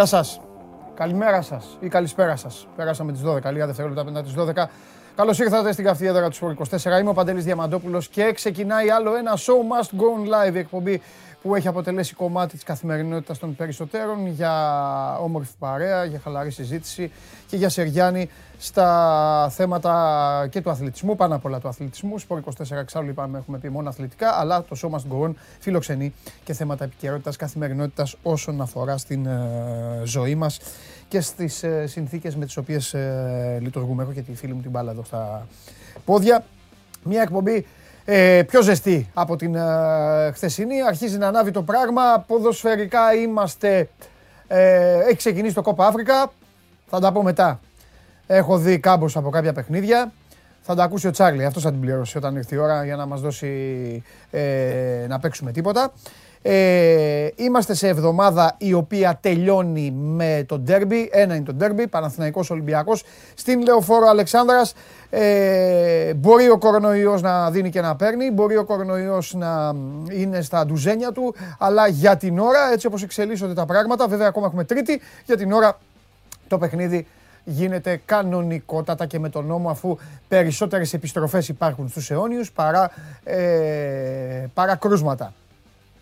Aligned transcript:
Γεια 0.00 0.08
σας. 0.08 0.40
Καλημέρα 0.94 1.42
σας 1.42 1.76
ή 1.80 1.88
καλησπέρα 1.88 2.36
σας. 2.36 2.66
Πέρασαμε 2.76 3.12
τις 3.12 3.20
12, 3.20 3.50
λίγα 3.52 3.66
δευτερόλεπτα 3.66 4.04
μετά 4.04 4.22
τις 4.22 4.32
12. 4.32 4.70
Καλώς 5.16 5.38
ήρθατε 5.38 5.72
στην 5.72 5.84
καυτή 5.84 6.06
έδρα 6.06 6.28
του 6.28 6.34
Σπορ 6.34 6.50
24. 6.50 6.98
Είμαι 7.00 7.10
ο 7.10 7.12
Παντελής 7.12 7.44
Διαμαντόπουλος 7.44 8.08
και 8.08 8.32
ξεκινάει 8.32 8.90
άλλο 8.90 9.16
ένα 9.16 9.36
Show 9.36 9.60
Must 9.70 10.00
Go 10.00 10.04
On 10.16 10.48
Live 10.48 10.54
εκπομπή 10.54 11.02
που 11.42 11.54
έχει 11.54 11.68
αποτελέσει 11.68 12.14
κομμάτι 12.14 12.54
της 12.54 12.62
καθημερινότητας 12.62 13.38
των 13.38 13.56
περισσότερων 13.56 14.26
για 14.26 15.18
όμορφη 15.18 15.52
παρέα, 15.58 16.04
για 16.04 16.18
χαλαρή 16.18 16.50
συζήτηση 16.50 17.10
και 17.46 17.56
για 17.56 17.68
Σεριάννη 17.68 18.28
στα 18.58 19.48
θέματα 19.50 20.46
και 20.50 20.60
του 20.60 20.70
αθλητισμού, 20.70 21.16
πάνω 21.16 21.34
απ' 21.34 21.44
όλα 21.44 21.60
του 21.60 21.68
αθλητισμού. 21.68 22.18
Σπορ 22.18 22.38
24 22.38 22.70
εξάλλου 22.70 23.08
είπαμε, 23.08 23.38
έχουμε 23.38 23.58
πει 23.58 23.68
μόνο 23.68 23.88
αθλητικά, 23.88 24.38
αλλά 24.38 24.62
το 24.62 24.76
show 24.82 24.90
must 24.90 25.12
go 25.12 25.28
on 25.28 25.32
φιλοξενεί 25.58 26.12
και 26.44 26.52
θέματα 26.52 26.84
επικαιρότητας, 26.84 27.36
καθημερινότητας 27.36 28.16
όσον 28.22 28.60
αφορά 28.60 28.98
στην 28.98 29.26
ε, 29.26 30.02
ζωή 30.04 30.34
μας 30.34 30.60
και 31.08 31.20
στις 31.20 31.62
ε, 31.62 31.86
συνθήκες 31.86 32.36
με 32.36 32.44
τις 32.44 32.56
οποίες 32.56 32.94
ε, 32.94 33.58
λειτουργούμε. 33.62 34.02
Έχω 34.02 34.12
και 34.12 34.22
τη 34.22 34.34
φίλη 34.34 34.54
μου 34.54 34.60
την 34.60 34.70
μπάλα 34.70 34.90
εδώ 34.90 35.04
στα 35.04 35.46
πόδια. 36.04 36.44
Μια 37.04 37.22
εκπομπή 37.22 37.66
ε, 38.12 38.42
πιο 38.42 38.62
ζεστή 38.62 39.10
από 39.14 39.36
την 39.36 39.54
ε, 39.54 40.30
χθεσινή. 40.34 40.82
Αρχίζει 40.82 41.18
να 41.18 41.26
ανάβει 41.26 41.50
το 41.50 41.62
πράγμα. 41.62 42.24
Ποδοσφαιρικά 42.26 43.14
είμαστε... 43.14 43.88
Ε, 44.46 44.98
έχει 45.00 45.16
ξεκινήσει 45.16 45.54
το 45.54 45.62
Κόπα 45.62 45.86
Αφρικα. 45.86 46.32
Θα 46.86 47.00
τα 47.00 47.12
πω 47.12 47.22
μετά. 47.22 47.60
Έχω 48.26 48.58
δει 48.58 48.78
κάμπος 48.78 49.16
από 49.16 49.30
κάποια 49.30 49.52
παιχνίδια. 49.52 50.12
Θα 50.60 50.74
τα 50.74 50.82
ακούσει 50.82 51.06
ο 51.06 51.10
Τσάρλι. 51.10 51.44
Αυτό 51.44 51.60
θα 51.60 51.70
την 51.70 51.80
πληρώσει 51.80 52.16
όταν 52.16 52.36
έρθει 52.36 52.54
η 52.54 52.58
ώρα 52.58 52.84
για 52.84 52.96
να 52.96 53.06
μας 53.06 53.20
δώσει 53.20 54.02
ε, 54.30 55.06
να 55.08 55.18
παίξουμε 55.18 55.52
τίποτα. 55.52 55.92
Ε, 56.42 57.28
είμαστε 57.36 57.74
σε 57.74 57.88
εβδομάδα 57.88 58.54
η 58.58 58.72
οποία 58.72 59.18
τελειώνει 59.20 59.90
με 59.90 60.44
το 60.48 60.58
ντέρμπι. 60.58 61.08
Ένα 61.12 61.34
είναι 61.34 61.44
το 61.44 61.52
ντέρμπι, 61.52 61.86
Παναθηναϊκός 61.86 62.50
Ολυμπιακός. 62.50 63.04
Στην 63.34 63.62
Λεωφόρο 63.62 64.08
Αλεξάνδρας 64.08 64.74
ε, 65.10 66.14
μπορεί 66.14 66.50
ο 66.50 66.58
κορονοϊός 66.58 67.22
να 67.22 67.50
δίνει 67.50 67.70
και 67.70 67.80
να 67.80 67.96
παίρνει, 67.96 68.30
μπορεί 68.30 68.56
ο 68.56 68.64
κορονοϊός 68.64 69.34
να 69.34 69.72
είναι 70.10 70.40
στα 70.40 70.66
ντουζένια 70.66 71.12
του, 71.12 71.34
αλλά 71.58 71.86
για 71.86 72.16
την 72.16 72.38
ώρα, 72.38 72.72
έτσι 72.72 72.86
όπως 72.86 73.02
εξελίσσονται 73.02 73.54
τα 73.54 73.66
πράγματα, 73.66 74.08
βέβαια 74.08 74.28
ακόμα 74.28 74.46
έχουμε 74.46 74.64
τρίτη, 74.64 75.00
για 75.26 75.36
την 75.36 75.52
ώρα 75.52 75.78
το 76.48 76.58
παιχνίδι 76.58 77.06
γίνεται 77.44 78.00
κανονικότατα 78.04 79.06
και 79.06 79.18
με 79.18 79.28
τον 79.28 79.46
νόμο 79.46 79.70
αφού 79.70 79.98
περισσότερες 80.28 80.92
επιστροφές 80.92 81.48
υπάρχουν 81.48 81.88
στους 81.88 82.10
αιώνιους 82.10 82.52
παρά, 82.52 82.90
ε, 83.24 84.46
παρά 84.54 84.76
κρούσματα. 84.76 85.32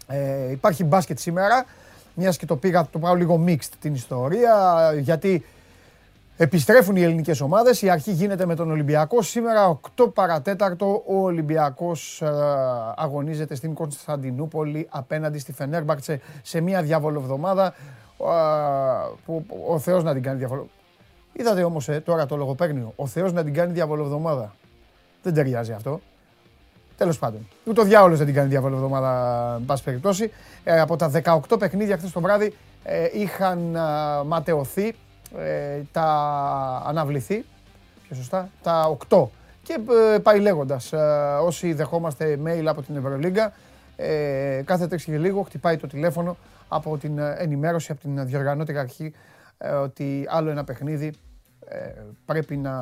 Ε, 0.08 0.50
υπάρχει 0.50 0.84
μπάσκετ 0.84 1.18
σήμερα, 1.18 1.64
μιας 2.14 2.36
και 2.36 2.46
το 2.46 2.56
πήγα, 2.56 2.88
το 2.90 2.98
πάω 2.98 3.14
λίγο 3.14 3.44
mixed 3.46 3.72
την 3.80 3.94
ιστορία, 3.94 4.54
γιατί 5.00 5.44
επιστρέφουν 6.36 6.96
οι 6.96 7.02
ελληνικές 7.02 7.40
ομάδες, 7.40 7.82
η 7.82 7.90
αρχή 7.90 8.12
γίνεται 8.12 8.46
με 8.46 8.54
τον 8.54 8.70
Ολυμπιακό. 8.70 9.22
Σήμερα 9.22 9.80
8 9.96 10.12
παρατέταρτο 10.14 11.02
ο 11.06 11.22
Ολυμπιακός 11.22 12.22
ε, 12.22 12.28
αγωνίζεται 12.96 13.54
στην 13.54 13.74
Κωνσταντινούπολη 13.74 14.86
απέναντι 14.90 15.38
στη 15.38 15.52
Φενέρμπαρτσε 15.52 16.20
σε 16.42 16.60
μια 16.60 16.82
διαβολοβδομάδα 16.82 17.66
ε, 17.66 18.24
που 19.24 19.46
ο 19.68 19.78
Θεός 19.78 20.04
να 20.04 20.12
την 20.12 20.22
κάνει 20.22 20.38
διαβολοβδομάδα. 20.38 20.76
Είδατε 21.32 21.62
όμως 21.62 21.88
ε, 21.88 22.00
τώρα 22.00 22.26
το 22.26 22.36
λογοπαίγνιο, 22.36 22.92
ο 22.96 23.06
Θεός 23.06 23.32
να 23.32 23.44
την 23.44 23.54
κάνει 23.54 23.72
διαβολοβδομάδα. 23.72 24.54
Δεν 25.22 25.34
ταιριάζει 25.34 25.72
αυτό. 25.72 26.00
Τέλος 26.98 27.18
πάντων. 27.18 27.48
Ούτε 27.64 27.80
ο 27.80 27.84
διάολος 27.84 28.18
δεν 28.18 28.26
την 28.26 28.34
κάνει 28.34 28.48
διάβολο 28.48 28.74
εβδομάδα, 28.74 29.54
εν 29.58 29.64
πάση 29.64 29.82
περιπτώσει. 29.82 30.32
Ε, 30.64 30.80
από 30.80 30.96
τα 30.96 31.10
18 31.48 31.58
παιχνίδια 31.58 31.96
χθες 31.96 32.12
το 32.12 32.20
βράδυ 32.20 32.54
ε, 32.82 33.08
είχαν 33.12 33.74
ε, 33.74 33.80
ματαιωθεί, 34.26 34.94
ε, 35.38 35.80
τα 35.92 36.04
αναβληθεί. 36.86 37.44
Πιο 38.02 38.16
σωστά, 38.16 38.48
τα 38.62 38.96
8. 39.08 39.26
Και 39.62 39.78
ε, 40.14 40.18
πάει 40.18 40.40
λέγοντας. 40.40 40.92
όσοι 41.42 41.72
δεχόμαστε 41.72 42.38
mail 42.44 42.64
από 42.66 42.82
την 42.82 42.96
Ευρωλίγκα, 42.96 43.52
ε, 43.96 44.62
κάθε 44.64 44.86
τρεις 44.86 45.04
και 45.04 45.18
λίγο 45.18 45.42
χτυπάει 45.42 45.76
το 45.76 45.86
τηλέφωνο 45.86 46.36
από 46.68 46.98
την 46.98 47.18
ενημέρωση, 47.18 47.92
από 47.92 48.00
την 48.00 48.26
διοργανώτικη 48.26 48.78
αρχή 48.78 49.12
ότι 49.82 50.26
άλλο 50.28 50.50
ένα 50.50 50.64
παιχνίδι 50.64 51.12
πρέπει 52.24 52.56
να 52.56 52.72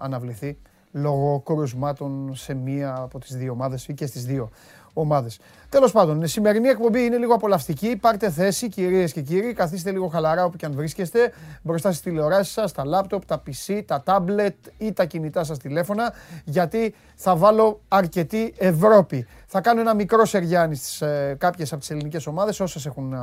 αναβληθεί 0.00 0.58
λόγω 0.92 1.40
κρουσμάτων 1.40 2.34
σε 2.34 2.54
μία 2.54 2.96
από 2.98 3.18
τις 3.18 3.36
δύο 3.36 3.52
ομάδες 3.52 3.88
ή 3.88 3.94
και 3.94 4.06
στις 4.06 4.24
δύο 4.24 4.50
ομάδες. 4.92 5.38
Τέλος 5.68 5.92
πάντων, 5.92 6.22
η 6.22 6.28
σημερινή 6.28 6.68
εκπομπή 6.68 7.04
είναι 7.04 7.16
λίγο 7.16 7.34
απολαυστική. 7.34 7.96
Πάρτε 7.96 8.30
θέση, 8.30 8.68
κυρίες 8.68 9.12
και 9.12 9.20
κύριοι. 9.20 9.52
Καθίστε 9.52 9.90
λίγο 9.90 10.08
χαλαρά 10.08 10.44
όπου 10.44 10.56
και 10.56 10.66
αν 10.66 10.72
βρίσκεστε. 10.72 11.32
Μπροστά 11.62 11.88
στις 11.88 12.02
τηλεοράσεις 12.02 12.52
σας, 12.52 12.72
τα 12.72 12.84
λάπτοπ, 12.84 13.24
τα 13.24 13.42
PC, 13.46 13.82
τα 13.86 14.02
τάμπλετ 14.02 14.54
ή 14.78 14.92
τα 14.92 15.04
κινητά 15.04 15.44
σας 15.44 15.58
τηλέφωνα. 15.58 16.12
Γιατί 16.44 16.94
θα 17.14 17.36
βάλω 17.36 17.80
αρκετή 17.88 18.54
Ευρώπη. 18.58 19.26
Θα 19.46 19.60
κάνω 19.60 19.80
ένα 19.80 19.94
μικρό 19.94 20.24
σεριάνι 20.24 20.74
στις 20.74 21.00
ε, 21.00 21.36
κάποιες 21.38 21.72
από 21.72 21.80
τις 21.80 21.90
ελληνικές 21.90 22.26
ομάδες, 22.26 22.60
όσες 22.60 22.86
έχουν 22.86 23.14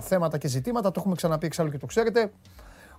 θέματα 0.00 0.38
και 0.38 0.48
ζητήματα. 0.48 0.90
Το 0.90 0.96
έχουμε 1.00 1.14
ξαναπεί 1.14 1.46
εξάλλου 1.46 1.70
και 1.70 1.78
το 1.78 1.86
ξέρετε. 1.86 2.30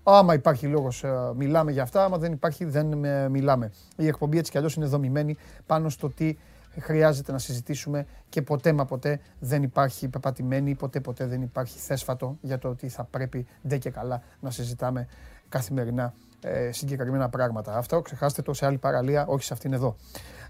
Άμα 0.03 0.33
υπάρχει 0.33 0.67
λόγος, 0.67 1.03
ε, 1.03 1.31
μιλάμε 1.35 1.71
για 1.71 1.83
αυτά. 1.83 2.03
Άμα 2.03 2.17
δεν 2.17 2.31
υπάρχει, 2.31 2.65
δεν 2.65 3.03
ε, 3.03 3.29
μιλάμε. 3.29 3.71
Η 3.95 4.07
εκπομπή 4.07 4.37
έτσι 4.37 4.51
κι 4.51 4.57
αλλιώς 4.57 4.73
είναι 4.73 4.85
δομημένη 4.85 5.37
πάνω 5.65 5.89
στο 5.89 6.09
τι 6.09 6.37
χρειάζεται 6.79 7.31
να 7.31 7.37
συζητήσουμε 7.37 8.05
και 8.29 8.41
ποτέ 8.41 8.73
μα 8.73 8.85
ποτέ 8.85 9.19
δεν 9.39 9.63
υπάρχει 9.63 10.07
πεπατημένη, 10.07 10.75
ποτέ 10.75 10.99
ποτέ 10.99 11.25
δεν 11.25 11.41
υπάρχει 11.41 11.77
θέσφατο 11.79 12.37
για 12.41 12.57
το 12.57 12.69
ότι 12.69 12.89
θα 12.89 13.03
πρέπει 13.03 13.47
ντε 13.67 13.77
και 13.77 13.89
καλά 13.89 14.21
να 14.39 14.49
συζητάμε 14.51 15.07
καθημερινά 15.49 16.13
ε, 16.41 16.71
συγκεκριμένα 16.71 17.29
πράγματα. 17.29 17.77
Αυτό 17.77 18.01
ξεχάστε 18.01 18.41
το 18.41 18.53
σε 18.53 18.65
άλλη 18.65 18.77
παραλία, 18.77 19.25
όχι 19.27 19.43
σε 19.43 19.53
αυτήν 19.53 19.73
εδώ. 19.73 19.95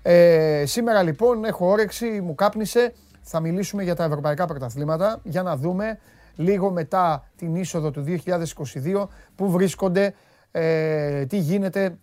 Ε, 0.02 0.64
σήμερα 0.66 1.04
λοιπόν 1.04 1.46
έχω 1.46 1.70
όρεξη, 1.70 2.22
μου 2.22 2.36
κάπνισε, 2.36 2.94
θα 3.22 3.40
μιλήσουμε 3.40 3.84
για 3.84 3.96
τα 3.96 4.04
ευρωπαϊκά 4.04 4.46
πρωταθλήματα 4.46 5.20
για 5.24 5.44
να 5.44 5.58
δούμε 5.58 6.00
λίγο 6.41 6.72
μετά 6.72 7.28
την 7.35 7.56
είσοδο 7.56 7.91
του 7.91 8.03
2022 8.03 9.07
που 9.35 9.52
βρίσκονται, 9.52 10.13
ε, 10.52 11.25
τι 11.25 11.38
γίνεται 11.38 11.97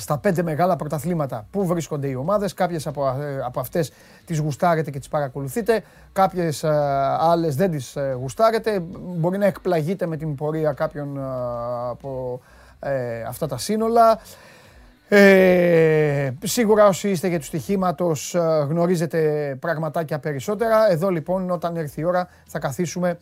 στα 0.00 0.18
πέντε 0.18 0.42
μεγάλα 0.42 0.76
πρωταθλήματα. 0.76 1.46
Πού 1.50 1.66
βρίσκονται 1.66 2.08
οι 2.08 2.14
ομάδες, 2.14 2.54
κάποιες 2.54 2.86
από, 2.86 3.08
ε, 3.08 3.40
από 3.44 3.60
αυτές 3.60 3.92
τις 4.26 4.38
γουστάρετε 4.38 4.90
και 4.90 4.98
τις 4.98 5.08
παρακολουθείτε, 5.08 5.82
κάποιες 6.12 6.62
ε, 6.62 6.68
άλλες 7.18 7.56
δεν 7.56 7.70
τις 7.70 7.96
ε, 7.96 8.16
γουστάρετε. 8.20 8.82
Μπορεί 9.16 9.38
να 9.38 9.46
εκπλαγείτε 9.46 10.06
με 10.06 10.16
την 10.16 10.34
πορεία 10.34 10.72
κάποιων 10.72 11.18
από 11.90 12.40
αυτά 13.28 13.46
τα 13.46 13.58
σύνολα. 13.58 14.20
Ε, 15.08 16.30
σίγουρα 16.42 16.86
όσοι 16.86 17.10
είστε 17.10 17.28
για 17.28 17.38
τους 17.38 17.46
στοιχήματος 17.46 18.34
γνωρίζετε 18.68 19.56
πραγματάκια 19.60 20.18
περισσότερα. 20.18 20.90
Εδώ 20.90 21.08
λοιπόν 21.08 21.50
όταν 21.50 21.76
έρθει 21.76 22.00
η 22.00 22.04
ώρα 22.04 22.28
θα 22.46 22.58
καθίσουμε 22.58 23.08
ε, 23.08 23.16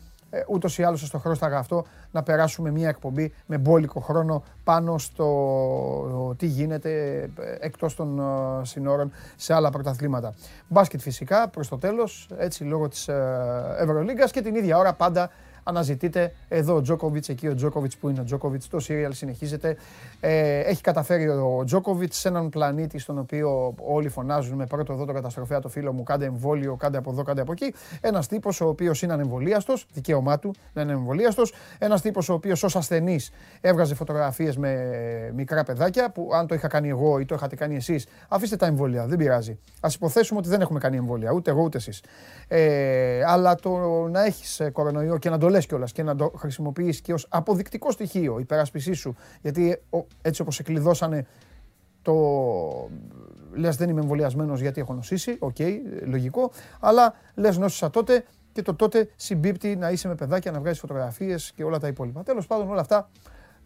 ούτως 0.48 0.78
ή 0.78 0.82
άλλως 0.82 1.00
στο 1.00 1.18
χρόνο 1.18 1.36
αυτό 1.40 1.84
να 2.10 2.22
περάσουμε 2.22 2.70
μια 2.70 2.88
εκπομπή 2.88 3.32
με 3.46 3.58
μπόλικο 3.58 4.00
χρόνο 4.00 4.42
πάνω 4.64 4.98
στο 4.98 6.34
τι 6.36 6.46
γίνεται 6.46 7.20
ε, 7.38 7.56
εκτός 7.60 7.94
των 7.94 8.18
ε, 8.18 8.64
συνόρων 8.64 9.12
σε 9.36 9.54
άλλα 9.54 9.70
πρωταθλήματα. 9.70 10.34
Μπάσκετ 10.68 11.00
φυσικά 11.00 11.48
προς 11.48 11.68
το 11.68 11.78
τέλος, 11.78 12.28
έτσι 12.36 12.64
λόγω 12.64 12.88
της 12.88 13.08
ε, 13.08 13.76
Ευρωλίγκας 13.78 14.30
και 14.30 14.40
την 14.40 14.54
ίδια 14.54 14.78
ώρα 14.78 14.92
πάντα 14.92 15.30
αναζητείτε 15.62 16.32
εδώ 16.48 16.74
ο 16.74 16.80
Τζόκοβιτ, 16.80 17.28
εκεί 17.28 17.48
ο 17.48 17.54
Τζόκοβιτ 17.54 17.92
που 18.00 18.08
είναι 18.08 18.20
ο 18.20 18.24
Τζόκοβιτ. 18.24 18.62
Το 18.70 18.80
σύριαλ 18.80 19.12
συνεχίζεται. 19.12 19.76
Ε, 20.20 20.58
έχει 20.58 20.82
καταφέρει 20.82 21.28
ο 21.28 21.62
Τζόκοβιτ 21.64 22.12
σε 22.12 22.28
έναν 22.28 22.48
πλανήτη 22.48 22.98
στον 22.98 23.18
οποίο 23.18 23.74
όλοι 23.78 24.08
φωνάζουν 24.08 24.56
με 24.56 24.66
πρώτο 24.66 24.92
εδώ 24.92 25.04
το 25.04 25.12
καταστροφέα 25.12 25.60
το 25.60 25.68
φίλο 25.68 25.92
μου, 25.92 26.02
κάντε 26.02 26.24
εμβόλιο, 26.24 26.76
κάντε 26.76 26.98
από 26.98 27.10
εδώ, 27.10 27.22
κάντε 27.22 27.40
από 27.40 27.52
εκεί. 27.52 27.74
Ένας 28.00 28.26
τύπος 28.26 28.60
ο 28.60 28.68
οποίος 28.68 29.02
είναι 29.02 29.12
ανεμβολίαστος, 29.12 29.86
δικαίωμά 29.92 30.38
του 30.38 30.54
να 30.72 30.82
είναι 30.82 30.92
ανεμβολίαστος. 30.92 31.52
Ένας 31.78 32.00
τύπος 32.00 32.28
ο 32.28 32.32
οποίος 32.32 32.62
ως 32.62 32.76
ασθενής 32.76 33.30
έβγαζε 33.60 33.94
φωτογραφίες 33.94 34.56
με 34.56 35.32
μικρά 35.34 35.64
παιδάκια 35.64 36.10
που 36.10 36.30
αν 36.32 36.46
το 36.46 36.54
είχα 36.54 36.68
κάνει 36.68 36.88
εγώ 36.88 37.18
ή 37.18 37.24
το 37.24 37.34
είχατε 37.34 37.56
κάνει 37.56 37.76
εσείς, 37.76 38.06
αφήστε 38.28 38.56
τα 38.56 38.66
εμβόλια, 38.66 39.06
δεν 39.06 39.18
πειράζει. 39.18 39.58
Α 39.80 39.88
υποθέσουμε 39.94 40.38
ότι 40.38 40.48
δεν 40.48 40.60
έχουμε 40.60 40.78
κάνει 40.78 40.96
εμβόλια, 40.96 41.32
ούτε 41.32 41.50
εγώ 41.50 41.62
ούτε 41.62 41.78
εσείς. 41.78 42.02
Ε, 42.48 43.22
αλλά 43.26 43.54
το 43.54 43.70
να 44.10 44.24
έχεις 44.24 44.60
ε, 44.60 44.70
κορονοϊό 44.70 45.18
και 45.18 45.30
να 45.30 45.38
το 45.38 45.48
λε 45.50 45.58
κιόλας 45.58 45.92
και 45.92 46.02
να 46.02 46.16
το 46.16 46.32
χρησιμοποιήσει 46.36 47.00
και 47.02 47.12
ως 47.12 47.26
αποδεικτικό 47.28 47.90
στοιχείο 47.90 48.38
υπερασπισή 48.38 48.92
σου. 48.92 49.14
Γιατί 49.40 49.82
έτσι 50.22 50.42
όπως 50.42 50.58
εκλειδώσανε 50.58 51.26
το 52.02 52.14
λες 53.52 53.76
δεν 53.76 53.88
είμαι 53.88 54.00
εμβολιασμένος 54.00 54.60
γιατί 54.60 54.80
έχω 54.80 54.94
νοσήσει, 54.94 55.36
OK, 55.38 55.54
okay, 55.58 55.78
λογικό, 56.04 56.50
αλλά 56.80 57.14
λες 57.34 57.58
νόσησα 57.58 57.90
τότε 57.90 58.24
και 58.52 58.62
το 58.62 58.74
τότε 58.74 59.08
συμπίπτει 59.16 59.76
να 59.76 59.90
είσαι 59.90 60.08
με 60.08 60.14
παιδάκια, 60.14 60.50
να 60.50 60.60
βγάζεις 60.60 60.80
φωτογραφίες 60.80 61.52
και 61.54 61.64
όλα 61.64 61.78
τα 61.78 61.86
υπόλοιπα. 61.86 62.22
Τέλος 62.22 62.46
πάντων, 62.46 62.70
όλα 62.70 62.80
αυτά 62.80 63.10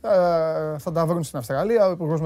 ε, 0.01 0.79
θα 0.79 0.93
τα 0.93 1.07
βρουν 1.07 1.23
στην 1.23 1.39
Αυστραλία. 1.39 1.87
Ο 1.87 1.91
Υπουργός 1.91 2.21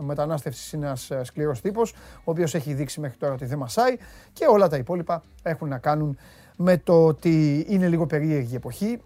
Μετανάστευσης 0.00 0.72
είναι 0.72 0.86
ένας 0.86 1.10
ε, 1.10 1.24
σκληρός 1.24 1.60
τύπος, 1.60 1.92
ο 1.92 2.30
οποίος 2.30 2.54
έχει 2.54 2.74
δείξει 2.74 3.00
μέχρι 3.00 3.16
τώρα 3.16 3.32
ότι 3.32 3.44
δεν 3.44 3.58
μασάει 3.58 3.96
και 4.32 4.46
όλα 4.48 4.68
τα 4.68 4.76
υπόλοιπα 4.76 5.22
έχουν 5.42 5.68
να 5.68 5.78
κάνουν 5.78 6.18
με 6.62 6.76
το 6.76 7.06
ότι 7.06 7.66
είναι 7.68 7.88
λίγο 7.88 8.06
περίεργη 8.06 8.54
εποχή. 8.54 9.00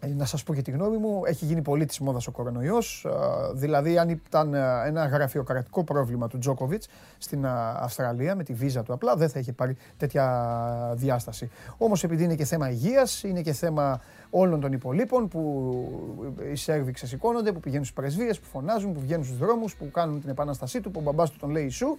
Ε, 0.00 0.06
να 0.06 0.24
σας 0.24 0.42
πω 0.42 0.54
και 0.54 0.62
τη 0.62 0.70
γνώμη 0.70 0.96
μου, 0.96 1.22
έχει 1.24 1.44
γίνει 1.44 1.62
πολύ 1.62 1.86
της 1.86 1.98
μόδας 1.98 2.26
ο 2.26 2.30
κορονοϊός. 2.30 3.06
Δηλαδή, 3.54 3.98
αν 3.98 4.08
ήταν 4.08 4.54
ένα 4.86 5.06
γραφειοκρατικό 5.06 5.84
πρόβλημα 5.84 6.28
του 6.28 6.38
Τζόκοβιτς 6.38 6.88
στην 7.18 7.46
Αυστραλία 7.80 8.34
με 8.34 8.44
τη 8.44 8.52
βίζα 8.52 8.82
του, 8.82 8.92
απλά 8.92 9.16
δεν 9.16 9.28
θα 9.28 9.38
είχε 9.38 9.52
πάρει 9.52 9.76
τέτοια 9.96 10.94
διάσταση. 10.94 11.50
Όμως, 11.78 12.04
επειδή 12.04 12.24
είναι 12.24 12.34
και 12.34 12.44
θέμα 12.44 12.70
υγείας, 12.70 13.22
είναι 13.22 13.40
και 13.40 13.52
θέμα 13.52 14.00
όλων 14.30 14.60
των 14.60 14.72
υπολείπων 14.72 15.28
που 15.28 15.42
οι 16.52 16.56
Σέρβοι 16.56 16.92
ξεσηκώνονται, 16.92 17.52
που 17.52 17.60
πηγαίνουν 17.60 17.84
στις 17.84 17.96
πρεσβείες, 17.96 18.38
που 18.38 18.46
φωνάζουν, 18.46 18.92
που 18.92 19.00
βγαίνουν 19.00 19.24
στους 19.24 19.38
δρόμους, 19.38 19.76
που 19.76 19.90
κάνουν 19.90 20.20
την 20.20 20.30
επανάστασή 20.30 20.80
του, 20.80 20.90
που 20.90 20.98
ο 21.00 21.02
μπαμπάς 21.02 21.30
του 21.30 21.38
τον 21.38 21.50
λέει 21.50 21.62
Ιησού, 21.62 21.98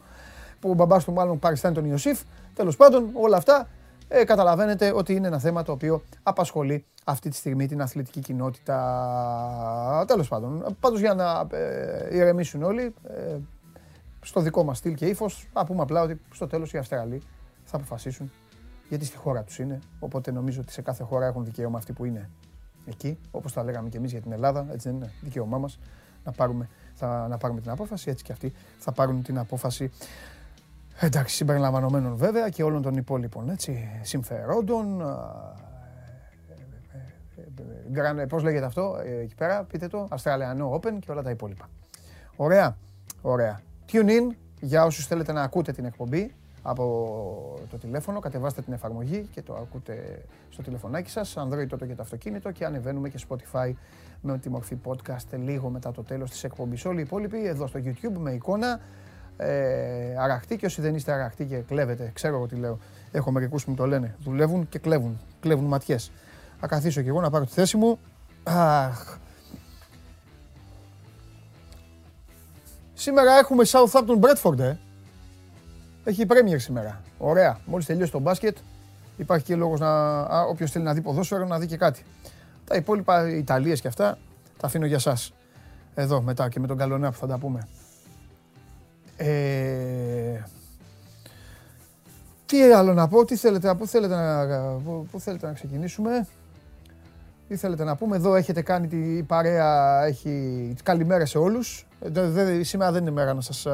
που 0.60 0.70
ο 0.70 0.74
μπαμπάς 0.74 1.04
του 1.04 1.14
μάλλον 1.14 1.40
παριστάνει 1.40 1.76
τον 1.76 1.86
Ιωσήφ. 1.86 2.22
Τέλος 2.54 2.76
πάντων, 2.76 3.10
όλα 3.14 3.38
αυτά 3.38 3.68
ε, 4.12 4.24
καταλαβαίνετε 4.24 4.92
ότι 4.96 5.14
είναι 5.14 5.28
ένα 5.28 5.40
θέμα 5.40 5.64
το 5.64 5.72
οποίο 5.72 6.02
απασχολεί 6.24 6.86
αυτή 7.04 7.30
τη 7.30 7.36
στιγμή 7.36 7.68
την 7.68 7.82
αθλητική 7.82 8.20
κοινότητα. 8.20 10.04
Τέλος 10.08 10.28
πάντων, 10.28 10.76
πάντως 10.80 11.00
για 11.00 11.14
να 11.14 11.48
ε, 11.58 12.16
ηρεμήσουν 12.16 12.64
όλοι, 12.64 12.94
ε, 13.08 13.38
στο 14.22 14.42
δικό 14.42 14.64
μας 14.64 14.78
στυλ 14.78 14.94
και 14.94 15.06
ύφος, 15.06 15.50
θα 15.54 15.66
πούμε 15.66 15.82
απλά 15.82 16.02
ότι 16.02 16.22
στο 16.34 16.48
τέλος 16.48 16.74
οι 16.74 16.78
Αυστραλοί 16.78 17.22
θα 17.64 17.78
αποφασίσουν 17.78 18.32
γιατί 18.90 19.06
στη 19.06 19.18
χώρα 19.18 19.44
τους 19.44 19.60
είναι, 19.60 19.80
οπότε 20.00 20.32
νομίζω 20.32 20.62
ότι 20.62 20.72
σε 20.72 20.82
κάθε 20.82 21.04
χώρα 21.04 21.26
έχουν 21.26 21.46
δικαίωμα 21.46 21.78
αυτοί 21.78 21.94
που 21.94 22.06
είναι 22.06 22.30
εκεί, 22.86 23.20
όπως 23.32 23.54
τα 23.54 23.64
λέγαμε 23.64 23.90
και 23.90 23.98
εμείς 23.98 24.12
για 24.12 24.22
την 24.22 24.32
Ελλάδα, 24.32 24.68
έτσι 24.72 24.88
δεν 24.88 24.98
είναι, 24.98 25.12
δικαίωμά 25.22 25.58
μας 25.58 25.80
να 26.24 26.32
πάρουμε, 26.32 26.70
θα, 26.94 27.28
να 27.28 27.38
πάρουμε 27.38 27.62
την 27.62 27.72
απόφαση, 27.72 28.10
έτσι 28.10 28.24
και 28.24 28.32
αυτοί 28.32 28.54
θα 28.78 28.92
πάρουν 28.92 29.24
την 29.24 29.38
απόφαση 29.38 29.92
Εντάξει, 31.02 31.36
συμπεριλαμβανομένων 31.36 32.16
βέβαια 32.16 32.50
και 32.50 32.64
όλων 32.64 32.82
των 32.82 32.96
υπόλοιπων 32.96 33.50
έτσι, 33.50 34.00
συμφερόντων. 34.02 35.02
Ε, 38.20 38.26
πώς 38.26 38.44
λέγεται 38.44 38.66
αυτό 38.66 39.00
ε, 39.06 39.20
εκεί 39.20 39.36
πέρα, 39.36 39.64
πείτε 39.64 39.88
το, 39.88 40.08
Australian 40.12 40.70
Open 40.74 40.98
και 41.00 41.12
όλα 41.12 41.22
τα 41.22 41.30
υπόλοιπα. 41.30 41.70
Ωραία, 42.36 42.78
ωραία. 43.22 43.62
Tune 43.92 44.08
in 44.08 44.36
για 44.60 44.86
όσους 44.86 45.06
θέλετε 45.06 45.32
να 45.32 45.42
ακούτε 45.42 45.72
την 45.72 45.86
εκπομπή 45.86 46.34
από 46.62 47.60
το 47.70 47.78
τηλέφωνο, 47.78 48.20
κατεβάστε 48.20 48.62
την 48.62 48.74
εφαρμογή 48.74 49.28
και 49.32 49.42
το 49.42 49.56
ακούτε 49.56 50.26
στο 50.50 50.62
τηλεφωνάκι 50.62 51.10
σας, 51.10 51.36
Android 51.38 51.68
τότε 51.68 51.86
για 51.86 51.96
το 51.96 52.02
αυτοκίνητο 52.02 52.52
και 52.52 52.66
ανεβαίνουμε 52.66 53.10
και 53.10 53.20
Spotify 53.30 53.72
με 54.22 54.38
τη 54.38 54.50
μορφή 54.50 54.78
podcast 54.86 55.38
λίγο 55.44 55.70
μετά 55.70 55.92
το 55.92 56.04
τέλος 56.04 56.30
της 56.30 56.44
εκπομπής. 56.44 56.86
Όλοι 56.86 57.00
οι 57.00 57.02
υπόλοιποι 57.02 57.46
εδώ 57.46 57.68
στο 57.68 57.80
YouTube 57.84 58.18
με 58.18 58.32
εικόνα, 58.32 58.80
ε, 59.42 60.16
αραχτή 60.18 60.58
και 60.58 60.66
όσοι 60.66 60.82
δεν 60.82 60.96
είστε 60.96 61.12
αραχτοί 61.12 61.46
και 61.46 61.56
κλέβετε, 61.56 62.12
ξέρω 62.14 62.36
εγώ 62.36 62.48
τι 62.48 62.56
λέω. 62.56 62.80
Έχω 63.12 63.32
μερικούς 63.32 63.64
που 63.64 63.70
μου 63.70 63.76
το 63.76 63.86
λένε. 63.86 64.16
Δουλεύουν 64.20 64.70
και 64.70 64.80
κλέβουν. 64.80 65.20
Κλέβουν 65.40 65.66
ματιές. 65.66 66.12
Θα 66.60 66.68
καθίσω 66.68 67.02
κι 67.02 67.08
εγώ 67.08 67.22
να 67.22 67.30
πάρω 67.30 67.46
τη 67.46 67.52
θέση 67.52 67.78
μου. 67.78 68.00
Αχ. 68.44 69.18
Σήμερα 72.94 73.38
έχουμε 73.38 73.64
Southampton 73.68 74.20
Bradford, 74.20 74.60
ε. 74.60 74.78
Έχει 76.04 76.26
Premier 76.28 76.56
σήμερα. 76.58 77.02
Ωραία. 77.18 77.60
Μόλις 77.66 77.86
τελειώσει 77.86 78.12
το 78.12 78.20
μπάσκετ, 78.20 78.58
υπάρχει 79.18 79.46
και 79.46 79.56
λόγος 79.56 79.80
να... 79.80 80.22
όποιος 80.42 80.72
θέλει 80.72 80.86
να 80.86 80.94
δει 80.94 81.02
ποδόσφαιρο, 81.02 81.46
να 81.46 81.60
δει 81.60 81.68
και 81.68 81.78
κάτι. 81.78 82.04
Τα 82.66 82.76
υπόλοιπα 82.76 83.30
Ιταλίες 83.30 83.82
και 83.82 83.88
αυτά, 83.88 84.18
τα 84.58 84.68
αφήνω 84.68 84.86
για 84.86 85.00
σας. 85.00 85.34
Εδώ 85.96 86.22
μετά 86.22 86.50
και 86.50 86.60
με 86.60 86.68
τον 86.68 86.78
Καλονά 86.78 87.12
που 87.12 87.18
θα 87.18 87.28
τα 87.28 87.38
πούμε. 87.38 87.68
Ε, 89.22 90.44
τι 92.46 92.62
άλλο 92.62 92.94
να 92.94 93.08
πω, 93.08 93.26
τι 93.26 93.36
θέλετε, 93.36 93.76
πού 93.76 93.88
θέλετε 93.88 94.16
να, 94.16 94.46
πού 95.12 95.20
θέλετε 95.20 95.48
να 95.48 95.54
ξεκινήσουμε. 95.54 96.28
Τι 97.48 97.56
θέλετε 97.56 97.84
να 97.84 97.96
πούμε, 97.96 98.16
εδώ 98.16 98.36
έχετε 98.36 98.62
κάνει 98.62 98.88
τη 98.88 99.24
παρέα, 99.24 100.04
έχει 100.06 100.74
καλημέρα 100.84 101.26
σε 101.26 101.38
όλους. 101.38 101.88
Ε, 102.02 102.64
σήμερα 102.64 102.92
δεν 102.92 103.02
είναι 103.02 103.12
μέρα 103.12 103.34
να 103.34 103.42
σας 103.42 103.68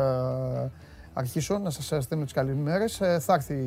αρχίσω, 1.14 1.58
να 1.58 1.70
σας 1.70 2.04
στέλνω 2.04 2.24
τις 2.24 2.34
καλημέρες. 2.34 3.02
Ε, 3.02 3.20
θα, 3.20 3.34
έρθει, 3.34 3.58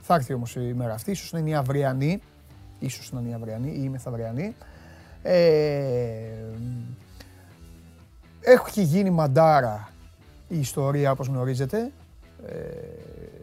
θα 0.00 0.14
έρθει 0.14 0.34
όμως 0.34 0.56
η 0.56 0.74
μέρα 0.76 0.92
αυτή, 0.94 1.10
ίσως 1.10 1.32
να 1.32 1.38
είναι 1.38 1.50
η 1.50 1.54
αυριανή, 1.54 2.22
ίσως 2.78 3.12
να 3.12 3.20
είναι 3.20 3.28
η 3.28 3.32
αυριανή 3.32 3.70
ή 3.70 3.80
η 3.82 3.88
μεθαυριανή. 3.88 4.54
Ε, 5.22 5.38
έχει 8.40 8.82
γίνει 8.82 9.10
μαντάρα 9.10 9.88
η 10.48 10.58
ιστορία 10.58 11.10
όπως 11.10 11.26
γνωρίζετε 11.26 11.92
ε, 12.46 12.52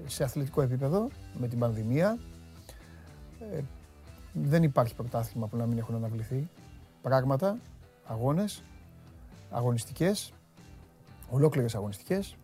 σε 0.06 0.24
αθλητικό 0.24 0.62
επίπεδο 0.62 1.08
με 1.40 1.48
την 1.48 1.60
πανδημία. 1.60 2.18
Ε, 3.40 3.62
δεν 4.34 4.64
υπάρχει 4.64 4.96
πρωτάθλημα 4.96 5.48
που 5.48 5.58
να 5.58 5.66
μην 5.66 5.78
έχουν 5.78 5.96
αναβληθεί. 5.96 6.50
Πράγματα, 7.02 7.58
αγώνες, 8.06 8.64
αγωνιστικές, 9.52 10.34
ολόκληρες 11.30 11.76
αγωνιστικές 11.76 12.36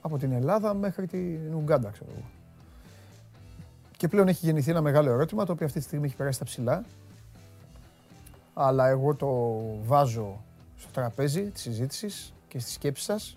από 0.00 0.18
την 0.18 0.32
Ελλάδα 0.32 0.74
μέχρι 0.74 1.06
την 1.06 1.54
Ουγγάντα, 1.54 1.90
ξέρω 1.90 2.10
εγώ. 2.10 2.24
Και 3.96 4.08
πλέον 4.08 4.28
έχει 4.28 4.46
γεννηθεί 4.46 4.70
ένα 4.70 4.80
μεγάλο 4.80 5.10
ερώτημα, 5.10 5.44
το 5.44 5.52
οποίο 5.52 5.66
αυτή 5.66 5.78
τη 5.78 5.84
στιγμή 5.84 6.06
έχει 6.06 6.16
περάσει 6.16 6.36
στα 6.36 6.44
ψηλά. 6.44 6.84
Αλλά 8.54 8.88
εγώ 8.88 9.14
το 9.14 9.28
βάζω 9.82 10.44
στο 10.76 10.90
τραπέζι 10.92 11.50
της 11.50 11.62
συζήτησης 11.62 12.34
και 12.54 12.60
στη 12.60 12.70
σκέψη 12.70 13.04
σας 13.04 13.36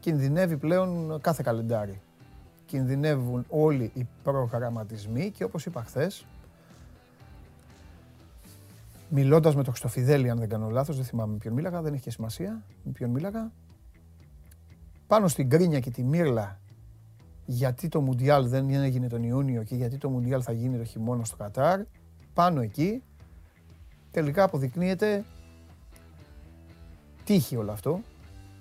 κινδυνεύει 0.00 0.56
πλέον 0.56 1.20
κάθε 1.20 1.42
καλεντάρι. 1.44 2.00
Κινδυνεύουν 2.66 3.44
όλοι 3.48 3.90
οι 3.94 4.06
προγραμματισμοί 4.22 5.30
και 5.30 5.44
όπως 5.44 5.66
είπα 5.66 5.82
χθες, 5.82 6.26
μιλώντας 9.08 9.54
με 9.54 9.62
τον 9.62 9.72
Χρυστοφιδέλη, 9.72 10.30
αν 10.30 10.38
δεν 10.38 10.48
κάνω 10.48 10.68
λάθος, 10.68 10.96
δεν 10.96 11.04
θυμάμαι 11.04 11.32
με 11.32 11.38
ποιον 11.38 11.54
μίλαγα, 11.54 11.82
δεν 11.82 11.92
έχει 11.92 12.02
και 12.02 12.10
σημασία 12.10 12.62
με 12.84 12.92
ποιον 12.92 13.10
μίλαγα, 13.10 13.52
πάνω 15.06 15.28
στην 15.28 15.50
κρίνια 15.50 15.80
και 15.80 15.90
τη 15.90 16.02
μύρλα 16.02 16.60
γιατί 17.46 17.88
το 17.88 18.00
Μουντιάλ 18.00 18.48
δεν 18.48 18.70
έγινε 18.70 19.08
τον 19.08 19.22
Ιούνιο 19.22 19.62
και 19.62 19.74
γιατί 19.74 19.98
το 19.98 20.08
Μουντιάλ 20.08 20.40
θα 20.44 20.52
γίνει 20.52 20.78
το 20.78 20.84
χειμώνα 20.84 21.24
στο 21.24 21.36
Κατάρ, 21.36 21.80
πάνω 22.34 22.60
εκεί 22.60 23.02
τελικά 24.10 24.42
αποδεικνύεται 24.42 25.24
τύχη 27.24 27.56
όλο 27.56 27.72
αυτό, 27.72 28.00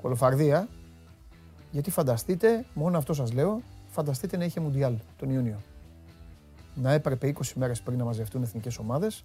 κολοφαρδία, 0.02 0.68
γιατί 1.72 1.92
φανταστείτε, 1.92 2.66
μόνο 2.74 2.98
αυτό 2.98 3.14
σας 3.14 3.32
λέω, 3.34 3.62
φανταστείτε 3.88 4.38
να 4.38 4.46
είχε 4.46 4.60
Μουντιάλ 4.60 4.96
τον 5.18 5.30
Ιούνιο. 5.30 5.58
Να 6.76 6.92
έπρεπε 6.92 7.28
20 7.28 7.54
μέρες 7.56 7.82
πριν 7.82 7.98
να 7.98 8.04
μαζευτούν 8.04 8.44
εθνικές 8.44 8.78
ομάδες, 8.78 9.24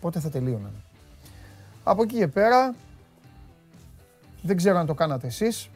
πότε 0.00 0.20
θα 0.20 0.30
τελείωναν. 0.30 0.72
Από 1.84 2.02
εκεί 2.02 2.16
και 2.16 2.28
πέρα, 2.28 2.74
δεν 4.42 4.56
ξέρω 4.56 4.78
αν 4.78 4.86
το 4.86 4.94
κάνατε 4.94 5.26
εσείς, 5.26 5.70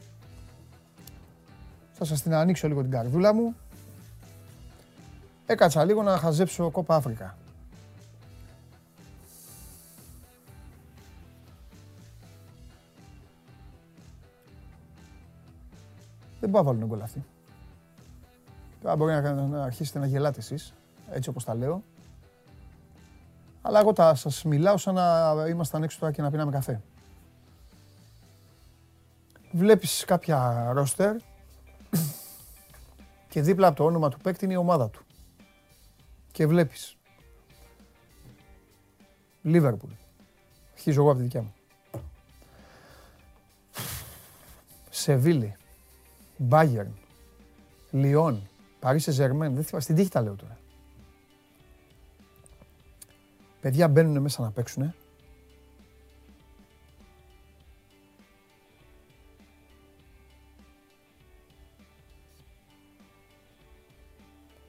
θα 1.92 2.04
σας 2.04 2.22
την 2.22 2.34
ανοίξω 2.34 2.68
λίγο 2.68 2.80
την 2.80 2.90
καρδούλα 2.90 3.34
μου. 3.34 3.54
Έκατσα 5.46 5.84
λίγο 5.84 6.02
να 6.02 6.16
χαζέψω 6.16 6.70
κόπα 6.70 6.94
Αφρικα. 6.94 7.36
Δεν 16.42 16.50
πάω 16.50 16.62
να 16.62 16.72
βάλουν 16.72 16.88
γκολ 16.88 17.00
αυτή. 17.00 17.24
Τώρα 18.80 18.96
μπορεί 18.96 19.12
να, 19.12 19.32
να 19.32 19.64
αρχίσετε 19.64 19.98
να 19.98 20.06
γελάτε 20.06 20.38
εσείς, 20.38 20.74
έτσι 21.10 21.28
όπως 21.28 21.44
τα 21.44 21.54
λέω. 21.54 21.82
Αλλά 23.62 23.80
εγώ 23.80 23.94
θα 23.94 24.14
σας 24.14 24.44
μιλάω 24.44 24.76
σαν 24.76 24.94
να 24.94 25.44
ήμασταν 25.48 25.82
έξω 25.82 25.98
τώρα 25.98 26.12
και 26.12 26.22
να 26.22 26.30
πίναμε 26.30 26.50
καφέ. 26.50 26.82
Βλέπεις 29.52 30.04
κάποια 30.04 30.70
ρόστερ 30.72 31.16
και 33.28 33.42
δίπλα 33.42 33.66
από 33.66 33.76
το 33.76 33.84
όνομα 33.84 34.08
του 34.08 34.18
παίκτη 34.18 34.44
είναι 34.44 34.54
η 34.54 34.56
ομάδα 34.56 34.88
του. 34.88 35.04
Και 36.32 36.46
βλέπεις. 36.46 36.96
Λίβερπουλ. 39.42 39.90
Αρχίζω 40.72 41.00
εγώ 41.00 41.10
από 41.10 41.18
τη 41.18 41.24
δικιά 41.24 41.42
μου. 41.42 41.54
Σεβίλη. 44.90 45.56
Μπάγερν, 46.36 46.92
Λιόν, 47.90 48.48
Παρίσι 48.80 49.10
Ζερμέν, 49.10 49.54
δεν 49.54 49.64
θυμάμαι, 49.64 49.84
στην 49.84 49.96
τύχη 49.96 50.08
τα 50.08 50.22
λέω 50.22 50.34
τώρα. 50.34 50.58
Παιδιά 53.60 53.88
μπαίνουν 53.88 54.22
μέσα 54.22 54.42
να 54.42 54.50
παίξουνε. 54.50 54.94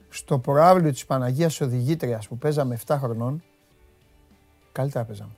Στο 0.08 0.38
προάβλιο 0.38 0.90
της 0.90 1.06
Παναγίας 1.06 1.60
Οδηγήτριας 1.60 2.28
που 2.28 2.38
παίζαμε 2.38 2.78
7 2.86 2.96
χρονών, 2.98 3.42
καλύτερα 4.72 5.04
παίζαμε. 5.04 5.34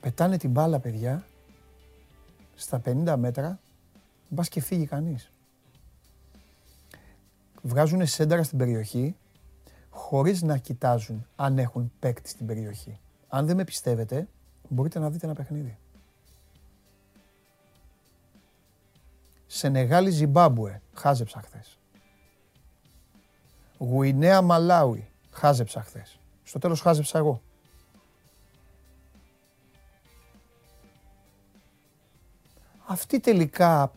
Πετάνε 0.00 0.36
την 0.36 0.50
μπάλα, 0.50 0.78
παιδιά, 0.80 1.26
στα 2.54 2.80
50 2.84 3.14
μέτρα, 3.16 3.60
μπας 4.28 4.48
και 4.48 4.60
φύγει 4.60 4.86
κανείς. 4.86 5.30
Βγάζουν 7.62 8.06
σένταρα 8.06 8.42
στην 8.42 8.58
περιοχή 8.58 9.16
χωρίς 9.90 10.42
να 10.42 10.56
κοιτάζουν 10.56 11.26
αν 11.36 11.58
έχουν 11.58 11.92
παίκτη 11.98 12.28
στην 12.28 12.46
περιοχή. 12.46 13.00
Αν 13.28 13.46
δεν 13.46 13.56
με 13.56 13.64
πιστεύετε, 13.64 14.28
μπορείτε 14.68 14.98
να 14.98 15.10
δείτε 15.10 15.26
ένα 15.26 15.34
παιχνίδι. 15.34 15.78
Σενεγάλη 19.46 20.10
Ζιμπάμπουε, 20.10 20.82
χάζεψα 20.94 21.40
χθες. 21.40 21.78
Γουινέα 23.78 24.42
Μαλάουι, 24.42 25.10
χάζεψα 25.30 25.82
χθες. 25.82 26.18
Στο 26.44 26.58
τέλος 26.58 26.80
χάζεψα 26.80 27.18
εγώ. 27.18 27.42
Αυτοί 32.86 33.20
τελικά 33.20 33.92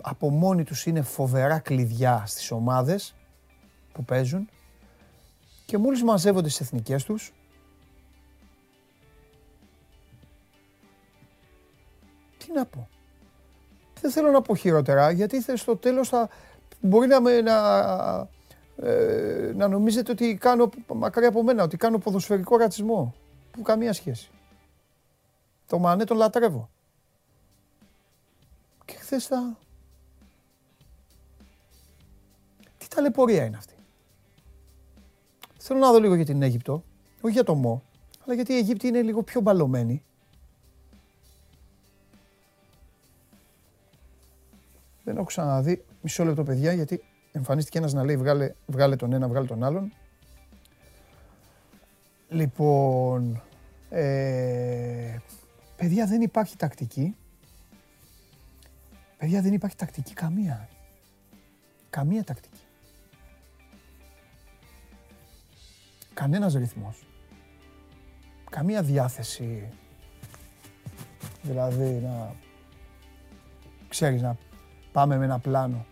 από 0.00 0.30
μόνοι 0.30 0.64
τους 0.64 0.86
είναι 0.86 1.02
φοβερά 1.02 1.58
κλειδιά 1.58 2.22
στις 2.26 2.50
ομάδες 2.50 3.14
που 3.92 4.04
παίζουν 4.04 4.48
και 5.66 5.78
μόλις 5.78 6.02
μαζεύονται 6.02 6.48
στις 6.48 6.66
εθνικές 6.66 7.04
τους 7.04 7.32
τι 12.38 12.52
να 12.52 12.66
πω. 12.66 12.88
Δεν 14.00 14.10
θέλω 14.10 14.30
να 14.30 14.42
πω 14.42 14.54
χειρότερα 14.54 15.10
γιατί 15.10 15.58
στο 15.58 15.76
τέλος 15.76 16.08
θα 16.08 16.28
μπορεί 16.80 17.06
να, 17.06 17.20
με, 17.20 17.40
να, 17.40 17.58
ε, 18.76 19.52
να 19.54 19.68
νομίζετε 19.68 20.12
ότι 20.12 20.34
κάνω 20.34 20.70
μακριά 20.94 21.28
από 21.28 21.42
μένα, 21.42 21.62
ότι 21.62 21.76
κάνω 21.76 21.98
ποδοσφαιρικό 21.98 22.56
ρατσισμό. 22.56 23.14
Που 23.50 23.62
καμία 23.62 23.92
σχέση. 23.92 24.30
Το 25.66 25.78
Μανέ 25.78 26.04
τον 26.04 26.16
λατρεύω. 26.16 26.68
Και 29.10 29.16
χθε 29.16 29.34
θα... 29.34 29.58
Τι 32.78 32.88
ταλαιπωρία 32.88 33.44
είναι 33.44 33.56
αυτή. 33.56 33.74
Θέλω 35.58 35.78
να 35.78 35.92
δω 35.92 36.00
λίγο 36.00 36.14
για 36.14 36.24
την 36.24 36.42
Αίγυπτο. 36.42 36.84
Όχι 37.20 37.32
για 37.32 37.44
το 37.44 37.54
Μο, 37.54 37.82
αλλά 38.24 38.34
γιατί 38.34 38.52
η 38.52 38.56
Αιγύπτη 38.56 38.86
είναι 38.86 39.02
λίγο 39.02 39.22
πιο 39.22 39.40
μπαλωμένη. 39.40 40.02
Δεν 45.04 45.16
έχω 45.16 45.24
ξαναδεί 45.24 45.84
μισό 46.00 46.24
λεπτό 46.24 46.42
παιδιά 46.42 46.72
γιατί 46.72 47.02
εμφανίστηκε 47.32 47.78
ένας 47.78 47.92
να 47.92 48.04
λέει 48.04 48.16
βγάλε, 48.16 48.54
βγάλε 48.66 48.96
τον 48.96 49.12
ένα, 49.12 49.28
βγάλε 49.28 49.46
τον 49.46 49.64
άλλον. 49.64 49.92
Λοιπόν, 52.28 53.42
ε, 53.90 55.16
παιδιά 55.76 56.06
δεν 56.06 56.20
υπάρχει 56.20 56.56
τακτική. 56.56 57.14
Παιδιά 59.30 59.44
δεν 59.44 59.54
υπάρχει 59.56 59.76
τακτική 59.76 60.14
καμία. 60.14 60.68
Καμία 61.90 62.24
τακτική. 62.24 62.60
Κανένας 66.14 66.54
ρυθμός. 66.54 67.06
Καμία 68.50 68.82
διάθεση. 68.82 69.68
Δηλαδή 71.42 72.00
να 72.02 72.34
ξέρεις 73.88 74.22
να 74.22 74.36
πάμε 74.92 75.16
με 75.16 75.24
ένα 75.24 75.38
πλάνο. 75.38 75.86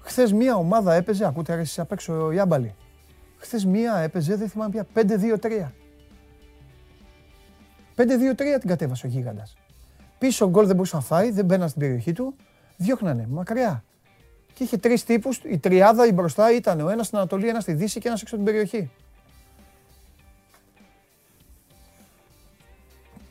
Χθες 0.00 0.32
μία 0.32 0.54
ομάδα 0.54 0.94
έπαιζε, 0.94 1.26
ακούτε 1.26 1.54
ρε 1.54 1.60
εσείς 1.60 1.78
απ' 1.78 1.92
έξω 1.92 2.32
οι 2.32 2.38
άμπαλοι. 2.38 2.74
Χθες 3.36 3.64
μία 3.64 3.96
έπαιζε, 3.96 4.36
δεν 4.36 4.48
θυμάμαι 4.48 4.70
πια, 4.70 4.86
5-2-3. 4.94 5.72
5-2-3 7.94 8.58
την 8.58 8.68
κατέβασε 8.68 9.06
ο 9.06 9.08
γίγαντας. 9.08 9.56
Πίσω 10.18 10.48
γκολ 10.48 10.66
δεν 10.66 10.74
μπορούσε 10.74 10.96
να 10.96 11.02
φάει, 11.02 11.30
δεν 11.30 11.44
μπαίναν 11.44 11.68
στην 11.68 11.80
περιοχή 11.80 12.12
του. 12.12 12.34
Διώχνανε 12.76 13.26
μακριά. 13.30 13.84
Και 14.54 14.64
είχε 14.64 14.76
τρεις 14.76 15.04
τύπους. 15.04 15.40
Η 15.44 15.58
τριάδα 15.58 16.06
η 16.06 16.12
μπροστά 16.12 16.52
ήταν 16.52 16.80
ο 16.80 16.88
ένας 16.88 17.06
στην 17.06 17.18
Ανατολή, 17.18 17.48
ένας 17.48 17.62
στη 17.62 17.72
Δύση 17.72 18.00
και 18.00 18.08
ένας 18.08 18.22
έξω 18.22 18.34
από 18.34 18.44
την 18.44 18.52
περιοχή. 18.52 18.90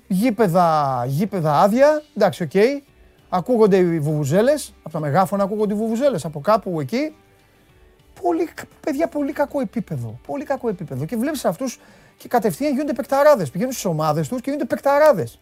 Γήπεδα, 0.08 1.04
γήπεδα 1.08 1.62
άδεια. 1.62 2.04
Εντάξει, 2.16 2.44
OK. 2.44 2.50
Okay. 2.54 2.82
Ακούγονται 3.30 3.78
οι 3.78 4.00
βουβουζέλες. 4.00 4.74
Από 4.84 4.94
τα 4.94 5.00
μεγάφωνα 5.00 5.44
ακούγονται 5.44 5.74
οι 5.74 5.78
βουβουζέλες. 5.78 6.26
Από 6.26 6.40
κάπου 6.40 6.80
εκεί. 6.80 7.16
Πολύ, 8.22 8.50
παιδιά, 8.80 9.08
πολύ 9.08 9.32
κακό 9.32 9.60
επίπεδο. 9.60 10.20
Πολύ 10.28 10.44
κακό 10.44 10.70
επίπεδο. 10.70 11.06
Και 11.06 11.16
βλέπεις 11.16 11.46
αυτούς 11.46 11.80
και 12.18 12.28
κατευθείαν 12.28 12.72
γίνονται 12.72 12.94
παικταράδες. 12.94 13.50
Πηγαίνουν 13.50 13.74
στις 13.74 13.86
ομάδες 13.86 14.28
τους 14.28 14.42
και 14.42 14.50
γίνονται 14.50 14.68
παικταράδες. 14.68 15.40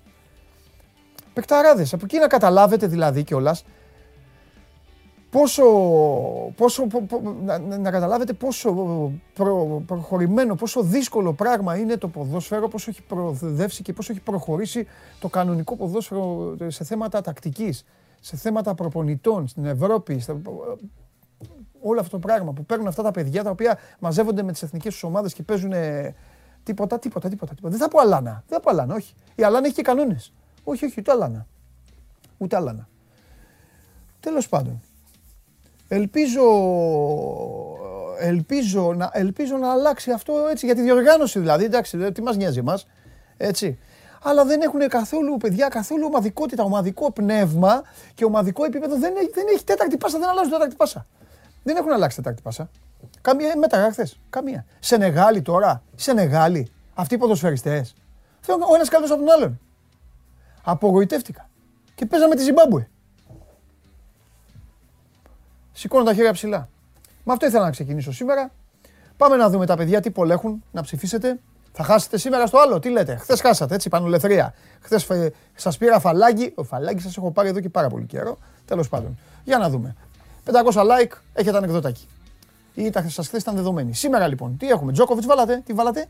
Πεκταράδες. 1.36 1.94
Από 1.94 2.06
εκεί 2.06 2.18
να 2.18 2.28
καταλάβετε 2.28 2.88
δηλαδή 2.88 3.24
κιόλας 3.24 3.64
πόσο, 5.38 5.64
πόσο, 6.56 6.88
να, 7.44 7.60
να, 7.60 7.92
καταλάβετε 7.92 8.34
πόσο 8.34 8.72
προ, 9.34 9.84
προχωρημένο, 9.86 10.56
πόσο 10.56 10.82
δύσκολο 10.82 11.34
πράγμα 11.34 11.78
είναι 11.78 11.98
το 11.98 12.08
ποδόσφαιρο, 12.08 12.68
πόσο 12.68 12.90
έχει 12.90 13.02
προοδεύσει 13.02 13.82
και 13.82 13.94
πόσο 13.94 14.12
έχει 14.12 14.22
προχωρήσει 14.22 14.88
το 15.20 15.30
κανονικό 15.30 15.76
ποδόσφαιρο 15.76 16.56
σε 16.68 16.84
θέματα 16.84 17.22
τακτικής, 17.22 17.86
σε 18.20 18.36
θέματα 18.36 18.76
προπονητών 18.76 19.48
στην 19.48 19.66
Ευρώπη, 19.66 20.24
όλο 21.82 22.00
αυτό 22.00 22.20
το 22.20 22.28
πράγμα 22.28 22.52
που 22.52 22.66
παίρνουν 22.66 22.88
αυτά 22.88 23.04
τα 23.04 23.12
παιδιά 23.12 23.44
τα 23.44 23.50
οποία 23.50 23.78
μαζεύονται 24.00 24.44
με 24.44 24.52
τις 24.52 24.64
εθνικές 24.64 24.94
τους 24.94 25.04
ομάδες 25.04 25.34
και 25.34 25.44
παίζουν 25.44 25.74
τίποτα, 26.64 27.00
τίποτα, 27.00 27.30
τίποτα, 27.30 27.54
τίποτα. 27.54 27.70
Δεν 27.70 27.80
θα 27.80 27.88
πω 27.88 28.00
αλάνα, 28.00 28.44
δεν 28.48 28.58
θα 28.58 28.60
πω 28.60 28.70
αλάνα, 28.70 28.96
όχι. 28.96 29.14
Η 29.36 29.44
αλάνα 29.44 29.66
έχει 29.66 29.76
και 29.76 29.82
κανόνες. 29.82 30.34
Όχι, 30.68 30.86
όχι, 30.86 30.96
ούτε 31.00 31.12
άλλανα. 31.12 31.48
Ούτε 32.38 32.56
άλλανα. 32.56 32.88
Τέλος 34.20 34.50
πάντων. 34.50 34.82
Ελπίζω, 35.88 36.42
ελπίζω, 38.20 38.94
να, 38.94 39.10
ελπίζω 39.14 39.58
να 39.58 39.72
αλλάξει 39.72 40.12
αυτό 40.12 40.48
έτσι 40.52 40.66
για 40.66 40.76
τη 40.76 40.82
διοργάνωση 40.82 41.40
δηλαδή. 41.40 41.64
Εντάξει, 41.64 42.12
τι 42.12 42.22
μας 42.22 42.36
νοιάζει 42.36 42.60
εμάς. 42.60 42.88
Έτσι. 43.38 43.80
Αλλά 44.24 44.46
δεν 44.46 44.62
έχουν 44.62 44.88
καθόλου, 44.88 45.38
παιδιά, 45.38 45.68
καθόλου 45.68 46.04
ομαδικότητα, 46.08 46.64
ομαδικό 46.64 47.12
πνεύμα 47.12 47.84
και 48.14 48.26
ομαδικό 48.26 48.66
επίπεδο. 48.66 48.98
Δεν 49.00 49.16
έχει, 49.16 49.30
δεν 49.34 49.46
έχει 49.54 49.64
τέταρτη 49.64 49.98
πάσα, 49.98 50.20
δεν 50.20 50.30
αλλάζουν 50.30 50.52
τέταρτη 50.52 50.76
πάσα. 50.76 51.06
Δεν 51.64 51.76
έχουν 51.76 51.92
αλλάξει 51.92 52.16
τέταρτη 52.16 52.42
πάσα. 52.42 52.70
Καμία 53.22 53.58
μέταγα 53.58 53.92
χθες. 53.92 54.20
Καμία. 54.30 54.66
Σενεγάλη 54.80 55.42
τώρα. 55.42 55.84
Σενεγάλη. 55.96 56.72
Αυτοί 56.94 57.14
οι 57.14 57.18
ποδοσφαιριστές. 57.18 57.96
Ο 58.70 58.76
ένας 58.76 58.90
καλό 58.90 59.06
από 59.06 59.16
τον 59.16 59.32
άλλον. 59.32 59.60
Απογοητεύτηκα. 60.68 61.50
Και 61.96 62.06
παίζαμε 62.06 62.36
τη 62.36 62.44
Ζιμπάμπουε. 62.44 62.90
Σηκώνω 65.72 66.04
τα 66.04 66.14
χέρια 66.14 66.34
ψηλά. 66.34 66.70
Με 67.24 67.34
αυτό 67.34 67.46
ήθελα 67.46 67.64
να 67.64 67.72
ξεκινήσω 67.72 68.12
σήμερα. 68.12 68.52
Πάμε 69.18 69.36
να 69.36 69.50
δούμε 69.50 69.66
τα 69.66 69.76
παιδιά 69.76 70.02
τι 70.02 70.12
πολέχουν, 70.12 70.64
να 70.72 70.82
ψηφίσετε. 70.82 71.40
Θα 71.72 71.84
χάσετε 71.84 72.18
σήμερα 72.18 72.46
στο 72.46 72.58
άλλο, 72.60 72.80
τι 72.80 72.90
λέτε; 72.90 73.16
Χθες 73.16 73.42
χάσατε, 73.42 73.76
έτσι, 73.76 73.90
πανολεθρία. 73.90 74.54
Χθες 74.82 75.08
σας 75.56 75.78
πήρα 75.78 76.00
φαλάκι. 76.00 76.52
Ο 76.56 76.64
φαλάκι 76.64 77.02
σας 77.02 77.18
έχω 77.18 77.32
πάρει 77.32 77.48
εδώ 77.48 77.60
και 77.60 77.70
πάρα 77.70 77.88
πολύ 77.88 78.06
καιρό. 78.06 78.38
Τέλος 78.66 78.90
πάντων. 78.90 79.18
Για 79.44 79.58
να 79.58 79.70
δούμε. 79.70 79.96
500 80.46 80.82
like, 80.82 81.12
έχετε 81.34 81.58
ανεκδοτάκι. 81.58 82.08
Ή 82.74 82.90
τα 82.90 83.10
σας 83.10 83.28
χθες 83.28 83.42
ήταν 83.42 83.56
δεδομένοι. 83.56 83.94
Σήμερα 83.94 84.28
λοιπόν, 84.28 84.58
τι 84.58 84.70
έχουμε; 84.70 84.92
Τζόκοβιτ 84.92 85.26
βάλατε, 85.26 85.62
τι 85.66 85.74
βάλατε; 85.74 86.08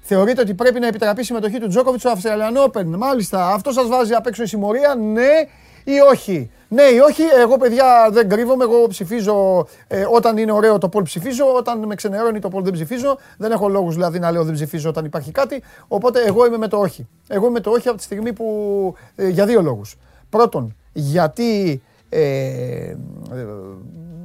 Θεωρείτε 0.00 0.40
ότι 0.40 0.54
πρέπει 0.54 0.80
να 0.80 0.86
επιτραπεί 0.86 1.20
η 1.20 1.24
συμμετοχή 1.24 1.58
του 1.58 1.68
Τζόκοβιτς 1.68 2.02
στο 2.02 2.12
Αυστραλιan 2.12 2.70
Open; 2.70 2.84
Μάλιστα, 2.84 3.52
αυτό 3.52 3.72
σας 3.72 3.88
βάζει 3.88 4.12
απ' 4.12 4.26
έξω 4.26 4.42
η 4.42 4.46
συμμορία, 4.46 4.94
ναι 4.94 5.48
ή 5.84 6.00
όχι; 6.10 6.50
Ναι 6.68 6.82
ή 6.82 6.98
όχι, 6.98 7.22
εγώ 7.40 7.56
παιδιά 7.56 8.08
δεν 8.12 8.28
κρύβομαι. 8.28 8.64
Εγώ 8.64 8.86
ψηφίζω 8.86 9.66
ε, 9.88 10.04
όταν 10.12 10.36
είναι 10.36 10.52
ωραίο 10.52 10.78
το 10.78 10.88
πόλ 10.88 11.02
ψηφίζω. 11.02 11.44
Όταν 11.56 11.78
με 11.86 11.94
ξενερώνει 11.94 12.38
το 12.38 12.48
πόλ 12.48 12.62
δεν 12.62 12.72
ψηφίζω. 12.72 13.18
Δεν 13.38 13.50
έχω 13.52 13.68
λόγους 13.68 13.94
δηλαδή 13.94 14.18
να 14.18 14.30
λέω 14.30 14.44
δεν 14.44 14.54
ψηφίζω 14.54 14.88
όταν 14.88 15.04
υπάρχει 15.04 15.32
κάτι. 15.32 15.62
Οπότε 15.88 16.20
εγώ 16.26 16.46
είμαι 16.46 16.56
με 16.56 16.68
το 16.68 16.76
όχι. 16.76 17.08
Εγώ 17.28 17.46
είμαι 17.46 17.60
το 17.60 17.70
όχι 17.70 17.88
από 17.88 17.96
τη 17.96 18.02
στιγμή 18.02 18.32
που. 18.32 18.46
Ε, 19.14 19.28
για 19.28 19.46
δύο 19.46 19.62
λόγους. 19.62 19.96
Πρώτον, 20.30 20.76
γιατί. 20.92 21.82
Ε, 22.08 22.94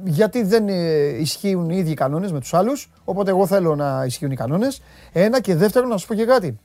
γιατί 0.06 0.42
δεν 0.42 0.68
ε, 0.68 0.74
ισχύουν 1.06 1.70
οι 1.70 1.76
ίδιοι 1.76 1.94
κανόνες 1.94 2.32
με 2.32 2.40
τους 2.40 2.54
άλλους. 2.54 2.90
Οπότε 3.04 3.30
εγώ 3.30 3.46
θέλω 3.46 3.74
να 3.74 4.04
ισχύουν 4.06 4.30
οι 4.30 4.36
κανόνες. 4.36 4.82
Ένα 5.12 5.40
και 5.40 5.54
δεύτερον, 5.54 5.88
να 5.88 5.96
σας 5.96 6.06
πω 6.06 6.14
και 6.14 6.24
κάτι. 6.24 6.58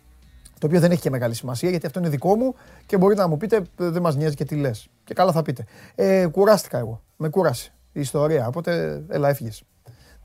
Το 0.60 0.68
οποίο 0.68 0.80
δεν 0.80 0.92
έχει 0.92 1.02
και 1.02 1.10
μεγάλη 1.10 1.34
σημασία 1.34 1.70
γιατί 1.70 1.86
αυτό 1.86 2.00
είναι 2.00 2.10
δικό 2.10 2.36
μου 2.36 2.56
και 2.86 2.98
μπορείτε 2.98 3.22
να 3.22 3.28
μου 3.28 3.38
πείτε, 3.38 3.62
δεν 3.76 4.02
μας 4.02 4.16
νοιάζει 4.16 4.36
και 4.36 4.46
τι 4.46 4.56
λες. 4.56 4.88
Και 5.04 5.14
καλά 5.14 5.32
θα 5.32 5.42
πείτε. 5.42 5.66
Ε, 5.96 6.28
κουράστηκα 6.32 6.78
εγώ. 6.78 7.02
Με 7.18 7.30
κούρασε 7.30 7.72
η 7.92 8.00
ιστορία. 8.00 8.48
Οπότε 8.48 9.02
έλα, 9.08 9.30
έφυγες. 9.30 9.64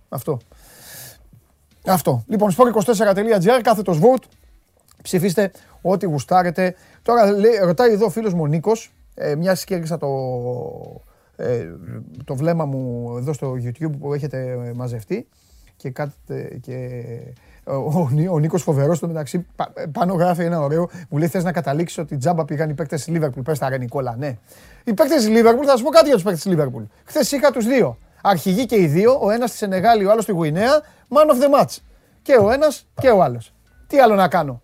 Αυτό. 0.09 0.39
Αυτό. 1.87 2.25
Λοιπόν, 2.27 2.51
sport24.gr, 2.57 3.61
κάθετος 3.63 3.99
vote. 4.01 4.25
Ψηφίστε 5.03 5.51
ό,τι 5.83 6.07
γουστάρετε. 6.07 6.75
Τώρα 7.03 7.31
λέει, 7.31 7.59
ρωτάει 7.63 7.93
εδώ 7.93 8.07
ο 8.07 8.11
φίλος 8.11 8.35
μου 8.35 8.43
ο 8.43 8.47
Νίκος, 8.47 8.93
ε, 9.15 9.35
μια 9.35 9.55
και 9.65 9.79
το, 9.79 10.09
ε, 11.37 11.67
το 12.25 12.35
βλέμμα 12.35 12.65
μου 12.65 13.15
εδώ 13.17 13.33
στο 13.33 13.53
YouTube 13.53 13.93
που 14.01 14.15
έχετε 14.15 14.57
μαζευτεί 14.75 15.29
και, 15.77 15.91
κάτι, 15.91 16.61
και 16.63 17.03
ο, 17.65 18.09
ο 18.31 18.39
Νίκος 18.39 18.63
Φοβερός 18.63 18.97
στο 18.97 19.07
μεταξύ 19.07 19.47
πάνω 19.93 20.15
γράφει 20.15 20.43
ένα 20.43 20.61
ωραίο. 20.61 20.89
Μου 21.09 21.19
λέει: 21.19 21.29
Θες 21.29 21.45
να 21.45 21.53
καταλήξεις 21.53 21.99
ότι 21.99 22.17
τζάμπα 22.17 22.45
πήγαν 22.45 22.71
οι 22.71 22.75
παίκτες 22.75 23.05
της 23.05 23.13
Λίβερπουλ. 23.13 23.43
Πες 23.43 23.59
τα 23.59 23.69
ρε 23.69 23.79
Νικόλα, 23.79 24.17
ναι. 24.19 24.39
Οι 24.85 24.95
παίκτες 24.95 25.17
της 25.17 25.29
Λίβερπουλ, 25.29 25.65
θα 25.67 25.77
σου 25.77 25.85
πω 25.85 25.91
κάτι 25.91 26.05
για 26.05 26.15
τους 26.15 26.23
παίκτες 26.23 26.43
της 26.43 26.51
Λίβερπουλ. 26.51 26.83
Χθες 27.05 27.33
είχα 27.33 27.51
τους 27.51 27.67
δύο. 27.67 27.99
Αρχηγοί 28.23 28.67
και 28.67 28.81
οι 28.81 28.87
δύο, 28.87 29.19
ο 29.23 29.31
ένας 29.31 29.49
στη 29.49 29.59
Σενεγάλη, 29.59 30.05
ο 30.05 30.11
άλλος 30.11 30.23
στη 30.23 30.33
Γουινέα, 30.33 30.81
man 31.09 31.35
of 31.35 31.43
the 31.43 31.61
match. 31.61 31.77
Και 32.23 32.37
ο 32.37 32.51
ένας 32.51 32.87
και 33.01 33.09
ο 33.09 33.23
άλλος. 33.23 33.53
Τι 33.87 33.99
άλλο 33.99 34.15
να 34.15 34.29
κάνω; 34.29 34.63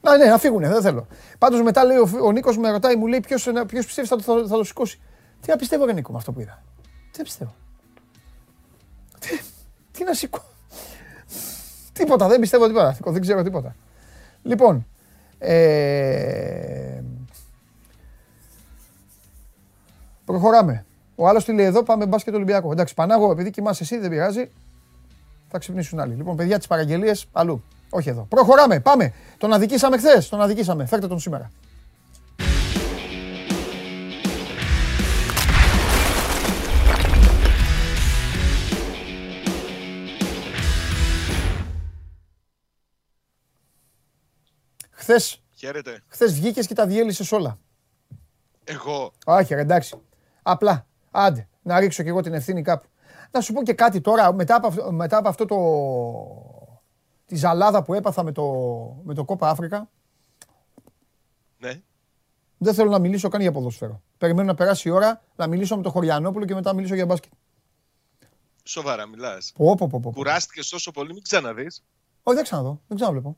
Να, 0.00 0.16
ναι, 0.16 0.24
να 0.24 0.38
φύγουνε, 0.38 0.68
δεν 0.68 0.82
θέλω. 0.82 1.06
Πάντως 1.38 1.62
μετά 1.62 1.84
λέει 1.84 1.96
ο, 1.96 2.08
ο 2.22 2.32
Νίκος 2.32 2.58
με 2.58 2.70
ρωτάει, 2.70 2.96
μου 2.96 3.06
λέει 3.06 3.20
ποιος 3.20 3.86
πιστεύει 3.86 4.06
θα, 4.06 4.16
θα, 4.18 4.34
θα, 4.48 4.56
το 4.56 4.64
σηκώσει. 4.64 5.00
Τι 5.40 5.50
να 5.50 5.56
πιστεύω, 5.56 5.86
Νίκο, 5.86 6.12
με 6.12 6.18
αυτό 6.18 6.32
που 6.32 6.40
είδα. 6.40 6.62
Τι 7.10 7.18
να 7.18 7.24
πιστεύω. 7.24 7.54
Τι, 9.18 9.40
τι 9.92 10.04
να 10.04 10.14
σηκώ. 10.14 10.44
τίποτα, 11.92 12.28
δεν 12.28 12.40
πιστεύω 12.40 12.66
τίποτα. 12.66 12.96
Δεν 13.04 13.20
ξέρω 13.20 13.42
τίποτα. 13.42 13.76
Λοιπόν, 14.42 14.86
ε, 15.38 17.02
προχωράμε. 20.24 20.84
Ο 21.16 21.28
άλλος 21.28 21.44
τι 21.44 21.52
λέει 21.52 21.66
εδώ, 21.66 21.82
πάμε 21.82 22.06
μπάσκετ 22.06 22.34
Ολυμπιακό. 22.34 22.72
Εντάξει, 22.72 22.94
Πανάγο, 22.94 23.30
επειδή 23.30 23.50
κοιμάσαι 23.50 23.82
εσύ, 23.82 23.98
δεν 23.98 24.10
πειράζει. 24.10 24.50
Θα 25.48 25.58
ξυπνήσουν 25.58 26.00
άλλοι. 26.00 26.14
Λοιπόν, 26.14 26.36
παιδιά, 26.36 26.58
τις 26.58 26.66
παραγγελίες 26.66 27.26
αλλού. 27.32 27.64
Όχι 27.90 28.08
εδώ. 28.08 28.26
Προχωράμε, 28.28 28.80
πάμε. 28.80 29.12
Τον 29.38 29.52
αδικήσαμε 29.52 29.96
χθες. 29.96 30.28
Τον 30.28 30.40
αδικήσαμε. 30.40 30.86
Φέρτε 30.86 31.06
τον 31.06 31.18
σήμερα. 31.18 31.50
Χθε. 45.06 45.38
Χαίρετε. 45.54 46.02
Χθες 46.06 46.34
βγήκες 46.34 46.66
και 46.66 46.74
τα 46.74 46.86
διέλυσες 46.86 47.32
όλα. 47.32 47.58
Εγώ. 48.64 49.12
Όχι, 49.24 49.54
εντάξει. 49.54 49.96
Απλά. 50.42 50.86
Άντε, 51.10 51.48
να 51.62 51.80
ρίξω 51.80 52.02
κι 52.02 52.08
εγώ 52.08 52.20
την 52.20 52.34
ευθύνη 52.34 52.62
κάπου. 52.62 52.86
Να 53.30 53.40
σου 53.40 53.52
πω 53.52 53.62
και 53.62 53.72
κάτι 53.72 54.00
τώρα, 54.00 54.32
μετά 54.32 54.54
από, 54.54 54.92
μετά 54.92 55.16
από 55.16 55.28
αυτό 55.28 55.44
το. 55.44 55.56
τη 57.24 57.36
ζαλάδα 57.36 57.82
που 57.82 57.94
έπαθα 57.94 58.22
με 58.22 58.32
το, 58.32 58.44
με 59.04 59.14
το 59.14 59.24
Κόπα 59.24 59.48
Αφρικα. 59.48 59.90
Ναι. 61.58 61.80
Δεν 62.58 62.74
θέλω 62.74 62.90
να 62.90 62.98
μιλήσω 62.98 63.28
καν 63.28 63.40
για 63.40 63.52
ποδόσφαιρο. 63.52 64.02
Περιμένω 64.18 64.46
να 64.46 64.54
περάσει 64.54 64.88
η 64.88 64.90
ώρα 64.90 65.22
να 65.36 65.46
μιλήσω 65.46 65.76
με 65.76 65.82
τον 65.82 65.92
Χωριανόπουλο 65.92 66.44
και 66.44 66.54
μετά 66.54 66.68
να 66.70 66.76
μιλήσω 66.76 66.94
για 66.94 67.06
μπάσκετ. 67.06 67.32
Σοβαρά 68.62 69.06
μιλάς. 69.06 69.52
Πω, 69.56 69.74
πω, 69.74 69.88
πω, 69.88 70.00
πω. 70.00 70.12
Κουράστηκες 70.12 70.68
τόσο 70.68 70.90
πολύ, 70.90 71.12
μην 71.12 71.22
ξαναδείς. 71.22 71.84
Όχι, 72.22 72.36
δεν 72.36 72.44
ξαναδώ. 72.44 72.80
Δεν 72.86 72.96
ξαναβλέπω. 72.96 73.36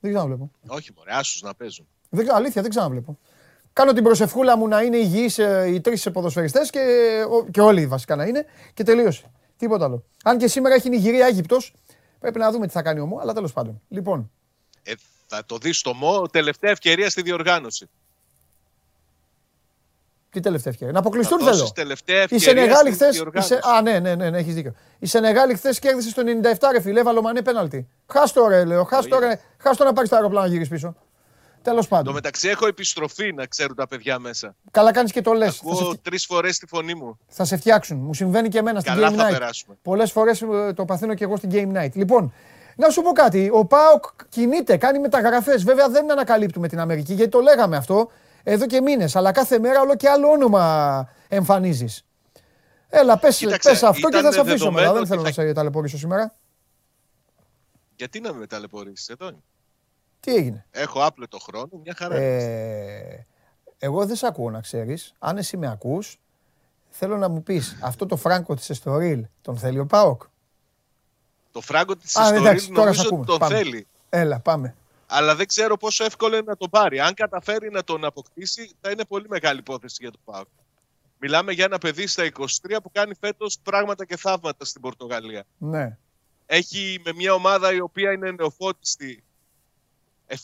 Δεν 0.00 0.10
ξαναβλέπω. 0.10 0.50
Όχι, 0.66 0.92
μωρέ, 0.96 1.12
άσους 1.12 1.42
να 1.42 1.54
παίζουν. 1.54 1.86
Δεν, 2.10 2.34
αλήθεια, 2.34 2.62
δεν 2.62 2.70
ξαναβλέπω. 2.70 3.18
Κάνω 3.72 3.92
την 3.92 4.04
προσευχούλα 4.04 4.56
μου 4.56 4.68
να 4.68 4.82
είναι 4.82 4.96
υγιείς 4.96 5.38
ε, 5.38 5.66
οι 5.68 5.80
τρεις 5.80 6.10
ποδοσφαιριστές 6.12 6.70
και, 6.70 6.80
και 7.50 7.60
όλοι 7.60 7.86
βασικά 7.86 8.16
να 8.16 8.24
είναι 8.24 8.46
και 8.74 8.82
τελείωσε. 8.82 9.30
Τίποτα 9.56 9.84
άλλο. 9.84 10.04
Αν 10.24 10.38
και 10.38 10.48
σήμερα 10.48 10.74
έχει 10.74 10.88
Νιγηρία 10.88 11.26
Αίγυπτος, 11.26 11.74
πρέπει 12.18 12.38
να 12.38 12.50
δούμε 12.50 12.66
τι 12.66 12.72
θα 12.72 12.82
κάνει 12.82 13.00
ο 13.00 13.06
Μω, 13.06 13.18
αλλά 13.18 13.32
τέλος 13.32 13.52
πάντων. 13.52 13.80
Λοιπόν. 13.88 14.30
Ε, 14.82 14.92
θα 15.26 15.44
το 15.46 15.58
δεις 15.58 15.78
στο 15.78 15.94
Μω, 15.94 16.26
τελευταία 16.26 16.70
ευκαιρία 16.70 17.10
στη 17.10 17.22
διοργάνωση. 17.22 17.88
Τι 20.36 20.42
τελευταία 20.42 20.72
ευκαιρία. 20.72 20.92
Να 20.92 20.98
αποκλειστούν 20.98 21.40
θέλω. 21.40 21.70
τελευταία 21.74 22.20
ευκαιρία. 22.20 22.52
Η 22.52 22.56
Σενεγάλη 22.56 22.92
χθες. 22.92 23.22
Σε... 23.38 23.54
Α, 23.54 23.82
ναι, 23.82 23.98
ναι, 23.98 24.14
ναι, 24.14 24.30
ναι 24.30 24.38
έχεις 24.38 24.54
δίκιο. 24.54 24.74
Η 24.98 25.06
Σενεγάλη 25.06 25.54
χθες 25.54 25.78
κέρδισε 25.78 26.08
στο 26.08 26.22
97 26.42 26.54
ρε 26.72 26.80
φίλε, 26.80 27.00
έβαλε 27.00 27.20
μανέ 27.20 27.42
πέναλτι. 27.42 27.88
Χάστο 28.12 28.46
ρε, 28.48 28.64
λέω. 28.64 28.84
Χάστο, 28.84 29.18
ρε. 29.18 29.40
Χάστο 29.58 29.84
να 29.84 29.92
πάρεις 29.92 30.10
το 30.10 30.16
αεροπλάνο 30.16 30.46
να 30.46 30.52
γυρίσεις 30.52 30.72
πίσω. 30.72 30.96
Τέλος 31.62 31.88
πάντων. 31.88 32.04
Το 32.04 32.12
μεταξύ 32.12 32.48
έχω 32.48 32.66
επιστροφή 32.66 33.32
να 33.32 33.46
ξέρουν 33.46 33.76
τα 33.76 33.88
παιδιά 33.88 34.18
μέσα. 34.18 34.56
Καλά 34.70 34.92
κάνεις 34.92 35.12
και 35.12 35.20
το 35.20 35.32
λες. 35.32 35.60
Ακούω 35.60 35.74
σε... 35.74 35.98
τρεις 36.02 36.24
φορές 36.24 36.58
τη 36.58 36.66
φωνή 36.66 36.94
μου. 36.94 37.18
Θα 37.28 37.44
σε 37.44 37.56
φτιάξουν. 37.56 37.98
Μου 37.98 38.14
συμβαίνει 38.14 38.48
και 38.48 38.58
εμένα 38.58 38.80
στην 38.80 38.92
Game 38.96 39.16
Night. 39.16 39.50
Πολλές 39.82 40.12
φορές 40.12 40.42
ε, 40.42 40.72
το 40.72 40.84
παθαίνω 40.84 41.14
και 41.14 41.24
εγώ 41.24 41.36
στην 41.36 41.50
Game 41.52 41.76
Night. 41.76 41.92
Λοιπόν, 41.92 42.32
να 42.76 42.90
σου 42.90 43.02
πω 43.02 43.10
κάτι. 43.10 43.50
Ο 43.52 43.64
Πάοκ 43.64 44.04
κινείται, 44.28 44.76
κάνει 44.76 44.98
μεταγραφές. 44.98 45.64
Βέβαια 45.64 45.88
δεν 45.88 46.10
ανακαλύπτουμε 46.10 46.68
την 46.68 46.80
Αμερική 46.80 47.12
γιατί 47.14 47.30
το 47.30 47.40
λέγαμε 47.40 47.76
αυτό 47.76 48.10
εδώ 48.48 48.66
και 48.66 48.80
μήνες. 48.80 49.16
Αλλά 49.16 49.32
κάθε 49.32 49.58
μέρα 49.58 49.80
όλο 49.80 49.96
και 49.96 50.08
άλλο 50.08 50.28
όνομα 50.28 51.08
εμφανίζεις. 51.28 52.04
Έλα, 52.88 53.18
πε 53.18 53.28
αυτό 53.28 54.08
και 54.08 54.20
θα 54.20 54.32
σε 54.32 54.40
αφήσω 54.40 54.70
μετά. 54.70 54.92
Δεν 54.92 55.06
θέλω 55.06 55.20
θα... 55.20 55.26
να 55.26 55.32
σε 55.32 55.52
ταλαιπωρήσω 55.52 55.98
σήμερα. 55.98 56.34
Γιατί 57.96 58.20
να 58.20 58.32
με 58.32 58.46
ταλαιπωρήσεις, 58.46 59.08
εδώ 59.08 59.26
είναι. 59.26 59.42
Τι 60.20 60.34
έγινε; 60.34 60.66
Έχω 60.70 61.04
άπλετο 61.04 61.38
χρόνο, 61.38 61.68
μια 61.84 61.94
χαρά. 61.96 62.14
Ε, 62.16 63.26
εγώ 63.78 64.06
δεν 64.06 64.16
σε 64.16 64.26
ακούω 64.26 64.50
να 64.50 64.60
ξέρεις. 64.60 65.14
Αν 65.18 65.36
εσύ 65.36 65.56
με 65.56 65.70
ακούς, 65.70 66.20
θέλω 66.90 67.16
να 67.16 67.28
μου 67.28 67.42
πεις 67.42 67.78
αυτό 67.82 68.06
το 68.06 68.16
φράγκο 68.16 68.54
της 68.54 68.70
Εστορίλ 68.70 69.26
τον 69.42 69.56
θέλει 69.56 69.78
ο 69.78 69.86
Πάοκ; 69.86 70.22
Το 71.52 71.60
φράγκο 71.60 71.96
της 71.96 72.16
Εστορίλ 72.16 72.72
νομίζω 72.72 73.08
ότι 73.12 73.26
τον 73.26 73.48
θέλει. 73.48 73.86
Έλα, 74.08 74.40
πάμε. 74.40 74.74
Αλλά 75.06 75.34
δεν 75.34 75.46
ξέρω 75.46 75.76
πόσο 75.76 76.04
εύκολο 76.04 76.36
είναι 76.36 76.44
να 76.46 76.56
τον 76.56 76.70
πάρει. 76.70 77.00
Αν 77.00 77.14
καταφέρει 77.14 77.70
να 77.70 77.84
τον 77.84 78.04
αποκτήσει, 78.04 78.70
θα 78.80 78.90
είναι 78.90 79.04
πολύ 79.04 79.28
μεγάλη 79.28 79.58
υπόθεση 79.58 79.96
για 80.00 80.10
τον 80.10 80.20
Πάοκ. 80.24 80.46
Μιλάμε 81.18 81.52
για 81.52 81.64
ένα 81.64 81.78
παιδί 81.78 82.06
στα 82.06 82.24
23 82.24 82.76
που 82.82 82.90
κάνει 82.92 83.14
φέτος 83.20 83.58
πράγματα 83.62 84.04
και 84.04 84.16
θαύματα 84.16 84.64
στην 84.64 84.80
Πορτογαλία. 84.80 85.44
Ναι. 85.58 85.96
Έχει 86.46 87.00
με 87.04 87.12
μια 87.12 87.32
ομάδα 87.32 87.72
η 87.72 87.80
οποία 87.80 88.12
είναι 88.12 88.30
νεοφώτιστη 88.30 89.24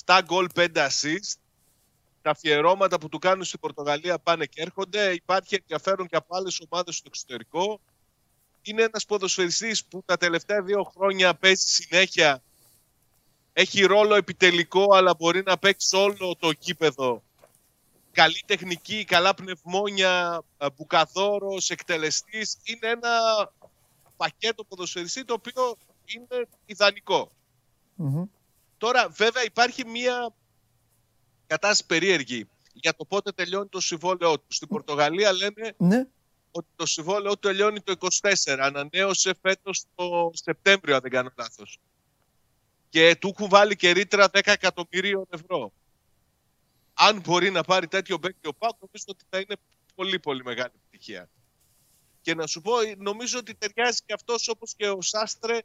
7 0.04 0.18
γκολ, 0.24 0.46
5 0.54 0.68
assist. 0.74 1.34
Τα 2.22 2.30
αφιερώματα 2.30 2.98
που 2.98 3.08
του 3.08 3.18
κάνουν 3.18 3.44
στην 3.44 3.60
Πορτογαλία 3.60 4.18
πάνε 4.18 4.46
και 4.46 4.62
έρχονται. 4.62 5.12
Υπάρχει 5.12 5.54
ενδιαφέρον 5.54 6.06
και 6.06 6.16
από 6.16 6.36
άλλες 6.36 6.62
ομάδες 6.68 6.96
στο 6.96 7.04
εξωτερικό. 7.08 7.80
Είναι 8.62 8.82
ένας 8.82 9.04
ποδοσφαιριστής 9.06 9.84
που 9.84 10.02
τα 10.06 10.16
τελευταία 10.16 10.62
δύο 10.62 10.82
χρόνια 10.82 11.34
παίζει 11.34 11.66
συνέχεια. 11.66 12.42
Έχει 13.52 13.82
ρόλο 13.84 14.14
επιτελικό, 14.14 14.94
αλλά 14.94 15.14
μπορεί 15.14 15.42
να 15.42 15.58
παίξει 15.58 15.96
όλο 15.96 16.36
το 16.38 16.52
κήπεδο. 16.52 17.22
Καλή 18.12 18.42
τεχνική, 18.46 19.04
καλά 19.04 19.34
πνευμόνια, 19.34 20.42
μπουκαδόρος, 20.76 21.70
εκτελεστής. 21.70 22.56
Είναι 22.64 22.88
ένα 22.88 23.10
πακέτο 24.16 24.64
ποδοσφαιριστή 24.64 25.24
το 25.24 25.32
οποίο 25.32 25.76
είναι 26.04 26.48
Τώρα 28.78 29.08
βέβαια 29.08 29.44
υπάρχει 29.44 29.86
μία 29.86 30.34
κατάσταση 31.46 31.86
περίεργη 31.86 32.48
για 32.72 32.94
το 32.94 33.04
πότε 33.04 33.32
τελειώνει 33.32 33.68
το 33.68 33.80
συμβόλαιό 33.80 34.38
του. 34.38 34.46
Στην 34.48 34.68
Πορτογαλία 34.68 35.32
λένε 35.32 35.74
ναι. 35.76 36.06
ότι 36.50 36.66
το 36.76 36.86
συμβόλαιό 36.86 37.32
του 37.32 37.48
τελειώνει 37.48 37.80
το 37.80 37.94
24. 38.20 38.56
Ανανέωσε 38.60 39.34
φέτος 39.42 39.84
το 39.94 40.30
Σεπτέμβριο, 40.32 40.94
αν 40.94 41.00
δεν 41.00 41.10
κάνω 41.10 41.32
λάθος. 41.36 41.78
Και 42.92 43.16
του 43.16 43.28
έχουν 43.28 43.48
βάλει 43.48 43.76
και 43.76 43.90
ρήτρα 43.90 44.30
10 44.32 44.40
εκατομμυρίων 44.44 45.26
ευρώ. 45.30 45.72
Αν 46.94 47.20
μπορεί 47.20 47.50
να 47.50 47.62
πάρει 47.62 47.88
τέτοιο 47.88 48.18
μπέκ 48.18 48.34
ο 48.44 48.54
Πάκ, 48.54 48.70
νομίζω 48.80 49.04
ότι 49.06 49.24
θα 49.30 49.38
είναι 49.38 49.56
πολύ 49.94 50.18
πολύ 50.18 50.42
μεγάλη 50.44 50.72
επιτυχία. 50.74 51.28
Και 52.20 52.34
να 52.34 52.46
σου 52.46 52.60
πω, 52.60 52.72
νομίζω 52.96 53.38
ότι 53.38 53.54
ταιριάζει 53.54 54.00
και 54.06 54.12
αυτός 54.12 54.48
όπως 54.48 54.74
και 54.76 54.88
ο 54.88 55.02
Σάστρε 55.02 55.58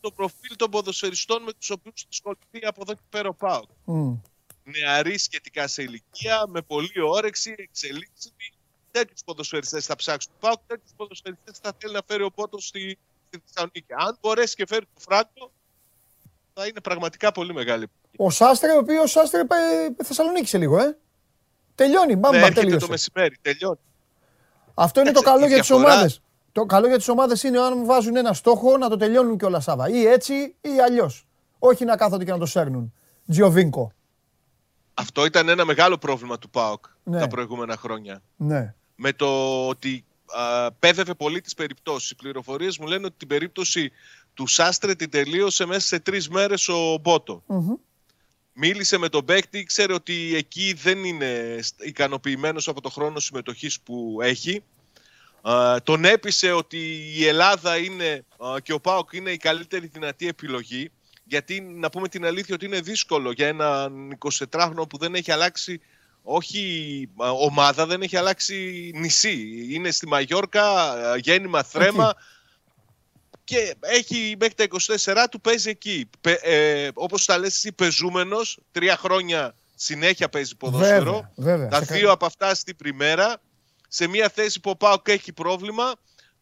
το 0.00 0.10
προφίλ 0.10 0.56
των 0.56 0.70
ποδοσφαιριστών 0.70 1.42
με 1.42 1.52
τους 1.52 1.70
οποίους 1.70 2.06
ασχοληθεί 2.10 2.66
από 2.66 2.80
εδώ 2.82 2.94
και 2.94 3.06
πέρα 3.10 3.28
ο 3.28 3.34
Πάοκ. 3.34 3.68
Mm. 3.86 4.20
Νεαροί 4.64 5.18
σχετικά 5.18 5.66
σε 5.66 5.82
ηλικία, 5.82 6.44
με 6.48 6.62
πολλή 6.62 7.00
όρεξη, 7.00 7.54
εξελίξη. 7.56 8.32
Τέτοιους 8.90 9.24
ποδοσφαιριστές 9.24 9.86
θα 9.86 9.96
ψάξει 9.96 10.28
το 10.28 10.34
Πάοκ, 10.40 10.60
τέτοιους 10.66 10.92
ποδοσφαιριστές 10.96 11.58
θα 11.58 11.76
θέλει 11.78 11.92
να 11.92 12.02
φέρει 12.06 12.22
ο 12.22 12.30
Πότος 12.30 12.66
στη, 12.66 12.98
στη 13.26 13.42
Θεσσαλονίκη. 13.46 13.92
Αν 13.96 14.18
μπορέσει 14.20 14.54
και 14.54 14.66
φέρει 14.66 14.84
το 14.94 15.00
Φράγκο, 15.00 15.52
θα 16.54 16.66
είναι 16.66 16.80
πραγματικά 16.80 17.32
πολύ 17.32 17.54
μεγάλη. 17.54 17.86
Ο 18.16 18.30
Σάστρε, 18.30 18.72
ο 18.72 18.78
οποίος 18.78 19.10
Σάστρε 19.10 19.42
Θεσσαλονίκη 20.04 20.46
σε 20.46 20.58
λίγο, 20.58 20.78
ε. 20.78 20.98
Τελειώνει, 21.74 22.16
μπαμπα, 22.16 22.38
ναι, 22.38 22.50
τελείωσε. 22.50 22.78
το 22.78 22.88
μεσημέρι, 22.88 23.36
τελειώνει. 23.42 23.78
Αυτό 24.74 25.00
είναι 25.00 25.12
το 25.12 25.20
καλό 25.20 25.46
για 25.46 25.58
τις 25.58 25.70
ομάδες. 25.70 26.22
Το 26.52 26.64
καλό 26.64 26.86
για 26.86 26.96
τις 26.96 27.08
ομάδες 27.08 27.42
είναι 27.42 27.58
αν 27.58 27.84
βάζουν 27.84 28.16
ένα 28.16 28.32
στόχο 28.32 28.76
να 28.76 28.88
το 28.88 28.96
τελειώνουν 28.96 29.38
και 29.38 29.44
όλα 29.44 29.60
Σάβα. 29.60 29.88
Ή 29.88 30.06
έτσι 30.06 30.34
ή 30.60 30.80
αλλιώς. 30.86 31.26
Όχι 31.58 31.84
να 31.84 31.96
κάθονται 31.96 32.24
και 32.24 32.30
να 32.30 32.38
το 32.38 32.46
σέρνουν. 32.46 32.92
Τζιοβίνκο. 33.28 33.92
Αυτό 34.94 35.24
ήταν 35.24 35.48
ένα 35.48 35.64
μεγάλο 35.64 35.98
πρόβλημα 35.98 36.38
του 36.38 36.50
ΠΑΟΚ 36.50 36.84
ναι. 37.02 37.18
τα 37.18 37.28
προηγούμενα 37.28 37.76
χρόνια. 37.76 38.22
Ναι. 38.36 38.74
Με 38.94 39.12
το 39.12 39.26
ότι 39.68 40.04
α, 40.26 40.72
πέδευε 40.72 41.14
πολύ 41.14 41.40
τις 41.40 41.54
περιπτώσεις. 41.54 42.10
Οι 42.10 42.14
πληροφορίες 42.14 42.78
μου 42.78 42.86
λένε 42.86 43.06
ότι 43.06 43.14
την 43.16 43.28
περίπτωση 43.28 43.92
του 44.34 44.46
Σάστρε 44.46 44.94
την 44.94 45.10
τελείωσε 45.10 45.64
μέσα 45.64 45.86
σε 45.86 45.98
τρεις 45.98 46.28
μέρες 46.28 46.68
ο 46.68 46.98
μποτο 46.98 47.42
Μίλησε 48.52 48.98
με 48.98 49.08
τον 49.08 49.24
παίκτη, 49.24 49.64
ξέρει 49.64 49.92
ότι 49.92 50.34
εκεί 50.36 50.72
δεν 50.72 51.04
είναι 51.04 51.58
ικανοποιημένος 51.78 52.68
από 52.68 52.80
το 52.80 52.88
χρόνο 52.88 53.20
συμμετοχής 53.20 53.80
που 53.80 54.18
έχει. 54.22 54.62
Τον 55.82 56.04
έπεισε 56.04 56.52
ότι 56.52 56.78
η 57.16 57.26
Ελλάδα 57.26 57.76
είναι 57.76 58.24
και 58.62 58.72
ο 58.72 58.80
ΠΑΟΚ 58.80 59.12
είναι 59.12 59.30
η 59.30 59.36
καλύτερη 59.36 59.86
δυνατή 59.86 60.28
επιλογή 60.28 60.90
γιατί 61.24 61.60
να 61.60 61.90
πούμε 61.90 62.08
την 62.08 62.24
αλήθεια 62.24 62.54
ότι 62.54 62.64
είναι 62.64 62.80
δύσκολο 62.80 63.32
για 63.32 63.48
έναν 63.48 64.18
24χρονο 64.50 64.88
που 64.88 64.98
δεν 64.98 65.14
έχει 65.14 65.32
αλλάξει 65.32 65.80
όχι 66.22 67.08
ομάδα, 67.16 67.86
δεν 67.86 68.02
έχει 68.02 68.16
αλλάξει 68.16 68.90
νησί. 68.94 69.66
Είναι 69.70 69.90
στη 69.90 70.08
Μαγιόρκα, 70.08 70.94
γέννημα 71.16 71.62
θρέμα 71.62 72.14
και 73.44 73.74
έχει 73.80 74.36
μέχρι 74.38 74.54
τα 74.54 74.66
24 75.14 75.26
του 75.30 75.40
παίζει 75.40 75.70
εκεί. 75.70 76.10
ε, 76.42 76.88
όπως 76.94 77.24
τα 77.24 77.38
λες 77.38 77.54
εσύ 77.54 77.72
πεζούμενος, 77.72 78.58
τρία 78.72 78.96
χρόνια 78.96 79.54
συνέχεια 79.74 80.28
παίζει 80.28 80.56
ποδόσφαιρο. 80.56 81.32
Βέβαια, 81.36 81.68
τα 81.68 81.80
δύο 81.80 82.10
από 82.10 82.26
αυτά 82.26 82.54
στην 82.54 82.76
πριμέρα. 82.76 83.40
Σε 83.88 84.06
μια 84.06 84.28
θέση 84.28 84.60
που 84.60 84.70
ο 84.70 84.76
Πάοκ 84.76 85.08
έχει 85.08 85.32
πρόβλημα, 85.32 85.94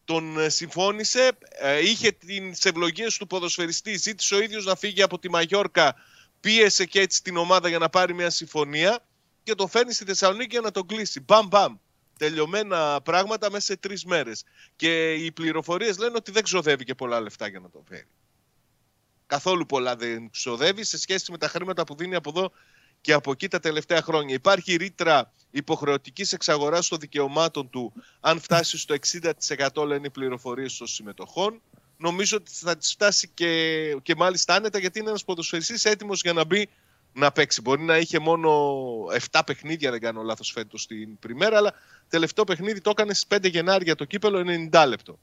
τον 0.05 0.39
ε, 0.39 0.49
συμφώνησε. 0.49 1.31
Ε, 1.49 1.79
είχε 1.79 2.11
τις 2.11 2.65
ευλογίες 2.65 3.17
του 3.17 3.27
ποδοσφαιριστή, 3.27 3.97
ζήτησε 3.97 4.35
ο 4.35 4.41
ίδιος 4.41 4.65
να 4.65 4.75
φύγει 4.75 5.01
από 5.01 5.19
τη 5.19 5.29
Μαγιόρκα. 5.29 5.95
Πίεσε 6.39 6.85
και 6.85 6.99
έτσι 6.99 7.23
την 7.23 7.37
ομάδα 7.37 7.69
για 7.69 7.77
να 7.77 7.89
πάρει 7.89 8.13
μια 8.13 8.29
συμφωνία 8.29 9.05
και 9.43 9.55
τον 9.55 9.69
φέρνει 9.69 9.93
στη 9.93 10.05
Θεσσαλονίκη 10.05 10.49
για 10.51 10.61
να 10.61 10.71
τον 10.71 10.85
κλείσει. 10.85 11.19
Μπαμ, 11.19 11.47
μπαμ. 11.47 11.75
Τελειωμένα 12.21 13.01
πράγματα 13.01 13.51
μέσα 13.51 13.65
σε 13.65 13.77
τρεις 13.77 14.05
μέρες. 14.05 14.43
Και 14.75 15.13
οι 15.13 15.31
πληροφορίες 15.31 15.97
λένε 15.97 16.15
ότι 16.15 16.31
δεν 16.31 16.43
ξοδεύει 16.43 16.83
και 16.83 16.95
πολλά 16.95 17.19
λεφτά 17.19 17.47
για 17.47 17.59
να 17.59 17.69
τον 17.69 17.83
φέρει. 17.87 18.07
Καθόλου 19.25 19.65
πολλά 19.65 19.95
δεν 19.95 20.29
ξοδεύει 20.29 20.83
σε 20.83 20.97
σχέση 20.97 21.31
με 21.31 21.37
τα 21.37 21.47
χρήματα 21.47 21.83
που 21.83 21.95
δίνει 21.95 22.15
από 22.15 22.29
εδώ 22.29 22.51
και 23.01 23.13
από 23.13 23.31
εκεί 23.31 23.47
τα 23.47 23.59
τελευταία 23.59 24.01
χρόνια. 24.01 24.35
Υπάρχει 24.35 24.75
ρήτρα 24.75 25.33
υποχρεωτικής 25.51 26.33
εξαγοράς 26.33 26.87
των 26.87 26.99
δικαιωμάτων 26.99 27.69
του, 27.69 27.93
αν 28.19 28.39
φτάσει 28.39 28.77
στο 28.77 28.95
60% 29.71 29.85
λένε 29.85 30.07
οι 30.07 30.09
πληροφορίες 30.09 30.77
των 30.77 30.87
συμμετοχών. 30.87 31.61
Νομίζω 31.97 32.37
ότι 32.37 32.51
θα 32.53 32.77
τη 32.77 32.87
φτάσει 32.87 33.29
και, 33.33 33.95
και 34.03 34.15
μάλιστα 34.15 34.55
άνετα 34.55 34.79
γιατί 34.79 34.99
είναι 34.99 35.09
ένας 35.09 35.23
ποδοσφαιριστής 35.23 35.85
έτοιμος 35.85 36.21
για 36.21 36.33
να 36.33 36.45
μπει 36.45 36.69
να 37.13 37.31
παίξει. 37.31 37.61
Μπορεί 37.61 37.81
να 37.81 37.97
είχε 37.97 38.19
μόνο 38.19 38.49
7 39.31 39.41
παιχνίδια, 39.45 39.91
δεν 39.91 39.99
κάνω 39.99 40.21
λάθος 40.21 40.51
φέτος 40.51 40.81
στην 40.81 41.19
Πριμέρα, 41.19 41.57
αλλά 41.57 41.73
τελευταίο 42.09 42.43
παιχνίδι 42.43 42.81
το 42.81 42.89
έκανε 42.89 43.13
στις 43.13 43.37
5 43.39 43.49
Γενάρη 43.49 43.95
το 43.95 44.05
κύπελο 44.05 44.43
90 44.71 44.85
λεπτό. 44.87 45.19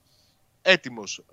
Έτοιμος. 0.63 1.25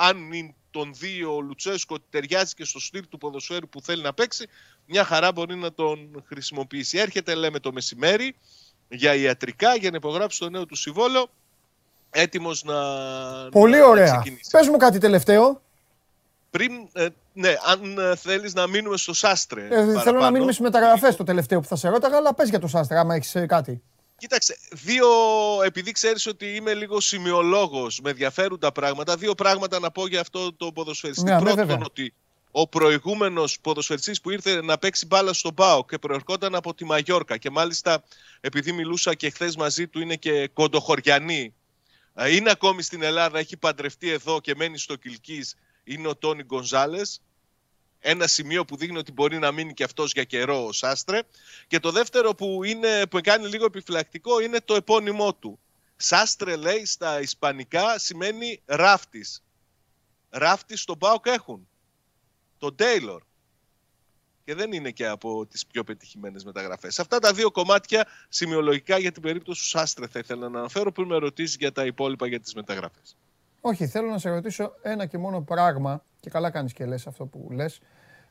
αν 0.00 0.32
είναι 0.32 0.54
τον 0.70 0.94
δει 0.94 1.24
ο 1.24 1.40
Λουτσέσκο 1.40 1.94
ότι 1.94 2.04
ταιριάζει 2.10 2.54
και 2.54 2.64
στο 2.64 2.80
στυλ 2.80 3.08
του 3.08 3.18
ποδοσφαίρου 3.18 3.68
που 3.68 3.80
θέλει 3.80 4.02
να 4.02 4.12
παίξει, 4.14 4.46
μια 4.86 5.04
χαρά 5.04 5.32
μπορεί 5.32 5.56
να 5.56 5.72
τον 5.72 6.24
χρησιμοποιήσει. 6.26 6.98
Έρχεται, 6.98 7.34
λέμε, 7.34 7.58
το 7.58 7.72
μεσημέρι 7.72 8.34
για 8.88 9.14
ιατρικά, 9.14 9.76
για 9.76 9.90
να 9.90 9.96
υπογράψει 9.96 10.38
το 10.38 10.50
νέο 10.50 10.66
του 10.66 10.76
συμβόλαιο. 10.76 11.30
Έτοιμος 12.10 12.64
να. 12.64 12.74
Πολύ 13.50 13.80
ωραία. 13.80 14.22
Πες 14.50 14.68
μου 14.68 14.76
κάτι 14.76 14.98
τελευταίο. 14.98 15.62
Πριν, 16.50 16.72
ε, 16.92 17.06
ναι, 17.32 17.54
αν 17.64 17.98
ε, 17.98 18.16
θέλεις 18.16 18.54
να 18.54 18.66
μείνουμε 18.66 18.96
στο 18.96 19.14
Σάστρε. 19.14 19.68
Ε, 19.70 20.00
θέλω 20.00 20.20
να 20.20 20.30
μείνουμε 20.30 20.52
στις 20.52 20.64
μεταγραφές 20.64 21.16
το 21.16 21.24
τελευταίο 21.24 21.60
που 21.60 21.66
θα 21.66 21.76
σε 21.76 21.88
ρώταγα, 21.88 22.16
αλλά 22.16 22.34
πες 22.34 22.48
για 22.48 22.58
το 22.58 22.66
Σάστρε, 22.66 22.98
άμα 22.98 23.14
έχεις 23.14 23.36
κάτι. 23.46 23.82
Κοίταξε, 24.18 24.56
δύο, 24.70 25.06
επειδή 25.64 25.92
ξέρεις 25.92 26.26
ότι 26.26 26.46
είμαι 26.54 26.74
λίγο 26.74 27.00
σημειολόγος, 27.00 28.00
με 28.00 28.10
ενδιαφέρουν 28.10 28.58
τα 28.58 28.72
πράγματα, 28.72 29.16
δύο 29.16 29.34
πράγματα 29.34 29.78
να 29.78 29.90
πω 29.90 30.06
για 30.06 30.20
αυτό 30.20 30.52
το 30.52 30.72
ποδοσφαιριστή. 30.72 31.24
Ναι, 31.24 31.34
ναι 31.34 31.54
Πρώτον, 31.54 31.82
ότι 31.82 32.14
ο 32.50 32.68
προηγούμενος 32.68 33.60
ποδοσφαιριστής 33.60 34.20
που 34.20 34.30
ήρθε 34.30 34.62
να 34.62 34.78
παίξει 34.78 35.06
μπάλα 35.06 35.32
στον 35.32 35.54
ΠΑΟ 35.54 35.84
και 35.84 35.98
προερχόταν 35.98 36.54
από 36.54 36.74
τη 36.74 36.84
Μαγιόρκα 36.84 37.36
και 37.36 37.50
μάλιστα 37.50 38.02
επειδή 38.40 38.72
μιλούσα 38.72 39.14
και 39.14 39.30
χθες 39.30 39.56
μαζί 39.56 39.88
του 39.88 40.00
είναι 40.00 40.16
και 40.16 40.48
κοντοχωριανή, 40.52 41.54
είναι 42.30 42.50
ακόμη 42.50 42.82
στην 42.82 43.02
Ελλάδα, 43.02 43.38
έχει 43.38 43.56
παντρευτεί 43.56 44.10
εδώ 44.10 44.40
και 44.40 44.54
μένει 44.56 44.78
στο 44.78 44.96
Κιλκής, 44.96 45.54
είναι 45.88 46.08
ο 46.08 46.16
Τόνι 46.16 46.42
Γκονζάλες 46.42 47.20
ένα 48.00 48.26
σημείο 48.26 48.64
που 48.64 48.76
δείχνει 48.76 48.98
ότι 48.98 49.12
μπορεί 49.12 49.38
να 49.38 49.52
μείνει 49.52 49.74
και 49.74 49.84
αυτός 49.84 50.12
για 50.12 50.24
καιρό 50.24 50.66
ο 50.66 50.72
Σάστρε. 50.72 51.20
Και 51.66 51.80
το 51.80 51.90
δεύτερο 51.90 52.34
που, 52.34 52.64
είναι, 52.64 53.06
που 53.06 53.20
κάνει 53.22 53.46
λίγο 53.46 53.64
επιφυλακτικό 53.64 54.40
είναι 54.40 54.60
το 54.60 54.74
επώνυμό 54.74 55.34
του. 55.34 55.58
Σάστρε 55.96 56.56
λέει 56.56 56.84
στα 56.84 57.20
ισπανικά 57.20 57.98
σημαίνει 57.98 58.62
ράφτης. 58.64 59.42
Ράφτης 60.30 60.80
στον 60.80 60.98
Πάοκ 60.98 61.26
έχουν. 61.26 61.68
Το 62.58 62.72
Τέιλορ. 62.72 63.22
Και 64.44 64.54
δεν 64.54 64.72
είναι 64.72 64.90
και 64.90 65.06
από 65.06 65.46
τις 65.46 65.66
πιο 65.66 65.84
πετυχημένες 65.84 66.44
μεταγραφές. 66.44 66.98
Αυτά 66.98 67.18
τα 67.18 67.32
δύο 67.32 67.50
κομμάτια 67.50 68.08
σημειολογικά 68.28 68.98
για 68.98 69.12
την 69.12 69.22
περίπτωση 69.22 69.60
του 69.60 69.68
Σάστρε 69.68 70.06
θα 70.06 70.18
ήθελα 70.18 70.48
να 70.48 70.58
αναφέρω 70.58 70.92
που 70.92 71.02
με 71.02 71.16
ρωτήσεις 71.16 71.56
για 71.56 71.72
τα 71.72 71.86
υπόλοιπα 71.86 72.26
για 72.26 72.40
τις 72.40 72.54
μεταγραφές. 72.54 73.16
Όχι, 73.60 73.86
θέλω 73.86 74.08
να 74.08 74.18
σε 74.18 74.30
ρωτήσω 74.30 74.74
ένα 74.82 75.06
και 75.06 75.18
μόνο 75.18 75.40
πράγμα 75.40 76.04
και 76.20 76.30
καλά 76.30 76.50
κάνεις 76.50 76.72
και 76.72 76.86
λες 76.86 77.06
αυτό 77.06 77.26
που 77.26 77.48
λες. 77.50 77.80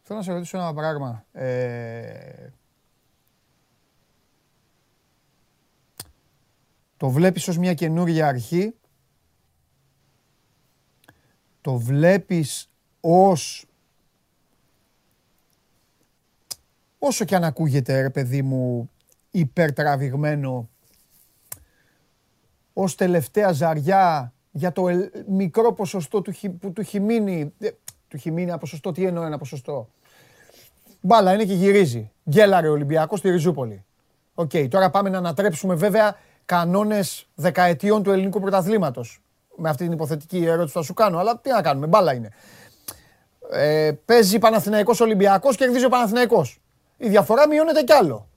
Θέλω 0.02 0.20
να 0.20 0.26
σε 0.26 0.32
ρωτήσω 0.32 0.58
ένα 0.58 0.74
πράγμα. 0.74 1.26
Ε... 1.32 2.50
Το 6.98 7.10
βλέπεις 7.10 7.48
ως 7.48 7.58
μια 7.58 7.74
καινούργια 7.74 8.28
αρχή; 8.28 8.76
Το 11.62 11.78
βλέπεις 11.78 12.72
ως... 13.02 13.66
Όσο 17.00 17.26
και 17.26 17.36
αν 17.36 17.44
ακούγεται, 17.44 18.02
ρε 18.02 18.10
παιδί 18.10 18.42
μου, 18.42 18.90
υπερτραβηγμένο, 19.32 20.70
ως 22.74 22.96
τελευταία 22.96 23.52
ζαριά 23.52 24.34
για 24.58 24.72
το 24.72 24.84
μικρό 25.28 25.74
ποσοστό 25.74 26.22
του, 26.22 26.34
που 26.60 26.72
του 26.72 26.82
έχει 26.82 27.00
μείνει. 27.00 27.54
Ε, 27.60 27.70
του 28.08 28.16
έχει 28.16 28.32
μείνει 28.32 28.50
ένα 28.50 28.58
ποσοστό, 28.58 28.92
τι 28.92 29.06
εννοώ 29.06 29.26
ένα 29.26 29.38
ποσοστό; 29.38 29.90
Μπάλα 31.02 31.34
είναι 31.34 31.46
και 31.46 31.54
γυρίζει. 31.54 32.12
Γκέλαρε 32.30 32.68
ο 32.68 32.72
Ολυμπιακός 32.72 33.20
στη 33.20 33.30
Ριζούπολη. 33.30 33.86
Οκ, 34.34 34.52
τώρα 34.70 34.90
πάμε 34.90 35.10
να 35.10 35.18
ανατρέψουμε 35.18 35.76
βέβαια 35.76 36.16
κανόνες 36.46 37.28
δεκαετιών 37.36 38.04
του 38.04 38.12
ελληνικού 38.12 38.40
πρωταθλήματος. 38.40 39.22
Με 39.56 39.70
αυτή 39.70 39.84
την 39.84 39.92
υποθετική 39.92 40.46
ερώτηση 40.46 40.74
που 40.74 40.80
θα 40.80 40.86
σου 40.86 40.94
κάνω, 40.94 41.18
αλλά 41.20 41.38
τι 41.38 41.50
να 41.50 41.62
κάνουμε, 41.62 41.88
μπάλα 41.88 42.14
είναι. 42.14 42.30
Ε, 43.52 43.92
παίζει 44.06 44.40
Παναθηναϊκός 44.40 45.00
Ολυμπιακός, 45.00 45.56
κερδίζει 45.56 45.86
ο 45.86 45.90
Παναθηναϊκός. 45.90 46.62
Η 46.98 47.08
διαφορά 47.10 47.48
μειώνεται 47.48 47.82
κι 47.82 47.94
άλλο. 47.94 48.28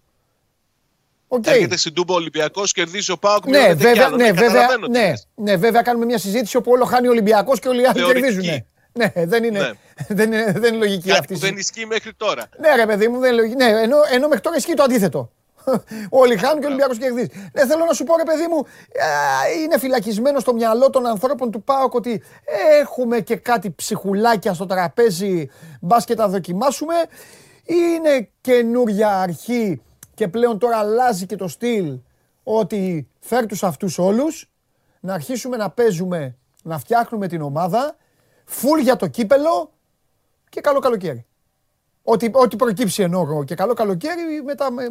Okay. 1.32 1.46
Έρχεται 1.46 1.76
στην 1.76 1.94
Τούμπα 1.94 2.14
Ολυμπιακός, 2.14 2.72
κερδίζει 2.72 3.10
ο 3.10 3.16
Πάοκ. 3.16 3.46
Ναι, 3.46 3.74
βέβαια, 3.74 4.08
ναι, 4.08 4.16
ναι, 4.16 4.32
βέβαια, 4.32 4.68
ναι, 4.90 5.12
ναι, 5.34 5.56
βέβαια, 5.56 5.82
κάνουμε 5.82 6.04
μια 6.04 6.18
συζήτηση 6.18 6.56
όπου 6.56 6.70
όλο 6.70 6.84
χάνει 6.84 7.06
ο 7.06 7.10
Ολυμπιακός 7.10 7.58
και 7.58 7.68
όλοι 7.68 7.82
οι 7.82 7.86
άλλοι 7.86 8.04
κερδίζουν. 8.04 8.44
Ναι, 8.92 9.12
δεν 9.14 9.44
είναι, 9.44 9.58
ναι. 9.58 9.70
δεν 10.08 10.32
είναι, 10.32 10.52
δεν 10.56 10.74
είναι 10.74 10.84
λογική 10.84 11.08
Κάτι 11.08 11.18
αυτή. 11.20 11.34
Που 11.34 11.40
δεν 11.40 11.56
ισχύει 11.56 11.86
μέχρι 11.86 12.12
τώρα. 12.16 12.48
Ναι, 12.58 12.74
ρε 12.74 12.86
παιδί 12.86 13.08
μου, 13.08 13.18
δεν 13.18 13.32
είναι 13.32 13.40
λογική. 13.40 13.56
Ναι, 13.56 13.64
ενώ, 13.64 13.96
ενώ 14.12 14.28
μέχρι 14.28 14.40
τώρα 14.40 14.56
ισχύει 14.56 14.74
το 14.74 14.82
αντίθετο. 14.82 15.30
Όλοι 16.22 16.36
χάνουν 16.36 16.58
και 16.58 16.64
ο 16.64 16.68
Ολυμπιακός 16.68 16.98
κερδίζει. 16.98 17.30
Ναι, 17.52 17.66
θέλω 17.66 17.84
να 17.84 17.92
σου 17.92 18.04
πω, 18.04 18.16
ρε 18.16 18.22
παιδί 18.22 18.46
μου, 18.50 18.66
είναι 19.62 19.78
φυλακισμένο 19.78 20.38
στο 20.38 20.54
μυαλό 20.54 20.90
των 20.90 21.06
ανθρώπων 21.06 21.50
του 21.50 21.62
ΠΑΟΚ 21.62 21.94
ότι 21.94 22.22
έχουμε 22.80 23.20
και 23.20 23.36
κάτι 23.36 23.70
ψυχουλάκια 23.70 24.54
στο 24.54 24.66
τραπέζι, 24.66 25.50
μπας 25.80 26.04
και 26.04 26.14
τα 26.14 26.28
δοκιμάσουμε. 26.28 26.94
Είναι 27.64 28.28
καινούρια 28.40 29.08
αρχή 29.08 29.80
και 30.20 30.28
πλέον 30.28 30.58
τώρα 30.58 30.76
αλλάζει 30.76 31.26
και 31.26 31.36
το 31.36 31.48
στυλ 31.48 31.98
ότι 32.42 33.08
φέρ 33.20 33.46
τους 33.46 33.62
αυτούς 33.62 33.98
όλους, 33.98 34.50
να 35.00 35.14
αρχίσουμε 35.14 35.56
να 35.56 35.70
παίζουμε, 35.70 36.38
να 36.62 36.78
φτιάχνουμε 36.78 37.28
την 37.28 37.42
ομάδα, 37.42 37.96
φουλ 38.44 38.80
για 38.80 38.96
το 38.96 39.06
κύπελο 39.06 39.72
και 40.48 40.60
καλό 40.60 40.78
καλοκαίρι. 40.78 41.26
Ό,τι, 42.02 42.30
ό,τι 42.32 42.56
προκύψει 42.56 43.02
εννοώ 43.02 43.44
και 43.44 43.54
καλό 43.54 43.74
καλοκαίρι 43.74 44.42
μετά 44.44 44.72
με, 44.72 44.88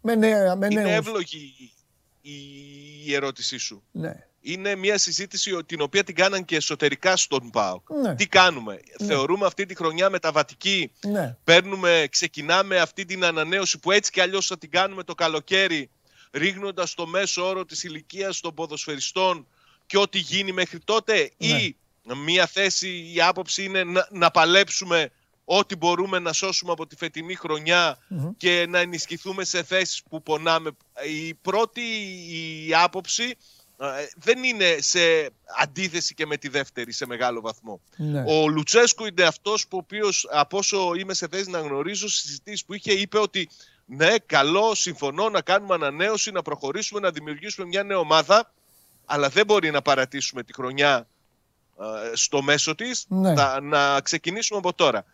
με, 0.00 0.14
νέα, 0.14 0.56
με 0.56 0.66
Είναι 0.70 0.94
εύλογη 0.94 1.72
η 2.20 3.14
ερώτησή 3.14 3.58
σου. 3.58 3.82
Ναι 3.90 4.27
είναι 4.40 4.74
μια 4.74 4.98
συζήτηση 4.98 5.64
την 5.66 5.80
οποία 5.80 6.04
την 6.04 6.14
κάναν 6.14 6.44
και 6.44 6.56
εσωτερικά 6.56 7.16
στον 7.16 7.50
ΠΑΟΚ. 7.50 7.90
Ναι. 8.02 8.14
Τι 8.14 8.26
κάνουμε, 8.26 8.80
ναι. 9.00 9.06
θεωρούμε 9.06 9.46
αυτή 9.46 9.66
τη 9.66 9.74
χρονιά 9.74 10.10
μεταβατική, 10.10 10.92
ναι. 11.06 11.36
παίρνουμε, 11.44 12.06
ξεκινάμε 12.10 12.78
αυτή 12.80 13.04
την 13.04 13.24
ανανέωση 13.24 13.78
που 13.78 13.90
έτσι 13.90 14.10
κι 14.10 14.20
αλλιώς 14.20 14.46
θα 14.46 14.58
την 14.58 14.70
κάνουμε 14.70 15.02
το 15.02 15.14
καλοκαίρι, 15.14 15.90
ρίχνοντας 16.30 16.94
το 16.94 17.06
μέσο 17.06 17.48
όρο 17.48 17.64
της 17.64 17.84
ηλικίας 17.84 18.40
των 18.40 18.54
ποδοσφαιριστών 18.54 19.46
και 19.86 19.98
ό,τι 19.98 20.18
γίνει 20.18 20.52
μέχρι 20.52 20.78
τότε 20.78 21.30
ή 21.36 21.76
ναι. 22.02 22.14
μια 22.14 22.46
θέση, 22.46 23.12
η 23.14 23.20
άποψη 23.20 23.64
είναι 23.64 23.84
να, 23.84 24.08
να 24.10 24.30
παλέψουμε 24.30 25.10
ό,τι 25.50 25.76
μπορούμε 25.76 26.18
να 26.18 26.32
σώσουμε 26.32 26.72
από 26.72 26.86
τη 26.86 26.96
φετινή 26.96 27.36
και 28.36 28.66
να 28.68 28.78
ενισχυθούμε 28.78 29.44
σε 29.44 29.62
θέσεις 29.62 30.02
που 30.10 30.22
πονάμε. 30.22 30.70
Η 31.06 31.34
πρώτη 31.34 31.80
η 32.66 32.74
άποψη 32.74 33.24
ε, 33.24 33.34
δεν 34.16 34.44
είναι 34.44 34.76
σε 34.78 35.30
αντίθεση 35.60 36.14
και 36.14 36.26
με 36.26 36.36
τη 36.36 36.48
δεύτερη 36.48 36.92
σε 36.92 37.06
μεγάλο 37.06 37.40
βαθμό. 37.40 37.80
Ναι. 37.96 38.24
Ο 38.26 38.48
Λουτσέσκου 38.48 39.06
είναι 39.06 39.22
αυτός 39.22 39.66
που 39.68 39.76
ο 39.76 39.80
οποίος 39.82 40.28
από 40.30 40.58
όσο 40.58 40.94
είμαι 40.94 41.14
σε 41.14 41.28
θέση 41.28 41.50
να 41.50 41.60
γνωρίζω 41.60 42.08
συζητήσεις 42.08 42.64
που 42.64 42.74
είχε 42.74 42.92
είπε 42.92 43.18
ότι 43.18 43.48
ναι 43.84 44.14
καλό 44.26 44.74
συμφωνώ 44.74 45.28
να 45.28 45.40
κάνουμε 45.40 45.74
ανανέωση, 45.74 46.30
να 46.30 46.42
προχωρήσουμε, 46.42 47.00
να 47.00 47.10
δημιουργήσουμε 47.10 47.66
μια 47.66 47.82
νέα 47.82 47.98
ομάδα 47.98 48.52
αλλά 49.04 49.28
δεν 49.28 49.46
μπορεί 49.46 49.70
να 49.70 49.82
παρατήσουμε 49.82 50.42
τη 50.42 50.52
χρονιά 50.52 51.06
ε, 51.80 52.16
στο 52.16 52.42
μέσο 52.42 52.74
της, 52.74 53.04
ναι. 53.08 53.34
να 53.62 54.00
ξεκινήσουμε 54.00 54.58
από 54.58 54.72
τώρα. 54.72 55.04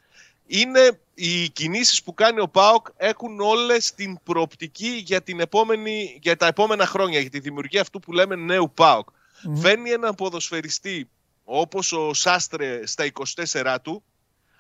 Είναι 0.47 0.99
οι 1.15 1.49
κινήσεις 1.49 2.03
που 2.03 2.15
κάνει 2.15 2.41
ο 2.41 2.49
ΠΑΟΚ 2.49 2.87
έχουν 2.97 3.41
όλες 3.41 3.95
την 3.95 4.19
προοπτική 4.23 5.03
για, 5.05 5.23
την 5.23 5.41
επόμενη, 5.41 6.19
για 6.23 6.37
τα 6.37 6.47
επόμενα 6.47 6.87
χρόνια, 6.87 7.21
για 7.21 7.31
τη 7.31 7.39
δημιουργία 7.39 7.81
αυτού 7.81 8.01
που 8.01 8.13
λέμε 8.13 8.37
νέου 8.37 8.73
ΠΑΟΚ. 8.75 9.09
Mm. 9.09 9.61
Φέρνει 9.61 9.91
έναν 9.91 10.15
ποδοσφαιριστή 10.15 11.09
όπως 11.45 11.93
ο 11.93 12.15
Σάστρε 12.15 12.87
στα 12.87 13.11
24 13.53 13.77
του, 13.83 14.03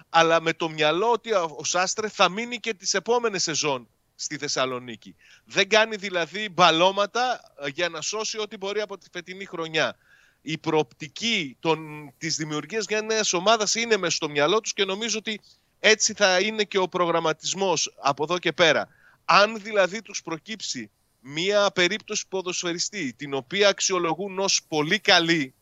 αλλά 0.09 0.41
με 0.41 0.53
το 0.53 0.69
μυαλό 0.69 1.11
ότι 1.11 1.33
ο 1.33 1.65
Σάστρε 1.65 2.09
θα 2.09 2.29
μείνει 2.29 2.57
και 2.57 2.75
τις 2.75 2.95
επόμενες 2.95 3.43
σεζόν 3.43 3.89
στη 4.15 4.37
Θεσσαλονίκη. 4.37 5.17
Δεν 5.45 5.69
κάνει 5.69 5.97
δηλαδή 5.97 6.49
μπαλώματα 6.49 7.55
ε, 7.61 7.69
για 7.69 7.89
να 7.89 8.01
σώσει 8.01 8.39
ό,τι 8.39 8.57
μπορεί 8.57 8.81
από 8.81 8.99
τη 8.99 9.07
φετινή 9.13 9.45
χρονιά. 9.45 9.97
Η 10.43 10.59
προοπτική 10.59 11.57
των, 11.61 12.13
της 12.19 12.37
δημιουργίας 12.37 12.85
για 12.89 13.01
νέας 13.01 13.33
ομάδας 13.33 13.75
είναι 13.75 13.97
μέσα 13.97 14.17
στο 14.17 14.29
μυαλό 14.29 14.61
τους 14.61 14.73
και 14.73 14.85
νομίζω 14.85 15.19
ότι 15.19 15.41
έτσι 15.87 16.13
θα 16.13 16.41
είναι 16.41 16.65
και 16.65 16.79
ο 16.79 16.89
προγραμματισμός 16.89 17.95
από 18.01 18.23
εδώ 18.23 18.39
και 18.39 18.53
πέρα. 18.53 18.89
Αν 19.25 19.61
δηλαδή 19.61 20.03
τους 20.03 20.23
προκύψει 20.23 20.91
μία 21.21 21.71
περίπτωση 21.71 22.25
ποδοσφαιριστή 22.29 23.13
την 23.13 23.35
οποία 23.35 23.69
αξιολογούν 23.69 24.39
ως 24.39 24.63
πολύ 24.69 24.99
καλή 24.99 25.55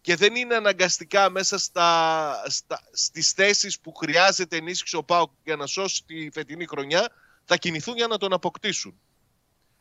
και 0.00 0.16
δεν 0.16 0.34
είναι 0.34 0.54
αναγκαστικά 0.54 1.30
μέσα 1.30 1.58
στα, 1.58 2.44
στα, 2.48 2.82
στις 2.92 3.30
θέσεις 3.30 3.80
που 3.80 3.94
χρειάζεται 3.94 4.56
ενίσχυση 4.56 4.96
ο 4.96 5.02
ΠΑΟΚ 5.04 5.30
για 5.44 5.56
να 5.56 5.66
σώσει 5.66 6.04
τη 6.06 6.30
φετινή 6.30 6.66
χρονιά, 6.66 7.08
θα 7.44 7.56
κινηθούν 7.56 7.96
για 7.96 8.06
να 8.06 8.18
τον 8.18 8.32
αποκτήσουν. 8.32 9.00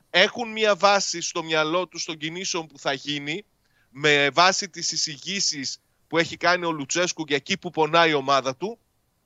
Έχουν 0.10 0.52
μία 0.52 0.76
βάση 0.76 1.22
στο 1.22 1.44
μυαλό 1.44 1.88
τους 1.88 2.06
των 2.06 2.18
κινήσεων 2.18 2.68
που 2.68 2.80
θα 2.80 2.94
γίνει 2.94 3.46
με 3.90 4.30
βάση 4.30 4.70
τις 4.70 4.92
εισηγήσεις 4.92 5.80
που 6.08 6.18
έχει 6.18 6.38
κάνει 6.38 6.66
ο 6.66 6.72
Λουτσέσκου 6.72 7.24
για 7.28 7.36
εκεί 7.36 7.58
που 7.58 7.70
πονάει 7.70 8.10
η 8.10 8.14
ομάδα 8.14 8.56
του 8.56 8.80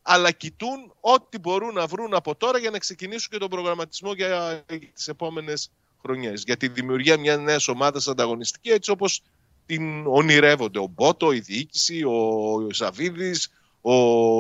αλλά 0.08 0.32
κοιτούν 0.32 0.94
ό,τι 1.00 1.40
μπορούν 1.40 1.74
να 1.74 1.86
βρουν 1.86 2.14
από 2.14 2.36
τώρα 2.36 2.58
για 2.58 2.70
να 2.70 2.78
ξεκινήσουν 2.78 3.32
και 3.32 3.38
τον 3.38 3.50
προγραμματισμό 3.50 4.14
για 4.14 4.64
τις 4.94 5.08
επόμενες 5.08 5.72
χρονιές. 6.02 6.44
Για 6.46 6.58
τη 6.58 6.68
δημιουργία 6.68 7.18
μιας 7.18 7.40
νέας 7.40 7.68
ομάδας 7.68 8.08
ανταγωνιστική, 8.08 8.70
έτσι 8.70 8.92
όπως 8.92 9.22
την 9.66 10.08
ονειρεύονται 10.08 10.80
ο 10.80 10.88
Μπότο, 10.96 11.32
η 11.32 11.40
διοίκηση, 11.40 12.04
ο 12.04 12.74
Σαββίδης, 12.74 13.52
ο 13.82 13.94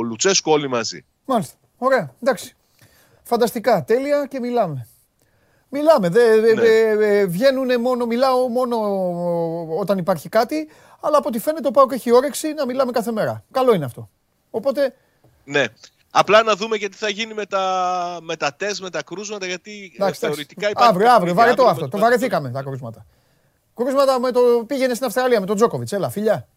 Λουτσέσκο, 0.03 0.51
όλοι 0.51 0.69
μαζί. 0.69 1.05
Μάλιστα. 1.25 1.55
Ωραία. 1.77 2.15
Εντάξει. 2.21 2.55
Φανταστικά. 3.23 3.83
Τέλεια 3.83 4.25
και 4.25 4.39
μιλάμε. 4.39 4.87
Μιλάμε. 5.69 6.09
Δε, 6.09 6.39
δε, 6.39 6.53
ναι. 6.53 7.25
βγαίνουν 7.25 7.81
μόνο, 7.81 8.05
μιλάω 8.05 8.47
μόνο 8.47 8.77
όταν 9.79 9.97
υπάρχει 9.97 10.29
κάτι, 10.29 10.67
αλλά 11.01 11.17
από 11.17 11.27
ό,τι 11.27 11.39
φαίνεται 11.39 11.67
ο 11.67 11.71
Πάοκ 11.71 11.91
έχει 11.91 12.11
όρεξη 12.11 12.53
να 12.53 12.65
μιλάμε 12.65 12.91
κάθε 12.91 13.11
μέρα. 13.11 13.43
Καλό 13.51 13.73
είναι 13.73 13.85
αυτό. 13.85 14.09
Οπότε 14.49 14.95
ναι. 15.45 15.65
Απλά 16.11 16.43
να 16.43 16.55
δούμε 16.55 16.75
γιατί 16.75 16.97
θα 16.97 17.09
γίνει 17.09 17.33
με 17.33 17.45
τα, 17.45 18.17
με 18.21 18.35
τα 18.35 18.53
τεστ, 18.53 18.81
με 18.81 18.89
τα 18.89 19.03
κρούσματα, 19.03 19.45
γιατί 19.45 19.91
εντάξει, 19.95 20.19
θεωρητικά 20.19 20.69
υπάρχει... 20.69 20.89
Αύριο, 20.89 21.11
αύριο, 21.11 21.33
βαρετό 21.33 21.65
αυτό. 21.65 21.89
Το 21.89 21.97
βαρεθήκαμε 21.97 22.51
τα 22.51 22.61
κρούσματα. 22.61 23.05
Κρούσματα 23.75 24.19
με 24.19 24.31
το 24.31 24.39
πήγαινε 24.67 24.93
στην 24.93 25.05
Αυστραλία 25.05 25.39
με 25.39 25.45
τον 25.45 25.55
Τζόκοβιτς. 25.55 25.91
Έλα, 25.91 26.09
φιλιά. 26.09 26.47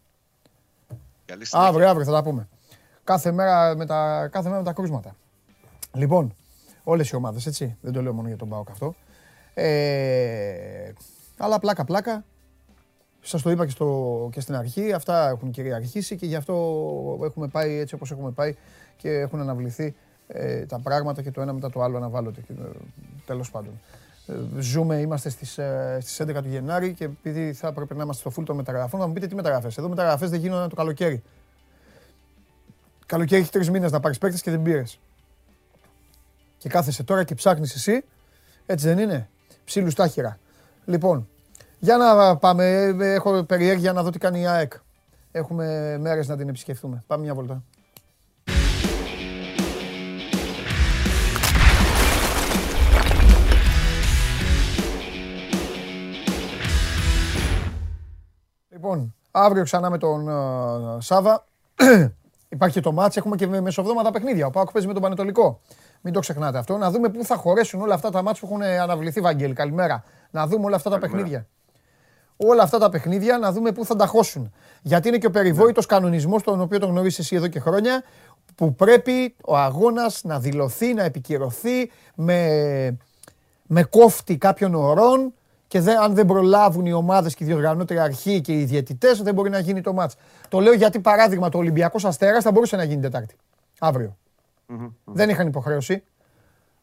Καλή 1.25 1.45
αύριο, 1.51 1.89
αύριο 1.89 2.05
θα 2.05 2.11
τα 2.11 2.23
πούμε. 2.23 2.47
Κάθε 3.03 3.31
μέρα 3.31 3.75
με 3.75 3.85
τα, 3.85 4.27
κάθε 4.31 4.47
μέρα 4.47 4.59
με 4.59 4.65
τα 4.65 4.73
κρούσματα. 4.73 5.15
Λοιπόν, 5.93 6.35
όλες 6.83 7.09
οι 7.09 7.15
ομάδες, 7.15 7.45
έτσι. 7.45 7.77
Δεν 7.81 7.93
το 7.93 8.01
λέω 8.01 8.13
μόνο 8.13 8.27
για 8.27 8.37
τον 8.37 8.47
Μπάουκ 8.47 8.69
αυτό. 8.69 8.95
Ε, 9.53 10.91
αλλά 11.37 11.59
πλάκα-πλάκα. 11.59 12.23
Σας 13.21 13.41
το 13.41 13.49
είπα 13.49 13.65
και, 13.65 13.71
στο, 13.71 14.29
και 14.31 14.39
στην 14.39 14.55
αρχή, 14.55 14.93
αυτά 14.93 15.29
έχουν 15.29 15.51
κυριαρχήσει 15.51 16.15
και 16.15 16.25
γι' 16.25 16.35
αυτό 16.35 16.53
έχουμε 17.23 17.47
πάει 17.47 17.77
έτσι 17.77 17.95
όπως 17.95 18.11
έχουμε 18.11 18.31
πάει 18.31 18.55
και 19.01 19.09
έχουν 19.09 19.39
αναβληθεί 19.39 19.95
ε, 20.27 20.65
τα 20.65 20.79
πράγματα 20.79 21.21
και 21.21 21.31
το 21.31 21.41
ένα 21.41 21.53
μετά 21.53 21.69
το 21.69 21.81
άλλο 21.81 21.97
αναβάλλονται. 21.97 22.41
Και, 22.41 22.53
ε, 22.53 22.65
τέλος 23.25 23.51
πάντων. 23.51 23.79
Ε, 24.27 24.61
ζούμε, 24.61 24.95
είμαστε 24.95 25.29
στις, 25.29 25.57
ε, 25.57 25.97
στις 26.01 26.19
11 26.19 26.41
του 26.41 26.49
Γενάρη 26.49 26.93
και 26.93 27.03
επειδή 27.03 27.53
θα 27.53 27.67
έπρεπε 27.67 27.93
να 27.93 28.03
είμαστε 28.03 28.21
στο 28.21 28.29
φούλ 28.29 28.43
των 28.43 28.55
μεταγραφών, 28.55 28.99
να 28.99 29.07
μου 29.07 29.13
πείτε 29.13 29.27
τι 29.27 29.35
μεταγραφές. 29.35 29.77
Εδώ 29.77 29.89
μεταγραφές 29.89 30.29
δεν 30.29 30.39
γίνονται 30.39 30.67
το 30.67 30.75
καλοκαίρι. 30.75 31.23
Καλοκαίρι 33.05 33.41
έχει 33.41 33.51
τρεις 33.51 33.69
μήνες 33.69 33.91
να 33.91 33.99
πάρεις 33.99 34.17
παίκτες 34.17 34.41
και 34.41 34.51
δεν 34.51 34.61
πήρες. 34.61 34.99
Και 36.57 36.69
κάθεσαι 36.69 37.03
τώρα 37.03 37.23
και 37.23 37.35
ψάχνεις 37.35 37.75
εσύ, 37.75 38.03
έτσι 38.65 38.87
δεν 38.87 38.99
είναι; 38.99 39.29
Ψήλους 39.65 39.91
στάχυρα. 39.91 40.39
Λοιπόν, 40.85 41.27
για 41.79 41.97
να 41.97 42.37
πάμε. 42.37 42.95
Έχω 42.99 43.43
περιέργεια 43.43 43.93
να 43.93 44.03
δω 44.03 44.09
τι 44.09 44.19
κάνει 44.19 44.41
η 44.41 44.47
ΑΕΚ. 44.47 44.73
Έχουμε 45.31 45.97
μέρες 45.99 46.27
να 46.27 46.37
την 46.37 46.49
επισκεφτούμε. 46.49 47.03
Πάμε 47.07 47.23
μια 47.23 47.33
βολτά. 47.33 47.63
Λοιπόν, 58.81 59.15
αύριο 59.31 59.63
ξανά 59.63 59.89
με 59.89 59.97
τον 59.97 60.27
uh, 60.29 60.97
Σάβα. 60.99 61.45
Υπάρχει 62.49 62.81
το 62.81 62.91
μάτς, 62.91 63.17
έχουμε 63.17 63.35
και 63.35 63.47
μεσοβδόματα 63.47 64.11
παιχνίδια. 64.11 64.45
Ο 64.45 64.49
Πάκο 64.49 64.71
παίζει 64.71 64.87
με 64.87 64.93
τον 64.93 65.01
Πανετολικό. 65.01 65.59
Μην 66.01 66.13
το 66.13 66.19
ξεχνάτε 66.19 66.57
αυτό. 66.57 66.77
Να 66.77 66.91
δούμε 66.91 67.09
πού 67.09 67.25
θα 67.25 67.35
χωρέσουν 67.35 67.81
όλα 67.81 67.93
αυτά 67.93 68.09
τα 68.09 68.21
μάτς 68.21 68.39
που 68.39 68.45
έχουν 68.45 68.61
αναβληθεί, 68.61 69.21
Βαγγέλη. 69.21 69.53
Καλημέρα. 69.53 70.03
Να 70.31 70.47
δούμε 70.47 70.65
όλα 70.65 70.75
αυτά 70.75 70.89
τα 70.89 70.97
παιχνίδια 70.97 71.47
όλα 72.37 72.63
αυτά 72.63 72.77
τα 72.77 72.89
παιχνίδια 72.89 73.37
να 73.37 73.51
δούμε 73.51 73.71
πού 73.71 73.85
θα 73.85 73.95
τα 73.95 74.05
χώσουν. 74.05 74.53
Γιατί 74.81 75.07
είναι 75.07 75.17
και 75.17 75.27
ο 75.27 75.31
περιβόητος 75.31 75.85
κανονισμός, 75.85 76.43
τον 76.43 76.61
οποίο 76.61 76.79
τον 76.79 76.89
γνωρίζεις 76.89 77.19
εσύ 77.19 77.35
εδώ 77.35 77.47
και 77.47 77.59
χρόνια, 77.59 78.03
που 78.55 78.75
πρέπει 78.75 79.35
ο 79.45 79.57
αγώνας 79.57 80.23
να 80.23 80.39
δηλωθεί, 80.39 80.93
να 80.93 81.03
επικυρωθεί 81.03 81.91
με, 82.15 82.97
με 83.63 83.83
κόφτη 83.83 84.37
κάποιων 84.37 84.75
ωρών 84.75 85.33
και 85.69 85.79
δεν, 85.79 85.99
αν 85.99 86.13
δεν 86.13 86.25
προλάβουν 86.25 86.85
οι 86.85 86.93
ομάδες 86.93 87.35
και 87.35 87.43
οι 87.43 87.47
διοργανώτρια 87.47 88.03
αρχή 88.03 88.41
και 88.41 88.59
οι 88.59 88.63
διαιτητές 88.63 89.21
δεν 89.21 89.33
μπορεί 89.33 89.49
να 89.49 89.59
γίνει 89.59 89.81
το 89.81 89.93
μάτς. 89.93 90.15
Το 90.49 90.59
λέω 90.59 90.73
γιατί 90.73 90.99
παράδειγμα 90.99 91.49
το 91.49 91.57
Ολυμπιακός 91.57 92.05
Αστέρας 92.05 92.43
θα 92.43 92.51
μπορούσε 92.51 92.75
να 92.75 92.83
γίνει 92.83 93.01
Τετάρτη, 93.01 93.35
Δεν 95.03 95.29
είχαν 95.29 95.47
υποχρέωση, 95.47 96.03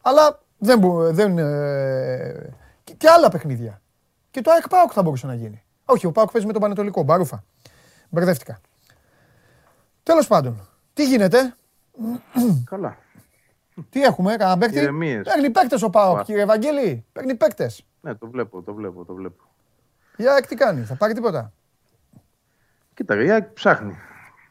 αλλά 0.01 0.39
δεν, 0.57 0.81
δεν, 1.13 1.37
ε, 1.37 2.49
και 2.97 3.09
άλλα 3.09 3.29
παιχνίδια. 3.29 3.81
Και 4.31 4.41
το 4.41 4.51
ΑΕΚ 4.51 4.67
Πάοκ 4.67 4.91
θα 4.93 5.03
μπορούσε 5.03 5.27
να 5.27 5.33
γίνει. 5.33 5.63
Όχι, 5.85 6.05
ο 6.05 6.11
Πάοκ 6.11 6.31
παίζει 6.31 6.47
με 6.47 6.53
τον 6.53 6.61
Πανετολικό. 6.61 7.03
Μπαρούφα. 7.03 7.43
Μπερδεύτηκα. 8.09 8.59
Τέλος 10.03 10.27
πάντων, 10.27 10.67
τι 10.93 11.05
γίνεται; 11.05 11.55
Καλά. 12.65 12.97
Τι 13.89 14.03
έχουμε, 14.03 14.35
κανένα 14.35 14.57
παίκτη; 14.57 14.79
Παίρνει 15.23 15.49
παίκτες 15.49 15.81
ο 15.81 15.89
Πάοκ, 15.89 16.23
κύριε 16.23 16.41
Ευαγγέλη. 16.41 17.05
Παίρνει 17.11 17.35
παίκτες. 17.35 17.85
Ναι, 18.07 18.15
το 18.15 18.29
βλέπω, 18.29 18.61
το 18.61 18.73
βλέπω, 18.73 19.05
το 19.05 19.13
βλέπω. 19.13 19.43
Η 20.17 20.27
ΑΕΚ 20.27 20.47
τι 20.47 20.55
κάνει, 20.55 20.81
θα 20.81 20.95
πάρει 20.95 21.13
τίποτα; 21.13 21.53
Κοίτα, 22.93 23.23
η 23.23 23.31
ΑΕΚ 23.31 23.43
ψάχνει. 23.43 23.95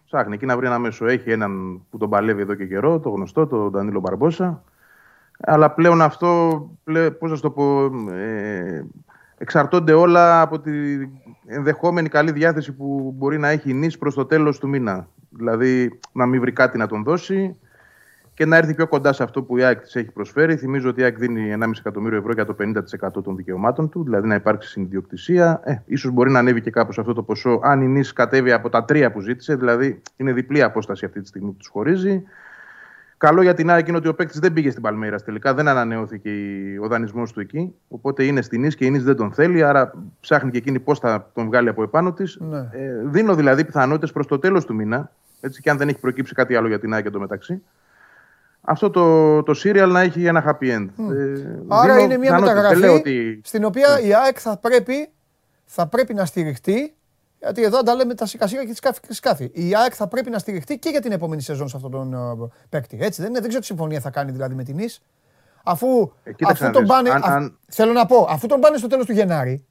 Ψάχνει 0.05 0.35
εκεί 0.35 0.47
να 0.47 0.57
βρει 0.57 0.67
ένα 0.67 0.79
μέσο. 0.79 1.07
Έχει 1.07 1.31
έναν 1.31 1.83
που 1.91 1.99
τον 1.99 2.11
παλεύει 2.11 2.41
εδώ 2.41 2.55
και 2.55 2.67
καιρό, 2.67 3.01
το 3.01 3.11
γνωστό, 3.11 3.47
τον 3.47 3.71
Ντανίλο 3.71 4.01
Μπαρμπόσα. 4.01 4.63
Αλλά 5.41 5.71
πλέον 5.71 6.03
αυτό, 6.03 6.61
πώς 7.19 7.31
να 7.31 7.41
το 7.41 7.51
πω, 7.51 7.85
ε, 8.13 8.87
εξαρτώνται 9.39 9.93
όλα 9.93 10.41
από 10.41 10.61
την 10.61 11.11
ενδεχόμενη 11.47 12.09
καλή 12.09 12.33
διάθεση 12.33 12.73
που 12.73 13.15
μπορεί 13.17 13.39
να 13.39 13.49
έχει 13.49 13.71
η 13.71 13.75
νης 13.75 13.99
προς 13.99 14.15
το 14.15 14.27
τέλος 14.27 14.59
του 14.59 14.69
μήνα. 14.69 15.09
Δηλαδή 15.29 15.99
να 16.13 16.27
μην 16.27 16.41
βρει 16.41 16.53
κάτι 16.53 16.79
να 16.79 16.87
τον 16.87 17.03
δώσει 17.03 17.57
και 18.37 18.47
να 18.47 18.57
έρθει 18.57 18.75
πιο 18.75 18.87
κοντά 18.87 19.13
σε 19.13 19.23
αυτό 19.23 19.43
που 19.43 19.59
η 19.59 19.63
ΑΕΚ 19.63 19.81
της 19.81 19.95
έχει 19.97 20.11
προσφέρει. 20.11 20.57
Θυμίζω 20.57 20.89
ότι 20.89 21.01
η 21.01 21.05
ΑΕΚ 21.05 21.19
δίνει 21.19 21.55
1,5 21.61 21.71
εκατομμύριο 21.79 22.19
ευρώ 22.19 22.33
για 22.33 22.45
το 22.45 22.57
50% 22.61 23.23
των 23.23 23.37
δικαιωμάτων 23.37 23.89
του, 23.89 24.05
δηλαδή 24.05 24.29
να 24.29 24.35
υπάρξει 24.35 24.69
συνδιοκτησία. 24.69 25.61
Ε, 25.65 25.75
ίσως 25.87 26.11
μπορεί 26.11 26.31
να 26.31 26.39
ανέβει 26.39 26.61
και 26.61 26.71
κάπως 26.71 26.99
αυτό 26.99 27.13
το 27.13 27.23
ποσό, 27.23 27.61
αν 27.63 27.83
η 27.83 27.87
νης 27.89 28.13
κατέβει 28.13 28.53
από 28.53 28.69
τα 28.69 28.85
τρία 28.85 29.13
που 29.13 29.21
ζήτησε, 29.21 29.55
δηλαδή 29.55 30.03
είναι 30.17 30.33
διπλή 30.33 30.63
απόσταση 30.63 31.05
αυτή 31.05 31.21
τη 31.21 31.27
στιγμή 31.27 31.49
που 31.49 31.57
τους 31.57 31.69
χωρίζει. 31.69 32.23
Καλό 33.17 33.43
για 33.43 33.55
την 33.55 33.71
ΑΕΚ 33.71 33.89
είναι 33.89 33.97
ότι 33.97 34.09
ο 34.09 34.15
παίκτης 34.15 34.39
δεν 34.39 34.53
πήγε 34.53 34.71
στην 34.71 34.83
Παλμέρα 34.83 35.21
τελικά, 35.21 35.55
δεν 35.55 35.69
ανανεώθηκε 35.69 36.31
ο 36.83 36.89
δανεισμός 36.89 37.33
του 37.33 37.41
εκεί. 37.41 37.75
Οπότε 37.89 38.25
είναι 38.25 38.43
στην 38.43 38.65
Ις 38.65 38.75
και 38.75 38.85
η 38.85 38.93
Ις 38.95 39.05
δεν 39.05 39.17
τον 39.17 39.33
θέλει, 39.33 39.63
άρα 39.63 39.93
ψάχνει 40.21 40.51
και 40.51 40.59
εκείνη 40.59 40.81
πώς 40.81 40.99
θα 40.99 41.31
τον 41.35 41.47
βγάλει 41.47 41.69
από 41.69 41.83
επάνω 41.83 42.13
της. 42.13 42.39
Ναι. 42.41 42.59
Ε, 42.59 43.03
δίνω 43.05 43.35
δηλαδή 43.35 43.65
πιθανότητες 43.65 44.13
προς 44.13 44.27
το 44.27 44.39
τέλος 44.39 44.65
του 44.65 44.75
μήνα, 44.75 45.11
έτσι 45.41 45.61
και 45.61 45.71
αν 45.71 45.77
δεν 45.77 45.89
έχει 45.89 46.01
προκύψει 46.01 46.35
κάτι 46.35 46.57
άλλο 46.57 46.69
για 46.69 46.79
την 46.79 46.95
ΑΕΚ 46.95 47.19
μεταξύ. 47.19 47.63
Αυτό 48.69 48.91
το, 48.91 49.43
το 49.43 49.61
serial 49.65 49.89
να 49.89 50.01
έχει 50.01 50.25
ένα 50.25 50.45
happy 50.47 50.77
end. 50.77 50.87
Mm. 50.87 51.15
Ε, 51.15 51.59
άρα 51.69 51.99
είναι 51.99 52.19
μια 52.19 52.41
μεταγραφή 52.41 52.85
ότι... 52.85 53.41
στην 53.45 53.65
οποία 53.65 53.99
ναι. 54.01 54.07
η 54.07 54.15
ΑΕΚ 54.15 54.37
θα 54.41 54.57
πρέπει, 54.57 55.09
θα 55.65 55.87
πρέπει 55.87 56.15
να 56.15 56.25
στηριχτεί 56.25 56.97
γιατί 57.39 57.63
εδώ 57.63 57.83
τα 57.83 57.95
λέμε 57.95 58.15
τα 58.15 58.27
σιγά 58.27 58.47
σιγά 58.47 58.65
και 58.65 58.75
τη 59.07 59.15
σκάφη. 59.15 59.51
Η 59.53 59.77
ΑΕΚ 59.77 59.93
θα 59.97 60.09
πρέπει 60.09 60.31
να 60.31 60.39
στηριχτεί 60.39 60.79
και 60.79 60.89
για 60.89 61.01
την 61.01 61.13
επόμενη 61.13 61.43
σεζόν 61.43 61.69
σε 61.69 61.77
αυτόν 61.77 61.91
τον 61.91 62.15
uh, 62.15 62.49
παίκτη. 62.69 62.99
Έτσι 63.01 63.21
δεν 63.21 63.31
είναι; 63.31 63.39
Δεν 63.39 63.49
ξέρω 63.49 63.61
τι 63.61 63.67
συμφωνία 63.67 64.01
θα 64.01 64.11
κάνει 64.11 64.31
δηλαδή 64.31 64.55
με 64.55 64.65
την 64.65 64.79
ΙΣ. 64.79 65.03
Αφού, 65.65 66.13
ε, 66.23 66.33
αφού 66.45 66.71
τον 66.71 66.87
πάνε. 66.87 67.11
Αν, 67.11 67.23
αν... 67.25 67.59
Θέλω 67.67 67.93
να 67.93 68.07
πω, 68.07 68.27
αφού 68.31 68.47
τον 68.47 68.61
πάνε 68.61 68.77
στο 68.77 68.87
τέλος 68.87 69.07
του 69.07 69.13
Γενάρη. 69.13 69.67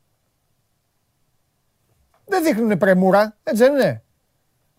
Δεν 2.25 2.43
δείχνουν 2.43 2.77
πρεμούρα. 2.77 3.37
Έτσι 3.43 3.63
δεν 3.63 3.73
είναι; 3.73 4.03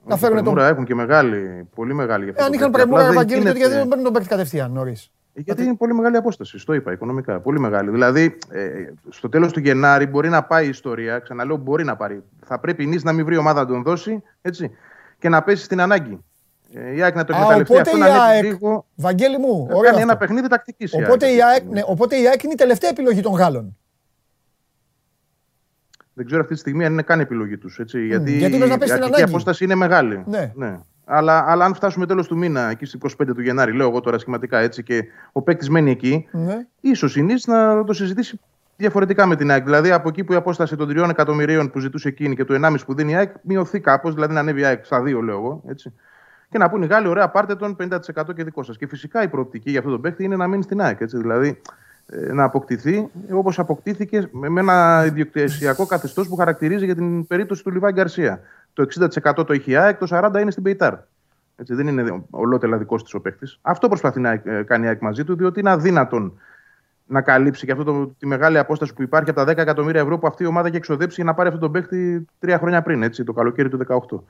Να 0.06 0.16
φέρουν 0.16 0.44
τον. 0.44 0.58
έχουν 0.58 0.84
και 0.84 0.94
μεγάλη, 0.94 1.68
πολύ 1.74 1.94
μεγάλη. 1.94 2.32
Ε, 2.34 2.44
αν 2.44 2.52
είχαν 2.52 2.70
πρεμούρα, 2.70 3.06
Ευαγγέλη, 3.06 3.44
τότε 3.44 3.58
γιατί 3.58 3.74
δεν 3.74 3.88
παίρνουν 3.88 4.04
τον 4.04 4.12
παίκτη 4.12 4.28
κατευθείαν 4.28 4.72
νωρίς. 4.72 5.10
Ε, 5.34 5.40
γιατί 5.40 5.62
είναι 5.62 5.74
πολύ 5.74 5.94
μεγάλη 5.94 6.16
απόσταση, 6.16 6.66
το 6.66 6.74
είπα 6.74 6.92
οικονομικά. 6.92 7.40
Πολύ 7.40 7.60
μεγάλη. 7.60 7.90
Δηλαδή, 7.90 8.36
ε, 8.50 8.68
στο 9.08 9.28
τέλος 9.28 9.52
του 9.52 9.60
Γενάρη 9.60 10.06
μπορεί 10.06 10.28
να 10.28 10.42
πάει 10.42 10.66
η 10.66 10.68
ιστορία. 10.68 11.18
Ξαναλέω, 11.18 11.56
μπορεί 11.56 11.84
να 11.84 11.96
πάρει. 11.96 12.22
Θα 12.44 12.58
πρέπει 12.58 12.82
η 12.82 12.86
Νη 12.86 12.98
να 13.02 13.12
μην 13.12 13.24
βρει 13.24 13.36
ομάδα 13.36 13.60
να 13.60 13.66
τον 13.66 13.82
δώσει 13.82 14.22
έτσι, 14.42 14.70
και 15.18 15.28
να 15.28 15.42
πέσει 15.42 15.64
στην 15.64 15.80
ανάγκη. 15.80 16.24
Ε, 16.74 16.94
η 16.94 17.02
ΑΕΚ 17.02 17.14
να 17.14 17.24
το 17.24 17.32
εκμεταλλευτεί 17.32 17.78
αυτό 17.78 17.96
να 17.96 18.06
ΑΕΚ, 18.06 18.42
λίγο. 18.42 18.86
Βαγγέλη 18.94 19.38
μου, 19.38 19.68
ωραία. 19.70 19.90
Κάνει 19.90 20.02
ένα 20.02 20.16
παιχνίδι 20.16 20.48
τακτικής. 20.48 20.94
Οπότε, 20.94 21.26
η 21.26 21.42
ΑΕΚ, 21.42 21.64
ναι, 21.70 21.82
οπότε 21.86 22.16
η 22.16 22.26
ΑΕΚ 22.28 22.42
είναι 22.42 22.52
η 22.52 22.56
τελευταία 22.56 22.90
επιλογή 22.90 23.20
των 23.20 23.32
Γάλλων. 23.32 23.76
Δεν 26.16 26.26
ξέρω 26.26 26.40
αυτή 26.40 26.54
τη 26.54 26.60
στιγμή 26.60 26.84
αν 26.84 26.92
είναι 26.92 27.02
καν 27.02 27.20
επιλογή 27.20 27.58
τους. 27.58 27.74
Γιατί, 27.76 28.34
mm, 28.34 28.38
γιατί 28.38 28.56
η 29.18 29.22
απόσταση 29.22 29.64
είναι 29.64 29.74
μεγάλη. 29.74 30.22
Ναι. 30.26 30.52
ναι. 30.54 30.78
Αλλά, 31.04 31.44
αλλά 31.46 31.64
αν 31.64 31.74
φτάσουμε 31.74 32.06
τέλος 32.06 32.26
του 32.26 32.36
μήνα, 32.36 32.70
εκεί 32.70 32.84
στις 32.84 33.00
25 33.00 33.34
του 33.34 33.40
Γενάρη, 33.40 33.72
λέω 33.72 33.88
εγώ 33.88 34.00
τώρα 34.00 34.18
σχηματικά 34.18 34.58
έτσι, 34.58 34.82
και 34.82 35.04
ο 35.32 35.42
παίκτης 35.42 35.68
μένει 35.70 35.90
εκεί, 35.90 36.28
ναι. 36.32 36.66
ίσως 36.80 37.16
η 37.16 37.22
Νης 37.22 37.46
να 37.46 37.84
το 37.84 37.92
συζητήσει 37.92 38.40
διαφορετικά 38.76 39.26
με 39.26 39.36
την 39.36 39.50
ΑΕΚ. 39.50 39.64
Δηλαδή 39.64 39.90
από 39.90 40.08
εκεί 40.08 40.24
που 40.24 40.32
η 40.32 40.36
απόσταση 40.36 40.76
των 40.76 40.88
3 40.88 41.08
εκατομμυρίων 41.08 41.70
που 41.70 41.78
ζητούσε 41.78 42.08
εκείνη 42.08 42.36
και 42.36 42.44
του 42.44 42.60
1,5 42.62 42.74
που 42.86 42.94
δίνει 42.94 43.12
η 43.12 43.14
ΑΕΚ 43.14 43.32
μειωθεί 43.42 43.80
κάπως, 43.80 44.14
δηλαδή 44.14 44.34
να 44.34 44.40
ανέβει 44.40 44.60
η 44.60 44.64
ΑΕΚ 44.64 44.84
στα 44.84 45.00
2, 45.00 45.04
λέω 45.04 45.36
εγώ. 45.36 45.62
Έτσι. 45.68 45.92
Και 46.50 46.58
να 46.58 46.70
πούνε 46.70 46.84
οι 46.84 46.88
Γάλλοι, 46.88 47.08
ωραία, 47.08 47.28
πάρτε 47.28 47.54
τον 47.54 47.76
50% 47.76 48.34
και 48.36 48.44
δικό 48.44 48.62
σας. 48.62 48.76
Και 48.76 48.86
φυσικά 48.86 49.22
η 49.22 49.28
προοπτική 49.28 49.70
για 49.70 49.78
αυτό 49.78 49.90
τον 49.90 50.00
παίκτη 50.00 50.24
είναι 50.24 50.36
να 50.36 50.46
μείνει 50.46 50.62
στην 50.62 50.80
ΑΕΚ. 50.80 51.00
Έτσι. 51.00 51.16
Δηλαδή 51.16 51.48
ε, 51.48 51.60
να 52.06 52.44
αποκτηθεί 52.44 53.08
όπως 53.30 53.58
αποκτήθηκε 53.58 54.28
με 54.32 54.60
ένα 54.60 55.04
ιδιοκτησιακό 55.06 55.86
καθεστώς 55.86 56.28
που 56.28 56.36
χαρακτηρίζει 56.36 56.84
για 56.84 56.94
την 56.94 57.26
περίπτωση 57.26 57.62
του 57.62 57.70
Λιβάη 57.70 57.92
Γκαρσία. 57.92 58.40
Το 58.72 58.86
60% 59.34 59.46
το 59.46 59.52
έχει 59.52 59.70
η 59.70 59.76
ΑΕΚ, 59.76 59.98
το 59.98 60.06
40% 60.10 60.40
είναι 60.40 60.50
στην 60.50 60.62
Πεϊτάρ. 60.62 60.94
Έτσι, 61.56 61.74
δεν 61.74 61.86
είναι 61.86 62.22
ολότελα 62.30 62.76
δικός 62.76 63.02
της 63.02 63.14
ο 63.14 63.20
παίκτης. 63.20 63.58
Αυτό 63.62 63.88
προσπαθεί 63.88 64.20
να 64.20 64.30
ε, 64.30 64.62
κάνει 64.66 64.84
η 64.84 64.88
ΑΕΚ 64.88 65.00
μαζί 65.00 65.24
του, 65.24 65.36
διότι 65.36 65.60
είναι 65.60 65.70
αδύνατον 65.70 66.38
να 67.06 67.20
καλύψει 67.20 67.66
και 67.66 67.72
αυτό 67.72 67.84
το, 67.84 68.14
τη 68.18 68.26
μεγάλη 68.26 68.58
απόσταση 68.58 68.94
που 68.94 69.02
υπάρχει 69.02 69.30
από 69.30 69.44
τα 69.44 69.52
10 69.52 69.56
εκατομμύρια 69.56 70.00
ευρώ 70.00 70.18
που 70.18 70.26
αυτή 70.26 70.42
η 70.42 70.46
ομάδα 70.46 70.68
έχει 70.68 70.76
εξοδέψει 70.76 71.14
για 71.14 71.24
να 71.24 71.34
πάρει 71.34 71.48
αυτόν 71.48 71.62
τον 71.62 71.72
παίκτη 71.72 72.26
τρία 72.38 72.58
χρόνια 72.58 72.82
πριν, 72.82 73.02
έτσι, 73.02 73.24
το 73.24 73.32
καλοκαίρι 73.32 73.68
του 73.68 73.78
2018. 73.88 74.20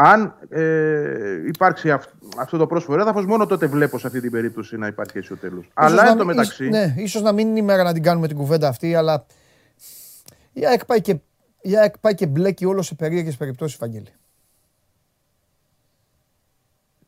Αν 0.00 0.34
ε, 0.48 1.46
υπάρξει 1.46 1.90
αυ, 1.90 2.04
αυτό 2.36 2.56
το 2.56 2.66
πρόσφορο 2.66 3.00
έδαφος, 3.00 3.26
μόνο 3.26 3.46
τότε 3.46 3.66
βλέπω 3.66 3.98
σε 3.98 4.06
αυτή 4.06 4.20
την 4.20 4.30
περίπτωση 4.30 4.76
να 4.76 4.86
υπάρχει 4.86 5.18
έτσι 5.18 5.32
ο 5.32 5.36
τέλο. 5.36 5.64
Αλλά 5.74 6.08
εν 6.08 6.16
τω 6.16 6.24
μεταξύ. 6.24 6.68
ναι, 6.68 6.94
ίσως 6.96 7.22
να 7.22 7.32
μην 7.32 7.48
είναι 7.48 7.58
η 7.58 7.62
μέρα 7.62 7.82
να 7.82 7.92
την 7.92 8.02
κάνουμε 8.02 8.26
την 8.26 8.36
κουβέντα 8.36 8.68
αυτή, 8.68 8.94
αλλά 8.94 9.26
η 10.52 10.66
ΑΕΚ 10.66 10.84
πάει 10.84 11.00
και, 11.00 11.18
η 11.60 11.76
ΑΕΚ 11.76 11.98
πάει 11.98 12.14
και 12.14 12.26
μπλέκει 12.26 12.64
όλο 12.64 12.82
σε 12.82 12.94
περίεργες 12.94 13.36
περιπτώσεις, 13.36 13.78
Βαγγέλη. 13.78 14.12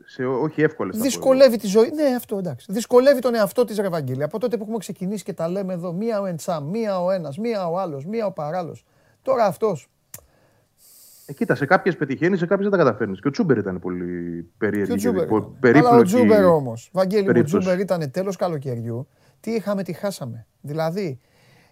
Σε 0.05 0.25
όχι 0.25 0.63
εύκολες. 0.63 0.97
Δυσκολεύει 0.97 1.57
τη 1.57 1.67
ζωή. 1.67 1.91
Ναι, 1.91 2.15
αυτό 2.17 2.39
εντάξει. 2.39 2.67
Δυσκολεύει 2.73 3.21
τον 3.21 3.35
εαυτό 3.35 3.65
της 3.65 3.77
Ρεβαγγέλη. 3.79 4.23
Από 4.23 4.39
τότε 4.39 4.57
που 4.57 4.63
έχουμε 4.63 4.79
ξεκινήσει 4.79 5.25
και 5.25 5.33
τα 5.33 5.49
λέμε 5.49 5.73
εδώ, 5.73 5.93
μία 5.93 6.21
ο 6.21 6.25
Εντσάμ, 6.25 6.69
μία 6.71 7.03
ο 7.03 7.11
ένας, 7.11 7.39
μία 7.39 7.69
ο 7.69 7.79
άλλος, 7.79 8.07
μία 8.07 8.27
ο 8.27 8.33
παράλληλος. 8.33 8.85
Τώρα 9.23 9.45
αυτός 9.45 9.89
ε, 11.31 11.33
κοίτα, 11.33 11.55
σε 11.55 11.67
κάποιες 11.67 11.97
πετυχαίνει, 11.97 12.37
σε 12.37 12.47
κάποιες 12.47 12.69
δεν 12.69 12.79
τα 12.79 12.85
καταφέρνεις. 12.85 13.21
Και 13.21 13.29
ο 13.29 13.31
Τσούμπερ 13.31 13.57
ήταν 13.59 13.79
πολύ 13.79 14.51
περίεργο. 14.59 15.57
Αλλά 15.63 15.91
ο 15.91 16.03
Τσούμπερ 16.03 16.45
όμως. 16.45 16.91
Βαγγέλη, 16.93 17.39
ο 17.39 17.43
Τσούμπερ 17.43 17.81
ήταν 17.81 18.11
τέλος 18.11 18.37
καλοκαιριού. 18.37 19.09
Τι 19.41 19.51
είχαμε, 19.51 19.83
τι 19.83 19.93
χάσαμε. 19.93 20.47
Δηλαδή, 20.61 21.21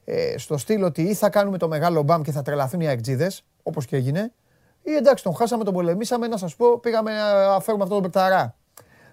ε, 0.04 0.38
στο 0.38 0.56
στυλ 0.56 0.82
ότι 0.82 1.02
ή 1.02 1.14
θα 1.14 1.30
κάνουμε 1.30 1.58
το 1.58 1.68
μεγάλο 1.68 2.02
μπαμ 2.02 2.22
και 2.22 2.32
θα 2.32 2.42
τρελαθούν 2.42 2.80
οι 2.80 2.88
αεκτζίδε, 2.88 3.30
όπως 3.62 3.86
και 3.86 3.96
έγινε, 3.96 4.32
ή 4.82 4.94
εντάξει, 4.94 5.24
τον 5.24 5.34
χάσαμε, 5.34 5.64
τον 5.64 5.74
πολεμήσαμε, 5.74 6.26
να 6.26 6.36
σας 6.36 6.56
πω, 6.56 6.78
πήγαμε 6.78 7.10
να 7.12 7.60
φέρουμε 7.60 7.82
αυτόν 7.82 8.02
τον 8.02 8.10
Πεκταρά. 8.10 8.54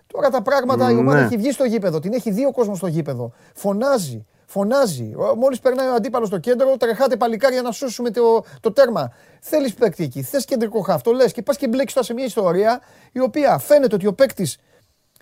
Τώρα 0.07 0.29
τα 0.29 0.41
πράγματα, 0.41 0.91
η 0.91 0.95
ομάδα 0.95 1.19
ναι. 1.19 1.25
έχει 1.25 1.37
βγει 1.37 1.51
στο 1.51 1.63
γήπεδο, 1.63 1.99
την 1.99 2.13
έχει 2.13 2.31
δει 2.31 2.45
ο 2.45 2.51
κόσμος 2.51 2.77
στο 2.77 2.87
γήπεδο. 2.87 3.31
Φωνάζει, 3.53 4.25
Φωνάζει. 4.45 5.13
Μόλις 5.37 5.59
περνάει 5.59 5.87
ο 5.87 5.93
αντίπαλος 5.93 6.27
στο 6.27 6.37
κέντρο, 6.37 6.77
τρεχάτε 6.77 7.15
παλικάρια 7.15 7.61
να 7.61 7.71
σώσουμε 7.71 8.11
το, 8.11 8.43
το 8.59 8.71
τέρμα. 8.71 9.11
Θέλεις 9.41 9.73
παίκτη 9.73 10.03
εκεί. 10.03 10.21
Θες 10.21 10.45
κεντρικό 10.45 10.81
χάφτο, 10.81 11.11
λες 11.11 11.31
και 11.31 11.41
πας 11.41 11.57
και 11.57 11.67
μπλέξει 11.67 11.93
τώρα 11.93 12.07
σε 12.07 12.13
μια 12.13 12.25
ιστορία 12.25 12.81
η 13.11 13.19
οποία 13.19 13.57
φαίνεται 13.57 13.95
ότι 13.95 14.07
ο 14.07 14.13
παίκτης, 14.13 14.57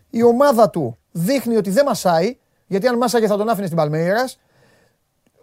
η 0.10 0.24
ομάδα 0.24 0.70
του 0.70 0.98
δείχνει 1.12 1.56
ότι 1.56 1.70
δεν 1.70 1.86
μασάει. 1.86 2.38
Γιατί 2.68 2.88
αν 2.88 2.98
μάσαγε 2.98 3.28
θα 3.28 3.38
τον 3.38 3.50
άφηνε 3.50 3.66
στην 3.66 3.78
Παλμέιρας. 3.78 4.40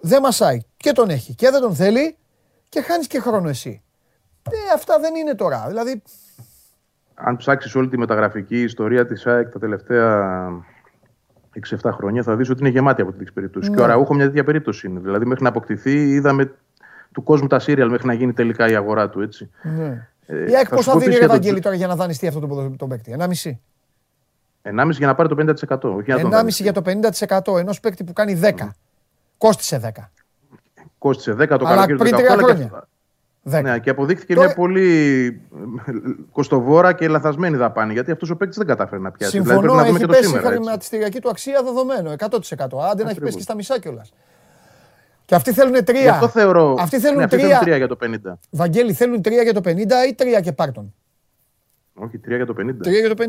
Δεν 0.00 0.22
μασάει. 0.22 0.60
Και 0.76 0.92
τον 0.92 1.10
έχει. 1.10 1.34
Και 1.34 1.50
δεν 1.50 1.60
τον 1.60 1.74
θέλει. 1.74 2.16
Και 2.68 2.80
χάνεις 2.80 3.06
και 3.06 3.20
χρόνο 3.20 3.48
εσύ. 3.48 3.82
Ε, 4.50 4.74
αυτά 4.74 4.98
δεν 4.98 5.14
είναι 5.14 5.34
τώρα. 5.34 5.64
Δηλαδή. 5.68 6.02
Αν 7.14 7.36
ψάξεις 7.36 7.74
όλη 7.74 7.88
τη 7.88 7.98
μεταγραφική 7.98 8.62
ιστορία 8.62 9.06
της 9.06 9.26
ΑΕΚ 9.26 9.48
τα 9.48 9.58
τελευταία 9.58 10.48
6-7 11.82 11.90
χρόνια 11.92 12.22
θα 12.22 12.36
δεις 12.36 12.50
ότι 12.50 12.60
είναι 12.60 12.68
γεμάτη 12.68 13.02
από 13.02 13.10
τέτοιες 13.10 13.32
περιπτώσεις. 13.32 13.70
Ναι. 13.70 13.76
Και 13.76 13.82
ο 13.82 13.86
Ραούχο 13.86 14.14
μια 14.14 14.24
τέτοια 14.24 14.44
περίπτωση 14.44 14.86
είναι. 14.86 15.00
Δηλαδή, 15.00 15.24
μέχρι 15.24 15.42
να 15.42 15.48
αποκτηθεί, 15.48 16.08
είδαμε 16.08 16.52
του 17.12 17.22
κόσμου 17.22 17.46
τα 17.46 17.58
σύριαλ 17.58 17.90
μέχρι 17.90 18.06
να 18.06 18.12
γίνει 18.12 18.32
τελικά 18.32 18.68
η 18.68 18.74
αγορά 18.74 19.08
του. 19.08 19.20
Έτσι. 19.20 19.50
Ναι. 19.62 20.08
Ε, 20.26 20.50
η 20.50 20.56
ΑΕΚ 20.56 20.68
πώς 20.68 20.84
θα 20.84 20.98
δίνει 20.98 21.14
Ευαγγέλη 21.14 21.60
τώρα 21.60 21.76
για 21.76 21.86
να 21.86 21.96
δανειστεί 21.96 22.26
αυτό 22.26 22.40
το, 22.40 22.70
το 22.76 22.86
παίκτη, 22.86 23.16
1,5. 23.18 23.26
1,5 24.62 24.90
για 24.90 25.06
να 25.06 25.14
πάρει 25.14 25.28
το 25.28 25.36
50%. 25.68 25.96
1,5 26.06 26.46
για 26.48 26.72
το 26.72 26.82
50% 27.54 27.58
ενός 27.58 27.80
παίκτη 27.80 28.04
που 28.04 28.12
κάνει 28.12 28.40
10. 28.42 28.48
Mm. 28.48 28.68
Κόστησε 29.38 29.92
10. 29.96 30.02
Κόστησε 30.98 31.32
10 31.32 31.48
το 31.48 31.64
καλοκαίρι 31.64 31.98
του 31.98 32.70
2018. 33.44 33.62
Ναι, 33.62 33.78
και 33.78 33.90
αποδείχθηκε 33.90 34.34
μια 34.36 34.54
πολύ 34.54 35.26
ε, 35.86 35.92
κοστοβόρα 36.32 36.92
και 36.92 37.08
λαθασμένη 37.08 37.56
δαπάνη. 37.56 37.92
Γιατί 37.92 38.10
αυτός 38.10 38.30
ο 38.30 38.36
παίκτης 38.36 38.56
δεν 38.56 38.66
κατάφερε 38.66 39.02
να 39.02 39.10
πιάσει. 39.10 39.30
Συμφωνώ, 39.30 39.60
δηλαδή, 39.60 39.90
πρέπει 39.90 40.00
να 40.00 40.06
δούμε 40.06 40.16
έχει 40.16 40.22
και 40.22 40.22
το 40.22 40.36
σήμερα. 40.36 40.48
η 40.48 40.56
χρηματιστηριακή 40.56 41.20
του 41.20 41.28
αξία 41.28 41.62
δεδομένο. 41.62 42.12
100%. 42.18 42.90
Άντε 42.90 43.04
να 43.04 43.10
έχει 43.10 43.20
πέσει 43.20 43.36
και 43.36 43.42
στα 43.42 43.54
μισά 43.54 43.78
κιόλας. 43.78 44.12
Και 45.24 45.34
αυτοί 45.34 45.52
θέλουν 45.52 45.84
τρία. 45.84 46.12
Αυτό 46.12 46.28
θεωρώ. 46.28 46.76
Αυτοί 46.78 47.00
θέλουν 47.00 47.18
ναι, 47.18 47.28
τρία. 47.28 47.58
τρία 47.58 47.76
για 47.76 47.88
το 47.88 47.96
50. 48.02 48.32
Βαγγέλη, 48.50 48.92
θέλουν 48.92 49.22
τρία 49.22 49.42
για 49.42 49.52
το 49.52 49.60
50 49.64 49.70
ή 50.08 50.14
τρία 50.14 50.40
και 50.40 50.52
πάρτον; 50.52 50.94
Όχι, 51.94 52.18
τρία 52.18 52.36
για 52.36 52.46
το 52.46 52.54
50. 52.58 52.76
Τρία 52.82 52.98
για 52.98 53.14
το 53.14 53.24
50. 53.24 53.26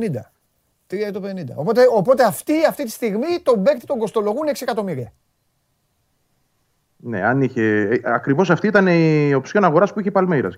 Τρία 0.87 1.09
για 1.09 1.11
το 1.11 1.21
50. 1.27 1.55
Οπότε, 1.55 1.81
οπότε 1.91 2.23
αυτοί 2.23 2.65
αυτή 2.67 2.83
τη 2.83 2.89
στιγμή 2.89 3.39
τον 3.43 3.63
παίκτη 3.63 3.85
τον 3.85 3.97
κοστολογούν 3.97 4.47
6 4.47 4.61
εκατομμύρια. 4.61 5.13
Ναι, 7.01 7.21
αν 7.25 7.41
είχε. 7.41 7.81
Ε, 7.81 7.99
Ακριβώς 8.03 8.49
αυτή 8.49 8.67
ήταν 8.67 8.87
η 8.87 9.33
οψιόν 9.33 9.63
αγοράς 9.63 9.93
που 9.93 9.99
είχε 9.99 10.09
η 10.09 10.11
Παλμέιρα. 10.11 10.49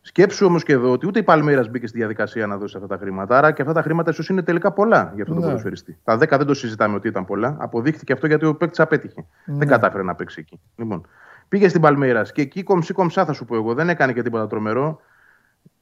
Σκέψου 0.00 0.46
όμως 0.46 0.62
και 0.62 0.72
εδώ 0.72 0.92
ότι 0.92 1.06
ούτε 1.06 1.18
η 1.18 1.22
Παλμέιρα 1.22 1.64
μπήκε 1.70 1.86
στη 1.86 1.98
διαδικασία 1.98 2.46
να 2.46 2.56
δώσει 2.56 2.76
αυτά 2.76 2.88
τα 2.88 2.96
χρήματα. 2.96 3.38
Άρα 3.38 3.52
και 3.52 3.62
αυτά 3.62 3.74
τα 3.74 3.82
χρήματα 3.82 4.10
ίσως 4.10 4.28
είναι 4.28 4.42
τελικά 4.42 4.72
πολλά 4.72 5.12
για 5.14 5.22
αυτόν 5.22 5.26
τον 5.26 5.36
ναι. 5.36 5.44
ποδοσφαιριστή. 5.44 5.98
Τα 6.04 6.14
10 6.14 6.28
δεν 6.28 6.46
το 6.46 6.54
συζητάμε 6.54 6.94
ότι 6.94 7.08
ήταν 7.08 7.24
πολλά. 7.24 7.56
Αποδείχθηκε 7.58 8.12
αυτό 8.12 8.26
γιατί 8.26 8.44
ο 8.46 8.54
παίκτης 8.54 8.80
απέτυχε. 8.80 9.24
Ναι. 9.44 9.56
Δεν 9.56 9.68
κατάφερε 9.68 10.02
να 10.02 10.14
παίξει 10.14 10.40
εκεί. 10.40 10.60
Λοιπόν, 10.76 11.06
πήγε 11.48 11.68
στην 11.68 11.80
Παλμέιρα 11.80 12.22
και 12.22 12.42
εκεί 12.42 12.62
κομψή 12.62 12.92
κομψά 12.92 13.24
θα 13.24 13.32
σου 13.32 13.44
πω 13.44 13.54
εγώ. 13.54 13.74
Δεν 13.74 13.88
έκανε 13.88 14.12
και 14.12 14.22
τίποτα 14.22 14.46
τρομερό. 14.46 15.00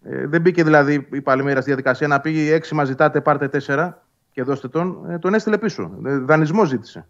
Ε, 0.03 0.27
δεν 0.27 0.40
μπήκε 0.40 0.64
δηλαδή 0.64 1.07
η 1.12 1.20
Παλμέιρα 1.20 1.61
στη 1.61 1.70
διαδικασία 1.70 2.07
να 2.07 2.20
πει 2.20 2.61
6 2.68 2.68
μας 2.72 2.87
ζητάτε, 2.87 3.20
πάρτε 3.20 3.51
4 3.66 3.92
και 4.31 4.42
δώστε 4.42 4.68
τον. 4.68 5.11
Ε, 5.11 5.18
τον 5.18 5.35
έστειλε 5.35 5.59
πίσω. 5.59 5.99
Ε, 6.05 6.16
δανεισμό 6.16 6.64
ζήτησε. 6.64 7.07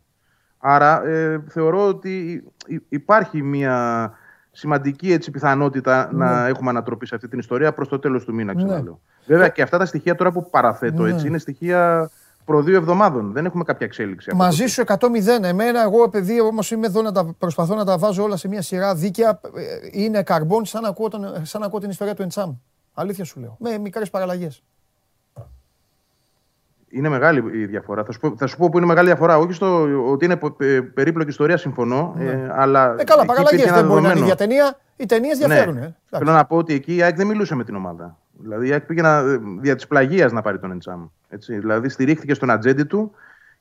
Άρα 0.68 1.06
ε, 1.06 1.44
θεωρώ 1.48 1.86
ότι 1.86 2.44
υπάρχει 2.88 3.42
μια 3.42 4.10
σημαντική 4.50 5.12
έτσι, 5.12 5.30
πιθανότητα 5.30 6.08
ναι. 6.12 6.24
να 6.24 6.46
έχουμε 6.46 6.70
ανατροπή 6.70 7.06
σε 7.06 7.14
αυτή 7.14 7.28
την 7.28 7.38
ιστορία 7.38 7.72
προς 7.72 7.88
το 7.88 7.98
τέλος 7.98 8.24
του 8.24 8.34
μήνα, 8.34 8.54
ξαναλέω. 8.54 8.82
Ναι. 8.82 9.34
Βέβαια 9.34 9.48
και 9.48 9.62
αυτά 9.62 9.78
τα 9.78 9.86
στοιχεία 9.86 10.14
τώρα 10.14 10.32
που 10.32 10.50
παραθέτω 10.50 11.02
ναι. 11.02 11.10
έτσι 11.10 11.26
είναι 11.26 11.38
στοιχεία 11.38 12.10
προ 12.44 12.62
δύο 12.62 12.76
εβδομάδων. 12.76 13.32
Δεν 13.32 13.44
έχουμε 13.44 13.64
κάποια 13.64 13.86
εξέλιξη. 13.86 14.34
Μαζί 14.34 14.66
σου 14.66 14.82
100-0. 14.86 14.98
Εμένα, 15.42 15.82
εγώ 15.82 16.02
επειδή 16.02 16.40
όμως 16.40 16.70
είμαι 16.70 16.86
εδώ 16.86 17.02
να 17.02 17.12
τα 17.12 17.34
προσπαθώ 17.38 17.74
να 17.74 17.84
τα 17.84 17.98
βάζω 17.98 18.22
όλα 18.22 18.36
σε 18.36 18.48
μια 18.48 18.62
σειρά 18.62 18.94
δίκαια, 18.94 19.40
ε, 19.56 19.60
είναι 19.90 20.22
καρμπών 20.22 20.64
σαν 20.64 20.82
να 20.82 20.88
ακούω, 20.88 21.08
τον, 21.08 21.26
σαν 21.42 21.60
να 21.60 21.66
ακούω 21.66 21.80
την 21.80 21.90
ιστορία 21.90 22.14
του 22.14 22.22
Εντσάμ. 22.22 22.54
Αλήθεια 22.94 23.24
σου 23.24 23.40
λέω. 23.40 23.56
Με 23.60 23.78
μικρές 23.78 24.10
παραλλαγές. 24.10 24.62
Είναι 26.96 27.08
μεγάλη 27.08 27.58
η 27.60 27.64
διαφορά. 27.64 28.04
Θα 28.04 28.12
σου, 28.12 28.20
πω, 28.20 28.34
θα 28.36 28.46
σου 28.46 28.56
πω 28.56 28.68
που 28.68 28.76
είναι 28.76 28.86
μεγάλη 28.86 29.06
διαφορά. 29.06 29.38
Όχι 29.38 29.52
στο 29.52 29.88
ότι 30.10 30.24
είναι 30.24 30.38
περίπλοκη 30.94 31.30
ιστορία, 31.30 31.56
συμφωνώ. 31.56 32.14
Ναι. 32.16 32.24
Ε, 32.24 32.52
αλλά 32.56 32.94
ε, 32.98 33.04
καλά, 33.04 33.24
παραλλαγέ 33.24 33.72
δεν 33.72 33.86
μπορεί 33.86 34.02
να 34.02 34.12
είναι 34.12 34.24
για 34.24 34.34
ταινία. 34.34 34.78
Οι 34.96 35.06
ταινίες 35.06 35.38
ναι. 35.38 35.46
διαφέρουν. 35.46 35.74
Ναι. 35.74 35.94
Ε. 36.10 36.18
Θέλω 36.18 36.32
να 36.32 36.44
πω 36.44 36.56
ότι 36.56 36.74
εκεί 36.74 36.96
η 36.96 37.02
ΑΕΚ 37.02 37.16
δεν 37.16 37.26
μιλούσε 37.26 37.54
με 37.54 37.64
την 37.64 37.74
ομάδα. 37.74 38.16
Δηλαδή 38.38 38.68
η 38.68 38.72
ΑΕΚ 38.72 38.82
πήγε 38.82 39.02
να, 39.02 39.22
δια 39.60 39.74
της 39.74 39.86
πλαγίας 39.86 40.32
να 40.32 40.42
πάρει 40.42 40.58
τον 40.58 40.70
Εντσάμ. 40.70 41.06
Δηλαδή 41.46 41.88
στηρίχθηκε 41.88 42.34
στον 42.34 42.50
ατζέντη 42.50 42.84
του 42.84 43.12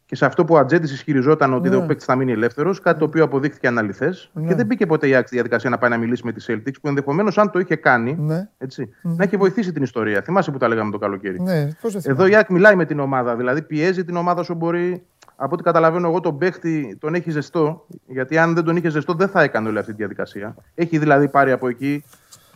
και 0.06 0.16
σε 0.16 0.26
αυτό 0.26 0.46
που 0.46 0.54
ο 0.54 0.58
Ατζέντης 0.58 0.92
ισχυριζόταν 0.92 1.54
ότι 1.54 1.70
ναι. 1.70 1.76
ο 1.76 1.86
παίκτης 1.86 2.06
θα 2.06 2.16
μείνει 2.16 2.32
ελεύθερος, 2.32 2.80
κάτι 2.80 3.00
το 3.00 3.06
οποίο 3.06 3.24
αποδείχθηκε 3.24 3.68
αναλυθές. 3.68 4.30
Ναι. 4.34 4.48
Και 4.48 4.56
δεν 4.56 4.66
μπήκε 4.66 4.86
ποτέ 4.86 5.08
η 5.08 5.16
ΑΕΚ 5.16 5.26
στη 5.26 5.36
διαδικασία 5.36 5.70
να 5.70 5.78
πάει 5.78 5.90
να 5.90 5.98
μιλήσει 5.98 6.22
με 6.26 6.32
τη 6.32 6.46
Celtics, 6.48 6.76
που 6.82 6.88
ενδεχομένως 6.88 7.38
αν 7.38 7.52
το 7.52 7.60
είχε 7.60 7.76
κάνει, 7.76 8.16
ναι. 8.20 8.50
έτσι, 8.58 8.90
να 9.02 9.24
έχει 9.24 9.38
βοηθήσει 9.38 9.72
την 9.72 9.84
ιστορία. 9.84 10.22
Θυμάσαι 10.22 10.52
που 10.52 10.58
τα 10.58 10.68
λέγαμε 10.68 10.92
το 10.92 10.98
καλοκαίρι. 10.98 11.42
Ναι, 11.42 11.70
Εδώ 12.04 12.26
η 12.26 12.36
ΑΕΚ 12.36 12.50
μιλάει 12.50 12.76
με 12.76 12.86
την 12.86 13.00
ομάδα, 13.00 13.36
δηλαδή 13.36 13.62
πιέζει 13.62 14.06
την 14.06 14.16
ομάδα 14.16 14.42
όσο 14.42 14.54
μπορεί. 14.54 15.06
Από 15.36 15.54
ό,τι 15.54 15.64
καταλαβαίνω 15.64 16.08
εγώ, 16.08 16.20
τον 16.20 16.38
παίχτη 16.38 16.98
τον 17.00 17.16
έχει 17.16 17.32
ζεστό, 17.32 17.86
γιατί 18.08 18.38
αν 18.38 18.54
δεν 18.54 18.64
τον 18.64 18.76
είχε 18.76 18.90
ζεστό 18.90 19.14
δεν 19.14 19.28
θα 19.28 19.42
έκανε 19.42 19.70
όλη 19.70 19.78
αυτή 19.78 19.92
τη 19.92 19.98
διαδικασία. 19.98 20.56
Έχει 20.76 20.98
δηλαδή 20.98 21.28
πάρει 21.28 21.52
από 21.52 21.68
εκεί 21.68 22.04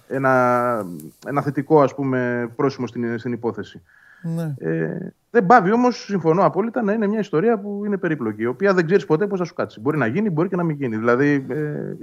ένα, 0.07 0.85
ένα 1.27 1.41
θετικό 1.41 1.81
ας 1.81 1.95
πούμε, 1.95 2.49
πρόσημο 2.55 2.87
στην, 2.87 3.19
στην 3.19 3.31
υπόθεση. 3.31 3.81
Ναι. 4.22 4.53
Ε, 4.57 5.13
δεν 5.32 5.45
πάβει 5.45 5.72
όμως, 5.72 6.03
συμφωνώ 6.03 6.45
απόλυτα, 6.45 6.82
να 6.82 6.93
είναι 6.93 7.07
μια 7.07 7.20
ιστορία 7.20 7.59
που 7.59 7.82
είναι 7.86 7.97
περίπλοκη, 7.97 8.41
η 8.41 8.45
οποία 8.45 8.74
δεν 8.74 8.86
ξέρεις 8.86 9.05
ποτέ 9.05 9.28
πώς 9.28 9.39
θα 9.39 9.45
σου 9.45 9.53
κάτσει. 9.53 9.80
Μπορεί 9.80 9.97
να 9.97 10.07
γίνει, 10.07 10.30
μπορεί 10.30 10.49
και 10.49 10.55
να 10.55 10.63
μην 10.63 10.76
γίνει. 10.76 10.97
Δηλαδή, 10.97 11.45
ε, 11.49 11.95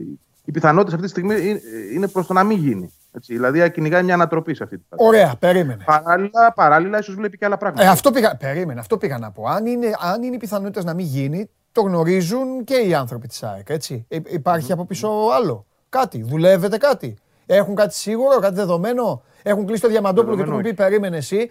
οι 0.44 0.50
πιθανότητες 0.50 0.94
αυτή 0.94 1.04
τη 1.06 1.12
στιγμή 1.12 1.60
είναι 1.94 2.08
προς 2.08 2.26
το 2.26 2.32
να 2.32 2.44
μην 2.44 2.58
γίνει. 2.58 2.92
Έτσι, 3.12 3.32
δηλαδή, 3.32 3.70
κυνηγάει 3.70 4.02
μια 4.02 4.14
ανατροπή 4.14 4.54
σε 4.54 4.62
αυτή 4.62 4.76
την 4.76 4.84
κατάσταση. 4.88 5.16
Ωραία, 5.16 5.36
περίμενε. 5.38 5.84
Παράλληλα, 5.84 6.52
παράλληλα 6.54 6.98
ίσως 6.98 7.14
βλέπει 7.14 7.38
και 7.38 7.44
άλλα 7.44 7.56
πράγματα. 7.56 7.84
Ε, 7.84 7.88
αυτό 7.88 8.10
πήγα, 8.10 8.36
περίμενε, 8.36 8.80
αυτό 8.80 8.98
πήγα 8.98 9.18
να 9.18 9.30
πω. 9.30 9.46
Αν 9.46 9.66
είναι, 9.66 9.90
αν 10.12 10.22
είναι 10.22 10.34
οι 10.34 10.38
πιθανότητες 10.38 10.84
να 10.84 10.94
μην 10.94 11.06
γίνει, 11.06 11.50
το 11.72 11.80
γνωρίζουν 11.80 12.64
και 12.64 12.74
οι 12.74 12.94
άνθρωποι 12.94 13.28
της 13.28 13.42
ΑΕΚ. 13.42 13.68
Έτσι. 13.68 14.06
Ε, 14.08 14.18
υπάρχει 14.26 14.72
από 14.72 14.84
πίσω 14.84 15.08
άλλο. 15.36 15.66
Κάτι. 15.88 16.22
Δουλεύετε 16.22 16.78
κάτι. 16.78 17.16
Έχουν 17.46 17.74
κάτι 17.74 17.94
σίγουρο, 17.94 18.38
κάτι 18.38 18.54
δεδομένο. 18.54 19.22
Έχουν 19.42 19.66
κλείσει 19.66 19.82
το 19.82 19.88
διαμαντόπουλο 19.88 20.36
και 20.36 20.42
του 20.42 20.50
έχουν 20.50 20.62
πει: 20.62 20.74
Περίμενε 20.74 21.16
εσύ. 21.16 21.50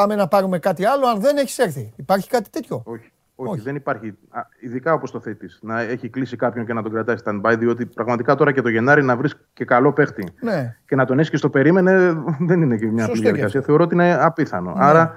Πάμε 0.00 0.14
να 0.14 0.28
πάρουμε 0.28 0.58
κάτι 0.58 0.84
άλλο. 0.84 1.06
Αν 1.06 1.20
δεν 1.20 1.36
έχεις 1.36 1.58
έρθει. 1.58 1.92
Υπάρχει 1.96 2.28
κάτι 2.28 2.50
τέτοιο; 2.50 2.82
Όχι. 2.84 3.12
Όχι, 3.34 3.60
δεν 3.60 3.74
υπάρχει. 3.74 4.14
ειδικά 4.60 4.92
όπως 4.92 5.10
το 5.10 5.20
θέτεις, 5.20 5.58
να 5.62 5.80
έχει 5.80 6.08
κλείσει 6.08 6.36
κάποιον 6.36 6.66
και 6.66 6.72
να 6.72 6.82
τον 6.82 6.92
κρατάει 6.92 7.16
stand-by, 7.24 7.54
διότι 7.58 7.86
πραγματικά 7.86 8.34
τώρα 8.34 8.52
και 8.52 8.62
το 8.62 8.68
Γενάρη 8.68 9.02
να 9.02 9.16
βρεις 9.16 9.34
και 9.52 9.64
καλό 9.64 9.92
παίχτη 9.92 10.32
ναι. 10.40 10.76
και 10.86 10.96
να 10.96 11.04
τον 11.04 11.18
έχεις 11.18 11.30
και 11.30 11.36
στο 11.36 11.50
περίμενε 11.50 12.22
δεν 12.48 12.62
είναι 12.62 12.76
και 12.76 12.86
μια 12.86 13.04
απλή 13.04 13.20
διαδικασία. 13.20 13.62
Θεωρώ 13.62 13.84
ότι 13.84 13.94
είναι 13.94 14.14
απίθανο. 14.20 14.72
Ναι. 14.72 14.84
Άρα 14.84 15.16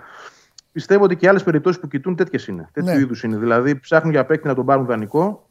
πιστεύω 0.72 1.04
ότι 1.04 1.16
και 1.16 1.28
άλλες 1.28 1.44
περιπτώσεις 1.44 1.80
που 1.80 1.88
κοιτούν 1.88 2.16
τέτοιες 2.16 2.48
είναι. 2.48 2.70
Τέτοιου 2.72 2.94
ναι. 2.94 3.00
είδους 3.00 3.24
είναι. 3.24 3.38
Δηλαδή 3.38 3.80
ψάχνουν 3.80 4.12
για 4.12 4.26
παίκτη 4.26 4.48
να 4.48 4.56
τον 4.56 4.66
πάρουν 4.66 4.86
δανεικό 4.86 5.48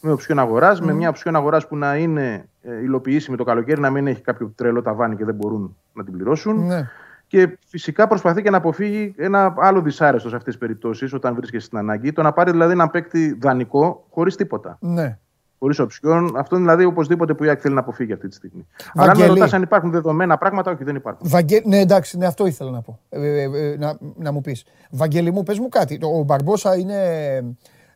με 0.00 0.12
οψιόν 0.12 0.38
αγοράς, 0.38 0.80
με 0.80 0.92
μια 0.92 1.08
οψιόν 1.08 1.36
αγοράς 1.36 1.66
που 1.66 1.76
να 1.76 1.96
είναι 1.96 2.48
ε, 2.62 2.80
υλοποιήσιμη 2.82 3.36
το 3.36 3.44
καλοκαίρι, 3.44 3.80
να 3.80 3.90
μην 3.90 4.06
έχει 4.06 4.20
κάποιο 4.20 4.52
τρελό 4.56 4.82
ταβάνι 4.82 5.16
και 5.16 5.24
δεν 5.24 5.34
μπορούν 5.34 5.76
να 5.92 6.04
την 6.04 6.12
πληρώσουν. 6.12 6.66
Ναι. 6.66 6.88
Και 7.30 7.58
φυσικά 7.66 8.06
προσπαθεί 8.06 8.42
και 8.42 8.50
να 8.50 8.56
αποφύγει 8.56 9.14
ένα 9.16 9.54
άλλο 9.58 9.80
δυσάρεστος 9.80 10.30
σε 10.30 10.36
αυτές 10.36 10.52
τις 10.52 10.62
περιπτώσεις, 10.62 11.12
όταν 11.12 11.34
βρίσκεται 11.34 11.62
στην 11.62 11.78
ανάγκη. 11.78 12.12
Το 12.12 12.22
να 12.22 12.32
πάρει 12.32 12.50
δηλαδή 12.50 12.72
ένα 12.72 12.88
παίκτη 12.88 13.38
δανεικό 13.40 14.06
χωρίς 14.10 14.36
τίποτα. 14.36 14.78
Ναι. 14.80 15.18
Χωρίς 15.58 15.78
οψιόν. 15.78 16.36
Αυτό 16.36 16.56
είναι 16.56 16.64
δηλαδή 16.64 16.84
οπωσδήποτε 16.84 17.34
που 17.34 17.44
η 17.44 17.56
θέλει 17.56 17.74
να 17.74 17.80
αποφύγει 17.80 18.12
αυτή 18.12 18.28
τη 18.28 18.34
στιγμή. 18.34 18.66
Αλλά 18.94 19.10
αν 19.10 19.18
με 19.18 19.26
ρωτάς 19.26 19.52
αν 19.52 19.62
υπάρχουν 19.62 19.90
δεδομένα 19.90 20.38
πράγματα, 20.38 20.70
όχι, 20.70 20.84
δεν 20.84 20.94
υπάρχουν. 20.94 21.28
Βαγγε... 21.28 21.60
Ναι, 21.64 21.78
εντάξει, 21.78 22.16
ναι, 22.16 22.26
αυτό 22.26 22.46
ήθελα 22.46 22.70
να 22.70 22.80
πω. 22.80 22.98
Ε, 23.08 23.42
ε, 23.42 23.42
ε, 23.42 23.76
να, 23.76 23.98
να 24.16 24.32
μου 24.32 24.40
πεις. 24.40 24.64
Βαγγέλη 24.90 25.30
μου, 25.30 25.42
πες 25.42 25.58
μου 25.58 25.68
κάτι. 25.68 25.98
Ο 26.02 26.22
Μπαρμπόσα 26.22 26.76
είναι. 26.76 26.96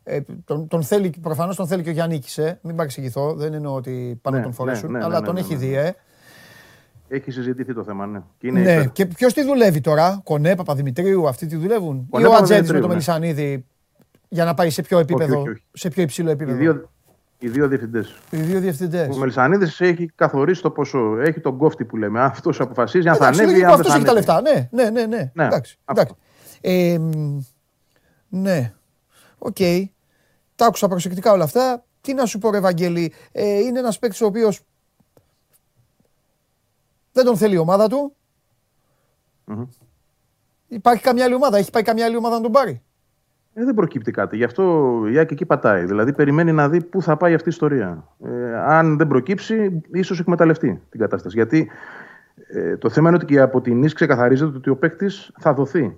Ε, 0.03 0.19
τον, 0.45 0.67
τον 0.67 0.83
θέλει, 0.83 1.13
προφανώς 1.21 1.55
τον 1.55 1.67
θέλει 1.67 1.83
και 1.83 1.89
ο 1.89 1.93
Γιάννη 1.93 2.21
ε. 2.35 2.53
μην 2.61 2.75
παρεξηγηθώ, 2.75 3.33
δεν 3.33 3.53
εννοώ 3.53 3.73
ότι 3.75 4.19
πάνε 4.21 4.37
να 4.37 4.43
τον 4.43 4.53
φορέσουν, 4.53 4.91
ναι, 4.91 4.97
ναι, 4.97 5.03
αλλά 5.03 5.19
ναι, 5.19 5.25
τον 5.25 5.37
έχει 5.37 5.55
δει, 5.55 5.75
ε. 5.75 5.95
Έχει 7.07 7.31
συζητηθεί 7.31 7.73
το 7.73 7.83
θέμα, 7.83 8.05
ναι. 8.05 8.19
Και, 8.37 8.47
είναι 8.47 8.61
ναι. 8.61 8.85
και 8.85 9.05
ποιος 9.05 9.33
τη 9.33 9.43
δουλεύει 9.43 9.81
τώρα, 9.81 10.21
Κονέ, 10.23 10.55
Παπαδημητρίου, 10.55 11.27
αυτοί 11.27 11.45
τη 11.45 11.55
δουλεύουν; 11.55 12.07
Κονέ, 12.09 12.23
ή 12.23 12.27
ο 12.27 12.33
Ατζέντη 12.33 12.71
με 12.71 12.79
το 12.79 12.87
Μελισανίδη 12.87 13.65
για 14.29 14.45
να 14.45 14.53
πάει 14.53 14.69
σε 14.69 14.81
πιο, 14.81 14.99
επίπεδο, 14.99 15.39
όχι, 15.39 15.49
όχι, 15.49 15.49
όχι. 15.49 15.63
Σε 15.73 15.89
πιο 15.89 16.03
υψηλό 16.03 16.29
επίπεδο; 16.29 16.57
Οι 16.57 16.59
δύο, 16.59 16.89
οι 17.37 17.49
δύο 17.49 17.67
διευθυντές. 17.67 18.15
Οι 18.29 18.37
δύο 18.37 18.59
διευθυντές. 18.59 19.15
Ο 19.15 19.19
Μελισανίδης 19.19 19.81
έχει 19.81 20.11
καθορίσει 20.15 20.61
το 20.61 20.71
ποσό. 20.71 21.19
Έχει 21.19 21.39
τον 21.39 21.57
κόφτη 21.57 21.85
που 21.85 21.97
λέμε. 21.97 22.21
Αυτός 22.21 22.59
αποφασίζει 22.59 23.07
αν 23.09 23.15
θα 23.15 23.27
ανέβει 23.27 23.59
ή 23.59 23.63
αν 23.63 23.75
δεν 23.75 23.85
θα 23.85 23.95
έχει 23.95 24.05
τα 24.05 24.13
λεφτά. 24.13 24.41
Ναι, 24.41 24.69
ναι, 24.71 24.89
ναι. 24.89 25.05
ναι. 25.05 25.31
ναι 25.33 25.45
εντάξει, 25.45 25.77
εντάξει. 25.85 26.15
Ε, 26.61 26.97
ναι. 28.29 28.73
OK. 29.37 29.55
Okay. 29.59 29.83
Τα 30.55 30.65
άκουσα 30.65 30.87
προσεκτικά 30.87 31.31
όλα 31.31 31.43
αυτά. 31.43 31.83
Τι 32.01 32.13
να 32.13 32.25
σου 32.25 32.37
πω, 32.37 32.55
Ευαγγέλη. 32.55 33.13
Ε, 33.31 33.59
είναι 33.59 33.79
ένας 33.79 33.99
παίκτης 33.99 34.21
ο 34.21 34.25
οποίος 34.25 34.61
δεν 37.15 37.25
τον 37.25 37.37
θέλει 37.37 37.53
η 37.53 37.57
ομάδα 37.57 37.87
του. 37.87 38.15
Mm-hmm. 39.47 39.67
Υπάρχει 40.67 41.03
καμιά 41.03 41.25
άλλη 41.25 41.33
ομάδα, 41.33 41.57
έχει 41.57 41.71
πάει 41.71 41.83
καμιά 41.83 42.05
άλλη 42.05 42.15
ομάδα 42.15 42.35
να 42.35 42.41
τον 42.41 42.51
πάρει. 42.51 42.81
Ε, 43.53 43.63
δεν 43.63 43.73
προκύπτει 43.73 44.11
κάτι. 44.11 44.37
Γι' 44.37 44.43
αυτό 44.43 45.03
η 45.11 45.17
ΑΕΚ 45.19 45.33
εκεί 45.33 45.45
πατάει. 45.45 45.85
Δηλαδή 45.85 46.13
περιμένει 46.13 46.51
να 46.51 46.69
δει 46.69 46.83
πού 46.83 47.01
θα 47.01 47.17
πάει 47.17 47.33
αυτή 47.33 47.49
η 47.49 47.51
ιστορία. 47.51 48.07
Ε, 48.25 48.55
αν 48.55 48.97
δεν 48.97 49.07
προκύψει, 49.07 49.81
ίσως 49.91 50.19
εκμεταλλευτεί 50.19 50.81
την 50.89 50.99
κατάσταση. 50.99 51.35
Γιατί 51.37 51.69
ε, 52.47 52.77
το 52.77 52.89
θέμα 52.89 53.07
είναι 53.07 53.17
ότι 53.17 53.25
και 53.25 53.39
από 53.39 53.61
την 53.61 53.83
ίση 53.83 53.95
ξεκαθαρίζεται 53.95 54.57
ότι 54.57 54.69
ο 54.69 54.77
παίκτης 54.77 55.31
θα 55.39 55.53
δοθεί. 55.53 55.97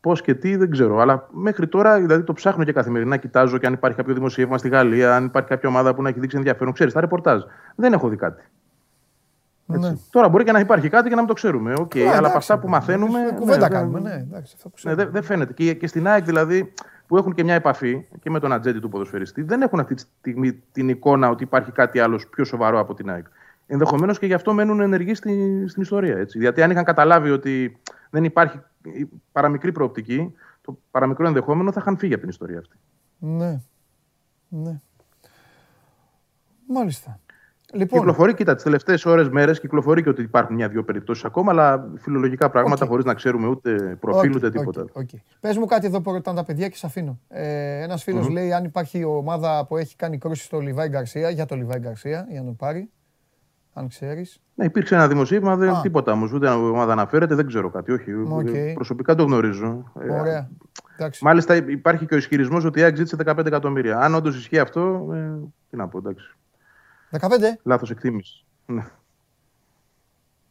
Πώς 0.00 0.22
και 0.22 0.34
τι 0.34 0.56
δεν 0.56 0.70
ξέρω. 0.70 0.98
Αλλά 0.98 1.28
μέχρι 1.30 1.68
τώρα 1.68 2.00
δηλαδή, 2.00 2.22
το 2.22 2.32
ψάχνω 2.32 2.64
και 2.64 2.72
καθημερινά. 2.72 3.16
Κοιτάζω 3.16 3.58
και 3.58 3.66
αν 3.66 3.72
υπάρχει 3.72 3.96
κάποιο 3.96 4.14
δημοσίευμα 4.14 4.58
στη 4.58 4.68
Γαλλία, 4.68 5.16
αν 5.16 5.24
υπάρχει 5.24 5.48
κάποια 5.48 5.68
ομάδα 5.68 5.94
που 5.94 6.02
να 6.02 6.08
έχει 6.08 6.20
δείξει 6.20 6.36
ενδιαφέρον. 6.36 6.72
Ξέρεις, 6.72 6.92
τα 6.92 7.00
ρεπορτάζ. 7.00 7.42
Δεν 7.74 7.92
έχω 7.92 8.08
δει 8.08 8.16
κάτι. 8.16 8.42
Ναι. 9.66 9.96
Τώρα 10.10 10.28
μπορεί 10.28 10.44
και 10.44 10.52
να 10.52 10.58
υπάρχει 10.60 10.88
κάτι 10.88 11.08
και 11.08 11.14
να 11.14 11.20
μην 11.20 11.28
το 11.28 11.34
ξέρουμε. 11.34 11.72
Okay, 11.76 12.00
αλλά 12.00 12.08
εντάξει, 12.08 12.28
από 12.28 12.36
αυτά 12.36 12.58
που 12.58 12.68
μαθαίνουμε. 12.68 13.38
Δεν 13.42 13.58
τα 13.58 13.68
κάνουμε. 13.68 14.00
Ναι, 14.00 14.14
εντάξει, 14.14 14.56
ναι, 14.82 14.94
δεν, 14.94 15.10
δεν 15.10 15.22
φαίνεται. 15.22 15.52
Και, 15.52 15.74
και 15.74 15.86
στην 15.86 16.08
ΑΕΚ 16.08 16.24
δηλαδή 16.24 16.72
που 17.06 17.16
έχουν 17.16 17.34
και 17.34 17.44
μια 17.44 17.54
επαφή 17.54 18.06
και 18.20 18.30
με 18.30 18.40
τον 18.40 18.52
ατζέντη 18.52 18.80
του 18.80 18.88
ποδοσφαιριστή, 18.88 19.42
δεν 19.42 19.62
έχουν 19.62 19.80
αυτή 19.80 19.94
τη 19.94 20.00
στιγμή 20.00 20.52
την 20.52 20.88
εικόνα 20.88 21.28
ότι 21.28 21.42
υπάρχει 21.42 21.72
κάτι 21.72 21.98
άλλος 21.98 22.28
πιο 22.28 22.44
σοβαρό 22.44 22.78
από 22.78 22.94
την 22.94 23.10
ΑΕΚ. 23.10 23.26
Ενδεχομένως 23.66 24.18
και 24.18 24.26
γι' 24.26 24.34
αυτό 24.34 24.52
μένουν 24.52 24.80
ενεργοί 24.80 25.14
στη, 25.14 25.64
στην 25.68 25.82
ιστορία. 25.82 26.16
Έτσι. 26.16 26.38
Γιατί 26.38 26.62
αν 26.62 26.70
είχαν 26.70 26.84
καταλάβει 26.84 27.30
ότι 27.30 27.80
δεν 28.10 28.24
υπάρχει 28.24 28.60
παραμικρή 29.32 29.72
προοπτική, 29.72 30.34
το 30.60 30.78
παραμικρό 30.90 31.26
ενδεχόμενο 31.26 31.72
θα 31.72 31.80
είχαν 31.80 31.96
φύγει 31.96 32.12
από 32.12 32.20
την 32.20 32.30
ιστορία 32.30 32.58
αυτή. 32.58 32.76
Ναι. 33.18 33.60
ναι. 34.48 34.80
Μάλιστα. 36.66 37.20
Λοιπόν. 37.76 37.98
Κυκλοφορεί, 37.98 38.34
κοίτα, 38.34 38.54
τις 38.54 38.64
τελευταίες 38.64 39.04
ώρες, 39.04 39.28
μέρες 39.28 39.60
κυκλοφορεί 39.60 40.02
και 40.02 40.08
ότι 40.08 40.22
υπάρχουν 40.22 40.54
μια-δυο 40.54 40.84
περιπτώσεις 40.84 41.24
ακόμα, 41.24 41.50
αλλά 41.52 41.88
φιλολογικά 41.96 42.50
πράγματα 42.50 42.84
okay. 42.84 42.88
χωρίς 42.88 43.04
να 43.04 43.14
ξέρουμε 43.14 43.46
ούτε 43.46 43.96
προφίλ 44.00 44.34
ούτε 44.34 44.50
τίποτα. 44.50 44.84
Okay, 44.92 45.00
okay. 45.00 45.18
Πες 45.40 45.56
μου 45.56 45.66
κάτι 45.66 45.86
εδώ 45.86 46.00
που 46.00 46.12
ρωτάνε 46.12 46.36
τα 46.36 46.44
παιδιά 46.44 46.68
και 46.68 46.76
σε 46.76 46.86
αφήνω. 46.86 47.20
Ε, 47.28 47.82
Ένας 47.82 48.02
φίλος 48.02 48.28
λέει 48.28 48.52
αν 48.52 48.64
υπάρχει 48.64 49.04
ομάδα 49.04 49.66
που 49.66 49.76
έχει 49.76 49.96
κάνει 49.96 50.18
κρούση 50.18 50.44
στο 50.44 50.60
Λιβάη 50.60 50.88
Γκαρσία, 50.88 51.30
για 51.30 51.46
το 51.46 51.54
Λιβάη 51.54 51.78
Γκαρσία, 51.78 52.26
για 52.30 52.40
να 52.40 52.46
τον 52.46 52.56
πάρει. 52.56 52.90
Αν 53.72 53.88
ξέρεις. 53.88 54.40
Ναι, 54.54 54.64
υπήρξε 54.64 54.94
ένα 54.94 55.08
δημοσίευμα, 55.08 55.56
δεν 55.56 55.80
τίποτα 55.82 56.12
όμως. 56.12 56.32
Ούτε 56.32 56.48
ομάδα 56.48 56.92
αναφέρεται, 56.92 57.34
δεν 57.34 57.46
ξέρω 57.46 57.70
κάτι. 57.70 57.92
Όχι. 57.92 58.12
Okay. 58.30 58.72
Προσωπικά 58.74 59.14
το 59.14 59.22
γνωρίζω. 59.22 59.92
Ε, 60.00 60.10
Ωραία. 60.10 60.50
Εντάξει. 60.98 61.24
Μάλιστα 61.24 61.54
υπάρχει 61.56 62.06
και 62.06 62.14
ο 62.14 62.16
ισχυρισμός 62.16 62.64
ότι 62.64 62.80
η 62.80 62.82
ΑΕΚ 62.82 62.96
ζήτησε 62.96 63.16
15 63.24 63.46
εκατομμύρια. 63.46 63.98
Αν 63.98 64.14
όντως 64.14 64.36
ισχύει 64.36 64.58
αυτό, 64.58 65.08
ε, 65.12 65.48
τι 65.70 65.76
να 65.76 65.88
πω, 65.88 65.98
εντάξει. 65.98 66.36
15. 67.10 67.28
Λάθος 67.62 67.90
εκτίμηση. 67.90 68.44
Ναι. 68.66 68.84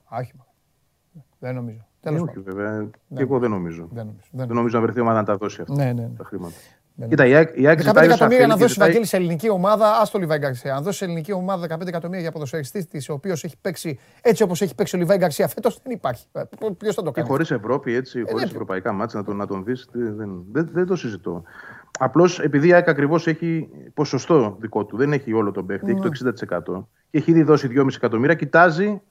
Άχιμα. 0.06 0.46
Δεν 1.40 1.56
νομίζω. 1.56 1.88
Τέλος 2.00 2.22
όχι, 2.22 2.40
βέβαια. 2.40 2.90
Και 3.16 3.22
εγώ 3.22 3.40
δεν 3.40 3.50
νομίζω. 3.50 3.88
Δεν 3.92 4.06
νομίζω, 4.06 4.28
δεν 4.32 4.56
νομίζω 4.56 4.78
να 4.78 4.84
βρεθεί 4.84 5.00
ομάδα 5.00 5.20
να 5.20 5.26
τα 5.26 5.38
δώσει 5.38 5.62
αυτά 5.62 5.74
ναι, 5.74 5.84
ναι, 5.84 6.02
ναι. 6.02 6.16
τα 6.18 6.24
χρήματα. 6.24 6.56
Κοίτα, 7.10 7.26
η 7.26 7.36
ΑΕΚ 7.36 7.80
15 7.84 7.96
εκατομμύρια 7.96 8.48
να 8.48 8.56
δώσει 8.56 8.80
Βαγγέλη 8.80 9.06
σε 9.06 9.16
ελληνική 9.16 9.50
ομάδα, 9.50 9.98
ας 10.00 10.12
το 10.12 10.20
Λιβάη 10.20 10.38
Γκαρσία. 10.38 10.76
Αν 10.76 10.84
δώσει 10.84 10.98
σε 10.98 11.06
ελληνική 11.06 11.32
ομάδα 11.32 11.78
15 11.78 11.88
εκατομμύρια 11.88 12.22
για 12.22 12.32
ποδοσφαιριστής 12.32 12.88
της, 12.88 13.10
ο 13.10 13.14
οποίος 13.14 13.44
έχει 13.44 13.56
παίξει 13.62 14.00
έτσι 14.22 14.44
όπως 14.44 14.62
έχει 14.62 14.76
παίξει 14.76 14.96
ο 14.96 15.00
Λιβάη 15.00 15.18
Γκαρσία 15.18 15.48
φέτος, 15.48 15.80
δεν 15.84 15.94
υπάρχει. 15.94 16.26
Ε, 16.32 16.42
Ποιος 16.78 16.96
θα 16.96 17.02
το 17.02 17.12
κάνει. 17.12 17.28
Και 17.28 17.34
χωρί 17.34 17.46
Ευρώπη, 17.50 17.94
έτσι, 17.94 18.20
ε, 18.20 18.32
χωρίς 18.32 18.46
ναι. 18.46 18.52
ευρωπαϊκά 18.52 18.92
μάτια 18.92 19.20
να 19.20 19.26
τον, 19.26 19.36
να 19.36 19.48
τον 19.48 19.64
δεις, 19.64 19.90
δεν, 19.92 20.44
δεν, 20.52 20.70
δεν, 20.72 20.86
το 20.86 20.96
συζητώ. 20.96 21.44
Απλώς 22.00 22.40
επειδή 22.40 22.68
η 22.68 22.74
ΑΕΚ 22.74 22.88
ακριβώς 22.88 23.28
έχει 23.28 23.70
ποσοστό 23.94 24.58
δικό 24.60 24.86
του, 24.86 24.98
δεν 24.98 25.14
έχει 25.14 25.34
όλο 25.34 25.52
τον 25.52 25.66
παίχτη, 25.66 25.92
έχει 25.92 26.02
το 26.02 26.10
60% 26.70 26.74
ναι. 26.74 26.80
και 27.10 27.18
έχει 27.18 27.32
ήδη 27.32 27.44
δώσει 27.44 27.70
2,5 27.72 27.88
εκατομμύρια, 27.96 28.36
κοιτάζει 28.36 29.02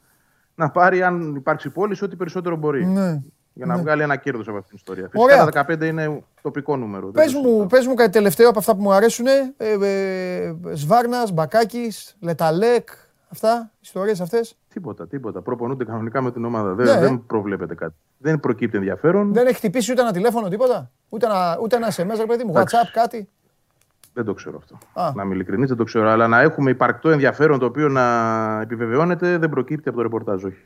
να 0.54 0.70
πάρει, 0.70 1.02
αν 1.02 1.34
υπάρξει 1.34 1.70
πώληση, 1.70 2.04
ό,τι 2.04 2.16
περισσότερο 2.16 2.56
μπορεί. 2.56 2.86
Ναι. 2.86 3.22
Για 3.56 3.66
να 3.66 3.74
ναι. 3.74 3.82
βγάλει 3.82 4.02
ένα 4.02 4.16
κέρδος 4.16 4.48
από 4.48 4.56
αυτήν 4.56 4.70
την 4.70 4.78
ιστορία. 4.78 5.22
Ωραία. 5.22 5.36
Φυσικά 5.36 5.64
τα 5.64 5.74
15 5.78 5.86
είναι 5.86 6.22
τοπικό 6.42 6.76
νούμερο. 6.76 7.08
Πες 7.08 7.34
μου, 7.34 7.66
πες 7.66 7.86
μου 7.86 7.94
κάτι 7.94 8.10
τελευταίο 8.10 8.48
από 8.48 8.58
αυτά 8.58 8.76
που 8.76 8.82
μου 8.82 8.92
αρέσουν. 8.92 9.26
Ε, 9.26 9.54
ε, 9.56 10.54
Σβάρνας, 10.72 11.32
Μπακάκης, 11.32 12.16
Λεταλέκ, 12.20 12.88
αυτά, 13.28 13.70
ιστορίες 13.80 14.20
αυτές. 14.20 14.56
Τίποτα, 14.68 15.06
τίποτα. 15.06 15.40
Προπονούνται 15.40 15.84
κανονικά 15.84 16.22
με 16.22 16.32
την 16.32 16.44
ομάδα. 16.44 16.74
Δεν, 16.74 16.86
ναι. 16.86 17.00
δεν 17.00 17.24
προβλέπεται 17.26 17.74
κάτι. 17.74 17.94
Δεν 18.24 18.40
προκύπτει 18.40 18.76
ενδιαφέρον. 18.76 19.32
Δεν 19.32 19.46
έχει 19.46 19.56
χτυπήσει 19.56 19.92
ούτε 19.92 20.00
ένα 20.00 20.12
τηλέφωνο, 20.12 20.48
τίποτα. 20.48 20.90
Ούτε 21.08 21.26
ένα, 21.26 21.58
ούτε 21.62 21.76
ένα 21.76 21.88
SMS, 21.88 22.24
παιδί 22.28 22.44
μου, 22.44 22.52
WhatsApp, 22.56 22.90
κάτι. 22.92 23.28
Δεν 24.12 24.24
το 24.24 24.34
ξέρω 24.34 24.56
αυτό. 24.56 24.78
Α. 25.00 25.12
Να 25.14 25.22
είμαι 25.22 25.34
ειλικρινής, 25.34 25.68
δεν 25.68 25.76
το 25.76 25.84
ξέρω. 25.84 26.08
Αλλά 26.08 26.28
να 26.28 26.40
έχουμε 26.40 26.70
υπαρκτό 26.70 27.10
ενδιαφέρον 27.10 27.58
το 27.58 27.66
οποίο 27.66 27.88
να 27.88 28.60
επιβεβαιώνεται 28.60 29.38
δεν 29.38 29.50
προκύπτει 29.50 29.88
από 29.88 29.96
το 29.96 30.02
ρεπορτάζ, 30.02 30.44
όχι. 30.44 30.56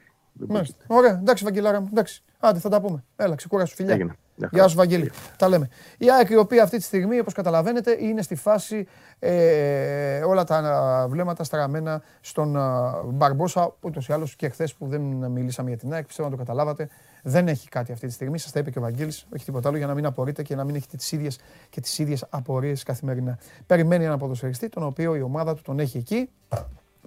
Ωραία, 0.86 1.10
εντάξει, 1.10 1.44
Βαγγελάρα 1.44 1.80
μου. 1.80 1.88
Εντάξει. 1.90 2.22
Άντε, 2.38 2.58
θα 2.58 2.68
τα 2.68 2.80
πούμε. 2.80 3.04
Έλα, 3.16 3.34
ξεκούρασου, 3.34 3.74
φιλιά. 3.74 3.94
Έγινε. 3.94 4.14
Γεια 4.50 4.68
σου, 4.68 4.76
Βαγγέλη. 4.76 5.10
Τα 5.36 5.48
λέμε. 5.48 5.68
Η 5.98 6.10
ΑΕΚ, 6.10 6.28
η 6.28 6.36
οποία 6.36 6.62
αυτή 6.62 6.76
τη 6.76 6.82
στιγμή, 6.82 7.18
όπως 7.18 7.32
καταλαβαίνετε, 7.32 7.96
είναι 8.00 8.22
στη 8.22 8.34
φάση 8.34 8.86
ε, 9.18 10.24
όλα 10.24 10.44
τα 10.44 11.06
βλέμματα 11.08 11.44
στραμμένα 11.44 12.02
στον 12.20 12.56
Μπαρμπόσα. 13.04 13.74
Ούτως 13.80 14.08
ή 14.08 14.12
άλλως 14.12 14.36
και 14.36 14.48
χθες 14.48 14.74
που 14.74 14.86
δεν 14.86 15.00
μιλήσαμε 15.30 15.68
για 15.68 15.78
την 15.78 15.92
ΑΕΚ, 15.92 16.06
πιστεύω 16.06 16.28
να 16.28 16.36
το 16.36 16.42
καταλάβατε. 16.42 16.88
Δεν 17.28 17.48
έχει 17.48 17.68
κάτι 17.68 17.92
αυτή 17.92 18.06
τη 18.06 18.12
στιγμή. 18.12 18.38
Σας 18.38 18.52
τα 18.52 18.60
είπε 18.60 18.70
και 18.70 18.78
ο 18.78 18.82
Βαγγέλης. 18.82 19.26
Όχι 19.34 19.44
τίποτα 19.44 19.68
άλλο 19.68 19.76
για 19.76 19.86
να 19.86 19.94
μην 19.94 20.06
απορείτε 20.06 20.42
και 20.42 20.54
να 20.54 20.64
μην 20.64 20.74
έχετε 20.74 20.96
τις 20.96 21.12
ίδιες 21.12 21.38
και 21.70 21.80
τις 21.80 21.98
ίδιες 21.98 22.24
απορίες 22.30 22.82
καθημερινά. 22.82 23.38
Περιμένει 23.66 24.04
ένα 24.04 24.18
ποδοσφαιριστή, 24.18 24.68
τον 24.68 24.82
οποίο 24.82 25.16
η 25.16 25.20
ομάδα 25.20 25.54
του 25.54 25.62
τον 25.62 25.78
έχει 25.78 25.98
εκεί, 25.98 26.30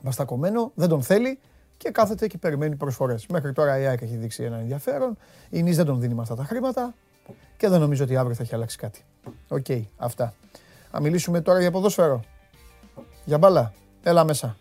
βαστακωμένο, 0.01 0.71
δεν 0.75 0.89
τον 0.89 1.01
θέλει 1.01 1.39
και 1.77 1.89
κάθεται 1.89 2.27
και 2.27 2.37
περιμένει 2.37 2.75
προσφορές. 2.75 3.27
Μέχρι 3.27 3.53
τώρα 3.53 3.79
η 3.79 3.85
ΑΕΚ 3.85 4.01
έχει 4.01 4.15
δείξει 4.15 4.43
ένα 4.43 4.57
ενδιαφέρον. 4.57 5.17
Η 5.49 5.63
Νις 5.63 5.75
δεν 5.75 5.85
τον 5.85 5.99
δίνει 5.99 6.13
με 6.13 6.21
αυτά 6.21 6.35
τα 6.35 6.43
χρήματα 6.43 6.93
και 7.57 7.67
δεν 7.67 7.79
νομίζω 7.79 8.03
ότι 8.03 8.17
αύριο 8.17 8.35
θα 8.35 8.43
έχει 8.43 8.55
αλλάξει 8.55 8.77
κάτι. 8.77 9.03
Οκ, 9.47 9.65
αυτά. 9.97 10.33
Να 10.91 10.99
μιλήσουμε 10.99 11.41
τώρα 11.41 11.59
για 11.59 11.71
ποδόσφαιρο. 11.71 12.23
Για 13.25 13.37
μπάλα. 13.37 13.73
Έλα 14.03 14.23
μέσα. 14.23 14.57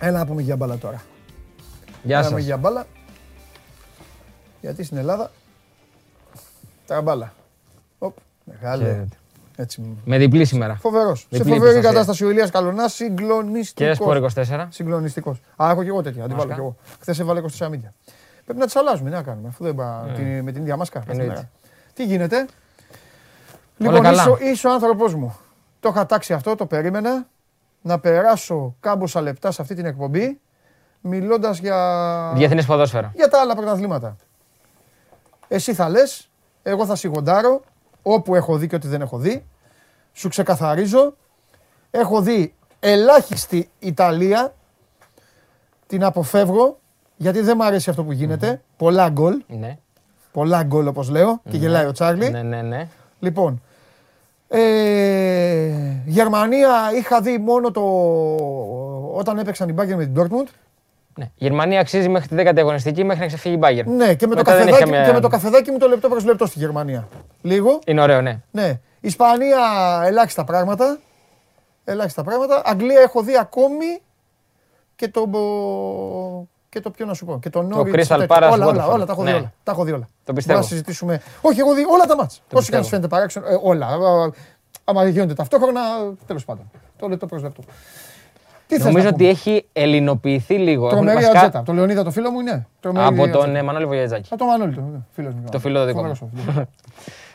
Έλα 0.00 0.18
να 0.18 0.26
πούμε 0.26 0.42
για 0.42 0.56
μπάλα 0.56 0.78
τώρα. 0.78 1.02
Γεια 2.06 2.14
Έλα 2.18 2.22
να 2.22 2.26
πούμε 2.28 2.38
σας. 2.40 2.46
για 2.48 2.56
μπάλα. 2.56 2.86
Γιατί 4.60 4.84
στην 4.84 4.96
Ελλάδα 4.96 5.30
τα 6.86 7.02
μπάλα. 7.02 7.32
Οπ, 7.98 8.16
μεγάλο. 8.44 8.82
Χαίρετε. 8.84 9.08
Έτσι. 9.56 9.96
Με 10.04 10.18
διπλή 10.18 10.44
σήμερα. 10.44 10.76
Φοβερός. 10.76 11.20
Σε 11.20 11.26
Διπλή 11.30 11.42
φοβερή 11.52 11.60
προστασία. 11.60 11.90
κατάσταση 11.90 12.24
ο 12.24 12.30
Ηλίας 12.30 12.50
Καλονάς, 12.50 12.94
Και 12.96 13.04
συγκλονιστικός. 13.04 13.96
Sport 13.96 14.16
24. 14.16 14.66
Συγκλονιστικός. 14.70 15.40
Α, 15.62 15.68
έχω 15.70 15.82
και 15.82 15.88
εγώ 15.88 16.02
τέτοια. 16.02 16.24
Αντιβάλλω 16.24 16.42
Μάσκα. 16.48 16.54
κι 16.54 16.60
εγώ. 16.60 16.76
Χθες 17.00 17.18
έβαλε 17.18 17.38
24 17.38 17.68
μίλια. 17.68 17.94
Πρέπει 18.44 18.58
να 18.58 18.64
τις 18.64 18.76
αλλάζουμε, 18.76 19.10
τι 19.10 19.16
να 19.16 19.22
κάνουμε, 19.22 19.48
αφού 19.48 19.64
δεν 19.64 19.74
πά, 19.74 20.12
την- 20.14 20.42
με 20.42 20.52
την 20.52 20.62
ίδια 20.62 20.76
μάσκα. 20.76 20.98
κάθε 20.98 21.12
Ναι. 21.12 21.20
Εννοείται. 21.22 21.40
μέρα. 21.42 21.50
Τι 21.94 22.04
γίνεται; 22.04 22.46
Λοιπόν, 23.76 24.02
καλά. 24.02 24.22
είσαι, 24.22 24.30
ο- 24.30 24.38
είσαι 24.40 24.66
ο 24.66 24.72
άνθρωπός 24.72 25.14
μου. 25.14 25.36
Το 25.80 25.88
είχα 25.88 26.06
τάξει 26.06 26.32
αυτό, 26.32 26.54
το 26.56 26.66
περίμενα. 26.66 27.26
Να 27.82 27.98
περάσω 27.98 28.76
κάμποσα 28.80 29.20
λεπτά 29.20 29.50
σε 29.50 29.62
αυτή 29.62 29.74
την 29.74 29.84
εκπομπή, 29.86 30.40
μιλώντας 31.06 31.58
για, 31.58 32.32
Διεθνέ 32.34 32.62
ποδόσφαιρο. 32.62 33.10
για 33.14 33.28
τα 33.28 33.40
άλλα 33.40 33.54
πρωταθλήματα. 33.56 34.16
Εσύ 35.48 35.74
θα 35.74 35.88
λες, 35.88 36.30
εγώ 36.62 36.86
θα 36.86 36.96
σιγοντάρω, 36.96 37.60
όπου 38.02 38.34
έχω 38.34 38.56
δει 38.56 38.66
και 38.66 38.74
ό,τι 38.74 38.88
δεν 38.88 39.00
έχω 39.00 39.18
δει. 39.18 39.46
Σου 40.12 40.28
ξεκαθαρίζω, 40.28 41.14
έχω 41.90 42.20
δει 42.20 42.54
ελάχιστη 42.80 43.70
Ιταλία, 43.78 44.54
την 45.86 46.04
αποφεύγω, 46.04 46.78
γιατί 47.16 47.40
δεν 47.40 47.54
μου 47.58 47.64
αρέσει 47.64 47.90
αυτό 47.90 48.04
που 48.04 48.12
γίνεται. 48.12 48.62
Πολλά 48.76 49.08
γκολ, 49.08 49.42
Ναι. 49.48 49.78
πολλά 50.32 50.62
γκολ 50.62 50.86
όπως 50.86 51.08
λέω, 51.08 51.40
και 51.50 51.56
γελάει 51.56 51.84
ο 51.86 51.92
Τσάρλι. 51.92 52.30
Ναι, 52.30 52.42
ναι, 52.42 52.62
ναι. 52.62 52.88
Λοιπόν, 53.18 53.62
ε, 54.48 55.70
Γερμανία 56.04 56.90
είχα 56.98 57.20
δει 57.20 57.38
μόνο 57.38 57.70
το 57.70 57.80
όταν 59.14 59.38
έπαιξαν 59.38 59.68
οι 59.68 59.74
Bayern 59.78 59.94
με 59.96 60.06
την 60.06 60.14
Dortmund. 60.22 60.46
Ναι. 61.16 61.24
Η 61.24 61.30
Γερμανία 61.34 61.80
αξίζει 61.80 62.08
μέχρι 62.08 62.28
τη 62.28 62.34
10η 62.38 62.58
αγωνιστική 62.58 63.04
μέχρι 63.04 63.20
να 63.20 63.26
ξεφύγει 63.26 63.54
η 63.54 63.58
Bayern. 63.62 63.84
Ναι, 63.84 64.14
και 64.14 64.26
με, 64.26 64.34
το 64.34 64.36
Μετά 64.36 64.56
δεν 64.56 64.66
καφεδάκι, 64.66 64.70
έχει 64.70 64.78
καμία- 64.78 65.04
και 65.06 65.12
με 65.12 65.20
το 65.20 65.28
καφεδάκι 65.28 65.70
μου 65.70 65.78
το 65.78 65.88
λεπτό 65.88 66.08
προς 66.08 66.24
λεπτό 66.24 66.46
στη 66.46 66.58
Γερμανία. 66.58 67.08
Λίγο. 67.42 67.78
Είναι 67.86 68.00
ωραίο, 68.02 68.20
ναι. 68.20 68.40
Ναι. 68.50 68.80
Ισπανία 69.00 69.58
ελάχιστα 70.04 70.44
πράγματα. 70.44 70.98
Ελάχιστα 71.84 72.22
πράγματα. 72.22 72.62
Αγγλία 72.64 73.00
έχω 73.00 73.22
δει 73.22 73.36
ακόμη 73.38 74.00
και 74.96 75.08
το. 75.08 75.28
Και 76.68 76.80
το 76.80 76.90
ποιο 76.90 77.06
να 77.06 77.14
σου 77.14 77.24
πω. 77.24 77.38
Και 77.38 77.50
το 77.50 77.68
Norwich. 77.72 77.94
Crystal 77.94 78.06
τέτοιο. 78.06 78.26
Palace 78.28 78.50
Όλα, 78.52 78.66
όλα, 78.66 78.86
Watford. 78.86 78.92
όλα, 78.92 79.04
τα 79.06 79.12
έχω 79.12 79.22
δει 79.22 79.30
Ναι. 79.30 79.36
όλα. 79.36 79.52
Τα 79.62 79.72
έχω 79.72 79.84
δει 79.84 79.92
όλα. 79.92 80.08
Το 80.24 80.32
πιστεύω. 80.32 80.58
Μπορούμε 80.58 80.60
να 80.60 80.62
συζητήσουμε. 80.62 81.20
Όχι, 81.40 81.60
έχω 81.60 81.74
δει 81.74 81.84
όλα 81.84 82.04
τα 82.06 82.16
μάτς. 82.16 82.34
Όσο 82.34 82.42
και 82.48 82.54
αν 82.56 82.58
πιστεύω. 82.58 82.82
σου 82.82 82.88
φαίνεται 82.88 83.08
παράξενο. 83.08 83.46
ε, 83.46 83.58
όλα. 83.62 83.86
Α, 83.86 84.30
Άμα 84.88 85.08
γίνονται 85.08 85.34
ταυτόχρονα, 85.34 85.80
τέλο 86.26 86.40
πάντων. 86.46 86.70
Το 86.98 87.08
λεπτό 87.08 87.26
προς 87.26 87.42
λεπτό. 87.42 87.62
Τι 88.66 88.74
θες 88.76 88.84
Νομίζω 88.84 89.02
να 89.04 89.08
ότι 89.08 89.16
πούμε. 89.18 89.28
έχει 89.28 89.64
ελληνοποιηθεί 89.72 90.54
λίγο. 90.54 90.84
Έχουν 90.86 90.96
Τρομερή 90.98 91.16
βασικά- 91.16 91.38
ατζέτα. 91.38 91.62
Το 91.62 91.72
Λεωνίδα 91.72 92.04
το 92.04 92.10
φίλο 92.10 92.30
μου 92.30 92.40
είναι. 92.40 92.66
Τρομερή 92.80 93.06
Από 93.06 93.16
τον 93.28 93.40
ατζέτα. 93.42 93.58
ε, 93.58 93.62
Μανώλη 93.62 93.84
Βογιατζάκη. 93.86 94.28
Από 94.30 94.38
τον 94.38 94.46
Μανώλη 94.46 94.74
το 94.74 94.82
φίλος 95.12 95.34
μου. 95.34 95.44
Το 95.50 95.58
φίλο 95.58 95.78
το 95.78 95.84
δικό 95.86 96.02
μου. 96.02 96.14
Φοβερός 96.14 96.20
ο 96.46 96.52
φίλος. 96.52 96.66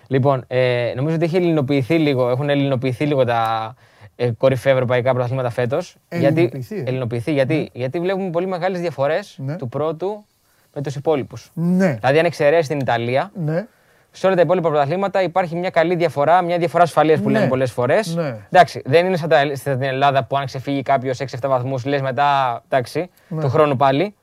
Λοιπόν, 0.07 0.43
ε, 0.47 0.93
νομίζω 0.95 1.15
ότι 1.15 1.25
έχει 1.25 1.35
ελληνοποιηθεί 1.35 1.97
λίγο, 1.97 2.29
έχουν 2.29 2.49
ελληνοποιηθεί 2.49 3.05
λίγο 3.05 3.25
τα 3.25 3.73
ε, 4.15 4.29
κορυφαία 4.37 4.73
ευρωπαϊκά 4.73 5.11
πρωταθλήματα 5.13 5.49
φέτος. 5.49 5.95
Ελληνοποιηθεί, 6.09 6.57
Γιατί, 6.57 6.75
ε. 6.75 6.89
ελληνοποιηθεί, 6.89 7.31
γιατί, 7.33 7.69
γιατί 7.73 7.99
βλέπουμε 7.99 8.29
πολύ 8.29 8.47
μεγάλες 8.47 8.79
διαφορές 8.79 9.35
Ναι. 9.45 9.55
του 9.55 9.69
πρώτου 9.69 10.25
με 10.73 10.81
τους 10.81 10.95
υπόλοιπους. 10.95 11.51
Ναι, 11.53 11.93
Δηλαδή, 11.99 12.19
αν 12.19 12.25
εξαιρέσεις 12.25 12.67
την 12.67 12.79
Ιταλία, 12.79 13.31
ναι. 13.45 13.65
Σε 14.11 14.25
όλα 14.27 14.35
τα 14.35 14.41
υπόλοιπα 14.41 14.69
πρωταθλήματα 14.69 15.21
υπάρχει 15.21 15.55
μια 15.55 15.69
καλή 15.69 15.95
διαφορά, 15.95 16.41
μια 16.41 16.57
διαφορά 16.57 16.83
ασφαλείας 16.83 17.19
που 17.19 17.27
Ναι. 17.29 17.33
λέμε 17.33 17.47
πολλές 17.49 17.71
φορές. 17.71 18.15
Ναι. 18.15 18.37
Εντάξει, 18.51 18.81
δεν 18.85 19.05
είναι 19.05 19.17
σαν 19.17 19.29
τα- 19.29 19.55
στην 19.55 19.81
Ελλάδα 19.81 20.23
που 20.23 20.37
αν 20.37 20.45
ξεφύγει 20.45 20.81
κάποιος 20.81 21.19
6-7 21.19 21.47
βαθμούς, 21.49 21.85
λες 21.85 22.01
μετά, 22.01 22.61
εντάξει, 22.69 23.09
Ναι. 23.27 23.41
του 23.41 23.49
χρόνου 23.49 23.75
πάλι. 23.75 24.15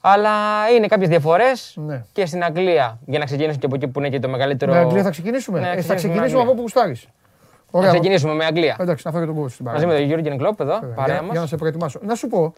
Αλλά 0.00 0.30
είναι 0.76 0.86
κάποιες 0.86 1.08
διαφορές 1.08 1.74
Ναι. 1.76 2.04
και 2.12 2.26
στην 2.26 2.44
Αγγλία, 2.44 2.98
για 3.06 3.18
να 3.18 3.24
ξεκινήσουμε 3.24 3.58
και 3.60 3.66
από 3.66 3.74
εκεί 3.74 3.88
που 3.88 3.98
είναι 3.98 4.08
και 4.08 4.18
το 4.18 4.28
μεγαλύτερο. 4.28 4.72
Με 4.72 4.78
Αγγλία 4.78 5.02
θα 5.02 5.10
ξεκινήσουμε; 5.10 5.60
Ναι, 5.60 5.64
Ε, 5.66 5.68
θα 5.68 5.76
ξεκινήσουμε 5.76 6.14
με 6.14 6.18
ξεκινήσουμε 6.20 6.42
από 6.42 6.50
Αγγλία. 6.50 6.62
όπου 6.62 6.92
γουστάρεις. 6.92 7.06
Να 7.70 7.78
Ωραία. 7.78 7.90
ξεκινήσουμε 7.90 8.34
με 8.34 8.44
Αγγλία. 8.44 8.76
Εντάξει, 8.80 9.02
να 9.06 9.12
φέρω 9.12 9.26
τον 9.26 9.34
κόβο 9.34 9.48
στην 9.48 9.64
Μαζί 9.64 9.76
παρέα. 9.84 9.92
με 10.00 10.06
τον 10.06 10.22
Γιώργο 10.22 10.36
Κλόπ 10.36 10.60
εδώ, 10.60 10.78
Βέβαια, 10.80 10.94
παρέα 10.94 11.14
για, 11.14 11.24
για 11.24 11.32
να 11.34 11.40
μα. 11.40 11.46
σε 11.46 11.56
προετοιμάσω. 11.56 11.98
Να 12.02 12.14
σου 12.14 12.26
πω, 12.28 12.52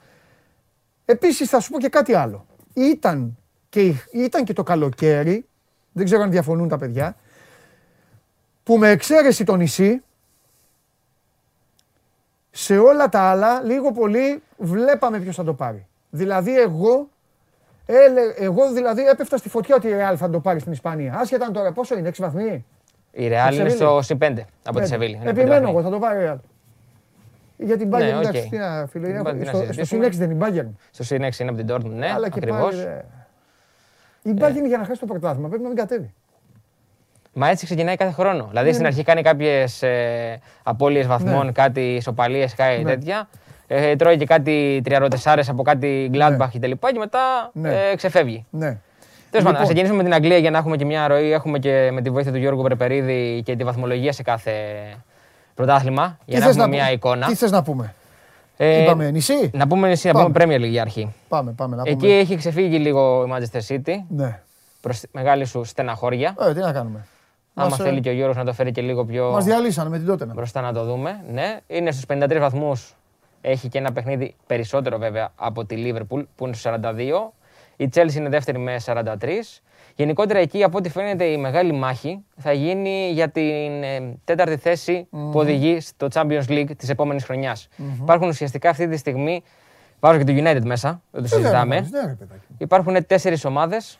επίσης 1.04 1.48
θα 1.48 1.60
σου 1.60 1.70
πω 1.70 1.78
και 1.78 1.88
κάτι 1.88 2.14
άλλο. 2.14 2.46
Ήταν 2.74 3.36
και, 3.68 3.80
η- 3.80 4.02
ήταν 4.12 4.44
και 4.44 4.52
το 4.52 4.62
καλοκαίρι, 4.62 5.48
δεν 5.94 6.04
ξέρω 6.04 6.22
αν 6.22 6.30
διαφωνούν 6.30 6.68
τα 6.68 6.78
παιδιά, 6.78 7.16
που 8.62 8.78
με 8.78 8.88
εξαίρεση 8.88 9.44
το 9.44 9.56
νησί, 9.56 10.02
σε 12.50 12.78
όλα 12.78 13.08
τα 13.08 13.20
άλλα, 13.20 13.62
λίγο 13.62 13.92
πολύ 13.92 14.42
βλέπαμε 14.58 15.18
ποιος 15.18 15.36
θα 15.36 15.44
το 15.44 15.54
πάρει. 15.54 15.86
Δηλαδή 16.10 16.60
εγώ, 16.60 17.08
έλε, 17.86 18.20
εγώ 18.36 18.72
δηλαδή 18.72 19.06
έπεφτα 19.06 19.36
στη 19.36 19.48
φωτιά 19.48 19.74
ότι 19.74 19.88
η 19.88 19.92
Real 19.94 20.14
θα 20.16 20.30
το 20.30 20.40
πάρει 20.40 20.60
στην 20.60 20.72
Ισπανία. 20.72 21.14
Άσχετα 21.18 21.44
αν 21.46 21.52
τώρα 21.52 21.72
πόσο 21.72 21.96
είναι, 21.98 22.08
6 22.08 22.12
βαθμοί. 22.18 22.64
Η 23.12 23.26
Real 23.28 23.52
είναι 23.52 23.52
Σεβίλη. 23.52 23.70
στο 23.70 23.96
C5 23.98 24.02
από 24.02 24.16
τη 24.18 24.44
Πέντε. 24.72 24.86
Σεβίλη. 24.86 25.14
Είναι 25.14 25.24
πέντε 25.24 25.30
Επιμένω 25.40 25.50
βαθμοί. 25.60 25.70
εγώ, 25.70 25.82
θα 25.82 25.90
το 25.90 25.98
πάρει 25.98 26.24
η 26.24 26.28
Real. 26.30 26.38
Για 27.56 27.76
την 27.76 27.88
Bayern, 27.88 27.98
Ναι, 27.98 28.08
εντάξει, 28.08 28.40
οκ. 28.44 28.48
τι 28.50 28.56
να, 28.56 28.86
φίλε, 28.90 29.06
Την 29.06 29.14
έχω- 29.16 29.28
Bayern 29.28 29.32
τι 29.32 29.38
να 29.38 29.44
στο, 29.44 29.56
στο 29.56 29.58
συζητήσουμε. 29.66 29.84
συν 29.84 30.01
έξι 30.01 30.18
δεν 30.18 30.30
είναι 30.30 30.46
η 30.46 30.50
Bayern. 30.50 30.70
Στο 30.90 31.04
C6 31.16 31.40
είναι 31.40 31.50
από 31.50 31.58
την 31.64 31.66
Dortmund, 31.70 31.94
ναι, 31.96 32.10
Αλλά 32.12 32.28
και 32.28 32.38
ακριβώς. 32.38 32.62
πάλι, 32.64 32.82
ρε. 32.82 33.04
Η 34.26 34.34
Bayern 34.38 34.66
για 34.66 34.78
να 34.78 34.84
χάσει 34.84 35.00
το 35.00 35.06
πρωτάθλημα 35.06 35.48
πρέπει 35.48 35.62
να 35.62 35.68
μην 35.68 35.78
κατέβει. 35.78 36.12
Μα 37.32 37.48
έτσι 37.48 37.64
ξεκινάει 37.64 37.96
κάθε 37.96 38.12
χρόνο. 38.12 38.46
Δηλαδή 38.48 38.66
Ναι, 38.66 38.72
στην 38.72 38.82
ναι. 38.82 38.88
αρχή 38.88 39.02
κάνει 39.02 39.22
κάποιες 39.22 39.82
ε, 39.82 40.40
απώλειες 40.62 41.06
βαθμών, 41.06 41.46
Ναι. 41.46 41.52
κάτι 41.52 41.80
ισοπαλίες, 41.94 42.54
κάτι 42.54 42.82
Ναι. 42.82 42.90
τέτοια. 42.90 43.28
Ε, 43.66 43.96
τρώει 43.96 44.16
και 44.16 44.24
κάτι 44.26 44.80
τριαροτεσσάρε 44.84 45.42
από 45.48 45.62
κάτι 45.62 46.10
Gladbach 46.14 46.48
και 46.60 46.66
λοιπά 46.66 46.92
και 46.92 46.98
μετά 46.98 47.50
Ναι. 47.52 47.74
ε, 47.90 47.96
ξεφεύγει. 47.96 48.46
Ναι. 48.50 48.66
Τέλος 48.66 48.78
πάντων, 49.30 49.38
Λοιπόν. 49.38 49.52
να 49.52 49.62
ξεκινήσουμε 49.62 49.96
με 49.96 50.02
την 50.02 50.14
Αγγλία 50.14 50.38
για 50.38 50.50
να 50.50 50.58
έχουμε 50.58 50.76
και 50.76 50.84
μια 50.84 51.08
ροή. 51.08 51.32
Έχουμε 51.32 51.58
και 51.58 51.90
με 51.92 52.02
τη 52.02 52.10
βοήθεια 52.10 52.32
του 52.32 52.38
Γιώργου 52.38 52.62
Πρεπερίδη 52.62 53.42
και 53.44 53.56
τη 53.56 53.64
βαθμολογία 53.64 54.12
σε 54.12 54.22
κάθε 54.22 54.52
πρωτάθλημα. 55.54 56.18
Για 56.24 56.34
Τι 56.34 56.40
να 56.40 56.46
θες 56.46 56.56
έχουμε 56.56 56.74
μια 56.74 56.82
πούμε; 56.84 56.94
εικόνα. 56.94 57.26
Τι 57.26 57.34
θες 57.34 57.50
να 57.50 57.62
πούμε; 57.62 57.94
Ε, 58.56 58.82
Είπαμε 58.82 59.10
νησί; 59.10 59.50
Να 59.52 59.66
πούμε 59.66 59.88
νησί, 59.88 60.06
να 60.06 60.12
Πάμε. 60.12 60.32
πούμε 60.32 60.44
Premier 60.44 60.60
League 60.64 60.68
για 60.68 60.82
αρχή. 60.82 61.12
Πάμε, 61.28 61.52
πάμε 61.52 61.76
να 61.76 61.82
Εκεί 61.86 61.96
πούμε. 61.96 62.12
έχει 62.18 62.36
ξεφύγει 62.36 62.78
λίγο 62.78 63.24
η 63.26 63.30
Manchester 63.34 63.60
City 63.74 63.94
Ναι. 64.08 64.40
προς 64.80 65.02
μεγάλη 65.12 65.44
σου 65.44 65.64
στεναχώρια. 65.64 66.34
Ε, 66.40 66.52
τι 66.54 66.60
να 66.60 66.72
κάνουμε. 66.72 67.06
Άμα 67.54 67.68
Μας, 67.68 67.78
ε, 67.78 67.82
θέλει 67.82 68.00
και 68.00 68.08
ο 68.08 68.12
Γιώργος 68.12 68.36
να 68.36 68.44
το 68.44 68.52
φέρει 68.52 68.70
και 68.72 68.80
λίγο 68.82 69.04
πιο 69.04 69.30
Μας 69.30 69.44
διαλύσανε 69.44 69.88
με 69.88 69.98
την 69.98 70.06
τότε. 70.06 70.24
μπροστά 70.24 70.60
να 70.60 70.72
το 70.72 70.84
δούμε. 70.84 71.20
Ναι, 71.32 71.58
είναι 71.66 71.90
στους 71.90 72.04
53 72.06 72.38
βαθμούς. 72.40 72.94
Έχει 73.40 73.68
και 73.68 73.78
ένα 73.78 73.92
παιχνίδι 73.92 74.34
περισσότερο 74.46 74.98
βέβαια 74.98 75.32
από 75.36 75.64
τη 75.64 75.76
Liverpool 75.78 76.22
που 76.36 76.44
είναι 76.46 76.54
στους 76.54 76.60
42. 76.60 77.32
Η 77.76 77.88
Chelsea 77.94 78.14
είναι 78.14 78.28
δεύτερη 78.28 78.58
με 78.58 78.76
43. 78.84 79.60
Γενικότερα 79.96 80.38
εκεί 80.38 80.62
από 80.62 80.78
ό,τι 80.78 80.88
φαίνεται 80.88 81.24
η 81.24 81.36
μεγάλη 81.36 81.72
μάχη 81.72 82.24
θα 82.36 82.52
γίνει 82.52 83.10
για 83.12 83.28
την 83.28 83.82
ε, 83.82 84.16
τέταρτη 84.24 84.56
θέση 84.56 85.06
που 85.10 85.32
οδηγεί 85.34 85.80
στο 85.80 86.08
Champions 86.12 86.44
League 86.48 86.70
της 86.76 86.88
επόμενης 86.88 87.24
χρονιάς. 87.24 87.68
Υπάρχουν 88.00 88.28
ουσιαστικά 88.28 88.70
αυτή 88.70 88.88
τη 88.88 88.96
στιγμή, 88.96 89.42
βάζω 90.00 90.18
και 90.18 90.24
το 90.24 90.32
United 90.32 90.62
μέσα, 90.64 91.00
δεν 91.10 91.22
το 91.22 91.28
Τι 91.28 91.34
λέμε, 91.34 91.42
συζητάμε. 91.42 91.74
Ναι, 91.90 92.00
ρε 92.00 92.12
παιδάκι. 92.18 92.40
Υπάρχουν 92.58 93.06
τέσσερις 93.06 93.44
ομάδες. 93.44 93.98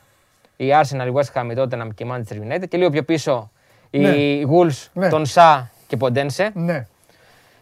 Η 0.56 0.66
Arsenal, 0.82 1.06
η 1.06 1.12
West 1.14 1.40
Ham, 1.40 1.50
η 1.50 1.54
Tottenham 1.56 1.88
και 1.94 2.04
η 2.04 2.10
Manchester 2.12 2.52
United. 2.52 2.68
Και 2.68 2.76
λίγο 2.76 2.90
πιο 2.90 3.02
πίσω 3.02 3.50
η 3.90 3.98
Ναι. 3.98 4.12
Wolves, 4.50 4.86
Ναι. 4.92 5.08
τον 5.08 5.26
Σα 5.26 5.70
και 5.86 5.96
Ποντένσε. 5.96 6.50
Ναι. 6.54 6.86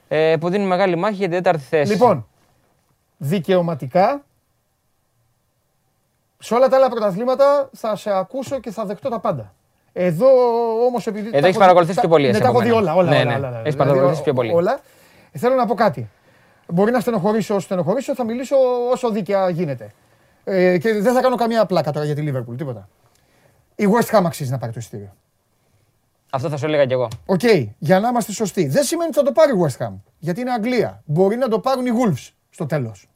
Ε, 0.09 0.37
που 0.41 0.49
δίνουν 0.49 0.67
μεγάλη 0.67 0.97
μάχη 0.97 1.15
για 1.15 1.29
την 1.29 1.37
τέταρτη 1.37 1.63
θέση. 1.63 1.93
Λοιπόν, 1.93 2.27
δικαιωματικά 3.17 4.25
σε 6.45 6.55
όλα 6.55 6.69
τα 6.69 6.77
άλλα 6.77 6.89
πρωταθλήματα 6.91 7.69
θα 7.73 7.97
σε 7.97 8.11
ακούσω 8.11 8.59
και 8.61 8.71
θα 8.71 8.85
δεχτώ 8.85 9.09
τα 9.09 9.19
πάντα. 9.21 9.53
Εδώ 9.93 10.27
όμως 10.87 11.07
επειδή. 11.07 11.31
τα 11.31 11.37
έχεις 11.37 11.49
έχω- 11.49 11.59
παρακολουθήσει 11.59 11.95
τα- 11.95 12.01
πιο 12.01 12.11
πολύ 12.11 12.25
Ναι, 12.25 12.31
εσύ 12.31 12.41
τα 12.41 12.49
από 12.49 12.57
έχω 12.61 12.67
δει 12.69 12.75
μένα. 12.75 12.93
όλα. 12.93 12.95
όλα, 12.95 13.11
Ναι, 13.11 13.17
όλα, 13.17 13.25
ναι. 13.25 13.35
όλα, 13.37 13.49
όλα. 13.49 13.59
Έχεις 13.61 13.63
Δηλαδή, 13.73 13.77
παρακολουθήσει 13.77 14.23
πιο 14.23 14.33
πολύ. 14.33 14.53
Όλα. 14.55 14.81
Ε, 15.33 15.39
Θέλω 15.39 15.55
να 15.55 15.67
πω 15.67 15.75
κάτι. 15.75 16.11
Μπορεί 16.69 16.91
να 16.93 17.01
στενοχωρήσω 17.01 17.55
όσο 17.55 17.65
στενοχωρήσω, 17.67 18.15
θα 18.15 18.25
μιλήσω 18.25 18.57
όσο 18.93 19.11
δίκαια 19.11 19.49
γίνεται. 19.51 19.91
Ε, 20.45 20.79
και 20.79 20.93
δεν 20.95 21.15
θα 21.15 21.21
κάνω 21.21 21.37
καμία 21.37 21.67
πλάκα 21.67 21.91
τώρα 21.93 22.07
για 22.07 22.15
τη 22.15 22.25
Liverpool, 22.33 22.57
τίποτα. 22.57 22.89
Η 23.75 23.85
West 23.93 24.17
Ham 24.19 24.23
αξίζει 24.25 24.51
να 24.51 24.59
πάρει 24.59 24.73
το 24.73 24.79
εισιτήριο. 24.81 25.13
Αυτό 26.31 26.49
θα 26.49 26.57
σου 26.57 26.65
έλεγα 26.65 26.87
κι 26.87 26.93
εγώ. 26.93 27.09
Οκ, 27.27 27.41
για 27.79 28.01
να 28.01 28.09
είμαστε 28.09 28.33
σωστοί. 28.33 28.67
Δεν 28.67 28.83
σημαίνει 28.85 29.09
ότι 29.09 29.19
θα 29.19 29.25
το 29.25 29.33
πάρει 29.33 29.53
η 29.53 29.65
West 29.67 29.87
Ham. 29.87 29.93
Γιατί 30.19 30.41
είναι 30.41 30.51
Αγγλία. 30.53 31.03
Μπορεί 31.05 31.37
να 31.37 31.49
το 31.49 31.59
πάρουν 31.59 31.87
οι 31.87 31.91
Wolves 31.93 32.31
στο 32.51 32.67
τέλος. 32.67 33.09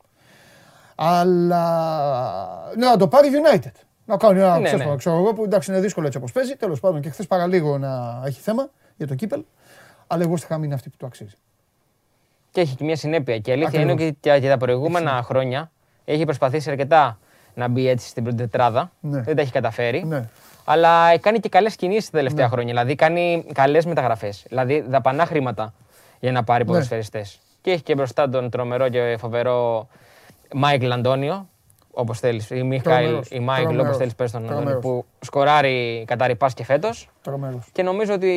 Αλλά. 0.97 2.73
Ναι, 2.77 2.87
να 2.87 2.97
το 2.97 3.09
πάρει 3.09 3.29
United. 3.33 3.73
Να 4.05 4.17
κάνει 4.17 4.39
ένα 4.41 4.59
Ναι, 4.59 4.65
ξέσπασμα, 4.65 4.91
ναι. 4.93 4.97
ξέρω 4.99 5.17
εγώ 5.17 5.33
που 5.33 5.45
εντάξει 5.45 5.71
είναι 5.71 5.81
δύσκολο 5.81 6.07
έτσι 6.07 6.19
όπως 6.19 6.33
παίζει. 6.33 6.57
Τέλος 6.57 6.81
πάντων 6.81 7.01
και 7.01 7.11
χθες 7.11 7.27
παραλίγο 7.27 7.79
να 7.79 8.23
έχει 8.25 8.41
θέμα 8.41 8.69
για 8.97 9.07
το 9.07 9.15
κύπελλο. 9.15 9.43
Αλλά 10.07 10.25
η 10.25 10.29
West 10.35 10.55
Ham 10.57 10.63
είναι 10.63 10.75
αυτή 10.75 10.89
που 10.91 10.97
το 10.99 11.07
αξίζει. 11.07 11.35
Και 12.51 12.61
έχει 12.61 12.75
και 12.77 12.85
μια 12.85 12.97
συνέπεια. 12.97 13.39
Και 13.39 13.51
η 13.51 13.53
αλήθεια 13.53 13.81
Ακριβώς. 13.81 13.93
είναι 14.01 14.07
ότι 14.09 14.17
και 14.21 14.39
και 14.41 14.49
τα 14.49 14.57
προηγούμενα 14.57 15.23
χρόνια 15.25 15.71
έχει 16.05 16.25
προσπαθήσει 16.25 16.71
αρκετά 16.71 17.19
να 17.55 17.69
μπει 17.69 17.89
έτσι 17.89 18.09
στην 18.09 18.23
πρώτη 18.23 18.39
τετράδα. 18.39 18.93
Ναι. 19.01 19.21
Δεν 19.21 19.37
τα 19.37 19.43
έχει 19.43 19.53
καταφέρει. 19.53 20.05
Ναι. 20.05 20.29
Αλλά 20.65 21.19
κάνει 21.19 21.41
και 21.41 21.49
καλές 21.49 21.77
κινήσεις 21.77 22.11
τα 22.11 22.17
τελευταία 22.19 22.49
χρόνια. 22.49 22.69
Δηλαδή 22.73 22.95
κάνει 22.95 23.47
καλές 23.53 23.85
μεταγραφές. 23.87 24.45
Δηλαδή 24.49 24.85
δαπανά 24.89 25.27
χρήματα 25.27 25.75
για 26.21 26.33
να 26.33 26.45
πάρει 26.45 26.65
Ναι. 26.65 26.71
ποδοσφαιριστές. 26.71 27.41
Και 27.61 27.71
έχει 27.71 27.83
και 27.83 27.95
μπροστά 27.95 28.29
τον 28.29 28.51
τρομερό 28.51 28.89
και 28.89 29.17
φοβερό 29.19 29.89
Μάικλ 30.55 30.93
Αντώνιο. 30.93 31.49
Όπως 31.91 32.19
θέλεις. 32.21 32.51
Ή 32.51 32.63
Μιχάηλ 32.63 33.05
Τρομερός, 33.05 33.29
ή 33.31 33.39
Μάικλ, 33.39 33.63
όπως 33.63 33.75
τρομερός, 33.75 33.97
θέλεις, 33.97 34.15
πες 34.15 34.31
τον 34.31 34.41
Αντώνιο. 34.41 34.57
τρομερός. 34.61 34.83
Που 34.83 35.05
σκοράρει 35.21 36.05
κατά 36.07 36.27
ρηπά 36.27 36.51
και 36.55 36.65
φέτος. 36.65 37.09
Τρομερός. 37.23 37.69
Και 37.73 37.83
νομίζω 37.83 38.13
ότι 38.15 38.31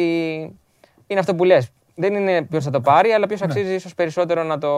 είναι 1.08 1.20
αυτό 1.20 1.36
που 1.36 1.44
λες. 1.44 1.68
Δεν 1.96 2.14
είναι 2.16 2.42
ποιος 2.42 2.64
θα 2.64 2.72
το 2.72 2.82
πάρει, 2.82 3.12
αλλά 3.12 3.28
ποιος 3.28 3.40
Ναι. 3.40 3.46
αξίζει 3.50 3.74
ίσως 3.74 3.96
περισσότερο 3.96 4.44
να, 4.44 4.58
το, 4.58 4.70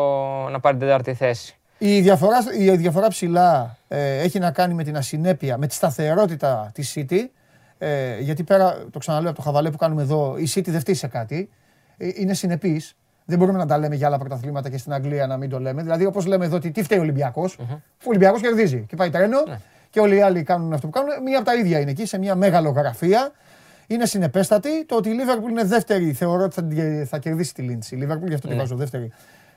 να 0.50 0.60
πάρει 0.60 0.78
την 0.78 0.86
τέταρτη 0.88 1.14
θέση. 1.14 1.56
Η 1.78 2.02
διαφορά, 2.02 2.38
η 2.60 2.76
διαφορά 2.76 3.08
ψηλά 3.08 3.78
ε, 3.88 4.20
έχει 4.20 4.40
να 4.40 4.52
κάνει 4.52 4.74
με 4.74 4.84
την 4.84 4.98
ασυνέπεια, 4.98 5.58
με 5.58 5.68
τη 5.68 5.74
σταθερότητα 5.74 6.72
της 6.74 6.98
City. 6.98 7.20
Ε, 7.78 8.20
γιατί 8.20 8.44
πέρα, 8.44 8.78
το 8.92 9.00
ξαναλέω 9.00 9.30
από 9.30 9.38
το 9.38 9.44
χαβαλέ 9.46 9.72
που 9.72 9.78
κάνουμε 9.78 10.02
εδώ, 10.02 10.36
η 10.38 10.48
City 10.56 10.68
δεν 10.68 10.80
φτύει 10.80 10.94
σε 10.94 11.08
κάτι. 11.08 11.50
Ε, 11.98 12.10
είναι 12.16 12.34
συνεπής. 12.34 12.96
Δεν 13.32 13.40
μπορούμε 13.40 13.58
να 13.58 13.66
τα 13.66 13.78
λέμε 13.78 13.96
για 13.96 14.08
άλλα 14.08 14.18
πρωταθλήματα 14.18 14.70
και 14.70 14.78
στην 14.78 14.94
Αγγλία 14.94 15.28
να 15.28 15.38
μην 15.38 15.50
το 15.50 15.60
λέμε. 15.60 15.82
Δηλαδή, 15.82 16.06
όπως 16.06 16.26
λέμε 16.26 16.46
εδώ, 16.46 16.56
ότι 16.56 16.72
τι 16.72 16.84
φταίει 16.84 16.98
ο 16.98 17.02
ολυμπιακο 17.02 17.50
Ο 17.70 18.04
Ολυμπιακός 18.04 18.42
κερδίζει 18.42 18.86
και 18.88 18.96
πάει 18.96 19.10
τρένο 19.10 19.38
και 19.90 20.00
όλοι 20.00 20.16
οι 20.16 20.22
άλλοι 20.22 20.44
κάνουν 20.44 20.74
αυτό 20.74 20.88
που 20.88 20.94
κάνουν. 20.94 21.24
Μία 21.24 21.38
από 21.38 21.46
τα 21.46 21.56
ίδια 21.56 21.80
είναι 21.80 21.92
εκεί, 21.92 22.06
σε 22.06 22.18
μια 22.18 22.36
μεγαλογραφία. 22.36 23.32
Είναι 23.88 24.06
συνεπέστατη. 24.06 24.86
Το 24.86 24.96
ότι 24.96 25.10
η 25.10 25.14
Liverpool 25.20 25.50
είναι 25.50 25.64
δεύτερη, 25.64 26.14
θεωρώ 26.14 26.44
ότι 26.44 26.54
θα, 26.56 26.64
την- 26.64 27.08
θα 27.08 27.18
κερδίσει 27.18 27.54
τη 27.54 27.62
Λίντση. 27.62 27.96
Η 27.96 28.00
Liverpool, 28.08 28.28
γι' 28.28 28.34
αυτό 28.34 28.48
τη 28.48 28.54
βάζω 28.60 28.76
δεύτερη. 28.76 29.12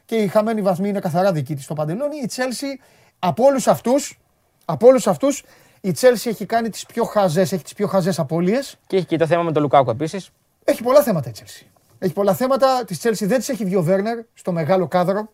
Και 0.04 0.14
οι 0.16 0.26
χαμένοι 0.26 0.62
βαθμοί 0.62 0.88
είναι 0.88 0.98
καθαρά 0.98 1.32
δική 1.32 1.54
της 1.54 1.64
στο 1.64 1.74
παντελόνι. 1.74 2.16
Η 2.16 2.28
Chelsea, 2.36 2.80
από 3.18 3.44
όλους 3.44 3.66
αυτούς, 3.66 4.18
από 4.64 4.86
όλους 4.86 5.06
αυτούς, 5.06 5.44
η 5.80 5.94
Chelsea 6.00 6.26
έχει 6.26 6.46
κάνει 6.46 6.68
τις 6.68 6.86
πιο 6.86 7.04
χαζές, 7.04 7.52
έχει 7.52 7.62
τις 7.62 7.74
πιο 7.74 7.86
χαζές 7.86 8.18
απώλειες. 8.18 8.76
Και 8.86 8.96
έχει 8.96 9.06
και 9.06 9.16
το 9.16 9.26
θέμα 9.26 9.42
με 9.42 9.52
τον 9.52 9.62
Λουκάκου 9.62 9.90
επίσης. 9.90 10.30
Έχει 10.64 10.82
πολλά 10.82 11.02
θέματα 11.02 11.28
η 11.28 11.32
Chelsea. 11.36 11.66
Έχει 11.98 12.12
πολλά 12.12 12.34
θέματα. 12.34 12.84
Της 12.84 13.00
Chelsea 13.02 13.26
δεν 13.26 13.38
της 13.38 13.48
έχει 13.48 13.64
βγει 13.64 13.76
ο 13.76 13.82
Βέρνερ 13.82 14.18
στο 14.34 14.52
μεγάλο 14.52 14.86
κάδρο. 14.88 15.28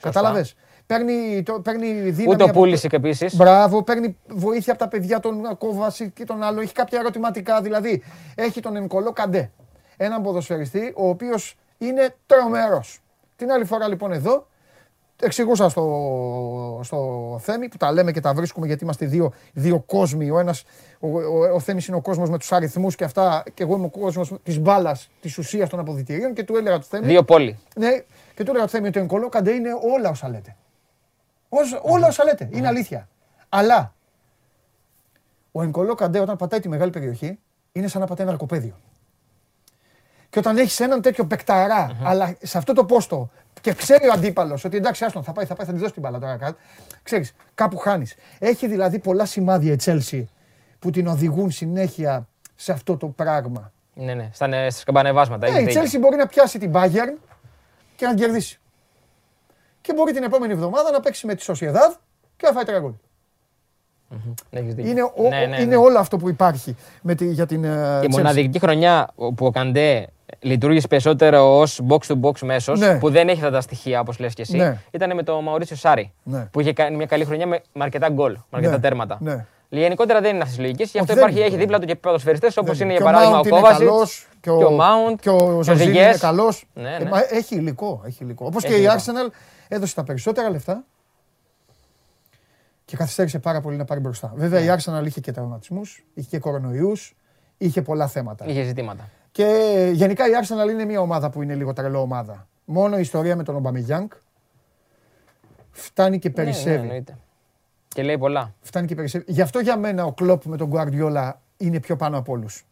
Κατάλαβες. 0.00 0.54
Παίρνει, 0.86 1.42
το, 1.42 1.60
παίρνει 1.60 1.86
δύναμη. 1.92 2.32
Ούτε 2.34 2.42
ο 2.42 2.46
από- 2.46 2.58
Πούλησικ 2.58 2.92
επίσης. 2.92 3.36
Μπράβο, 3.36 3.82
παίρνει 3.82 4.16
βοήθεια 4.28 4.72
από 4.72 4.82
τα 4.82 4.88
παιδιά 4.88 5.20
των 5.20 5.56
Κόβαση 5.58 6.10
και 6.10 6.24
τον 6.24 6.42
άλλο. 6.42 6.60
Έχει 6.60 6.72
κάποια 6.72 6.98
ερωτηματικά. 6.98 7.60
Δηλαδή, 7.60 8.02
έχει 8.34 8.60
τον 8.60 8.76
Ενκολό 8.76 9.12
Καντέ. 9.12 9.50
Έναν 9.96 10.22
ποδοσφαιριστή 10.22 10.92
ο 10.96 11.08
οποίος 11.08 11.56
είναι 11.78 12.14
τρομερός. 12.26 12.98
Την 13.36 13.50
άλλη 13.52 13.64
φορά 13.64 13.88
λοιπόν 13.88 14.12
εδώ 14.12 14.46
εξηγούσα 15.22 15.68
στο, 15.68 16.80
στο 16.84 17.38
Θέμη 17.42 17.68
που 17.68 17.76
τα 17.76 17.92
λέμε 17.92 18.12
και 18.12 18.20
τα 18.20 18.34
βρίσκουμε 18.34 18.66
γιατί 18.66 18.84
είμαστε 18.84 19.06
δύο, 19.06 19.32
δύο 19.52 19.80
κόσμοι. 19.80 20.30
Ο, 20.30 20.38
ένας, 20.38 20.64
ο, 21.00 21.08
ο, 21.08 21.54
ο 21.54 21.60
Θέμης 21.60 21.86
είναι 21.86 21.96
ο 21.96 22.00
κόσμος 22.00 22.30
με 22.30 22.38
τους 22.38 22.52
αριθμούς 22.52 22.94
και 22.94 23.04
αυτά 23.04 23.42
και 23.54 23.62
εγώ 23.62 23.76
είμαι 23.76 23.84
ο 23.84 24.00
κόσμος 24.00 24.32
της 24.42 24.58
μπάλας, 24.58 25.10
της 25.20 25.38
ουσίας 25.38 25.68
των 25.68 25.78
αποδητηρίων 25.78 26.34
και 26.34 26.44
του 26.44 26.56
έλεγα 26.56 26.78
του 26.78 26.86
Θέμη. 26.86 27.06
Δύο 27.06 27.22
πόλη. 27.24 27.58
Ναι, 27.76 27.88
και 28.34 28.44
του 28.44 28.50
έλεγα 28.50 28.64
του 28.64 28.70
Θέμη 28.70 28.88
ότι 28.88 28.98
ο 28.98 29.00
Ενκολό 29.00 29.28
Καντέ 29.28 29.50
είναι 29.50 29.70
όλα 29.94 30.08
όσα 30.10 30.28
λέτε. 30.28 30.56
Όσα- 31.48 31.80
όλα 31.82 32.06
όσα 32.06 32.24
λέτε. 32.24 32.48
Είναι 32.52 32.66
αλήθεια. 32.66 33.08
Αλλά 33.48 33.94
ο 35.52 35.62
Ενκολό 35.62 35.94
Καντέ 35.94 36.20
όταν 36.20 36.36
πατάει 36.36 36.60
τη 36.60 36.68
μεγάλη 36.68 36.90
περιοχή 36.90 37.38
είναι 37.72 37.88
σαν 37.88 38.00
να 38.00 38.06
πατάει 38.06 38.22
ένα 38.26 38.32
αρκοπέδιο. 38.34 38.74
Και 40.30 40.38
όταν 40.38 40.58
έχεις 40.58 40.80
έναν 40.80 41.02
τέτοιο 41.02 41.24
παικταρά, 41.26 41.96
αλλά 42.02 42.36
σε 42.42 42.58
αυτό 42.58 42.72
το 42.72 42.84
πόστο 42.84 43.30
και 43.60 43.72
ξέρει 43.72 44.08
ο 44.08 44.12
αντίπαλος 44.12 44.64
ότι 44.64 44.76
εντάξει, 44.76 45.04
άστον, 45.04 45.22
θα 45.22 45.32
πάει, 45.32 45.44
θα 45.44 45.54
πάει, 45.54 45.66
θα 45.66 45.72
της 45.72 45.80
δώσει 45.80 45.92
την 45.92 46.02
μπάλα 46.02 46.18
τώρα 46.18 46.36
κάτω. 46.36 46.56
Ξέρεις, 47.02 47.34
κάπου 47.54 47.76
χάνεις. 47.76 48.14
Έχει 48.38 48.66
δηλαδή 48.66 48.98
πολλά 48.98 49.24
σημάδια 49.26 49.72
η 49.72 49.76
Chelsea 49.84 50.24
που 50.78 50.90
την 50.90 51.06
οδηγούν 51.06 51.50
συνέχεια 51.50 52.28
σε 52.54 52.72
αυτό 52.72 52.96
το 52.96 53.06
πράγμα. 53.06 53.72
Ναι, 53.94 54.14
ναι, 54.14 54.28
στα, 54.32 54.46
ναι, 54.46 54.70
στα 54.70 54.80
σκαμπανεβάσματα. 54.80 55.46
Ε, 55.46 55.50
η 55.50 55.52
έχετε 55.54 55.80
δίκιο. 55.80 55.82
Chelsea 55.82 56.02
μπορεί 56.02 56.16
να 56.16 56.26
πιάσει 56.26 56.58
την 56.58 56.72
Bayern 56.74 57.16
και 57.96 58.04
να 58.06 58.14
την 58.14 58.18
κερδίσει. 58.24 58.58
Και 59.80 59.92
μπορεί 59.92 60.12
την 60.12 60.22
επόμενη 60.22 60.52
εβδομάδα 60.52 60.90
να 60.90 61.00
παίξει 61.00 61.26
με 61.26 61.34
τη 61.34 61.44
Sociedad 61.48 61.96
και 62.36 62.46
να 62.46 62.52
φάει 62.52 62.64
τρία 62.64 62.78
γκολ. 62.80 62.92
Ναι, 64.50 64.60
έχεις 64.60 64.74
δίκιο. 64.74 64.90
Είναι, 64.90 65.02
ο- 65.02 65.28
Ναι, 65.28 65.46
ναι, 65.46 65.56
είναι 65.56 65.64
ναι. 65.64 65.76
όλο 65.76 65.98
αυτό 65.98 66.16
που 66.16 66.28
υπάρχει 66.28 66.76
με 67.02 67.14
τη, 67.14 67.26
για 67.32 67.46
την 67.46 67.64
ε, 67.64 67.68
Η 67.68 67.72
Chelsea. 68.06 68.08
μοναδική 68.10 68.58
χρονιά 68.58 69.08
που 69.16 69.46
ο 69.46 69.50
Καντέ 69.50 70.06
λειτουργήσε 70.40 70.86
περισσότερο 70.88 71.58
ως 71.58 71.80
box 71.88 71.98
to 71.98 72.20
box 72.20 72.38
μέσος, 72.40 72.78
Ναι. 72.80 72.98
που 72.98 73.10
δεν 73.10 73.28
έχει 73.28 73.38
αυτά 73.38 73.50
τα 73.50 73.60
στοιχεία 73.60 74.00
όπως 74.00 74.18
λες 74.18 74.34
και 74.34 74.42
εσύ, 74.42 74.56
Ναι. 74.56 74.78
ήταν 74.90 75.14
με 75.14 75.22
τον 75.22 75.42
Μαουρίσιο 75.44 75.76
Σάρι. 75.76 76.12
Ναι. 76.22 76.48
Που 76.52 76.60
είχε 76.60 76.72
κάνει 76.72 76.96
μια 76.96 77.06
καλή 77.06 77.24
χρονιά 77.24 77.46
με, 77.46 77.60
με 77.72 77.84
αρκετά 77.84 78.08
γκολ, 78.08 78.32
με 78.32 78.42
αρκετά 78.50 78.72
Ναι. 78.74 78.80
τέρματα. 78.80 79.18
Ναι. 79.20 79.46
Γενικότερα 79.70 80.20
δεν 80.20 80.30
είναι 80.30 80.38
αυτής 80.38 80.54
της 80.56 80.64
λογικής, 80.64 80.90
γι' 80.90 80.98
αυτό 80.98 81.12
δεν 81.14 81.22
υπάρχει, 81.22 81.38
είναι. 81.38 81.46
έχει 81.48 81.56
δίπλα 81.56 81.78
του 81.78 81.86
και 81.86 81.94
ποδοσφαιριστές 81.96 82.56
όπως 82.56 82.78
Δεν 82.78 82.88
είναι 82.88 82.96
Και 82.96 83.02
για 83.02 83.12
παράδειγμα 83.12 83.38
ο 83.38 83.40
Mount 83.40 83.46
είναι 83.46 83.56
Κόβασιτ. 83.60 83.78
καλός, 83.86 84.28
και 84.40 84.50
ο, 84.50 84.58
και 84.58 84.64
ο 84.64 84.78
Mount, 84.80 85.14
και 85.20 85.30
ο 85.30 85.36
και 85.36 85.42
ο 85.42 85.62
Ζορζίνη 85.62 85.90
είναι 85.90 86.02
Ζιγές. 86.02 86.20
καλός. 86.20 86.66
Ναι, 86.74 86.82
ναι. 86.98 87.10
έχει 87.30 87.54
υλικό. 87.54 88.02
Έχει 88.06 88.24
υλικό. 88.24 88.46
Όπως 88.46 88.62
και 88.62 88.68
Έχει 88.72 88.80
η 88.80 88.84
υλικό. 88.84 88.94
Arsenal 89.28 89.32
έδωσε 89.68 89.94
τα 89.94 90.04
περισσότερα 90.04 90.50
λεφτά 90.50 90.84
και 92.84 92.96
καθυστέρησε 92.96 93.38
πάρα 93.38 93.60
πολύ 93.60 93.76
να 93.76 93.84
πάρει 93.84 94.00
μπροστά. 94.00 94.32
Βέβαια 94.36 94.60
Ναι. 94.60 94.66
η 94.66 94.76
Arsenal 94.78 95.06
είχε 95.06 95.20
και 95.20 95.32
τραυματισμούς, 95.32 96.04
είχε 96.14 96.28
και 96.30 96.38
κορονοϊούς, 96.38 97.16
είχε 97.58 97.82
πολλά 97.82 98.06
θέματα. 98.08 98.44
Είχε 98.48 98.62
ζητήματα. 98.62 99.08
Και 99.32 99.90
γενικά 99.94 100.26
η 100.28 100.30
Arsenal 100.42 100.70
είναι 100.70 100.84
μια 100.84 101.00
ομάδα 101.00 101.30
που 101.30 101.42
είναι 101.42 101.54
λίγο 101.54 101.72
τρελό 101.72 102.00
ομάδα. 102.00 102.48
Μόνο 102.64 102.96
η 102.96 103.00
ιστορία 103.00 103.36
με 103.36 103.42
τον 103.42 103.56
Ομπαμιγιάνγκ 103.56 104.08
φτάνει 105.70 106.18
και 106.18 106.28
Ναι, 106.28 106.34
ναι, 106.36 106.42
περισσεύει. 106.44 106.82
εννοείται. 106.82 107.16
Και 107.88 108.02
λέει 108.02 108.18
πολλά. 108.18 108.54
Φτάνει 108.60 108.86
και 108.86 108.94
περισσεύει. 108.94 109.24
Γι' 109.32 109.40
αυτό 109.42 109.58
για 109.58 109.76
μένα 109.76 110.04
ο 110.04 110.12
Κλόπ 110.12 110.44
με 110.44 110.56
τον 110.56 110.70
Guardiola 110.74 111.32
είναι 111.56 111.80
πιο 111.80 111.96
πάνω 111.96 112.18
από 112.18 112.32
όλους. 112.32 112.66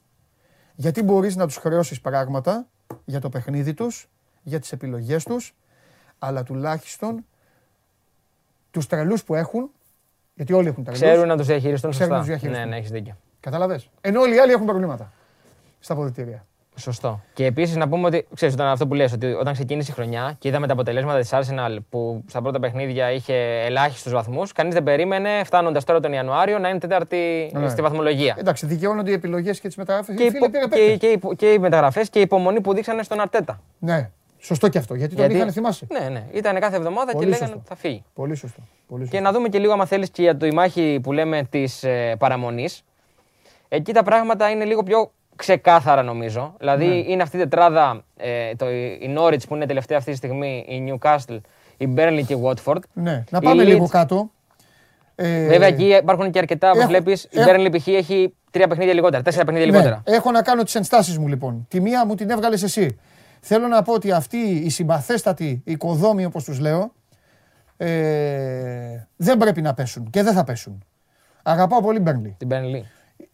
Γιατί 0.75 1.03
μπορείς 1.03 1.37
να 1.37 1.47
τους 1.47 1.57
χρεώσεις 1.57 2.01
πράγματα 2.01 2.67
για 3.05 3.21
το 3.21 3.29
παιχνίδι 3.29 3.75
τους, 3.75 4.09
για 4.43 4.61
τις 4.61 4.73
επιλογές 4.73 5.25
τους, 5.25 5.55
αλλά 6.19 6.43
τουλάχιστον 6.43 7.25
τους 8.71 8.87
τρελούς 8.87 9.25
που 9.25 9.35
έχουν, 9.35 9.71
γιατί 10.35 10.53
όλοι 10.53 10.69
έχουν 10.69 10.85
τρελούς. 10.85 11.03
Ξέρουν 11.03 11.27
να 11.29 11.37
τους 11.37 11.47
διαχειριστούν 11.47 11.91
Ξέρουν 11.91 12.13
να 12.13 12.19
σωστά. 12.19 12.33
τους 12.33 12.41
διαχειριστούν. 12.41 12.69
Ναι, 12.69 12.75
ναι, 12.75 12.81
έχεις 12.81 12.91
δίκιο. 12.91 13.17
Καταλαβέ. 13.41 13.81
Ενώ 14.01 14.21
όλοι 14.21 14.35
οι 14.35 14.39
άλλοι 14.39 14.53
έχουν 14.53 14.67
προβλήματα 14.67 15.13
στα 15.87 15.95
αποδητήρια. 15.95 16.47
Σωστό. 16.79 17.21
Και 17.35 17.45
επίσης 17.45 17.77
να 17.77 17.89
πούμε 17.89 18.07
ότι 18.07 18.27
ξέρεις, 18.35 18.55
όταν 18.55 18.67
αυτό 18.67 18.87
που 18.87 18.95
λες, 18.95 19.13
ότι 19.13 19.27
όταν 19.27 19.53
ξεκίνησε 19.53 19.91
η 19.91 19.95
χρονιά 19.95 20.37
και 20.39 20.49
είδαμε 20.49 20.67
τα 20.67 20.73
αποτελέσματα 20.73 21.19
της 21.19 21.31
Arsenal 21.33 21.77
που 21.91 22.25
στα 22.29 22.43
πρώτα 22.43 22.61
παιχνίδια 22.61 23.11
είχε 23.13 23.35
ελάχιστους 23.65 24.13
βαθμούς, 24.13 24.53
κανείς 24.53 24.75
δεν 24.75 24.83
περίμενε, 24.83 25.45
φτάνοντας 25.45 25.85
τώρα 25.85 26.01
τον 26.01 26.13
Ιανουάριο, 26.13 26.59
να 26.59 26.69
είναι 26.69 26.79
τέταρτη 26.79 27.51
Ναι. 27.55 27.69
στη 27.69 27.83
βαθμολογία. 27.83 28.35
Εντάξει, 28.39 28.67
δικαιώνονται 28.67 29.11
οι 29.11 29.15
επιλογές 29.15 29.61
και 29.61 29.67
τις 29.67 29.77
μεταγραφές. 29.77 30.17
Και, 30.17 30.23
οι 30.23 30.27
Φίλε, 30.31 30.39
υπο- 30.39 30.51
πήρε 30.51 30.63
και, 30.65 30.69
παίκτες. 30.69 30.99
και, 30.99 31.07
οι 31.07 31.13
υπο- 31.13 31.35
και 31.35 31.53
οι 31.53 31.59
μεταγραφές 31.59 32.11
και 32.11 32.19
η 32.19 32.23
υπομονή 32.23 32.61
που 32.61 32.75
δείξανε 32.75 33.03
στον 33.03 33.21
Αρτέτα. 33.21 33.61
Ναι, 33.79 34.11
σωστό 34.39 34.69
και 34.69 34.79
αυτό. 34.79 34.95
Γιατί 34.95 35.15
τον 35.15 35.31
είχαν 35.31 35.53
θυμάσαι. 35.53 35.87
Ναι, 36.01 36.09
ναι. 36.09 36.25
Ήταν 36.33 36.61
κάθε 36.61 36.77
εβδομάδα 36.77 37.13
Πολύ 37.13 37.25
και 37.25 37.31
λέγανε 37.31 37.47
σωστό. 37.47 37.59
ότι 37.59 37.69
θα 37.69 37.77
φύγει. 37.77 38.05
Πολύ 38.15 38.35
σωστό. 38.35 38.61
Πολύ 38.89 39.03
σωστό. 39.03 39.17
Και 39.17 39.23
να 39.23 39.33
δούμε 39.33 39.49
και 39.49 39.59
λίγο, 39.59 39.73
άμα 39.73 39.87
θέλεις, 39.87 40.11
και 40.11 40.23
για 40.23 40.37
τη 40.37 40.53
μάχη 40.55 41.01
που 41.03 41.13
λέμε 41.13 41.43
της 41.51 41.83
ε, 41.85 42.17
παραμονής. 42.19 42.83
Εκεί 43.69 43.93
τα 43.93 44.03
πράγματα 44.03 44.51
είναι 44.51 44.65
λίγο 44.65 44.83
πιο 44.83 45.11
ξεκάθαρα 45.37 46.03
νομίζω. 46.03 46.55
Δηλαδή 46.59 46.87
Ναι. 46.87 46.95
είναι 46.95 47.23
αυτή 47.23 47.37
η 47.37 47.41
τετράδα, 47.41 48.05
ε, 48.17 48.55
το, 48.55 48.71
η 48.71 49.15
Norwich 49.19 49.49
που 49.49 49.55
είναι 49.55 49.67
τελευταία 49.67 49.99
αυτή 49.99 50.11
τη 50.11 50.17
στιγμή, 50.17 50.65
η 50.69 50.93
Newcastle, 51.01 51.39
η 51.77 51.89
Burnley 51.97 52.23
και 52.27 52.35
η 52.35 52.41
Watford. 52.45 52.79
Ναι, 52.93 53.25
να 53.31 53.39
Η 53.43 53.45
πάμε 53.45 53.63
Leeds- 53.63 53.67
λίγο 53.67 53.89
κάτω. 53.89 54.31
Ε, 55.15 55.47
Βέβαια 55.47 55.69
εκεί 55.69 55.85
υπάρχουν 55.85 56.31
και 56.31 56.39
αρκετά, 56.39 56.69
όπως 56.69 56.81
έχω- 56.81 56.89
βλέπεις. 56.91 57.25
Η 57.25 57.29
έχω- 57.41 57.51
Burnley 57.55 57.69
π.χ. 57.77 57.87
έχει 57.87 58.35
τρία 58.51 58.69
παιχνίδια 58.69 58.95
λιγότερα, 58.95 59.23
τέσσερα 59.23 59.45
παιχνίδια 59.45 59.71
ναι, 59.71 59.73
λιγότερα. 59.77 60.03
έχω 60.07 60.31
να 60.31 60.43
κάνω 60.43 60.63
τις 60.63 60.75
ενστάσεις 60.75 61.19
μου 61.19 61.29
λοιπόν. 61.29 61.67
Τη 61.69 61.81
μία 61.81 62.07
μου 62.07 62.15
την 62.15 62.31
έβγαλες 62.31 62.63
εσύ. 62.63 62.99
Θέλω 63.41 63.67
να 63.67 63.83
πω 63.83 63.93
ότι 63.93 64.13
αυτοί 64.13 64.37
οι 64.39 64.69
συμπαθέστατοι 64.71 65.63
οικοδόμοι, 65.65 66.25
όπως 66.25 66.45
τους 66.45 66.59
λέω, 66.61 66.93
ε, 67.77 69.07
δεν 69.17 69.37
πρέπει 69.39 69.63
να 69.63 69.75
πέσουν 69.75 70.11
και 70.11 70.23
δεν 70.23 70.33
θα 70.35 70.45
πέσουν. 70.45 70.85
Αγαπάω 71.43 71.81
πολύ 71.83 71.99
Μπέρνλι. 71.99 72.35
Την 72.39 72.49
Burnley. 72.53 72.83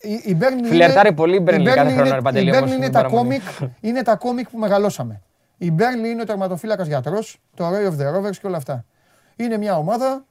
Η, 0.03 0.13
η 0.13 0.37
Burnley 0.41 0.65
Φιλερτάρει 0.69 1.09
είναι- 1.09 1.17
πολύ 1.17 1.37
η 1.37 1.45
Burnley 1.47 1.61
η 1.61 1.65
κάθε 1.65 1.81
Burnley 1.83 1.93
χρόνο, 1.93 2.07
είναι- 2.07 2.15
ρε 2.15 2.21
Παντελή, 2.21 2.47
Η 2.49 2.51
όμως, 2.57 2.63
Burnley 2.71 2.75
είναι 2.75 2.83
στην 2.83 2.93
τα 2.93 3.03
παραμονή. 3.03 3.39
κόμικ, 3.59 3.73
είναι 3.81 4.03
τα 4.03 4.17
κόμικ 4.17 4.49
που 4.51 4.59
μεγαλώσαμε. 4.59 5.23
Η 5.59 5.73
Burnley 5.79 6.07
είναι 6.07 6.23
ο 6.23 6.25
τερματοφύλακας 6.25 6.87
γιατρός, 6.87 7.41
το 7.55 7.69
Ray 7.69 7.91
of 7.91 7.97
the 7.99 8.15
Rovers 8.17 8.37
και 8.41 8.47
όλα 8.47 8.57
αυτά. 8.57 8.85
Είναι 9.37 9.57
μια 9.57 9.77
ομάδα 9.77 10.25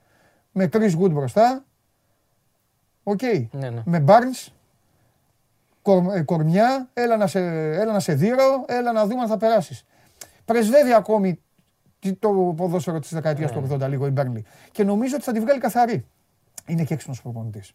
με 0.51 0.69
Chris 0.73 0.91
Wood 0.99 1.11
μπροστά. 1.11 1.63
Οκ. 3.03 3.21
Ναι, 3.51 3.69
ναι. 3.69 3.81
Με 3.85 4.03
Barnes, 4.07 4.51
κορ, 5.81 6.15
ε, 6.15 6.21
κορμιά, 6.21 6.89
έλα 6.93 7.17
να, 7.17 7.27
σε, 7.27 7.39
έλα 7.79 7.91
να 7.93 7.99
σε 7.99 8.13
δείρω, 8.13 8.65
έλα 8.67 8.91
να 8.91 9.05
δούμε 9.05 9.21
αν 9.21 9.27
θα 9.27 9.37
περάσεις. 9.37 9.85
Πρεσβεύει 10.45 10.93
ακόμη 10.93 11.39
τι- 11.99 12.13
το 12.13 12.53
ποδόσφαιρο 12.57 12.99
της 12.99 13.13
δεκαετίας 13.13 13.51
Ναι. 13.51 13.61
του 13.61 13.63
80 13.73 13.87
λίγο 13.87 14.07
η 14.07 14.13
Burnley. 14.17 14.41
Και 14.71 14.83
νομίζω 14.83 15.15
ότι 15.15 15.23
θα 15.23 15.31
τη 15.31 15.39
βγάλει 15.39 15.59
καθαρή. 15.59 16.05
Είναι 16.65 16.83
και 16.83 16.93
έξυπνος 16.93 17.21
προπονητής. 17.21 17.71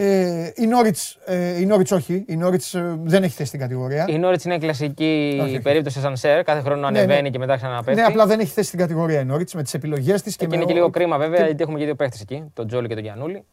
Ε, 0.00 0.52
η 0.54 0.66
Νόριτς, 0.66 1.18
ε, 1.24 1.60
η 1.60 1.66
Νόριτς 1.66 1.90
όχι, 1.90 2.24
η 2.26 2.36
Νόριτς 2.36 2.74
ε, 2.74 2.98
δεν 3.02 3.22
έχει 3.22 3.32
θέση 3.34 3.48
στην 3.48 3.60
κατηγορία. 3.60 4.04
Η 4.08 4.18
Νόριτς 4.18 4.44
είναι 4.44 4.58
κλασική 4.58 5.38
Όχι, 5.40 5.48
όχι. 5.50 5.60
περίπτωση 5.60 6.00
ασανσέρ. 6.00 6.42
Κάθε 6.42 6.60
χρόνο 6.60 6.80
Ναι, 6.90 6.98
ανεβαίνει 6.98 7.22
ναι. 7.22 7.28
και 7.30 7.38
μετά 7.38 7.56
ξαναπέφτει. 7.56 8.00
Ναι, 8.00 8.06
απλά 8.06 8.26
δεν 8.26 8.40
έχει 8.40 8.50
θέση 8.52 8.66
στην 8.66 8.78
κατηγορία 8.78 9.20
η 9.20 9.24
Νόριτς 9.24 9.54
με 9.54 9.62
τις 9.62 9.74
επιλογές 9.74 10.22
της. 10.22 10.36
Και 10.36 10.46
με 10.48 10.56
είναι 10.56 10.64
και 10.64 10.72
ο- 10.72 10.74
λίγο 10.74 10.90
κρίμα 10.90 11.18
βέβαια, 11.18 11.38
και- 11.38 11.44
γιατί 11.44 11.62
έχουμε 11.62 11.78
και 11.78 11.84
δύο 11.84 11.94
παίχτε 11.94 12.18
εκεί, 12.22 12.44
τον 12.54 12.66
Τζόλι 12.66 12.88
και 12.88 12.94
τον 12.94 13.02
Γιανούλη. 13.02 13.44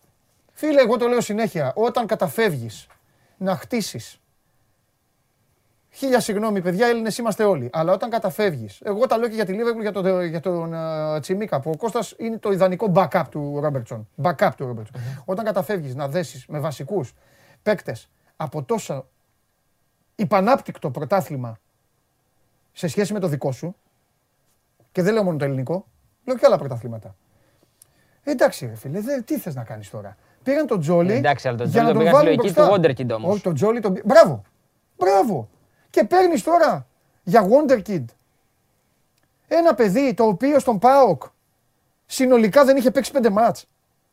Φίλε, 0.53 0.81
εγώ 0.81 0.97
το 0.97 1.07
λέω 1.07 1.21
συνέχεια. 1.21 1.71
Όταν 1.75 2.05
καταφεύγεις 2.05 2.87
να 3.37 3.55
χτίσεις 3.55 4.19
Χίλια 5.95 6.19
συγγνώμη, 6.19 6.61
παιδιά, 6.61 6.87
Έλληνες 6.87 7.17
είμαστε 7.17 7.43
όλοι. 7.43 7.69
Αλλά 7.73 7.93
όταν 7.93 8.09
καταφεύγεις, 8.09 8.81
εγώ 8.83 9.05
τα 9.07 9.17
λέω 9.17 9.27
και 9.27 9.35
για 9.35 9.45
τη 9.45 9.53
Λίβερπουλ 9.53 9.81
για 9.81 9.91
τον, 9.91 10.23
για 10.23 10.39
τον 10.39 10.73
ε, 10.73 11.19
Τσιμίκα, 11.19 11.59
που 11.59 11.69
ο 11.69 11.77
Κώστας 11.77 12.13
είναι 12.17 12.37
το 12.37 12.51
ιδανικό 12.51 12.91
backup 12.95 13.23
του 13.29 13.59
Ρόμπερτσον. 13.61 14.07
Backup 14.21 14.49
του 14.57 14.75
ρομbertson 14.75 14.99
Όταν 15.25 15.45
καταφεύγεις 15.45 15.95
να 15.95 16.07
δέσεις 16.07 16.45
με 16.47 16.59
βασικούς 16.59 17.13
παίκτες 17.63 18.09
από 18.35 18.63
τόσο 18.63 19.07
υπανάπτυκτο 20.15 20.89
πρωτάθλημα 20.91 21.59
σε 22.71 22.87
σχέση 22.87 23.13
με 23.13 23.19
το 23.19 23.27
δικό 23.27 23.51
σου, 23.51 23.75
και 24.91 25.01
δεν 25.01 25.13
λέω 25.13 25.23
μόνο 25.23 25.37
το 25.37 25.45
ελληνικό, 25.45 25.85
λέω 26.25 26.37
και 26.37 26.45
άλλα 26.45 26.57
πρωταθλήματα. 26.57 27.15
Ε, 28.23 28.31
εντάξει, 28.31 28.65
ρε 28.65 28.75
φίλε, 28.75 28.99
δε, 28.99 29.21
τι 29.21 29.37
θες 29.39 29.55
να 29.55 29.63
κάνεις 29.63 29.89
τώρα; 29.89 30.15
Πήγαν 30.43 30.67
τον 30.67 30.79
Τζόλι. 30.79 31.11
Ε, 31.11 31.15
εντάξει, 31.15 31.47
αλλά 31.47 31.57
τον 31.57 31.67
για 31.67 31.81
Τζόλι 31.81 31.93
να 31.97 32.03
τον 32.03 32.11
τον 32.11 32.21
πήγαν 32.21 32.21
στη 32.21 32.25
βάλουν 32.25 32.37
λογική 32.37 32.53
μπροστά. 32.61 32.91
του 32.93 33.13
Wonderkid 33.13 33.17
όμως. 33.17 33.33
Όχι, 33.33 33.43
τον 33.43 33.53
Τζόλι 33.53 33.79
τον. 33.79 33.93
πή- 33.93 34.05
Μπράβο! 34.05 34.41
Μπράβο! 34.97 35.49
Και 35.95 36.03
παίρνεις 36.03 36.43
τώρα 36.43 36.87
για 37.23 37.47
Wonderkid 37.49 38.03
ένα 39.47 39.73
παιδί 39.75 40.13
το 40.13 40.23
οποίο 40.23 40.59
στον 40.59 40.79
ΠΑΟΚ 40.79 41.23
συνολικά 42.05 42.65
δεν 42.65 42.77
είχε 42.77 42.91
παίξει 42.91 43.11
πέντε 43.11 43.29
μάτς. 43.29 43.65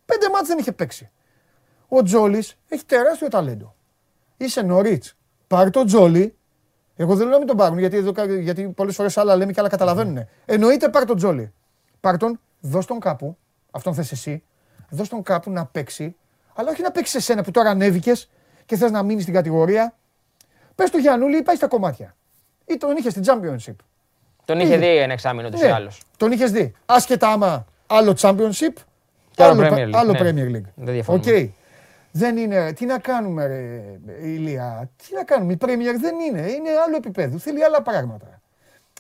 Πέντε 0.04 0.30
μάτς 0.30 0.48
δεν 0.48 0.58
είχε 0.58 0.72
παίξει. 0.72 1.10
Ο 1.88 2.02
Τζόλης 2.02 2.58
έχει 2.68 2.84
τεράστιο 2.84 3.28
ταλέντο. 3.28 3.74
Είσαι 4.36 4.62
νωρίτς. 4.62 5.16
Πάρ 5.46 5.70
το 5.70 5.84
Τζόλι. 5.84 6.36
Εγώ 6.96 7.14
δεν 7.14 7.22
λέω 7.22 7.32
να 7.32 7.38
μην 7.38 7.46
τον 7.46 7.56
πάρουν 7.56 7.78
γιατί, 7.78 7.96
εδώ, 7.96 8.12
κα- 8.12 8.24
γιατί 8.34 8.68
πολλές 8.68 8.94
φορές 8.94 9.16
άλλα 9.16 9.36
λέμε 9.36 9.52
και 9.52 9.60
άλλα 9.60 9.68
καταλαβαίνουν. 9.68 10.26
Εννοείται 10.44 10.88
πάρ 10.88 11.04
τον 11.04 11.16
Τζόλη. 11.16 11.52
Πάρ 12.00 12.16
τον, 12.16 12.40
δώσ' 12.60 12.86
τον 12.86 13.00
κάπου. 13.00 13.36
Αυτόν 13.70 13.94
θες 13.94 14.12
εσύ. 14.12 14.42
Δώσ' 14.88 15.08
τον 15.08 15.22
κάπου 15.22 15.50
να 15.50 15.66
παίξει. 15.66 16.16
Αλλά 16.54 16.70
όχι 16.70 16.82
να 16.82 16.90
παίξει 16.90 17.16
εσένα 17.16 17.42
που 17.42 17.50
τώρα 17.50 17.70
ανέβηκες 17.70 18.30
και 18.66 18.76
θες 18.76 18.90
να 18.90 19.02
μείνεις 19.02 19.22
στην 19.22 19.34
κατηγορία. 19.34 19.96
Πες 20.74 20.90
του 20.90 20.98
Γιαννούλη 20.98 21.42
πάει 21.42 21.56
στα 21.56 21.66
κομμάτια. 21.66 22.14
Ή 22.66 22.76
τον 22.76 22.96
είχες 22.96 23.12
στην 23.12 23.22
Championship. 23.26 23.74
Τον 24.44 24.60
είχε 24.60 24.74
Πήγε. 24.76 24.90
δει 24.92 24.96
ένα 24.96 25.12
εξάμεινο 25.12 25.48
τους 25.50 25.60
ή 25.60 25.64
Ναι, 25.64 25.72
άλλω. 25.72 25.90
τον 26.16 26.32
είχες 26.32 26.50
δει. 26.50 26.72
Άσχετα 26.86 27.28
άμα 27.28 27.64
άλλο 27.86 28.14
Championship, 28.20 28.72
Και 29.30 29.42
άλλο 29.42 29.62
άλλο, 29.62 29.74
Premier 29.76 29.86
League, 29.88 29.94
άλλο 29.94 30.12
ναι. 30.12 30.18
Premier 30.20 30.56
League. 30.56 30.70
Δεν 30.74 30.94
διαφωνούμε. 30.94 31.32
Οκ. 31.32 31.50
Δεν 32.14 32.36
είναι. 32.36 32.72
Τι 32.72 32.86
να 32.86 32.98
κάνουμε, 32.98 33.46
ρε, 33.46 33.82
Ηλία. 34.22 34.90
Τι 34.96 35.14
να 35.14 35.24
κάνουμε. 35.24 35.52
Η 35.52 35.56
Premier 35.60 35.94
δεν 36.00 36.14
είναι. 36.20 36.40
Είναι 36.50 36.68
άλλο 36.86 36.96
επίπεδο. 36.96 37.38
Θέλει 37.38 37.64
άλλα 37.64 37.82
πράγματα. 37.82 38.40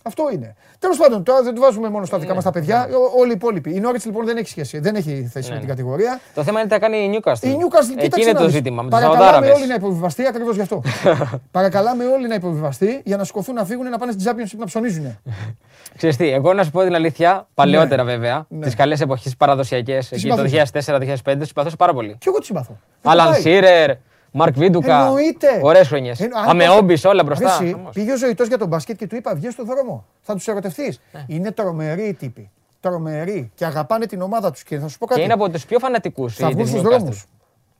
Αυτό 0.02 0.22
είναι. 0.32 0.54
Τέλος 0.78 0.96
πάντων, 0.96 1.22
τώρα 1.22 1.42
δεν 1.42 1.54
το 1.54 1.60
βάζουμε 1.60 1.88
μόνο 1.88 2.04
στα 2.04 2.16
Ναι, 2.16 2.22
δικά 2.22 2.34
μας 2.34 2.44
τα 2.44 2.50
παιδιά. 2.50 2.88
Ο- 2.92 3.20
Όλοι 3.20 3.30
οι 3.30 3.34
υπόλοιποι. 3.34 3.74
Η 3.74 3.80
Νόριτ 3.80 4.04
λοιπόν 4.04 4.24
δεν 4.26 4.36
έχει 4.36 4.48
σχέση. 4.48 4.78
Δεν 4.78 4.94
έχει 4.94 5.28
θέση 5.32 5.48
με 5.48 5.54
Ναι, 5.54 5.60
την 5.60 5.68
ναι. 5.68 5.74
κατηγορία. 5.74 6.20
Το 6.34 6.42
θέμα 6.42 6.58
είναι 6.60 6.68
τι 6.68 6.74
θα 6.74 6.80
κάνει 6.80 6.96
η 6.96 7.10
Newcastle. 7.14 7.42
Η 7.44 7.56
Newcastle, 7.60 7.92
Εκεί 7.92 8.02
κοίταξε 8.02 8.20
είναι 8.22 8.32
να 8.32 8.38
το 8.38 8.44
δεις. 8.44 8.54
ζήτημα. 8.54 8.82
Με 8.82 8.90
τους 8.90 8.98
Παρακαλάμε 8.98 9.24
Σαουδάραβε. 9.32 9.58
όλοι 9.60 9.66
να 9.66 9.74
υποβιβαστεί 9.74 10.26
ακριβώς 10.26 10.54
γι' 10.54 10.60
αυτό. 10.60 10.82
Παρακαλάμε 11.50 12.04
όλοι 12.04 12.28
να 12.28 12.34
υποβιβαστεί 12.34 13.00
για 13.04 13.16
να 13.16 13.24
σηκωθούν 13.24 13.54
να 13.54 13.64
φύγουν 13.64 13.88
να 13.90 13.98
πάνε 13.98 14.12
στην 14.12 14.24
Championship 14.30 14.56
να 14.58 14.66
ψωνίζουν. 14.66 15.18
Ξέρεις 15.96 16.16
τι, 16.16 16.28
εγώ 16.30 16.52
να 16.52 16.64
σου 16.64 16.70
πω 16.70 16.82
την 16.82 16.94
αλήθεια, 16.94 17.46
παλαιότερα 17.54 18.04
βέβαια, 18.04 18.46
Ναι. 18.48 18.64
τις 18.64 18.74
καλές 18.74 19.00
εποχές 19.00 19.36
παραδοσιακές, 19.36 20.12
εκεί 20.12 20.28
το 20.28 20.46
συμπαθούσε. 20.46 21.16
2004-2005, 21.24 21.38
του 21.38 21.46
συμπαθούσα 21.46 21.76
πάρα 21.76 21.92
πολύ. 21.94 22.16
Και 22.18 22.28
εγώ 22.28 22.38
τη 22.38 22.44
συμπαθώ. 22.44 22.76
Δεν 23.02 23.12
Άλαν 23.12 23.30
πάει. 23.30 23.40
Σίρερ, 23.40 23.90
Μαρκ 24.32 24.56
Βίντουκα. 24.56 25.04
Εννοείται. 25.04 25.60
Ωραίες 25.62 25.88
χρονιές. 25.88 26.20
Εννο- 26.20 26.38
αν 26.38 26.48
Αμεόμπι 26.48 27.00
το- 27.00 27.08
όλα 27.08 27.22
μπροστά. 27.24 27.58
Ρε 27.58 27.64
εσύ, 27.64 27.72
Χαμός. 27.74 27.94
πήγε 27.94 28.12
ο 28.12 28.16
ζωητός 28.16 28.48
για 28.48 28.58
τον 28.58 28.68
μπάσκετ 28.68 28.96
και 28.96 29.06
του 29.06 29.16
είπα: 29.16 29.34
Βγες 29.34 29.52
στον 29.52 29.66
δρόμο. 29.66 30.04
Θα 30.20 30.34
τους 30.34 30.48
ερωτευτείς. 30.48 31.00
Ναι. 31.12 31.24
Είναι 31.26 31.50
τρομεροί 31.50 32.02
οι 32.08 32.14
τύποι. 32.14 32.50
Τρομεροί 32.80 33.50
και 33.54 33.64
αγαπάνε 33.64 34.06
την 34.06 34.20
ομάδα 34.22 34.50
τους. 34.50 34.62
Και 34.62 34.78
θα 34.78 34.88
σου 34.88 34.98
πω 34.98 35.06
κάτι. 35.06 35.18
Και 35.18 35.24
είναι 35.24 35.34
από 35.34 35.50
τους 35.50 35.66
πιο 35.66 35.78
φανατικούς. 35.78 36.34
θα 36.36 36.50
βγουν 36.50 36.66
στους 36.66 36.82
δρόμους. 36.82 37.24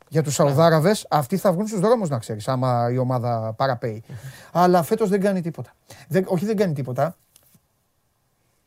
Για 0.09 0.23
τους 0.23 0.35
Σαουδάραβες, 0.35 1.07
αυτοί 1.11 1.37
θα 1.37 1.53
βγουν 1.53 1.67
στους 1.67 1.81
δρόμους, 1.81 2.09
να 2.09 2.19
ξέρεις, 2.19 2.49
άμα 2.49 2.89
η 2.93 2.99
ομάδα 2.99 3.53
παραπέει. 3.57 4.03
Αλλά 4.53 4.83
φέτος 4.83 5.09
δεν 5.09 5.21
κάνει 5.21 5.41
τίποτα. 5.41 5.71
Δεν, 6.09 6.25
όχι, 6.29 6.45
δεν 6.47 6.57
κάνει 6.57 6.73
τίποτα. 6.73 7.17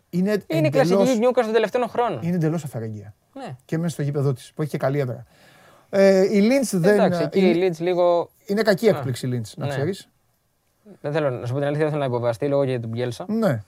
Είναι, 0.10 0.32
Είναι 0.48 0.68
η 0.68 0.68
εντελώς- 0.68 0.88
κλασική 0.90 1.20
Νιούκα 1.20 1.42
των 1.42 1.52
τελευταίων 1.52 1.90
χρόνων. 1.90 2.20
Είναι 2.22 2.36
εντελώς 2.36 2.64
αφαιρεγγία. 2.64 3.14
Ναι. 3.34 3.56
Και 3.66 3.78
μέσα 3.78 3.90
στο 3.94 4.02
γήπεδο 4.02 4.34
της, 4.34 4.52
που 4.56 4.62
έχει 4.62 4.72
και 4.72 4.78
καλή 4.78 5.00
έδρα. 5.00 5.26
Ε, 5.98 6.36
η 6.38 6.42
Λίντ 6.42 6.66
δεν. 6.72 6.94
Εντάξει, 6.94 7.22
εκεί 7.22 7.40
είναι, 7.40 7.66
η 7.66 7.70
Leeds 7.70 7.78
λίγο. 7.80 8.30
είναι 8.46 8.62
κακή 8.62 8.88
έκπληξη 8.88 9.26
η 9.26 9.30
Λίντ, 9.30 9.46
να 9.56 9.66
Ναι. 9.66 9.72
ξέρεις. 9.72 10.10
Δεν 11.02 11.12
θέλω 11.12 11.30
να 11.30 11.46
σου 11.46 11.54
πω 11.54 11.58
την 11.60 11.68
αλήθεια, 11.68 11.84
δεν 11.84 11.94
θέλω 11.94 12.00
να 12.10 12.16
υποβαστεί 12.16 12.48
λόγω 12.48 12.64
για 12.64 12.80
τον 12.80 12.90
Μπιέλσα. 12.90 13.26
Ναι. 13.28 13.64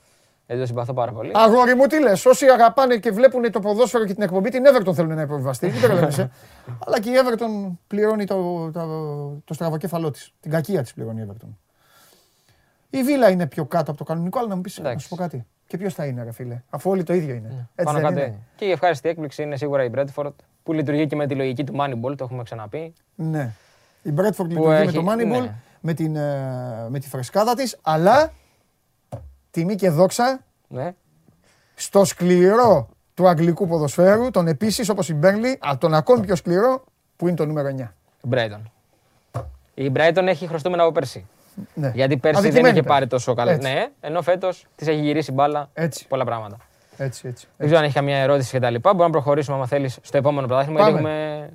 Δεν 0.46 0.58
το 0.58 0.66
συμπαθώ 0.66 0.92
πάρα 0.92 1.12
πολύ. 1.12 1.30
Αγόρι 1.34 1.74
μου, 1.74 1.86
τι 1.86 2.00
λες. 2.00 2.26
Όσοι 2.26 2.46
αγαπάνε 2.46 2.96
και 2.96 3.10
βλέπουν 3.10 3.50
το 3.52 3.60
ποδόσφαιρο 3.60 4.04
και 4.04 4.14
την 4.14 4.22
εκπομπή, 4.22 4.50
την 4.50 4.62
Everton 4.66 4.94
θέλουν 4.94 5.14
να 5.14 5.22
υποβιβαστεί. 5.22 5.68
Δεν 5.68 5.80
τρελαίνεσαι. 5.80 6.30
Αλλά 6.86 7.00
και 7.00 7.10
η 7.10 7.12
Everton 7.16 7.76
πληρώνει 7.86 8.24
το, 8.24 8.70
το, 8.70 8.86
το 9.44 9.54
στραβοκέφαλό 9.54 10.10
της. 10.10 10.32
Την 10.40 10.50
κακία 10.50 10.82
της 10.82 10.94
πληρώνει 10.94 11.20
η 11.20 11.26
Everton. 11.30 11.48
Η 12.90 13.02
Βίλα 13.02 13.30
είναι 13.30 13.46
πιο 13.46 13.64
κάτω 13.64 13.90
από 13.90 13.98
το 13.98 14.04
κανονικό, 14.04 14.38
αλλά 14.38 14.48
να 14.48 14.54
μου 14.54 14.60
πεις 14.60 14.78
να 14.78 14.84
Εντάξει. 14.88 15.04
σου 15.08 15.14
πω 15.14 15.22
κάτι. 15.22 15.46
Και 15.66 15.76
ποιος 15.76 15.94
θα 15.94 16.04
είναι, 16.06 16.22
ρε 16.22 16.32
φίλε, 16.32 16.62
αφού 16.70 16.90
όλοι 16.90 17.02
το 17.02 17.12
ίδιο 17.14 17.34
είναι. 17.34 17.48
Έτσι 17.48 17.68
Πάνω 17.84 17.98
δεν 17.98 18.02
κάτω 18.02 18.18
είναι. 18.20 18.26
είναι. 18.28 18.38
Και 18.56 18.64
η 18.64 18.70
ευχάριστη 18.70 19.08
έκπληξη 19.08 19.42
είναι 19.42 19.56
σίγουρα 19.56 19.84
η 19.84 19.90
Bradford 19.94 20.32
που 20.68 20.74
λειτουργεί 20.74 21.06
και 21.06 21.16
με 21.16 21.26
τη 21.26 21.34
λογική 21.34 21.64
του 21.64 21.74
Moneyball, 21.78 22.16
το 22.16 22.24
έχουμε 22.24 22.42
ξαναπεί. 22.42 22.92
Ναι. 23.14 23.50
Η 24.02 24.10
Bradford 24.16 24.46
λειτουργεί 24.46 24.66
με 24.66 24.78
έχει- 24.78 24.92
το 24.92 25.04
Moneyball, 25.12 25.40
ναι. 25.40 25.54
με, 25.80 25.94
την, 25.94 26.16
ε, 26.16 26.86
με 26.88 26.98
τη 26.98 27.08
φρεσκάδα 27.08 27.54
της, 27.54 27.78
αλλά 27.82 28.32
τιμή 29.50 29.74
και 29.74 29.90
δόξα 29.90 30.40
Ναι. 30.68 30.94
στο 31.74 32.04
σκληρό 32.04 32.88
του 33.14 33.28
αγγλικού 33.28 33.66
ποδοσφαίρου, 33.66 34.30
τον 34.30 34.46
επίσης 34.46 34.88
όπως 34.88 35.08
η 35.08 35.14
Μπέρνλι, 35.14 35.58
αλλά 35.60 35.78
τον 35.78 35.94
ακόμη 35.94 36.26
πιο 36.26 36.36
σκληρό 36.36 36.84
που 37.16 37.26
είναι 37.28 37.36
το 37.36 37.46
νούμερο 37.46 37.68
9. 37.68 37.94
Η 38.22 38.28
Brighton. 38.30 38.60
Η 39.74 39.92
Brighton 39.94 40.24
έχει 40.26 40.46
χρωστούμενα 40.46 40.82
από 40.82 40.92
πέρσι. 40.92 41.26
Ναι. 41.74 41.92
Γιατί 41.94 42.16
πέρσι 42.16 42.40
δεν 42.40 42.50
Αδικημένη 42.50 42.72
είχε 42.74 42.82
πέρσι. 42.82 42.88
πάρει 42.98 43.06
τόσο 43.06 43.34
καλά. 43.34 43.52
Έτσι. 43.52 43.72
Ναι, 43.72 43.86
ενώ 44.00 44.22
φέτος 44.22 44.66
της 44.76 44.86
έχει 44.88 45.00
γυρίσει 45.00 45.32
μπάλα 45.32 45.70
Έτσι, 45.74 46.06
πολλά 46.06 46.24
πράγματα. 46.24 46.56
Έτσι, 46.98 47.28
έτσι. 47.28 47.46
Δεν 47.56 47.66
ξέρω 47.66 47.78
αν 47.80 47.84
έχει 47.86 47.94
καμία 47.94 48.16
ερώτηση 48.16 48.58
κτλ. 48.58 48.74
Μπορούμε 48.82 49.04
να 49.04 49.10
προχωρήσουμε, 49.10 49.56
άμα 49.56 49.66
θέλεις, 49.66 49.98
στο 50.02 50.16
επόμενο 50.16 50.46
πρωτάθλημα. 50.46 50.80
Γιατί 50.80 50.94
Πάμε. 50.96 51.10
έχουμε 51.10 51.50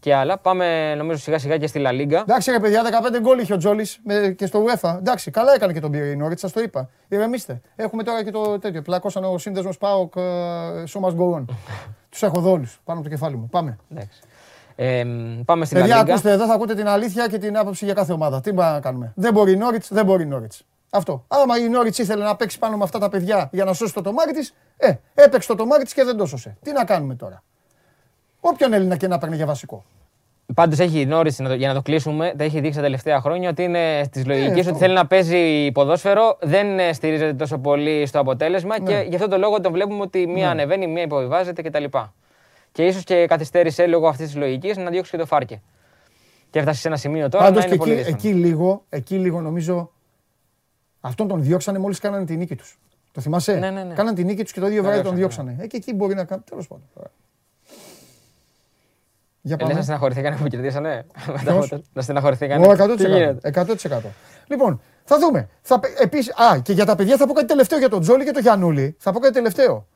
και 0.00 0.14
άλλα. 0.14 0.38
Πάμε, 0.38 0.94
νομίζω, 0.94 1.18
σιγά 1.18 1.38
σιγά 1.38 1.56
και 1.58 1.66
στη 1.66 1.78
Λα 1.78 1.92
Λίγκα. 1.92 2.20
Εντάξει 2.20 2.50
ρε 2.50 2.60
παιδιά, 2.60 2.82
15 2.82 3.20
γκολ 3.20 3.38
είχε 3.38 3.52
ο 3.52 3.56
Τζόλης 3.56 4.00
και 4.36 4.46
στο 4.46 4.64
UEFA. 4.64 4.94
Εντάξει, 4.98 5.30
καλά 5.30 5.54
έκανε 5.54 5.72
και 5.72 5.80
τον 5.80 5.90
πήρε 5.90 6.04
η 6.06 6.16
Νόριτ, 6.16 6.38
σας 6.38 6.52
το 6.52 6.60
είπα. 6.60 6.88
Ηρεμήστε. 7.08 7.60
Έχουμε 7.76 8.02
τώρα 8.02 8.24
και 8.24 8.30
το 8.30 8.58
τέτοιο. 8.58 8.82
Πλακώσαν 8.82 9.24
ο 9.24 9.38
σύνδεσμος 9.38 9.78
Πάοκ, 9.78 10.12
Show 10.88 11.00
must 11.00 11.16
go 11.16 11.36
on. 11.38 11.44
Τους 12.08 12.22
έχω 12.22 12.40
δω 12.40 12.50
όλους 12.50 12.80
πάνω 12.84 12.98
από 12.98 13.08
το 13.08 13.14
κεφάλι 13.14 13.36
μου. 13.36 13.48
Πάμε. 13.50 13.78
Εντάξει. 13.92 14.20
Ε, 14.76 15.04
πάμε 15.44 15.64
στη 15.64 15.74
Λα 15.74 15.80
Παιδιά, 15.80 15.96
Λίγκα. 15.96 16.10
ακούστε, 16.12 16.30
εδώ 16.30 16.46
θα 16.46 16.54
ακούτε 16.54 16.74
την 16.74 16.88
αλήθεια 16.88 17.26
και 17.26 17.38
την 17.38 17.56
άποψη 17.58 17.84
για 17.84 17.94
κάθε 17.94 18.12
ομάδα. 18.12 18.40
Τι 18.40 18.52
πάμε 18.52 18.72
να 18.72 18.80
κάνουμε. 18.80 19.12
Δεν 19.16 19.32
μπορεί 19.32 19.52
η 19.52 19.56
Νόριτς, 19.56 19.88
δεν 19.92 20.04
μπορεί 20.04 20.22
η 20.22 20.26
Νόριτς. 20.26 20.64
Αυτό. 20.96 21.24
Άμα 21.28 21.58
η 21.58 21.68
Νόριτς 21.68 21.98
ήθελε 21.98 22.24
να 22.24 22.36
παίξει 22.36 22.58
πάνω 22.58 22.76
με 22.76 22.82
αυτά 22.84 22.98
τα 22.98 23.08
παιδιά 23.08 23.48
για 23.52 23.64
να 23.64 23.72
σώσει 23.72 23.94
το 23.94 24.00
τομάρι 24.00 24.32
της, 24.32 24.54
ε, 24.76 24.92
έπαιξε 25.14 25.48
το 25.48 25.54
τομάρι 25.54 25.84
της 25.84 25.94
και 25.94 26.04
δεν 26.04 26.16
το 26.16 26.26
σώσε. 26.26 26.56
Τι 26.62 26.72
να 26.72 26.84
κάνουμε 26.84 27.14
τώρα; 27.14 27.42
Όποιον 28.40 28.72
Έλληνα 28.72 28.96
και 28.96 29.08
να 29.08 29.18
παίρνει 29.18 29.36
για 29.36 29.46
βασικό. 29.46 29.84
Πάντως 30.54 30.78
έχει 30.78 31.00
η 31.00 31.06
Νόριτς, 31.06 31.38
για 31.56 31.68
να 31.68 31.74
το 31.74 31.82
κλείσουμε, 31.82 32.34
τα 32.36 32.44
έχει 32.44 32.60
δείξει 32.60 32.76
τα 32.76 32.82
τελευταία 32.84 33.20
χρόνια 33.20 33.48
ότι 33.48 33.62
είναι 33.62 34.06
τη 34.10 34.24
λογική 34.24 34.56
Ε, 34.56 34.58
αυτό. 34.58 34.70
ότι 34.70 34.78
θέλει 34.78 34.94
να 34.94 35.06
παίζει 35.06 35.72
ποδόσφαιρο, 35.72 36.38
δεν 36.40 36.78
ε, 36.78 36.92
στηρίζεται 36.92 37.32
τόσο 37.34 37.58
πολύ 37.58 38.06
στο 38.06 38.20
αποτέλεσμα 38.20 38.78
Ναι. 38.80 38.90
και 38.92 39.06
γι' 39.08 39.14
αυτό 39.14 39.28
το 39.28 39.38
λόγο 39.38 39.60
το 39.60 39.70
βλέπουμε 39.70 40.00
ότι 40.00 40.26
μία 40.26 40.50
ανεβαίνει, 40.50 40.86
μία 40.86 41.02
υποβιβάζεται 41.02 41.62
κτλ. 41.62 41.84
Και 42.72 42.86
ίσως 42.86 43.04
και 43.04 43.26
καθυστέρησε 43.26 43.86
λόγω 43.86 44.08
αυτής 44.08 44.26
της 44.26 44.36
λογικής 44.36 44.76
να 44.76 44.90
διώξει 44.90 45.10
και 45.10 45.16
το 45.16 45.26
φάρκε. 45.26 45.60
Και 46.50 46.58
έφτασε 46.58 46.80
σε 46.80 46.88
ένα 46.88 46.96
σημείο 46.96 47.28
τώρα 47.28 47.44
Πάντως 47.44 47.62
να 47.62 47.68
και 47.68 47.74
είναι 47.74 47.78
πολύ 47.84 47.92
εκεί, 47.92 48.02
δύσκολο. 48.02 48.28
εκεί, 48.34 48.40
λίγο, 48.46 48.82
εκεί 48.88 49.14
λίγο 49.18 49.40
νομίζω. 49.40 49.90
Αυτόν 51.06 51.28
τον 51.28 51.42
διώξανε 51.42 51.78
μόλις 51.78 51.98
κάνανε 51.98 52.24
τη 52.24 52.36
νίκη 52.36 52.54
τους. 52.56 52.78
Το 53.12 53.20
θυμάσαι; 53.20 53.54
Ναι, 53.54 53.70
ναι, 53.70 53.82
ναι. 53.82 53.94
Κάνανε 53.94 54.16
τη 54.16 54.24
νίκη 54.24 54.42
τους 54.42 54.52
και 54.52 54.60
το 54.60 54.66
ίδιο 54.66 54.82
Το 54.82 54.88
βράδυ 54.88 55.02
τον 55.02 55.14
διώξανε, 55.14 55.48
διώξανε. 55.48 55.64
Ε, 55.64 55.66
και 55.68 55.76
εκεί 55.76 55.94
μπορεί 55.94 56.14
να 56.14 56.24
κάνει. 56.24 56.42
Τέλος 56.50 56.66
πάντων. 56.68 56.84
Για 59.40 59.54
Ε, 59.54 59.58
λες 59.58 59.66
να 59.66 59.68
πάμε. 59.68 59.82
στεναχωρηθήκανε 59.82 60.36
που 60.36 60.46
κερδίσανε. 60.46 61.06
Μετά 61.26 61.38
Ποιος; 61.52 61.56
από 61.56 61.68
το- 61.68 61.82
Να 61.92 62.02
στεναχωρηθήκανε. 62.02 62.64
Εγώ 62.64 62.72
Τι 62.74 63.04
100%. 63.04 63.08
γίνεται. 63.08 63.48
100%. 63.48 64.12
Λοιπόν, 64.46 64.80
θα 65.04 65.18
δούμε. 65.18 65.48
Θα, 65.62 65.80
πε- 65.80 66.00
επίσης, 66.00 66.32
α, 66.36 66.58
και 66.58 66.72
για 66.72 66.84
τα 66.84 66.94
παιδιά 66.96 67.16
θα 67.16 67.26
πω 67.26 67.32
κάτι 67.32 67.46
τελευταίο 67.46 67.78
για 67.78 67.88
τον 67.88 68.00
Τζόλι 68.00 68.24
και 68.24 68.30
τον 68.30 68.42
Γιαννούλη. 68.42 68.96
Θα 68.98 69.12
πω 69.12 69.18
κάτι 69.18 69.34
τελευταίο. 69.34 69.86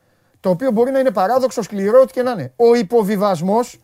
Το 0.40 0.50
οποίο 0.50 0.70
μπορεί 0.70 0.90
να 0.90 0.98
είναι 0.98 1.10
παράδοξο, 1.10 1.62
σκληρό, 1.62 2.00
ό,τι 2.00 2.12
και 2.12 2.22
να 2.22 2.30
είναι. 2.30 2.52
Ο 2.56 2.74
υποβιβασμός 2.74 3.78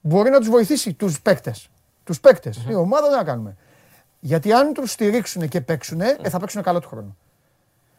μπορεί 0.00 0.30
να 0.30 0.38
τους 0.38 0.48
βοηθήσει 0.48 0.92
τους 0.94 1.20
παίκτες. 1.22 1.68
Τους 2.04 2.20
παίκτες. 2.20 2.64
Η 2.68 2.74
ομάδα 2.74 3.08
δεν 3.08 3.18
θα 3.18 3.24
κάνουμε. 3.24 3.56
Γιατί 4.24 4.52
αν 4.52 4.72
τους 4.72 4.90
στηρίξουν 4.90 5.48
και 5.48 5.60
παίξουν, 5.60 6.00
ε, 6.00 6.16
θα 6.28 6.38
παίξουν 6.38 6.62
καλό 6.62 6.80
του 6.80 6.88
χρόνο. 6.88 7.16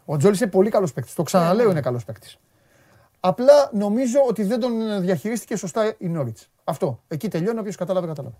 Ο 0.05 0.17
Τζόλι 0.17 0.37
είναι 0.41 0.49
πολύ 0.49 0.69
καλός 0.69 0.93
παίκτης. 0.93 1.13
Το 1.13 1.23
ξαναλέω 1.23 1.69
είναι 1.69 1.81
καλός 1.81 2.05
παίκτης. 2.05 2.37
Απλά 3.19 3.69
νομίζω 3.71 4.19
ότι 4.27 4.43
δεν 4.43 4.59
τον 4.59 5.01
διαχειρίστηκε 5.01 5.55
σωστά 5.55 5.93
η 5.97 6.07
Νόριτς. 6.07 6.49
Αυτό. 6.63 6.99
Εκεί 7.07 7.27
τελειώνει. 7.27 7.59
Όποιος 7.59 7.75
κατάλαβε, 7.75 8.07
κατάλαβε. 8.07 8.35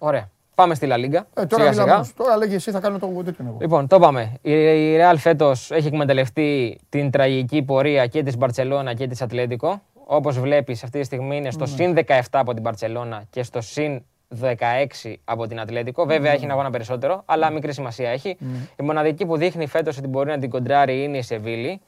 Ωραία. 0.00 0.30
Πάμε 0.54 0.74
στη 0.74 0.86
Λα 0.86 0.96
Λίγκα. 0.96 1.26
Ε, 1.34 1.46
τώρα 1.46 1.62
σιγά 1.62 1.70
μιλάμε. 1.70 1.82
σιγά. 1.82 1.94
όμως. 1.94 2.14
Τώρα 2.14 2.36
λέγε 2.36 2.54
εσύ 2.54 2.70
θα 2.70 2.80
κάνω 2.80 2.98
το 2.98 3.22
τέτοιο 3.24 3.44
εγώ. 3.46 3.56
Λοιπόν, 3.60 3.86
το 3.86 3.96
είπαμε. 3.96 4.32
Η 4.42 4.52
η 4.52 4.98
Real 5.00 5.14
φέτος 5.18 5.70
έχει 5.70 5.86
εκμεταλλευτεί 5.86 6.80
την 6.88 7.10
τραγική 7.10 7.62
πορεία 7.62 8.06
και 8.06 8.22
της 8.22 8.36
Μπαρσελόνα 8.36 8.94
και 8.94 9.06
της 9.06 9.22
Ατλέτικο. 9.22 9.82
Όπως 10.04 10.38
βλέπεις, 10.38 10.84
αυτή 10.84 10.98
τη 10.98 11.04
στιγμή 11.04 11.36
είναι 11.36 11.50
στο 11.50 11.66
συν 11.66 11.94
17 12.06 12.20
από 12.30 12.52
την 12.52 12.62
Μπαρσελόνα 12.62 13.22
και 13.30 13.42
στο 13.42 13.60
συν 13.60 14.02
16 14.40 15.14
από 15.24 15.46
την 15.46 15.60
Ατλέτικο. 15.60 16.04
Βέβαια 16.04 16.32
έχει 16.32 16.44
ένα 16.44 16.52
αγώνα 16.52 16.70
περισσότερο, 16.70 17.22
αλλά 17.26 17.50
μικρή 17.50 17.72
σημασία 17.72 18.10
έχει. 18.10 18.36
Η 18.80 18.82
μοναδική 18.82 19.26
που 19.26 19.36
δείχνει 19.36 19.66
φέτος 19.66 19.98
ότι 19.98 20.06
μπορεί 20.06 20.28
να 20.30 20.38
την 20.38 20.50
κοντράρει 20.50 21.02
είναι 21.02 21.16
η 21.18 21.22
Σεβίλη. 21.22 21.80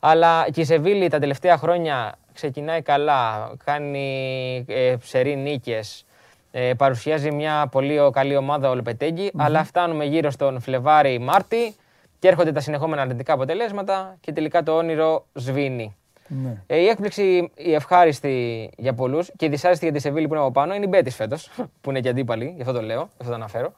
Αλλά 0.00 0.46
και 0.52 0.60
η 0.60 0.64
Σεβίλη 0.64 1.08
τα 1.08 1.18
τελευταία 1.18 1.56
χρόνια 1.56 2.14
ξεκινάει 2.34 2.82
καλά, 2.82 3.50
κάνει 3.64 4.64
ε, 4.68 4.94
ψερή 5.00 5.36
νίκες, 5.36 6.04
ε, 6.50 6.72
παρουσιάζει 6.76 7.30
μια 7.30 7.68
πολύ 7.70 7.98
ο- 8.00 8.10
καλή 8.10 8.36
ομάδα 8.36 8.70
ο 8.70 8.74
Λοπετέγκη, 8.74 9.30
αλλά 9.36 9.64
φτάνουμε 9.64 10.04
γύρω 10.04 10.30
στον 10.30 10.60
Φλεβάρι-Μάρτι 10.60 11.74
και 12.18 12.28
έρχονται 12.28 12.52
τα 12.52 12.60
συνεχόμενα 12.60 13.02
αρνητικά 13.02 13.32
αποτελέσματα 13.32 14.16
και 14.20 14.32
τελικά 14.32 14.62
το 14.62 14.76
όνειρο 14.76 15.26
σβήνει. 15.32 15.96
Ναι. 16.28 16.62
Ε, 16.66 16.76
η 16.76 16.86
έκπληξη, 16.86 17.50
η 17.54 17.74
ευχάριστη 17.74 18.70
για 18.76 18.94
πολλούς 18.94 19.30
και 19.36 19.44
η 19.46 19.48
δυσάρεστη 19.48 19.84
για 19.84 19.94
τη 19.94 20.00
Σεβίλη 20.00 20.26
που 20.28 20.34
είναι 20.34 20.42
από 20.42 20.52
πάνω 20.52 20.74
είναι 20.74 20.84
η 20.84 20.88
Μπέτης 20.90 21.14
φέτος, 21.14 21.50
που 21.80 21.90
είναι 21.90 22.00
και 22.00 22.08
αντίπαλη, 22.08 22.52
γι' 22.56 22.60
αυτό 22.60 22.72
το 22.72 22.82
λέω, 22.82 23.00
γι' 23.00 23.08
αυτό 23.18 23.28
το 23.28 23.34
αναφέρω. 23.34 23.72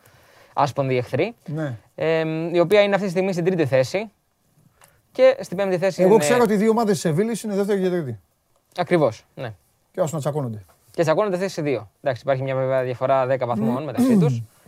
Άσπονδοι 0.52 0.96
εχθροί. 0.96 1.34
ναι. 1.46 1.76
Ε, 1.94 2.24
η 2.52 2.58
οποία 2.58 2.80
είναι 2.82 2.94
αυτή 2.94 3.06
τη 3.06 3.12
στιγμή 3.12 3.32
στην 3.32 3.44
τρίτη 3.44 3.66
θέση. 3.66 4.10
Και 5.12 5.36
στην 5.40 5.56
πέμπτη 5.56 5.78
θέση 5.78 6.02
Εγώ 6.02 6.10
είναι. 6.14 6.20
ξέρω 6.24 6.42
ότι 6.42 6.52
οι 6.52 6.56
δύο 6.56 6.70
ομάδες 6.70 6.92
της 6.92 7.00
Σεβίλης 7.00 7.42
είναι 7.42 7.54
δεύτερη 7.54 7.82
και 7.82 7.88
τρίτη. 7.88 8.18
Ακριβώς. 8.76 9.24
Ναι. 9.34 9.52
Και 9.92 10.00
άσου 10.00 10.14
να 10.14 10.20
τσακώνονται. 10.20 10.64
Και 10.90 11.02
τσακώνονται 11.02 11.36
θέση 11.36 11.54
σε 11.54 11.62
δύο. 11.62 11.90
Εντάξει, 12.00 12.22
υπάρχει 12.24 12.42
μια 12.42 12.54
βέβαια 12.54 12.82
διαφορά 12.82 13.26
10 13.26 13.46
βαθμών 13.46 13.82
μεταξύ 13.84 14.18
τους. 14.18 14.42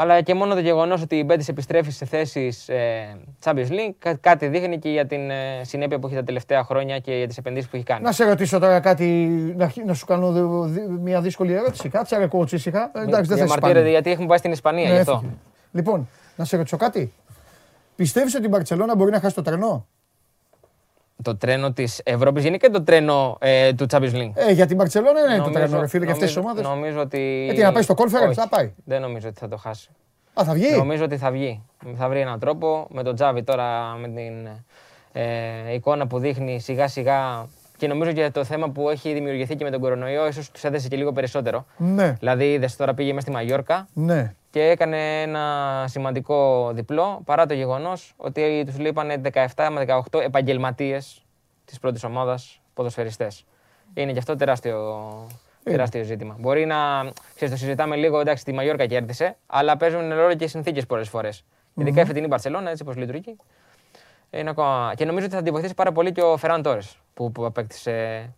Αλλά 0.00 0.20
και 0.20 0.34
μόνο 0.34 0.54
το 0.54 0.60
γεγονός 0.60 1.02
ότι 1.02 1.16
η 1.16 1.22
Μπέτη 1.26 1.44
επιστρέφει 1.48 1.90
σε 1.90 2.04
θέσεις 2.04 2.68
ε, 2.68 3.16
Champions 3.44 3.68
League 3.70 3.94
κά- 3.98 4.20
κάτι 4.20 4.46
δείχνει 4.46 4.78
και 4.78 4.88
για 4.90 5.06
την 5.06 5.30
ε, 5.30 5.60
συνέπεια 5.62 5.98
που 5.98 6.06
έχει 6.06 6.16
τα 6.16 6.22
τελευταία 6.24 6.64
χρόνια 6.64 6.98
και 6.98 7.14
για 7.16 7.26
τις 7.26 7.38
επενδύσεις 7.38 7.68
που 7.70 7.76
έχει 7.76 7.84
κάνει. 7.84 8.02
Να 8.02 8.12
σε 8.12 8.24
ρωτήσω 8.24 8.58
τώρα 8.58 8.80
κάτι, 8.80 9.04
να, 9.56 9.72
να 9.84 9.94
σου 9.94 10.06
κάνω 10.06 10.32
δι- 10.32 10.72
δι- 10.74 10.88
μια 11.00 11.20
δύσκολη 11.20 11.52
ερώτηση. 11.52 11.88
Κάτσε 11.88 12.16
ρε 12.18 12.26
κότσι 12.26 12.54
ήσυχα. 12.54 12.90
Ε, 12.94 13.00
Εντάξει, 13.00 13.10
δεν 13.28 13.28
θα 13.28 13.34
Διαμαρτύρεται 13.34 13.74
σπάνε. 13.78 13.90
γιατί 13.90 14.10
έχουμε 14.10 14.26
πάει 14.26 14.38
στην 14.38 14.52
Ισπανία 14.52 14.88
Ναι, 14.88 14.92
γι' 14.94 14.98
αυτό. 14.98 15.12
έφυγε. 15.12 15.32
Λοιπόν, 15.72 16.08
να 16.36 16.44
σε 16.44 16.56
ρωτήσω 16.56 16.76
κάτι. 16.76 17.12
Πιστεύεις 17.96 18.34
ότι 18.34 18.44
η 18.44 18.48
Μπαρτσελώνα 18.50 18.96
μπορεί 18.96 19.10
να 19.10 19.20
χάσει 19.20 19.34
το 19.34 19.42
τρένο; 19.42 19.86
Το 21.22 21.36
τρένο 21.36 21.72
της 21.72 22.00
Ευρώπης 22.04 22.44
είναι 22.44 22.56
και 22.56 22.68
το 22.70 22.82
τρένο 22.82 23.36
ε, 23.40 23.72
του 23.72 23.86
Champions 23.90 24.12
League. 24.14 24.30
Ε, 24.34 24.52
για 24.52 24.66
την 24.66 24.76
Μπαρτσελώνα 24.76 25.20
είναι 25.20 25.28
το 25.28 25.36
Νομίζω- 25.36 25.52
τρένο, 25.52 25.80
ρε 25.80 25.86
φίλε, 25.86 26.04
και 26.04 26.10
αυτές 26.12 26.26
τις 26.26 26.36
νομίζω- 26.36 26.54
ομάδες. 26.62 26.76
Νομίζω 26.76 27.00
ότι. 27.00 27.46
Ε, 27.50 27.54
τι, 27.54 27.62
να 27.62 27.72
πάει 27.72 27.82
στο 27.82 27.94
conference, 27.98 28.26
Όχι. 28.28 28.34
θα 28.34 28.48
πάει. 28.48 28.72
Δεν 28.84 29.00
νομίζω 29.00 29.28
ότι 29.28 29.38
θα 29.38 29.48
το 29.48 29.56
χάσει. 29.56 29.88
Α, 30.40 30.44
θα 30.44 30.52
βγει; 30.52 30.76
Νομίζω 30.76 31.04
ότι 31.04 31.16
θα 31.16 31.30
βγει. 31.30 31.62
Θα 31.96 32.08
βρει 32.08 32.20
έναν 32.20 32.38
τρόπο. 32.38 32.86
Με 32.90 33.02
τον 33.02 33.14
Τζάβι 33.14 33.42
τώρα, 33.42 33.96
με 34.00 34.08
την 34.08 34.48
ε, 35.12 35.74
εικόνα 35.74 36.06
που 36.06 36.18
δείχνει 36.18 36.60
σιγά 36.60 36.88
σιγά. 36.88 37.46
Και 37.76 37.86
νομίζω 37.86 38.12
και 38.12 38.30
το 38.30 38.44
θέμα 38.44 38.68
που 38.70 38.88
έχει 38.88 39.12
δημιουργηθεί 39.12 39.56
και 39.56 39.64
με 39.64 39.70
τον 39.70 39.80
κορονοϊό, 39.80 40.26
ίσως 40.26 40.50
τους 40.50 40.64
έδεσε 40.64 40.88
και 40.88 40.96
λίγο 40.96 41.12
περισσότερο. 41.12 41.66
Ναι, 41.76 42.10
Δηλαδή, 42.18 42.52
είδες 42.52 42.76
τώρα 42.76 42.94
πήγε 42.94 43.08
μέσα 43.12 43.20
στη 43.20 43.30
Μαγιόρκα 43.30 43.88
ναι. 43.92 44.34
Και 44.50 44.62
έκανε 44.62 45.22
ένα 45.22 45.84
σημαντικό 45.88 46.70
διπλό 46.72 47.20
παρά 47.24 47.46
το 47.46 47.54
γεγονός 47.54 48.14
ότι 48.16 48.62
τους 48.66 48.78
λείπανε 48.78 49.20
17 49.54 49.68
με 49.70 49.84
18 50.12 50.20
επαγγελματίες 50.20 51.24
της 51.64 51.78
πρώτης 51.78 52.04
ομάδας 52.04 52.60
ποδοσφαιριστές. 52.74 53.44
Είναι 53.94 54.12
και 54.12 54.18
αυτό 54.18 54.36
τεράστιο, 54.36 55.26
τεράστιο 55.62 56.02
ζήτημα. 56.02 56.36
Μπορεί 56.38 56.66
να. 56.66 56.76
Ξέρεις, 57.34 57.54
το 57.54 57.60
συζητάμε 57.60 57.96
λίγο, 57.96 58.20
εντάξει, 58.20 58.44
τη 58.44 58.52
Μαγιόρκα 58.52 58.86
κέρδισε, 58.86 59.36
αλλά 59.46 59.76
παίζουν 59.76 60.14
ρόλο 60.14 60.34
και 60.34 60.44
οι 60.44 60.48
συνθήκες 60.48 60.86
πολλές 60.86 61.08
φορές. 61.08 61.44
Ειδικά 61.74 62.00
η 62.00 62.04
φετινή 62.04 62.26
Μπαρσελόνα, 62.26 62.70
έτσι 62.70 62.82
όπω 62.82 62.92
λειτουργεί. 62.92 63.36
Είναι 64.30 64.50
ακόμα... 64.50 64.92
Και 64.96 65.04
νομίζω 65.04 65.26
ότι 65.26 65.34
θα 65.34 65.42
την 65.42 65.52
βοηθήσει 65.52 65.74
πάρα 65.74 65.92
πολύ 65.92 66.12
και 66.12 66.20
ο 66.20 66.36
Φεράν 66.36 66.62
Τόρε 66.62 66.80
που, 67.14 67.32
που 67.32 67.44
απέκτησε 67.44 68.28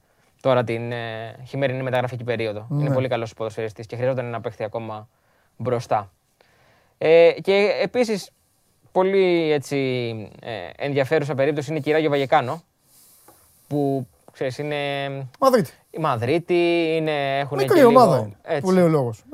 τώρα 0.41 0.65
την 0.65 0.93
ε, 0.93 1.37
χειμερινή 1.47 1.83
μεταγραφική 1.83 2.25
περίοδο. 2.25 2.67
Είναι 2.71 2.95
πολύ 2.95 3.09
καλός 3.09 3.35
ποδοσφαιριστής 3.35 3.87
και 3.87 3.97
χρειαζόταν 3.97 4.25
ένα 4.25 4.41
παίχτη 4.41 4.65
ακόμα 4.65 5.09
μπροστά. 5.61 6.11
Ε, 6.99 7.33
και 7.43 7.71
επίσης, 7.83 8.31
πολύ 8.93 9.53
έτσι, 9.53 9.77
ε, 10.43 10.51
ενδιαφέρουσα 10.77 11.35
περίπτωση 11.35 11.71
είναι 11.71 11.79
η 11.79 11.83
Κυράγιο 11.83 12.11
Βαγεκάνο. 12.11 12.63
Που 13.69 14.07
ξέρεις, 14.33 14.59
είναι 14.59 14.77
Μαδρίτη. 15.41 15.73
η 15.91 15.99
Μαδρίτη, 15.99 16.87
είναι, 16.97 17.39
έχουν 17.39 17.59
Μικρή 17.59 17.75
και 17.75 17.87
λίγο- 17.87 18.01
ομάδα 18.01 18.19
είναι, 18.19 18.37
έτσι. 18.43 18.61
που 18.61 18.71
λέει 18.71 18.85
ο 18.85 18.89
λόγος. 18.89 19.25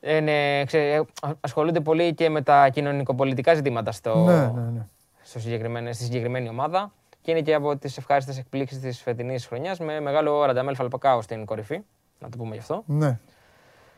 Είναι, 0.00 0.64
ξέρε, 0.64 0.96
α- 0.96 1.30
ασχολούνται 1.40 1.80
πολύ 1.80 2.14
και 2.14 2.28
με 2.30 2.42
τα 2.42 2.68
κοινωνικοπολιτικά 2.68 3.54
ζητήματα 3.54 3.92
στο, 3.92 4.16
Ναι, 4.24 4.34
ναι, 4.46 4.70
ναι. 4.70 4.86
στο 5.22 5.38
συγκεκριμένο- 5.40 5.92
στη 5.92 6.04
συγκεκριμένη 6.04 6.48
ομάδα 6.48 6.92
και 7.22 7.30
είναι 7.30 7.40
και 7.40 7.54
από 7.54 7.76
τις 7.76 7.96
ευχάριστες 7.96 8.38
εκπλήξεις 8.38 8.80
της 8.80 9.00
φετινής 9.00 9.46
χρονιάς 9.46 9.78
με 9.78 10.00
μεγάλο 10.00 10.44
Ρανταμέλ 10.44 10.74
Φαλπακάο 10.74 11.22
στην 11.22 11.44
κορυφή. 11.44 11.80
Να 12.18 12.28
το 12.28 12.36
πούμε 12.36 12.54
γι' 12.54 12.60
αυτό. 12.60 12.82
ναι. 12.86 13.18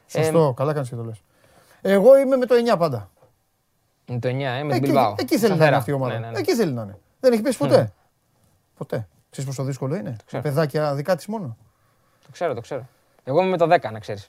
Σωστό, 0.09 0.55
καλά 0.57 0.73
κάνεις 0.73 0.89
και 0.89 0.95
το 0.95 1.05
λες. 1.05 1.23
Εγώ 1.81 2.19
είμαι 2.19 2.37
με 2.37 2.47
το 2.47 2.55
9 2.75 2.79
πάντα. 2.79 3.11
Με 4.11 4.19
το 4.19 4.29
9, 4.29 4.33
ε, 4.59 4.63
με 4.63 4.73
την 4.73 4.85
Εκεί, 4.85 4.93
Bilbao. 4.97 5.15
εκεί 5.19 5.39
θέλει 5.39 5.41
να 5.41 5.47
είναι 5.47 5.55
Σταθερά. 5.57 5.77
αυτή 5.77 5.91
η 5.91 5.93
ομάδα. 5.93 6.13
Ναι, 6.13 6.19
ναι, 6.19 6.31
ναι. 6.31 6.39
Εκεί 6.39 6.55
θέλει 6.55 6.73
να 6.73 6.83
είναι. 6.83 6.99
Δεν 7.21 7.33
έχει 7.33 7.43
πέσει 7.43 7.59
ποτέ; 7.59 7.93
Ποτέ. 8.79 9.09
Ξέρεις 9.31 9.51
πόσο 9.51 9.65
δύσκολο 9.65 9.95
είναι; 9.95 10.17
ξέρω. 10.27 10.43
Παιδάκια 10.43 10.95
δικά 10.95 11.17
της 11.17 11.27
μόνο. 11.27 11.57
Το 12.25 12.29
ξέρω, 12.33 12.55
το 12.55 12.61
ξέρω. 12.61 12.89
Εγώ 13.25 13.41
είμαι 13.41 13.51
με 13.51 13.57
το 13.57 13.65
10, 13.65 13.93
να 13.93 13.99
ξέρεις. 13.99 14.29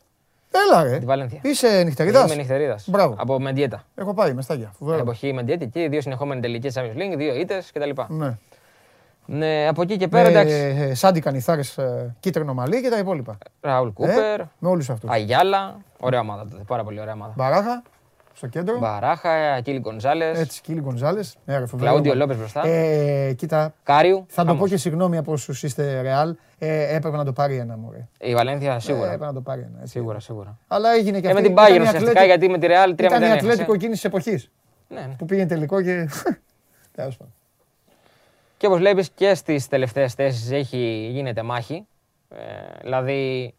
Έλα 0.52 0.84
ρε. 0.84 0.98
Τη 0.98 1.06
Βαλένθια. 1.06 1.40
Είσαι 1.44 1.84
νυχτεριδάς. 1.84 2.26
Είμαι 2.26 2.36
νυχτερίδα. 2.36 2.80
Μπράβο. 2.86 3.16
Από 3.18 3.40
Μεντιέτα. 3.40 3.84
Έχω 3.96 4.14
πάει 4.14 4.34
με 4.34 4.42
στάγια. 4.42 4.72
Φοβερό. 4.80 5.00
Εποχή 5.00 5.34
Μεντιέτη 5.34 5.64
εκεί, 5.64 5.88
δύο 5.88 6.02
συνεχόμενοι 6.02 6.42
τελικές 6.42 6.74
Champions 6.78 6.98
League, 6.98 7.14
δύο 7.18 7.36
ήττες 7.36 7.72
κτλ. 7.72 7.90
Ναι. 8.08 8.38
Ναι, 9.32 9.68
από 9.68 9.82
εκεί 9.82 9.98
και 9.98 10.08
πέρα 10.08 10.30
εντάξει. 10.30 10.74
Με 10.78 10.84
ε, 10.86 10.94
Σάντι 10.94 11.20
Κανιθάρες, 11.20 11.78
ε, 11.78 12.16
κίτρινο 12.20 12.54
μαλλί 12.54 12.82
και 12.82 12.90
τα 12.90 12.98
υπόλοιπα. 12.98 13.38
Ραούλ 13.62 13.90
Κούπερ, 13.90 14.40
Ε, 14.40 14.50
με 14.60 14.70
όλους 14.70 14.90
αυτούς. 14.90 15.10
Αγιάλα. 15.10 15.78
Ωραία 16.00 16.20
ομάδα 16.20 16.48
τότε. 16.48 16.64
Πάρα 16.68 16.84
πολύ 16.84 17.00
ωραία 17.02 17.14
ομάδα. 17.14 17.34
Μπαράχα, 17.36 17.82
στο 18.34 18.48
κέντρο. 18.48 18.78
Μπαράχα, 18.80 19.54
Α, 19.54 19.63
Κίλι 19.63 19.80
Γκονζάλες. 19.80 20.40
Έτσι, 20.40 20.62
Κίλι 20.62 20.80
Γκονζάλες. 20.82 21.38
Ναι, 21.46 21.58
ρε, 21.58 21.66
φοβερό. 21.66 21.90
Κλαούντιο 21.90 22.12
όνομα. 22.12 22.26
Λόπες 22.26 22.38
μπροστά. 22.42 22.68
Ε, 22.68 23.34
κοίτα, 23.34 23.74
Κάριου. 23.84 24.26
θα 24.28 24.42
το 24.42 24.48
χαμός. 24.48 24.62
πω 24.64 24.68
και 24.68 24.78
συγγνώμη 24.78 25.18
από 25.18 25.32
όσους 25.32 25.64
είστε 25.64 26.02
Ρεάλ. 26.02 26.36
Ε, 26.60 26.96
έπρεπε 26.96 27.18
να 27.18 27.26
το 27.26 27.34
πάρει 27.34 27.58
ένα 27.58 27.78
μωρέ. 27.78 28.08
Η 28.20 28.34
Βαλένθια 28.34 28.74
Ε, 28.74 28.80
σίγουρα. 28.80 29.06
έπρεπε 29.06 29.26
να 29.26 29.34
το 29.34 29.42
πάρει 29.42 29.62
ένα. 29.62 29.78
έτσι. 29.82 29.92
Σίγουρα, 29.92 30.20
σίγουρα. 30.20 30.58
Αλλά 30.68 30.90
έγινε 30.94 31.20
και 31.20 31.28
Ε, 31.28 31.34
με 31.34 31.40
αυτή. 31.40 31.48
την 31.54 31.58
Bayern 31.58 31.70
Ήταν 31.70 31.76
η 31.76 31.80
ουσιαστικά 31.82 32.10
Ατλέτικο- 32.22 32.26
γιατί 32.26 32.50
με 32.50 32.58
τη 32.58 32.68
Real 32.70 32.90
3-0 32.96 33.06
Ήταν 33.06 33.22
η 33.22 33.26
έχασε. 33.26 33.40
Ατλέτικο 33.40 33.74
εκείνης 33.74 33.96
της 33.96 34.04
εποχής 34.06 34.52
Ναι, 34.88 35.00
ναι. 35.00 35.16
που 35.18 35.26
πήγαινε 35.26 35.48
τελικό 35.48 35.82
και. 35.82 36.10
Τέλος 36.96 37.18
πάντων. 37.18 37.34
Και 38.60 38.68
όπως 38.68 38.80
βλέπεις 38.80 39.10
και 39.10 39.34
στις 39.34 39.68
τελευταίες 39.68 40.14
θέσεις 40.14 40.52
έχει 40.52 41.10
γίνεται 41.12 41.44
μάχη. 41.44 41.88
Ε, 42.30 42.38
δηλαδή, 42.82 43.54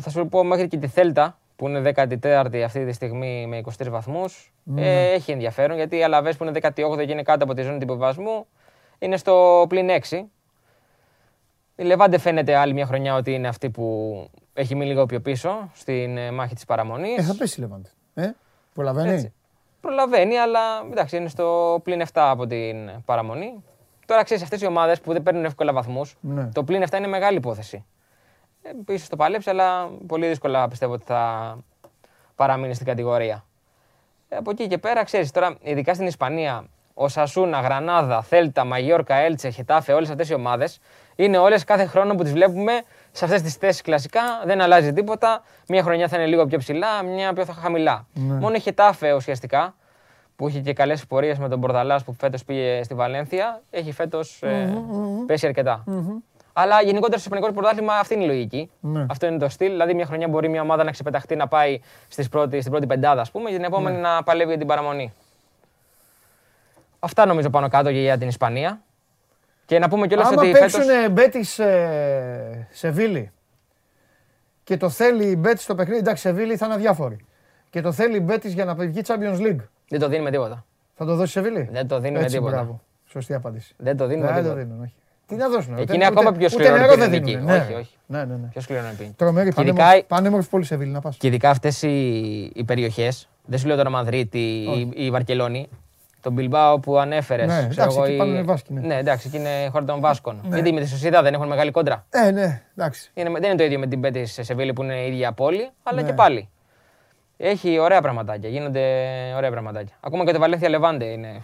θα 0.00 0.10
σου 0.10 0.28
πω 0.28 0.44
μέχρι 0.44 0.68
και 0.68 0.76
τη 0.76 0.86
Θέλτα 0.86 1.38
που 1.56 1.68
είναι 1.68 1.92
14η 1.94 2.56
αυτή 2.56 2.84
τη 2.84 2.92
στιγμή 2.92 3.46
με 3.46 3.60
23 3.78 3.86
βαθμούς. 3.90 4.52
Ναι. 4.62 4.82
Ε, 4.82 5.12
έχει 5.12 5.30
ενδιαφέρον 5.30 5.76
γιατί 5.76 5.96
οι 5.96 6.02
Αλαβές 6.02 6.36
που 6.36 6.44
είναι 6.44 6.58
18η 6.62 7.04
και 7.06 7.12
είναι 7.12 7.22
κάτω 7.22 7.44
από 7.44 7.54
τη 7.54 7.62
ζώνη 7.62 7.78
του 7.78 7.84
υποβασμού 7.84 8.46
είναι 8.98 9.16
στο 9.16 9.64
πλην 9.68 9.88
6. 10.08 10.24
Η 11.76 11.82
Λεβάντε 11.82 12.18
φαίνεται 12.18 12.54
άλλη 12.54 12.72
μια 12.72 12.86
χρονιά 12.86 13.14
ότι 13.14 13.32
είναι 13.32 13.48
αυτή 13.48 13.70
που 13.70 14.16
έχει 14.52 14.74
μείνει 14.74 14.90
λίγο 14.90 15.06
πιο 15.06 15.20
πίσω 15.20 15.70
στην 15.74 16.16
ε, 16.16 16.30
μάχη 16.30 16.54
της 16.54 16.64
παραμονής. 16.64 17.18
Ε, 17.18 17.22
θα 17.22 17.34
πέσει 17.34 17.60
η 17.60 17.62
Λεβάντη. 17.62 17.90
Ε, 18.14 18.30
προλαβαίνει. 18.74 19.32
Έτσι. 19.84 19.96
Προλαβαίνει, 19.96 20.36
αλλά 20.38 20.60
εντάξει, 20.90 21.16
είναι 21.16 21.28
στο 21.28 21.80
πλην 21.82 22.00
7 22.00 22.04
από 22.14 22.46
την 22.46 22.90
παραμονή. 23.04 23.62
Τώρα 24.06 24.22
ξέρεις, 24.22 24.42
αυτές 24.42 24.60
οι 24.60 24.66
ομάδες 24.66 25.00
που 25.00 25.12
δεν 25.12 25.22
παίρνουν 25.22 25.44
εύκολα 25.44 25.72
βαθμούς, 25.72 26.16
Ναι. 26.20 26.46
το 26.52 26.64
πλην 26.64 26.82
7 26.82 26.98
είναι 26.98 27.06
μεγάλη 27.06 27.36
υπόθεση. 27.36 27.84
Ε, 28.62 28.92
ίσως 28.92 29.08
το 29.08 29.16
παλέψει, 29.16 29.50
αλλά 29.50 29.90
πολύ 30.06 30.26
δύσκολα 30.28 30.68
πιστεύω 30.68 30.92
ότι 30.92 31.04
θα 31.04 31.56
παραμείνει 32.34 32.74
στην 32.74 32.86
κατηγορία. 32.86 33.44
Ε, 34.28 34.36
από 34.36 34.50
εκεί 34.50 34.66
και 34.66 34.78
πέρα, 34.78 35.04
ξέρεις 35.04 35.30
τώρα, 35.30 35.56
ειδικά 35.62 35.94
στην 35.94 36.06
Ισπανία, 36.06 36.66
ο 36.94 37.08
Σασούνα, 37.08 37.60
Γρανάδα, 37.60 38.22
Θέλτα, 38.22 38.64
Μαγιόρκα, 38.64 39.14
Έλτσε, 39.14 39.48
Χετάφε, 39.48 39.92
όλες 39.92 40.10
αυτές 40.10 40.28
οι 40.28 40.34
ομάδες 40.34 40.80
είναι 41.16 41.38
όλες 41.38 41.64
κάθε 41.64 41.86
χρόνο 41.86 42.14
που 42.14 42.22
τις 42.22 42.32
βλέπουμε 42.32 42.72
σε 43.12 43.24
αυτές 43.24 43.42
τις 43.42 43.54
θέσεις 43.54 43.82
κλασικά. 43.82 44.20
Δεν 44.44 44.60
αλλάζει 44.60 44.92
τίποτα. 44.92 45.42
Μία 45.68 45.82
χρονιά 45.82 46.08
θα 46.08 46.16
είναι 46.16 46.26
λίγο 46.26 46.46
πιο 46.46 46.58
ψηλά, 46.58 47.02
μία 47.02 47.32
πιο 47.32 47.44
χαμηλά. 47.60 48.06
Μόνο 48.14 48.54
η 48.54 48.60
Χετάφε 48.60 49.12
ουσιαστικά, 49.12 49.74
που 50.36 50.48
είχε 50.48 50.60
και 50.60 50.72
καλές 50.72 51.06
πορείες 51.06 51.38
με 51.38 51.48
τον 51.48 51.58
Μπορδαλάς 51.58 52.04
που 52.04 52.12
φέτος 52.12 52.44
πήγε 52.44 52.82
στη 52.82 52.94
Βαλένθια, 52.94 53.62
έχει 53.70 53.92
φέτος 53.92 54.42
πέσει 55.26 55.46
αρκετά. 55.46 55.84
Αλλά 56.52 56.82
γενικότερα 56.82 57.18
στο 57.20 57.28
Ισπανικό 57.32 57.52
πρωτάθλημα 57.60 57.94
αυτή 57.94 58.14
είναι 58.14 58.24
η 58.24 58.26
λογική. 58.26 58.70
Ναι. 58.80 59.06
Αυτό 59.10 59.26
είναι 59.26 59.38
το 59.38 59.48
στυλ. 59.48 59.70
Δηλαδή, 59.70 59.94
μια 59.94 60.06
χρονιά 60.06 60.28
μπορεί 60.28 60.48
μια 60.48 60.62
ομάδα 60.62 60.84
να 60.84 60.90
ξεπεταχτεί 60.90 61.36
να 61.36 61.48
πάει 61.48 61.80
στις 62.08 62.28
πρώτη, 62.28 62.58
στην 62.58 62.70
πρώτη 62.70 62.86
πεντάδα, 62.86 63.20
ας 63.20 63.30
πούμε, 63.30 63.48
και 63.48 63.56
την 63.56 63.64
επόμενη 63.64 63.96
να 63.96 64.22
παλεύει 64.22 64.48
για 64.48 64.58
την 64.58 64.66
παραμονή. 64.66 65.12
Αυτά 67.04 67.26
νομίζω 67.26 67.50
πάνω 67.50 67.68
κάτω 67.68 67.92
και 67.92 68.00
για 68.00 68.18
την 68.18 68.28
Ισπανία. 68.28 68.82
Και 69.66 69.78
να 69.78 69.88
πούμε 69.88 70.06
κιόλας 70.06 70.26
Άμα 70.28 70.42
ότι 70.42 70.50
παίξουν 70.50 70.82
φέτος... 70.82 71.10
Μπέτης 71.12 71.58
ε, 71.58 72.66
Σεβίλη 72.70 73.30
και 74.64 74.76
το 74.76 74.88
θέλει 74.88 75.24
η 75.30 75.36
Μπέτης 75.38 75.62
στο 75.62 75.74
παιχνίδι, 75.74 75.98
εντάξει 76.00 76.22
Σεβίλη 76.22 76.56
θα 76.56 76.66
είναι 76.66 76.74
αδιάφορη. 76.74 77.16
Και 77.70 77.80
το 77.80 77.92
θέλει 77.92 78.16
η 78.16 78.22
Μπέτης 78.24 78.52
για 78.52 78.64
να 78.64 78.74
βγει 78.74 79.00
Champions 79.06 79.38
League. 79.38 79.60
Δεν 79.88 80.00
το 80.00 80.08
δίνει 80.08 80.22
με 80.22 80.30
τίποτα. 80.30 80.64
Θα 80.94 81.04
το 81.04 81.14
δώσει 81.14 81.32
Σεβίλη. 81.32 81.68
Δεν 81.72 81.86
το 81.88 81.98
δίνει 82.00 82.14
με 82.16 82.22
Έτσι, 82.22 82.34
τίποτα. 82.36 82.54
μπράβο. 82.56 82.80
Σωστή 83.06 83.34
απάντηση. 83.34 83.74
Δεν 83.76 83.96
το 83.96 84.06
δίνει 84.06 84.20
με 84.20 84.26
Δεν 84.26 84.34
το 84.36 84.42
τίποτα. 84.42 84.60
δίνουν, 84.62 84.82
όχι. 84.82 84.94
Τι 85.26 85.34
να 85.34 85.48
δώσουν. 85.48 85.72
Εκεί 85.72 85.82
ούτε- 85.82 85.94
είναι 85.94 86.04
ούτε- 86.06 86.18
ακόμα 86.18 86.36
πιο 86.36 86.46
ούτε 86.52 86.54
σκληρό 86.64 86.76
νερό 86.76 86.90
την 86.92 87.00
δεν 87.00 87.10
νίκη. 87.10 87.30
δίνουν. 87.30 87.44
Ναι. 87.44 87.56
Όχι, 87.56 87.72
όχι. 87.74 87.96
Ναι, 88.06 88.24
ναι, 88.24 88.34
ναι. 88.34 88.46
Πιο 88.46 88.60
σκληρό 88.60 88.82
να 88.82 88.88
πει. 88.98 89.12
Τρομερή, 89.16 89.48
Και 89.48 89.54
πανέμορφη, 89.54 89.92
ειδικά- 89.94 90.06
πανέμορφη 90.06 90.48
πόλη 90.48 90.64
Σεβίλη 90.64 90.90
να 90.90 91.00
πας. 91.00 91.16
Και 91.16 91.26
ειδικά 91.26 91.50
αυτές 91.50 91.82
οι, 91.82 91.96
οι 92.54 92.64
περιοχές, 92.64 93.28
δεν 93.44 93.58
σου 93.58 93.66
λέω 93.66 93.76
τώρα 93.76 93.90
Μαδρίτη 93.90 94.38
ή 94.94 95.04
η 95.04 95.10
Βαρκελόνη, 95.10 95.68
το 96.22 96.30
Μπιλμπάο 96.30 96.78
που 96.80 96.98
ανέφερες. 96.98 97.46
Ναι, 97.46 97.68
εντάξει, 97.70 98.00
εκεί 98.06 98.16
πάνε 98.16 98.42
Βάσκοι, 98.42 98.72
ναι. 98.72 98.80
ναι, 98.80 98.94
εντάξει, 98.96 99.28
εκεί 99.28 99.36
είναι 99.36 99.68
χώρα 99.72 99.84
των 99.84 100.00
Βάσκων. 100.00 100.40
Γιατί 100.52 100.72
με 100.72 100.80
τη 100.80 100.88
Σωσίδα 100.88 101.22
δεν 101.22 101.34
έχουν 101.34 101.48
μεγάλη 101.48 101.70
κόντρα. 101.70 102.06
Ε, 102.10 102.30
ναι, 102.30 102.62
εντάξει. 102.76 103.10
Είναι, 103.14 103.30
δεν 103.30 103.42
είναι 103.42 103.54
το 103.54 103.64
ίδιο 103.64 103.78
με 103.78 103.86
την 103.86 104.00
Πέτη 104.00 104.26
σε 104.26 104.42
Σεβίλη 104.42 104.72
που 104.72 104.82
είναι 104.82 104.94
η 104.94 105.06
ίδια 105.06 105.32
πόλη, 105.32 105.70
αλλά 105.82 106.00
Ναι. 106.00 106.06
και 106.08 106.12
πάλι. 106.14 106.48
Έχει 107.36 107.78
ωραία 107.78 108.00
πραγματάκια, 108.00 108.48
γίνονται 108.48 108.80
ωραία 109.36 109.50
πραγματάκια. 109.50 109.96
Ακόμα 110.00 110.24
και 110.24 110.32
το 110.32 110.38
Βαλένθια 110.38 110.68
Λεβάντε 110.68 111.04
είναι... 111.04 111.42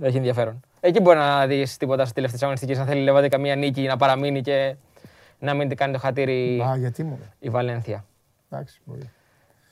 έχει 0.00 0.16
ενδιαφέρον. 0.16 0.60
Εκεί 0.80 1.00
μπορεί 1.00 1.18
να 1.18 1.46
δεις 1.46 1.76
τίποτα 1.76 2.04
στι 2.04 2.14
τελευταίε 2.14 2.36
αγωνιστικέ. 2.40 2.78
Αν 2.78 2.86
θέλει 2.86 3.00
η 3.00 3.04
Λεβάντε 3.04 3.28
καμία 3.28 3.56
νίκη 3.56 3.82
να 3.82 3.96
παραμείνει 3.96 4.40
και 4.40 4.74
να 5.38 5.54
μην 5.54 5.76
κάνει 5.76 5.92
το 5.92 5.98
χατήρι 5.98 6.60
Α, 6.70 6.76
γιατί 6.76 7.04
μου. 7.04 7.18
η 7.38 7.48
Βαλένθια. 7.50 8.04
Εντάξει, 8.50 8.80
μπορεί. 8.84 9.10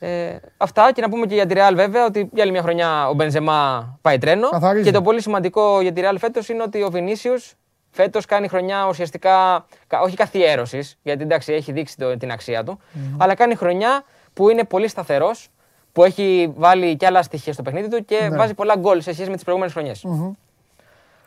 Ε, 0.00 0.36
αυτά 0.56 0.92
και 0.92 1.00
να 1.00 1.08
πούμε 1.08 1.26
και 1.26 1.34
για 1.34 1.46
τη 1.46 1.54
Real 1.56 1.72
βέβαια 1.74 2.04
ότι 2.06 2.28
για 2.32 2.42
άλλη 2.42 2.52
μια 2.52 2.62
χρονιά 2.62 3.08
ο 3.08 3.14
Μπενζεμά 3.14 3.98
πάει 4.02 4.18
τρένο. 4.18 4.48
Καθαρίζει. 4.48 4.84
Και 4.84 4.90
το 4.90 5.02
πολύ 5.02 5.22
σημαντικό 5.22 5.80
για 5.80 5.92
τη 5.92 6.00
Real 6.04 6.16
φέτος 6.18 6.48
είναι 6.48 6.62
ότι 6.62 6.82
ο 6.82 6.90
Βινίσιους 6.90 7.54
φέτος 7.90 8.24
κάνει 8.24 8.48
χρονιά 8.48 8.86
ουσιαστικά 8.88 9.66
κα- 9.86 10.00
όχι 10.00 10.16
καθιέρωσης, 10.16 10.98
γιατί 11.02 11.22
εντάξει 11.22 11.52
έχει 11.52 11.72
δείξει 11.72 11.96
το- 11.96 12.16
την 12.16 12.30
αξία 12.30 12.64
του, 12.64 12.78
αλλά 13.18 13.34
κάνει 13.34 13.54
χρονιά 13.54 14.04
που 14.34 14.48
είναι 14.50 14.64
πολύ 14.64 14.88
σταθερός, 14.88 15.48
που 15.92 16.04
έχει 16.04 16.52
βάλει 16.56 16.96
και 16.96 17.06
άλλα 17.06 17.22
στοιχεία 17.22 17.52
στο 17.52 17.62
παιχνίδι 17.62 17.88
του 17.88 18.04
και 18.04 18.26
Ναι. 18.30 18.36
βάζει 18.36 18.54
πολλά 18.54 18.76
γκολ 18.76 19.00
σε 19.00 19.12
σχέση 19.12 19.28
με 19.28 19.34
τις 19.34 19.44
προηγούμενες 19.44 19.74
χρονιές. 19.76 20.04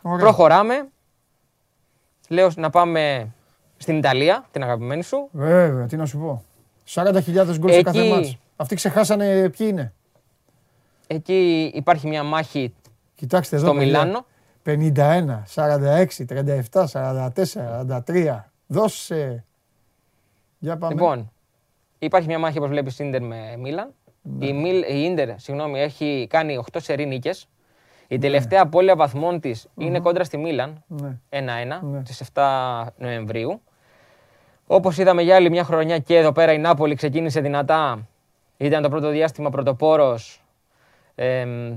Ωραία. 0.02 0.18
Προχωράμε. 0.18 0.86
Λέω 2.28 2.50
να 2.56 2.70
πάμε 2.70 3.28
στην 3.76 3.96
Ιταλία, 3.96 4.44
την 4.50 4.62
αγαπημένη 4.62 5.02
σου. 5.02 5.28
Βέβαια, 5.32 5.86
τι 5.86 5.96
να 5.96 6.06
σου 6.06 6.18
πω. 6.18 6.44
40.000 6.84 7.58
γκολ 7.58 7.72
σε 7.72 7.82
κάθε 7.82 7.98
Εκεί- 8.00 8.10
μάτς. 8.10 8.36
Αυτοί 8.62 8.74
ξεχάσανε 8.74 9.48
ποιοι 9.48 9.66
είναι. 9.70 9.92
Εκεί 11.06 11.70
υπάρχει 11.74 12.08
μια 12.08 12.22
μάχη 12.22 12.74
Κοιτάξτε 13.14 13.56
εδώ. 13.56 13.64
στο 13.66 13.74
παιδιά. 13.74 14.04
Μιλάνο. 14.04 14.26
51, 14.64 15.42
46, 15.54 16.24
37, 16.26 16.86
44, 16.86 17.84
43. 18.06 18.50
Δώσε. 18.66 19.44
Για 20.58 20.76
πάμε. 20.78 20.92
Λοιπόν, 20.94 21.32
υπάρχει 21.98 22.26
μια 22.28 22.38
μάχη 22.38 22.58
όπως 22.58 22.70
βλέπεις 22.70 22.98
Ίντερ 22.98 23.22
με 23.22 23.56
Μίλαν. 23.58 23.94
Ναι. 24.22 24.46
Η, 24.46 24.52
Μιλ, 24.52 24.82
η 24.82 25.02
Ίντερ, 25.10 25.38
συγγνώμη, 25.38 25.80
έχει 25.80 26.26
κάνει 26.30 26.58
8 26.72 26.76
σερή 26.80 27.06
νίκες. 27.06 27.46
Η 28.08 28.18
τελευταία 28.18 28.62
απώλεια 28.62 28.96
βαθμών 28.96 29.40
της 29.40 29.68
είναι 29.76 30.00
κόντρα 30.00 30.24
στη 30.24 30.36
Μίλαν, 30.36 30.82
Ναι. 30.86 31.18
1-1, 31.28 31.80
Ναι. 31.82 32.00
στις 32.04 32.20
7 32.20 32.92
Νοεμβρίου. 32.96 33.60
Όπως 34.66 34.98
είδαμε 34.98 35.22
για 35.22 35.34
άλλη 35.36 35.50
μια 35.50 35.64
χρονιά 35.64 35.98
και 35.98 36.16
εδώ 36.16 36.32
πέρα 36.32 36.52
η 36.52 36.58
Νάπολη 36.58 36.94
ξεκίνησε 36.94 37.40
δυνατά. 37.40 38.08
Ήταν 38.62 38.82
το 38.82 38.88
πρώτο 38.88 39.08
διάστημα 39.10 39.50
πρωτοπόρος. 39.50 40.42
Εμ, 41.14 41.72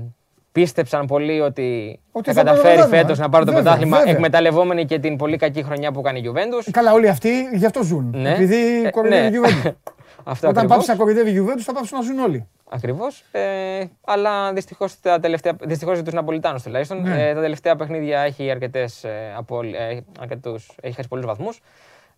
πίστεψαν 0.52 1.06
πολύ 1.06 1.40
ότι, 1.40 1.98
Ότι 2.12 2.32
θα 2.32 2.34
θα 2.34 2.42
πάρει 2.44 2.56
το 2.56 2.62
καταφέρει 2.62 2.74
πρωτάθλημα, 2.76 3.02
φέτος 3.02 3.18
ε. 3.18 3.22
να 3.22 3.28
πάρει 3.28 3.44
το 3.44 3.52
Βέβαια, 3.52 3.64
πρωτάθλημα, 3.64 3.96
βέβαια. 3.98 4.12
εκμεταλλευόμενη 4.14 4.84
και 4.84 4.98
την 4.98 5.16
πολύ 5.16 5.36
κακή 5.36 5.62
χρονιά 5.62 5.92
που 5.92 6.00
κάνει 6.00 6.18
η 6.18 6.30
Juventus. 6.32 6.68
Καλά, 6.70 6.92
όλοι 6.92 7.08
αυτοί 7.08 7.48
γι' 7.54 7.66
αυτό 7.66 7.82
ζουν. 7.82 8.10
Ναι. 8.16 8.32
Επειδή 8.32 8.84
Ε, 8.86 8.90
κοροϊδεύει 8.90 9.36
η 9.36 9.40
ναι. 9.40 9.46
Juventus. 9.48 9.72
Αυτό 10.28 10.48
Όταν 10.48 10.64
ακριβώς. 10.64 10.76
πάψει 10.76 10.90
να 10.90 10.96
κοροϊδεύει 10.96 11.30
η 11.30 11.44
Juventus 11.46 11.60
θα 11.62 11.72
πάψουν 11.72 11.98
να 11.98 12.04
ζουν 12.04 12.18
όλοι. 12.18 12.46
Ακριβώς. 12.70 13.24
Ε, 13.32 13.84
αλλά 14.04 14.52
δυστυχώς 14.52 15.00
τα 15.00 15.20
τελευταία. 15.20 15.52
Δυστυχώς 15.60 15.94
για 15.94 16.04
του 16.04 16.14
Ναπολιτάνου 16.16 16.58
τουλάχιστον. 16.64 17.02
Ναι. 17.02 17.28
Ε, 17.28 17.34
τα 17.34 17.40
τελευταία 17.40 17.76
παιχνίδια 17.76 18.20
έχει 18.20 18.50
αρκετές, 18.50 19.04
ε, 19.04 19.34
απολ- 19.36 19.74
ε, 19.74 20.00
αρκετούς, 20.20 20.70
έχει 20.80 20.94
χάσει 20.94 21.08
πολλούς 21.08 21.26
βαθμούς. 21.26 21.60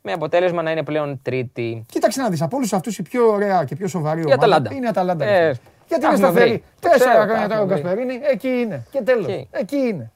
Με 0.02 0.12
αποτέλεσμα 0.12 0.62
να 0.62 0.70
είναι 0.70 0.82
πλέον 0.82 1.20
τρίτη. 1.22 1.84
Κοίταξε 1.92 2.20
να 2.22 2.28
δεις 2.28 2.42
από 2.42 2.56
όλους 2.56 2.72
αυτούς 2.72 2.98
η 2.98 3.02
πιο 3.02 3.26
ωραία 3.32 3.64
και 3.64 3.76
πιο 3.76 3.88
σοβαρή 3.88 4.20
ομάδα 4.20 4.34
Αταλάντα. 4.34 4.74
είναι 4.74 4.86
η 4.86 4.88
Αταλάντα. 4.88 5.24
Ε, 5.24 5.38
ρε 5.46 5.54
φίλε. 5.54 5.58
Γιατί 5.88 6.02
τα 6.04 6.08
είναι 6.12 6.16
έχουμε 6.16 6.28
σταθερή. 6.30 6.50
βρει. 6.50 6.62
Το 6.80 6.88
Τέσσερα 6.88 7.10
ξέρω, 7.10 7.24
χρόνια 7.24 7.48
τα 7.48 7.54
τώρα 7.54 7.60
ο 7.60 7.74
έχουμε 7.74 7.94
βρει. 7.94 8.04
Γκασπερίνη, 8.04 8.20
εκεί 8.32 8.48
είναι. 8.48 8.86
Και 8.90 9.02
τέλος. 9.02 9.26
Εκεί. 9.26 9.48
Εκεί 9.50 9.76
είναι. 9.76 10.10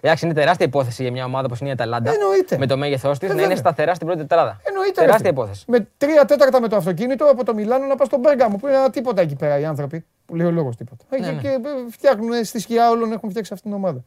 Εντάξει, 0.00 0.24
είναι 0.24 0.34
τεράστια 0.34 0.66
υπόθεση 0.66 1.02
για 1.02 1.12
μια 1.12 1.24
ομάδα 1.24 1.46
όπως 1.46 1.60
είναι 1.60 1.68
η 1.68 1.72
Αταλάντα. 1.72 2.12
Εννοείται. 2.12 2.58
Με 2.58 2.66
το 2.66 2.76
μέγεθός 2.76 3.18
της 3.18 3.28
Ε, 3.28 3.32
να 3.32 3.38
είναι 3.38 3.42
βέβαια. 3.42 3.56
σταθερά 3.62 3.94
στην 3.94 4.06
πρώτη 4.06 4.20
τετράδα. 4.22 4.60
Εννοείται. 4.64 5.00
ρε 5.00 5.06
Τεράστια 5.06 5.30
φίλε. 5.30 5.40
υπόθεση. 5.42 5.64
Με 5.68 5.88
τρία 5.96 6.24
τέταρτα 6.24 6.60
με 6.60 6.68
το 6.68 6.76
αυτοκίνητο 6.76 7.24
από 7.24 7.44
το 7.44 7.54
Μιλάνο 7.54 7.86
να 7.86 7.94
πας 7.96 8.06
στον 8.06 8.20
Μπέργαμο 8.20 8.56
που 8.56 8.66
είναι 8.66 8.76
ένα 8.76 8.90
τίποτα 8.90 9.20
εκεί 9.22 9.34
πέρα 9.36 9.58
οι 9.58 9.64
άνθρωποι. 9.64 10.04
Που 10.26 10.34
λέει 10.36 10.46
ο 10.46 10.50
λόγος 10.50 10.76
τίποτα. 10.76 11.04
Ε, 11.10 11.18
Ναι, 11.20 11.26
και, 11.26 11.32
ναι. 11.32 11.40
και 11.40 11.48
ε, 11.48 11.60
φτιάχνουν 11.90 12.44
στη 12.44 12.60
σκιά 12.60 12.90
όλων 12.90 13.12
έχουν 13.12 13.30
φτιάξει 13.30 13.52
αυτήν 13.54 13.70
την 13.70 13.78
ομάδα. 13.78 14.04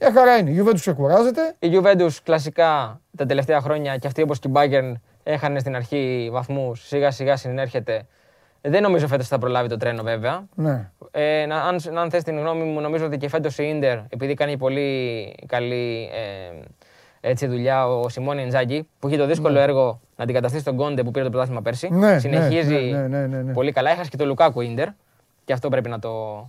Μια 0.00 0.12
χαρά 0.12 0.36
είναι. 0.36 0.50
Η 0.50 0.62
Juventus 0.62 0.80
ξεκουράζεται. 0.80 1.54
Η 1.58 1.68
Juventus 1.72 2.10
κλασικά 2.22 3.00
τα 3.16 3.26
τελευταία 3.26 3.60
χρόνια 3.60 3.96
και 3.96 4.06
αυτή 4.06 4.22
όπως 4.22 4.38
και 4.38 4.48
η 4.48 4.52
Bayern 4.54 4.92
έχανε 5.22 5.58
στην 5.58 5.76
αρχή 5.76 6.28
βαθμούς. 6.32 6.86
Σιγά 6.86 7.10
σιγά 7.10 7.36
συνέρχεται. 7.36 8.06
Δεν 8.60 8.82
νομίζω 8.82 9.06
φέτος 9.06 9.28
θα 9.28 9.38
προλάβει 9.38 9.68
το 9.68 9.76
τρένο 9.76 10.02
βέβαια. 10.02 10.46
Ναι. 10.54 10.90
Ε, 11.10 11.46
να, 11.46 11.56
αν, 11.56 11.76
αν 11.94 12.10
θες 12.10 12.22
την 12.22 12.38
γνώμη 12.38 12.64
μου, 12.64 12.80
νομίζω 12.80 13.06
ότι 13.06 13.16
και 13.16 13.28
φέτος 13.28 13.58
η 13.58 13.72
Ίντερ, 13.74 13.98
επειδή 14.08 14.34
κάνει 14.34 14.56
πολύ 14.56 15.34
καλή 15.46 16.10
ε, 16.12 16.58
έτσι, 17.20 17.46
δουλειά 17.46 17.88
ο 17.88 18.08
Σιμώνη 18.08 18.42
Εντζάκη, 18.42 18.88
που 18.98 19.08
είχε 19.08 19.16
το 19.16 19.26
δύσκολο 19.26 19.58
έργο 19.58 20.00
να 20.16 20.24
αντικαταστήσει 20.24 20.64
τον 20.64 20.76
Κόντε 20.76 21.02
που 21.02 21.10
πήρε 21.10 21.24
το 21.24 21.30
πρωτάθλημα 21.30 21.62
πέρσι. 21.62 21.88
Ναι, 21.90 22.18
Συνεχίζει 22.18 22.74
ναι, 22.74 22.98
ναι, 22.98 23.06
ναι, 23.06 23.26
ναι, 23.26 23.42
ναι. 23.42 23.52
πολύ 23.52 23.72
καλά. 23.72 23.90
Έχασε 23.90 24.10
και 24.10 24.16
το 24.16 24.26
Λουκάκου 24.26 24.60
Ίντερ. 24.60 24.88
Και 25.44 25.52
αυτό 25.52 25.68
πρέπει 25.68 25.88
να 25.88 25.98
το, 25.98 26.46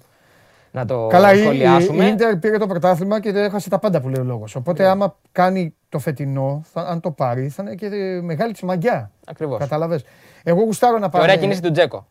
να 0.71 0.85
το 0.85 1.07
Καλά, 1.07 1.33
η, 1.33 1.37
η, 1.39 1.41
σχολιάσουμε. 1.41 2.05
η 2.05 2.07
Ίντερ 2.07 2.35
πήρε 2.37 2.57
το 2.57 2.67
πρωτάθλημα 2.67 3.19
και 3.19 3.29
έχασε 3.29 3.69
τα 3.69 3.79
πάντα 3.79 4.01
που 4.01 4.09
λέει 4.09 4.21
ο 4.21 4.25
λόγος. 4.25 4.55
Οπότε, 4.55 4.87
άμα 4.87 5.15
κάνει 5.31 5.75
το 5.89 5.99
φετινό, 5.99 6.61
θα, 6.73 6.81
αν 6.81 6.99
το 6.99 7.11
πάρει, 7.11 7.47
θα 7.49 7.63
είναι 7.63 7.75
και 7.75 7.89
μεγάλη 8.23 8.51
της 8.51 8.61
μαγιά. 8.61 9.11
Ακριβώς. 9.25 9.59
Κατάλαβε. 9.59 9.99
Εγώ 10.43 10.63
γουστάρω 10.63 10.97
να 10.97 11.05
Και 11.05 11.11
πάνε. 11.11 11.23
ωραία 11.23 11.37
κίνηση 11.37 11.61
του 11.61 11.71
Τζέκο. 11.71 12.07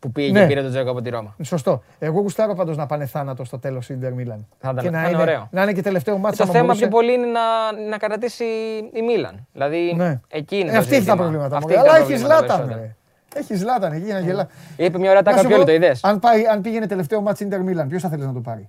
Που 0.00 0.12
πήγε 0.12 0.32
Ναι. 0.32 0.40
και 0.40 0.46
πήρε 0.46 0.62
τον 0.62 0.70
Τζέκο 0.70 0.90
από 0.90 1.00
τη 1.02 1.10
Ρώμα. 1.10 1.36
Σωστό. 1.42 1.82
Εγώ 1.98 2.20
γουστάρω 2.20 2.54
πάντως 2.54 2.76
να 2.76 2.86
πάνε 2.86 3.06
θάνατο 3.06 3.44
στο 3.44 3.58
τέλος 3.58 3.88
Ιντερ 3.88 4.12
Μίλαν. 4.12 4.46
Θα 4.58 4.70
ήταν- 4.72 4.84
και 4.84 4.90
να 4.90 4.98
θα 4.98 5.04
είναι 5.08 5.12
είναι, 5.12 5.22
ωραίο. 5.22 5.48
να 5.50 5.62
είναι 5.62 5.72
και 5.72 5.82
τελευταίο 5.82 6.14
Ε, 6.14 6.18
μάτι. 6.18 6.36
το 6.36 6.46
θέμα 6.46 6.74
πιο 6.74 6.88
πολύ 6.88 7.12
είναι 7.12 7.26
να, 7.26 7.40
να 7.88 7.96
κρατήσει 7.96 8.44
η 8.92 9.02
Μίλαν. 9.02 9.46
Δηλαδή 9.52 9.92
Ναι. 9.96 10.20
εκεί 10.28 10.56
είναι 10.56 10.68
Ε, 10.68 10.72
το 10.72 10.78
αυτή 10.78 10.94
έχει 10.94 11.04
τα 11.04 11.12
ζήτημα. 11.12 11.16
προβλήματα. 11.16 11.56
Αυτή 11.56 11.72
μωρέ. 11.72 11.80
έχει 11.80 11.88
τα 11.90 11.94
Αλλά 11.94 12.04
έχεις 12.04 12.20
προβλήματα 12.20 12.46
Ζλάταν. 12.46 12.56
περισσότερα. 12.66 12.86
ρε. 12.86 12.96
Έχει 13.34 13.54
Ζλάταν 13.54 13.92
εκεί 13.92 14.12
να 14.12 14.18
γελά. 14.20 14.48
Είπε 14.76 14.98
μια 14.98 15.10
ωραία 15.10 15.22
Να 15.22 15.30
τάκα 15.30 15.42
σου 15.42 15.48
πιο 15.48 15.56
πω, 15.58 15.64
το 15.64 15.72
είδες; 15.72 16.04
αν, 16.04 16.18
πάει, 16.18 16.46
αν 16.46 16.60
πήγαινε 16.60 16.86
τελευταίο 16.86 17.20
μάτι 17.20 17.44
Ιντερ 17.44 17.62
Μίλαν, 17.62 17.88
ποιος 17.88 18.02
θα 18.02 18.08
θέλεις 18.08 18.24
να 18.26 18.32
το 18.32 18.40
πάρει; 18.40 18.68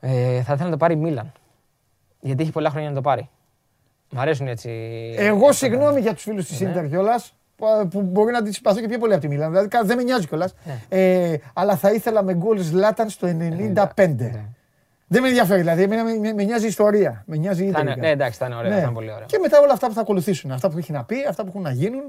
Ε, 0.00 0.42
θα 0.42 0.52
ήθελα 0.52 0.64
να 0.64 0.70
το 0.70 0.76
πάρει 0.76 0.94
η 0.94 0.96
Μίλαν. 0.96 1.32
Γιατί 2.20 2.42
έχει 2.42 2.52
πολλά 2.52 2.70
χρόνια 2.70 2.88
να 2.88 2.94
το 2.94 3.00
πάρει. 3.00 3.28
Μ' 4.10 4.20
αρέσουν 4.20 4.48
έτσι. 4.48 4.70
Εγώ 5.18 5.52
συγγνώμη 5.52 6.00
για 6.00 6.14
τους 6.14 6.22
φίλους 6.22 6.46
της 6.46 6.60
Ναι. 6.60 6.68
Ιντερ 6.68 6.88
κιόλας. 6.88 7.34
Που 7.90 8.00
μπορεί 8.02 8.32
να 8.32 8.42
τη 8.42 8.52
συμπαθώ 8.52 8.80
και 8.80 8.88
πιο 8.88 8.98
πολύ 8.98 9.12
από 9.12 9.22
τη 9.22 9.28
Μίλαν. 9.28 9.50
Δηλαδή 9.50 9.68
κα- 9.68 9.82
δεν 9.84 9.96
με 9.96 10.02
νοιάζει 10.02 10.26
κιόλας. 10.26 10.54
Ναι. 10.64 10.78
Ε, 10.88 11.38
αλλά 11.52 11.76
θα 11.76 11.92
ήθελα 11.92 12.22
με 12.22 12.34
γκολ 12.34 12.58
Ζλάταν 12.58 13.08
στο 13.08 13.28
95. 13.28 14.44
Δεν 15.12 15.22
με 15.22 15.28
ενδιαφέρει, 15.28 15.60
δηλαδή 15.60 15.82
εμένα 15.82 16.04
με, 16.04 16.14
με, 16.14 16.32
με 16.32 16.42
νοιάζει 16.44 16.64
η 16.64 16.68
ιστορία. 16.68 17.22
Με 17.26 17.36
νοιάζει 17.36 17.64
η 17.64 17.70
Θα 17.70 17.80
είναι, 17.80 17.90
Ιντερ. 17.90 18.02
ναι, 18.02 18.10
εντάξει, 18.10 18.38
θα 18.38 18.46
είναι 18.46 18.54
ωραίο. 18.54 18.70
Ναι. 18.70 18.76
Θα 18.76 18.82
είναι 18.82 18.92
πολύ 18.92 19.12
ωραίο. 19.12 19.26
Και 19.26 19.38
μετά 19.38 19.60
όλα 19.60 19.72
αυτά 19.72 19.86
που 19.86 19.92
θα 19.94 20.00
ακολουθήσουν. 20.00 20.50
Αυτά 20.50 20.70
που 20.70 20.78
έχει 20.78 20.92
να 20.92 21.04
πει, 21.04 21.16
αυτά 21.28 21.42
που 21.42 21.48
έχουν 21.48 21.62
να 21.62 21.70
γίνουν 21.70 22.02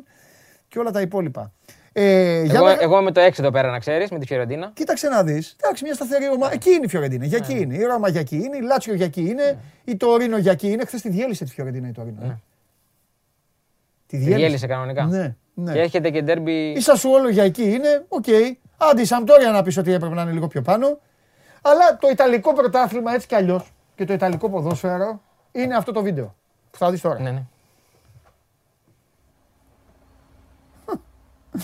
και 0.67 0.79
όλα 0.79 0.91
τα 0.91 1.01
υπόλοιπα. 1.01 1.51
Ε, 1.93 2.41
για 2.43 2.55
Εγώ, 2.55 2.65
να- 2.65 2.77
εγώ 2.81 3.01
με 3.01 3.11
το 3.11 3.21
6 3.21 3.39
εδώ 3.39 3.51
πέρα 3.51 3.71
να 3.71 3.79
ξέρεις, 3.79 4.09
με 4.09 4.19
τη 4.19 4.25
Φιωρεντίνα. 4.25 4.71
Κοίταξε 4.73 5.07
να 5.07 5.23
δεις. 5.23 5.55
Εντάξει, 5.61 5.83
μια 5.83 5.93
σταθερή 5.93 6.29
ομάδα. 6.29 6.53
Εκεί 6.53 6.69
είναι 6.69 6.85
η 6.85 6.87
Φιωρεντίνα. 6.87 7.25
Για 7.25 7.39
Ναι. 7.39 7.45
εκεί 7.45 7.61
είναι. 7.63 7.75
Η 7.75 7.83
Ρώμα 7.83 8.09
για 8.09 8.19
εκεί 8.19 8.35
είναι. 8.35 8.57
Η 8.57 8.61
Λάτσιο 8.61 8.93
για 8.93 9.05
εκεί 9.05 9.21
είναι. 9.21 9.57
Η 9.83 9.95
Τωρίνο 9.95 10.37
για 10.37 10.51
εκεί 10.51 10.71
είναι. 10.71 10.85
Χθες 10.85 11.01
τη 11.01 11.09
διέλυσε 11.09 11.43
τη 11.43 11.51
Φιωρεντίνα 11.51 11.87
η 11.87 11.91
Τωρίνο. 11.91 12.19
ε. 12.23 12.37
Τη 14.07 14.17
Ναι. 14.17 14.23
Τη 14.25 14.33
διέλυσε 14.33 14.67
κανονικά. 14.67 15.05
Ναι, 15.05 15.35
ναι. 15.53 15.71
Και 15.73 15.79
έρχεται 15.79 16.09
και 16.09 16.21
ντέρμπι. 16.21 16.71
Η 16.71 16.79
Σασουόλο 16.79 17.29
για 17.29 17.43
εκεί 17.43 17.63
είναι. 17.63 18.05
Οκ. 18.07 18.25
Άντε 18.77 19.01
η 19.01 19.05
Σαμπτόρια 19.05 19.51
να 19.51 19.61
πεις 19.63 19.77
ότι 19.77 19.93
έπρεπε 19.93 20.15
να 20.15 20.21
είναι 20.21 20.31
λίγο 20.31 20.47
πιο 20.47 20.61
πάνω. 20.61 20.99
Αλλά 21.61 21.97
το 21.97 22.07
Ιταλικό 22.09 22.53
πρωτάθλημα 22.53 23.13
έτσι 23.13 23.27
κι 23.27 23.35
αλλιώς 23.35 23.73
και 23.95 24.05
το 24.05 24.13
Ιταλικό 24.13 24.49
ποδόσφαιρο 24.49 25.21
είναι 25.51 25.75
αυτό 25.75 25.91
το 25.91 26.01
βίντεο 26.01 26.35
που 26.71 26.77
θα 26.77 26.91
δεις 26.91 27.01
τώρα. 27.01 27.19
Ναι, 27.19 27.31
ναι. 27.31 27.43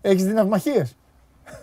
Έχεις 0.00 0.24
δει 0.24 0.32
ναυμαχίες; 0.32 0.96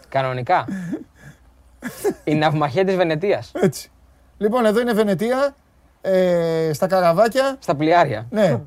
Κανονικά. 0.10 0.68
Η 2.24 2.36
ναυμαχία 2.36 2.86
της 2.86 2.96
Βενετίας. 2.96 3.52
Έτσι. 3.56 3.92
Λοιπόν, 4.38 4.66
εδώ 4.66 4.80
είναι 4.80 4.94
Βενετία. 4.94 5.56
Ε, 6.02 6.72
στα 6.74 6.88
καραβάκια. 6.88 7.56
Στα 7.60 7.76
πλοιάρια. 7.76 8.28
Ναι. 8.30 8.62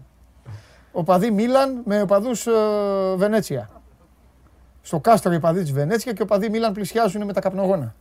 Οπαδοί 0.92 1.30
Μίλαν 1.30 1.82
με 1.84 2.02
οπαδούς 2.02 2.46
Βενέτσια. 3.16 3.70
Στο 4.86 5.00
κάστρο 5.00 5.32
οι 5.32 5.36
οπαδοί 5.36 5.60
της 5.60 5.72
Βενέτσια 5.72 6.12
και 6.12 6.22
οπαδοί 6.22 6.50
Μίλαν 6.50 6.72
πλησιάζουν 6.72 7.24
με 7.24 7.32
τα 7.32 7.40
καπνογόνα. 7.40 7.94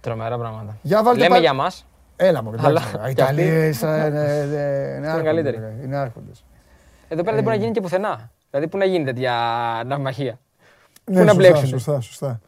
Τρομερά 0.00 0.38
πράγματα. 0.38 0.76
Για 0.82 1.02
βάλτε 1.02 1.18
Λέμε 1.18 1.34
πα- 1.34 1.40
για 1.40 1.52
μας. 1.52 1.86
Έλα 2.16 2.42
μου, 2.42 2.52
Αλλά 2.58 2.68
εντάξει. 2.70 3.10
Οι 3.10 3.14
κι 3.14 3.20
αυτοί- 3.22 3.38
Ιταλίες 3.38 3.82
ε, 3.82 3.86
ε, 3.86 4.92
ε, 4.92 4.96
είναι 4.96 5.06
άρχοντες, 5.06 5.24
καλύτεροι. 5.26 5.56
ρε, 5.56 5.74
Είναι 5.84 5.96
άρχοντες. 5.96 6.44
Εδώ 7.08 7.22
πέρα 7.22 7.34
δεν 7.34 7.44
μπορεί 7.44 7.56
να 7.56 7.62
γίνει 7.62 7.74
και 7.74 7.80
πουθενά. 7.80 8.30
Δηλαδή, 8.50 8.68
πού 8.68 8.76
να 8.78 8.84
γίνει 8.84 9.04
τέτοια 9.04 9.32
ναυμαχία; 9.86 10.38
Ναι, 11.04 11.14
να 11.14 11.20
σωστά, 11.20 11.34
μπλέξουν; 11.34 11.66
Σωστά, 11.68 12.00
σωστά. 12.00 12.40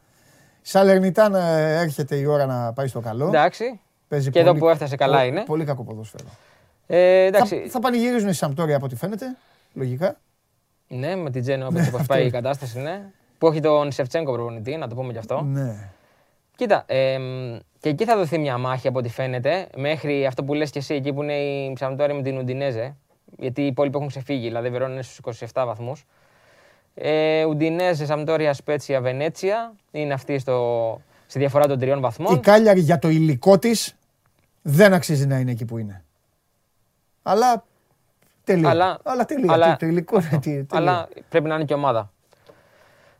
Σαλερνιτάνα 0.61 1.39
έρχεται 1.57 2.15
η 2.15 2.25
ώρα 2.25 2.45
να 2.45 2.73
πάει 2.73 2.87
στο 2.87 2.99
καλό. 2.99 3.27
Εντάξει. 3.27 3.79
Παίζει 4.07 4.29
Και 4.29 4.39
εδώ 4.39 4.53
που 4.53 4.69
έφτασε 4.69 4.95
καλά 4.95 5.17
πο- 5.19 5.25
είναι. 5.25 5.43
Πολύ 5.45 5.65
κακό 5.65 5.83
ποδόσφαιρο. 5.83 6.23
Ε, 6.87 6.97
Θα, 6.97 7.25
εντάξει. 7.37 7.67
θα 7.69 7.79
πανηγυρίζουν 7.79 8.29
οι 8.29 8.33
Σαμπτόρια 8.33 8.75
από 8.75 8.85
ό,τι 8.85 8.95
φαίνεται. 8.95 9.35
Λογικά. 9.73 10.15
Ναι, 10.87 11.15
με 11.15 11.29
την 11.29 11.41
Τζένο 11.41 11.69
Ναι, 11.69 11.79
όπως 11.79 11.89
πώς 11.89 11.99
αυτό 11.99 12.13
πάει 12.13 12.21
η 12.21 12.27
είναι. 12.29 12.41
κατάσταση, 12.41 12.79
ναι. 12.79 13.01
Που 13.37 13.47
έχει 13.47 13.59
τον 13.59 13.91
Σεφτσέγκο 13.91 14.33
προπονητή, 14.33 14.75
να 14.75 14.87
το 14.87 14.95
πούμε 14.95 15.11
κι 15.11 15.17
αυτό. 15.17 15.41
Ναι. 15.41 15.89
Κοίτα, 16.55 16.83
εμ, 16.87 17.57
και 17.79 17.89
εκεί 17.89 18.05
θα 18.05 18.15
δοθεί 18.17 18.37
μια 18.37 18.57
μάχη 18.57 18.87
από 18.87 18.99
ό,τι 18.99 19.09
φαίνεται, 19.09 19.67
μέχρι 19.75 20.25
αυτό 20.25 20.43
που 20.43 20.53
λες 20.53 20.69
και 20.69 20.79
εσύ, 20.79 20.93
εκεί 20.93 21.13
που 21.13 21.23
είναι 21.23 21.33
η 21.33 21.73
Ψαμπτόρια 21.73 22.15
με 22.15 22.21
την 22.21 22.37
Ουντινέζε, 22.37 22.95
γιατί 23.37 23.61
οι 23.61 23.65
υπόλοιποι 23.65 23.95
έχουν 23.95 24.09
ξεφύγει, 24.09 24.47
δηλαδή 24.47 24.67
η 24.67 24.71
Βερόνα 24.71 24.93
είναι 24.93 25.01
στους 25.01 25.19
27 25.53 25.63
βαθμούς. 25.65 26.05
Ε, 26.95 27.43
Ουντινέζε, 27.45 28.05
Σαμπτόρια, 28.05 28.53
Σπέτσια, 28.53 29.01
Βενέτσια, 29.01 29.73
είναι 29.91 30.13
αυτή 30.13 30.39
στο, 30.39 31.01
στη 31.27 31.39
διαφορά 31.39 31.67
των 31.67 31.79
τριών 31.79 32.01
βαθμών. 32.01 32.35
Η 32.35 32.39
Κάλιαρη 32.39 32.79
για 32.79 32.99
το 32.99 33.09
υλικό 33.09 33.59
της 33.59 33.95
δεν 34.61 34.93
αξίζει 34.93 35.27
να 35.27 35.37
είναι 35.37 35.51
εκεί 35.51 35.65
που 35.65 35.77
είναι. 35.77 36.03
Αλλά 37.23 37.65
τελείω. 38.45 38.69
Αλλά- 38.69 38.99
αλλά 39.03 39.25
τελείω. 39.25 39.53
αλλά- 39.53 39.71
το, 39.71 39.75
το 39.79 39.85
υλικό 39.85 40.15
είναι 40.19 40.29
τι- 40.29 40.39
τελείω. 40.39 40.65
Αλλά 40.71 41.07
πρέπει 41.29 41.47
να 41.47 41.55
είναι 41.55 41.63
και 41.63 41.73
ομάδα. 41.73 42.09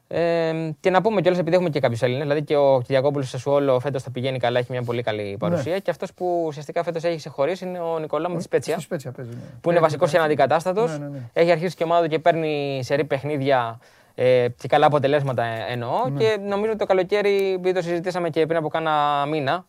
Ε, 0.08 0.54
και 0.80 0.90
να 0.90 1.02
πούμε 1.02 1.22
κιόλας, 1.22 1.40
επειδή 1.40 1.56
έχουμε 1.56 1.72
και 1.72 1.80
κάποιους 1.80 2.02
Έλληνες, 2.02 2.22
δηλαδή 2.24 2.44
και 2.44 2.56
ο 2.56 2.82
Κυριακόπουλος 2.82 3.30
Σεσουόλο 3.30 3.80
φέτος 3.80 4.04
θα 4.04 4.12
πηγαίνει 4.12 4.38
καλά, 4.40 4.60
έχει 4.60 4.72
μια 4.72 4.84
πολύ 4.84 5.02
καλή 5.02 5.36
παρουσία. 5.40 5.74
Ναι. 5.74 5.80
Και 5.80 5.92
αυτός 5.92 6.14
που 6.14 6.44
ουσιαστικά 6.48 6.84
φέτος 6.84 7.04
έχει 7.04 7.18
ξεχωρίσει 7.18 7.66
είναι 7.66 7.80
ο 7.80 8.00
Νικολά 8.00 8.30
με 8.30 8.38
τη 8.38 8.44
Σπέτσια, 8.44 8.74
Στη 8.74 8.84
Σπέτσια 8.84 9.12
παίζει, 9.12 9.32
ναι. 9.32 9.38
που 9.62 9.70
είναι 9.72 9.80
βασικός 9.80 10.12
και 10.12 10.18
αναντικατάστατο. 10.18 10.88
Ναι, 10.88 10.98
ναι, 10.98 11.08
ναι. 11.08 11.18
Έχει 11.34 11.52
αρχίσει 11.52 11.76
και 11.76 11.84
ομάδα 11.84 12.04
του 12.04 12.10
και 12.10 12.20
παίρνει 12.20 12.80
σερή 12.84 13.04
παιχνίδια 13.06 13.80
ε, 14.16 14.48
και 14.58 14.68
καλά 14.68 14.86
αποτελέσματα 14.86 15.44
ε, 15.44 15.66
εννοώ. 15.70 16.10
Ναι. 16.10 16.20
Και 16.20 16.38
νομίζω 16.48 16.70
ότι 16.70 16.80
το 16.80 16.86
καλοκαίρι, 16.86 17.54
επειδή 17.54 17.74
το 17.74 17.82
συζητήσαμε 17.82 18.30
και 18.30 18.46
πριν 18.46 18.58
από 18.58 18.68
κάνα 18.68 19.26
μήνα, 19.30 19.66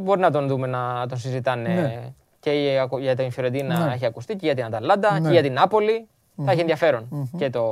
μπορεί 0.00 0.20
να 0.20 0.30
τον 0.30 0.46
δούμε 0.48 0.66
να 0.66 1.06
τον 1.08 1.18
συζητάνε. 1.18 2.14
Ναι. 2.44 2.52
Και 2.52 2.60
για- 2.60 2.88
για 3.00 3.16
την 3.16 3.30
Φιωρεντίνα 3.30 3.86
Ναι. 3.86 3.94
έχει 3.94 4.06
ακουστεί 4.06 4.36
και 4.36 4.46
για 4.46 4.54
την 4.54 4.64
Αταλάντα 4.64 5.20
Ναι. 5.20 5.26
και 5.26 5.32
για 5.32 5.42
την 5.42 5.52
Νάπολη. 5.52 6.06
Θα 6.44 6.50
έχει 6.50 6.60
ενδιαφέρον 6.60 7.30
και 7.38 7.50
το 7.50 7.64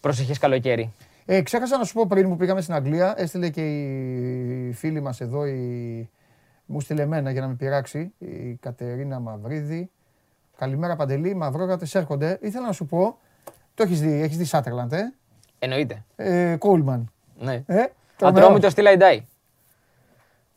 προσεχές 0.00 0.38
καλοκαίρι. 0.38 0.92
Ε, 1.24 1.42
ξέχασα 1.42 1.78
να 1.78 1.84
σου 1.84 1.92
πω 1.94 2.06
πριν 2.06 2.28
που 2.28 2.36
πήγαμε 2.36 2.60
στην 2.60 2.74
Αγγλία, 2.74 3.14
έστειλε 3.16 3.48
και 3.48 3.60
η 3.60 4.72
φίλη 4.72 5.00
μας 5.00 5.20
εδώ, 5.20 5.46
η... 5.46 6.10
μου 6.66 6.80
στείλε 6.80 7.02
εμένα 7.02 7.30
για 7.30 7.40
να 7.40 7.46
με 7.48 7.54
πειράξει, 7.54 8.12
η 8.18 8.54
Κατερίνα 8.60 9.18
Μαυρίδη. 9.20 9.90
Καλημέρα 10.58 10.96
Παντελή, 10.96 11.28
οι 11.28 11.34
μαυρόγατες 11.34 11.94
έρχονται. 11.94 12.38
Ήθελα 12.42 12.66
να 12.66 12.72
σου 12.72 12.86
πω, 12.86 13.18
το 13.74 13.82
έχεις 13.82 14.00
δει, 14.00 14.22
έχεις 14.22 14.36
δει 14.36 14.44
Σάντερλαντ, 14.44 14.92
ε, 14.92 15.12
Εννοείται. 15.58 16.04
ε 16.16 16.56
Κόλμαν. 16.58 17.10
Ναι. 17.38 17.54
Ε, 17.66 17.84
τρομερό. 18.16 18.44
Ατρόμητος 18.44 18.82
till 18.82 19.01
I 19.01 19.05
die. 19.05 19.24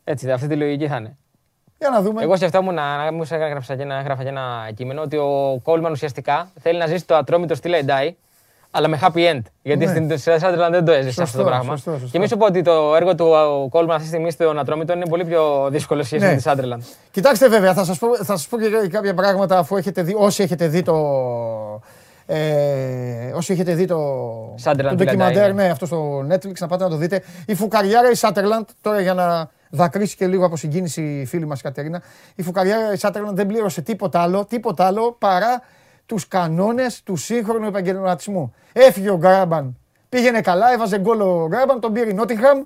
Έτσι, 0.04 0.30
αυτή 0.32 0.46
τη 0.46 0.56
λογική 0.56 0.86
θα 0.88 0.96
είναι. 0.96 1.16
Για 1.78 1.88
να 1.90 2.02
δούμε. 2.02 2.22
Εγώ 2.22 2.36
σκεφτόμουν 2.36 2.74
να 2.74 3.12
μου 3.12 3.26
έγραψα 3.30 3.76
και 3.76 3.82
ένα, 3.82 3.98
έγραφα 3.98 4.22
και 4.22 4.28
ένα 4.28 4.70
κείμενο 4.74 5.02
ότι 5.02 5.16
ο 5.16 5.60
Κόλμαν 5.62 5.92
ουσιαστικά 5.92 6.48
θέλει 6.60 6.78
να 6.78 6.86
ζήσει 6.86 7.06
το 7.06 7.14
Ατρόμητος 7.16 7.68
till 7.68 7.89
I 7.89 7.95
die, 7.95 8.16
αλλά 8.70 8.88
με 8.88 8.98
happy 9.02 9.32
end. 9.32 9.40
Γιατί 9.62 9.86
Ναι. 9.86 10.16
στην 10.16 10.18
Σάντερλαντ 10.38 10.72
δεν 10.72 10.84
το 10.84 10.92
έζησε 10.92 11.22
αυτό 11.22 11.36
το 11.36 11.42
Σωστό, 11.42 11.44
πράγμα. 11.44 11.76
σωστό, 11.76 11.90
σωστό. 11.90 12.06
Και 12.10 12.18
μη 12.18 12.28
σου 12.28 12.36
πω 12.36 12.46
ότι 12.46 12.62
το 12.62 12.94
έργο 12.96 13.14
του 13.14 13.26
ο 13.26 13.68
Κόλμαν 13.68 13.90
αυτή 13.90 14.02
τη 14.02 14.08
στιγμή 14.08 14.30
στον 14.30 14.58
Ατρόμητο 14.58 14.92
είναι 14.92 15.06
πολύ 15.08 15.24
πιο 15.24 15.68
δύσκολο 15.70 16.02
σχέση 16.02 16.22
Ναι. 16.24 16.30
με 16.30 16.36
τη 16.36 16.42
Σάντερλαντ. 16.42 16.82
Κοιτάξτε 17.10 17.48
βέβαια, 17.48 17.74
θα 17.74 17.84
σας 17.84 17.98
πω, 17.98 18.16
θα 18.16 18.24
σας 18.24 18.46
πω 18.48 18.58
και 18.58 18.88
κάποια 18.90 19.14
πράγματα 19.14 19.58
αφού 19.58 19.76
έχετε 19.76 20.02
δει, 20.02 20.14
όσοι 20.18 20.42
έχετε 20.42 20.66
δει 20.68 20.82
το... 20.82 20.94
Ε, 22.26 23.32
όσοι 23.34 23.52
έχετε 23.52 23.74
δει 23.74 23.84
το, 23.86 23.96
Sunderland 24.64 24.76
το 24.76 24.88
Villa 24.90 24.96
ντοκιμαντέρ, 24.96 25.50
Dine. 25.50 25.54
ναι, 25.54 25.68
αυτό 25.70 25.86
στο 25.86 26.26
Netflix, 26.30 26.52
να 26.60 26.66
πάτε 26.66 26.84
να 26.84 26.90
το 26.90 26.96
δείτε. 26.96 27.22
Η 27.46 27.54
φουκαριάρα 27.54 28.10
η 28.10 28.14
Σάτερλαντ, 28.14 28.64
τώρα 28.80 29.00
για 29.00 29.14
να 29.14 29.50
δακρύσει 29.74 30.16
και 30.16 30.26
λίγο 30.26 30.44
από 30.46 30.56
συγκίνηση 30.56 31.02
η 31.20 31.24
φίλη 31.26 31.46
μας 31.46 31.60
η 31.60 31.62
Κατερίνα, 31.62 32.02
η 32.34 32.42
φουκαριάρα 32.42 32.92
η 32.92 32.96
Σάτερλαντ 32.96 33.36
δεν 33.36 33.46
πλήρωσε 33.46 33.80
τίποτα 33.82 34.20
άλλο, 34.20 34.44
τίποτα 34.44 34.86
άλλο 34.86 35.16
παρά 35.18 35.62
τους 36.06 36.28
κανόνες 36.28 37.02
του 37.02 37.16
σύγχρονου 37.16 37.66
επαγγελματισμού. 37.66 38.54
Έφυγε 38.72 39.10
ο 39.10 39.16
Γκράμπαν, 39.16 39.76
πήγαινε 40.08 40.40
καλά, 40.40 40.72
έβαζε 40.72 40.98
γκολ 40.98 41.20
ο 41.20 41.46
Γκράμπαν, 41.48 41.80
τον 41.80 41.92
πήρε 41.92 42.10
η 42.10 42.14
Νότιγχαμ, 42.14 42.62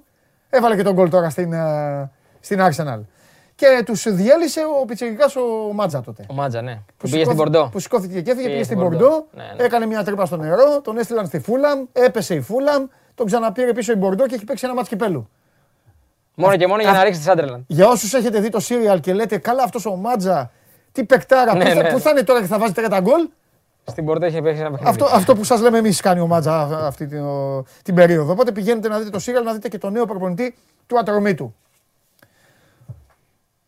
έβαλε 0.51 0.77
και 0.77 0.83
τον 0.83 0.95
γκολ 0.95 1.11
τώρα 1.11 1.31
στην, 1.31 1.53
ε, 1.53 2.11
στην 2.41 2.59
Arsenal. 2.61 3.01
Και 3.55 3.83
τους 3.85 4.03
διέλυσε 4.15 4.61
ο 4.81 4.85
πιτσιρικάς 4.85 5.37
ο 5.37 5.73
Μάτζα 5.73 6.01
τότε. 6.03 6.25
Ο 6.29 6.35
Μάτζα, 6.35 6.63
ναι. 6.63 6.75
Που 6.75 6.83
πήγε 7.09 7.17
σηκώθη- 7.17 7.25
στην 7.25 7.37
Πορντό. 7.37 7.69
Που 7.73 7.79
σηκώθηκε 7.79 8.21
και 8.21 8.31
έφυγε, 8.31 8.35
πήγε 8.35 8.49
Πήγε 8.49 8.63
στην 8.65 8.77
στην 8.77 8.89
Πορντό, 8.89 9.09
Μπορντό. 9.09 9.27
Ναι, 9.35 9.43
ναι. 9.57 9.65
έκανε 9.65 9.87
μια 9.87 10.05
τρύπα 10.05 10.27
στο 10.27 10.37
νερό, 10.37 10.81
τον 10.83 10.99
έστειλαν 10.99 11.27
στη 11.27 11.39
Φούλαμ, 11.41 11.85
έπεσε 11.93 12.35
η 12.35 12.41
Φούλαμ, 12.41 12.87
τον 13.15 13.27
ξαναπήρε 13.27 13.73
πίσω 13.73 13.93
η 13.93 13.97
Μπορντό 13.97 14.27
και 14.27 14.35
έχει 14.35 14.45
παίξει 14.45 14.65
ένα 14.65 14.75
μάτς 14.75 14.89
κυπέλου. 14.89 15.29
Μόνο 16.39 16.57
και 16.57 16.67
μόνο 16.67 16.83
για 16.83 16.93
να 16.93 17.03
ρίξεις 17.05 17.23
τη 17.23 17.29
Σάντερλαντ. 17.29 17.61
Για 17.67 17.89
όσους 17.89 18.15
έχετε 18.15 18.41
δει 18.41 18.49
το 18.49 18.61
σύριαλ 18.61 19.01
και 19.01 19.13
λέτε 19.15 19.39
καλά 19.39 19.63
αυτός 19.63 19.87
ο 19.87 19.97
Μάτζα, 19.97 20.51
τι 20.93 21.05
παικτάρα, 21.05 21.55
Ναι, 21.55 21.65
πού, 21.65 21.71
θα, 21.77 21.83
ναι. 21.83 21.91
πού 21.93 21.99
θα 22.01 22.11
είναι 22.11 22.23
τώρα 22.23 22.41
και 22.41 22.47
θα 22.47 22.59
βάζει 22.59 22.73
30 22.77 22.99
γκολ; 23.03 23.29
Στην 23.85 24.05
Πορντό 24.05 24.27
είχε 24.27 24.43
παίξει 24.43 24.61
ένα 24.61 24.71
παιχνίδι. 24.71 24.91
Αυτό, 24.91 25.05
αυτό 25.17 25.35
που 25.35 25.45
σας 25.45 25.61
λέμε 25.61 25.79
εμείς 25.79 26.01
κάνει 26.01 26.21
ο 26.21 26.27
Μάτζα 26.27 26.55
α- 26.61 26.87
αυτή 26.87 27.07
την, 27.07 27.25
ο- 27.25 27.65
την 27.83 27.95
περίοδο. 27.95 28.33
Οπότε 28.33 28.53
πηγαίνετε 28.53 28.89
να 28.89 28.99
δείτε 28.99 29.11
το 29.11 29.19
σύριαλ, 29.19 29.45
να 29.45 29.53
δείτε 29.53 29.69
και 29.69 29.79
το 29.79 29.91
νέο 29.91 30.05
προπονητή 30.07 30.55
του 30.87 30.99
ατρωμίτου. 30.99 31.55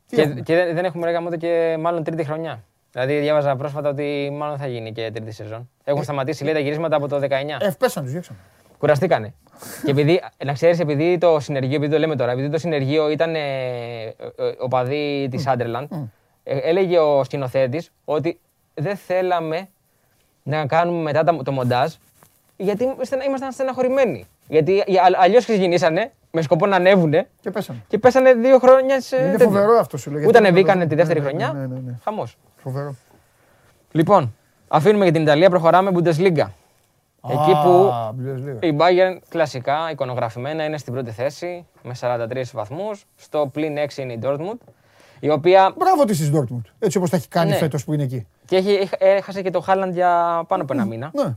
Τι 0.08 0.16
Και, 0.16 0.22
έχουμε; 0.22 0.40
και 0.40 0.54
δεν, 0.54 0.74
δεν 0.74 0.84
έχουμε 0.84 1.06
ρεγάμο 1.06 1.30
και 1.36 1.76
μάλλον 1.80 2.04
τρίτη 2.04 2.24
χρονιά. 2.24 2.62
Δηλαδή 2.92 3.18
διάβαζα 3.18 3.56
πρόσφατα 3.56 3.88
ότι 3.88 4.30
μάλλον 4.32 4.58
θα 4.58 4.66
γίνει 4.66 4.92
και 4.92 5.10
τρίτη 5.14 5.30
σεζόν. 5.32 5.70
Έχουν 5.84 6.02
σταματήσει 6.02 6.44
λέει 6.44 6.52
τα 6.52 6.58
γυρίσματα 6.60 6.96
από 6.96 7.08
το 7.08 7.16
19. 7.16 7.26
Ε, 7.60 7.70
πέσαν 7.78 8.02
τους, 8.02 8.12
διώξαν. 8.12 8.36
Κουραστήκανε. 8.81 9.35
και 9.85 9.91
επειδή, 9.91 10.20
να 10.45 10.53
ξέρεις, 10.53 10.78
επειδή 10.81 11.18
το 11.18 11.41
συνεργείο, 11.41 11.76
επειδή 11.76 11.93
το 11.93 11.99
λέμε 11.99 12.16
τώρα, 12.16 12.33
επειδή 12.33 12.49
το 12.51 12.59
συνεργείο 12.59 13.11
ήταν 13.11 13.35
ε, 13.35 13.39
ε, 13.39 14.12
ε, 14.37 14.55
οπαδοί 14.59 15.28
της 15.31 15.47
Άντερλαντ, 15.47 15.93
ε, 16.45 16.57
έλεγε 16.59 16.99
ο 16.99 17.24
σκηνοθέτης 17.24 17.93
ότι 18.05 18.40
δεν 18.74 18.97
θέλαμε 18.97 19.69
να 20.43 20.66
κάνουμε 20.66 21.02
μετά 21.02 21.24
τα- 21.24 21.36
το 21.44 21.52
μοντάζ 21.52 21.93
γιατί 22.57 22.94
στενα- 23.02 23.24
ήμασταν 23.24 23.52
στεναχωρημένοι. 23.52 24.27
Γιατί 24.48 24.85
αλλιώς 25.20 25.44
ξεκινήσανε 25.44 26.12
με 26.31 26.43
σκοπό 26.43 26.66
να 26.66 26.77
ανέβουνε 26.77 27.28
Και 27.40 27.51
πέσαν. 27.51 27.82
και 27.89 27.98
πέσανε 27.98 28.35
δύο 28.35 28.59
χρόνια 28.59 29.01
σε. 29.01 29.16
Είναι 29.16 29.31
τέτοιο. 29.31 29.44
φοβερό 29.47 29.78
αυτό 29.78 29.97
σου 29.97 30.11
λέω. 30.11 30.19
Ούτε 30.20 30.31
γιατί- 30.31 30.47
ανεβήκανε 30.47 30.86
τη 30.86 30.94
Ναι, 30.94 31.02
δεύτερη 31.02 31.20
ναι, 31.20 31.27
χρονιά. 31.27 31.52
Ναι, 31.52 31.66
ναι, 31.66 31.81
ναι. 31.86 31.93
Χαμός. 32.05 32.36
Φοβερό. 32.57 32.94
Λοιπόν, 33.93 34.35
αφήνουμε 34.69 35.05
για 35.05 35.12
την 35.12 35.23
Ιταλία, 35.23 35.51
προχωράμε 35.51 35.90
Bundesliga. 35.94 36.47
Εκεί 37.28 37.51
που 37.64 37.70
Α, 37.70 38.10
Bundesliga. 38.10 38.64
η 38.64 38.76
Bayern 38.78 39.16
κλασικά, 39.28 39.90
εικονογραφημένα, 39.90 40.64
είναι 40.64 40.78
στην 40.78 40.92
πρώτη 40.92 41.10
θέση 41.10 41.66
με 41.82 41.94
43 42.01 42.42
βαθμούς. 42.52 43.05
Στο 43.16 43.48
πλήν 43.52 43.76
6 43.78 44.02
είναι 44.02 44.12
η 44.12 44.18
Dortmund, 44.22 44.59
η 45.20 45.30
οποία 45.30 45.74
Μπράβο 45.78 46.05
της 46.05 46.18
της 46.18 46.30
Dortmund. 46.34 46.60
Έτσι 46.78 46.97
όπως 46.98 47.10
τα 47.10 47.16
έχει 47.16 47.28
κάνει 47.28 47.51
Ναι. 47.51 47.56
φέτος 47.56 47.84
που 47.84 47.92
είναι 47.92 48.02
εκεί. 48.02 48.26
και 48.44 48.56
έχει, 48.56 48.70
έχ- 48.70 48.92
έχασε 48.98 49.42
και 49.42 49.51
το 49.51 49.64
Haaland 49.66 49.90
για 49.92 50.42
πάνω 50.48 50.62
από 50.62 50.72
ένα 50.72 50.84
μήνα. 50.84 51.10
Ναι. 51.14 51.34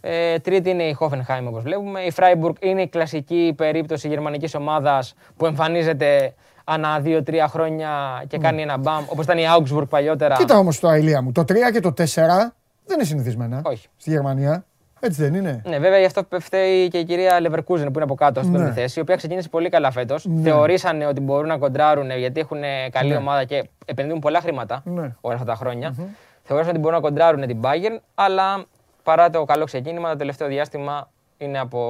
Ε, 0.00 0.38
τρίτη 0.38 0.70
είναι 0.70 0.82
η 0.82 0.96
Hoffenheim 1.00 1.44
όπως 1.46 1.62
βλέπουμε. 1.62 2.00
Η 2.00 2.12
Freiburg 2.16 2.52
είναι 2.60 2.82
η 2.82 2.88
κλασική 2.88 3.54
περίπτωση 3.56 4.08
γερμανικής 4.08 4.54
ομάδας 4.54 5.14
που 5.36 5.46
εμφανίζεται 5.46 6.34
ανά 6.64 7.00
2-3 7.00 7.46
χρόνια 7.48 8.22
και 8.28 8.38
κάνει 8.38 8.62
ένα 8.62 8.76
μπαμ, 8.76 9.04
όπως 9.08 9.24
ήταν 9.24 9.38
η 9.38 9.42
Augsburg 9.58 9.88
παλιότερα. 9.88 10.34
Κοίτα 10.36 10.58
όμως 10.58 10.80
το 10.80 10.88
αηλία 10.88 11.22
μου. 11.22 11.32
Το 11.32 11.44
3 11.44 11.70
και 11.72 11.80
το 11.80 11.92
4 11.92 12.54
δεν 12.86 12.96
είναι 12.96 13.04
συνηθισμένα. 13.04 13.60
Όχι. 13.64 13.88
Στη 13.96 14.10
Γερμανία. 14.10 14.64
Έτσι 15.00 15.22
δεν 15.22 15.34
είναι. 15.34 15.62
Ναι, 15.66 15.78
βέβαια 15.78 15.98
γι' 15.98 16.04
αυτό 16.04 16.22
φταίει 16.40 16.88
και 16.88 16.98
η 16.98 17.04
κυρία 17.04 17.38
Leverkusen 17.40 17.64
που 17.66 17.76
είναι 17.76 18.02
από 18.02 18.14
κάτω 18.14 18.40
στην 18.40 18.52
Ναι. 18.52 18.58
πρώτη 18.58 18.72
θέση, 18.72 18.98
η 18.98 19.02
οποία 19.02 19.16
ξεκίνησε 19.16 19.48
πολύ 19.48 19.68
καλά 19.68 19.90
φέτος. 19.90 20.24
Ναι. 20.26 20.42
Θεωρήσανε 20.42 21.06
ότι 21.06 21.20
μπορούν 21.20 21.48
να 21.48 21.58
κοντράρουν 21.58 22.10
γιατί 22.10 22.40
έχουν 22.40 22.58
καλή 22.90 23.08
Ναι. 23.08 23.16
ομάδα 23.16 23.44
και 23.44 23.68
επενδύουν 23.84 24.18
πολλά 24.18 24.40
χρήματα 24.40 24.82
Ναι. 24.84 25.14
όλα 25.20 25.34
αυτά 25.34 25.46
τα 25.46 25.54
χρόνια. 25.54 25.94
Θεωρήσαν 26.42 26.70
ότι 26.72 26.80
μπορούν 26.80 26.96
να 26.96 27.02
κοντράρουν 27.02 27.46
την 27.46 27.60
Bayern, 27.62 27.98
αλλά 28.14 28.64
παρά 29.02 29.30
το 29.30 29.44
καλό 29.44 29.64
ξεκίνημα, 29.64 30.10
το 30.10 30.16
τελευταίο 30.16 30.48
διάστημα 30.48 31.10
είναι 31.38 31.58
από 31.58 31.80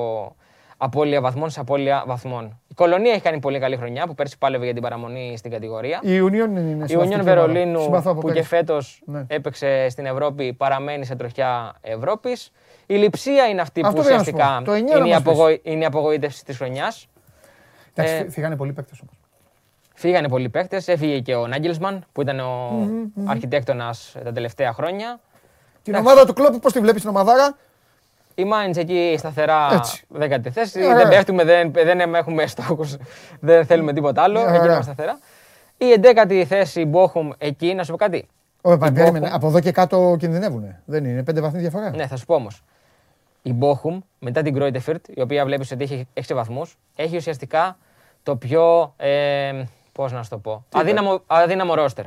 απώλεια 0.77 1.21
βαθμών 1.21 1.51
σε 1.51 1.61
απώλεια 1.61 2.05
βαθμών. 2.07 2.61
Η 2.69 2.75
Κολονία 2.75 3.13
έχει 3.13 3.21
κάνει 3.21 3.41
πολύ 3.41 3.59
καλή 3.59 3.77
χρονιά 3.77 4.07
που 4.07 4.15
πέρσι 4.15 4.39
πάλευε 4.39 4.65
για 4.65 4.73
την 4.75 4.83
παραμονή 4.83 5.35
στην 5.37 5.51
κατηγορία. 5.51 5.99
Η 6.03 6.19
Union 6.21 6.33
είναι 6.33 6.61
Η 6.61 6.65
συμπαθητική 6.65 6.97
Union 6.97 7.05
ομάδα. 7.05 7.23
Βερολίνου 7.23 7.81
Συμπαθώ 7.83 8.11
από 8.11 8.21
που 8.21 8.27
και 8.27 8.33
πέρυσι. 8.33 8.49
φέτος 8.49 9.03
Ναι. 9.07 9.25
έπαιξε 9.29 9.89
στην 9.89 10.07
Ευρώπη 10.07 10.53
παραμένει 10.53 11.05
σε 11.05 11.15
τροχιά 11.17 11.75
Ευρώπης. 11.81 12.53
Η 12.87 12.95
Λιψία 12.95 13.47
είναι 13.47 13.61
αυτή 13.61 13.81
Αυτό 13.85 13.97
που 13.97 14.03
πήγα 14.03 14.17
να 14.17 14.23
σου 14.23 14.31
ουσιαστικά 14.35 14.59
πω. 14.59 14.65
Το 14.65 14.73
εννιά 14.73 14.93
να 14.95 14.99
είναι, 14.99 15.09
η 15.09 15.13
μας 15.13 15.23
πεις. 15.23 15.33
απογοη- 15.33 15.61
είναι 15.63 15.83
η 15.83 15.85
απογοήτευση 15.85 16.45
της 16.45 16.57
χρονιάς. 16.57 17.07
Εντάξει, 17.95 18.15
ε, 18.15 18.19
φύ- 18.19 18.31
φύγανε 18.31 18.57
πολλοί 18.57 18.73
παίκτες 18.73 19.01
όμως. 19.01 19.15
Φύγανε 19.95 20.29
πολλοί 20.29 20.49
παίκτες. 20.49 20.89
Έφυγε 20.89 21.21
και 21.21 21.35
ο 21.35 21.47
Νάγκελσμαν 21.47 22.05
που 22.13 22.21
ήταν 22.23 22.41
ο 22.41 22.71
αρχιτέκτονας 23.27 24.15
τα 24.25 24.33
τελευταία 24.33 24.73
χρόνια. 24.73 25.21
Την 25.83 25.95
ομάδα 25.95 26.27
του 26.27 26.33
κλόπου, 26.33 26.59
πώς 26.59 26.73
τη 26.73 26.81
βλέπεις 26.81 27.01
την 27.01 27.11
ομαδάρα; 27.11 27.57
Η 28.39 28.45
Μάιντς 28.45 28.79
εκεί 28.79 29.15
σταθερά 29.19 29.69
Έτσι. 29.73 30.05
δέκατη 30.09 30.51
θέση. 30.51 30.85
Ωραία. 30.85 30.97
Δεν 30.97 31.09
πέφτουμε, 31.09 31.45
δεν, 31.45 31.73
δεν 31.73 32.15
έχουμε 32.15 32.47
στόχους, 32.47 32.97
δεν 33.41 33.67
θέλουμε 33.67 33.93
τίποτα 33.93 34.23
άλλο. 34.23 34.41
Ωραία. 34.41 34.55
Εκεί 34.55 34.65
είμαστε 34.65 34.83
σταθερά. 34.93 35.19
Η 35.79 35.91
εντέκατη 35.93 36.45
θέση 36.45 36.81
η 36.81 36.85
Μπόχουμ 36.89 37.31
εκεί, 37.39 37.75
να 37.75 37.85
σου 37.85 37.91
πω 37.91 37.97
κάτι. 37.97 38.29
Όχι, 38.61 38.79
πα- 38.79 38.87
Η 38.87 38.93
περίμενε. 38.93 39.27
Bochum- 39.29 39.35
Από 39.35 39.47
εδώ 39.47 39.61
και 39.61 39.73
κάτω 39.73 40.17
κινδυνεύουν. 40.19 40.75
Δεν 40.85 41.05
είναι. 41.05 41.23
Πέντε 41.23 41.41
βαθμοί 41.41 41.61
διαφορά. 41.61 41.91
Ναι, 41.91 42.07
θα 42.07 42.17
σου 42.17 42.25
πω 42.27 42.35
όμως. 42.35 42.63
Η 43.43 43.53
Μπόχουμ 43.53 44.01
μετά 44.19 44.43
την 44.43 44.55
Κρόιτεφερτ, 44.55 45.05
η 45.09 45.21
οποία 45.21 45.45
βλέπεις 45.45 45.71
ότι 45.71 45.85
έχει 45.85 46.07
6 46.15 46.35
βαθμούς, 46.35 46.77
έχει 46.97 47.17
ουσιαστικά 47.17 47.77
το 48.23 48.37
πιο. 48.37 48.95
Ε, 48.97 49.65
Πώς 49.93 50.13
να 50.13 50.23
σου 50.23 50.29
το 50.31 50.39
πω. 50.39 50.65
Αδύναμο, 50.75 51.23
αδύναμο 51.27 51.75
ρόστερ. 51.75 52.05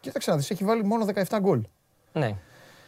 Κοίταξε 0.00 0.30
να 0.30 0.36
δεις, 0.36 0.50
έχει 0.50 0.64
βάλει 0.64 0.84
μόνο 0.84 1.04
17 1.04 1.38
γκολ. 1.40 1.60
Ναι. 2.12 2.30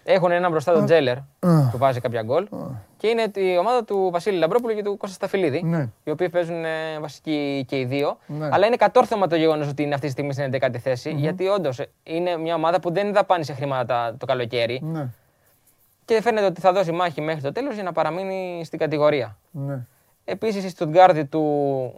Έχουν 0.04 0.30
έναν 0.30 0.50
μπροστά 0.50 0.72
τον 0.72 0.84
Τζέλερ 0.84 1.16
που 1.40 1.78
βάζει 1.78 2.00
κάποια 2.00 2.22
γκολ. 2.22 2.48
Και 2.96 3.06
είναι 3.06 3.30
η 3.34 3.56
ομάδα 3.58 3.84
του 3.84 4.08
Βασίλη 4.12 4.38
Λαμπρόπουλου 4.38 4.74
και 4.74 4.82
του 4.82 4.96
Κώστα 4.96 5.14
Σταφυλίδη. 5.14 5.62
Ναι. 5.62 5.88
Οι 6.04 6.10
οποίοι 6.10 6.28
παίζουν 6.28 6.64
ε, 6.64 6.98
βασικοί 7.00 7.64
και 7.68 7.78
οι 7.78 7.84
δύο. 7.84 8.18
Ναι. 8.26 8.48
Αλλά 8.52 8.66
είναι 8.66 8.76
κατόρθωμα 8.76 9.26
το 9.26 9.36
γεγονός 9.36 9.68
ότι 9.68 9.82
είναι 9.82 9.94
αυτή 9.94 10.06
τη 10.06 10.12
στιγμή 10.12 10.32
στην 10.32 10.52
11η 10.60 10.76
θέση. 10.78 11.10
Γιατί 11.16 11.46
όντως 11.46 11.80
είναι 12.02 12.36
μια 12.36 12.54
ομάδα 12.54 12.80
που 12.80 12.92
δεν 12.92 13.12
δαπάνησε 13.12 13.52
χρήματα 13.52 14.14
το 14.18 14.26
καλοκαίρι. 14.26 14.80
Ναι. 14.84 15.08
Και 16.04 16.20
φαίνεται 16.22 16.46
ότι 16.46 16.60
θα 16.60 16.72
δώσει 16.72 16.92
μάχη 16.92 17.20
μέχρι 17.20 17.40
το 17.42 17.52
τέλος 17.52 17.74
για 17.74 17.82
να 17.82 17.92
παραμείνει 17.92 18.64
στην 18.64 18.78
κατηγορία. 18.78 19.36
ναι. 19.50 19.86
Επίσης 20.30 20.64
η 20.64 20.68
Στουτγκάρδη 20.68 21.24
του 21.24 21.42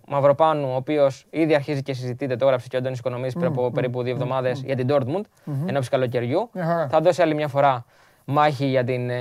Μαυροπάνου, 0.08 0.68
ο 0.72 0.74
οποίος 0.74 1.26
ήδη 1.30 1.54
αρχίζει 1.54 1.82
και 1.82 1.92
συζητείται, 1.92 2.36
το 2.36 2.44
έγραψε 2.44 2.68
και 2.68 2.76
ο 2.76 2.78
Αντώνης 2.78 2.98
Οικονομής 2.98 3.32
πριν 3.34 3.46
από 3.46 3.70
περίπου 3.70 4.02
δύο 4.02 4.12
εβδομάδες 4.12 4.62
για 4.62 4.76
την 4.76 4.86
Dortmund, 4.90 5.22
ενώπιση 5.66 5.90
καλοκαιριού. 5.90 6.50
Μια 6.52 6.64
χαρά. 6.64 6.88
Θα 6.88 7.00
δώσει 7.00 7.22
άλλη 7.22 7.34
μια 7.34 7.48
φορά 7.48 7.84
μάχη 8.24 8.64
για 8.66 8.84
την 8.84 9.10
ε, 9.10 9.20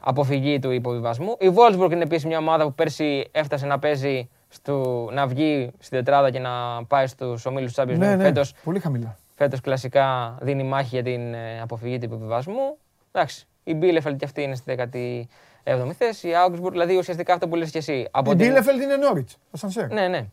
αποφυγή 0.00 0.58
του 0.58 0.70
υποβιβασμού. 0.70 1.36
Η 1.38 1.46
Wolfsburg 1.54 1.90
είναι 1.92 2.02
επίσης 2.02 2.24
μια 2.24 2.38
ομάδα 2.38 2.64
που 2.64 2.74
πέρσι 2.74 3.28
έφτασε 3.32 3.66
να 3.66 3.78
παίζει, 3.78 4.28
στο, 4.48 5.08
να 5.12 5.26
βγει 5.26 5.70
στην 5.78 5.98
τετράδα 5.98 6.30
και 6.30 6.38
να 6.38 6.50
πάει 6.88 7.06
στους 7.06 7.46
ομίλους 7.46 7.72
του 7.72 7.82
Champions 7.82 7.94
League. 7.94 7.98
Ναι, 7.98 8.16
ναι. 8.16 8.22
Φέτος, 8.24 8.54
Πολύ 8.64 8.78
χαμηλά. 8.78 9.16
φέτος 9.34 9.60
κλασικά 9.60 10.36
δίνει 10.40 10.62
μάχη 10.62 10.88
για 10.88 11.02
την 11.02 11.34
ε, 11.34 11.60
αποφυγή 11.62 11.98
του 11.98 12.04
υποβιβασμού. 12.04 12.76
Εντάξει, 13.12 13.46
η 13.64 13.78
Bielefeld 13.82 14.16
και 14.16 14.24
αυτή 14.24 14.42
είναι 14.42 14.54
στη 14.54 15.28
17η 15.64 15.92
θέση. 15.98 16.28
Η 16.28 16.32
Augsburg, 16.46 16.70
δηλαδή 16.70 16.96
ουσιαστικά 16.96 17.32
αυτό 17.34 17.48
που 17.48 17.56
λες 17.56 17.70
και 17.70 17.78
εσύ. 17.78 18.08
Από 18.10 18.32
Η 18.32 18.36
την- 18.36 18.46
Μπίλεφελντ 18.46 18.80
είναι 18.80 18.96
Νόριτς. 18.96 19.38
Το 19.50 19.56
ασανσέρ. 19.56 19.92
ναι, 19.92 20.08
ναι. 20.08 20.26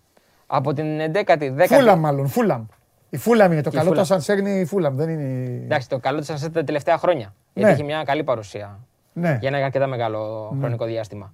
Από 0.47 0.73
την 0.73 0.99
11η, 0.99 1.51
10η. 1.57 1.65
Φούλαμ 1.68 1.99
μάλλον. 1.99 2.27
Φούλαμ. 2.27 2.65
Η 3.10 3.18
Φούλαμ 3.18 3.51
είναι 3.51 3.61
το 3.61 3.69
Η 3.73 3.76
καλό. 3.76 3.84
Το 3.85 3.89
Φούλαμ. 3.89 4.06
ασανσέρ 4.05 4.38
είναι 4.38 4.49
η 4.49 4.65
Φούλαμ. 4.65 4.95
Δεν 4.95 5.10
είναι. 5.10 5.23
η- 5.23 5.64
Εντάξει, 5.64 5.89
το 5.89 5.99
καλό 5.99 6.19
ασανσέρ 6.19 6.51
τα 6.53 6.64
τελευταία 6.64 6.97
χρόνια. 6.97 7.26
Ναι. 7.26 7.34
Γιατί 7.53 7.72
έχει 7.73 7.84
μια 7.84 8.03
καλή 8.03 8.23
παρουσία 8.23 8.80
Ναι. 9.14 9.38
για 9.39 9.49
ένα 9.49 9.65
αρκετά 9.65 9.88
μεγάλο 9.88 10.53
χρονικό 10.60 10.85
διάστημα. 10.85 11.34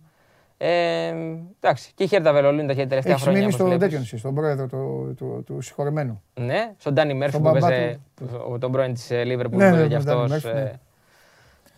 Ε, 0.58 1.14
εντάξει, 1.60 1.92
και 1.96 2.04
η 2.04 2.08
Χέρτα 2.08 2.34
Βερολίνου 2.34 2.68
τα 2.68 2.74
τελευταία 2.74 3.00
Έχεις 3.14 3.22
χρόνια. 3.24 3.32
μείνει 3.32 3.44
όπως 3.44 3.54
στον 3.54 3.66
βλέπεις. 3.66 3.84
τέτοιον 3.86 4.02
εσύ, 4.02 4.18
στον 4.18 4.34
πρόεδρο 4.36 4.68
του, 4.68 5.14
του, 5.18 5.44
του 5.46 5.62
συγχωρεμένου. 5.62 6.22
Ναι, 6.34 6.72
στον 6.78 6.94
Ντάνι 6.94 7.14
Μέρφυ 7.14 7.34
Τον 7.34 7.44
που 7.44 7.52
μπαμπά 7.52 7.74
έπαιζε, 7.74 8.00
που- 8.16 8.58
τον 8.60 8.72
πρώην 8.72 8.94
της 8.94 9.10
Λίβερπουλ 9.10 9.58
Ναι, 9.58 9.70
που 9.70 9.76
ναι, 9.76 9.82
έπαιζε 9.84 9.98
τον 10.06 10.06
και 10.06 10.12
Danny 10.12 10.32
αυτός 10.34 10.52
Murphy, 10.52 10.54
ναι. 10.54 10.72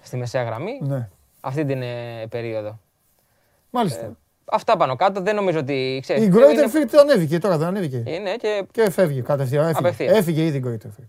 στη 0.04 0.18
μεσαία 0.18 0.44
γραμμή. 0.44 0.80
Ναι. 0.82 1.10
Αυτή 1.40 1.66
την 1.66 1.82
ε, 1.82 2.26
περίοδο. 2.30 2.80
Μάλιστα. 3.70 4.18
Αυτά 4.52 4.78
πάνω 4.78 4.96
κάτω 4.96 5.22
δεν 5.22 5.36
νομίζω 5.36 5.60
ότι. 5.60 6.00
Ξέρεις, 6.02 6.24
η 6.24 6.26
είναι- 6.32 6.38
Γκρόιτερ 6.40 6.70
Φίρτ 6.70 6.96
ανέβηκε 6.96 7.38
τώρα, 7.40 7.58
δεν 7.58 7.68
ανέβηκε. 7.68 8.04
Είναι 8.06 8.36
και, 8.36 8.66
Και 8.72 8.90
φεύγει 8.90 9.22
κατευθείαν. 9.22 9.64
Έφυγε, 9.64 9.80
Απευθείας. 9.80 10.18
έφυγε 10.18 10.46
ήδη 10.46 10.58
η 10.58 10.60
Γκρόιτερ 10.60 10.92
Φίρτ. 10.92 11.08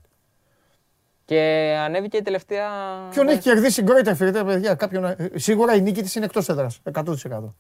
και 1.25 1.75
ανέβηκε 1.85 2.17
η 2.17 2.23
τελευταία. 2.23 2.69
Ποιον 3.11 3.29
έχει 3.29 3.41
κερδίσει 3.41 3.81
η 3.81 3.85
Γκρόιτερ 3.85 4.15
Φίρτ, 4.15 4.39
παιδιά. 4.39 4.75
Κάποιον, 4.75 5.05
ε, 5.05 5.17
σίγουρα 5.35 5.75
η 5.75 5.81
νίκη 5.81 6.03
της 6.03 6.15
είναι 6.15 6.25
εκτός 6.25 6.49
έδρας. 6.49 6.81
100%. 6.93 7.55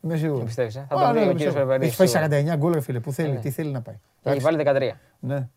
Είμαι 0.00 0.16
σίγουρος. 0.16 0.44
Πιστεύεις, 0.44 0.76
ε; 0.76 0.86
Θα 0.88 0.96
Α, 0.96 0.98
τον 1.04 1.14
ναι, 1.14 1.20
πει 1.22 1.28
ο 1.28 1.32
πιστεύω. 1.32 1.36
κύριος 1.36 1.54
Περπερής, 1.54 1.86
Έχει 1.86 1.96
φάει 1.96 2.06
σίγουρα. 2.06 2.28
49 2.28 2.56
γκολ, 2.56 2.72
ρε 2.72 2.80
φίλε. 2.80 3.00
Πού 3.00 3.12
θέλει, 3.12 3.32
Ναι. 3.32 3.38
τι 3.40 3.50
θέλει 3.50 3.70
να 3.70 3.80
πάει. 3.80 3.98
Έχει 4.22 4.38
βάλει 4.40 4.56
13. 4.56 4.92
Ναι. 5.18 5.48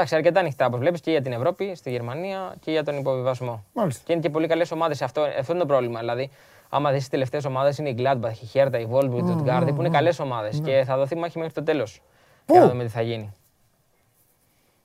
Εντάξει, 0.00 0.18
αρκετά 0.18 0.40
ανοιχτά 0.40 0.66
όπως 0.66 0.78
βλέπεις 0.78 1.00
και 1.00 1.10
για 1.10 1.22
την 1.22 1.32
Ευρώπη, 1.32 1.74
στη 1.74 1.90
Γερμανία 1.90 2.54
και 2.60 2.70
για 2.70 2.84
τον 2.84 2.98
υποβιβασμό. 2.98 3.64
Μάλιστα. 3.72 4.02
Και 4.06 4.12
είναι 4.12 4.20
και 4.20 4.30
πολύ 4.30 4.46
καλές 4.46 4.70
ομάδες. 4.70 5.02
Αυτό, 5.02 5.20
αυτό 5.38 5.52
είναι 5.52 5.60
το 5.60 5.66
πρόβλημα. 5.66 5.98
Δηλαδή, 6.00 6.30
άμα 6.68 6.90
δεις 6.90 6.98
τις 6.98 7.08
τελευταίες 7.08 7.44
ομάδες, 7.44 7.78
είναι 7.78 7.88
η 7.88 7.94
Gladbach, 7.98 8.32
η 8.42 8.48
Hertha, 8.52 8.78
η 8.80 8.88
Wolfsburg, 8.92 9.18
η 9.18 9.24
Stuttgart, 9.28 9.68
που 9.74 9.80
είναι 9.80 9.88
καλές 9.88 10.18
ομάδες. 10.18 10.60
Και 10.64 10.82
θα 10.86 10.96
δοθεί 10.96 11.16
μάχη 11.16 11.38
μέχρι 11.38 11.52
το 11.52 11.62
τέλος. 11.62 12.02
Πού; 12.46 12.52
Για 12.52 12.62
να 12.62 12.68
δούμε 12.68 12.84
τι 12.84 12.90
θα 12.90 13.00
γίνει. 13.00 13.34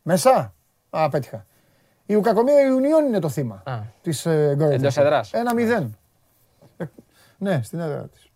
Μέσα; 0.01 0.53
Α, 0.89 1.09
πέτυχα. 1.09 1.45
Η 2.05 2.15
Ουκακομία 2.15 2.61
Ιουνιών 2.61 3.05
είναι 3.05 3.19
το 3.19 3.29
θύμα 3.29 3.61
Α. 3.65 3.79
της 4.01 4.21
Γκρόιτερ. 4.23 4.71
Εντός 4.71 4.97
έδρας. 4.97 5.33
Ένα 5.33 5.53
μηδέν. 5.53 5.97
Ε, 6.77 6.85
Ναι, 7.37 7.61
στην 7.63 7.79
έδρα 7.79 8.07
της. 8.07 8.29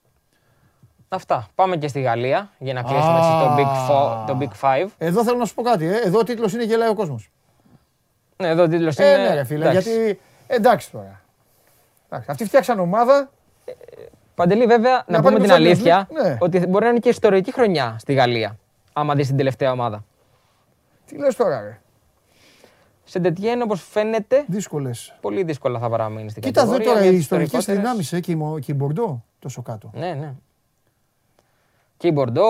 Αυτά. 1.09 1.47
Πάμε 1.55 1.77
και 1.77 1.87
στη 1.87 2.01
Γαλλία 2.01 2.49
για 2.57 2.73
να 2.73 2.81
κλείσουμε 2.81 3.17
έτσι 3.17 3.29
το 3.29 3.55
Big, 3.57 3.89
Four, 3.89 4.25
το 4.27 4.37
Big 4.41 4.61
Five. 4.67 4.87
Εδώ 4.97 5.23
θέλω 5.23 5.37
να 5.37 5.45
σου 5.45 5.53
πω 5.53 5.61
κάτι. 5.61 5.85
Ε. 5.85 5.95
Εδώ 6.05 6.19
ο 6.19 6.23
τίτλος 6.23 6.53
είναι 6.53 6.63
Γελάει 6.63 6.89
ο 6.89 6.93
κόσμος. 6.93 7.29
Ναι, 8.37 8.47
εδώ 8.47 8.63
ο 8.63 8.67
τίτλος 8.67 8.95
είναι. 8.95 9.07
Ε, 9.11 9.17
ναι, 9.17 9.33
ρε 9.33 9.43
φίλε. 9.43 9.69
εντάξει. 9.69 9.89
Γιατί. 9.91 10.19
Εντάξει 10.47 10.91
τώρα. 10.91 11.21
Εντάξει, 12.09 12.31
αυτοί 12.31 12.45
φτιάξαν 12.45 12.79
ομάδα. 12.79 13.29
Παντελή, 14.35 14.65
βέβαια, 14.65 14.91
να, 15.07 15.17
Να 15.17 15.17
πούμε 15.17 15.21
πάνε 15.23 15.35
την 15.37 15.45
στο 15.45 15.53
Champions 15.55 15.59
αλήθεια 15.59 16.07
League, 16.07 16.23
ναι. 16.23 16.37
ότι 16.39 16.67
μπορεί 16.67 16.83
να 16.83 16.89
είναι 16.89 16.99
και 16.99 17.09
ιστορική 17.09 17.51
χρονιά 17.53 17.95
στη 17.99 18.13
Γαλλία. 18.13 18.57
Άμα 18.93 19.15
δεις 19.15 19.27
την 19.27 19.37
τελευταία 19.37 19.71
ομάδα. 19.71 20.03
Τι 21.05 21.17
λες 21.17 21.35
τώρα, 21.35 21.61
ρε. 21.61 21.79
Σε 23.03 23.19
Ντετιέν, 23.19 23.61
όπως 23.61 23.83
φαίνεται, 23.89 24.43
Δύσκολες. 24.47 25.15
πολύ 25.21 25.43
δύσκολα 25.43 25.79
θα 25.79 25.89
παραμείνει 25.89 26.29
στην 26.29 26.41
Κοίτα 26.41 26.61
εδώ 26.61 26.71
κατηγορία. 26.71 26.93
τώρα 26.93 27.01
για 27.05 27.11
οι 27.11 27.13
τις 27.15 27.23
ιστορικές 27.23 27.47
ιστορικότερες- 27.59 27.99
δυνάμεις 28.09 28.25
και, 28.25 28.31
η 28.31 28.35
Μο- 28.35 28.59
και 28.59 28.71
η 28.71 28.75
Μπορντό 28.77 29.23
τόσο 29.39 29.61
κάτω. 29.61 29.91
Ναι, 29.93 30.13
ναι. 30.13 30.33
Και 31.99 32.07
η 32.07 32.11
Μπορντό, 32.13 32.43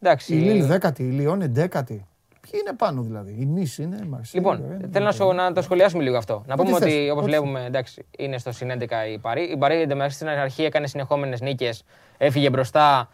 εντάξει. 0.00 0.34
Η 0.34 0.38
Λίλ 0.38 0.64
δέκατη, 0.64 1.02
η 1.02 1.10
Λιόν 1.10 1.42
εντέκατη. 1.42 2.06
Ποιοι 2.40 2.60
είναι 2.64 2.76
πάνω 2.76 3.02
δηλαδή; 3.02 3.36
Η 3.38 3.44
Νίς 3.44 3.78
είναι, 3.78 3.98
η 4.04 4.06
Μαρσέλη. 4.08 4.42
Λοιπόν, 4.42 4.62
ε, 4.82 4.88
θέλω 4.92 5.04
να, 5.04 5.12
σου, 5.12 5.32
να 5.32 5.52
το 5.52 5.62
σχολιάσουμε 5.62 6.02
λίγο 6.02 6.16
αυτό. 6.16 6.42
Να 6.46 6.54
Ό,τι 6.54 6.62
πούμε 6.62 6.78
θες, 6.78 6.92
ότι 6.92 7.10
όπως 7.10 7.22
ό,τι 7.22 7.30
βλέπουμε, 7.30 7.64
εντάξει, 7.64 8.06
είναι 8.18 8.38
στο 8.38 8.52
συν 8.52 8.70
11 8.78 8.84
η 9.12 9.18
Παρή. 9.18 9.42
Η 9.42 9.56
Παρή 9.56 9.80
εντωμεταξύ 9.80 10.16
στην 10.16 10.28
αρχή 10.28 10.64
έκανε 10.64 10.86
συνεχόμενες 10.86 11.40
νίκες, 11.40 11.84
έφυγε 12.16 12.50
μπροστά 12.50 13.08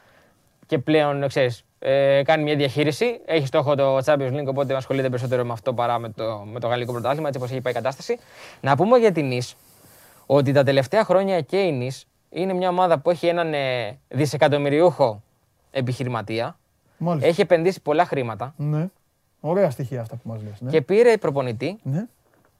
και 0.66 0.78
πλέον 0.78 1.28
ξέρεις, 1.28 1.64
ε, 1.78 2.22
κάνει 2.24 2.42
μια 2.42 2.56
διαχείριση. 2.56 3.20
Έχει 3.24 3.46
στόχο 3.46 3.74
το 3.74 3.98
Champions 4.04 4.32
League, 4.32 4.46
οπότε 4.46 4.74
ασχολείται 4.74 5.08
περισσότερο 5.08 5.44
με 5.44 5.52
αυτό 5.52 5.74
παρά 5.74 5.98
με 5.98 6.08
το, 6.08 6.44
με 6.52 6.60
το 6.60 6.66
γαλλικό 6.66 6.92
πρωτάθλημα, 6.92 7.26
έτσι 7.26 7.38
όπως 7.38 7.52
έχει 7.52 7.60
πάει 7.60 7.72
η 7.72 7.76
κατάσταση. 7.76 8.18
Να 8.60 8.76
πούμε 8.76 8.98
για 8.98 9.12
την 9.12 9.26
Νης 9.26 9.56
ότι 10.26 10.52
τα 10.52 10.62
τελευταία 10.62 11.04
χρόνια 11.04 11.40
και 11.40 11.56
η 11.56 11.72
Νης 11.72 12.06
είναι 12.30 12.52
μια 12.52 12.68
ομάδα 12.68 12.98
που 12.98 13.10
έχει 13.10 13.26
έναν 13.26 13.54
ε, 13.54 13.98
δισεκατομμυριούχο 14.08 15.22
επιχειρηματία. 15.78 16.58
Μάλιστα. 16.98 17.28
Έχει 17.28 17.40
επενδύσει 17.40 17.80
πολλά 17.82 18.04
χρήματα 18.04 18.54
Ναι. 18.56 18.88
Ωραία 19.40 19.70
στοιχεία 19.70 20.00
αυτά 20.00 20.16
που 20.16 20.28
μας 20.28 20.42
λες. 20.42 20.60
Ναι. 20.60 20.70
και 20.70 20.82
πήρε 20.82 21.16
προπονητή 21.16 21.78
ναι. 21.82 22.06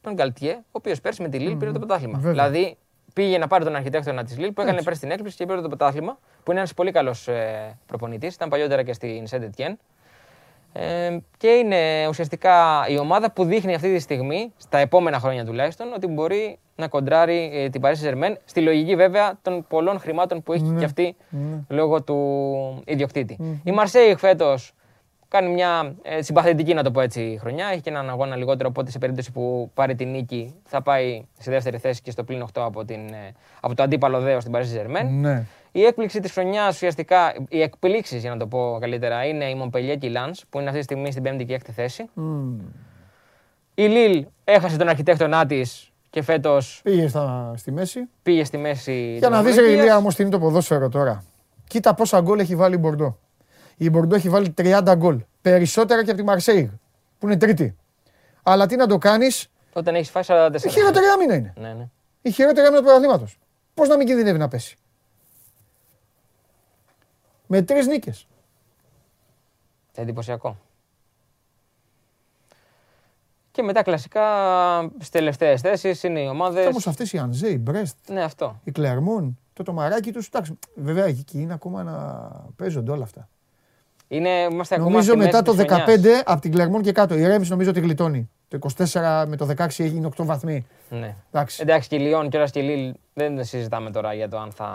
τον 0.00 0.14
Γκαλτιέ, 0.14 0.52
ο 0.52 0.68
οποίος 0.72 1.00
πέρσι 1.00 1.22
με 1.22 1.28
τη 1.28 1.38
Λίλ 1.38 1.56
πήρε 1.56 1.72
το 1.72 1.78
πρωτάθλημα. 1.78 2.18
βέβαια. 2.18 2.30
Δηλαδή 2.32 2.76
πήγε 3.12 3.38
να 3.38 3.46
πάρει 3.46 3.64
τον 3.64 3.74
αρχιτέκτονα 3.74 4.24
της 4.24 4.38
Λίλ 4.38 4.52
που 4.52 4.60
έκανε 4.60 4.82
πέρσι 4.82 5.00
την 5.00 5.10
έκπληξη 5.10 5.36
και 5.36 5.46
πήρε 5.46 5.60
το 5.60 5.68
πρωτάθλημα. 5.68 6.18
Που 6.42 6.50
είναι 6.50 6.60
ένας 6.60 6.74
πολύ 6.74 6.90
καλός 6.90 7.28
ε, 7.28 7.78
προπονητής. 7.86 8.34
Ήταν 8.34 8.48
παλιότερα 8.48 8.82
και 8.82 8.92
στην 8.92 9.26
Σέντετιέν. 9.26 9.78
Ε, 10.72 11.16
και 11.36 11.48
είναι 11.48 12.06
ουσιαστικά 12.08 12.84
η 12.88 12.98
ομάδα 12.98 13.32
που 13.32 13.44
δείχνει 13.44 13.74
αυτή 13.74 13.92
τη 13.94 13.98
στιγμή, 13.98 14.52
στα 14.56 14.78
επόμενα 14.78 15.18
χρόνια 15.18 15.44
τουλάχιστον, 15.44 15.92
ότι 15.92 16.06
μπορεί 16.06 16.58
να 16.76 16.88
κοντράρει 16.88 17.50
ε, 17.54 17.68
την 17.68 17.82
Paris 17.84 18.06
Saint-Germain 18.06 18.34
στη 18.44 18.60
λογική 18.60 18.96
βέβαια 18.96 19.38
των 19.42 19.66
πολλών 19.68 19.98
χρημάτων 20.00 20.42
που 20.42 20.52
έχει 20.52 20.62
Ναι. 20.64 20.78
και 20.78 20.84
αυτή 20.84 21.16
λόγω 21.68 22.02
του 22.02 22.82
ιδιοκτήτη. 22.86 23.60
Η 23.64 23.70
Μαρσέη 23.72 24.16
φέτος 24.16 24.72
κάνει 25.28 25.48
μια 25.48 25.94
ε, 26.02 26.22
συμπαθητική, 26.22 26.74
να 26.74 26.82
το 26.82 26.90
πω 26.90 27.00
έτσι, 27.00 27.36
χρονιά. 27.40 27.66
Έχει 27.66 27.80
και 27.80 27.90
έναν 27.90 28.10
αγώνα 28.10 28.36
λιγότερο, 28.36 28.68
οπότε 28.68 28.90
σε 28.90 28.98
περίπτωση 28.98 29.32
που 29.32 29.70
πάρει 29.74 29.94
την 29.94 30.10
νίκη 30.10 30.54
θα 30.64 30.82
πάει 30.82 31.24
σε 31.38 31.50
δεύτερη 31.50 31.78
θέση 31.78 32.02
και 32.02 32.10
στο 32.10 32.24
πλήν 32.24 32.42
8 32.42 32.46
από, 32.54 32.84
την, 32.84 33.00
ε, 33.08 33.32
από 33.60 33.74
το 33.74 33.82
αντίπαλο 33.82 34.20
δέος 34.20 34.42
στην 34.42 34.54
Paris 34.54 34.60
Saint-Germain. 34.76 35.04
Ναι. 35.76 35.82
Η 35.82 35.84
έκπληξη 35.86 36.20
της 36.20 36.32
χρονιάς 36.32 36.74
ουσιαστικά, 36.74 37.34
οι 37.48 37.62
εκπλήξεις 37.62 38.20
για 38.20 38.30
να 38.30 38.36
το 38.36 38.46
πω 38.46 38.78
καλύτερα, 38.80 39.24
είναι 39.24 39.44
η 39.44 39.62
Montpellier 39.62 39.96
και 39.98 40.06
η 40.06 40.12
Lens 40.14 40.40
που 40.50 40.58
είναι 40.58 40.66
αυτή 40.68 40.78
τη 40.78 40.84
στιγμή 40.84 41.10
στην 41.10 41.22
5η 41.26 41.44
και 41.46 41.60
6η 41.64 41.70
θέση. 41.74 42.08
Μμμ. 42.14 42.58
Η 43.74 43.82
Λίλ 43.86 44.26
έχασε 44.44 44.76
τον 44.76 44.88
αρχιτέκτονά 44.88 45.46
της 45.46 45.92
και 46.10 46.22
φέτος 46.22 46.80
Πήγε 46.82 47.08
στα, 47.08 47.52
στη 47.56 47.72
μέση. 47.72 48.00
πήγε 48.22 48.44
στη 48.44 48.58
μέση. 48.58 49.10
Για 49.18 49.28
της 49.28 49.28
να 49.28 49.42
δεις 49.42 49.44
ρε 49.44 49.60
βαθμολογίας. 49.60 49.82
Ηλία 49.82 49.96
όμως 49.96 50.14
τι 50.14 50.22
είναι 50.22 50.30
το 50.30 50.38
ποδόσφαιρο 50.38 50.88
τώρα. 50.88 51.24
Κοίτα 51.66 51.94
πόσα 51.94 52.20
γκολ 52.20 52.38
έχει 52.38 52.56
βάλει 52.56 52.74
η 52.74 52.78
Μπορντό. 52.80 53.18
Η 53.76 53.90
Μπορντό 53.90 54.14
έχει 54.14 54.28
βάλει 54.28 54.54
30 54.56 54.94
γκολ. 54.96 55.24
Περισσότερα 55.42 56.04
και 56.04 56.10
από 56.10 56.18
τη 56.18 56.24
Μαρσέιγ 56.24 56.68
που 57.18 57.26
είναι 57.26 57.36
τρίτη. 57.36 57.76
Αλλά 58.42 58.66
τι 58.66 58.76
να 58.76 58.86
το 58.86 58.98
κάνεις, 58.98 59.48
Όταν 59.72 59.94
έχεις 59.94 60.10
φάει 60.10 60.22
44. 60.26 60.64
η 60.64 60.68
χειρότερη 60.68 61.06
άμυνα 61.06 61.34
είναι. 61.34 61.52
Ναι, 61.56 61.72
ναι. 61.72 61.88
Η 62.22 62.30
χειρότερη 62.30 62.60
άμυνα 62.66 62.76
του 62.80 62.84
πρωταθλήματος. 62.84 63.38
Πώς 63.74 63.88
να 63.88 63.96
μην 63.96 64.06
κινδυνεύει 64.06 64.38
να 64.38 64.48
πέσει; 64.48 64.76
Με 67.46 67.62
τρεις 67.62 67.86
νίκες. 67.86 68.26
Εντυπωσιακό. 69.94 70.56
Και 73.50 73.62
μετά 73.62 73.82
κλασικά 73.82 74.22
στις 74.82 75.08
τελευταίες 75.08 75.60
θέσεις 75.60 76.02
είναι 76.02 76.20
οι 76.20 76.26
ομάδες. 76.26 76.66
Όμως 76.66 76.86
αυτές 76.86 77.12
οι 77.12 77.18
Ανζέ, 77.18 77.48
η 77.48 77.58
Μπρέστ, 77.60 77.96
Ναι, 78.10 78.22
αυτό. 78.22 78.60
η 78.64 78.70
Κλερμόν, 78.70 79.38
το 79.52 79.62
τομαράκι 79.62 80.12
τους. 80.12 80.26
Εντάξει, 80.26 80.58
βέβαια 80.74 81.04
εκεί 81.04 81.40
είναι 81.40 81.52
ακόμα 81.52 81.82
να 81.82 82.30
παίζονται 82.56 82.90
όλα 82.90 83.02
αυτά. 83.02 83.28
Είναι, 84.08 84.28
είμαστε 84.28 84.74
ακόμα 84.74 84.90
Νομίζω 84.90 85.08
στη 85.08 85.16
μέση 85.18 85.30
μετά 85.30 85.42
το 85.42 85.52
της 85.54 85.64
χρονιάς. 85.64 86.00
15 86.00 86.22
από 86.24 86.40
την 86.40 86.52
Κλερμόν 86.52 86.82
και 86.82 86.92
κάτω. 86.92 87.14
Η 87.14 87.26
Ρέμς 87.26 87.48
νομίζω 87.48 87.70
ότι 87.70 87.80
γλιτώνει. 87.80 88.30
Το 88.48 88.58
24 88.92 89.24
με 89.28 89.36
το 89.36 89.46
16 89.56 89.84
έγινε 89.84 90.08
8 90.16 90.24
βαθμοί. 90.24 90.66
Ναι. 90.90 91.16
Εντάξει. 91.30 91.62
Εντάξει, 91.62 91.88
και 91.88 91.96
η 91.96 91.98
Λιόν 91.98 92.28
και 92.28 92.48
και 92.50 92.60
η 92.60 92.62
Λίλ 92.62 92.94
δεν 93.14 93.44
συζητάμε 93.44 93.90
τώρα 93.90 94.14
για 94.14 94.28
το 94.28 94.38
αν 94.38 94.52
θα 94.52 94.68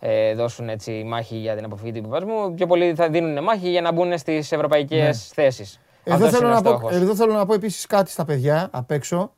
ε, 0.00 0.34
δώσουν 0.34 0.68
έτσι 0.68 1.02
μάχη 1.06 1.36
για 1.36 1.56
την 1.56 1.64
αποφυγή 1.64 1.92
του 1.92 1.98
υποβασμού. 1.98 2.54
Πιο 2.54 2.66
πολλοί 2.66 2.94
θα 2.94 3.08
δίνουν 3.08 3.42
μάχη 3.44 3.68
για 3.70 3.80
να 3.80 3.92
μπουν 3.92 4.18
στις 4.18 4.52
ευρωπαϊκές 4.52 4.98
Ναι. 5.36 5.42
θέσεις. 5.44 5.80
Εδώ 6.04 6.28
θέλω, 6.28 6.48
να 6.48 6.62
πω, 6.62 6.88
εδώ 6.90 7.14
θέλω 7.14 7.32
να 7.32 7.46
πω 7.46 7.54
επίσης 7.54 7.86
κάτι 7.86 8.10
στα 8.10 8.24
παιδιά 8.24 8.68
απ' 8.72 8.90
έξω. 8.90 9.32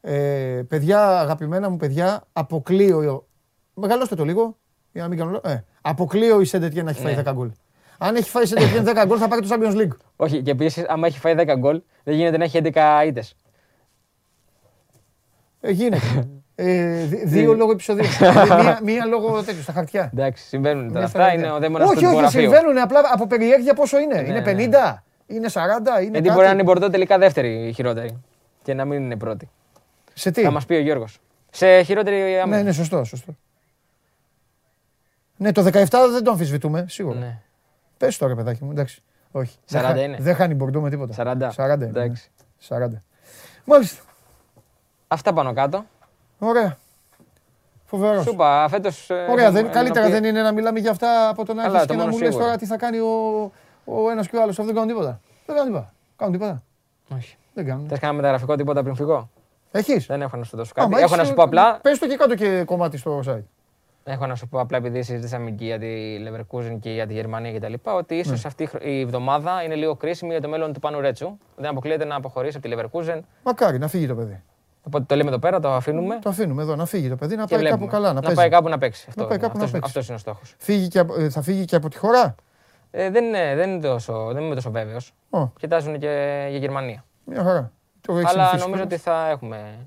Ε, 0.00 0.62
παιδιά, 0.68 1.20
αγαπημένα 1.20 1.70
μου 1.70 1.76
παιδιά, 1.76 2.22
αποκλείω. 2.32 3.26
Μεγαλώστε 3.74 4.14
το 4.14 4.24
λίγο, 4.24 4.56
για 4.92 5.02
να 5.02 5.08
μην 5.08 5.18
κάνω 5.18 5.30
λάθος. 5.30 5.52
ε, 5.52 5.64
Αποκλείω 5.80 6.40
η 6.40 6.44
Σεντετιέ 6.44 6.82
να 6.82 6.90
έχει 6.90 7.00
φάει 7.00 7.14
Ναι. 7.14 7.22
10 7.26 7.32
γκολ. 7.34 7.50
Αν 7.98 8.16
έχει 8.16 8.30
φάει 8.30 8.42
η 8.42 8.46
Σεντετιέ 8.46 8.82
10 8.84 9.04
γκολ 9.06 9.18
θα 9.20 9.28
πάρει 9.28 9.48
το 9.48 9.56
Champions 9.56 9.76
League. 9.76 9.96
Όχι, 10.16 10.42
και 10.42 10.50
επίσης, 10.50 10.84
άμα 10.88 11.06
έχει 11.06 11.18
φάει 11.18 11.34
10 11.38 11.54
γκολ, 11.58 11.82
δεν 12.02 12.14
γίνεται 12.14 12.36
να 12.36 12.44
έχει 12.44 12.56
11 12.62 13.04
ήττε. 13.06 13.24
Ε, 15.60 15.70
γίνεται. 15.70 16.28
ε, 16.54 17.04
δι- 17.04 17.26
δύο 17.26 17.54
λόγω 17.54 17.70
επεισοδίου. 17.72 18.04
Ε, 18.20 18.32
μία, 18.62 18.80
μία 18.82 19.04
λόγω 19.04 19.42
τέτοιου 19.42 19.62
στα 19.62 19.72
χαρτιά. 19.72 20.10
Εντάξει, 20.12 20.46
συμβαίνουν 20.46 20.86
τώρα 20.86 20.98
Μία 20.98 21.04
αυτά. 21.06 21.18
στα 21.22 21.32
Είναι 21.32 21.36
χαρτιά. 21.42 21.54
ο 21.56 21.58
δαίμονας 21.60 21.86
του 21.88 21.92
Όχι, 21.96 22.04
όχι, 22.04 22.14
τυπογραφείου. 22.14 22.40
συμβαίνουν 22.40 22.78
απλά 22.78 23.00
από 23.12 23.26
περιέργεια 23.26 23.74
πόσο 23.74 23.98
είναι. 23.98 24.18
είναι 24.20 24.40
ναι. 24.40 24.42
50, 24.46 25.02
είναι 25.26 25.48
40, 25.52 25.58
είναι 25.86 26.00
Γιατί 26.00 26.12
κάτι. 26.12 26.30
μπορεί 26.30 26.44
να 26.46 26.50
είναι 26.52 26.60
η 26.60 26.64
Μπορντό 26.66 26.90
τελικά 26.90 27.18
δεύτερη 27.18 27.68
η 27.68 27.72
χειρότερη. 27.72 28.22
Και 28.62 28.74
να 28.74 28.84
μην 28.84 29.02
είναι 29.02 29.16
πρώτη. 29.16 29.48
Σε 30.14 30.30
τι; 30.30 30.42
Θα 30.42 30.50
μας 30.50 30.66
πει 30.66 30.74
ο 30.74 30.80
Γιώργος. 30.80 31.18
Σε 31.50 31.82
χειρότερη 31.82 32.38
άμυνα. 32.38 32.56
Ναι, 32.56 32.62
ναι, 32.62 32.72
σωστό, 32.72 33.04
σωστό. 33.04 33.36
Ναι, 35.36 35.52
το 35.52 35.62
17 35.62 35.84
δεν 36.12 36.24
το 36.24 36.30
αμφισβητούμε, 36.30 36.84
σίγουρα. 36.88 37.18
Ναι. 37.18 37.38
Πες 37.96 38.16
το 38.18 38.26
ρε 38.26 38.34
παιδάκι 38.34 38.64
μου, 38.64 38.70
εντάξει. 38.70 39.02
Όχι. 39.32 39.56
40 39.70 39.80
δεν, 39.80 39.82
χα- 39.82 40.02
είναι. 40.02 40.16
δεν 40.20 40.34
χάνει 40.34 40.54
Μπορντό 40.54 40.80
με 40.80 40.90
τίποτα. 40.90 41.14
40. 41.16 41.50
40 41.56 41.74
είναι, 41.74 41.84
Εντάξει. 41.84 42.30
ναι. 42.68 42.86
40. 42.86 42.88
Μάλιστα. 43.64 44.02
Αυτά 45.08 45.32
πάνω 45.32 45.52
κάτω. 45.52 45.84
Ωραία. 46.44 46.76
Φοβερός. 47.84 48.22
Σου 48.24 48.30
είπα, 48.32 48.66
φέτο. 48.68 48.90
Ωραία, 49.30 49.50
δεν, 49.50 49.70
καλύτερα 49.70 50.08
δεν 50.08 50.24
είναι 50.24 50.42
να 50.42 50.52
μιλάμε 50.52 50.78
για 50.78 50.90
αυτά 50.90 51.28
από 51.28 51.44
το 51.44 51.54
να 51.54 51.62
Καλά, 51.62 51.74
έρθεις 51.74 51.86
το 51.88 51.92
και 51.92 51.98
να 51.98 52.04
μόνο 52.04 52.14
μου 52.16 52.22
λες 52.22 52.28
σίγουρο. 52.28 52.44
τώρα 52.44 52.58
τι 52.58 52.66
θα 52.66 52.76
κάνει 52.76 52.98
ο, 52.98 53.50
ο 53.84 54.10
ένας 54.10 54.28
και 54.28 54.36
ο 54.36 54.42
άλλος. 54.42 54.58
Αυτό 54.58 54.64
δεν 54.64 54.74
κάνουν 54.74 54.88
τίποτα. 54.88 55.20
Δεν 55.46 55.56
κάνουν 55.56 55.72
τίποτα. 55.72 55.92
Κάνουν 56.16 56.34
τίποτα. 56.34 56.62
Όχι. 57.16 57.36
Δεν 57.54 57.66
κάνουν. 57.66 57.88
Θες 57.88 57.98
κανένα 57.98 58.18
μεταγραφικό 58.20 58.56
τίποτα 58.56 58.82
πριν 58.82 58.94
φύγω; 58.94 59.30
Έχεις; 59.70 60.06
Δεν 60.06 60.22
έχω 60.22 60.36
να 60.36 60.44
σου 60.44 60.56
δώσω 60.56 60.72
Άμα 60.76 60.88
κάτι. 60.88 61.02
Έχω 61.02 61.12
έχεις, 61.14 61.22
να 61.22 61.28
σου 61.28 61.34
πω 61.34 61.42
απλά. 61.42 61.78
Πες 61.82 61.98
το 61.98 62.06
και 62.06 62.16
κάτω 62.16 62.34
και 62.34 62.62
κομμάτι 62.66 62.96
στο 62.96 63.20
site. 63.26 63.42
Έχω 64.04 64.26
να 64.26 64.34
σου 64.34 64.48
πω 64.48 64.60
απλά 64.60 64.76
επειδή 64.76 65.02
συζητήσαμε 65.02 65.50
και 65.50 65.64
για 65.64 65.78
τη 65.78 65.86
Leverkusen 66.26 66.76
και 66.80 66.90
για 66.90 67.06
τη 67.06 67.12
Γερμανία 67.12 67.58
κτλ. 67.58 67.72
Ότι 67.82 68.14
ίσως 68.14 68.42
Ναι. 68.42 68.48
αυτή 68.48 68.62
η 68.62 68.66
χρ- 68.66 68.84
η 68.84 69.00
εβδομάδα 69.00 69.62
είναι 69.62 69.74
λίγο 69.74 69.94
κρίσιμη 69.96 70.30
για 70.30 70.40
το 70.40 70.48
μέλλον 70.48 70.72
του 70.72 70.80
Πάνου 70.80 71.00
Ρέτσου. 71.00 71.38
Δεν 71.56 71.70
αποκλείεται 71.70 72.04
να 72.04 72.14
αποχωρήσει 72.16 72.56
από 72.56 72.68
τη 72.68 72.74
Leverkusen. 72.76 73.20
Μακάρι 73.42 73.78
να 73.78 73.88
φύγει 73.88 74.06
το 74.06 74.14
παιδί. 74.14 74.42
Οπότε 74.86 75.04
το 75.04 75.14
λέμε 75.16 75.28
εδώ 75.28 75.38
πέρα, 75.38 75.60
το 75.60 75.72
αφήνουμε. 75.72 76.18
Το 76.22 76.28
αφήνουμε 76.28 76.62
εδώ 76.62 76.76
να 76.76 76.84
φύγει 76.86 77.08
το 77.08 77.16
παιδί, 77.16 77.36
να 77.36 77.42
και 77.44 77.48
πάει 77.54 77.58
βλέπουμε. 77.58 77.80
κάπου 77.86 77.92
καλά. 77.92 78.12
Να, 78.12 78.20
παίζει. 78.20 78.36
πάει 78.36 78.48
κάπου 78.48 78.68
να 78.68 78.78
παίξει. 78.78 79.06
Αυτό, 79.08 79.24
πάει 79.24 79.38
κάπου 79.38 79.58
να 79.58 79.64
αυτός, 79.64 79.70
παίξει. 79.80 79.86
αυτός 79.88 80.06
είναι 80.06 80.16
ο 80.16 80.18
στόχο. 80.18 80.40
Φύγει 80.58 80.88
και 80.88 80.98
από- 80.98 81.14
ε, 81.20 81.30
θα 81.30 81.42
φύγει 81.42 81.64
και 81.64 81.76
από 81.76 81.88
τη 81.88 81.96
χώρα; 81.96 82.34
Ε, 82.90 83.10
δεν, 83.10 83.24
είναι, 83.24 83.54
δεν, 83.54 83.70
είναι 83.70 83.80
τόσο, 83.80 84.30
δεν 84.32 84.42
είμαι 84.42 84.54
τόσο 84.54 84.70
βέβαιος. 84.70 85.14
Ω, 85.30 85.46
Κοιτάζουν 85.46 85.98
και 85.98 86.46
για 86.48 86.58
Γερμανία. 86.58 87.04
μια 87.24 87.42
χαρά. 87.42 87.72
Το 88.00 88.12
έχεις 88.12 88.24
Αλλά 88.30 88.42
συνηθίσει 88.48 88.70
νομίζω 88.70 88.82
κιόλας. 88.86 88.92
ότι 88.92 88.96
θα 89.10 89.28
έχουμε 89.28 89.78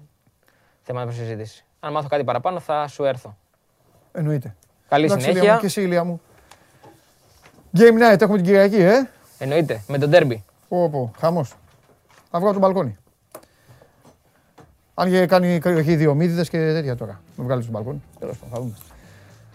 θέμα 0.81 1.03
προσυζήτηση. 1.03 1.65
Αν 1.79 1.91
μάθω 1.91 2.07
κάτι 2.07 2.23
παραπάνω 2.23 2.59
θα 2.59 2.87
σου 2.87 3.03
έρθω. 3.03 3.37
Εννοείται. 4.11 4.55
Καλή 4.89 5.05
Εντάξει, 5.05 5.23
Ηλία 5.25 5.33
συνέχεια. 5.35 5.53
μου, 5.53 5.59
και 5.59 5.65
εσύ, 5.65 5.81
Ηλία 5.81 6.03
μου. 6.03 6.21
Game 7.77 8.13
night 8.13 8.21
έχουμε 8.21 8.35
την 8.37 8.45
Κυριακή, 8.45 8.81
ε. 8.81 9.09
Εννοείται. 9.37 9.81
Με 9.87 9.97
τον 9.97 10.09
τέρμπι. 10.09 10.43
Πω, 10.69 10.89
πω, 10.89 11.11
χαμός. 11.19 11.53
Θα 12.31 12.39
βγω 12.39 12.49
από 12.49 12.59
το 12.59 12.65
μπαλκόνι. 12.65 12.97
Αν 14.97 15.09
και 15.09 15.25
κάνει 15.25 15.59
κρυοχή 15.59 15.95
δύο 15.95 16.13
μύδιδες 16.15 16.49
και 16.49 16.57
τέτοια 16.57 16.95
τώρα. 16.95 17.21
Με 17.35 17.43
βγάλει 17.43 17.61
στο 17.61 17.71
μπαλκόνι. 17.71 18.01
Τέλος 18.19 18.37
πάντων, 18.37 18.53
θα 18.55 18.59
δούμε. 18.61 18.73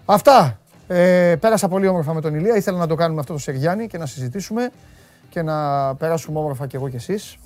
Αυτά. 0.04 0.58
Ε, 0.88 1.36
πέρασα 1.40 1.68
πολύ 1.68 1.86
όμορφα 1.86 2.14
με 2.14 2.20
τον 2.20 2.34
Ηλία. 2.34 2.56
Ήθελα 2.56 2.78
να 2.78 2.86
το 2.86 2.94
κάνουμε 2.94 3.20
αυτό 3.20 3.32
το 3.32 3.38
Σεργιάννη 3.38 3.86
και 3.86 3.98
να 3.98 4.06
συζητήσουμε 4.06 4.70
και 5.30 5.42
να 5.42 5.94
περάσουμε 5.94 6.38
όμορφα 6.38 6.66
κι 6.66 6.76
εγώ 6.76 6.88
κι 6.88 6.96
εσείς. 6.96 7.36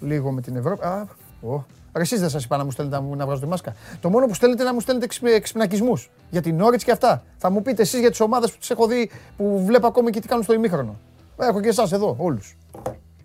Λίγο 0.00 0.30
με 0.30 0.40
την 0.40 0.56
Ευρώπη. 0.56 0.84
Α, 0.86 1.06
ο. 1.42 1.64
Ρε, 1.94 2.02
εσείς 2.02 2.20
δεν 2.20 2.28
σας 2.28 2.44
είπα 2.44 2.56
να 2.56 2.64
μου 2.64 2.70
στέλνετε 2.70 2.96
να, 2.96 3.02
μου- 3.02 3.16
να 3.16 3.24
βγάζω 3.24 3.40
τη 3.40 3.46
μάσκα. 3.46 3.74
Το 4.00 4.10
μόνο 4.10 4.26
που 4.26 4.34
στέλνετε 4.34 4.60
είναι 4.60 4.70
να 4.70 4.74
μου 4.76 4.80
στέλνετε 4.82 5.06
εξυπ- 5.06 5.26
εξυπνακισμούς. 5.34 6.10
Για 6.30 6.42
την 6.42 6.60
Όριτς 6.60 6.84
και 6.84 6.90
αυτά. 6.90 7.22
Θα 7.38 7.50
μου 7.50 7.62
πείτε 7.62 7.82
εσείς 7.82 8.00
για 8.00 8.10
τις 8.10 8.20
ομάδες 8.20 8.50
που 8.52 8.58
τις 8.58 8.70
έχω 8.70 8.86
δει, 8.86 9.10
που 9.36 9.64
βλέπω 9.64 9.86
ακόμη 9.86 10.10
και 10.10 10.20
τι 10.20 10.28
κάνουν 10.28 10.42
στο 10.44 10.52
ημίχρονο. 10.52 10.96
Έχω 11.40 11.60
και 11.60 11.68
εσάς 11.68 11.92
εδώ, 11.92 12.14
όλους. 12.18 12.56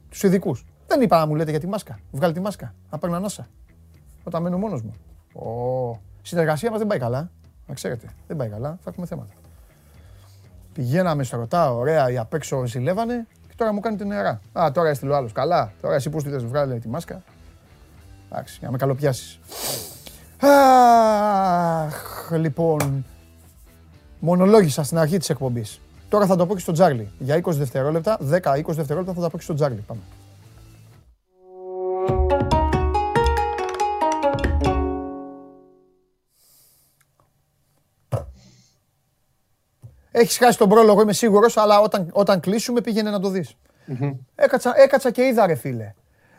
Τους 0.10 0.24
ειδικούς. 0.24 0.66
Δεν 0.88 1.02
είπα 1.02 1.18
να 1.20 1.26
μου 1.26 1.36
λέτε 1.36 1.50
για 1.52 1.60
τη 1.60 1.68
μάσκα. 1.68 2.00
Βγάλει 2.12 2.34
τη 2.34 2.40
μάσκα. 2.40 2.74
Να 2.92 2.98
παίρνω 2.98 3.16
ανάσα. 3.16 3.48
Όταν 4.24 4.42
μένω 4.42 4.58
μόνος 4.58 4.82
μου. 4.82 4.94
Ω. 5.34 6.00
Η 6.24 6.28
συνεργασία 6.28 6.70
μας 6.70 6.80
δεν 6.80 6.88
πάει 6.88 7.00
καλά. 7.00 7.30
Να 7.68 7.74
ξέρετε. 7.74 8.08
Δεν 8.28 8.38
πάει 8.38 8.50
καλά. 8.50 8.78
Θα 8.84 8.90
έχουμε 8.90 9.06
θέματα. 9.06 9.34
Πηγαίναμε 10.74 11.24
στο 11.24 11.38
ρωτά, 11.38 11.74
ωραία, 11.74 12.12
οι 12.12 12.18
απ' 12.18 12.34
έξω 12.34 12.66
ζηλεύανε 12.66 13.28
και 13.48 13.54
τώρα 13.56 13.74
μου 13.74 13.80
κάνετε 13.80 14.04
νερά. 14.04 14.42
Α, 14.60 14.72
τώρα 14.74 14.90
έστειλε 14.90 15.12
ο 15.12 15.16
άλλος. 15.16 15.32
Καλά. 15.32 15.72
Τώρα 15.82 15.96
εσύ 15.96 16.10
που 16.10 16.20
στείλε, 16.20 16.38
βγάλε 16.38 16.76
τη 16.80 16.88
μάσκα. 16.88 17.22
Εντάξει, 18.32 18.56
για 18.58 18.66
να 18.68 18.72
με 18.72 18.78
καλοπιάσεις. 18.78 19.40
Αχ, 20.40 22.30
λοιπόν. 22.32 23.06
Μονολόγησα 24.20 24.84
στην 24.84 24.98
αρχή 24.98 25.18
της 25.18 25.30
εκπομπής. 25.30 25.82
Τώρα 26.10 26.26
θα 26.26 26.36
το 26.36 26.46
πω 26.46 26.54
και 26.54 26.60
στον 26.60 26.74
Τζάρλι. 26.74 27.12
Για 27.20 27.36
20 27.36 27.52
δευτερόλεπτα, 27.52 28.18
10-20 28.20 28.76
δευτερόλεπτα 28.76 29.14
θα 29.14 29.22
τα 29.22 29.30
πω 29.30 29.38
και 29.38 29.44
στον 29.44 29.56
Τζάρλι. 29.56 29.84
Πάμε. 29.88 30.02
Έχεις 40.12 40.38
χάσει 40.38 40.58
τον 40.58 40.70
πρόλογο, 40.70 41.02
είμαι 41.02 41.14
σίγουρος, 41.14 41.58
αλλά 41.58 41.80
όταν, 41.80 42.08
όταν 42.12 42.40
κλείσουμε 42.40 42.82
πήγαινε 42.82 43.10
να 43.10 43.20
το 43.20 43.30
δεις. 43.30 43.54
έκατσα, 44.36 44.74
έκατσα 44.76 45.12
και 45.12 45.26
είδα, 45.26 45.46
ρε 45.46 45.56
φίλε. 45.56 45.94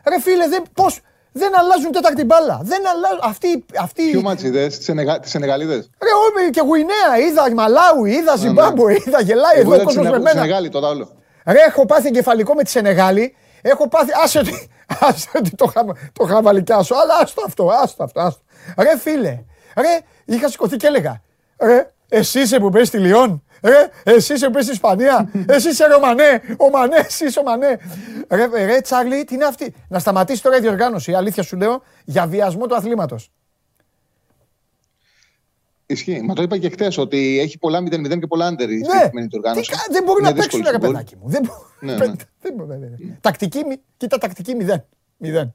Ρε 0.07 0.19
φίλε, 0.21 0.47
δεν, 0.47 0.63
πώς, 0.73 0.99
δεν 1.31 1.57
αλλάζουν 1.59 1.91
τέταρτη 1.91 2.23
μπάλα. 2.23 2.59
Δεν 2.63 2.81
αλλάζουν. 2.87 3.19
Αυτή, 3.21 3.65
αυτή, 3.79 4.09
Ποιο 4.11 4.21
μάτς 4.21 4.43
είδες, 4.43 4.75
τις, 4.77 4.85
Σενεγα... 4.85 5.19
τις 5.19 5.31
Σενεγαλίδες. 5.31 5.89
Ρε, 6.01 6.09
όλοι 6.39 6.49
και 6.49 6.61
Γουινέα, 6.61 7.17
είδα 7.27 7.53
Μαλάουι, 7.53 8.11
είδα 8.11 8.35
Ζιμπάμπουε, 8.35 8.93
είδα 9.05 9.21
γελάει 9.21 9.59
Εγώ 9.59 9.61
εδώ 9.61 9.71
ο 9.71 9.75
είδα 9.75 9.77
τη 9.77 9.83
κόσμος 9.85 10.03
με 10.05 10.09
Σενεγα- 10.11 10.17
τη 10.17 10.23
μένα. 10.23 10.39
Σενεγάλη 10.41 10.69
τώρα 10.69 10.87
όλο. 10.87 11.11
Ρε, 11.45 11.59
έχω 11.67 11.85
πάθει 11.85 12.07
εγκεφαλικό 12.07 12.53
με 12.53 12.63
τη 12.63 12.69
Σενεγάλη. 12.69 13.35
Έχω 13.61 13.87
πάθει. 13.87 14.11
Άσε 14.23 14.39
ότι, 14.39 14.69
άσε 14.99 15.29
ότι 15.35 15.49
το, 15.55 15.65
χα, 15.65 15.83
το 16.13 16.25
χαβαλικιάσω, 16.25 16.95
αλλά 16.95 17.13
άστο 17.21 17.43
αυτό, 17.45 17.69
άστο 17.83 18.03
αυτό. 18.03 18.19
Άστο. 18.21 18.41
Ρε, 18.77 18.97
φίλε, 18.97 19.39
ρε, 19.77 19.99
είχα 20.25 20.49
σηκωθεί 20.49 20.75
και 20.77 20.87
έλεγα. 20.87 21.21
Ρε, 21.57 21.91
εσύ 22.09 22.39
είσαι 22.39 22.59
που 22.59 22.69
παίζει 22.69 22.87
στη 22.87 22.97
Λιόν. 22.97 23.42
Ρε, 23.63 23.89
εσύ 24.03 24.33
είσαι 24.33 24.45
που 24.45 24.51
παίζει 24.51 24.67
στη 24.67 24.75
Ισπανία. 24.75 25.31
εσύ 25.55 25.69
είσαι 25.69 25.87
ρε, 25.87 25.93
ο 25.93 25.99
Μανέ. 25.99 26.41
Ο 26.57 26.69
Μανέ, 26.69 26.95
εσύ 26.95 27.25
είσαι 27.25 27.39
ο 27.39 27.43
Μανέ. 27.43 27.79
Ρε, 28.29 28.65
ρε, 28.65 28.81
Τσάρλι, 28.81 29.23
τι 29.23 29.33
είναι 29.35 29.45
αυτή; 29.45 29.73
Να 29.87 29.99
σταματήσει 29.99 30.41
τώρα 30.43 30.57
η 30.57 30.59
διοργάνωση, 30.59 31.13
αλήθεια 31.13 31.43
σου 31.43 31.57
λέω, 31.57 31.81
για 32.05 32.27
βιασμό 32.27 32.65
του 32.67 32.75
αθλήματος. 32.75 33.31
Ισχύει. 35.85 36.21
Μα 36.21 36.33
το 36.33 36.41
είπα 36.41 36.57
και 36.57 36.69
χθες 36.69 36.97
ότι 36.97 37.39
έχει 37.39 37.57
πολλά 37.57 37.79
0-0 37.79 38.19
και 38.19 38.27
πολλά 38.27 38.45
άντερ 38.45 38.69
η 38.71 38.77
Ναι, 38.77 38.83
συγκεκριμένη 38.89 39.27
του 39.27 39.37
οργάνωση. 39.43 39.69
Τι 39.71 39.77
κα- 39.77 39.85
δεν 39.89 40.03
μπορεί 40.03 40.19
Είναι 40.19 40.29
να 40.29 40.35
παίξουν, 40.35 40.59
δύσκολη 40.61 40.77
ρε 40.77 40.83
στην 40.83 40.91
παιδάκι 40.93 41.15
μου. 41.15 41.29
Δεν 41.29 41.41
μπο- 41.45 41.65
Ναι, 41.79 41.95
δεν- 42.05 42.09
ναι. 42.09 42.15
δεν 42.41 42.53
μπορεί, 42.55 42.69
ναι, 42.79 42.87
ναι. 42.87 43.17
Τακτική, 43.21 43.63
μη- 43.67 43.81
κοίτα, 43.97 44.17
τακτική 44.17 44.55
μηδέν. 44.55 44.85
Μηδέν. 45.17 45.53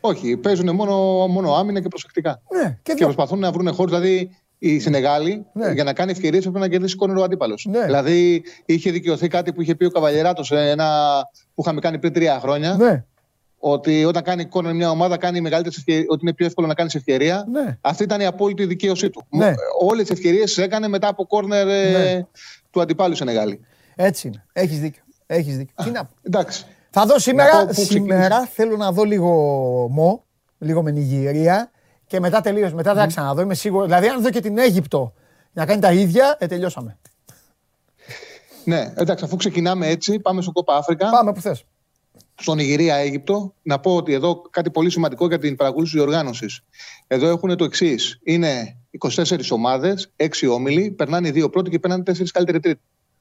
Όχι, 0.00 0.36
παίζουν 0.36 0.74
μόνο, 0.74 1.26
μόνο 1.26 1.54
άμυνα 1.54 1.80
και 1.80 1.88
προσεκτικά. 1.88 2.42
Ναι, 2.54 2.64
και 2.64 2.76
Και 2.82 2.94
δύο. 2.94 3.04
προσπαθούν 3.04 3.38
να 3.38 3.52
βρουν 3.52 3.72
χώρους. 3.74 3.92
Δηλαδή 3.98 4.36
η 4.58 4.78
Σενεγάλη 4.80 5.46
Ναι. 5.52 5.70
για 5.72 5.84
να 5.84 5.92
κάνει 5.92 6.10
ευκαιρίες 6.10 6.42
πρέπει 6.42 6.58
να 6.58 6.68
κερδίσει 6.68 6.96
κόρνερο 6.96 7.20
ο 7.20 7.24
αντίπαλος. 7.24 7.66
Ναι. 7.70 7.84
Δηλαδή 7.84 8.42
είχε 8.64 8.90
δικαιωθεί 8.90 9.28
κάτι 9.28 9.52
που 9.52 9.62
είχε 9.62 9.74
πει 9.74 9.84
ο 9.84 9.90
Καβαλιεράτος 9.90 10.48
που 11.54 11.62
είχαμε 11.62 11.80
κάνει 11.80 11.98
πριν 11.98 12.12
τρία 12.12 12.38
χρόνια. 12.40 12.74
Ναι, 12.76 13.04
Ότι 13.58 14.04
όταν 14.04 14.22
κάνει 14.22 14.44
κόρνερ 14.44 14.74
μια 14.74 14.90
ομάδα, 14.90 15.16
κάνει 15.16 15.40
μεγαλύτερες 15.40 15.78
ευκαιρίες, 15.78 16.04
ότι 16.08 16.20
είναι 16.22 16.34
πιο 16.34 16.46
εύκολο 16.46 16.66
να 16.66 16.74
κάνεις 16.74 16.94
ευκαιρία. 16.94 17.44
Ναι. 17.52 17.78
Αυτή 17.80 18.02
ήταν 18.02 18.20
η 18.20 18.26
απόλυτη 18.26 18.66
δικαίωσή 18.66 19.10
του. 19.10 19.22
Ναι. 19.30 19.52
Όλες 19.80 20.06
τις 20.06 20.10
ευκαιρίες 20.16 20.44
τις 20.54 20.58
έκανε 20.64 20.88
μετά 20.88 21.08
από 21.08 21.26
κόρνερ 21.26 21.68
ε, 21.68 21.90
Ναι. 21.90 22.26
του 22.70 22.80
αντιπάλου 22.80 23.14
Σενεγάλη. 23.14 23.60
έτσι 23.96 24.26
είναι. 24.28 24.44
Έχεις 24.52 24.80
δίκιο. 24.80 25.02
Έχεις 25.26 25.56
δίκιο. 25.56 25.84
Τι 25.84 25.90
να 25.90 26.04
πω. 26.04 26.10
Εντάξει. 26.22 26.64
Θα 26.90 27.06
δω 27.06 27.18
σήμερα, 27.18 27.52
Να 27.54 27.66
πω 27.66 27.72
πού 27.74 27.80
σήμερα 27.84 28.46
θέλω 28.46 28.76
να 28.76 28.92
δω 28.92 29.04
λίγο 29.04 29.30
μο, 29.90 30.24
λίγο 30.58 30.82
με 30.82 30.90
Νιγηρία 30.90 31.70
και 32.06 32.20
μετά 32.20 32.40
τελείως. 32.40 32.72
Μετά 32.72 32.94
θα 32.94 33.06
ξαναδώ, 33.06 33.40
είμαι 33.40 33.54
σίγουρο. 33.54 33.84
Δηλαδή 33.84 34.08
αν 34.08 34.22
δω 34.22 34.30
και 34.30 34.40
την 34.40 34.58
Αίγυπτο 34.58 35.12
να 35.52 35.66
κάνει 35.66 35.80
τα 35.80 35.92
ίδια, 35.92 36.36
ε, 36.38 36.46
τελειώσαμε. 36.46 36.98
Ναι, 38.64 38.92
εντάξει, 38.96 39.24
αφού 39.24 39.36
ξεκινάμε 39.36 39.86
έτσι, 39.86 40.18
πάμε 40.20 40.42
στο 40.42 40.52
Κόπα 40.52 40.76
Αφρικα. 40.76 41.10
Πάμε 41.10 41.32
που 41.32 41.40
θες. 41.40 41.64
στον 42.34 42.58
Ιγυρία-Αίγυπτο. 42.58 43.54
Να 43.62 43.78
πω 43.78 43.96
ότι 43.96 44.12
εδώ 44.12 44.42
κάτι 44.50 44.70
πολύ 44.70 44.90
σημαντικό 44.90 45.26
για 45.26 45.38
την 45.38 45.56
παρακολούθηση 45.56 45.96
διοργάνωσης. 45.96 46.60
Εδώ 47.06 47.28
έχουν 47.28 47.56
το 47.56 47.64
εξής. 47.64 48.20
Είναι 48.22 48.76
24 48.98 49.50
ομάδες, 49.50 50.12
6 50.16 50.48
όμιλοι, 50.48 50.90
περνάνε 50.90 51.28
οι 51.28 51.30
δύο 51.30 51.50
πρώτοι 51.50 51.70
και 51.70 51.78
περνάνε 51.78 52.02
4 52.02 52.30
καλύτεροι 52.32 52.60
τρίτοι. 52.60 52.80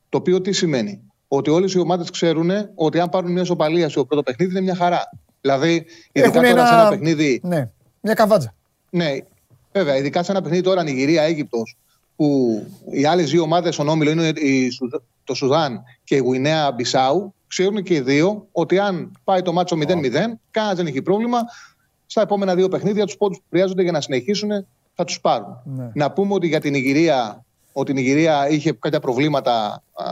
Το 0.09 0.17
οποίο 0.17 0.41
τι 0.41 0.51
σημαίνει; 0.51 1.01
Ότι 1.27 1.49
όλες 1.49 1.73
οι 1.73 1.79
ομάδες 1.79 2.09
ξέρουν 2.09 2.51
ότι 2.75 2.99
αν 2.99 3.09
πάρουν 3.09 3.31
μια 3.31 3.43
σοπαλία 3.43 3.89
στο 3.89 4.05
πρώτο 4.05 4.23
παιχνίδι 4.23 4.51
είναι 4.51 4.61
μια 4.61 4.75
χαρά. 4.75 5.09
Δηλαδή, 5.41 5.85
ειδικά 6.11 6.31
τώρα 6.31 6.47
ένα... 6.47 6.65
σε 6.65 6.73
ένα 6.73 6.89
παιχνίδι. 6.89 7.41
Ναι, 7.43 7.69
μια 8.01 8.13
καβάτζα. 8.13 8.53
Ναι, 8.95 9.17
βέβαια, 9.71 9.97
ειδικά 9.97 10.23
σε 10.23 10.31
ένα 10.31 10.41
παιχνίδι 10.41 10.63
τώρα 10.63 10.83
Νιγηρία-Αίγυπτο, 10.83 11.63
που 12.15 12.59
οι 12.91 13.05
άλλες 13.05 13.29
δύο 13.29 13.41
ομάδες 13.41 13.73
στον 13.73 13.87
όμιλο 13.87 14.11
είναι 14.11 14.33
το 15.23 15.33
Σουδάν 15.33 15.83
και 16.03 16.15
η 16.15 16.19
Γουινέα 16.19 16.71
Μπισάου, 16.71 17.33
ξέρουν 17.47 17.83
και 17.83 17.93
οι 17.93 17.99
δύο 17.99 18.47
ότι 18.51 18.79
αν 18.79 19.11
πάει 19.23 19.41
το 19.41 19.53
μάτσο 19.53 19.75
0-0, 19.75 19.85
κανένας 20.51 20.75
δεν 20.75 20.87
έχει 20.87 21.01
πρόβλημα. 21.01 21.39
Στα 22.05 22.21
επόμενα 22.21 22.55
δύο 22.55 22.69
παιχνίδια, 22.69 23.05
τους 23.05 23.17
πόντους 23.17 23.37
που 23.37 23.45
χρειάζονται 23.49 23.81
για 23.81 23.91
να 23.91 24.01
συνεχίσουν 24.01 24.49
θα 24.93 25.03
τους 25.03 25.21
πάρουν. 25.21 25.61
Ναι. 25.63 25.91
Να 25.93 26.11
πούμε 26.11 26.33
ότι 26.33 26.47
για 26.47 26.59
την 26.59 26.73
Ιγυρία, 26.73 27.45
ότι 27.71 27.91
η 27.91 27.95
Ιγυρία 27.97 28.49
είχε 28.49 28.71
κάποια 28.71 28.99
προβλήματα 28.99 29.83
α, 29.93 30.05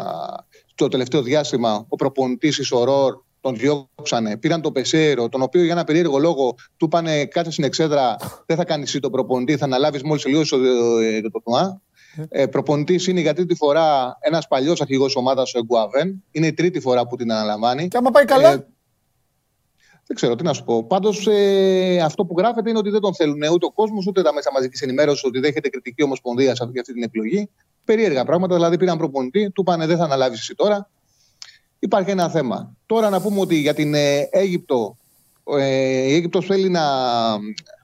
το 0.75 0.87
τελευταίο 0.87 1.21
διάστημα. 1.21 1.85
Ο 1.87 1.95
προπονητής 1.95 2.57
Ισορόρ 2.57 3.21
τον 3.43 3.55
διώξανε. 3.55 4.37
Πήραν 4.37 4.61
τον 4.61 4.71
Πεσέρο, 4.71 5.29
τον 5.29 5.41
οποίο 5.41 5.63
για 5.63 5.71
ένα 5.71 5.83
περίεργο 5.83 6.17
λόγο 6.17 6.55
του 6.77 6.85
είπανε 6.85 7.25
κάτσε 7.25 7.51
στην 7.51 7.63
εξέδρα, 7.63 8.15
δεν 8.45 8.57
θα 8.57 8.65
κάνεις 8.65 8.87
εσύ 8.87 8.99
τον 8.99 9.11
προπονητή, 9.11 9.57
θα 9.57 9.65
αναλάβεις 9.65 10.03
μόλις 10.03 10.23
τελειώσει 10.23 10.49
το, 10.49 10.57
το, 10.57 11.29
το, 11.31 11.41
το 11.43 11.81
ε, 12.29 12.45
Προπονητής 12.45 13.07
είναι 13.07 13.19
για 13.19 13.33
τρίτη 13.33 13.55
φορά 13.55 14.17
ένας 14.19 14.47
παλιός 14.47 14.81
αρχηγός 14.81 15.15
ομάδας 15.15 15.53
ο 15.53 15.57
Εγκουαβέν. 15.57 16.23
Είναι 16.31 16.47
η 16.47 16.53
τρίτη 16.53 16.79
φορά 16.79 17.07
που 17.07 17.15
την 17.15 17.31
αναλαμβάνει. 17.31 17.87
Και 17.87 17.97
άμα 17.97 18.11
πάει 18.11 18.25
καλά; 18.25 18.51
Ε, 18.51 18.67
δεν 20.07 20.15
ξέρω 20.15 20.35
τι 20.35 20.43
να 20.43 20.53
σου 20.53 20.63
πω. 20.63 20.83
Πάντως 20.83 21.27
ε, 21.27 21.99
αυτό 22.03 22.25
που 22.25 22.35
γράφεται 22.37 22.69
είναι 22.69 22.79
ότι 22.79 22.89
δεν 22.89 23.01
τον 23.01 23.15
θέλουν 23.15 23.41
ούτε 23.53 23.65
ο 23.65 23.71
κόσμος 23.71 24.07
ούτε 24.07 24.21
τα 24.21 24.33
μέσα 24.33 24.51
μαζικής 24.51 24.81
ενημέρωσης 24.81 25.23
ότι 25.23 25.39
δέχεται 25.39 25.69
κριτική 25.69 26.03
ομοσπονδίας 26.03 26.57
για 26.57 26.81
αυτή 26.81 26.93
την 26.93 27.03
επιλογή. 27.03 27.49
Περίεργα 27.83 28.25
πράγματα. 28.25 28.55
Δηλαδή 28.55 28.77
πήραν 28.77 28.97
προπονητή, 28.97 29.51
του 29.51 29.63
πάνε 29.63 29.85
δεν 29.85 29.97
θα 29.97 30.03
αναλάβεις 30.03 30.39
εσύ 30.39 30.55
τώρα. 30.55 30.89
Υπάρχει 31.83 32.11
ένα 32.11 32.29
θέμα. 32.29 32.75
Τώρα 32.85 33.09
να 33.09 33.21
πούμε 33.21 33.39
ότι 33.39 33.55
για 33.55 33.73
την 33.73 33.93
ε, 33.93 34.27
Αίγυπτο, 34.31 34.97
ε, 35.59 36.07
η 36.07 36.13
Αίγυπτος 36.13 36.45
θέλει 36.45 36.69
να 36.69 36.81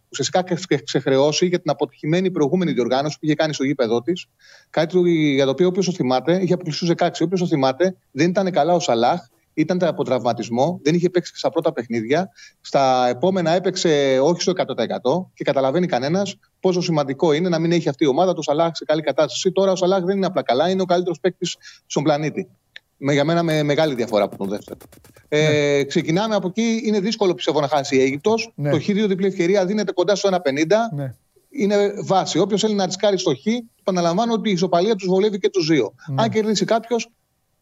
ουσιαστικά 0.09 0.43
ξεχρεώσει 0.83 1.45
για 1.45 1.59
την 1.59 1.71
αποτυχημένη 1.71 2.31
προηγούμενη 2.31 2.71
διοργάνωση 2.71 3.19
που 3.19 3.25
είχε 3.25 3.35
κάνει 3.35 3.53
στο 3.53 3.63
γήπεδό 3.63 4.01
της. 4.01 4.25
Κάτι 4.69 5.11
για 5.33 5.45
το 5.45 5.51
οποίο 5.51 5.67
όποιος 5.67 5.85
το 5.85 5.91
θυμάται, 5.91 6.41
είχε 6.41 6.53
αποκλειστεί 6.53 6.93
16. 6.97 7.09
Όποιος 7.21 7.39
το 7.39 7.47
θυμάται, 7.47 7.95
δεν 8.11 8.29
ήταν 8.29 8.51
καλά 8.51 8.73
ο 8.73 8.79
Σαλάχ, 8.79 9.19
ήταν 9.53 9.83
από 9.83 10.03
τραυματισμό, 10.03 10.79
δεν 10.83 10.95
είχε 10.95 11.09
παίξει 11.09 11.31
στα 11.35 11.49
πρώτα 11.49 11.73
παιχνίδια. 11.73 12.29
Στα 12.61 13.07
επόμενα 13.07 13.51
έπαιξε 13.51 14.19
όχι 14.21 14.41
στο 14.41 14.53
100% 14.55 15.25
και 15.33 15.43
καταλαβαίνει 15.43 15.87
κανένας 15.87 16.35
πόσο 16.59 16.81
σημαντικό 16.81 17.31
είναι 17.33 17.49
να 17.49 17.59
μην 17.59 17.71
έχει 17.71 17.89
αυτή 17.89 18.03
η 18.03 18.07
ομάδα 18.07 18.33
το 18.33 18.41
Σαλάχ 18.41 18.75
σε 18.75 18.85
καλή 18.85 19.01
κατάσταση. 19.01 19.51
Τώρα 19.51 19.71
ο 19.71 19.75
Σαλάχ 19.75 20.03
δεν 20.03 20.15
είναι 20.17 20.25
απλά 20.25 20.41
καλά, 20.41 20.69
είναι 20.69 20.81
ο 20.81 20.85
καλύτερος 20.85 21.19
παίκτης 21.19 21.57
στον 21.85 22.03
πλανήτη. 22.03 22.49
Με, 23.01 23.13
για 23.13 23.23
μένα 23.23 23.43
με 23.43 23.63
μεγάλη 23.63 23.95
διαφορά 23.95 24.23
από 24.23 24.37
τον 24.37 24.49
δεύτερο. 24.49 24.77
Ε, 25.27 25.77
ναι. 25.77 25.83
ξεκινάμε 25.83 26.35
από 26.35 26.47
εκεί. 26.47 26.81
Είναι 26.85 26.99
δύσκολο 26.99 27.33
πιστεύω 27.33 27.59
να 27.59 27.67
χάσει 27.67 27.95
η 27.95 28.01
Αίγυπτος. 28.01 28.51
Ναι. 28.55 28.69
Το 28.69 28.77
Χ2 28.77 29.07
διπλή 29.07 29.27
ευκαιρία 29.27 29.65
δίνεται 29.65 29.91
κοντά 29.91 30.15
στο 30.15 30.29
1,50. 30.31 30.39
Ναι. 30.95 31.13
Είναι 31.49 31.93
βάση. 32.03 32.39
Όποιος 32.39 32.61
θέλει 32.61 32.73
να 32.73 32.85
ρισκάρει 32.85 33.17
στο 33.17 33.35
Χ, 33.35 33.45
επαναλαμβάνω 33.79 34.33
ότι 34.33 34.49
η 34.49 34.51
ισοπαλία 34.51 34.95
τους 34.95 35.07
βολεύει 35.07 35.39
και 35.39 35.49
τους 35.49 35.67
δύο. 35.67 35.93
Ναι. 36.07 36.21
Αν 36.21 36.29
κερδίσει 36.29 36.65
κάποιος, 36.65 37.09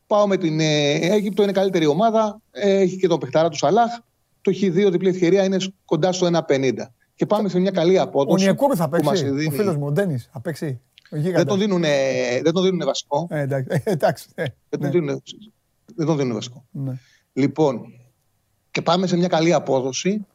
πάω 0.07 0.27
με 0.27 0.37
την 0.37 0.59
ε, 0.59 0.91
Αίγυπτο, 0.91 1.43
είναι 1.43 1.51
καλύτερη 1.51 1.85
ομάδα. 1.85 2.41
Ε, 2.51 2.79
έχει 2.79 2.97
και 2.97 3.07
τον 3.07 3.19
παιχταρά 3.19 3.49
του 3.49 3.57
Σαλάχ. 3.57 3.91
Το 4.41 4.51
Χ2 4.61 4.91
διπλή 4.91 5.09
ευκαιρία 5.09 5.43
είναι 5.43 5.57
κοντά 5.85 6.11
στο 6.11 6.29
1,50. 6.47 6.73
Και 7.15 7.25
πάμε 7.25 7.49
σε 7.49 7.59
μια 7.59 7.71
καλή 7.71 7.99
απόδοση. 7.99 8.43
Ο 8.43 8.47
Νιακούρη 8.47 8.75
θα 8.75 8.89
παίξει. 8.89 9.29
Ο 9.47 9.51
φίλος 9.51 9.75
μου, 9.75 9.85
ο 9.85 9.91
Ντένις, 9.91 10.29
θα 10.31 10.39
παίξει. 10.39 10.81
Δεν 11.09 11.45
τον, 11.45 11.59
δίνουν, 11.59 11.81
δεν 12.43 12.53
τον 12.53 12.63
δίνουν 12.63 12.85
βασικό. 12.85 13.27
Ε, 13.29 13.39
εντάξει. 13.39 13.81
Ε, 13.83 13.91
εντάξει 13.91 14.27
ε, 14.35 14.43
δεν, 14.69 14.79
τον 14.79 14.89
ναι. 14.89 14.89
δίνουν, 14.89 15.23
δεν 15.95 16.05
τον 16.05 16.17
δίνουν 16.17 16.33
βασικό. 16.33 16.65
Ναι. 16.71 16.93
Λοιπόν, 17.33 17.93
και 18.71 18.81
πάμε 18.81 19.07
σε 19.07 19.17
μια 19.17 19.27
καλή 19.27 19.53
απόδοση. 19.53 20.25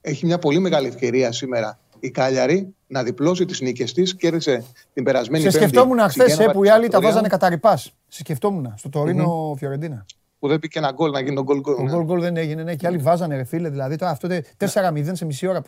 Έχει 0.00 0.26
μια 0.26 0.38
πολύ 0.38 0.58
μεγάλη 0.58 0.86
ευκαιρία 0.86 1.32
σήμερα 1.32 1.78
η 2.00 2.10
Κάλιαρη 2.10 2.74
να 2.86 3.02
διπλώσει 3.02 3.44
τις 3.44 3.60
νίκες 3.60 3.92
της. 3.92 4.16
Κέρδισε 4.16 4.64
την 4.92 5.04
περασμένη 5.04 5.44
Σε 5.44 5.50
σκεφτόμουν 5.50 5.98
χθες 5.98 6.48
που 6.52 6.64
οι 6.64 6.68
άλλοι 6.68 6.88
τα 6.88 7.00
βάζανε 7.00 7.28
κατά 7.28 7.48
ριπάς. 7.48 7.76
Σε 7.76 7.92
σκεφτόμουν 8.08 8.72
στο 8.76 8.88
Τορίνο 8.88 9.54
Φιωρεντίνα. 9.58 10.06
Που 10.38 10.48
δεν 10.48 10.58
πήγε 10.58 10.78
ένα 10.78 10.92
γκολ 10.92 11.10
να 11.10 11.20
γίνει 11.20 11.34
τον 11.34 11.44
γκολ 11.44 11.60
γκολ. 11.60 11.74
Ο 11.74 11.82
γκολ 11.82 12.04
γκολ 12.04 12.20
δεν 12.20 12.36
έγινε. 12.36 12.62
Ναι, 12.62 12.74
και 12.74 12.86
άλλοι 12.86 12.98
βάζανε 12.98 13.36
ρε 13.36 13.44
φίλε. 13.44 13.68
Δηλαδή 13.68 13.96
τώρα 13.96 14.10
αυτό 14.10 14.28
4-0 14.58 15.10
σε 15.12 15.24
μισή 15.24 15.46
ώρα 15.46 15.62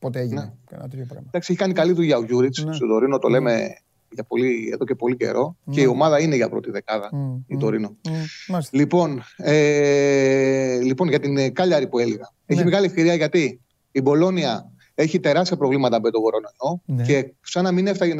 Πότε 0.00 0.20
έγινε 0.20 0.40
ναι. 0.40 0.76
ένα 0.76 0.88
τέτοιο 0.88 1.04
πράγμα. 1.08 1.26
Εντάξει, 1.28 1.52
έχει 1.52 1.60
κάνει 1.60 1.72
καλή 1.72 1.92
δουλειά 1.92 2.16
ο 2.16 2.24
Γιούριτς 2.24 2.64
ναι. 2.64 2.72
στο 2.72 2.86
Τωρίνο, 2.86 3.18
το 3.18 3.28
ναι. 3.28 3.38
λέμε 3.38 3.74
για 4.10 4.24
πολύ, 4.24 4.70
εδώ 4.72 4.84
και 4.84 4.94
πολύ 4.94 5.16
καιρό. 5.16 5.56
Ναι. 5.64 5.74
Και 5.74 5.80
η 5.80 5.86
ομάδα 5.86 6.20
είναι 6.20 6.36
για 6.36 6.48
πρώτη 6.48 6.70
δεκάδα, 6.70 7.10
mm. 7.12 7.42
η 7.46 7.56
Τωρίνο. 7.56 7.96
Mm. 8.04 8.58
Λοιπόν, 8.70 9.22
ε, 9.36 10.78
λοιπόν, 10.82 11.08
για 11.08 11.20
την 11.20 11.52
Κάλιαρη 11.52 11.88
που 11.88 11.98
έλεγα. 11.98 12.32
Έχει 12.46 12.58
ναι. 12.58 12.64
μεγάλη 12.64 12.86
ευκαιρία 12.86 13.14
γιατί 13.14 13.60
η 13.92 14.00
Μπολόνια 14.00 14.72
έχει 14.94 15.20
τεράστια 15.20 15.56
προβλήματα 15.56 16.00
με 16.00 16.10
το 16.10 16.20
κορονοϊό 16.20 16.82
ναι. 16.84 17.04
και 17.04 17.34
σαν 17.40 17.64
να 17.64 17.72
μην 17.72 17.86
έφταγε 17.86 18.14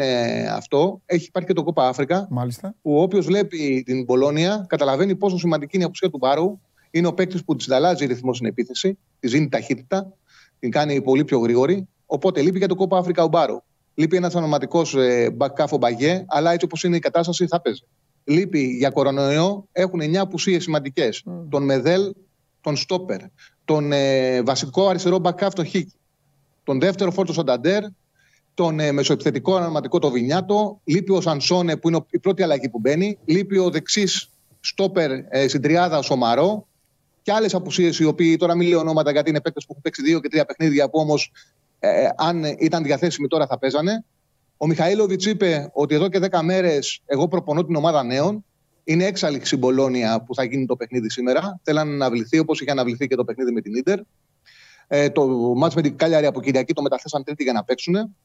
αυτό, 0.50 1.00
έχει 1.06 1.26
υπάρχει 1.26 1.48
και 1.48 1.54
το 1.54 1.62
Κόπα 1.62 1.88
Αφρικα. 1.88 2.26
Μάλιστα. 2.30 2.74
Που 2.82 3.00
όποιος 3.00 3.26
βλέπει 3.26 3.82
την 3.86 4.04
Μπολόνια 4.04 4.64
καταλαβαίνει 4.68 5.16
πόσο 5.16 5.38
σημαντική 5.38 5.76
είναι 5.76 5.84
η 5.84 5.86
απουσία 5.86 6.10
του 6.10 6.18
Μπάρου. 6.18 6.58
Είναι 6.90 7.06
ο 7.06 7.14
παίκτης 7.14 7.44
που 7.44 7.56
της 7.56 7.70
αλλάζει 7.70 8.06
ρυθμό 8.06 8.34
στην 8.34 8.46
επίθεση, 8.46 8.98
της 9.20 9.30
δίνει 9.30 9.48
ταχύτητα 9.48 10.12
την 10.60 10.70
κάνει 10.70 11.02
πολύ 11.02 11.24
πιο 11.24 11.38
γρήγορη. 11.38 11.88
Οπότε 12.06 12.42
λείπει 12.42 12.58
για 12.58 12.68
το 12.68 12.74
κόπο 12.74 12.96
Αφρικα 12.96 13.22
ο 13.22 13.28
Μπάρο. 13.28 13.64
Λείπει 13.94 14.16
ένας 14.16 14.34
ονοματικός 14.34 14.94
ε, 14.94 15.30
μπακάφο 15.30 15.76
μπαγέ, 15.76 16.24
αλλά 16.28 16.52
έτσι 16.52 16.64
όπως 16.64 16.84
είναι 16.84 16.96
η 16.96 16.98
κατάσταση 16.98 17.46
θα 17.46 17.60
παίζει. 17.60 17.82
Λείπει 18.24 18.60
για 18.60 18.90
κορονοϊό, 18.90 19.68
έχουν 19.72 20.00
9 20.00 20.14
απουσίες 20.14 20.62
σημαντικές. 20.62 21.22
Mm. 21.26 21.32
Τον 21.48 21.64
Μεδέλ, 21.64 22.14
τον 22.60 22.76
Στόπερ, 22.76 23.20
τον 23.64 23.92
ε, 23.92 24.42
βασικό 24.42 24.88
αριστερό 24.88 25.18
μπακάφ, 25.18 25.52
τον 25.52 25.64
Χίκη, 25.64 25.94
τον 26.64 26.80
δεύτερο 26.80 27.10
φόρτο 27.10 27.32
Σανταντέρ, 27.32 27.82
τον 28.54 28.80
ε, 28.80 28.92
μεσοεπιθετικό 28.92 29.54
ονοματικό 29.54 29.98
το 29.98 30.10
Βινιάτο, 30.10 30.80
λείπει 30.84 31.12
ο 31.12 31.20
Σανσόνε 31.20 31.76
που 31.76 31.88
είναι 31.88 32.00
η 32.10 32.18
πρώτη 32.18 32.42
αλλαγή 32.42 32.68
που 32.68 32.78
μπαίνει, 32.78 33.18
λείπει 33.24 33.58
ο 33.58 33.70
δεξής 33.70 34.30
στόπερ 34.60 35.10
ε, 35.28 35.48
στην 35.48 35.62
τριάδα 35.62 35.98
ο 35.98 36.02
Σομαρό, 36.02 36.66
και 37.22 37.32
άλλες 37.32 37.54
απουσίες 37.54 37.98
οι 37.98 38.04
οποίοι 38.04 38.36
τώρα 38.36 38.54
μην 38.54 38.68
λέω 38.68 38.78
ονόματα 38.78 39.10
γιατί 39.10 39.30
είναι 39.30 39.40
παίκτες 39.40 39.64
που 39.64 39.70
έχουν 39.70 39.82
παίξει 39.82 40.02
δύο 40.02 40.20
και 40.20 40.28
τρία 40.28 40.44
παιχνίδια 40.44 40.90
που 40.90 40.98
όμως 40.98 41.32
ε, 41.78 42.08
αν 42.16 42.44
ήταν 42.44 42.82
διαθέσιμοι 42.82 43.28
τώρα 43.28 43.46
θα 43.46 43.58
παίζανε. 43.58 44.04
Ο 44.56 44.66
Μιχαήλοβιτ 44.66 45.24
είπε 45.24 45.70
ότι 45.72 45.94
εδώ 45.94 46.08
και 46.08 46.20
10 46.30 46.40
μέρες 46.42 47.02
εγώ 47.06 47.28
προπονώ 47.28 47.64
την 47.64 47.76
ομάδα 47.76 48.02
νέων. 48.02 48.44
Είναι 48.84 49.04
έξαλλη 49.04 49.42
Μπολόνια 49.58 50.22
που 50.22 50.34
θα 50.34 50.44
γίνει 50.44 50.66
το 50.66 50.76
παιχνίδι 50.76 51.10
σήμερα. 51.10 51.60
Θέλανε 51.62 51.90
να 51.90 51.96
αναβληθεί 52.04 52.38
όπως 52.38 52.60
είχε 52.60 52.70
αναβληθεί 52.70 53.06
και 53.06 53.14
το 53.14 53.24
παιχνίδι 53.24 53.52
με 53.52 53.60
την 53.60 53.82
ντερ. 53.82 53.98
Ε, 54.86 55.10
το 55.10 55.26
μάτς 55.56 55.74
με 55.74 55.82
την 55.82 55.96
Κάλιαρη 55.96 56.26
από 56.26 56.40
Κυριακή 56.40 56.72
το 56.72 56.82
μεταθέσαν 56.82 57.24
Τρίτη 57.24 57.42
για 57.42 57.52
να 57.52 57.64
παίξουν. 57.64 58.16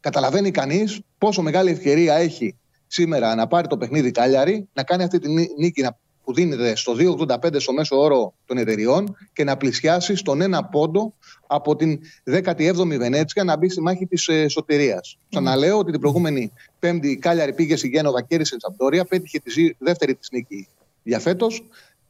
Καταλαβαίνει 0.00 0.50
κανείς 0.50 1.00
πόσο 1.18 1.42
μεγάλη 1.42 1.70
ευκαιρία 1.70 2.14
έχει 2.14 2.56
σήμερα 2.86 3.34
να 3.34 3.46
πάρει 3.46 3.66
το 3.66 3.76
παιχνίδι 3.76 4.10
Κάλιαρη, 4.10 4.68
να 4.72 4.82
κάνει 4.82 5.02
αυτή 5.02 5.18
τη 5.18 5.28
νίκη, 5.58 5.82
να 5.82 5.98
που 6.24 6.34
δίνεται 6.34 6.76
στο 6.76 6.94
2,85 6.98 7.54
στο 7.56 7.72
μέσο 7.72 7.96
όρο 7.96 8.34
των 8.46 8.58
εταιριών 8.58 9.16
και 9.32 9.44
να 9.44 9.56
πλησιάσει 9.56 10.16
στον 10.16 10.40
ένα 10.40 10.64
πόντο 10.64 11.14
από 11.46 11.76
την 11.76 12.00
17η 12.30 12.96
Βενέτσια 12.98 13.44
να 13.44 13.56
μπει 13.56 13.68
στη 13.68 13.80
μάχη 13.80 14.06
της 14.06 14.28
ε, 14.28 14.48
σωτηρίας. 14.48 15.16
Mm. 15.16 15.24
Ξαναλέω 15.30 15.78
ότι 15.78 15.90
την 15.90 16.00
προηγούμενη 16.00 16.52
Πέμπτη 16.78 17.08
η 17.08 17.16
Κάλιαρη 17.16 17.54
πήγε 17.54 17.76
στη 17.76 17.88
Γένοβα, 17.88 18.22
κέρδισε 18.22 18.50
την 18.50 18.60
Σαμπτόρια, 18.60 19.04
πέτυχε 19.04 19.38
τη 19.38 19.74
δεύτερη 19.78 20.14
της 20.14 20.30
νίκη 20.30 20.68
για 21.02 21.18
φέτο 21.18 21.46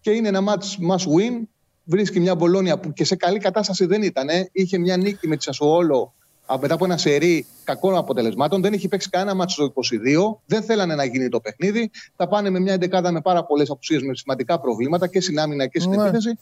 και 0.00 0.10
είναι 0.10 0.28
ένα 0.28 0.40
match 0.46 0.90
must 0.90 1.04
win. 1.04 1.42
Βρίσκει 1.84 2.20
μια 2.20 2.34
Μπολόνια 2.34 2.78
που 2.78 2.92
και 2.92 3.04
σε 3.04 3.16
καλή 3.16 3.38
κατάσταση 3.38 3.84
δεν 3.84 4.02
ήταν. 4.02 4.28
Είχε 4.52 4.78
μια 4.78 4.96
νίκη 4.96 5.28
με 5.28 5.36
τη 5.36 5.42
Σασουόλο 5.42 6.14
μετά 6.60 6.74
από 6.74 6.84
ένα 6.84 6.96
σερί 6.96 7.46
κακών 7.64 7.96
αποτελεσμάτων. 7.96 8.62
Δεν 8.62 8.72
έχει 8.72 8.88
παίξει 8.88 9.08
κανένα 9.08 9.34
μάτσο 9.34 9.54
στο 9.54 9.98
22. 10.34 10.38
Δεν 10.46 10.62
θέλανε 10.62 10.94
να 10.94 11.04
γίνει 11.04 11.28
το 11.28 11.40
παιχνίδι. 11.40 11.90
Θα 12.16 12.28
πάνε 12.28 12.50
με 12.50 12.60
μια 12.60 12.72
εντεκάδα 12.72 13.12
με 13.12 13.20
πάρα 13.20 13.44
πολλές 13.44 13.70
απουσίες, 13.70 14.02
με 14.02 14.14
σημαντικά 14.14 14.60
προβλήματα 14.60 15.06
και 15.06 15.20
στην 15.20 15.38
άμυνα 15.38 15.66
και 15.66 15.80
στην 15.80 15.90
ναι. 15.90 16.02
επίθεση. 16.02 16.38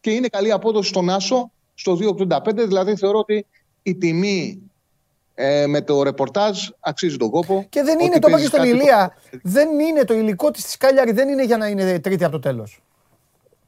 Και 0.00 0.10
είναι 0.10 0.28
καλή 0.28 0.52
απόδοση 0.52 0.88
στον 0.88 1.10
Άσο 1.10 1.50
στο 1.74 1.98
2,85. 2.00 2.40
Δηλαδή 2.54 2.96
θεωρώ 2.96 3.18
ότι 3.18 3.46
η 3.82 3.94
τιμή 3.94 4.70
ε, 5.34 5.66
με 5.66 5.80
το 5.80 6.02
ρεπορτάζ 6.02 6.68
αξίζει 6.80 7.16
τον 7.16 7.30
κόπο. 7.30 7.66
Και 7.68 7.82
δεν 7.82 8.00
είναι, 8.00 8.18
το 8.18 8.28
είπα 8.28 8.40
και 8.40 8.46
στον 8.46 8.64
Ηλία, 8.64 9.16
δεν 9.42 9.78
είναι 9.78 10.04
το 10.04 10.14
υλικό 10.14 10.50
της 10.50 10.76
Κάλιαρη, 10.76 11.12
δεν 11.12 11.28
είναι 11.28 11.44
για 11.44 11.56
να 11.56 11.66
είναι 11.66 11.98
τρίτη 11.98 12.24
από 12.24 12.32
το 12.32 12.38
τέλος. 12.38 12.82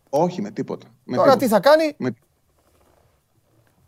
Όχι 0.08 0.42
με 0.42 0.50
τίποτα. 0.50 0.86
Με 1.04 1.16
Τώρα 1.16 1.36
τίποτα. 1.36 1.58
τι 1.58 1.66
θα 1.66 1.70
κάνει; 1.70 1.94
Με... 1.96 2.14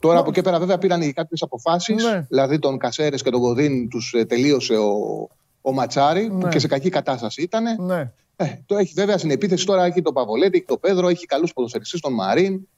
Τώρα 0.05 0.19
από 0.19 0.31
εκεί 0.31 0.43
πέρα 0.43 0.59
βέβαια 0.59 0.79
πήραν 0.79 1.01
κάποιε 1.01 1.37
αποφάσεις. 1.41 2.05
Ναι. 2.05 2.27
Δηλαδή 2.29 2.59
τον 2.59 2.79
Κασέρες 2.79 3.23
και 3.23 3.31
τον 3.31 3.41
Κοδίν 3.41 3.89
τους 3.89 4.13
ε, 4.13 4.25
τελείωσε 4.25 4.75
ο, 4.77 5.29
ο 5.61 5.73
Ματσάρη, 5.73 6.27
που 6.29 6.37
ναι. 6.37 6.49
και 6.49 6.59
σε 6.59 6.67
κακή 6.67 6.89
κατάσταση 6.89 7.43
ήταν. 7.43 7.65
Ναι. 7.87 8.13
Ε, 8.37 8.45
το 8.67 8.77
έχει 8.77 8.93
βέβαια 8.95 9.19
στην 9.19 9.31
επίθεση 9.31 9.67
τώρα 9.67 9.85
έχει 9.85 10.03
το 10.03 10.13
Παβολέτη, 10.13 10.57
έχει 10.57 10.67
το 10.67 10.77
Πέδρο, 10.77 11.09
έχει 11.09 11.27
καλούς 11.27 11.53
ποδοσφαιριστές, 11.53 12.01
τον 12.01 12.13
Μαρίν. 12.13 12.69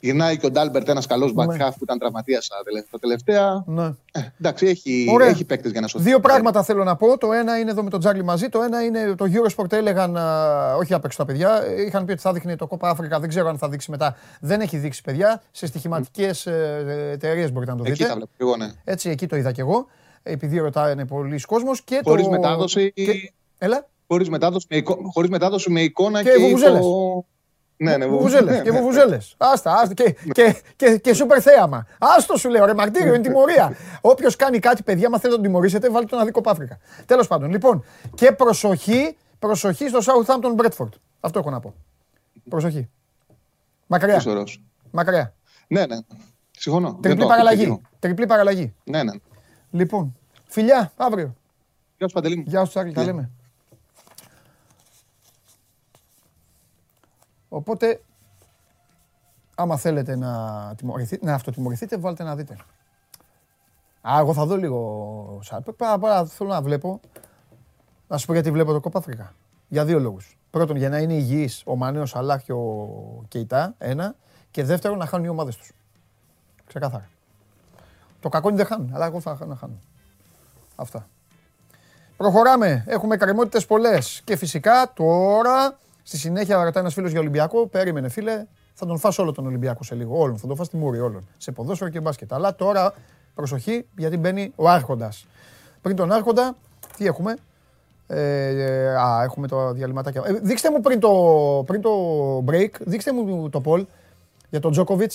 Γυρνάει 0.00 0.36
και 0.38 0.46
ο 0.46 0.50
Ντάλμπερτ, 0.50 0.88
ένας 0.88 1.06
καλός 1.06 1.32
back 1.36 1.44
half 1.48 1.70
που 1.72 1.82
ήταν 1.82 1.98
τραυματίας 1.98 2.48
τα 2.90 2.98
τελευταία. 2.98 3.64
Ναι. 3.66 3.84
Ε, 4.12 4.20
εντάξει, 4.40 4.66
έχει, 4.66 5.06
Ωραία. 5.12 5.28
έχει 5.28 5.44
παίκτες 5.44 5.70
για 5.72 5.80
να 5.80 5.86
σωθεί. 5.86 6.04
Δύο 6.04 6.20
πράγματα 6.20 6.62
θέλω 6.62 6.84
να 6.84 6.96
πω. 6.96 7.18
Το 7.18 7.32
ένα 7.32 7.58
είναι 7.58 7.70
εδώ 7.70 7.82
με 7.82 7.90
τον 7.90 8.00
Τσάρλι 8.00 8.24
μαζί. 8.24 8.48
Το 8.48 8.62
ένα 8.62 8.84
είναι 8.84 9.14
το 9.14 9.24
Eurosport 9.32 9.72
έλεγαν, 9.72 10.16
α, 10.16 10.74
όχι 10.76 10.94
απ' 10.94 11.04
έξω 11.04 11.18
τα 11.18 11.24
παιδιά, 11.24 11.62
ε, 11.64 11.82
είχαν 11.82 12.04
πει 12.04 12.12
ότι 12.12 12.20
θα 12.20 12.32
δείχνει 12.32 12.56
το 12.56 12.66
Κόπα 12.66 12.88
Άφρικα. 12.88 13.20
Δεν 13.20 13.28
ξέρω 13.28 13.48
αν 13.48 13.58
θα 13.58 13.68
δείξει 13.68 13.90
μετά. 13.90 14.16
Δεν 14.40 14.60
έχει 14.60 14.76
δείξει 14.76 15.02
παιδιά. 15.02 15.42
Σε 15.50 15.66
στοιχηματικές 15.66 16.46
εταιρείες 17.12 17.52
μπορείτε 17.52 17.70
να 17.72 17.76
το 17.78 17.82
Εκεί 17.86 17.92
δείτε. 17.92 18.08
τα 18.08 18.14
βλέπω 18.14 18.30
και 18.36 18.42
εγώ, 18.42 18.56
ναι. 18.56 18.70
Έτσι, 18.84 19.10
εκεί 19.10 19.26
το 19.26 19.36
είδα 19.36 19.52
κι 19.52 19.60
εγώ. 19.60 19.86
Επειδή 20.22 20.58
ρωτάει 20.58 21.04
πολύς 21.04 21.40
κόσμος. 21.40 21.84
Χωρίς 22.04 22.24
το... 22.24 22.30
μετάδοση, 22.30 22.92
και- 22.92 23.32
Έλα. 23.58 23.88
χωρίς 24.08 24.28
μετάδοση, 24.28 24.66
με 24.70 24.76
εικο- 24.76 24.98
χωρίς 25.12 25.30
μετάδοση 25.30 25.70
με 25.70 25.80
εικόνα 25.80 26.22
Και 26.22 26.30
και, 26.30 26.38
βουβουζέλες. 26.42 26.84
Υπό- 27.76 27.90
Ναι, 27.90 27.96
ναι, 27.96 28.06
Βουβουζέλε. 28.06 28.50
ναι, 28.50 28.60
Και 28.62 28.70
ναι. 28.70 28.78
βουβουζέλες. 28.78 29.34
Άστα, 29.38 29.72
άστα. 29.80 29.94
Και, 29.94 30.14
και, 30.32 30.56
και, 30.76 30.98
και 30.98 31.14
σούπερ 31.14 31.42
θέαμα. 31.42 31.86
Άστο 31.98 32.36
σου 32.36 32.48
λέω, 32.48 32.64
ρε 32.64 32.74
μαρτύριο, 32.74 33.14
είναι 33.14 33.22
τιμωρία. 33.22 33.76
Όποιος 34.00 34.36
κάνει 34.36 34.58
κάτι, 34.58 34.82
παιδιά, 34.82 35.10
μα 35.10 35.18
θέλετε 35.18 35.28
να 35.38 35.42
τον 35.42 35.52
τιμωρήσετε, 35.52 35.90
βάλτε 35.90 36.06
τον 36.08 36.18
να 36.18 36.24
δει 36.24 36.30
Κόπα 36.30 36.50
Αφρικα. 36.50 36.78
Τέλος 37.06 37.26
πάντων, 37.26 37.50
λοιπόν, 37.50 37.84
και 38.14 38.32
προσοχή, 38.32 39.16
προσοχή 39.38 39.88
στο 39.88 39.98
Southampton 39.98 40.60
Bradford. 40.64 40.88
Αυτό 41.20 41.38
έχω 41.38 41.50
να 41.50 41.60
πω. 41.60 41.74
Προσοχή. 42.48 42.88
Μακριά. 43.86 44.12
Ποιος 44.12 44.26
ωραίος. 44.26 44.62
Μακριά. 44.90 45.34
Ναι, 45.66 45.86
ναι. 45.86 45.96
Συμφωνώ. 46.58 46.88
Δεν 46.90 47.00
Τριπλή 47.00 47.20
το- 47.22 47.26
παραλλαγή. 47.28 47.60
εκείνο. 47.60 47.80
Τριπλή 47.98 48.26
παραλλαγή. 48.26 48.74
Ναι, 48.84 49.02
ναι. 49.02 49.12
Λοιπόν, 49.70 50.16
φιλιά, 50.46 50.92
αύριο. 50.96 51.34
Γεια 51.98 52.08
σου 52.08 52.14
Παντελή 52.14 52.36
μου. 52.36 52.44
Γεια 52.46 52.64
σου, 52.64 52.70
Τσάρλι, 52.70 52.92
τα 52.92 53.00
Ναι. 53.00 53.06
λέμε. 53.06 53.30
Οπότε, 57.48 58.00
άμα 59.54 59.76
θέλετε 59.76 60.16
να, 60.16 60.72
τιμωρηθείτε, 60.76 61.26
να 61.26 61.34
αυτοτιμωρηθείτε, 61.34 61.96
βάλτε 61.96 62.22
να 62.22 62.36
δείτε. 62.36 62.56
Α, 64.08 64.18
εγώ 64.18 64.32
θα 64.32 64.46
δω 64.46 64.56
λίγο. 64.56 65.40
Σαν, 65.42 65.64
πάρα, 65.76 65.98
πάρα, 65.98 66.26
θέλω 66.26 66.50
να 66.50 66.62
βλέπω. 66.62 67.00
Να 68.08 68.16
σου 68.16 68.26
πω 68.26 68.32
γιατί 68.32 68.50
βλέπω 68.50 68.72
το 68.72 68.80
Κόπα 68.80 68.98
Αφρικα. 68.98 69.34
Για 69.68 69.84
δύο 69.84 69.98
λόγους. 69.98 70.38
Πρώτον, 70.50 70.76
για 70.76 70.88
να 70.88 70.98
είναι 70.98 71.14
υγιής 71.14 71.62
ο 71.66 71.76
Μανέος 71.76 72.10
Σαλάχ 72.10 72.42
και 72.42 72.52
ο 72.52 72.88
Κεϊτά, 73.28 73.74
ένα. 73.78 74.14
Και 74.50 74.64
δεύτερον, 74.64 74.98
να 74.98 75.06
χάνουν 75.06 75.26
οι 75.26 75.28
ομάδες 75.28 75.56
τους. 75.56 75.72
Ξεκάθαρα. 76.66 77.08
Το 78.20 78.28
κακό 78.28 78.48
είναι 78.48 78.56
δεν 78.56 78.66
χάνουν, 78.66 78.94
αλλά 78.94 79.06
εγώ 79.06 79.20
θα 79.20 79.38
να 79.46 79.56
χάνω. 79.56 79.80
Αυτά. 80.76 81.08
Προχωράμε. 82.16 82.84
Έχουμε 82.86 83.16
κρεμότητε 83.16 83.60
πολλές. 83.60 84.20
Και 84.24 84.36
φυσικά 84.36 84.92
τώρα, 84.94 85.78
στη 86.06 86.16
συνέχεια, 86.18 86.56
ρωτάει 86.56 86.82
ένας 86.82 86.94
φίλος 86.94 87.10
για 87.10 87.20
Ολυμπιακό. 87.20 87.66
Περίμενε, 87.66 88.08
φίλε, 88.08 88.46
θα 88.74 88.86
τον 88.86 88.98
φας 88.98 89.18
όλο 89.18 89.32
τον 89.32 89.46
Ολυμπιακό 89.46 89.82
σε 89.82 89.94
λίγο. 89.94 90.18
Όλον. 90.18 90.38
Θα 90.38 90.46
τον 90.46 90.56
φας 90.56 90.68
τη 90.68 90.76
μούρη 90.76 91.00
όλων. 91.00 91.28
Σε 91.36 91.52
ποδόσφαιρο 91.52 91.90
και 91.90 92.00
μπάσκετ. 92.00 92.32
Αλλά 92.32 92.54
τώρα, 92.54 92.94
προσοχή, 93.34 93.86
γιατί 93.96 94.16
μπαίνει 94.16 94.52
ο 94.56 94.68
Άρχοντας. 94.68 95.26
Πριν 95.82 95.96
τον 95.96 96.12
Άρχοντα, 96.12 96.56
τι 96.96 97.06
έχουμε; 97.06 97.36
Ε, 98.06 98.20
ε, 98.20 98.96
α, 98.96 99.22
έχουμε 99.22 99.48
το 99.48 99.72
διαλυματάκι. 99.72 100.18
Ε, 100.18 100.32
δείξτε 100.32 100.70
μου 100.70 100.80
πριν 100.80 101.00
το, 101.00 101.10
πριν 101.66 101.80
το 101.80 101.90
break, 102.46 102.70
δείξτε 102.84 103.12
μου 103.12 103.48
το 103.48 103.62
poll 103.64 103.84
για 104.50 104.60
τον 104.60 104.72
Τζόκοβιτ. 104.72 105.12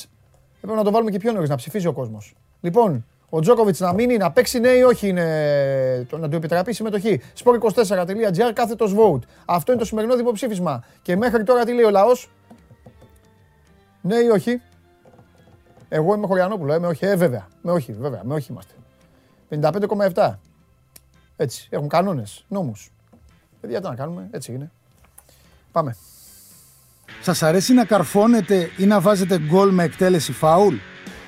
Έπρεπε 0.58 0.76
να 0.76 0.84
το 0.84 0.92
βάλουμε 0.92 1.12
και 1.12 1.18
πιο 1.18 1.32
νωρίς, 1.32 1.50
να 1.50 1.56
ψηφίζει 1.56 1.88
ο 1.88 1.94
κόσμος. 1.94 2.36
Λοιπόν, 2.62 3.06
ο 3.34 3.40
Τζόκοβιτς 3.40 3.80
να 3.80 3.94
μείνει, 3.94 4.18
να 4.18 4.32
παίξει 4.32 4.60
ναι 4.60 4.70
ή 4.70 4.82
όχι 4.82 5.08
είναι 5.08 6.06
το, 6.10 6.18
να 6.18 6.30
του 6.30 6.36
επιτραπεί 6.36 6.70
η 6.70 6.74
συμμετοχή. 6.74 7.22
Sport24.gr 7.44 8.52
κάθετος 8.54 8.96
vote. 8.98 9.20
Αυτό 9.46 9.72
είναι 9.72 9.82
το 9.82 9.88
σημερινό 9.88 10.16
δημοψήφισμα. 10.16 10.84
Και 11.02 11.16
μέχρι 11.16 11.44
τώρα 11.44 11.66
τι 11.66 11.74
λέει 11.74 11.86
ο 11.86 11.90
λαός; 11.90 12.30
Ναι 14.02 14.16
ή 14.16 14.28
όχι; 14.28 14.62
Εγώ 15.90 16.14
είμαι 16.16 16.28
Χωριανόπουλο, 16.28 16.74
ε, 16.74 16.80
με 16.80 16.88
όχι, 16.88 17.06
ε, 17.06 17.16
βέβαια. 17.16 17.48
Με 17.62 17.72
όχι, 17.72 17.94
βέβαια, 17.94 18.22
με 18.24 18.34
όχι 18.34 18.52
είμαστε. 18.52 18.74
55,7. 19.50 20.40
Έτσι, 21.36 21.68
έχουν 21.72 21.88
κανόνες, 21.88 22.46
νόμους. 22.48 22.92
Παιδιά, 23.62 23.82
τι 23.82 23.88
να 23.88 23.96
κάνουμε, 23.96 24.28
έτσι 24.32 24.54
είναι. 24.54 24.72
Πάμε. 25.72 25.96
Σας 27.22 27.44
αρέσει 27.44 27.74
να 27.74 27.86
καρφώνετε 27.86 28.70
ή 28.78 28.86
να 28.86 29.00
βάζετε 29.02 29.40
γκολ 29.40 29.74
με 29.74 29.84
εκτέλεση 29.84 30.32
φάουλ; 30.32 30.76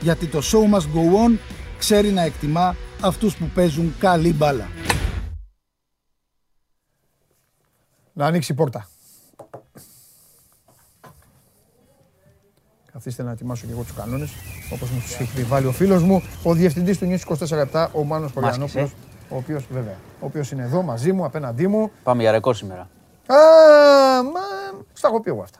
Γιατί 0.00 0.26
το 0.26 0.38
show 0.42 0.74
must 0.74 0.80
go 0.94 1.26
on 1.26 1.38
ξέρει 1.78 2.10
να 2.10 2.22
εκτιμά 2.22 2.76
αυτούς 3.02 3.36
που 3.36 3.50
παίζουν 3.54 3.94
καλή 3.98 4.32
μπάλα. 4.32 4.68
Να 8.12 8.26
ανοίξει 8.26 8.52
η 8.52 8.54
πόρτα. 8.54 8.88
Καθίστε 12.92 13.22
να 13.22 13.30
ετοιμάσω 13.30 13.66
και 13.66 13.72
εγώ 13.72 13.82
τους 13.82 13.94
κανόνες, 13.94 14.30
όπως 14.72 14.90
μου 14.90 15.00
τους 15.00 15.18
έχει 15.18 15.42
βάλει 15.42 15.66
ο 15.66 15.72
φίλος 15.72 16.02
μου, 16.02 16.22
ο 16.42 16.54
διευθυντής 16.54 16.98
του 16.98 17.06
News 17.10 17.36
24 17.48 17.88
ο 17.92 18.04
Μάνος 18.04 18.32
Κοριανόπουλο. 18.32 18.84
ε. 18.84 18.90
Ο 19.28 19.36
οποίος 19.36 19.66
βέβαια, 19.70 19.96
ο 20.20 20.26
οποίος 20.26 20.50
είναι 20.50 20.62
εδώ 20.62 20.82
μαζί 20.82 21.12
μου, 21.12 21.24
απέναντί 21.24 21.66
μου. 21.66 21.90
Πάμε 22.02 22.22
για 22.22 22.30
ρεκόρ 22.30 22.54
σήμερα. 22.54 22.80
Α, 23.26 23.36
μα, 24.22 24.40
στα 24.92 25.08
έχω 25.08 25.20
πει 25.20 25.30
εγώ 25.30 25.42
αυτά. 25.42 25.58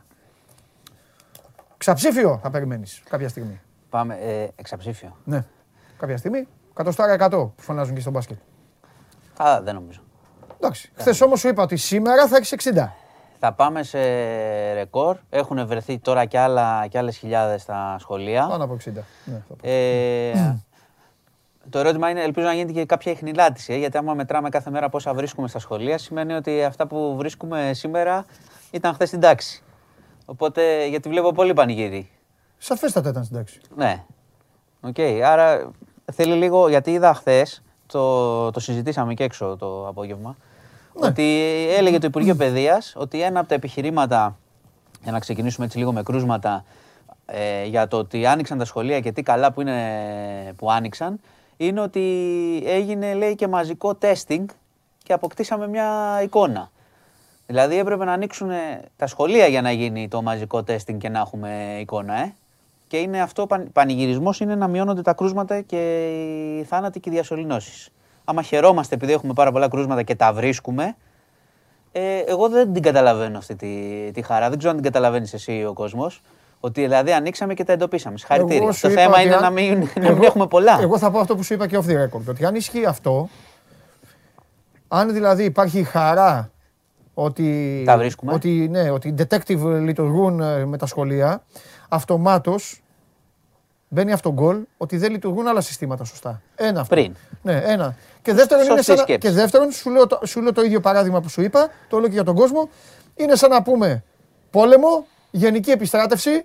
Ξαψήφιο 1.77 2.39
θα 2.43 2.51
περιμένεις 2.51 3.03
κάποια 3.09 3.29
στιγμή. 3.29 3.61
Πάμε 3.91 4.15
ε, 4.15 4.49
εξαψήφιο. 4.57 5.17
Ναι, 5.25 5.45
κάποια 5.99 6.17
στιγμή. 6.17 6.49
Κατοστάρα 6.75 7.17
100 7.27 7.31
που 7.31 7.53
φωνάζουν 7.57 7.95
και 7.95 8.01
στο 8.01 8.11
μπάσκετ. 8.11 8.39
Α, 9.43 9.61
δεν 9.62 9.75
νομίζω. 9.75 10.01
Εντάξει. 10.57 10.91
Χθες 10.95 11.21
όμως 11.21 11.41
σου 11.41 11.49
είπα 11.49 11.62
ότι 11.62 11.77
σήμερα 11.77 12.29
θα 12.29 12.37
έχεις 12.37 12.55
60. 12.75 12.89
Θα 13.39 13.53
πάμε 13.53 13.83
σε 13.83 13.99
ρεκόρ. 14.73 15.17
Έχουν 15.31 15.67
βρεθεί 15.67 15.99
τώρα 15.99 16.25
κι, 16.25 16.37
άλλα, 16.37 16.87
κι 16.87 16.99
άλλες 16.99 17.17
χιλιάδες 17.17 17.62
στα 17.62 17.97
σχολεία. 17.99 18.47
Πάνω 18.47 18.65
από 18.65 18.77
60. 18.85 18.93
Ναι, 19.25 19.43
θα 19.49 19.55
πω. 19.55 19.69
Ε, 19.69 20.62
το 21.71 21.79
ερώτημα 21.79 22.11
είναι, 22.11 22.23
ελπίζω 22.23 22.47
να 22.47 22.53
γίνεται 22.53 22.73
και 22.73 22.85
κάποια 22.85 23.12
εχνηλάτηση, 23.12 23.73
ε, 23.73 23.77
γιατί 23.77 23.97
άμα 23.97 24.15
μετράμε 24.15 24.49
κάθε 24.49 24.71
μέρα 24.71 24.89
πόσα 24.89 25.15
βρίσκουμε 25.15 25.49
στα 25.49 25.59
σχολεία, 25.59 25.99
σημαίνει 25.99 26.33
ότι 26.33 26.65
αυτά 26.65 26.87
που 26.87 27.17
βρίσκουμε 27.17 27.71
σήμερα 27.75 28.25
ήταν 28.71 28.95
χθες 28.95 29.09
στην 29.09 29.21
τάξη. 29.21 29.62
Οπότε, 30.25 30.87
γιατί 30.87 31.09
βλέπω 31.09 31.33
πολύ 31.33 31.53
πανηγύρι. 31.53 32.11
Σαφέστατα 32.62 33.09
ήταν 33.09 33.24
στην 33.24 33.37
τάξη. 33.37 33.61
Ναι. 33.77 34.05
Οκ. 34.81 34.99
Άρα 35.24 35.70
θέλει 36.12 36.35
λίγο, 36.35 36.69
γιατί 36.69 36.91
είδα 36.93 37.15
χθες, 37.15 37.62
το, 37.87 38.51
το 38.51 38.61
συζητήσαμε 38.61 39.15
και 39.15 39.24
έξω 39.24 39.57
το 39.59 39.89
απόγευμα, 39.89 40.37
ότι 40.93 41.47
έλεγε 41.70 41.99
το 41.99 42.07
Υπουργείο 42.07 42.35
Παιδείας 42.35 42.93
ότι 42.97 43.23
ένα 43.23 43.41
από 43.41 43.49
τα 43.49 43.55
επιχειρήματα, 43.55 44.37
για 45.03 45.12
να 45.12 45.19
ξεκινήσουμε 45.19 45.66
έτσι 45.66 45.78
λίγο 45.78 45.93
με 45.93 46.03
κρούσματα, 46.03 46.65
ε, 47.27 47.65
για 47.65 47.89
το 47.89 47.97
ότι 47.97 48.27
άνοιξαν 48.27 48.59
τα 48.59 48.65
σχολεία 48.65 49.01
και 49.01 49.12
τι 49.12 49.23
καλά 49.23 49.53
που 49.53 49.61
είναι 49.61 50.55
που 50.57 50.70
άνοιξαν, 50.70 51.20
είναι 51.57 51.81
ότι 51.81 52.03
έγινε 52.66 53.15
λέει 53.15 53.35
και 53.35 53.49
μαζικό 53.49 53.99
testing 54.01 54.45
και 55.03 55.12
αποκτήσαμε 55.12 55.69
μια 55.69 56.20
εικόνα. 56.23 56.70
Δηλαδή 57.47 57.78
έπρεπε 57.78 58.05
να 58.05 58.12
ανοίξουν 58.12 58.51
τα 58.97 59.07
σχολεία 59.07 59.47
για 59.47 59.62
να 59.62 59.70
γίνει 59.70 60.09
το 60.09 60.23
μαζικό 60.23 60.59
testing 60.59 60.99
και 60.99 61.09
να 61.09 61.19
έχουμε 61.19 61.78
εικόνα, 61.81 62.15
ε. 62.15 62.35
Και 62.91 62.97
είναι 62.97 63.21
αυτό, 63.23 63.47
παν- 63.47 63.69
πανηγυρισμός 63.73 64.41
είναι 64.41 64.55
να 64.55 64.69
μειώνονται 64.69 65.03
τα 65.03 65.12
κρούσματα 65.12 65.61
και 65.61 66.09
οι 66.59 66.62
θάνατοι 66.65 67.01
και 67.01 67.11
οι 67.11 67.12
διασωληνώσεις. 67.12 67.89
Άμα 68.25 68.43
χαιρόμαστε 68.43 68.95
επειδή 68.95 69.12
έχουμε 69.12 69.33
πάρα 69.33 69.53
πολλά 69.53 69.69
κρούσματα 69.69 70.03
και 70.03 70.15
τα 70.15 70.33
βρίσκουμε, 70.33 70.97
ε, 71.93 72.19
εγώ 72.19 72.49
δεν 72.49 72.73
την 72.73 72.83
καταλαβαίνω 72.83 73.39
αυτή 73.39 73.57
τη, 73.57 73.69
τη 74.12 74.23
χαρά. 74.23 74.49
Δεν 74.49 74.59
ξέρω 74.59 74.71
αν 74.75 74.81
την 74.81 74.91
καταλαβαίνεις 74.93 75.33
εσύ 75.35 75.65
ο 75.69 75.73
κόσμος. 75.73 76.21
Ότι 76.61 76.81
δηλαδή 76.81 77.12
ανοίξαμε 77.12 77.55
και 77.55 77.65
τα 77.65 77.73
εντοπίσαμε. 77.73 78.19
Συγχαρητήρια. 78.19 78.62
Εγώ 78.62 78.73
σου 78.73 78.81
Το 78.81 78.91
είπα 78.91 79.01
θέμα 79.01 79.15
ότι 79.15 79.25
είναι 79.25 79.35
αν- 79.35 79.43
να 79.43 79.51
μην, 79.51 79.79
να 79.79 80.01
μην 80.01 80.11
Εγώ- 80.11 80.25
έχουμε 80.25 80.47
πολλά. 80.47 80.79
Εγώ 80.81 80.99
θα 80.99 81.11
πω 81.11 81.19
αυτό 81.19 81.37
που 81.37 81.43
σου 81.43 81.55
είπα 81.55 81.67
και 81.67 81.79
off 81.79 81.91
the 81.91 82.05
record. 82.05 82.23
Ότι 82.29 82.45
αν 82.45 82.55
ισχύει 82.55 82.85
αυτό, 82.87 83.29
αν 84.89 85.12
δηλαδή 85.12 85.45
υπάρχει 85.45 85.79
η 85.79 85.83
χαρά 85.83 86.51
ότι, 87.15 87.83
Τα 87.87 87.97
βρίσκουμε. 87.99 88.33
ότι, 88.33 88.69
ναι, 88.71 88.91
ότι 88.91 89.09
οι 89.09 89.15
detective 89.19 89.81
λειτουργούν 89.81 90.41
ε, 90.41 90.65
με 90.65 90.77
τα 90.77 90.87
σχολεία, 90.87 91.43
αυτομάτως 91.95 92.83
μπαίνει 93.89 94.12
αυτό 94.12 94.33
γκολ 94.33 94.59
ότι 94.77 94.97
δεν 94.97 95.11
λειτουργούν 95.11 95.47
άλλα 95.49 95.61
συστήματα 95.61 96.05
σωστά. 96.05 96.43
Ένα 96.57 96.81
αυτό. 96.81 96.95
Πριν. 96.95 97.15
Ναι, 97.43 97.62
ένα. 97.65 97.95
Και 98.23 98.33
δεύτερον, 98.35 98.65
είναι 98.65 98.71
Σωστή 98.73 98.85
σαν, 98.85 98.97
να- 98.97 99.03
σκέψη. 99.03 99.29
και 99.29 99.35
δεύτερον 99.35 99.71
σου, 99.73 99.91
λέω, 99.91 100.07
το- 100.07 100.21
σου 100.27 100.41
λέω 100.41 100.53
το 100.53 100.62
ίδιο 100.62 100.81
παράδειγμα 100.81 101.21
που 101.21 101.29
σου 101.29 101.43
είπα, 101.43 101.69
το 101.89 101.99
λέω 101.99 102.07
και 102.09 102.15
για 102.15 102.25
τον 102.25 102.35
κόσμο. 102.35 102.69
Είναι 103.15 103.35
σαν 103.37 103.51
να 103.51 103.62
πούμε 103.62 104.05
πόλεμο, 104.51 105.07
γενική 105.31 105.71
επιστράτευση. 105.71 106.45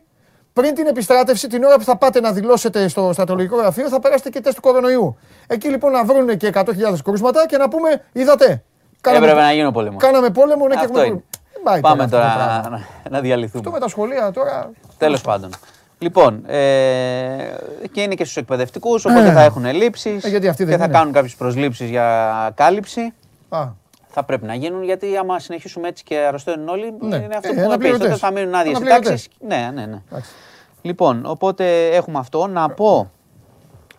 Πριν 0.54 0.74
την 0.74 0.88
επιστράτευση, 0.88 1.48
την 1.48 1.64
ώρα 1.64 1.76
που 1.78 1.84
θα 1.84 1.98
πάτε 1.98 2.20
να 2.20 2.32
δηλώσετε 2.32 2.88
στο 2.88 3.10
στρατολογικό 3.14 3.56
γραφείο, 3.58 3.90
θα 3.90 4.00
περάσετε 4.00 4.30
και 4.30 4.40
τεστ 4.42 4.56
του 4.56 4.62
κορονοϊού. 4.62 5.18
Εκεί 5.48 5.68
λοιπόν 5.70 5.92
να 5.92 6.06
βρουν 6.06 6.38
και 6.38 6.48
100.000 6.54 7.02
κρούσματα 7.04 7.46
και 7.48 7.58
να 7.58 7.68
πούμε, 7.70 8.04
είδατε. 8.12 8.64
Έπρεπε 9.02 9.34
να 9.34 9.52
γίνει 9.54 9.66
ο 9.66 9.72
πόλεμος. 9.72 10.04
Κάναμε 10.04 10.30
πόλεμο, 10.30 10.68
ναι, 10.68 10.74
και 10.76 10.80
Αυτό 10.80 11.00
έχουμε 11.00 11.06
είναι. 11.06 11.08
πόλεμο. 11.10 11.24
Δεν 11.30 11.45
πάει 11.66 11.80
Πάμε 11.82 12.04
αυτό 12.04 12.16
το 12.16 12.22
τώρα 12.22 12.34
πράγμα. 12.36 12.70
να, 13.04 13.10
να 13.10 13.20
διαλυθούμε. 13.20 13.60
Αυτό 13.60 13.72
με 13.72 13.80
τα 13.80 13.88
σχολεία 13.88 14.32
τώρα. 14.32 14.72
Τέλος 14.98 15.22
πάντων. 15.22 15.50
Λοιπόν, 16.00 16.44
ε, 16.50 16.58
και 17.92 18.02
είναι 18.02 18.16
και 18.16 18.24
στους 18.24 18.36
εκπαιδευτικούς, 18.38 19.06
οπότε 19.06 19.32
θα 19.32 19.42
έχουν 19.42 19.66
λήψεις 19.66 20.24
Ε, 20.24 20.30
γιατί 20.30 20.48
αυτοί 20.48 20.64
δεν 20.64 20.74
και 20.74 20.80
θα 20.80 20.86
είναι. 20.86 20.94
κάνουν 20.98 21.14
κάποιες 21.14 21.36
προσλήψεις 21.36 21.90
για 21.90 22.52
κάλυψη. 22.56 23.14
Α, 23.50 23.68
Θα 24.08 24.24
πρέπει 24.24 24.46
να 24.46 24.54
γίνουν 24.56 24.84
γιατί 24.84 25.18
άμα 25.18 25.40
συνεχίσουμε 25.40 25.88
έτσι 25.88 26.04
και 26.04 26.18
αρρωσταίνουν 26.18 26.68
όλοι, 26.68 26.94
Ναι. 27.00 27.16
είναι 27.16 27.36
αυτό 27.36 27.48
Ε, 27.48 27.52
που 27.54 27.60
έχουμε 27.60 27.60
πει. 27.60 27.64
αναπληρωτές. 27.64 28.08
Τότε 28.08 28.20
θα 28.20 28.32
μείνουν 28.32 28.56
άδειες 28.56 28.74
οι 28.74 28.76
Αναπληρωτές. 28.76 29.10
τάξεις. 29.10 29.28
Ναι, 29.48 29.70
ναι, 29.74 29.86
ναι. 29.86 30.02
εντάξει. 30.10 30.32
Λοιπόν, 30.82 31.22
οπότε 31.26 31.86
έχουμε 31.88 32.20
αυτό. 32.20 32.48
Να 32.48 32.70
πω 32.70 33.12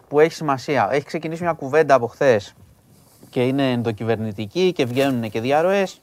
που 0.08 0.20
έχει 0.20 0.32
σημασία. 0.32 0.88
Έχει 0.92 1.04
ξεκινήσει 1.04 1.42
μια 1.42 1.52
κουβέντα 1.52 1.94
από 1.94 2.06
χθες 2.06 2.54
και 3.30 3.42
είναι 3.46 3.70
ενδοκυβερνητική 3.70 4.72
και 4.72 4.84
βγαίνουν 4.84 5.30
και 5.30 5.40
διαρροές. 5.40 6.00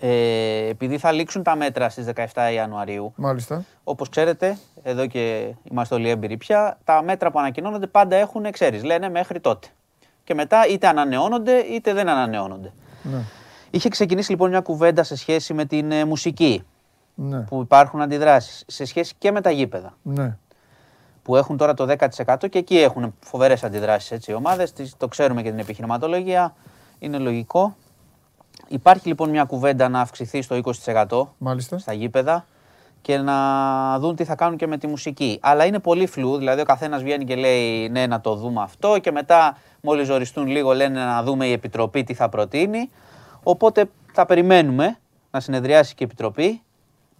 Ε, 0.00 0.68
επειδή 0.68 0.98
θα 0.98 1.12
λήξουν 1.12 1.42
τα 1.42 1.56
μέτρα 1.56 1.88
στις 1.88 2.06
17 2.34 2.52
Ιανουαρίου, 2.54 3.12
Μάλιστα. 3.16 3.64
όπως 3.84 4.08
ξέρετε, 4.08 4.58
εδώ 4.82 5.06
και 5.06 5.54
είμαστε 5.70 5.94
όλοι 5.94 6.08
έμπειροι 6.08 6.36
πια, 6.36 6.78
τα 6.84 7.02
μέτρα 7.02 7.30
που 7.30 7.38
ανακοινώνονται 7.38 7.86
πάντα 7.86 8.16
έχουν, 8.16 8.50
ξέρεις, 8.50 8.84
λένε 8.84 9.08
μέχρι 9.10 9.40
τότε. 9.40 9.68
Και 10.24 10.34
μετά 10.34 10.66
είτε 10.66 10.86
ανανεώνονται 10.88 11.58
είτε 11.58 11.92
δεν 11.92 12.08
ανανεώνονται. 12.08 12.72
Ναι. 13.02 13.18
Είχε 13.70 13.88
ξεκινήσει 13.88 14.30
λοιπόν 14.30 14.50
μια 14.50 14.60
κουβέντα 14.60 15.02
σε 15.02 15.16
σχέση 15.16 15.54
με 15.54 15.64
την 15.64 15.92
ε, 15.92 16.04
μουσική, 16.04 16.64
Ναι. 17.14 17.38
που 17.40 17.60
υπάρχουν 17.60 18.00
αντιδράσεις, 18.02 18.64
σε 18.66 18.84
σχέση 18.84 19.14
και 19.18 19.30
με 19.32 19.40
τα 19.40 19.50
γήπεδα 19.50 19.96
Ναι. 20.02 20.36
που 21.22 21.36
έχουν 21.36 21.56
τώρα 21.56 21.74
το 21.74 21.86
10% 21.86 22.48
και 22.50 22.58
εκεί 22.58 22.78
έχουν 22.78 23.14
φοβερές 23.20 23.64
αντιδράσεις 23.64 24.26
οι 24.26 24.32
ομάδες. 24.34 24.72
Το 24.96 25.08
ξέρουμε 25.08 25.42
και 25.42 25.50
την 25.50 25.58
επιχειρηματολογία. 25.58 26.54
Είναι 26.98 27.18
λογικό. 27.18 27.76
Υπάρχει 28.68 29.08
λοιπόν 29.08 29.30
μια 29.30 29.44
κουβέντα 29.44 29.88
να 29.88 30.00
αυξηθεί 30.00 30.42
στο 30.42 30.60
20% 30.84 31.26
Μάλιστα. 31.38 31.78
στα 31.78 31.92
γήπεδα 31.92 32.46
και 33.02 33.18
να 33.18 33.98
δουν 33.98 34.16
τι 34.16 34.24
θα 34.24 34.34
κάνουν 34.34 34.56
και 34.56 34.66
με 34.66 34.78
τη 34.78 34.86
μουσική. 34.86 35.38
Αλλά 35.42 35.64
είναι 35.64 35.78
πολύ 35.78 36.06
φλού, 36.06 36.36
δηλαδή 36.36 36.60
ο 36.60 36.64
καθένας 36.64 37.02
βγαίνει 37.02 37.24
και 37.24 37.34
λέει 37.34 37.88
ναι, 37.88 38.06
να 38.06 38.20
το 38.20 38.34
δούμε 38.34 38.62
αυτό 38.62 38.98
και 38.98 39.10
μετά, 39.10 39.58
μόλις 39.80 40.06
ζοριστούν 40.06 40.46
λίγο, 40.46 40.72
λένε 40.72 41.04
να 41.04 41.22
δούμε 41.22 41.46
η 41.46 41.52
επιτροπή 41.52 42.04
τι 42.04 42.14
θα 42.14 42.28
προτείνει. 42.28 42.90
Οπότε 43.42 43.84
θα 44.12 44.26
περιμένουμε 44.26 44.96
να 45.30 45.40
συνεδριάσει 45.40 45.94
και 45.94 46.04
η 46.04 46.06
επιτροπή, 46.06 46.62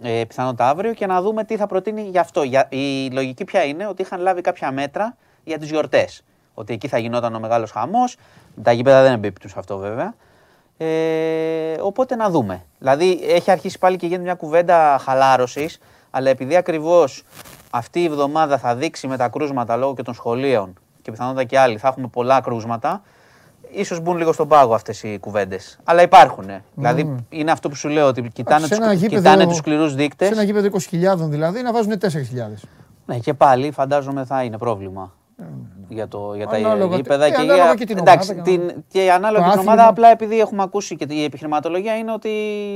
ε, 0.00 0.24
πιθανότατα 0.28 0.68
αύριο, 0.68 0.92
και 0.94 1.06
να 1.06 1.22
δούμε 1.22 1.44
τι 1.44 1.56
θα 1.56 1.66
προτείνει 1.66 2.02
γι' 2.02 2.18
αυτό. 2.18 2.42
Για, 2.42 2.66
η 2.70 3.10
λογική 3.10 3.44
ποια 3.44 3.64
είναι, 3.64 3.86
ότι 3.86 4.02
είχαν 4.02 4.20
λάβει 4.20 4.40
κάποια 4.40 4.72
μέτρα 4.72 5.16
για 5.44 5.58
τις 5.58 5.70
γιορτές. 5.70 6.22
Ότι 6.54 6.72
εκεί 6.72 6.88
θα 6.88 6.98
γινόταν 6.98 7.34
ο 7.34 7.40
μεγάλος 7.40 7.70
χαμός. 7.70 8.16
Τα 8.62 8.72
γήπεδα 8.72 9.02
δεν 9.02 9.12
εμπίπτουν 9.12 9.50
σε 9.50 9.58
αυτό 9.58 9.78
βέβαια. 9.78 10.14
Ε, 10.86 11.80
οπότε 11.80 12.14
να 12.16 12.30
δούμε. 12.30 12.62
Δηλαδή 12.78 13.20
έχει 13.28 13.50
αρχίσει 13.50 13.78
πάλι 13.78 13.96
και 13.96 14.06
γίνεται 14.06 14.22
μια 14.22 14.34
κουβέντα 14.34 14.98
χαλάρωσης, 15.04 15.78
αλλά 16.10 16.30
επειδή 16.30 16.56
ακριβώς 16.56 17.24
αυτή 17.70 18.00
η 18.00 18.04
εβδομάδα 18.04 18.58
θα 18.58 18.74
δείξει 18.74 19.06
με 19.06 19.16
τα 19.16 19.28
κρούσματα 19.28 19.76
λόγω 19.76 19.94
και 19.94 20.02
των 20.02 20.14
σχολείων 20.14 20.74
και 21.02 21.10
πιθανότατα 21.10 21.44
και 21.44 21.58
άλλοι 21.58 21.78
θα 21.78 21.88
έχουμε 21.88 22.06
πολλά 22.06 22.40
κρούσματα, 22.40 23.02
ίσως 23.70 24.00
μπουν 24.00 24.16
λίγο 24.16 24.32
στον 24.32 24.48
πάγο 24.48 24.74
αυτές 24.74 25.02
οι 25.02 25.18
κουβέντες. 25.20 25.78
Αλλά 25.84 26.02
υπάρχουν. 26.02 26.46
Δηλαδή 26.74 27.16
είναι 27.28 27.50
αυτό 27.50 27.68
που 27.68 27.74
σου 27.74 27.88
λέω 27.88 28.06
ότι 28.06 28.22
κοιτάνε, 28.32 28.66
σε 28.66 28.68
τους, 28.68 28.78
ένα 28.78 28.92
γήπεδο- 28.92 29.16
κοιτάνε 29.16 29.46
τους 29.46 29.56
σκληρούς 29.56 29.90
Σε 29.90 29.96
δείκτες. 29.96 30.30
ένα 30.30 30.42
γήπεδο 30.42 30.66
20.000 30.66 31.28
δηλαδή 31.28 31.62
να 31.62 31.72
βάζουν 31.72 31.98
4.000. 31.98 32.62
Ναι, 33.06 33.18
και 33.18 33.34
πάλι 33.34 33.70
φαντάζομαι 33.70 34.24
θα 34.24 34.42
είναι 34.42 34.58
πρόβλημα. 34.58 35.12
Για, 35.88 36.08
το, 36.08 36.32
για 36.36 36.46
τα 36.46 36.56
Ανάλογα- 36.56 36.96
γήπεδα 36.96 37.24
ε, 37.24 37.28
και, 37.30 37.34
ανάλογα 37.36 37.64
για, 37.64 37.74
και 37.74 37.84
την 37.86 37.98
εντάξει, 37.98 38.30
ομάδα 38.32 38.50
και 38.50 38.56
να- 38.58 38.66
την, 38.68 38.82
και 38.88 39.12
ανάλογα 39.12 39.44
Το 39.44 39.50
την 39.50 39.60
ομάδα, 39.60 39.70
άθλημα. 39.82 39.88
απλά 39.88 40.08
επειδή 40.10 40.40
έχουμε 40.40 40.62
ακούσει 40.62 40.96
και 40.96 41.06
η 41.08 41.24
επιχειρηματολογία 41.24 41.96
είναι 41.96 42.12
ότι 42.12 42.30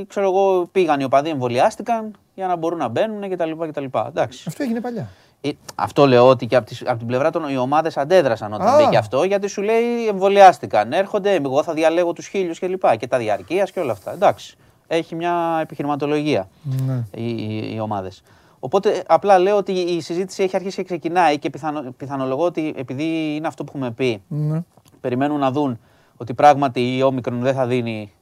ξέρω 0.09 0.26
εγώ, 0.26 0.68
πήγαν 0.72 1.01
οι 1.01 1.05
οπαδοί, 1.05 1.30
εμβολιάστηκαν 1.30 2.10
για 2.34 2.47
να 2.47 2.56
μπορούν 2.56 2.78
να 2.78 2.88
μπαίνουν 2.88 3.30
κτλ. 3.30 3.51
κτλ. 3.68 3.84
Εντάξει. 4.09 4.44
Αυτό 4.48 4.62
έγινε 4.62 4.80
παλιά. 4.80 5.09
Ε, 5.40 5.51
Αυτό 5.74 6.06
λέω 6.06 6.28
ότι 6.28 6.47
και 6.47 6.56
από, 6.56 6.66
τις, 6.66 6.82
από 6.86 6.98
την 6.98 7.06
πλευρά 7.06 7.30
των 7.30 7.48
οι 7.48 7.56
ομάδες 7.56 7.97
αντέδρασαν 7.97 8.52
όταν 8.52 8.66
Α. 8.68 8.76
μπήκε 8.76 8.97
αυτό, 8.97 9.22
γιατί 9.24 9.48
σου 9.48 9.62
λέει 9.62 10.06
εμβολιάστηκαν. 10.09 10.93
Έρχονται, 10.93 11.34
εγώ 11.34 11.62
θα 11.62 11.72
διαλέγω 11.72 12.12
τους 12.12 12.26
χίλιους 12.26 12.59
και 12.59 12.66
λοιπά. 12.66 12.97
Και 12.97 13.06
τα 13.06 13.18
διαρκείας 13.18 13.70
και 13.70 13.80
όλα 13.80 13.93
αυτά. 13.93 14.12
Εντάξει. 14.12 14.56
Έχει 14.86 15.14
μια 15.14 15.59
επιχειρηματολογία 15.62 16.48
Ναι. 16.86 17.02
οι, 17.14 17.28
οι, 17.28 17.72
οι 17.74 17.80
ομάδες. 17.80 18.22
Οπότε 18.59 19.03
απλά 19.07 19.39
λέω 19.39 19.57
ότι 19.57 19.73
η 19.73 20.01
συζήτηση 20.01 20.43
έχει 20.43 20.57
αρχίσει 20.57 20.77
και 20.77 20.83
ξεκινάει 20.83 21.39
και 21.39 21.51
πιθανο, 21.51 21.93
πιθανολογώ 21.97 22.45
ότι 22.45 22.74
επειδή 22.77 23.35
είναι 23.37 23.47
αυτό 23.47 23.65
που 23.65 23.73
έχουμε 23.74 23.91
πει, 23.91 24.23
Ναι. 24.28 24.62
περιμένουν 25.01 25.39
να 25.39 25.51
δουν 25.51 25.78
ότι 26.16 26.35
πράγματι 26.35 26.97
η 26.97 27.03
όμικρον 27.03 27.41
δεν 27.41 27.55
θα 27.55 27.66
δίνει, 27.66 28.12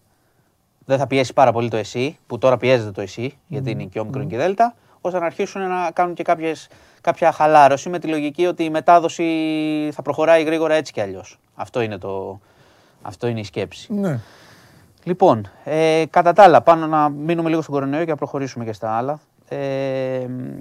δεν 0.85 0.99
θα 0.99 1.07
πιέσει 1.07 1.33
πάρα 1.33 1.53
πολύ 1.53 1.69
το 1.69 1.77
εσύ, 1.77 2.19
που 2.27 2.39
τώρα 2.39 2.57
πιέζεται 2.57 2.91
το 2.91 3.01
εσύ, 3.01 3.39
γιατί 3.47 3.71
είναι 3.71 3.85
και 3.85 4.01
όμικρον 4.01 4.29
και 4.29 4.37
δέλτα, 4.37 4.75
ώστε 5.01 5.19
να 5.19 5.27
αρχίσουν 5.27 5.69
να 5.69 5.91
κάνουν 5.93 6.15
και 6.15 6.23
κάποιες, 6.23 6.69
κάποια 7.01 7.33
χαλάρωση 7.33 7.89
με 7.89 7.99
τη 7.99 8.07
λογική 8.09 8.47
ότι 8.47 8.65
η 8.65 8.71
μετάδοση 8.71 9.25
θα 9.93 10.03
προχωράει 10.03 10.43
γρήγορα 10.43 10.75
έτσι 10.75 10.93
κι 10.93 11.01
αλλιώς. 11.01 11.39
Αυτό 11.55 11.81
είναι, 11.81 11.99
το, 11.99 12.41
αυτό 13.03 13.27
είναι 13.27 13.41
η 13.41 13.45
σκέψη. 13.45 13.93
ναι. 13.95 14.21
Λοιπόν, 15.07 15.49
ε, 15.65 16.05
κατά 16.11 16.33
τα 16.33 16.43
άλλα, 16.43 16.61
πάνω 16.63 16.87
να 16.87 17.09
μείνουμε 17.09 17.49
λίγο 17.49 17.63
στον 17.63 17.75
κορονοϊό 17.75 18.05
και 18.05 18.11
να 18.11 18.17
προχωρήσουμε 18.17 18.65
και 18.65 18.73
στα 18.73 18.91
άλλα. 18.97 19.21
Ε, 19.49 20.27
μ, 20.29 20.61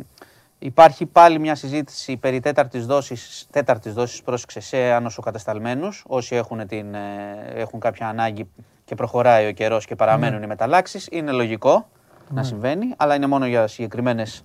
υπάρχει 0.59 1.05
πάλι 1.05 1.39
μια 1.39 1.55
συζήτηση 1.55 2.17
περί 2.17 2.39
τέταρτης 2.39 2.85
δόσης, 2.85 3.47
τέταρτης 3.51 3.93
δόσης 3.93 4.21
πρόσεξε, 4.21 4.59
σε 4.59 4.77
ανοσοκατασταλμένους. 4.77 6.03
Όσοι 6.07 6.35
έχουν, 6.35 6.67
την, 6.67 6.93
ε, 6.93 7.51
έχουν 7.55 7.79
κάποια 7.79 8.07
ανάγκη 8.07 8.49
και 8.85 8.95
προχωράει 8.95 9.47
ο 9.47 9.51
καιρός 9.51 9.85
και 9.85 9.95
παραμένουν 9.95 10.43
οι 10.43 10.47
μεταλλάξεις. 10.47 11.07
Είναι 11.11 11.31
λογικό 11.31 11.89
να 12.29 12.43
συμβαίνει, 12.43 12.93
αλλά 12.97 13.15
είναι 13.15 13.27
μόνο 13.27 13.45
για 13.45 13.67
συγκεκριμένες 13.67 14.43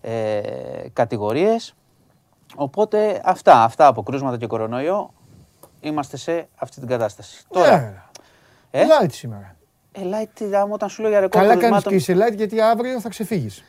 ε, 0.00 0.40
κατηγορίες. 0.92 1.74
Οπότε 2.56 3.20
αυτά, 3.24 3.62
αυτά 3.62 3.86
από 3.86 4.02
κρούσματα 4.02 4.36
και 4.36 4.46
κορονοϊό 4.46 5.12
είμαστε 5.80 6.16
σε 6.16 6.48
αυτή 6.56 6.78
την 6.78 6.88
κατάσταση. 6.88 7.44
Τώρα, 7.48 7.74
Ε, 8.70 8.80
ε; 8.80 8.86
light 8.86 9.12
σήμερα. 9.12 9.55
Ε, 9.96 10.02
light, 10.02 10.44
άμα 10.54 10.74
όταν 10.74 10.88
σου 10.88 11.00
λέω 11.02 11.10
για 11.10 11.20
ρεκόρ 11.20 11.40
Καλά 11.40 11.56
κάνεις 11.56 11.60
κρουσμάτων, 11.60 11.92
και 11.92 11.98
είσαι 11.98 12.14
light 12.14 12.36
γιατί 12.36 12.60
αύριο 12.60 13.00
θα 13.00 13.08
ξεφύγεις. 13.08 13.64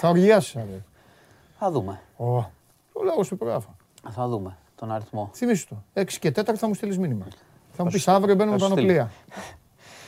Θα 0.00 0.08
οργιάσεις 0.08 0.56
αύριο. 0.56 0.82
θα 1.58 1.70
δούμε. 1.70 2.00
Ω, 2.16 2.24
Το 2.92 3.02
λέω 3.04 3.22
σου 3.22 3.34
υπογράφω. 3.34 3.76
Θα 4.10 4.28
δούμε 4.28 4.56
τον 4.76 4.92
αριθμό. 4.92 5.30
Θυμήσου 5.34 5.66
το. 5.68 5.76
6 5.94 6.04
και 6.18 6.30
4 6.30 6.54
θα 6.56 6.66
μου 6.68 6.74
στείλεις 6.74 6.98
μήνυμα. 6.98 7.26
Θα 7.72 7.84
μου 7.84 7.90
πεις 7.90 8.08
αύριο 8.08 8.34
μπαίνουμε 8.34 8.58
θα 8.58 8.64
σου 8.64 8.70
πανοπλία. 8.70 9.10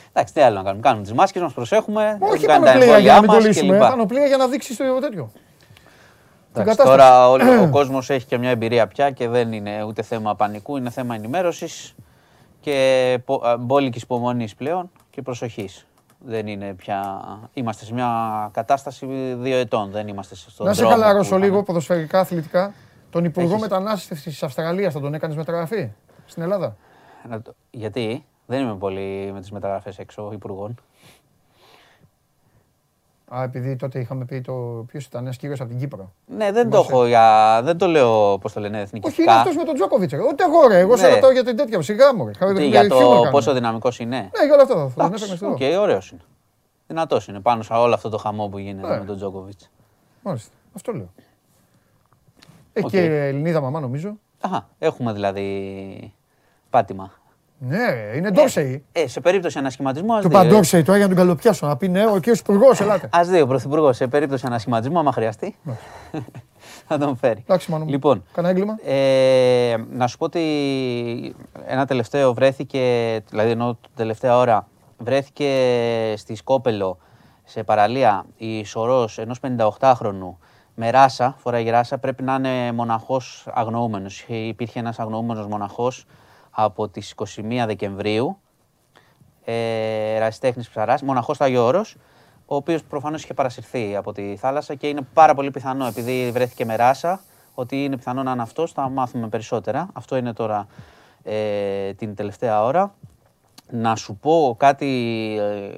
Εντάξει, 0.09 0.33
τι 0.33 0.41
άλλο 0.41 0.55
να 0.55 0.63
κάνουμε. 0.63 0.81
Κάνουμε 0.81 1.03
τις 1.03 1.13
μάσκες 1.13 1.41
μας, 1.41 1.53
προσέχουμε. 1.53 2.17
Όχι 2.21 2.45
έχουμε 2.45 2.47
κάνει 2.47 2.65
τα 2.65 2.71
πανοπλία 2.71 2.97
για 2.97 3.11
να 3.11 3.17
εμβόλια 3.17 3.19
μην 3.19 3.29
το 3.29 3.35
μας 3.35 3.45
λύσουμε. 3.45 3.77
κλπ. 3.77 3.79
Πανοπλία 3.89 4.25
για 4.25 4.37
να 4.37 4.47
δείξεις 4.47 4.77
το 4.77 4.99
τέτοιο. 4.99 5.31
Εντάξει, 6.55 6.77
κατάσταση. 6.77 6.89
τώρα 6.89 7.29
όλο, 7.29 7.61
ο 7.67 7.69
κόσμος 7.69 8.09
έχει 8.09 8.25
και 8.25 8.37
μια 8.37 8.49
εμπειρία 8.49 8.87
πια 8.87 9.11
και 9.11 9.27
δεν 9.27 9.53
είναι 9.53 9.83
ούτε 9.83 10.01
θέμα 10.01 10.35
πανικού, 10.35 10.77
είναι 10.77 10.89
θέμα 10.89 11.15
ενημέρωσης 11.15 11.95
και 12.63 13.19
μπόλικης 13.59 14.01
υπομονής 14.01 14.55
πλέον 14.55 14.91
και 15.09 15.21
προσοχής. 15.21 15.85
Δεν 16.25 16.47
είναι 16.47 16.73
πια. 16.73 17.21
Είμαστε 17.53 17.85
σε 17.85 17.93
μια 17.93 18.49
κατάσταση 18.53 19.05
δύο 19.39 19.57
ετών. 19.57 19.91
Δεν 19.91 20.07
είμαστε 20.07 20.35
στον 20.35 20.65
Να 20.65 20.73
σε 20.73 20.81
δρόμο 20.81 20.95
που 20.95 21.01
χαλαρώσω 21.01 21.27
είχαμε. 21.29 21.45
λίγο 21.45 21.63
ποδοσφαιρικά, 21.63 22.19
αθλητικά. 22.19 22.73
Τον 23.09 23.25
Υπουργό 23.25 23.49
Έχεις. 23.49 23.61
Μετανάστευσης 23.61 24.31
της 24.31 24.43
Αυστραλίας 24.43 24.93
θα 24.93 24.99
τον 24.99 25.13
έκανες 25.13 25.35
μεταγραφή 25.35 25.89
στην 26.25 26.43
Ελλάδα; 26.43 26.75
Να 27.29 27.41
το- 27.41 27.53
Γιατί; 27.71 28.25
Δεν 28.45 28.61
είμαι 28.61 28.75
πολύ 28.75 29.31
με 29.33 29.39
τις 29.39 29.51
μεταγραφές 29.51 29.99
έξω 29.99 30.29
υπουργών. 30.33 30.75
Α, 33.35 33.43
επειδή 33.43 33.75
τότε 33.75 33.99
είχαμε 33.99 34.25
πει 34.25 34.41
το. 34.41 34.53
Ποιος 34.87 35.05
ήταν, 35.05 35.23
ένας 35.23 35.37
κύριος 35.37 35.59
από 35.59 35.69
την 35.69 35.79
Κύπρο. 35.79 36.11
Ναι, 36.25 36.51
δεν 36.51 36.69
το 36.69 36.77
Θυμάσαι; 36.77 36.91
έχω 36.93 37.05
για. 37.07 37.59
Δεν 37.63 37.77
το 37.77 37.87
λέω, 37.87 38.37
πώς 38.37 38.53
το 38.53 38.59
λένε, 38.59 38.67
Όχι, 38.75 38.75
είναι 38.75 38.83
εθνικιστικά. 38.97 39.33
αυτός 39.35 39.55
με 39.55 39.63
τον 39.63 39.75
Τζόκοβιτς. 39.75 40.13
Ούτε 40.13 40.43
εγώ, 40.43 40.67
ρε. 40.67 40.79
Εγώ 40.79 40.97
σε 40.97 41.07
Ναι. 41.07 41.13
ρωτάω 41.13 41.31
για 41.31 41.43
την 41.43 41.55
τέτοια. 41.57 41.81
Σιγά 41.81 42.15
μου. 42.15 42.25
ρε. 42.25 42.31
Τι, 42.31 42.37
Χα- 42.37 42.51
για 42.61 42.81
χιούμορ 42.83 42.99
το 43.15 43.19
κάνω. 43.19 43.31
πόσο 43.31 43.53
δυναμικός 43.53 43.99
είναι. 43.99 44.17
Ναι, 44.17 44.45
για 44.45 44.53
όλο 44.53 44.61
αυτό. 44.61 44.73
Θα 44.73 44.93
τον 44.95 45.05
Εντάξει, 45.05 45.23
έφερνα 45.23 45.53
οκ, 45.53 45.61
στο 45.61 45.81
ωραίος 45.81 46.11
είναι. 46.11 46.21
Δυνατός 46.87 47.27
είναι 47.27 47.39
πάνω 47.39 47.63
σε 47.63 47.73
όλο 47.73 47.93
αυτό 47.93 48.09
το 48.09 48.17
χαμό 48.17 48.47
που 48.47 48.57
γίνεται 48.57 48.87
Ναι. 48.87 48.97
με 48.99 49.05
τον 49.05 49.15
Τζόκοβιτς. 49.15 49.69
Μάλιστα. 50.21 50.51
Αυτό 50.75 50.91
λέω. 50.91 51.09
Έχει 52.73 52.85
Οκ. 52.85 52.91
και 52.91 53.27
Ελληνίδα 53.27 53.61
μαμά 53.61 53.79
νομίζω. 53.79 54.17
Αχα, 54.41 54.67
έχουμε 54.79 55.13
δηλαδή 55.13 56.13
πάτημα. 56.69 57.11
Ναι, 57.57 57.89
ρε, 57.89 58.11
είναι 58.17 58.31
Ντόρσεϊ. 58.31 58.83
Ε, 58.91 59.07
σε 59.07 59.19
περίπτωση 59.19 59.57
ανασχηματισμού, 59.57 60.13
ας 60.15 60.21
Του 60.21 60.27
δει. 60.27 60.33
Παντόρσεϊ 60.33 60.83
τώρα 60.83 60.97
για 60.97 61.07
να 61.07 61.13
τον 61.15 61.23
καλοπιάσω. 61.23 61.67
Να 61.67 61.77
πει 61.77 61.87
ναι, 61.87 62.05
ο 62.05 62.13
κύριος 62.17 62.39
Υπουργός, 62.39 62.81
ελάτε. 62.81 63.09
Α 63.17 63.23
δει 63.23 63.41
ο 63.41 63.47
Πρωθυπουργός 63.47 63.95
σε 63.95 64.07
περίπτωση 64.07 64.45
ανασχηματισμού, 64.45 64.99
άμα 64.99 65.11
χρειαστεί. 65.11 65.55
θα 66.87 66.97
τον 66.97 67.15
φέρει. 67.17 67.39
Εντάξει, 67.41 67.71
μάνα 67.71 67.83
μου. 67.83 67.89
Λοιπόν, 67.89 68.23
Κανένα 68.33 68.53
έγκλημα. 68.53 68.77
ε, 68.85 69.75
να 69.91 70.07
σου 70.07 70.17
πω 70.17 70.25
ότι 70.25 70.41
ένα 71.65 71.85
τελευταίο 71.85 72.33
βρέθηκε, 72.33 72.79
δηλαδή 73.29 73.49
ενώ 73.49 73.73
την 73.81 73.91
τελευταία 73.95 74.37
ώρα, 74.37 74.67
βρέθηκε 74.97 75.49
στη 76.17 76.35
Σκόπελο 76.35 76.97
σε 77.43 77.63
παραλία 77.63 78.25
η 78.37 78.65
σωρός 78.65 79.17
ενός 79.17 79.39
58χρονου 79.41 80.35
με 80.75 80.89
ράσα, 80.89 81.35
φοράει 81.37 81.69
ράσα, 81.69 81.97
πρέπει 81.97 82.23
να 82.23 82.33
είναι 82.33 82.71
μοναχός 82.71 83.47
αγνοούμενος. 83.53 84.25
Υπήρχε 84.27 84.79
ένας 84.79 84.99
αγνοούμενος 84.99 85.47
μοναχός 85.47 86.05
από 86.55 86.87
τις 86.89 87.11
21 87.11 87.63
Δεκεμβρίου, 87.65 88.37
ε, 89.45 90.15
ερασιτέχνης 90.15 90.69
ψαράς, 90.69 91.01
μοναχός 91.01 91.35
στο 91.35 91.45
Άγιο 91.45 91.65
Όρος, 91.65 91.97
ο 92.45 92.55
οποίος 92.55 92.83
προφανώς 92.83 93.23
είχε 93.23 93.33
παρασυρθεί 93.33 93.95
από 93.95 94.11
τη 94.11 94.35
θάλασσα 94.35 94.75
και 94.75 94.87
είναι 94.87 95.01
πάρα 95.13 95.33
πολύ 95.33 95.51
πιθανό, 95.51 95.85
επειδή 95.85 96.31
βρέθηκε 96.31 96.65
με 96.65 96.75
ράσα, 96.75 97.21
ότι 97.53 97.83
είναι 97.83 97.97
πιθανό 97.97 98.23
να 98.23 98.31
είναι 98.31 98.41
αυτός, 98.41 98.71
θα 98.71 98.89
μάθουμε 98.89 99.27
περισσότερα. 99.27 99.89
Αυτό 99.93 100.15
είναι 100.15 100.33
τώρα 100.33 100.67
ε, 101.23 101.93
την 101.93 102.15
τελευταία 102.15 102.63
ώρα. 102.63 102.95
Να 103.69 103.95
σου 103.95 104.15
πω 104.15 104.55
κάτι 104.59 104.87
ε, 105.39 105.77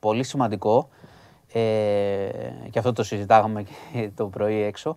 πολύ 0.00 0.22
σημαντικό, 0.22 0.88
ε, 1.52 1.60
και 2.70 2.78
αυτό 2.78 2.92
το 2.92 3.02
συζητάγαμε 3.02 3.62
και 3.62 4.10
το 4.14 4.26
πρωί 4.26 4.62
έξω, 4.62 4.96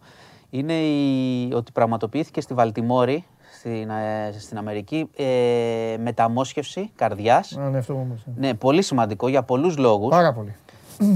είναι 0.50 0.74
η, 0.74 1.54
ότι 1.54 1.72
πραγματοποιήθηκε 1.72 2.42
στη 2.42 2.54
Βαλτιμόρη, 2.54 3.26
στην, 3.64 3.90
ε, 3.90 4.32
στην 4.40 4.58
Αμερική, 4.58 5.10
ε, 5.16 5.98
μεταμόσχευση 6.00 6.92
καρδιάς. 6.96 7.58
Α, 7.58 7.70
ναι, 7.70 7.78
αυτό 7.78 7.94
όμως. 7.94 8.24
ναι. 8.36 8.48
Ναι, 8.48 8.54
πολύ 8.54 8.82
σημαντικό 8.82 9.28
για 9.28 9.44
πολλούς 9.44 9.78
λόγους. 9.78 10.10
Πάρα 10.10 10.34
πολύ. 10.34 10.56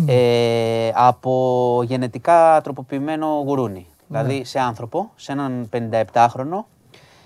Ε, 0.07 0.91
από 0.93 1.81
γενετικά 1.85 2.61
τροποποιημένο 2.63 3.27
γουρούνι. 3.45 3.85
Ναι. 4.07 4.21
Δηλαδή 4.21 4.43
σε 4.43 4.59
άνθρωπο, 4.59 5.11
σε 5.15 5.31
έναν 5.31 5.69
57χρονο. 5.73 6.65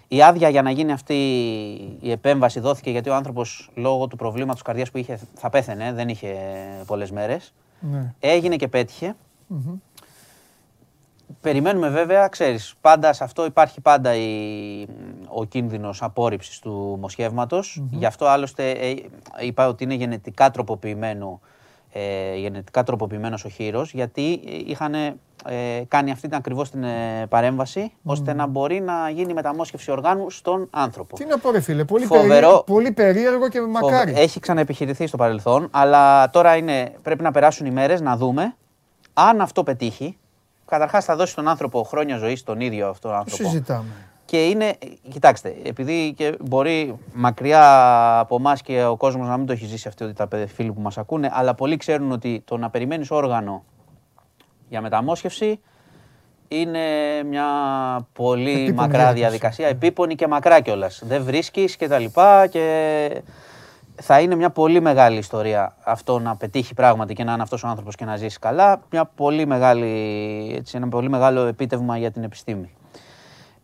Η 0.08 0.24
άδεια 0.24 0.50
για 0.50 0.62
να 0.62 0.72
γίνει 0.72 0.92
αυτή 0.92 1.14
η 2.00 2.12
επέμβαση 2.12 2.60
δόθηκε 2.60 2.92
γιατί 2.92 3.10
ο 3.10 3.16
άνθρωπος 3.16 3.70
λόγω 3.76 4.08
του 4.08 4.16
προβλήματος 4.16 4.62
καρδιάς 4.62 4.92
που 4.92 4.98
είχε 4.98 5.20
θα 5.36 5.50
πέθαινε, 5.50 5.94
δεν 5.94 6.10
είχε 6.10 6.36
πολλές 6.86 7.12
μέρες. 7.12 7.54
Ναι. 7.80 8.14
Έγινε 8.20 8.56
και 8.56 8.68
πετυχε 8.68 9.16
Περιμένουμε 11.42 11.90
βέβαια, 11.90 12.28
ξέρεις, 12.28 12.74
πάντα 12.82 13.14
σε 13.14 13.24
αυτό 13.24 13.46
υπάρχει 13.46 13.82
πάντα 13.82 14.16
η, 14.16 14.86
ο 15.28 15.46
κίνδυνος 15.46 16.02
απόρριψης 16.02 16.60
του 16.60 16.98
μοσχεύματος. 17.02 17.84
Γι' 17.92 18.06
αυτό 18.06 18.26
άλλωστε 18.26 18.72
ε, 18.72 18.94
είπα 19.40 19.68
ότι 19.68 19.84
είναι 19.84 19.94
γενετικά 19.94 20.52
τροποποιημένο 20.52 21.40
ε, 21.94 22.36
γενετικά 22.36 22.84
τροποποιημένος 22.84 23.46
ο 23.46 23.50
χείρος, 23.50 23.94
γιατί 23.94 24.42
είχαν 24.66 24.94
ε, 24.94 25.84
κάνει 25.88 26.12
αυτή 26.12 26.28
την 26.28 26.38
ακριβώς 26.38 26.70
την 26.70 26.84
ε, 26.84 27.26
παρέμβαση, 27.30 27.92
ώστε 28.04 28.34
να 28.34 28.48
μπορεί 28.48 28.82
να 28.82 29.10
γίνει 29.10 29.34
μεταμόσχευση 29.34 29.92
οργάνου 29.92 30.30
στον 30.30 30.68
άνθρωπο. 30.72 31.16
Τι 31.16 31.26
να 31.26 31.38
πω, 31.38 31.52
ρε 31.52 31.60
φίλε, 31.60 31.84
πολύ, 31.84 32.06
Φοβερό. 32.06 32.28
περίεργο, 32.28 32.64
πολύ 32.64 32.92
περίεργο 32.92 33.50
και 33.50 33.60
Φοβε- 33.60 33.74
μακάρι. 33.82 34.14
Έχει 34.16 34.40
ξαναεπιχειρηθεί 34.40 35.08
στο 35.08 35.18
παρελθόν, 35.18 35.68
αλλά 35.72 36.30
τώρα 36.30 36.56
είναι, 36.56 36.94
πρέπει 37.02 37.24
να 37.24 37.32
περάσουν 37.32 37.66
οι 37.66 37.72
μέρες 37.72 38.02
να 38.02 38.18
δούμε 38.18 38.56
αν 39.14 39.42
αυτό 39.42 39.64
πετύχει. 39.64 40.18
Καταρχάς 40.72 41.06
θα 41.06 41.16
δώσει 41.16 41.32
στον 41.32 41.48
άνθρωπο 41.48 41.84
χρόνια 41.84 42.18
ζωής 42.18 42.40
στον 42.40 42.60
ίδιο 42.60 42.90
αυτό 42.90 43.08
Το 43.10 43.16
άνθρωπο. 43.16 43.44
συζητάμε. 43.44 43.86
Και 44.26 44.46
είναι, 44.48 44.74
κοιτάξτε, 45.10 45.56
επειδή 45.64 46.14
και 46.18 46.36
μπορεί 46.40 46.96
μακριά 47.14 48.20
από 48.20 48.36
εμάς 48.36 48.62
και 48.62 48.84
ο 48.84 48.98
κόσμος 48.98 49.28
να 49.28 49.38
μην 49.38 49.46
το 49.46 49.54
έχει 49.54 49.66
ζήσει 49.66 49.88
αυτό 49.88 50.06
ότι 50.06 50.14
τα 50.14 50.28
παιδε- 50.28 50.50
φίλοι 50.50 50.72
που 50.72 50.82
μας 50.82 50.98
ακούνε, 50.98 51.30
αλλά 51.34 51.54
πολλοί 51.54 51.78
ξέρουν 51.78 52.12
ότι 52.12 52.42
το 52.46 52.58
να 52.58 52.70
περιμένεις 52.70 53.12
όργανο 53.12 53.64
για 54.70 54.82
μεταμόσχευση 54.82 55.60
είναι 56.48 56.80
μια 57.26 57.46
πολύ 58.14 58.52
Επίπονη 58.52 58.74
μακρά 58.74 58.98
διαδικασία. 58.98 59.20
διαδικασία, 59.30 59.68
επίπονη 59.68 60.16
και 60.16 60.28
μακρά 60.28 60.60
κιόλας. 60.60 61.02
Δεν 61.06 61.24
βρίσκεις 61.24 61.76
και 61.76 61.88
τα 61.88 62.00
λοιπά 62.00 62.48
και 62.48 63.22
θα 63.96 64.20
είναι 64.22 64.36
μια 64.36 64.50
πολύ 64.50 64.80
μεγάλη 64.82 65.18
ιστορία 65.18 65.76
αυτό 65.84 66.20
να 66.20 66.36
πετύχει 66.36 66.74
πράγματι 66.74 67.14
και 67.14 67.24
να 67.24 67.34
είναι 67.34 67.42
αυτός 67.42 67.64
ο 67.64 67.68
άνθρωπος 67.68 67.96
και 67.96 68.06
να 68.06 68.16
ζήσει 68.18 68.40
καλά. 68.40 68.82
Μια 68.92 69.06
πολύ 69.06 69.46
μεγάλη, 69.46 69.88
έτσι, 70.58 70.78
ένα 70.78 70.88
πολύ 70.88 71.10
μεγάλο 71.10 71.46
επίτευγμα 71.46 71.98
για 71.98 72.12
την 72.12 72.24
επιστήμη. 72.24 72.74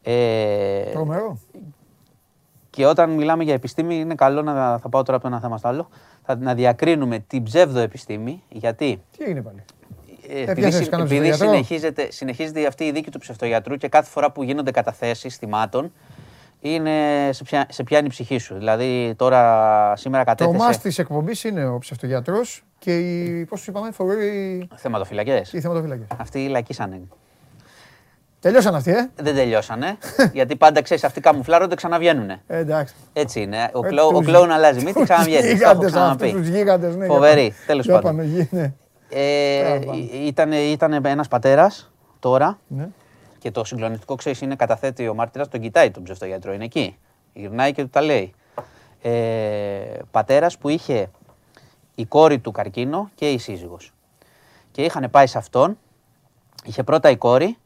Ε, 0.01 0.83
Τρομερό. 0.91 1.37
και 2.69 2.85
όταν 2.85 3.09
μιλάμε 3.09 3.43
για 3.43 3.53
επιστήμη, 3.53 3.95
είναι 3.99 4.15
καλό 4.15 4.41
να 4.41 4.77
θα 4.77 4.89
πάω 4.89 5.03
τώρα 5.03 5.17
από 5.17 5.21
το 5.21 5.27
ένα 5.33 5.39
θέμα 5.41 5.57
στο 5.57 5.67
άλλο. 5.67 5.89
Θα, 6.23 6.35
να 6.35 6.53
διακρίνουμε 6.53 7.19
την 7.19 7.43
ψευδοεπιστήμη, 7.43 8.43
γιατί 8.49 9.01
Τι 9.17 9.23
έγινε 9.23 9.41
πάλι; 9.41 9.63
ε, 10.29 10.41
Έπιασες 10.41 10.57
επειδή, 10.57 10.71
συ- 10.71 10.89
κανένα 10.89 11.09
επειδή 11.09 11.29
ψευτογιατρό; 11.29 11.65
συνεχίζεται, 11.65 12.11
συνεχίζεται 12.11 12.67
αυτή 12.67 12.83
η 12.83 12.91
δίκη 12.91 13.11
του 13.11 13.19
ψευτογιατρού 13.19 13.75
και 13.75 13.87
κάθε 13.87 14.09
φορά 14.09 14.31
που 14.31 14.43
γίνονται 14.43 14.71
καταθέσεις 14.71 15.35
θυμάτων, 15.37 15.91
είναι 16.73 16.91
σε, 17.31 17.43
ποια, 17.43 17.65
σε 17.69 17.83
πιάνει 17.83 18.05
η 18.05 18.09
ψυχή 18.09 18.37
σου. 18.37 18.55
Δηλαδή 18.57 19.13
τώρα 19.17 19.93
σήμερα 19.95 20.23
Το 20.23 20.29
κατέθεσε 20.29 20.57
μας 20.57 20.77
της 20.77 20.97
εκπομπής 20.99 21.43
είναι 21.43 21.67
ο 21.67 21.77
ψευτογιατρός 21.77 22.63
και 22.79 22.97
οι, 22.97 23.45
πώς 23.45 23.59
τους 23.59 23.67
είπαμε, 23.67 23.91
φοβεροί 23.91 24.67
θεματοφυλακές. 24.75 25.53
οι 25.53 25.59
θεματοφύλακες. 25.61 26.07
Αυτοί 26.17 26.47
λακίσανε. 26.47 27.01
Τελειώσαν 28.39 28.75
αυτοί, 28.75 28.91
ε; 28.91 29.09
Δεν 29.15 29.35
τελειώσανε, 29.35 29.97
γιατί 30.33 30.55
πάντα 30.55 30.81
ξέρεις 30.81 31.03
αυτοί 31.03 31.21
καμουφλάρονται 31.21 31.75
ξαναβγαίνουνε. 31.75 32.41
Ε, 32.47 32.57
εντάξει. 32.57 32.93
Έτσι 33.13 33.41
είναι. 33.41 33.69
Ο, 33.73 33.85
Ε, 33.85 33.89
κλό, 33.89 34.07
ο 34.07 34.11
τους- 34.11 34.25
κλόουν 34.25 34.51
αλλάζει 34.51 34.79
μύτη, 34.79 34.93
τους 34.93 35.03
ξαναβγαίνεις. 35.03 35.41
Το 35.41 35.47
έχω 35.47 35.55
γίγαντες 35.57 35.85
αυτούς, 35.85 35.91
ξαναπεί. 35.91 36.31
τους 36.31 36.47
γίγαντες, 36.47 36.95
ναι. 36.95 37.05
για 37.05 37.13
Φοβερή, 37.13 37.41
πάμε. 37.41 37.53
τέλος 37.67 37.85
Για 37.85 37.93
πάντων. 37.93 38.09
πάμε, 38.11 38.23
γι- 38.23 38.47
ναι. 38.51 38.73
Ε, 39.09 39.77
Μπράβο. 39.79 39.93
ήταν, 40.25 40.51
ήταν 40.51 41.05
ένας 41.05 41.27
πατέρας 41.27 41.91
τώρα 42.19 42.59
Ναι. 42.67 42.87
Και 43.39 43.51
το 43.51 43.63
συγκλονιστικό 43.63 44.15
ξέρεις 44.15 44.41
είναι 44.41 44.55
καταθέτει 44.55 45.07
ο 45.07 45.13
μάρτυρας, 45.13 45.47
τον 45.47 45.59
κοιτάει 45.59 45.91
τον 45.91 46.03
ψευτογιατρό, 46.03 46.53
είναι 46.53 46.63
εκεί. 46.63 46.97
Γυρνάει 47.33 47.71
και 47.73 47.81
του 47.81 47.89
τα 47.89 48.01
λέει. 48.01 48.33
Ε, 49.01 49.11
πατέρας 50.11 50.57
που 50.57 50.69
είχε 50.69 51.09
η 51.95 52.05
κόρη 52.05 52.39
του 52.39 52.51
καρκίνο 52.51 53.09
και 53.15 53.29
η 53.31 53.37
σύζυγος. 53.37 53.93
Και 54.71 54.83
είχαν 54.83 55.09
πάει 55.11 55.27
σε 55.27 55.37
αυτόν, 55.37 55.77
είχε 56.63 56.83
πρώτα 56.83 57.09
η 57.09 57.17
κόρη, 57.17 57.57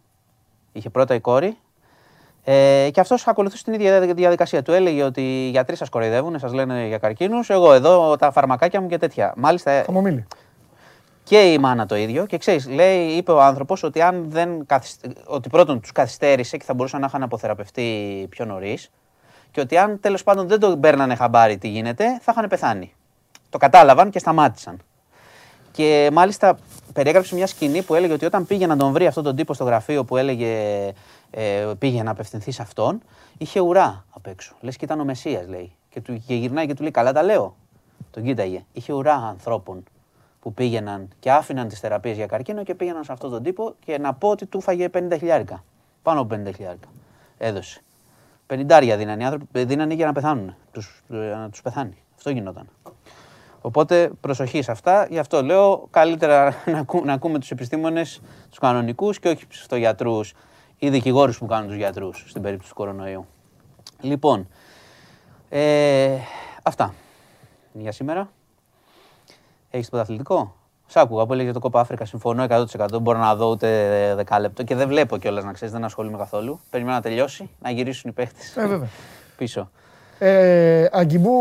είχε 0.71 0.89
πρώτα 0.89 1.15
η 1.15 1.19
κόρη 1.19 1.57
ε, 2.43 2.89
και 2.93 2.99
αυτός 2.99 3.27
ακολουθούσε 3.27 3.63
την 3.63 3.73
ίδια 3.73 3.99
δια- 3.99 4.13
διαδικασία. 4.13 4.61
Του 4.61 4.71
έλεγε 4.71 5.03
ότι 5.03 5.21
οι 5.21 5.49
γιατροί 5.49 5.75
σας 5.75 5.89
κοροϊδεύουν, 5.89 6.39
σας 6.39 6.53
λένε 6.53 6.87
για 6.87 6.97
καρκίνους. 6.97 7.49
Εγώ 7.49 7.73
εδώ 7.73 8.15
τα 8.15 8.31
φαρμακάκια 8.31 8.81
μου 8.81 8.87
και 8.87 8.97
τέτοια. 8.97 9.33
Μάλιστα, 9.37 9.83
Χαμομήλι. 9.85 10.27
Και 11.23 11.51
η 11.51 11.57
μάνα 11.57 11.85
το 11.85 11.95
ίδιο. 11.95 12.25
Και 12.25 12.37
ξέρεις, 12.37 12.67
λέει, 12.69 13.07
είπε 13.07 13.31
ο 13.31 13.41
άνθρωπος 13.41 13.83
ότι 13.83 14.01
αν 14.01 14.25
δεν 14.29 14.65
καθυσ- 14.65 15.05
ότι 15.25 15.49
πρώτον 15.49 15.81
τους 15.81 15.91
καθυστέρησε 15.91 16.57
και 16.57 16.63
θα 16.63 16.73
μπορούσαν 16.73 16.99
να 16.99 17.05
είχαν 17.05 17.23
αποθεραπευτεί 17.23 18.27
πιο 18.29 18.45
νωρίς. 18.45 18.91
Και 19.51 19.61
ότι 19.61 19.77
αν 19.77 19.99
τέλος 19.99 20.23
πάντων 20.23 20.47
δεν 20.47 20.59
το 20.59 20.77
παίρνανε 20.77 21.15
χαμπάρι 21.15 21.57
τι 21.57 21.67
γίνεται, 21.67 22.19
θα 22.21 22.31
είχαν 22.35 22.49
πεθάνει. 22.49 22.93
Το 23.49 23.57
κατάλαβαν 23.57 24.09
και 24.09 24.19
σταμάτησαν. 24.19 24.79
Και 25.71 26.09
μάλιστα 26.13 26.57
περιέγραψε 26.93 27.35
μια 27.35 27.47
σκηνή 27.47 27.81
που 27.81 27.95
έλεγε 27.95 28.13
ότι 28.13 28.25
όταν 28.25 28.45
πήγε 28.45 28.67
να 28.67 28.77
τον 28.77 28.91
βρει 28.91 29.07
αυτόν 29.07 29.23
τον 29.23 29.35
τύπο 29.35 29.53
στο 29.53 29.63
γραφείο 29.63 30.05
που 30.05 30.17
έλεγε 30.17 30.53
ε, 31.29 31.71
πήγε 31.79 32.03
να 32.03 32.11
απευθυνθεί 32.11 32.51
σε 32.51 32.61
αυτόν, 32.61 33.01
είχε 33.37 33.59
ουρά 33.59 34.05
απ' 34.09 34.27
έξω. 34.27 34.55
Λες 34.61 34.77
και 34.77 34.85
ήταν 34.85 34.99
ο 34.99 35.03
Μεσσίας 35.03 35.47
λέει. 35.47 35.71
Και, 35.89 36.01
του, 36.01 36.23
και 36.27 36.35
γυρνάει 36.35 36.67
και 36.67 36.73
του 36.73 36.81
λέει 36.81 36.91
καλά 36.91 37.13
τα 37.13 37.23
λέω. 37.23 37.55
Τον 38.11 38.23
κοίταγε. 38.23 38.63
Είχε 38.73 38.93
ουρά 38.93 39.13
ανθρώπων 39.13 39.83
που 40.41 40.53
πήγαιναν 40.53 41.07
και 41.19 41.31
άφηναν 41.31 41.67
τις 41.67 41.79
θεραπείες 41.79 42.15
για 42.15 42.25
καρκίνο 42.25 42.63
και 42.63 42.75
πήγαιναν 42.75 43.03
σε 43.03 43.11
αυτόν 43.11 43.29
τον 43.29 43.43
τύπο 43.43 43.75
και 43.85 43.97
να 43.97 44.13
πω 44.13 44.29
ότι 44.29 44.45
του 44.45 44.61
φάγε 44.61 44.89
50 44.93 45.15
χιλιάρικα. 45.17 45.63
Πάνω 46.01 46.21
από 46.21 46.35
50 46.35 46.51
χιλιάρικα. 46.55 46.87
Έδωσε. 47.37 47.81
Πενιντάρια 48.45 48.97
δίνανε 48.97 49.23
οι 49.23 49.25
άνθρωποι, 49.25 49.59
ε, 49.59 49.65
δίνανε 49.65 49.93
για 49.93 50.05
να 50.05 50.11
πεθάνουν. 50.11 50.55
Τους, 50.71 51.03
ε, 51.09 51.15
να 51.15 51.49
τους 51.49 51.61
πεθάνει. 51.61 51.97
Αυτό 52.15 52.29
γινόταν. 52.29 52.69
Οπότε 53.61 54.11
προσοχή 54.21 54.61
σε 54.61 54.71
αυτά. 54.71 55.07
Γι' 55.09 55.19
αυτό 55.19 55.43
λέω 55.43 55.87
καλύτερα 55.89 56.55
να, 56.65 56.77
ακού, 56.79 57.05
να 57.05 57.13
ακούμε 57.13 57.39
τους 57.39 57.51
επιστήμονες, 57.51 58.21
τους 58.49 58.59
κανονικούς 58.59 59.19
και 59.19 59.29
όχι 59.29 59.45
στους 59.49 59.77
γιατρούς 59.77 60.33
ή 60.77 60.89
δικηγόρους 60.89 61.37
που 61.37 61.45
κάνουν 61.45 61.67
τους 61.67 61.77
γιατρούς 61.77 62.25
στην 62.27 62.41
περίπτωση 62.41 62.69
του 62.69 62.75
κορονοϊού. 62.75 63.25
Λοιπόν, 64.01 64.47
ε, 65.49 66.17
αυτά 66.63 66.93
για 67.73 67.91
σήμερα. 67.91 68.29
Έχεις 69.71 69.85
τίποτα 69.85 70.03
αθλητικό. 70.03 70.55
Σ' 70.87 70.95
άκουγα 70.95 71.25
που 71.25 71.31
έλεγε 71.31 71.43
για 71.45 71.53
το 71.53 71.59
κόπα 71.59 71.79
Αφρικα. 71.79 72.05
Συμφωνώ 72.05 72.43
100%. 72.43 72.65
Δεν 72.89 73.01
μπορώ 73.01 73.17
να 73.19 73.35
δω 73.35 73.49
ούτε 73.49 73.67
δεκάλεπτο 74.15 74.63
και 74.63 74.75
δεν 74.75 74.87
βλέπω 74.87 75.17
κιόλας 75.17 75.43
να 75.43 75.51
ξέρεις, 75.51 75.73
δεν 75.73 75.83
ασχολούμαι 75.83 76.17
καθόλου. 76.17 76.59
Περιμένω 76.69 76.95
να 76.95 77.01
τελειώσει, 77.01 77.49
να 77.61 77.69
γυρίσουν 77.71 78.09
οι 78.09 78.13
παίχτες 78.13 78.55
Ε, 78.57 78.67
βέβαια. 78.67 78.87
πίσω. 79.37 79.69
Ε, 80.19 80.85
Αγκιμπού, 80.91 81.31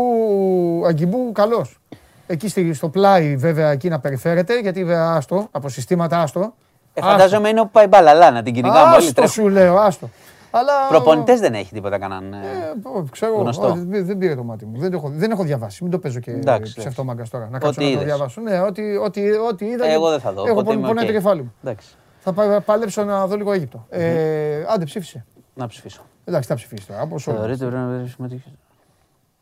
Αγκιμπού 0.87 1.31
καλός. 1.31 1.79
Εκεί 2.27 2.47
στη- 2.47 2.73
στο 2.73 2.89
πλάι 2.89 3.35
βέβαια 3.35 3.69
εκεί 3.71 3.89
να 3.89 3.99
περιφέρεται, 3.99 4.59
γιατί 4.59 4.83
βέβαια 4.83 5.11
άστο, 5.11 5.47
από 5.51 5.69
συστήματα 5.69 6.21
άστο. 6.21 6.53
Ε, 6.93 7.01
φαντάζομαι 7.01 7.49
είναι 7.49 7.59
όπου 7.59 7.69
πάει 7.71 7.87
μπαλαλά 7.87 8.31
να 8.31 8.43
την 8.43 8.53
κυνηγάμε 8.53 8.87
όλοι. 8.95 8.95
Άστο 8.95 9.13
τρέχουν. 9.13 9.31
σου 9.33 9.47
λέω, 9.49 9.77
άστο. 9.77 10.09
Αλλά... 10.51 10.87
Προπονητές 10.89 11.39
δεν 11.39 11.53
έχει 11.53 11.73
τίποτα 11.73 11.99
κανέναν. 11.99 12.33
ε, 12.33 12.37
Ε, 12.37 12.73
πω, 12.81 13.05
ξέρω, 13.11 13.35
γνωστό. 13.35 13.67
όχι, 13.67 13.79
δεν, 13.87 14.05
δεν 14.05 14.17
πήρε 14.17 14.35
το 14.35 14.43
μάτι 14.43 14.65
μου. 14.65 14.79
Δεν, 14.79 14.91
το 14.91 14.97
έχω, 14.97 15.09
δεν 15.15 15.31
έχω 15.31 15.43
διαβάσει. 15.43 15.83
Μην 15.83 15.91
το 15.91 15.99
παίζω 15.99 16.19
και 16.19 16.31
Εντάξει, 16.31 16.75
ψευτόμαγκας 16.77 17.29
τώρα. 17.29 17.43
Να 17.49 17.55
Ό,τι 17.55 17.65
κάτσω 17.65 17.81
να 17.81 17.87
το 17.87 17.93
είδες. 17.93 18.05
διαβάσω. 18.05 18.41
Ναι, 18.41 18.59
ό,τι, 18.61 18.95
ό,τι, 18.97 19.31
ό,τι 19.31 19.65
είδα. 19.65 19.85
Εγώ 19.85 20.09
δεν 20.09 20.19
θα 20.19 20.31
δω. 20.33 20.41
Έχω 20.41 20.51
οπότε 20.51 20.65
πονεί 20.65 20.77
είμαι 20.77 20.87
πονάει 20.87 21.03
οκ. 21.05 21.09
το 21.11 21.17
κεφάλι 21.17 21.41
μου. 21.41 21.53
Εντάξει. 21.63 21.87
Θα 22.19 22.33
πα- 22.33 22.61
παλέψω 22.61 23.03
να 23.03 23.27
δω 23.27 23.35
λίγο 23.35 23.51
Αίγυπτο. 23.51 23.85
Ε, 23.89 24.63
άντε, 24.67 24.85
ψήφισε. 24.85 25.25
Να 25.53 25.67
ψηφίσω. 25.67 26.01
Εντάξει, 26.25 26.47
θα 26.49 26.55
ψηφίσεις 26.55 26.85
τώρα. 26.87 27.01
Όπως 27.01 27.27
όλοι. 27.27 27.37
Θεωρείτε 27.37 27.65
πρέπει 27.65 27.81
να 27.81 28.07
συμμετείχε. 28.15 28.49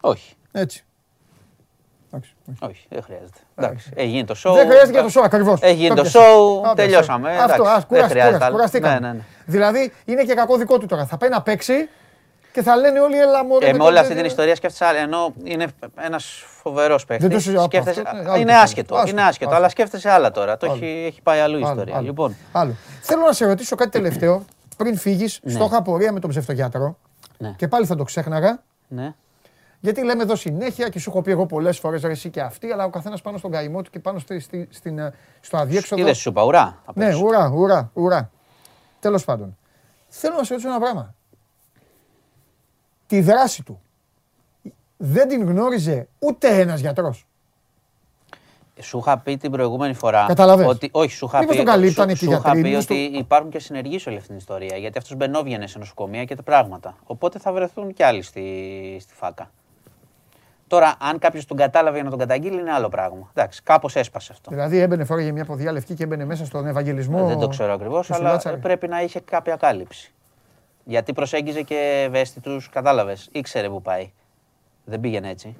Όχι. 0.01 0.35
Έτσι. 0.51 0.83
Εντάξει. 2.11 2.33
όχι. 2.61 2.69
Όχι, 2.71 2.85
δεν 2.89 3.03
χρειάζεται. 3.03 3.39
Εντάξει, 3.55 3.91
έγινε 3.95 4.25
το 4.25 4.35
show. 4.43 4.53
Δεν 4.53 4.67
χρειάζεται 4.67 4.91
για 4.91 5.03
το 5.03 5.11
show, 5.15 5.21
ακριβώς. 5.25 5.59
Έγινε 5.61 5.95
το 5.95 6.03
show, 6.13 6.75
τελειώσαμε. 6.75 7.29
Αυτό, 7.37 7.43
εντάξει, 7.53 7.61
ας, 7.71 7.75
δεν 7.77 7.85
κουράσ- 7.87 8.09
χρειάζεται 8.09 8.25
κουράσ- 8.25 8.43
άλλο. 8.43 8.51
κουραστήκαμε. 8.55 8.99
Ναι, 8.99 9.07
ναι, 9.07 9.13
ναι. 9.13 9.23
Δηλαδή 9.45 9.93
είναι 10.05 10.23
και 10.23 10.33
κακό 10.33 10.57
δικό 10.57 10.77
του 10.77 10.85
τώρα. 10.85 11.05
Θα 11.05 11.17
πάει 11.17 11.29
να 11.29 11.41
παίξει 11.41 11.89
και 12.53 12.61
θα 12.61 12.75
λένε 12.75 12.99
όλοι 12.99 13.19
έλα 13.19 13.45
μωρέ. 13.45 13.65
Ε, 13.65 13.67
με 13.67 13.73
με 13.73 13.79
το- 13.79 13.85
όλη 13.89 13.97
αυτή 13.99 14.15
την 14.15 14.25
ιστορία 14.25 14.55
σκέφτεσαι 14.55 14.85
άλλο. 14.85 14.97
Ενώ 14.97 15.33
είναι 15.43 15.67
ένας 15.99 16.43
φοβερός 16.61 17.05
παίκτη. 17.05 17.23
Δεν 17.27 17.33
το 17.35 17.39
συζητάω 17.41 17.65
από 17.65 17.77
αυτό, 17.77 18.01
ναι, 18.01 18.09
άλλο 18.09 18.35
Είναι 18.35 18.51
το 18.51 18.57
άσχετο. 18.57 18.95
άσχετο, 18.95 18.95
Είναι 18.95 18.95
άσχετο, 18.95 19.27
άσχετο. 19.29 19.55
αλλά 19.55 19.69
σκέφτεσαι 19.69 20.09
άλλα 20.09 20.31
τώρα. 20.31 20.57
Το 20.57 20.65
Άλλο. 20.71 20.75
έχει, 20.83 21.03
έχει 21.07 21.21
πάει 21.21 21.39
αλλού 21.39 21.57
η 21.57 21.61
Άλλο, 21.61 21.69
ιστορία. 21.71 21.95
άλλο. 21.95 22.05
Λοιπόν, 22.05 22.35
Άλλο. 22.51 22.75
Θέλω 23.01 23.21
να 23.25 23.31
σε 23.31 23.45
ρωτήσω 23.45 23.75
κάτι 23.75 23.89
τελευταίο 23.91 24.45
πριν 24.77 24.97
φύγεις. 24.97 25.39
Ναι. 25.43 25.51
Στο 25.51 25.65
είχα 25.65 25.77
απορία 25.77 26.11
με 26.11 26.19
τον 26.19 26.29
ψευτογιάτρο 26.29 26.97
Ναι. 27.37 27.53
και 27.57 27.67
πάλι 27.67 27.85
θα 27.85 27.95
το 27.95 28.03
ξέχναγα. 28.03 28.59
ναι. 28.87 29.13
Γιατί 29.79 30.03
λέμε 30.03 30.23
εδώ 30.23 30.35
συνέχεια 30.35 30.89
και 30.89 30.99
σου 30.99 31.09
έχω 31.09 31.21
πει 31.21 31.31
εγώ 31.31 31.45
πολλές 31.45 31.79
φορές 31.79 32.01
ρε 32.01 32.11
εσύ 32.11 32.29
και 32.29 32.41
αυτή, 32.41 32.71
αλλά 32.71 32.85
ο 32.85 32.89
καθένας 32.89 33.21
πάνω 33.21 33.37
στον 33.37 33.51
καημό 33.51 33.81
του 33.81 33.89
και 33.89 33.99
πάνω 33.99 34.19
στη, 34.19 34.39
στη, 34.39 34.67
στην, 34.71 34.99
ε, 34.99 35.13
στο 35.41 35.57
αδιέξοδο. 35.57 36.01
Είδε 36.01 36.13
σου 36.13 36.29
είπα, 36.29 36.43
ουρά. 36.43 36.81
απ' 36.85 36.97
Ναι, 36.97 37.05
έξω. 37.05 37.23
ουρά, 37.25 37.51
ουρά, 37.55 37.91
ουρά. 37.93 38.31
Τέλος 38.99 39.25
πάντων. 39.25 39.57
Θέλω 40.07 40.35
να 40.35 40.43
σε 40.43 40.53
ρωτήσω 40.53 40.69
ένα 40.69 40.79
πράγμα. 40.79 41.13
Τη 43.07 43.21
δράση 43.21 43.63
του 43.63 43.81
δεν 44.97 45.27
την 45.27 45.45
γνώριζε 45.45 46.07
ούτε 46.19 46.47
ένας 46.59 46.79
γιατρός. 46.79 47.25
Σου 48.81 48.97
είχα 48.97 49.17
πει 49.17 49.37
την 49.37 49.51
προηγούμενη 49.51 49.93
φορά. 49.93 50.25
Καταλαβες. 50.27 50.67
Ότι, 50.67 50.89
όχι, 50.91 51.11
σου 51.11 51.25
είχα 51.25 51.39
Μήπως 51.39 51.55
πει, 51.55 51.63
τον 51.63 51.73
καλύπτανε 51.73 52.15
σου, 52.15 52.19
και 52.19 52.25
οι 52.25 52.33
σου 52.33 52.39
είχα 52.39 52.53
γιατροί, 52.53 52.61
πει 52.61 52.69
μήπως 52.69 52.83
ότι 52.83 53.17
υπάρχουν 53.17 53.49
και 53.49 53.59
συνεργοί 53.59 53.99
σε 53.99 54.09
όλη 54.09 54.17
αυτή 54.17 54.29
την 54.29 54.37
ιστορία. 54.37 54.77
Γιατί 54.77 54.97
αυτός 54.97 55.15
μπαινόβγαινε 55.15 55.67
σε 55.67 55.77
νοσοκομεία 55.79 56.25
και 56.25 56.35
τα 56.35 56.43
πράγματα. 56.43 56.97
Οπότε 57.03 57.39
θα 57.39 57.53
βρεθούν 57.53 57.93
κι 57.93 58.03
άλλοι 58.03 58.21
στη, 58.21 58.97
στη 59.01 59.13
φάκα. 59.13 59.51
Τώρα, 60.69 60.95
αν 60.99 61.19
κάποιος 61.19 61.45
τον 61.45 61.57
κατάλαβε 61.57 61.95
για 61.95 62.03
να 62.03 62.09
τον 62.09 62.19
καταγγείλει, 62.19 62.59
είναι 62.59 62.71
άλλο 62.71 62.89
πράγμα. 62.89 63.29
Εντάξει, 63.33 63.61
κάπως 63.63 63.95
έσπασε 63.95 64.31
αυτό. 64.31 64.49
Δηλαδή 64.51 64.77
έμπαινε, 64.79 65.03
φόραγε 65.03 65.31
μια 65.31 65.45
ποδιά 65.45 65.71
λευκή 65.71 65.93
και 65.93 66.03
έμπαινε 66.03 66.25
μέσα 66.25 66.45
στον 66.45 66.67
Ευαγγελισμό. 66.67 67.27
Δεν 67.27 67.37
το 67.39 67.47
ξέρω 67.47 67.73
ακριβώς, 67.73 68.07
του 68.07 68.13
αλλά 68.13 68.25
Σουλάτσαρη. 68.27 68.57
πρέπει 68.57 68.87
να 68.87 69.01
είχε 69.01 69.19
κάποια 69.19 69.55
κάλυψη. 69.55 70.11
Γιατί 70.83 71.13
προσέγγιζε 71.13 71.61
και 71.61 72.03
ευαίσθητους, 72.07 72.69
κατάλαβες. 72.69 73.29
Ήξερε 73.31 73.69
που 73.69 73.81
πάει. 73.81 74.11
Δεν 74.85 74.99
πήγαινε 74.99 75.29
έτσι. 75.29 75.55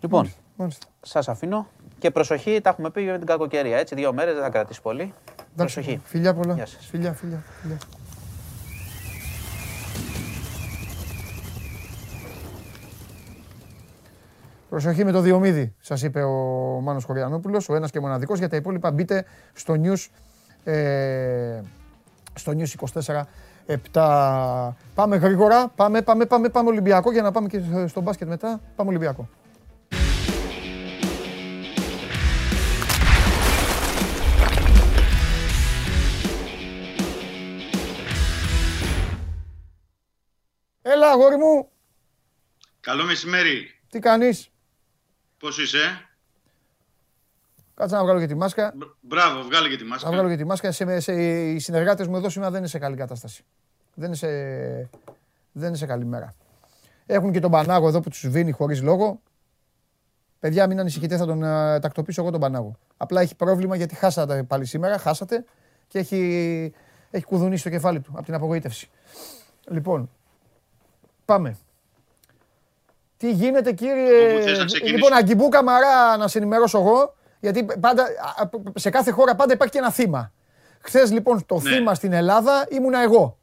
Λοιπόν, 0.00 0.32
Μάλιστα. 0.56 0.86
σας 1.00 1.28
αφήνω 1.28 1.66
και 1.98 2.10
προσοχή, 2.10 2.60
τα 2.60 2.70
έχουμε 2.70 2.90
πει 2.90 3.02
για 3.02 3.16
την 3.18 3.26
κακοκαιρία. 3.26 3.78
Έτσι, 3.78 3.94
δύο 3.94 4.12
μέρες 4.12 4.34
δεν 4.34 4.42
θα 4.42 4.50
κρατήσει 4.50 4.82
πολύ. 4.82 5.14
Εντάξει, 5.54 5.74
Προσοχή. 5.74 6.00
Φιλιά 6.04 6.34
πολλά. 6.34 6.54
Γεια 6.54 6.66
σας. 6.66 6.86
Φιλιά, 6.86 7.12
φιλιά, 7.12 7.42
φιλιά. 7.60 7.78
Προσοχή 14.70 15.04
με 15.04 15.12
το 15.12 15.20
Διομήδη, 15.20 15.74
σας 15.80 16.02
είπε 16.02 16.22
ο 16.22 16.30
Μάνος 16.82 17.04
Κοριανόπουλος, 17.04 17.68
ο 17.68 17.74
ένας 17.74 17.90
και 17.90 18.00
μοναδικός. 18.00 18.38
Για 18.38 18.48
τα 18.48 18.56
υπόλοιπα 18.56 18.90
μπείτε 18.90 19.24
στο 19.52 19.74
News, 19.82 20.06
ε, 20.64 21.60
στο 22.34 22.52
News 22.52 22.66
24 22.66 23.26
7. 23.66 24.74
Πάμε 24.94 25.16
γρήγορα, 25.16 25.68
πάμε, 25.68 26.02
πάμε, 26.02 26.26
πάμε, 26.26 26.48
πάμε 26.48 26.68
Ολυμπιακό 26.68 27.12
για 27.12 27.22
να 27.22 27.30
πάμε 27.30 27.48
και 27.48 27.60
στο 27.86 28.00
μπάσκετ 28.00 28.28
μετά. 28.28 28.60
Πάμε 28.76 28.90
Ολυμπιακό. 28.90 29.28
Έλα, 40.82 41.10
αγόρι 41.10 41.36
μου, 41.36 41.68
Καλό 42.80 43.04
μεσημέρι. 43.04 43.80
τι 43.90 43.98
κάνεις; 43.98 44.50
Πώς 45.40 45.58
είσαι; 45.58 46.08
Κάτσε 47.74 47.94
να 47.96 48.02
βγάλω 48.02 48.20
και 48.20 48.26
τη 48.26 48.34
μάσκα. 48.34 48.72
Μπ- 48.76 48.88
Μπράβο, 49.00 49.42
βγάλε 49.42 49.68
και 49.68 49.76
τη 49.76 49.82
Να 49.82 49.88
μάσκα. 49.88 50.10
βγάλω 50.10 50.28
και 50.28 50.36
τη 50.36 50.44
μάσκα. 50.44 50.72
Σε, 50.72 51.00
σε, 51.00 51.12
οι 51.52 51.58
συνεργάτες 51.58 52.06
μου 52.06 52.16
εδώ 52.16 52.28
σήμερα 52.28 52.50
δεν 52.50 52.58
είναι 52.60 52.68
σε 52.68 52.78
καλή 52.78 52.96
κατάσταση. 52.96 53.44
Δεν 53.94 54.06
είναι 54.06 54.16
σε, 54.16 54.28
δεν 55.52 55.68
είναι 55.68 55.76
σε 55.76 55.86
καλή 55.86 56.04
μέρα. 56.04 56.34
Έχουν 57.06 57.32
και 57.32 57.40
τον 57.40 57.50
Πανάγο 57.50 57.88
εδώ 57.88 58.00
που 58.00 58.08
τους 58.08 58.18
σβήνει 58.20 58.50
χωρίς 58.52 58.82
λόγο. 58.82 59.20
Παιδιά, 60.38 60.66
μην 60.66 60.80
ανησυχείτε, 60.80 61.16
θα 61.16 61.26
τον 61.26 61.42
ε, 61.42 61.78
τακτοποιήσω 61.80 62.20
εγώ 62.22 62.30
τον 62.30 62.40
Πανάγο. 62.40 62.76
Απλά 62.96 63.20
έχει 63.20 63.34
πρόβλημα 63.34 63.76
γιατί 63.76 63.94
χάσατε 63.94 64.42
πάλι 64.42 64.64
σήμερα, 64.64 64.98
χάσατε 64.98 65.44
και 65.88 65.98
έχει, 65.98 66.72
έχει 67.10 67.24
κουδουνίσει 67.24 67.62
το 67.62 67.70
κεφάλι 67.70 68.00
του 68.00 68.10
από 68.14 68.24
την 68.24 68.34
απογοήτευση. 68.34 68.90
Λοιπόν, 69.68 70.10
πάμε. 71.24 71.56
Τι 73.20 73.30
γίνεται 73.32 73.72
κύριε... 73.72 74.32
Όπου 74.34 74.42
θες 74.42 74.58
να 74.58 74.64
ξεκινήσω. 74.64 74.94
Λοιπόν, 74.96 75.12
Αγκιμπού 75.12 75.48
Καμαρά 75.48 76.16
να 76.16 76.28
σε 76.28 76.38
ενημερώσω 76.38 76.78
εγώ, 76.78 77.14
γιατί 77.40 77.66
πάντα, 77.80 78.02
α, 78.02 78.42
α, 78.42 78.48
σε 78.74 78.90
κάθε 78.90 79.10
χώρα 79.10 79.34
πάντα 79.34 79.52
υπάρχει 79.52 79.72
και 79.72 79.78
ένα 79.78 79.90
θύμα. 79.90 80.32
Χθες 80.80 81.10
λοιπόν 81.12 81.46
το 81.46 81.60
Ναι. 81.60 81.70
θύμα 81.70 81.94
στην 81.94 82.12
Ελλάδα 82.12 82.66
ήμουνα 82.70 83.02
εγώ. 83.02 83.38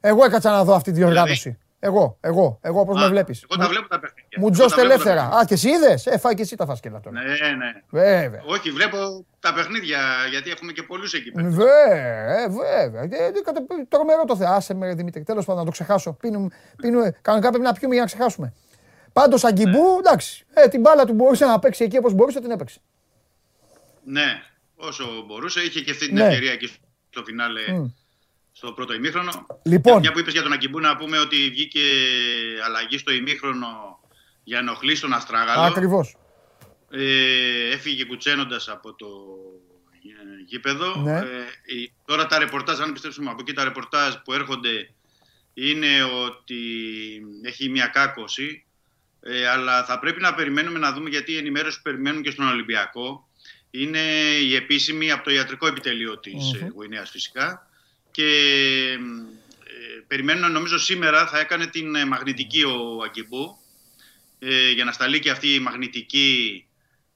Εγώ 0.00 0.24
έκατσα 0.24 0.50
να 0.50 0.64
δω 0.64 0.74
αυτή 0.74 0.90
τη 0.92 0.96
διοργάνωση. 0.96 1.58
Εγώ, 1.80 2.16
εγώ, 2.20 2.58
εγώ 2.62 2.80
όπως 2.80 2.94
Δηλαδή; 2.94 3.04
Α, 3.04 3.08
με 3.08 3.14
βλέπεις. 3.14 3.46
Εγώ 3.50 3.60
τα 3.62 3.68
βλέπω 3.68 3.88
τα 3.88 3.98
παιχνίδια. 4.00 4.38
Μου 4.38 4.46
Εγώ 4.46 4.50
τζώστε 4.50 4.80
τα 4.80 4.86
βλέπω 4.86 5.02
τα 5.02 5.10
ελεύθερα. 5.10 5.28
παιχνίδια. 5.28 5.40
Α, 5.42 5.44
και 5.44 5.54
εσύ 5.54 5.68
είδες; 5.68 6.06
Ε, 6.06 6.18
φάει 6.18 6.34
και 6.34 6.42
εσύ 6.42 6.56
τα 6.56 6.66
φάσκελα 6.66 7.00
τώρα. 7.00 7.16
Ναι, 7.20 7.22
ναι. 7.56 7.72
Βέβαια. 7.90 8.42
Όχι, 8.46 8.70
βλέπω 8.70 9.24
τα 9.40 9.52
παιχνίδια 9.54 9.98
γιατί 10.30 10.50
έχουμε 10.50 10.72
και 10.72 10.82
πολλούς 10.82 11.12
εκεί 11.14 11.30
πέρα. 11.30 11.48
Βέβαια, 11.48 12.42
ε, 12.42 12.48
βέβαια. 12.48 13.02
Ε, 13.02 13.26
ε, 13.26 13.40
κατα- 13.44 13.64
Τρομερό 13.88 14.24
το 14.24 14.36
θέμα. 14.36 14.50
Άσε 14.54 14.74
με, 14.74 14.94
Δημήτρη. 14.94 15.22
Τέλος 15.22 15.44
πάντων, 15.44 15.60
να 15.60 15.66
το 15.66 15.72
ξεχάσω. 15.72 16.12
Πίνουμε, 16.12 16.48
πίνουμε, 16.76 17.14
κανονικά 17.22 17.48
πρέπει 17.50 17.64
να 17.64 17.72
πιούμε 17.72 17.92
για 17.94 18.02
να 18.02 18.08
ξεχάσουμε. 18.08 18.52
Πάντως, 19.18 19.44
Αγκιμπού, 19.44 19.96
εντάξει. 19.98 20.44
Ε, 20.54 20.68
την 20.68 20.80
μπάλα 20.80 21.04
του 21.04 21.12
μπορούσε 21.12 21.44
να 21.44 21.58
παίξει 21.58 21.84
εκεί 21.84 21.96
όπως 21.96 22.12
μπορούσε, 22.12 22.40
την 22.40 22.50
έπαιξε. 22.50 22.80
Ναι, 24.04 24.42
όσο 24.76 25.24
μπορούσε. 25.26 25.60
Είχε 25.60 25.80
και 25.80 25.90
αυτή 25.90 26.06
την 26.06 26.14
Ναι. 26.14 26.24
ευκαιρία 26.24 26.52
εκεί 26.52 26.70
στο 27.10 27.22
φινάλε 27.24 27.72
Μμ. 27.72 27.86
στο 28.52 28.72
πρώτο 28.72 28.94
ημίχρονο. 28.94 29.46
Λοιπόν. 29.62 29.98
Μια 30.00 30.12
που 30.12 30.18
είπες 30.18 30.32
για 30.32 30.42
τον 30.42 30.52
Αγκιμπού 30.52 30.80
να 30.80 30.96
πούμε 30.96 31.18
ότι 31.18 31.48
βγήκε 31.50 31.80
αλλαγή 32.66 32.98
στο 32.98 33.12
ημίχρονο 33.12 34.00
για 34.44 34.60
να 34.62 34.70
ενοχλήσει 34.70 35.00
τον 35.00 35.12
Αστράγαλο. 35.12 35.60
Ακριβώς. 35.62 36.16
Ε, 36.90 37.70
έφυγε 37.72 38.04
κουτσένοντας 38.04 38.68
από 38.68 38.94
το 38.94 39.06
ε, 39.92 40.42
γήπεδο. 40.46 40.96
Ναι. 40.96 41.18
Ε, 41.18 41.22
η- 41.80 41.92
τώρα 42.04 42.26
τα 42.26 42.38
ρεπορτάζ, 42.38 42.80
αν 42.80 42.92
πιστέψουμε 42.92 43.30
από 43.30 43.38
εκεί 43.40 43.52
τα 43.52 43.64
ρεπορτάζ 43.64 44.14
που 44.24 44.32
έρχονται 44.32 44.90
είναι 45.54 46.02
ότι 46.26 46.56
έχει 47.42 47.68
μια 47.68 47.86
κάκωση. 47.86 48.62
Ε, 49.20 49.48
αλλά 49.48 49.84
θα 49.84 49.98
πρέπει 49.98 50.20
να 50.20 50.34
περιμένουμε 50.34 50.78
να 50.78 50.92
δούμε 50.92 51.08
γιατί 51.08 51.32
η 51.32 51.36
ενημέρωση 51.36 51.76
που 51.76 51.82
περιμένουν 51.82 52.22
και 52.22 52.30
στον 52.30 52.48
Ολυμπιακό. 52.48 53.28
Είναι 53.70 54.00
η 54.42 54.54
επίσημη 54.54 55.10
από 55.10 55.24
το 55.24 55.30
ιατρικό 55.30 55.66
επιτελείο 55.66 56.18
της 56.18 56.54
mm 56.54 56.68
Γουινέας 56.74 57.10
φυσικά. 57.10 57.68
Και 58.10 58.26
ε, 59.64 60.00
περιμένουν 60.06 60.52
νομίζω 60.52 60.78
σήμερα 60.78 61.26
θα 61.26 61.38
έκανε 61.38 61.66
την 61.66 61.94
ε, 61.94 62.04
μαγνητική 62.04 62.62
ο 62.62 63.02
Αγκιμπού 63.04 63.58
ε, 64.38 64.70
για 64.70 64.84
να 64.84 64.92
σταλεί 64.92 65.18
και 65.18 65.30
αυτή 65.30 65.54
η 65.54 65.58
μαγνητική 65.58 66.64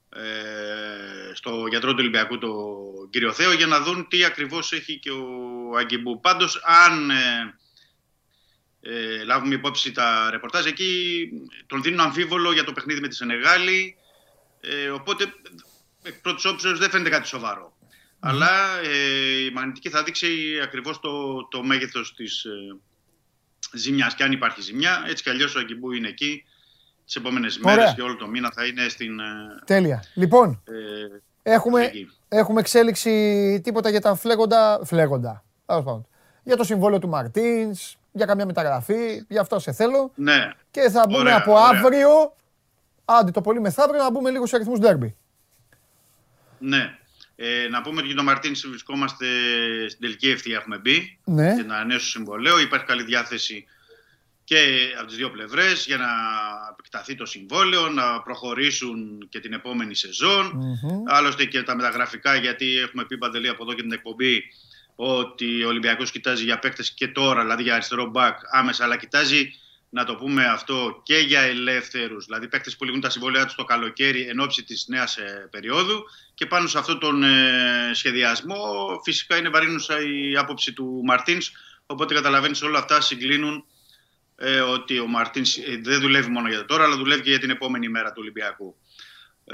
ε, 0.08 1.34
στο 1.34 1.66
γιατρό 1.68 1.90
του 1.90 1.98
Ολυμπιακού, 1.98 2.38
τον 2.38 3.10
κύριο 3.10 3.32
Θέο, 3.32 3.52
για 3.52 3.66
να 3.66 3.80
δουν 3.80 4.08
τι 4.08 4.24
ακριβώς 4.24 4.72
έχει 4.72 4.98
και 4.98 5.10
ο 5.10 5.76
Αγκιμπού. 5.78 6.20
Πάντως, 6.20 6.62
αν 6.64 7.10
ε, 8.82 9.14
ε, 9.20 9.24
λάβουμε 9.24 9.54
υπόψη 9.54 9.92
τα 9.92 10.28
ρεπορτάζ, 10.30 10.66
εκεί 10.66 11.28
τον 11.66 11.82
δίνουν 11.82 12.00
αμφίβολο 12.00 12.52
για 12.52 12.64
το 12.64 12.72
παιχνίδι 12.72 13.00
με 13.00 13.08
τη 13.08 13.14
Σενεγάλη, 13.14 13.96
ε, 14.60 14.88
οπότε 14.88 15.24
εκ 16.02 16.14
πρώτης 16.20 16.44
όψεως 16.44 16.78
δεν 16.78 16.90
φαίνεται 16.90 17.10
κάτι 17.10 17.26
σοβαρό. 17.26 17.76
Αλλά 18.20 18.80
ε, 18.82 19.44
η 19.44 19.50
μαγνητική 19.50 19.88
θα 19.88 20.02
δείξει 20.02 20.60
ακριβώς 20.62 21.00
το, 21.00 21.44
το 21.48 21.62
μέγεθος 21.62 22.14
της 22.14 22.44
ε, 22.44 22.50
ζημιάς 23.72 24.14
και 24.14 24.22
αν 24.22 24.32
υπάρχει 24.32 24.60
ζημιά. 24.60 25.04
Έτσι 25.08 25.22
κι 25.22 25.30
αλλιώς 25.30 25.54
ο 25.54 25.58
Αγκιμπού 25.58 25.92
είναι 25.92 26.08
εκεί 26.08 26.44
τις 27.04 27.16
επόμενες 27.16 27.60
Ωραία. 27.62 27.76
μέρες 27.76 27.94
και 27.94 28.02
όλο 28.02 28.16
το 28.16 28.26
μήνα 28.26 28.50
θα 28.54 28.66
είναι 28.66 28.88
στην... 28.88 29.20
ε, 29.20 29.24
Τέλεια. 29.64 30.04
Λοιπόν, 30.14 30.62
ε, 30.64 31.52
έχουμε, 31.52 31.84
εκεί. 31.84 32.10
έχουμε 32.28 32.60
εξέλιξη 32.60 33.60
τίποτα 33.64 33.90
για 33.90 34.00
τα 34.00 34.14
φλέγοντα. 34.14 34.80
Φλέγοντα. 34.84 35.44
Τέλος 35.66 35.84
πάντων. 35.84 36.06
Για 36.42 36.56
το 36.56 36.64
συμβόλαιο 36.64 36.98
του 36.98 37.08
Μαρτίνς, 37.08 37.96
για 38.12 38.26
καμιά 38.26 38.46
μεταγραφή, 38.46 39.24
για 39.28 39.40
αυτό 39.40 39.58
σε 39.58 39.72
θέλω. 39.72 40.12
Ναι, 40.14 40.50
Και 40.70 40.80
θα 40.90 41.04
μπούμε 41.06 41.18
Ωραία, 41.18 41.36
από 41.36 41.52
ωραία. 41.52 41.64
αύριο, 41.80 42.34
άντε 43.04 43.30
το 43.30 43.40
πολύ 43.40 43.60
μεθαύριο, 43.60 44.02
να 44.02 44.10
μπούμε 44.10 44.30
λίγο 44.30 44.46
σε 44.46 44.56
αριθμούς 44.56 44.78
ντέρμπι. 44.78 45.16
ναι. 46.58 46.96
Ε, 47.36 47.68
να 47.70 47.80
πούμε 47.82 47.98
ότι 47.98 48.06
για 48.06 48.16
τον 48.16 48.24
Μαρτίνς 48.24 48.66
βρισκόμαστε 48.66 49.26
στην 49.88 50.00
τελική 50.00 50.30
ευθεία 50.30 50.56
έχουμε 50.56 50.78
μπει 50.78 51.18
Ναι. 51.24 51.52
για 51.54 51.64
να 51.64 51.74
ανανέωσω 51.74 52.06
συμβολέο. 52.06 52.60
Υπάρχει 52.60 52.86
καλή 52.86 53.02
διάθεση 53.02 53.64
και 54.44 54.58
από 54.98 55.06
τις 55.06 55.16
δύο 55.16 55.30
πλευρές 55.30 55.86
για 55.86 55.96
να 55.96 56.06
επεκταθεί 56.72 57.14
το 57.14 57.26
συμβόλαιο, 57.26 57.88
να 57.88 58.22
προχωρήσουν 58.22 59.26
και 59.28 59.40
την 59.40 59.52
επόμενη 59.52 59.94
σεζόν. 59.94 60.62
Άλλωστε 61.06 61.44
και 61.44 61.62
τα 61.62 61.76
μεταγραφικά, 61.76 62.34
γιατί 62.36 62.76
έχουμε 62.78 63.04
πει 63.04 63.18
παντελή 63.18 63.48
από 63.48 63.62
εδώ 63.62 63.72
και 63.74 63.82
την 63.82 63.92
εκπομπή 63.92 64.42
ότι 64.94 65.64
ο 65.64 65.68
Ολυμπιακός 65.68 66.10
κοιτάζει 66.10 66.44
για 66.44 66.58
παίκτες 66.58 66.92
και 66.92 67.08
τώρα, 67.08 67.42
δηλαδή 67.42 67.62
για 67.62 67.74
αριστερό 67.74 68.06
μπακ 68.06 68.38
άμεσα, 68.50 68.84
αλλά 68.84 68.96
κοιτάζει 68.96 69.54
να 69.88 70.04
το 70.04 70.14
πούμε 70.14 70.44
αυτό 70.44 71.00
και 71.02 71.16
για 71.16 71.40
ελεύθερους, 71.40 72.24
δηλαδή 72.24 72.48
παίκτες 72.48 72.76
που 72.76 72.84
λυγούν 72.84 73.00
τα 73.00 73.10
συμβόλαια 73.10 73.44
τους 73.44 73.54
το 73.54 73.64
καλοκαίρι 73.64 74.22
εν 74.22 74.40
ώψη 74.40 74.64
της 74.64 74.84
νέας 74.88 75.16
ε, 75.16 75.48
περίοδου 75.50 76.04
και 76.34 76.46
πάνω 76.46 76.66
σε 76.66 76.78
αυτόν 76.78 76.98
τον 76.98 77.22
ε, 77.22 77.90
σχεδιασμό 77.92 78.64
φυσικά 79.04 79.36
είναι 79.36 79.48
βαρύνουσα 79.48 80.00
η 80.00 80.36
άποψη 80.36 80.72
του 80.72 81.00
Μαρτίνς, 81.04 81.50
οπότε 81.86 82.14
καταλαβαίνεις 82.14 82.62
όλα 82.62 82.78
αυτά 82.78 83.00
συγκλίνουν 83.00 83.64
ε, 84.36 84.60
ότι 84.60 84.98
ο 84.98 85.06
Μαρτίνς 85.06 85.56
ε, 85.56 85.80
δεν 85.82 86.00
δουλεύει 86.00 86.30
μόνο 86.30 86.48
για 86.48 86.58
το 86.58 86.64
τώρα, 86.64 86.84
αλλά 86.84 86.96
δουλεύει 86.96 87.22
και 87.22 87.30
για 87.30 87.38
την 87.38 87.50
επόμενη 87.50 87.88
μέρα 87.88 88.08
του 88.08 88.18
Ολυμπιακού. 88.18 88.76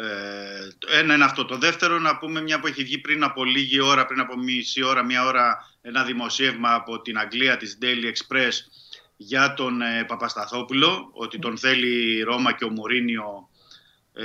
Ε, 0.00 0.98
ένα 0.98 1.14
είναι 1.14 1.24
αυτό. 1.24 1.44
Το 1.44 1.56
δεύτερο, 1.56 1.98
να 1.98 2.18
πούμε 2.18 2.40
μια 2.40 2.60
που 2.60 2.66
έχει 2.66 2.84
βγει 2.84 2.98
πριν 2.98 3.22
από 3.22 3.44
λίγη 3.44 3.80
ώρα, 3.80 4.06
πριν 4.06 4.20
από 4.20 4.36
μισή 4.36 4.82
ώρα, 4.82 5.04
μια 5.04 5.24
ώρα, 5.24 5.70
ένα 5.80 6.04
δημοσίευμα 6.04 6.74
από 6.74 7.02
την 7.02 7.18
Αγγλία 7.18 7.56
της 7.56 7.78
Daily 7.82 8.04
Express 8.04 8.52
για 9.16 9.54
τον 9.54 9.82
ε, 9.82 10.04
Παπασταθόπουλο, 10.04 11.10
ότι 11.12 11.38
τον 11.38 11.58
θέλει 11.58 12.16
η 12.16 12.22
Ρώμα 12.22 12.52
και 12.52 12.64
ο 12.64 12.70
Μουρίνιο 12.70 13.48
ε, 14.12 14.24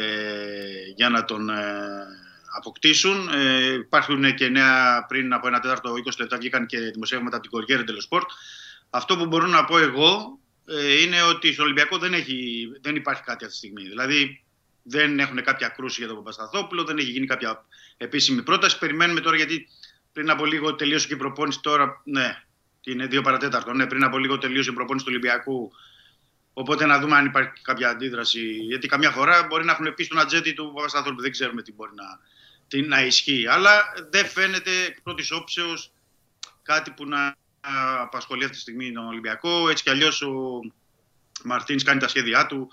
για 0.95 1.09
να 1.09 1.25
τον 1.25 1.49
ε, 1.49 1.63
αποκτήσουν. 2.57 3.29
Ε, 3.33 3.73
υπάρχουν 3.73 4.35
και 4.35 4.49
νέα 4.49 5.05
πριν 5.07 5.33
από 5.33 5.47
ένα 5.47 5.59
τέταρτο 5.59 5.93
20 5.93 6.11
λεπτά 6.19 6.37
βγήκαν 6.37 6.65
και 6.65 6.79
δημοσιεύματα 6.79 7.35
από 7.35 7.47
την 7.47 7.51
Κοριέρ 7.51 7.83
Τελοσπορτ. 7.83 8.29
Αυτό 8.89 9.17
που 9.17 9.25
μπορώ 9.25 9.47
να 9.47 9.65
πω 9.65 9.77
εγώ 9.77 10.39
ε, 10.65 11.01
είναι 11.01 11.21
ότι 11.21 11.53
στο 11.53 11.63
Ολυμπιακό 11.63 11.97
δεν, 11.97 12.13
έχει, 12.13 12.67
δεν 12.81 12.95
υπάρχει 12.95 13.23
κάτι 13.23 13.45
αυτή 13.45 13.59
τη 13.59 13.67
στιγμή. 13.67 13.87
Δηλαδή 13.87 14.43
δεν 14.83 15.19
έχουν 15.19 15.43
κάποια 15.43 15.67
κρούση 15.67 15.99
για 15.99 16.07
τον 16.07 16.17
Παπασταθόπουλο, 16.17 16.83
δεν 16.83 16.97
έχει 16.97 17.09
γίνει 17.09 17.25
κάποια 17.25 17.65
επίσημη 17.97 18.43
πρόταση. 18.43 18.77
Περιμένουμε 18.77 19.19
τώρα 19.19 19.35
γιατί 19.35 19.67
πριν 20.13 20.29
από 20.29 20.45
λίγο 20.45 20.75
τελείωσε 20.75 21.07
και 21.07 21.13
η 21.13 21.17
προπόνηση 21.17 21.59
τώρα. 21.61 22.01
Ναι, 22.03 22.43
είναι 22.83 23.05
δύο 23.05 23.21
παρατέταρτο. 23.21 23.73
Ναι, 23.73 23.87
πριν 23.87 24.03
από 24.03 24.17
λίγο 24.17 24.37
τελείωσε 24.37 24.69
η 24.69 24.73
προπόνηση 24.73 25.05
του 25.05 25.11
Ολυμπιακού. 25.13 25.71
Οπότε 26.53 26.85
να 26.85 26.99
δούμε 26.99 27.15
αν 27.15 27.25
υπάρχει 27.25 27.61
κάποια 27.61 27.89
αντίδραση. 27.89 28.51
Γιατί 28.51 28.87
καμιά 28.87 29.11
φορά 29.11 29.43
μπορεί 29.43 29.65
να 29.65 29.71
έχουν 29.71 29.93
πει 29.93 30.03
στον 30.03 30.19
ατζέντη 30.19 30.53
του 30.53 30.71
Παπασταθόπουλου. 30.75 31.21
Δεν 31.21 31.31
ξέρουμε 31.31 31.61
τι 31.61 31.73
μπορεί 31.73 31.91
να, 31.95 32.19
τι, 32.67 32.81
να 32.81 33.05
ισχύει. 33.05 33.47
Αλλά 33.47 33.83
δεν 34.09 34.25
φαίνεται 34.25 34.71
εκ 34.87 35.01
πρώτης 35.01 35.31
όψεως 35.31 35.91
κάτι 36.63 36.91
που 36.91 37.05
να 37.05 37.35
απασχολεί 38.01 38.43
αυτή 38.43 38.55
τη 38.55 38.61
στιγμή 38.61 38.91
τον 38.91 39.07
Ολυμπιακό. 39.07 39.69
Έτσι 39.69 39.83
κι 39.83 39.89
αλλιώς 39.89 40.21
ο 40.21 40.59
Μαρτίν 41.43 41.83
κάνει 41.83 41.99
τα 41.99 42.07
σχέδιά 42.07 42.45
του 42.45 42.71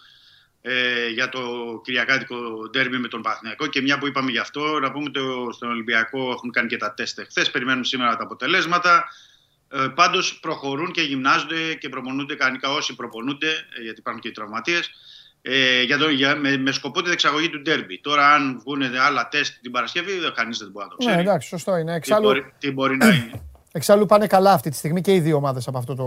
ε, 0.62 1.08
για 1.08 1.28
το 1.28 1.40
Κυριακάτικο 1.84 2.36
ντέρμπι 2.70 2.98
με 2.98 3.08
τον 3.08 3.22
Παθηνιακό. 3.22 3.66
Και 3.66 3.80
μια 3.80 3.98
που 3.98 4.06
είπαμε 4.06 4.30
γι' 4.30 4.38
αυτό, 4.38 4.78
να 4.78 4.90
πούμε 4.92 5.04
ότι 5.06 5.20
στον 5.54 5.70
Ολυμπιακό 5.70 6.30
έχουν 6.30 6.50
κάνει 6.50 6.68
και 6.68 6.76
τα 6.76 6.94
τεστ 6.94 7.20
χθε. 7.28 7.44
Περιμένουμε 7.52 7.84
σήμερα 7.84 8.16
τα 8.16 8.22
αποτελέσματα. 8.22 9.04
Ε, 9.72 9.86
Πάντως 9.94 10.38
προχωρούν 10.40 10.90
και 10.90 11.00
γυμνάζονται 11.02 11.74
και 11.74 11.88
προπονούνται 11.88 12.34
κανονικά 12.34 12.70
όσοι 12.70 12.94
προπονούνται, 12.94 13.48
ε, 13.48 13.82
γιατί 13.82 14.00
υπάρχουν 14.00 14.22
και 14.22 14.28
οι 14.28 14.32
τραυματίες. 14.32 14.90
Ε, 15.42 15.82
για 15.82 15.98
το, 15.98 16.08
για, 16.08 16.36
με, 16.36 16.56
με 16.56 16.72
σκοπό 16.72 17.02
την 17.02 17.12
εξαγωγή 17.12 17.50
του 17.50 17.60
ντέρμπι. 17.60 18.00
Τώρα, 18.00 18.34
αν 18.34 18.58
βγουν 18.64 18.82
άλλα 18.82 19.28
τεστ 19.28 19.54
την 19.62 19.70
Παρασκευή, 19.70 20.12
κανείς 20.34 20.58
δεν 20.58 20.70
μπορεί 20.70 20.86
να 20.88 20.90
το 20.90 20.96
Ναι, 21.04 21.06
ξέρει. 21.10 21.26
εντάξει, 21.26 21.48
σωστό 21.48 21.76
είναι. 21.76 21.90
τι, 21.90 21.96
Εξάλλου, 21.96 22.22
μπορεί, 22.26 22.52
τι 22.58 22.70
μπορεί 22.72 22.96
να 22.96 23.06
είναι. 23.06 23.42
εξάλλου 23.72 24.06
πάνε 24.06 24.26
καλά 24.26 24.52
αυτή 24.52 24.70
τη 24.70 24.76
στιγμή 24.76 25.00
και 25.00 25.14
οι 25.14 25.20
δύο 25.20 25.36
ομάδες 25.36 25.68
από 25.68 25.78
αυτό 25.78 25.94
το 25.94 26.04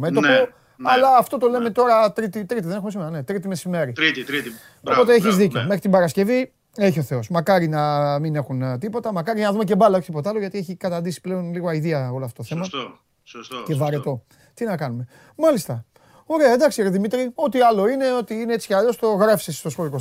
μέτωπο. 0.00 0.26
Ναι, 0.26 0.44
ναι. 0.76 0.90
Αλλά 0.90 1.16
αυτό 1.16 1.38
το 1.38 1.48
λέμε 1.48 1.70
τώρα 1.70 2.12
τρίτη, 2.12 2.44
τρίτη, 2.44 2.66
δεν 2.66 2.76
έχουμε 2.76 2.90
σήμερα, 2.90 3.10
ναι, 3.10 3.22
τρίτη 3.22 3.48
μεσημέρι. 3.48 3.92
Τρίτη, 3.92 4.24
τρίτη. 4.24 4.50
Μπράβο, 4.82 5.00
Οπότε 5.00 5.12
έχεις 5.12 5.24
μπράβο, 5.24 5.38
δίκιο. 5.42 5.58
ναι. 5.60 5.64
Μέχρι 5.66 5.80
την 5.80 5.90
Παρασκευή 5.90 6.52
έχει 6.76 6.98
ο 6.98 7.02
Θεός. 7.02 7.28
Μακάρι 7.28 7.68
να 7.68 8.18
μην 8.18 8.34
έχουν 8.36 8.62
ε, 8.62 8.78
τίποτα. 8.78 9.12
Μακάρι 9.12 9.40
να 9.40 9.52
δούμε 9.52 9.64
και 9.64 9.76
μπάλα, 9.76 9.96
όχι 9.96 10.06
τίποτα 10.06 10.30
άλλο, 10.30 10.38
γιατί 10.38 10.58
έχει 10.58 10.76
καταντήσει 10.76 11.20
πλέον 11.20 11.52
λίγο 11.52 11.68
αηδία 11.68 12.10
όλο 12.12 12.24
αυτό 12.24 12.42
το 12.42 12.48
θέμα. 12.48 12.64
Σωστό. 12.64 12.98
Σωστό, 13.22 13.54
Και 13.56 13.60
σωστό. 13.66 13.84
βαρετό. 13.84 14.22
Τι 14.54 14.64
να 14.64 14.76
κάνουμε. 14.76 15.06
Μάλιστα. 15.36 15.84
Ωραία, 16.26 16.52
εντάξει, 16.52 16.82
ρε 16.82 16.88
Δημήτρη. 16.88 17.30
Ό,τι 17.34 17.60
άλλο 17.60 17.88
είναι, 17.88 18.12
ότι 18.12 18.34
είναι 18.34 18.52
έτσι 18.52 18.66
κι 18.66 18.74
αλλιώς 18.74 18.96
το 18.96 19.08
γράφεις 19.08 19.58
στο 19.58 19.70
Σπορ 19.70 19.86
24. 19.86 19.98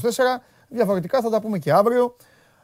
Διαφορετικά 0.69 1.21
θα 1.21 1.29
τα 1.29 1.41
πούμε 1.41 1.57
και 1.57 1.71
αύριο. 1.71 2.15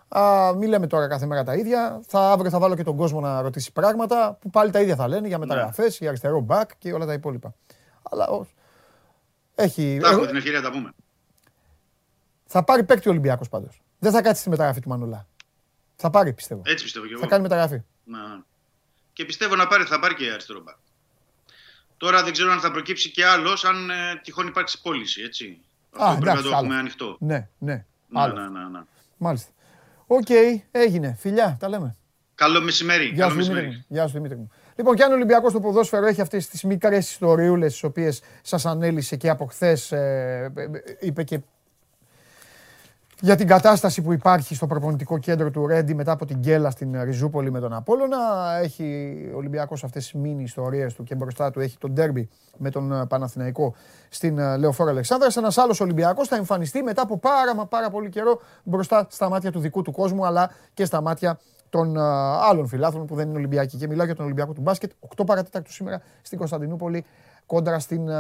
Α, 0.07 0.53
μην 0.57 0.69
λέμε 0.69 0.88
τώρα 0.88 1.07
κάθε 1.07 1.26
μέρα 1.26 1.44
τα 1.44 1.56
ίδια. 1.56 2.02
Θα, 2.07 2.31
αύριο 2.31 2.49
θα 2.49 2.60
βάλω 2.60 2.76
και 2.76 2.84
τον 2.84 2.95
κόσμο 2.95 3.19
να 3.19 3.41
ρωτήσει 3.41 3.72
πράγματα 3.72 4.38
που 4.41 4.49
πάλι 4.49 4.72
τα 4.72 4.81
ίδια 4.81 4.95
θα 4.95 5.07
λένε 5.07 5.27
για 5.27 5.38
μεταγραφές, 5.38 5.98
για 5.98 6.07
αριστερό 6.07 6.40
μπακ 6.40 6.69
και 6.77 6.94
όλα 6.94 7.06
τα 7.06 7.14
υπόλοιπα. 7.14 7.53
Αλλά 8.10 8.27
ο- 8.27 8.45
έχει. 9.56 9.81
Θα 10.02 10.07
έχουμε 10.07 10.11
εγώ- 10.22 10.26
την 10.27 10.36
ευκαιρία 10.36 10.60
να 10.60 10.69
τα 10.69 10.72
πούμε. 10.72 10.91
θα 12.45 12.64
πάρει 12.64 12.84
παίκτη 12.84 13.07
ο 13.07 13.11
Ολυμπιακός 13.11 13.49
πάντως. 13.49 13.81
Δεν 13.99 14.11
θα 14.11 14.22
κάτσει 14.22 14.41
στη 14.41 14.49
μεταγραφή 14.49 14.80
του 14.80 14.90
Μανουλά. 14.90 15.27
Θα 15.95 16.10
πάρει, 16.10 16.34
πιστεύω. 16.34 16.61
Έτσι 16.65 16.84
πιστεύω 16.84 17.06
και 17.06 17.11
εγώ. 17.14 17.22
Θα 17.22 17.27
κάνει 17.27 17.41
μεταγραφή. 17.41 17.81
Να. 18.03 18.18
Και 19.14 19.26
πιστεύω 19.26 19.56
να 19.56 19.68
πάρει, 19.68 19.84
θα 19.84 19.99
πάρει 19.99 20.15
και 20.15 20.31
αριστερό 20.31 20.61
μπακ. 20.61 20.76
Τώρα 21.98 22.23
δεν 22.23 22.31
ξέρω 22.31 22.52
αν 22.52 22.60
θα 22.60 22.72
προκύψει 22.72 23.11
και 23.11 23.26
άλλος, 23.26 23.65
αν 23.65 23.90
ε, 23.90 24.19
τυχόν 24.23 24.48
υπάρξει 24.48 24.81
πώληση. 24.81 25.22
Έτσι. 25.22 25.60
Αυτό 25.91 26.06
πρέπει 26.06 26.22
εντάξει, 26.22 26.44
να 26.44 26.49
το 26.49 26.56
έχουμε 26.56 26.72
άλλο. 26.72 26.80
ανοιχτό. 26.80 27.18
Ναι, 27.19 27.48
ναι. 27.57 27.73
Ναι, 28.07 28.22
Άλλο. 28.22 28.34
ναι, 28.34 28.60
ναι, 28.60 28.68
ναι. 28.69 28.80
Μάλιστα. 29.18 29.52
Οκ, 30.07 30.30
έγινε. 30.72 31.15
Φιλιά, 31.19 31.57
τα 31.60 31.69
λέμε. 31.69 31.95
Καλό 32.36 32.61
μεσημέρι. 32.61 33.06
Γεια 33.06 33.15
Καλό 33.18 33.30
σου, 33.30 33.36
Δημήτρη. 33.36 33.53
μεσημέρι. 33.56 33.77
μου. 33.77 33.86
Γεια 33.95 34.07
σου, 34.07 34.14
Δημήτρη. 34.14 34.48
Μου. 34.84 34.86
Λοιπόν, 34.86 34.96
και 34.96 35.04
αν 35.04 35.12
ο 35.12 35.16
Ολυμπιακός 35.16 35.52
στο 35.52 35.60
ποδόσφαιρο 35.60 36.06
έχει 36.06 36.22
αυτές 36.22 36.48
τις 36.48 36.64
μικρές 36.64 37.10
ιστοριούλες, 37.10 37.72
τις 37.72 37.84
οποίες 37.84 38.22
σας 38.42 38.66
ανέλησε 38.66 39.16
και 39.16 39.30
από 39.30 39.46
χθες, 39.46 39.94
είπε 41.00 41.24
και 41.24 41.40
για 43.22 43.36
την 43.36 43.48
κατάσταση 43.48 44.02
που 44.02 44.14
υπάρχει 44.14 44.56
στο 44.56 44.68
προπονητικό 44.68 45.18
κέντρο 45.18 45.52
του 45.52 45.68
Ρέντι 45.68 45.94
μετά 45.94 46.12
από 46.12 46.26
την 46.26 46.38
γκέλα 46.38 46.70
στην 46.70 47.02
Ριζούπολη 47.04 47.52
με 47.52 47.60
τον 47.60 47.74
Απόλλωνα. 47.74 48.18
Έχει 48.62 49.14
ο 49.34 49.38
Ολυμπιακός 49.38 49.84
αυτές 49.84 50.04
τις 50.04 50.14
μίνι 50.14 50.44
ιστορίες 50.44 50.94
του 50.94 51.04
και 51.04 51.16
μπροστά 51.16 51.52
του 51.52 51.60
έχει 51.60 51.78
τον 51.78 51.92
ντέρμπι 51.92 52.30
με 52.58 52.70
τον 52.70 52.92
ε, 52.92 53.06
Παναθηναϊκό 53.06 53.76
στην 54.10 54.38
ε, 54.38 54.58
Λεωφόρο 54.58 54.90
Αλεξάνδρας. 54.90 55.38
Ένας 55.38 55.58
άλλος 55.58 55.80
Ολυμπιακός 55.80 56.28
θα 56.28 56.36
εμφανιστεί 56.36 56.84
μετά 56.84 57.02
από 57.02 57.18
πάρα 57.18 57.56
μα 57.56 57.66
πάρα 57.66 57.90
πολύ 57.90 58.10
καιρό 58.10 58.42
μπροστά 58.64 59.08
στα 59.10 59.30
μάτια 59.30 59.52
του 59.52 59.60
δικού 59.60 59.82
του 59.82 59.92
κόσμου 59.92 60.26
αλλά 60.26 60.52
και 60.74 60.86
στα 60.86 61.02
μάτια 61.02 61.40
των 61.70 61.98
ε, 61.98 62.02
άλλων 62.50 62.68
φιλάθλων 62.68 63.06
που 63.06 63.16
δεν 63.16 63.28
είναι 63.28 63.38
Ολυμπιακοί. 63.38 63.78
Και 63.78 63.88
μιλάω 63.88 64.06
για 64.06 64.16
τον 64.16 64.26
Ολυμπιακό 64.26 64.54
του 64.54 64.62
μπάσκετ, 64.62 64.91
8 65.16 65.26
παρατέταρτο 65.26 65.72
σήμερα 65.72 66.02
στην 66.22 66.38
Κωνσταντινούπολη 66.38 67.06
κόντρα 67.46 67.80
στην 67.80 68.10
ε, 68.10 68.16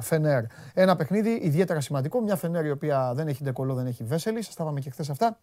Φενέρ. 0.00 0.44
Ένα 0.74 0.96
παιχνίδι 0.96 1.30
ιδιαίτερα 1.30 1.80
σημαντικό. 1.80 2.20
Μια 2.20 2.36
Φενέρ 2.36 2.64
η 2.64 2.70
οποία 2.70 3.12
δεν 3.14 3.28
έχει 3.28 3.44
ντεκολό, 3.44 3.74
δεν 3.74 3.86
έχει 3.86 4.04
βέσελη. 4.04 4.42
Σας 4.42 4.54
τα 4.54 4.62
είπαμε 4.62 4.80
και 4.80 4.90
χθες 4.90 5.10
αυτά. 5.10 5.38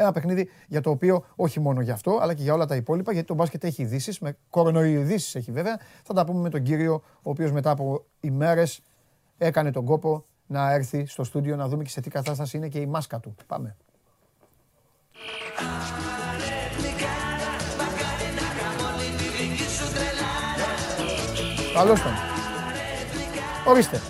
Ένα 0.00 0.12
παιχνίδι 0.12 0.48
για 0.66 0.80
το 0.80 0.90
οποίο 0.90 1.24
όχι 1.36 1.60
μόνο 1.60 1.80
για 1.80 1.92
αυτό, 1.92 2.18
αλλά 2.20 2.34
και 2.34 2.42
για 2.42 2.54
όλα 2.54 2.66
τα 2.66 2.76
υπόλοιπα, 2.76 3.12
γιατί 3.12 3.26
το 3.26 3.34
μπάσκετ 3.34 3.64
έχει 3.64 3.82
ειδήσεις, 3.82 4.18
με 4.18 4.36
κορονοϊδήσεις 4.50 5.34
έχει 5.34 5.52
βέβαια. 5.52 5.78
Θα 6.02 6.14
τα 6.14 6.24
πούμε 6.24 6.40
με 6.40 6.48
τον 6.48 6.62
κύριο, 6.62 6.94
ο 6.94 7.30
οποίος 7.30 7.52
μετά 7.52 7.70
από 7.70 8.04
ημέρες 8.20 8.80
έκανε 9.38 9.70
τον 9.70 9.84
κόπο 9.84 10.24
να 10.46 10.72
έρθει 10.72 11.06
στο 11.06 11.24
στούντιο 11.24 11.56
να 11.56 11.68
δούμε 11.68 11.82
και 11.82 11.90
σε 11.90 12.00
τι 12.00 12.10
κατάσταση 12.10 12.56
είναι 12.56 12.68
και 12.68 12.78
η 12.78 12.86
μάσκα 12.86 13.20
του. 13.20 13.34
Πάμε. 13.46 13.76
Καλώς 21.78 22.00
τον. 22.02 22.12
Ορίστε. 23.64 24.00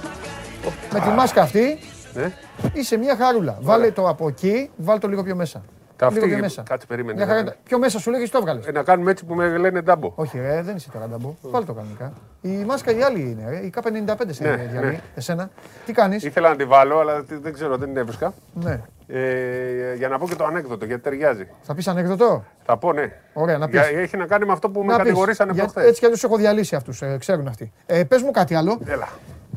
Με 0.93 1.01
τη 1.01 1.09
μάσκα 1.09 1.43
αυτή 1.43 1.79
Ναι. 2.15 2.33
είσαι 2.73 2.97
μια 2.97 3.17
χαρούλα. 3.17 3.59
Βάλε 3.61 3.91
το 3.91 4.09
από 4.09 4.29
εκεί, 4.29 4.71
βάλε 4.77 4.99
το 4.99 5.09
λίγο 5.09 5.23
πιο 5.23 5.35
μέσα. 5.35 5.63
Τα 5.99 6.07
λίγο 6.07 6.19
αυτή, 6.19 6.31
πιο 6.35 6.39
μέσα. 6.43 6.63
κάτσε, 6.69 6.87
περίμενε 6.87 7.17
Μια 7.17 7.25
να 7.27 7.31
χαρά... 7.33 7.45
κάνω. 7.45 7.57
Πιο 7.65 7.79
μέσα 7.79 7.99
σου 7.99 8.11
λέγει 8.11 8.29
το 8.29 8.39
έβγαλες. 8.39 8.67
Ε, 8.67 8.73
να 8.73 8.83
κάνουμε 8.83 9.11
έτσι 9.11 9.25
που 9.25 9.35
με 9.35 9.57
λένε 9.59 9.81
ντάμπο. 9.81 10.13
Όχι, 10.15 10.39
ρε, 10.41 10.63
δεν 10.63 10.77
είσαι 10.77 10.91
τώρα 10.93 11.07
νταμπό. 11.09 11.35
Βάλε 11.43 11.65
το 11.65 11.73
κανονικά. 11.73 12.13
Η 12.41 12.49
μάσκα 12.49 12.97
η 12.97 13.03
άλλη 13.03 13.21
είναι, 13.21 13.51
ρε. 13.51 13.57
Η 13.57 13.73
K55 13.77 14.21
σε 14.31 14.43
Ναι, 14.43 14.57
διαλύει. 14.57 14.91
ναι. 14.91 15.01
Εσένα. 15.15 15.51
Τι 15.87 15.93
κάνεις; 15.93 16.25
Ήθελα 16.25 16.49
να 16.49 16.57
τη 16.57 16.65
βάλω, 16.65 16.99
αλλά 16.99 17.25
τι- 17.25 17.37
δεν 17.39 17.53
ξέρω, 17.53 17.77
δεν 17.77 17.89
την 17.89 17.97
έβρισκα. 17.97 18.33
Ναι. 18.55 18.81
Ε, 19.11 19.95
για 19.97 20.09
να 20.09 20.19
πω 20.19 20.29
και 20.29 20.35
το 20.35 20.45
ανέκδοτο, 20.45 20.85
γιατί 20.85 21.03
ταιριάζει. 21.03 21.47
Θα 21.63 21.75
πεις 21.75 21.89
ανεκδοτό. 21.89 22.45
Θα 22.65 22.77
πω 22.77 22.93
ναι. 22.93 23.13
Ωραία, 23.33 23.59
να 23.59 23.69
πεις. 23.69 23.89
Για, 23.89 23.99
έχει 24.01 24.17
να 24.17 24.27
κάνει 24.27 24.45
με 24.47 24.53
αυτό 24.53 24.71
που 24.71 24.83
με 24.85 24.97
κατηγορήσανε 24.97 25.55
προχθές. 25.55 25.85
Έτσι 25.87 25.99
κι 25.99 26.05
αλλιώς 26.05 26.25
έχω 26.25 26.37
διαλύσει 26.37 26.77
αυτούς. 26.77 27.03
Ε, 27.03 27.17
ξέρουν 27.19 27.47
αυτοί. 27.49 27.73
Ε, 27.87 28.05
Πες 28.05 28.23
μου 28.23 28.31
κάτι 28.31 28.55
άλλο. 28.55 28.79
Έλα. 28.87 29.09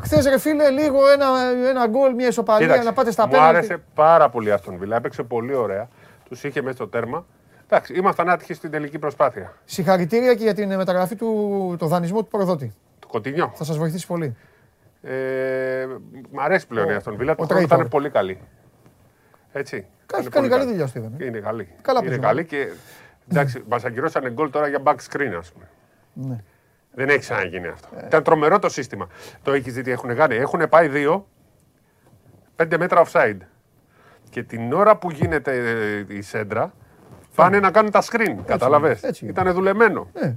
Χθες 0.01 0.25
ρε 0.25 0.39
φίλε, 0.39 0.69
λίγο 0.69 0.97
ένα, 1.13 1.25
ένα 1.69 1.87
γκολ, 1.87 2.13
μια 2.13 2.27
ισοπαλία 2.27 2.65
Κοίταξε, 2.65 2.87
να 2.87 2.93
πάτε 2.93 3.11
στα 3.11 3.25
μου 3.25 3.31
πέναλτι. 3.31 3.55
άρεσε 3.57 3.81
πάρα 3.95 4.29
πολύ 4.29 4.51
αυτόν 4.51 4.77
Βιλά. 4.77 4.95
Έπαιξε 4.95 5.23
πολύ 5.23 5.53
ωραία. 5.55 5.87
Τους 6.31 6.43
είχε 6.43 6.61
μέσα 6.61 6.75
στο 6.75 6.87
τέρμα. 6.87 7.25
Εντάξει, 7.69 7.93
ήμασταν 7.93 8.29
άτυχοι 8.29 8.53
στην 8.53 8.71
τελική 8.71 8.99
προσπάθεια. 8.99 9.53
Συγχαρητήρια 9.65 10.35
και 10.35 10.43
για 10.43 10.53
την 10.53 10.75
μεταγραφή 10.75 11.15
του, 11.15 11.75
το 11.79 11.85
δανεισμό 11.87 12.21
του 12.21 12.27
προδότη. 12.27 12.73
Το 12.99 13.07
κοτινιό. 13.07 13.51
Θα 13.55 13.63
σας 13.63 13.77
βοηθήσει 13.77 14.07
πολύ. 14.07 14.35
Ε, 15.01 15.87
μ' 16.31 16.39
αρέσει 16.39 16.67
πλέον 16.67 16.89
η 16.89 16.93
Αστον 16.93 17.15
Βίλα. 17.15 17.31
ο 17.31 17.35
Το 17.35 17.43
χρόνο 17.43 17.53
Τρέιτορ. 17.59 17.77
ήταν 17.77 17.87
πολύ 17.89 18.09
καλή. 18.09 18.39
Έτσι. 19.51 19.75
Έχει 19.75 19.85
Ήταν 20.03 20.19
κάνει 20.21 20.29
πολύ 20.29 20.49
καλή 20.49 20.65
δουλειά 20.65 20.83
ο 20.83 20.87
Στίβεν. 20.87 21.15
Είναι 21.19 21.39
καλή. 21.39 21.67
Καλά 21.81 21.99
είναι 21.99 22.07
παίζει, 22.07 22.23
καλή 22.23 22.45
και 22.45 22.67
εντάξει, 23.31 23.63
μας 23.69 23.85
ακυρώσανε 23.85 24.29
γκολ 24.31 24.49
τώρα 24.49 24.67
για 24.67 24.79
back 24.83 24.95
screen, 25.09 25.33
ας 25.37 25.51
πούμε. 25.51 25.69
Ναι. 26.13 26.43
Δεν 26.93 27.09
έχει 27.09 27.19
ξαναγίνει 27.19 27.67
αυτό. 27.67 27.87
Ήταν 28.05 28.23
τρομερό 28.23 28.59
το 28.59 28.69
σύστημα. 28.69 29.07
Το 29.43 29.51
έχεις 29.51 29.73
δει 29.73 29.81
τι 29.81 29.91
έχουν 29.91 30.15
κάνει. 30.15 30.35
Έχουν 30.35 30.69
πάει 30.69 30.87
δύο, 30.87 31.27
πέντε 32.55 32.77
μέτρα 32.77 33.03
offside. 33.05 33.37
Και 34.31 34.43
την 34.43 34.73
ώρα 34.73 34.95
που 34.97 35.11
γίνεται 35.11 35.51
ε, 36.09 36.15
η 36.17 36.21
σέντρα, 36.21 36.73
πάνε 37.35 37.59
να 37.59 37.71
κάνουν 37.71 37.91
τα 37.91 38.01
screen. 38.03 38.35
Κατάλαβες; 38.45 39.01
έτσι 39.03 39.25
είναι. 39.25 39.33
Ήταν 39.39 39.53
δουλεμένο. 39.53 40.07
Ναι. 40.21 40.35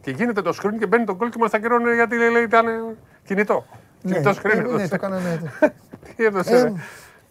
Και 0.00 0.10
γίνεται 0.10 0.42
το 0.42 0.56
screen 0.62 0.74
και 0.78 0.86
μπαίνει 0.86 1.04
το 1.04 1.14
γκολ 1.16 1.28
και 1.28 1.36
μας 1.40 1.50
τα 1.50 1.58
κυρώνουν 1.58 1.94
γιατί 1.94 2.16
λέει, 2.16 2.30
λέει, 2.30 2.42
ήταν 2.42 2.66
κινητό. 3.24 3.64
Κινητό 4.06 4.30
screen 4.30 4.50
ε, 4.54 4.58
έδωσε. 4.58 4.76
Ναι, 4.82 4.88
το 4.88 4.96
κάνανε. 4.98 5.40
Τι 6.16 6.24
έδωσε, 6.24 6.56
Ε, 6.56 6.62
ρε. 6.62 6.72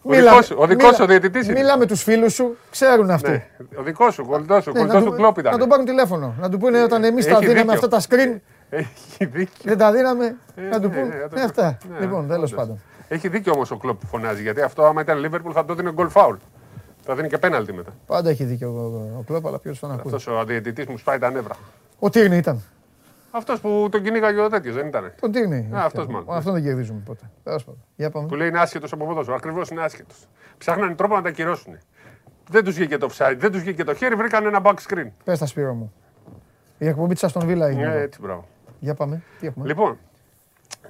Ο 0.02 0.08
Μίλα- 0.08 0.22
δικός 0.30 0.46
σου, 0.46 0.56
ο 0.58 0.66
δικός 0.66 0.82
μίλα- 0.84 0.94
σου 0.96 1.06
διαιτητής 1.06 1.48
είναι. 1.48 1.58
Μίλα 1.58 1.78
με 1.78 1.86
τους 1.86 2.02
φίλους 2.02 2.32
σου, 2.34 2.56
ξέρουν 2.70 3.10
αυτοί. 3.10 3.30
Ναι, 3.30 3.46
ο 3.76 3.82
δικός 3.82 4.14
σου, 4.14 4.24
κολλητός 4.26 4.62
σου, 4.62 4.70
Ναι, 4.72 4.78
κολλητός 4.78 5.00
να, 5.02 5.06
του 5.06 5.10
του- 5.10 5.16
κλόπ 5.22 5.38
ήταν. 5.38 5.52
να 5.52 5.58
τον 5.58 5.68
πάρουν 5.68 5.84
τηλέφωνο. 5.84 6.34
Να 6.40 6.48
του 6.50 6.58
πούνε 6.58 6.82
όταν 6.82 7.04
εμείς 7.04 7.24
τα 7.26 7.30
Έχει 7.30 7.46
δίναμε 7.46 7.72
δίκιο. 7.72 7.72
αυτά 7.74 7.88
τα 7.88 8.00
screen, 8.00 8.40
Έχει 8.70 9.24
δίκιο. 9.24 9.62
δεν 9.64 9.78
τα 9.78 9.92
δίναμε. 9.92 10.36
Να 10.70 10.80
του 10.80 10.88
ναι, 10.88 10.94
πούνε. 10.94 11.14
ναι, 11.14 11.20
να 11.22 11.28
το 11.28 11.34
Ναι, 11.34 11.40
πω. 11.40 11.44
αυτά. 11.46 11.78
Ναι, 11.92 11.98
Λοιπόν, 12.00 12.26
τέλος 12.28 12.52
όντως. 12.52 12.52
πάντων. 12.54 12.80
Έχει 13.08 13.28
δίκιο 13.28 13.52
όμως 13.52 13.70
ο 13.70 13.76
κλοπ 13.76 14.00
που 14.00 14.06
φωνάζει. 14.06 14.42
Γιατί 14.42 14.60
αυτό, 14.60 14.84
άμα 14.84 15.00
ήταν 15.00 15.24
Liverpool, 15.24 15.50
θα 15.52 15.64
το 15.64 15.74
δίνει 15.74 15.90
γκολ 15.90 16.08
φάουλ. 16.08 16.36
Θα 17.02 17.14
δίνει 17.14 17.28
και 17.28 17.38
πέναλτι 17.38 17.72
μετά. 17.72 17.90
Πάντα 18.06 18.30
έχει 18.30 18.44
δίκιο 18.44 18.68
ο- 18.70 19.18
ο 19.18 19.22
Κλόπ, 19.26 19.46
αλλά 19.46 19.58
ποιος 19.58 19.78
τον 19.78 19.90
ακούει. 19.90 20.02
Αυτός 20.14 20.26
ο 20.26 20.44
διαιτητή 20.44 20.86
μου 20.90 20.98
σπάει 20.98 21.18
τα 21.18 21.30
νεύρα. 21.30 21.54
Ο 21.98 22.10
Τύρνη 22.10 22.36
ήταν. 22.36 22.62
Αυτός 23.30 23.60
που 23.60 23.88
τον 23.90 24.02
κυνήγαγε 24.02 24.40
ο 24.40 24.48
τέτοιος, 24.48 24.74
δεν 24.74 24.86
ήταν. 24.86 25.12
Τον 25.20 25.32
Τύρνη. 25.32 25.68
Α, 25.74 25.84
αυτός 25.84 26.06
μάλλον. 26.06 26.26
Αυτόν 26.30 26.52
δεν 26.52 26.62
κερδίζουμε 26.62 27.00
ποτέ. 27.04 27.30
Τέλος 27.44 27.64
πάντων. 27.64 27.82
Για 27.96 28.10
πάμε. 28.10 28.26
Που 28.26 28.34
λέει 28.34 28.48
είναι 28.48 28.58
άσχετος 28.60 28.92
από 28.92 29.06
ποδόσφαιρο. 29.06 29.36
Ακριβώς 29.36 29.68
είναι 29.68 29.82
άσχετος. 29.82 30.16
Ψάχνανε 30.58 30.94
τρόπο 30.94 31.14
να 31.16 31.22
τα 31.22 31.28
ακυρώσουν. 31.28 31.78
Δεν 32.50 32.64
τους 32.64 32.74
βγήκε 32.74 32.98
το 32.98 33.08
offside, 33.12 33.34
δεν 33.38 33.52
τους 33.52 33.60
βγήκε 33.60 33.84
το 33.84 33.94
χέρι, 33.94 34.14
βρήκαν 34.14 34.46
ένα 34.46 34.60
back 34.64 34.74
screen. 34.88 35.06
Πες 35.24 35.38
τα 35.38 35.46
Σπύρο 35.46 35.72
μου. 35.74 35.92
Η 36.78 36.86
εκπομπή 36.88 37.12
της 37.14 37.24
Αστον 37.24 37.46
Βίλα 37.46 37.66
Ε, 37.66 37.72
είναι. 37.72 37.94
έτσι, 37.96 38.20
μπράβο. 38.22 38.44
Για 38.80 38.94
πάμε. 38.94 39.22
Τι 39.40 39.46
έχουμε. 39.46 39.66
Λοιπόν, 39.66 39.98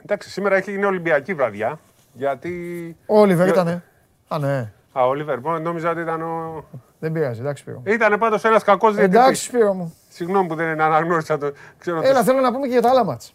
εντάξει, 0.02 0.30
σήμερα 0.30 0.56
έχει, 0.56 0.72
είναι 0.74 0.86
Ολυμπιακή 0.86 1.34
βραδιά. 1.34 1.78
Γιατί. 2.16 2.96
Ο 3.06 3.20
Όλιβερ 3.20 3.46
Για- 3.48 3.62
ήταν. 3.62 3.82
Α, 4.28 4.38
ναι. 4.38 4.72
Α, 4.92 5.06
ο 5.06 5.14
Λίβερ, 5.14 5.38
νόμιζα 5.60 5.90
ότι 5.90 6.00
ήταν 6.00 6.22
ο. 6.22 6.64
Δεν 6.98 7.12
πειράζει. 7.12 7.40
Εντάξει, 7.40 7.62
Σπύρο. 7.62 7.76
μου. 7.78 7.92
Ήταν 7.92 8.18
πάντως 8.18 8.44
ένας 8.44 8.62
κακός 8.64 8.94
διαιτητής. 8.94 9.18
Εντάξει, 9.20 9.44
Σπύρο 9.44 9.72
μου. 9.72 9.94
Συγγνώμη 10.08 10.48
που 10.48 10.54
δεν 10.54 10.80
αναγνώρισα 10.80 11.38
το. 11.38 11.52
Ξέρω 11.78 12.00
Έλα, 12.02 12.18
το- 12.18 12.24
θέλω 12.24 12.40
να 12.40 12.52
πούμε 12.52 12.66
και 12.66 12.72
για 12.72 12.82
τα 12.82 12.90
άλλα 12.90 13.04
μάτς. 13.04 13.34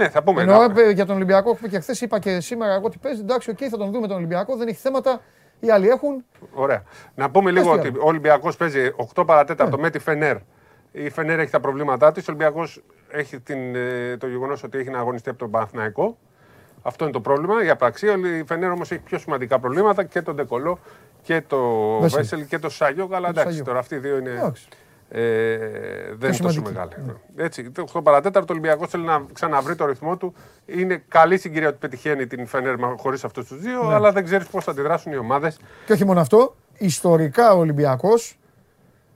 Ναι, 0.00 0.08
θα 0.08 0.22
πούμε. 0.22 0.40
Εννοώ 0.42 0.66
να- 0.68 0.80
ε, 0.80 0.90
για 0.90 1.06
τον 1.06 1.16
Ολυμπιακό 1.16 1.54
που 1.54 1.68
και 1.68 1.78
χθες 1.80 2.00
είπα 2.00 2.18
και 2.18 2.40
σήμερα 2.40 2.72
εγώ 2.74 2.84
ότι 2.84 2.98
παίζει. 2.98 3.20
Εντάξει, 3.20 3.50
οκ, 3.50 3.58
θα 3.70 3.76
τον 3.76 3.90
δούμε 3.90 4.06
τον 4.06 4.16
Ολυμπιακό. 4.16 4.56
Δεν 4.56 4.68
έχει 4.68 4.78
θέματα. 4.78 5.20
Οι 5.60 5.70
άλλοι 5.70 5.88
έχουν. 5.88 6.24
Ωραία. 6.52 6.82
Να 7.14 7.30
πούμε 7.30 7.50
λίγο 7.50 7.72
τι 7.72 7.78
ότι 7.78 7.88
άλλο. 7.88 8.00
ο 8.02 8.06
Ολυμπιακός 8.06 8.56
παίζει 8.56 8.90
8 8.96 9.24
παρά 9.24 9.43
τέταρτο 9.43 9.76
Ναι. 9.76 9.82
με 9.82 9.90
τη 9.90 9.98
Φενέρ. 9.98 10.36
Η 10.92 11.10
Φενέρ 11.10 11.38
έχει 11.38 11.50
τα 11.50 11.60
προβλήματά 11.60 12.12
της. 12.12 12.28
Ο 12.28 12.32
Ολυμπιακός 12.32 12.82
έχει 13.10 13.40
την, 13.40 13.74
ε, 13.74 14.16
το 14.16 14.26
γεγονός 14.26 14.62
ότι 14.62 14.78
έχει 14.78 14.90
να 14.90 14.98
αγωνιστεί 14.98 15.28
από 15.30 15.38
τον 15.38 15.50
Παναθηναϊκό. 15.50 16.18
Αυτό 16.82 17.04
είναι 17.04 17.12
το 17.12 17.20
πρόβλημα. 17.20 17.64
Η 17.64 17.68
απραξία. 17.70 18.12
Η 18.38 18.44
Φενέρ 18.46 18.70
όμως 18.70 18.90
έχει 18.90 19.00
πιο 19.00 19.18
σημαντικά 19.18 19.58
προβλήματα 19.58 20.04
και 20.04 20.22
τον 20.22 20.34
Ντεκολό 20.34 20.78
και 21.22 21.42
το 21.46 21.58
Βέσελ. 22.00 22.20
Βέσελ 22.20 22.46
και 22.46 22.58
το 22.58 22.68
Σάγιο. 22.68 23.08
Αλλά 23.12 23.28
εντάξει, 23.28 23.48
Σάγιο. 23.50 23.64
τώρα 23.64 23.78
αυτοί 23.78 23.94
οι 23.94 23.98
δύο 23.98 24.16
είναι. 24.18 24.30
Εντάξει. 24.30 24.68
Ε, 25.14 25.56
δεν 25.58 25.68
είναι 26.10 26.16
τόσο 26.18 26.34
σημαντικοί. 26.50 26.60
μεγάλη. 26.72 26.92
Έτσι, 27.36 27.70
το 27.70 27.84
8 27.94 28.00
παρατέταρτο 28.02 28.52
ο 28.52 28.56
Ολυμπιακός 28.56 28.88
θέλει 28.88 29.04
να 29.04 29.22
ξαναβρει 29.32 29.74
το 29.74 29.86
ρυθμό 29.86 30.16
του. 30.16 30.34
Είναι 30.66 31.02
καλή 31.08 31.38
συγκυρία 31.38 31.68
ότι 31.68 31.76
πετυχαίνει 31.80 32.26
την 32.26 32.46
Φενέρ 32.46 32.74
χωρίς 32.96 33.24
αυτούς 33.24 33.46
τους 33.46 33.60
δύο, 33.60 33.82
Ναι. 33.82 33.94
αλλά 33.94 34.12
δεν 34.12 34.24
ξέρεις 34.24 34.46
πώς 34.46 34.64
θα 34.64 34.70
αντιδράσουν 34.70 35.12
οι 35.12 35.16
ομάδες. 35.16 35.58
Και 35.86 35.92
όχι 35.92 36.04
μόνο 36.04 36.20
αυτό. 36.20 36.54
Ιστορικά 36.78 37.54
ο 37.54 37.58
Ολυμπιακός 37.58 38.38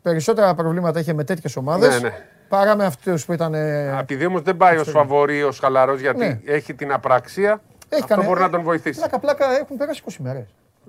περισσότερα 0.03 0.55
προβλήματα 0.55 1.01
είχε 1.01 1.13
με 1.13 1.25
τέτοιες 1.25 1.57
ομάδες 1.57 2.01
Ναι, 2.03 2.09
ναι. 2.09 2.25
Παρά 2.49 2.77
με 2.77 2.85
αυτούς 2.85 3.25
που 3.25 3.33
ήταν. 3.33 3.55
ε, 3.55 3.99
Επειδή 4.01 4.27
όμως 4.27 4.43
δεν 4.43 4.57
πάει 4.57 4.79
ω 4.79 4.85
φαβορή, 4.85 5.43
ω 5.43 5.53
χαλαρό, 5.61 5.95
γιατί 5.95 6.19
Ναι. 6.19 6.41
έχει 6.45 6.75
την 6.75 6.93
απραξία, 6.93 7.51
Έχει 7.89 8.03
αυτό 8.03 8.07
κανένα- 8.07 8.29
μπορεί 8.29 8.41
να 8.41 8.51
τον 8.51 8.63
βοηθήσει. 8.63 8.99
Πλάκα, 8.99 9.19
πλάκα 9.19 9.59
έχουν 9.59 9.77
περάσει 9.77 10.03
20 10.05 10.17
μέρε. 10.23 10.47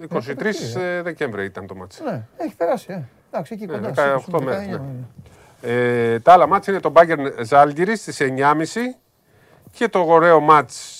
23 0.10 0.76
ε, 0.76 1.02
Δεκέμβρη 1.02 1.46
ήταν 1.46 1.68
το 1.68 1.76
μάτι. 1.76 1.96
Ναι, 2.04 2.22
έχει 2.38 2.56
περάσει. 2.56 2.86
Ε. 2.90 3.02
Εντάξει, 3.32 3.54
εκεί 3.54 3.66
Ναι, 3.66 3.74
κοντά. 3.74 3.90
18 3.90 4.20
στις 4.22 4.34
19, 4.34 4.44
μέρες, 4.44 4.66
ναι. 4.68 4.72
ναι. 4.78 4.82
Ε, 5.62 6.20
τα 6.20 6.34
άλλα 6.34 6.48
μάτς 6.48 6.68
είναι 6.68 6.80
το 6.80 6.92
Bayern 6.96 7.32
Ζάλγκυρη 7.44 7.96
στις 7.98 8.20
9.30 8.22 8.96
και 9.72 9.88
το 9.88 10.00
ωραίο 10.08 10.40
μάτς 10.40 10.97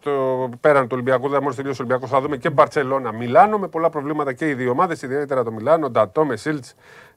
το, 0.00 0.48
πέραν 0.60 0.82
του 0.82 0.88
Ολυμπιακού, 0.92 1.28
δεν 1.28 1.42
μόλις 1.42 1.56
τελειώσει 1.56 1.82
ο 1.82 1.84
Ολυμπιακός, 1.84 2.10
θα 2.10 2.20
δούμε 2.20 2.36
και 2.36 2.50
Μπαρσελόνα 2.50 3.12
Μιλάνο 3.12 3.58
με 3.58 3.68
πολλά 3.68 3.90
προβλήματα 3.90 4.32
και 4.32 4.48
οι 4.48 4.54
δύο 4.54 4.70
ομάδες, 4.70 5.02
ιδιαίτερα 5.02 5.44
το 5.44 5.52
Μιλάνο, 5.52 5.90
Ντατό 5.90 6.24
με 6.24 6.36
Σίλτς, 6.36 6.74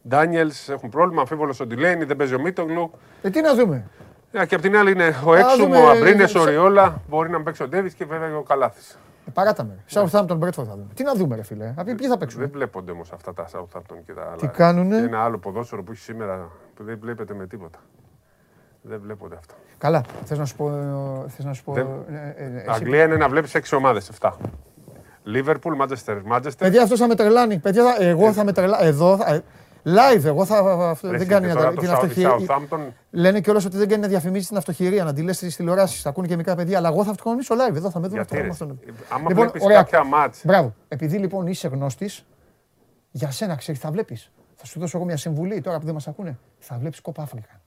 Ντάνιελς 0.07 0.69
έχουν 0.69 0.89
πρόβλημα, 0.89 1.21
αμφίβολος 1.21 1.59
ο 1.59 1.65
Ντιλέινι, 1.65 2.03
δεν 2.03 2.15
παίζει 2.15 2.33
ο 2.35 2.39
Μίτογλου. 2.41 2.91
Ε, 3.21 3.29
τι 3.29 3.41
να 3.41 3.55
δούμε. 3.55 3.83
Ε, 4.31 4.45
και 4.45 4.55
απ' 4.55 4.61
την 4.61 4.77
άλλη 4.77 4.91
είναι 4.91 5.15
ο 5.25 5.33
Έξουμ, 5.35 5.61
δούμε, 5.63 5.77
ο 5.77 5.89
Αμπρίνες, 5.89 6.29
σε- 6.29 6.39
ο 6.39 6.45
Ριόλα, 6.45 7.01
μπορεί 7.09 7.29
να 7.29 7.41
παίξει 7.41 7.63
ο 7.63 7.67
Ντέβις 7.67 7.93
και 7.93 8.05
βέβαια 8.05 8.37
ο 8.37 8.41
Καλάθης. 8.43 8.97
Ε, 9.27 9.31
παράτα 9.33 9.63
με. 9.63 9.83
Southampton 9.93 10.39
Bradford 10.39 10.51
θα 10.51 10.63
δούμε. 10.63 10.87
Τι 10.93 11.03
να 11.03 11.13
δούμε, 11.15 11.35
ρε 11.35 11.43
φίλε. 11.43 11.73
Απ' 11.77 11.85
ποιοι 11.85 12.07
θα 12.07 12.17
παίξουν; 12.17 12.39
Δεν 12.39 12.49
βλέπονται 12.53 12.91
όμως 12.91 13.11
αυτά 13.11 13.33
τα 13.33 13.45
Southampton 13.53 13.95
και 14.05 14.13
τα 14.13 14.21
άλλα. 14.21 14.35
Τι 14.35 14.47
κάνουνε; 14.47 14.99
Και 14.99 15.05
ένα 15.05 15.23
άλλο 15.23 15.37
ποδόσφαιρο 15.37 15.83
που 15.83 15.91
έχει 15.91 16.01
σήμερα 16.01 16.49
που 16.75 16.83
δεν 16.83 16.97
βλέπετε 17.01 17.33
με 17.33 17.47
τίποτα. 17.47 17.79
Δεν 18.81 18.99
βλέπονται 19.03 19.35
αυτά. 19.35 19.53
Καλά. 19.77 20.03
Θες 20.25 20.37
να 20.37 20.45
σου 20.45 20.55
πω. 20.55 20.71
Θες 21.27 21.45
να 21.45 21.53
σου 21.53 21.63
πω 21.63 21.73
Δεν- 21.73 21.87
ε, 22.09 22.15
ε, 22.37 22.45
ε, 22.45 22.55
εσύ- 22.55 22.69
Αγγλία 22.69 23.03
είναι 23.03 23.15
να 23.15 23.29
βλέπεις 23.29 23.55
6 23.55 23.75
ομάδες, 23.75 24.09
7. 24.09 24.37
Λίβερπουλ, 25.23 25.75
Μάντσεστερ, 25.75 26.21
Μάντσεστερ. 26.23 26.67
Παιδιά, 26.67 26.83
αυτός 26.83 26.99
θα 26.99 27.07
με 27.07 27.15
τρελάνει. 27.15 27.57
Παιδιά, 27.59 27.83
θα- 27.83 28.03
εγώ 28.03 28.33
θα 28.33 28.43
με 28.43 28.51
τρελάνει. 28.53 28.87
Εδώ. 28.87 29.17
θα- 29.17 29.33
ε, 29.33 29.43
Live, 29.85 30.23
εγώ 30.25 30.45
θα. 30.45 30.57
αυτό 30.89 31.09
Δεν 31.09 31.27
κάνει 31.27 31.53
τώρα 31.53 31.69
την 31.73 31.85
το 31.87 31.91
αυτοχειρία. 31.93 32.35
Southampton. 32.47 32.77
Λένε 33.11 33.41
κιόλας 33.41 33.65
ότι 33.65 33.77
δεν 33.77 33.87
κάνει 33.87 34.01
να 34.01 34.07
διαφημίζει 34.07 34.47
την 34.47 34.57
αυτοχειρία, 34.57 35.03
να 35.03 35.13
τη 35.13 35.21
λες 35.21 35.35
στις 35.35 35.55
τηλεοράσεις. 35.55 36.01
Θα 36.01 36.09
ακούνε 36.09 36.27
και 36.27 36.35
μικρά 36.35 36.55
παιδιά. 36.55 36.77
Αλλά 36.77 36.87
εγώ 36.87 37.03
θα 37.03 37.09
αυτοχρονίσω 37.11 37.55
live. 37.55 37.75
Εδώ 37.75 37.89
θα 37.89 37.99
με 37.99 38.07
δουν 38.07 38.15
Γιατί 38.15 38.21
αυτό. 38.21 38.35
ρε, 38.35 38.41
με 38.43 38.49
αυτόν. 38.49 38.79
άμα 39.09 39.29
Λοιπόν, 39.29 39.35
βλέπεις 39.43 39.63
ωραία. 39.63 39.77
κάποια 39.77 40.03
μάτς, 40.03 40.41
Μπράβο. 40.45 40.75
Επειδή 40.87 41.17
λοιπόν 41.17 41.47
είσαι 41.47 41.67
γνώστης, 41.67 42.25
για 43.11 43.31
σένα 43.31 43.55
ξέρεις, 43.55 43.81
θα 43.81 43.91
βλέπεις. 43.91 44.31
Θα 44.55 44.65
σου 44.65 44.79
δώσω 44.79 44.97
εγώ 44.97 45.05
μια 45.05 45.17
συμβουλή 45.17 45.61
τώρα 45.61 45.79
που 45.79 45.85
δεν 45.85 45.93
μας 45.93 46.07
ακούνε. 46.07 46.37
Θα 46.59 46.77
βλέπεις 46.79 47.01
κόπα 47.01 47.21
Αφρικα. 47.23 47.58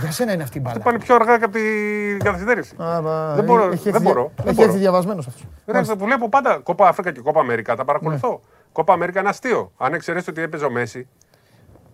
Για 0.00 0.10
σένα 0.10 0.32
είναι 0.32 0.42
αυτή 0.42 0.58
η 0.58 0.60
μπάλα. 0.64 0.78
πάνε 0.80 0.98
πιο 0.98 1.14
αργά 1.14 1.38
και 1.38 1.44
από 1.44 1.52
την 1.52 2.18
καθυστέρηση. 2.24 2.74
Α, 2.82 3.00
μα, 3.02 3.34
Δεν 3.34 3.44
μπορώ, 3.44 3.62
έχει 3.64 3.82
δεν 3.90 3.94
έρθει- 3.94 4.02
μπορώ, 4.08 4.32
δεν 4.36 4.46
Έχει 4.46 4.54
μπορώ. 4.54 4.68
έρθει 4.68 4.80
διαβασμένος 4.80 5.26
αυτός. 5.26 5.46
Ρε, 5.66 5.80
το 5.80 5.96
βλέπω 6.04 6.28
πάντα 6.28 6.58
κόπα 6.62 6.88
Αφρικα 6.88 7.10
και 7.12 7.20
κόπα 7.20 7.40
Αμερικά, 7.40 7.76
τα 7.76 7.84
παρακολουθώ. 7.84 8.28
Ναι. 8.30 8.38
Κόπα 8.72 8.92
Αμερικά 8.92 9.20
είναι 9.20 9.28
αστείο. 9.28 9.72
Αν 9.76 9.94
εξαιρέσεις 9.94 10.28
ότι 10.28 10.40
έπαιζε 10.42 10.64
ο 10.64 10.70
Μέση 10.70 11.08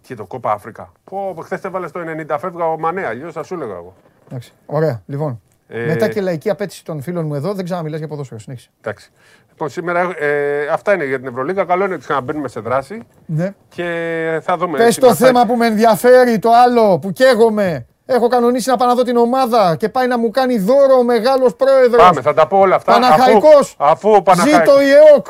και 0.01 0.15
το 0.15 0.25
κόπα 0.27 0.53
Αφρικα. 0.53 0.93
Πω, 1.05 1.37
χθες 1.43 1.61
έβαλες 1.65 1.91
το 1.93 2.01
90 2.01 2.39
φεύγα 2.39 2.65
ο 2.65 2.79
Μανέ, 2.79 3.07
αλλιώς 3.07 3.33
θα 3.33 3.43
σου 3.43 3.55
έλεγα 3.55 3.75
εγώ. 3.75 3.95
Εντάξει. 4.29 4.53
Ωραία. 4.67 5.03
Λοιπόν. 5.07 5.41
Ε, 5.69 5.87
Μετά 5.87 6.09
και 6.09 6.21
λαϊκή 6.21 6.51
απέτηση 6.51 6.85
των 6.85 7.03
φίλων 7.03 7.27
μου 7.27 7.35
εδώ, 7.35 7.55
δεν 7.55 7.65
ξαναμιλάς 7.65 7.99
για 7.99 8.09
ποδόσφαιρο. 8.09 8.41
Συνέχισε. 8.41 8.71
Εντάξει. 8.81 9.11
Λοιπόν, 9.59 9.69
σήμερα 9.71 10.01
ε, 10.19 10.67
αυτά 10.73 10.95
είναι 10.95 11.05
για 11.05 11.19
την 11.19 11.29
Ευρωλίγα. 11.29 11.65
Καλό 11.65 11.85
είναι 11.85 11.95
ότι 11.95 12.03
ξαναμπαίνουμε 12.03 12.49
σε 12.49 12.61
δράση 12.61 13.03
Ναι. 13.27 13.55
και 13.69 13.85
θα 14.43 14.57
δούμε. 14.57 14.77
Πες 14.79 14.87
έτσι, 14.87 15.01
το 15.01 15.07
μας 15.07 15.19
θα- 15.19 15.27
θέμα 15.27 15.47
που 15.47 15.55
με 15.57 15.67
ενδιαφέρει, 15.67 16.39
το 16.39 16.51
άλλο 16.65 16.99
που 16.99 17.11
καίγομαι. 17.13 17.87
Έχω 18.07 18.29
κανονίσει 18.29 18.71
να 18.71 18.77
πάω 18.77 18.89
να 18.89 18.95
δω 18.95 19.03
την 19.03 19.17
ομάδα 19.17 19.77
και 19.79 19.89
πάει 19.89 20.07
να 20.07 20.19
μου 20.19 20.31
κάνει 20.31 20.59
δώρο 20.59 20.97
ο 20.99 21.03
μεγάλος 21.05 21.55
πρόεδρος. 21.57 22.03
Πάμε, 22.03 22.21
θα 22.21 22.35
τα 22.35 22.47
πω 22.47 22.59
όλα 22.59 22.75
αυτά. 22.77 22.93
Παναχαϊκός. 22.93 23.75
Αφού, 23.79 23.93
αφού 23.93 24.11
ο 24.11 24.23
Παναχαϊκός... 24.23 24.59
Ζήτω 24.61 24.81
η 24.81 24.91
ΕΟΚ. 24.91 25.27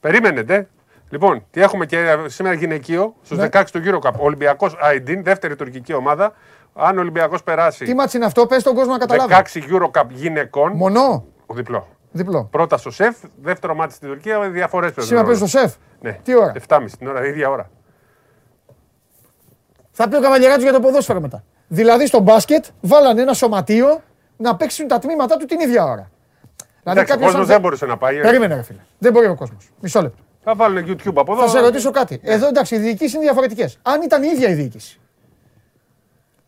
Περίμενετε. 0.00 0.68
Λοιπόν, 1.10 1.44
τι 1.50 1.60
έχουμε 1.62 1.86
και 1.86 1.98
ε, 1.98 2.16
σήμερα 2.26 2.54
γυναικείο 2.54 3.14
στους 3.22 3.38
Ναι. 3.38 3.48
16 3.52 3.62
του 3.72 3.80
Euro 3.84 4.08
Cup. 4.08 4.12
Ολυμπιακός 4.18 4.76
Αιντίν, 4.94 5.22
δεύτερη 5.22 5.56
τουρκική 5.56 5.92
ομάδα. 5.94 6.32
Αν 6.74 6.96
ο 6.96 7.00
Ολυμπιακός 7.00 7.38
Τι 7.38 7.44
περάσει 7.44 7.94
μάτσι 7.94 8.16
είναι 8.16 8.26
αυτό, 8.26 8.46
πες 8.46 8.62
τον 8.62 8.74
κόσμο 8.74 8.92
να 8.92 8.98
καταλάβει. 8.98 9.32
16 9.32 9.58
Euro 9.60 10.00
Cup 10.00 10.04
γυναικών. 10.08 10.72
Μονό, 10.74 11.24
Ο 11.46 11.54
διπλό. 11.54 11.86
Διπλό. 12.18 12.48
Πρώτα 12.50 12.76
στο 12.76 12.90
σεφ, 12.90 13.16
δεύτερο 13.42 13.74
μάτι 13.74 13.94
στην 13.94 14.08
Τουρκία, 14.08 14.50
διαφορές 14.50 14.92
Σήμερα 14.98 15.24
παίζει 15.24 15.40
το 15.40 15.46
σεφ. 15.46 15.74
Ναι. 16.00 16.18
Τι 16.22 16.36
ώρα; 16.36 16.52
7.30 16.68 16.84
την 16.98 17.06
ώρα, 17.08 17.26
ίδια 17.26 17.48
ώρα. 17.50 17.70
Θα 19.90 20.08
πει 20.08 20.16
ο 20.16 20.20
Καβαλιεράτζο 20.20 20.62
για 20.64 20.72
το 20.72 20.80
ποδόσφαιρο 20.80 21.20
μετά. 21.20 21.44
Δηλαδή 21.68 22.06
στο 22.06 22.20
μπάσκετ 22.20 22.64
βάλανε 22.80 23.22
ένα 23.22 23.32
σωματείο 23.32 24.02
να 24.36 24.56
παίξουν 24.56 24.88
τα 24.88 24.98
τμήματά 24.98 25.36
του 25.36 25.46
την 25.46 25.60
ίδια 25.60 25.84
ώρα. 25.84 26.10
Δηλαδή 26.82 27.00
Εντάξει, 27.00 27.12
ο 27.12 27.14
κάποιος 27.14 27.24
κόσμος 27.30 27.40
αν 27.40 27.46
δεν 27.46 27.60
μπορούσε 27.60 27.86
να 27.86 27.96
πάει. 27.96 28.16
ε. 28.18 28.20
Περίμενε, 28.20 28.54
ρε 28.54 28.62
φίλε. 28.62 28.78
Δεν 28.98 29.12
μπορεί 29.12 29.26
ο 29.26 29.34
κόσμος. 29.34 29.70
Μισό 29.80 30.02
λεπτό. 30.02 30.22
Θα 30.44 30.54
βάλουν 30.54 30.84
YouTube 30.86 31.12
από 31.14 31.32
εδώ. 31.32 31.42
Θα 31.42 31.48
σε 31.48 31.60
ρωτήσω 31.60 31.90
κάτι. 31.90 32.20
Εδώ 32.22 32.46
εντάξει, 32.48 32.74
οι 32.74 32.78
διοικήσεις 32.78 33.12
είναι 33.14 33.22
διαφορετικές. 33.22 33.78
Αν 33.82 34.02
ήταν 34.02 34.22
η 34.22 34.28
ίδια 34.34 34.48
η 34.48 34.54
διοίκηση. 34.54 35.00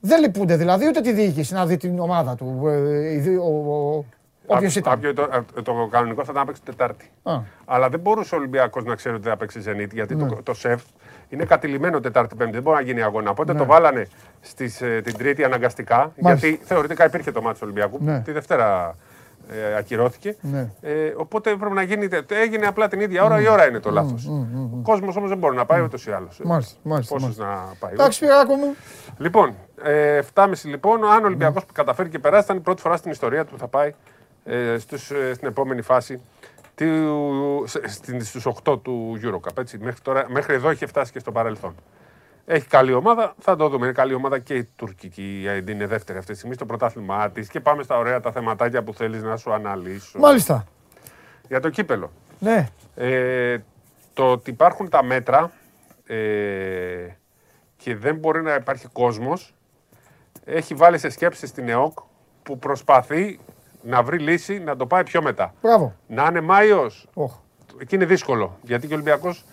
Δεν 0.00 0.20
λυπούνται 0.20 0.56
δηλαδή 0.56 0.86
ούτε 0.86 1.00
τη 1.00 1.12
διοίκηση 1.12 1.54
να 1.54 1.66
δει 1.66 1.76
την 1.76 1.98
ομάδα 1.98 2.34
του. 2.34 2.62
ε, 2.68 3.12
η 3.12 3.18
δι- 3.18 3.38
ο- 3.38 3.72
ο- 3.72 4.04
Όποιος 4.56 4.76
Α- 4.76 4.78
ήταν. 4.78 4.92
άπιο- 4.92 5.14
Το, 5.14 5.22
α- 5.22 5.62
το 5.62 5.88
κανονικό 5.90 6.24
θα 6.24 6.28
ήταν 6.30 6.34
να 6.34 6.44
παίξει 6.44 6.62
Τετάρτη. 6.62 7.10
Α. 7.22 7.38
Αλλά 7.64 7.88
δεν 7.88 8.00
μπορούσε 8.00 8.34
ο 8.34 8.38
Ολυμπιακός 8.38 8.84
να 8.84 8.94
ξέρει 8.94 9.14
ότι 9.14 9.28
θα 9.28 9.36
παίξει 9.36 9.60
Zenit 9.66 9.88
γιατί 9.92 10.14
Ναι. 10.14 10.28
το, 10.28 10.42
το 10.42 10.54
σεφ 10.54 10.82
είναι 11.28 11.44
κατηλημένο 11.44 12.00
Τετάρτη-Πέμπτη. 12.00 12.52
Δεν 12.52 12.62
μπορεί 12.62 12.76
να 12.76 12.82
γίνει 12.82 13.02
αγώνα. 13.02 13.30
Οπότε 13.30 13.52
Ναι. 13.52 13.58
το 13.58 13.64
βάλανε 13.64 14.06
στις, 14.40 14.80
ε, 14.82 15.00
την 15.04 15.16
Τρίτη 15.16 15.44
αναγκαστικά. 15.44 16.12
Μάλιστα. 16.20 16.46
Γιατί 16.46 16.64
θεωρητικά 16.64 17.04
υπήρχε 17.06 17.32
το 17.32 17.42
μάτι 17.42 17.54
του 17.54 17.60
Ολυμπιακού. 17.64 17.98
Ναι. 18.00 18.20
Τη 18.20 18.32
Δευτέρα 18.32 18.94
ε, 19.50 19.76
ακυρώθηκε. 19.76 20.36
Ναι. 20.40 20.70
Ε, 20.80 21.12
οπότε 21.16 21.50
έπρεπε 21.50 21.74
να 21.74 21.82
γίνει. 21.82 22.08
Έγινε 22.28 22.66
απλά 22.66 22.88
την 22.88 23.00
ίδια 23.00 23.24
ώρα. 23.24 23.40
Η 23.40 23.48
ώρα 23.48 23.68
είναι 23.68 23.78
το 23.80 23.90
λάθος. 23.90 24.26
Ο 24.74 24.80
κόσμος 24.82 25.16
όμως 25.16 25.28
δεν 25.28 25.38
μπορεί 25.38 25.56
να 25.56 25.64
πάει 25.64 25.80
ούτως 25.82 26.06
ή 26.06 26.10
άλλως. 26.12 26.40
Μάλιστα, 26.44 26.78
μάλιστα, 26.82 27.12
Πόσο 27.14 27.24
μάλιστα. 27.26 27.44
να 27.46 27.74
πάει. 27.78 27.92
Εντάξει, 27.92 28.16
Σπυράκο 28.18 28.54
μου. 28.54 28.74
Λοιπόν, 29.18 29.54
Ε, 29.82 30.16
7,5 30.16 30.68
λοιπόν. 30.68 31.04
Αν 31.04 31.22
ο 31.22 31.26
Ολυμπιακός 31.26 31.62
καταφέρει 31.72 32.08
και 32.08 32.18
περάσει, 32.18 32.46
θα 32.46 32.52
είναι 32.52 32.60
η 32.60 32.64
πρώτη 32.64 32.80
φορά 32.80 32.96
στην 32.96 33.10
ιστορία 33.10 33.44
του 33.44 33.52
που 33.52 33.58
θα 33.58 33.68
πάει 33.68 33.94
ε, 34.44 34.78
στους, 34.78 35.10
ε, 35.10 35.34
στην 35.34 35.48
επόμενη 35.48 35.82
φάση 35.82 36.20
του- 36.74 37.64
σε- 37.66 37.88
στην- 37.88 38.24
στους 38.24 38.46
8 38.46 38.78
του 38.78 39.18
Eurocup. 39.22 39.58
Έτσι. 39.58 39.78
Μέχρι, 39.78 40.00
τώρα, 40.00 40.26
μέχρι 40.28 40.54
εδώ 40.54 40.68
έχει 40.70 40.86
φτάσει 40.86 41.12
και 41.12 41.18
στο 41.18 41.32
παρελθόν. 41.32 41.74
Έχει 42.46 42.66
καλή 42.66 42.92
ομάδα, 42.92 43.34
θα 43.38 43.56
το 43.56 43.68
δούμε. 43.68 43.84
Είναι 43.84 43.94
καλή 43.94 44.14
ομάδα 44.14 44.38
και 44.38 44.54
η 44.54 44.64
τουρκική 44.76 45.44
ε, 45.46 45.72
είναι 45.72 45.86
δεύτερη 45.86 46.18
αυτή 46.18 46.30
τη 46.32 46.36
στιγμή 46.38 46.54
στο 46.54 46.66
πρωτάθλημά 46.66 47.30
της. 47.30 47.48
Και 47.48 47.60
πάμε 47.60 47.82
στα 47.82 47.98
ωραία 47.98 48.20
τα 48.20 48.32
θεματάκια 48.32 48.82
που 48.82 48.94
θέλεις 48.94 49.22
να 49.22 49.36
σου 49.36 49.52
αναλύσω. 49.52 50.18
Μάλιστα. 50.18 50.64
Για 51.48 51.60
το 51.60 51.70
κύπελο. 51.70 52.10
Ναι. 52.38 52.68
Ε, 52.94 53.58
το 54.14 54.30
ότι 54.32 54.50
υπάρχουν 54.50 54.88
τα 54.88 55.04
μέτρα 55.04 55.52
ε, 56.06 56.16
και 57.76 57.96
δεν 57.96 58.16
μπορεί 58.16 58.42
να 58.42 58.54
υπάρχει 58.54 58.86
κόσμος 58.92 59.54
έχει 60.44 60.74
βάλει 60.74 60.98
σε 60.98 61.08
σκέψη 61.10 61.46
στην 61.46 61.68
ΕΟΚ 61.68 61.98
που 62.42 62.58
προσπαθεί 62.58 63.38
να 63.82 64.02
βρει 64.02 64.18
λύση 64.18 64.58
να 64.58 64.76
το 64.76 64.86
πάει 64.86 65.02
πιο 65.02 65.22
μετά. 65.22 65.54
Μπράβο. 65.62 65.94
Να 66.06 66.26
είναι 66.28 66.40
Μάιος, 66.40 67.06
Οχ. 67.14 67.32
εκεί 67.80 67.94
είναι 67.94 68.04
δύσκολο. 68.04 68.58
Γιατί 68.62 68.86
και 68.86 68.92
ο 68.92 68.96
Ολυμπιακός 68.96 69.44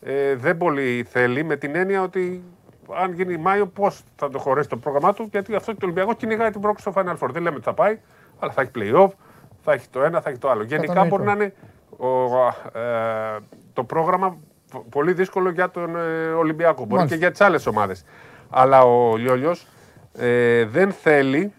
ε, 0.00 0.34
δεν 0.34 0.56
πολύ 0.56 1.06
θέλει 1.10 1.44
με 1.44 1.56
την 1.56 1.74
έννοια 1.76 2.02
ότι 2.02 2.42
αν 3.02 3.12
γίνει 3.12 3.36
Μάιο 3.36 3.66
πώς 3.66 4.02
θα 4.16 4.30
το 4.30 4.38
χωρέσει 4.38 4.68
το 4.68 4.76
πρόγραμμά 4.76 5.12
του 5.12 5.28
γιατί 5.30 5.54
αυτό 5.54 5.72
και 5.72 5.78
ο 5.82 5.84
Ολυμπιακός 5.86 6.14
κυνηγάει 6.16 6.50
την 6.50 6.60
πρόκληση 6.60 6.90
στο 6.90 7.02
Final 7.02 7.24
Four. 7.26 7.30
Δεν 7.32 7.42
λέμε 7.42 7.56
ότι 7.56 7.64
θα 7.64 7.74
πάει, 7.74 7.98
αλλά 8.38 8.52
θα 8.52 8.60
έχει 8.62 8.70
play-off, 8.74 9.08
θα 9.62 9.72
έχει 9.72 9.88
το 9.88 10.02
ένα, 10.02 10.20
θα 10.20 10.30
έχει 10.30 10.38
το 10.38 10.50
άλλο. 10.50 10.62
Γενικά 10.62 10.86
Κατανοητό. 10.86 11.16
μπορεί 11.16 11.26
να 11.28 11.32
είναι 11.32 11.54
ο, 11.96 12.08
ε, 12.78 13.38
το 13.72 13.84
πρόγραμμα 13.84 14.36
πο- 14.70 14.86
πολύ 14.90 15.12
δύσκολο 15.12 15.50
για 15.50 15.70
τον 15.70 15.96
ε, 15.96 16.26
Ολυμπιακό. 16.32 16.82
Μπορεί 16.82 16.94
Μάλιστα. 16.94 17.14
και 17.16 17.22
για 17.22 17.30
τις 17.30 17.40
άλλες 17.40 17.66
ομάδες. 17.66 18.04
Αλλά 18.50 18.82
ο 18.82 19.16
Λιόλιος 19.16 19.66
ε, 20.18 20.64
δεν 20.64 20.92
θέλει 20.92 21.52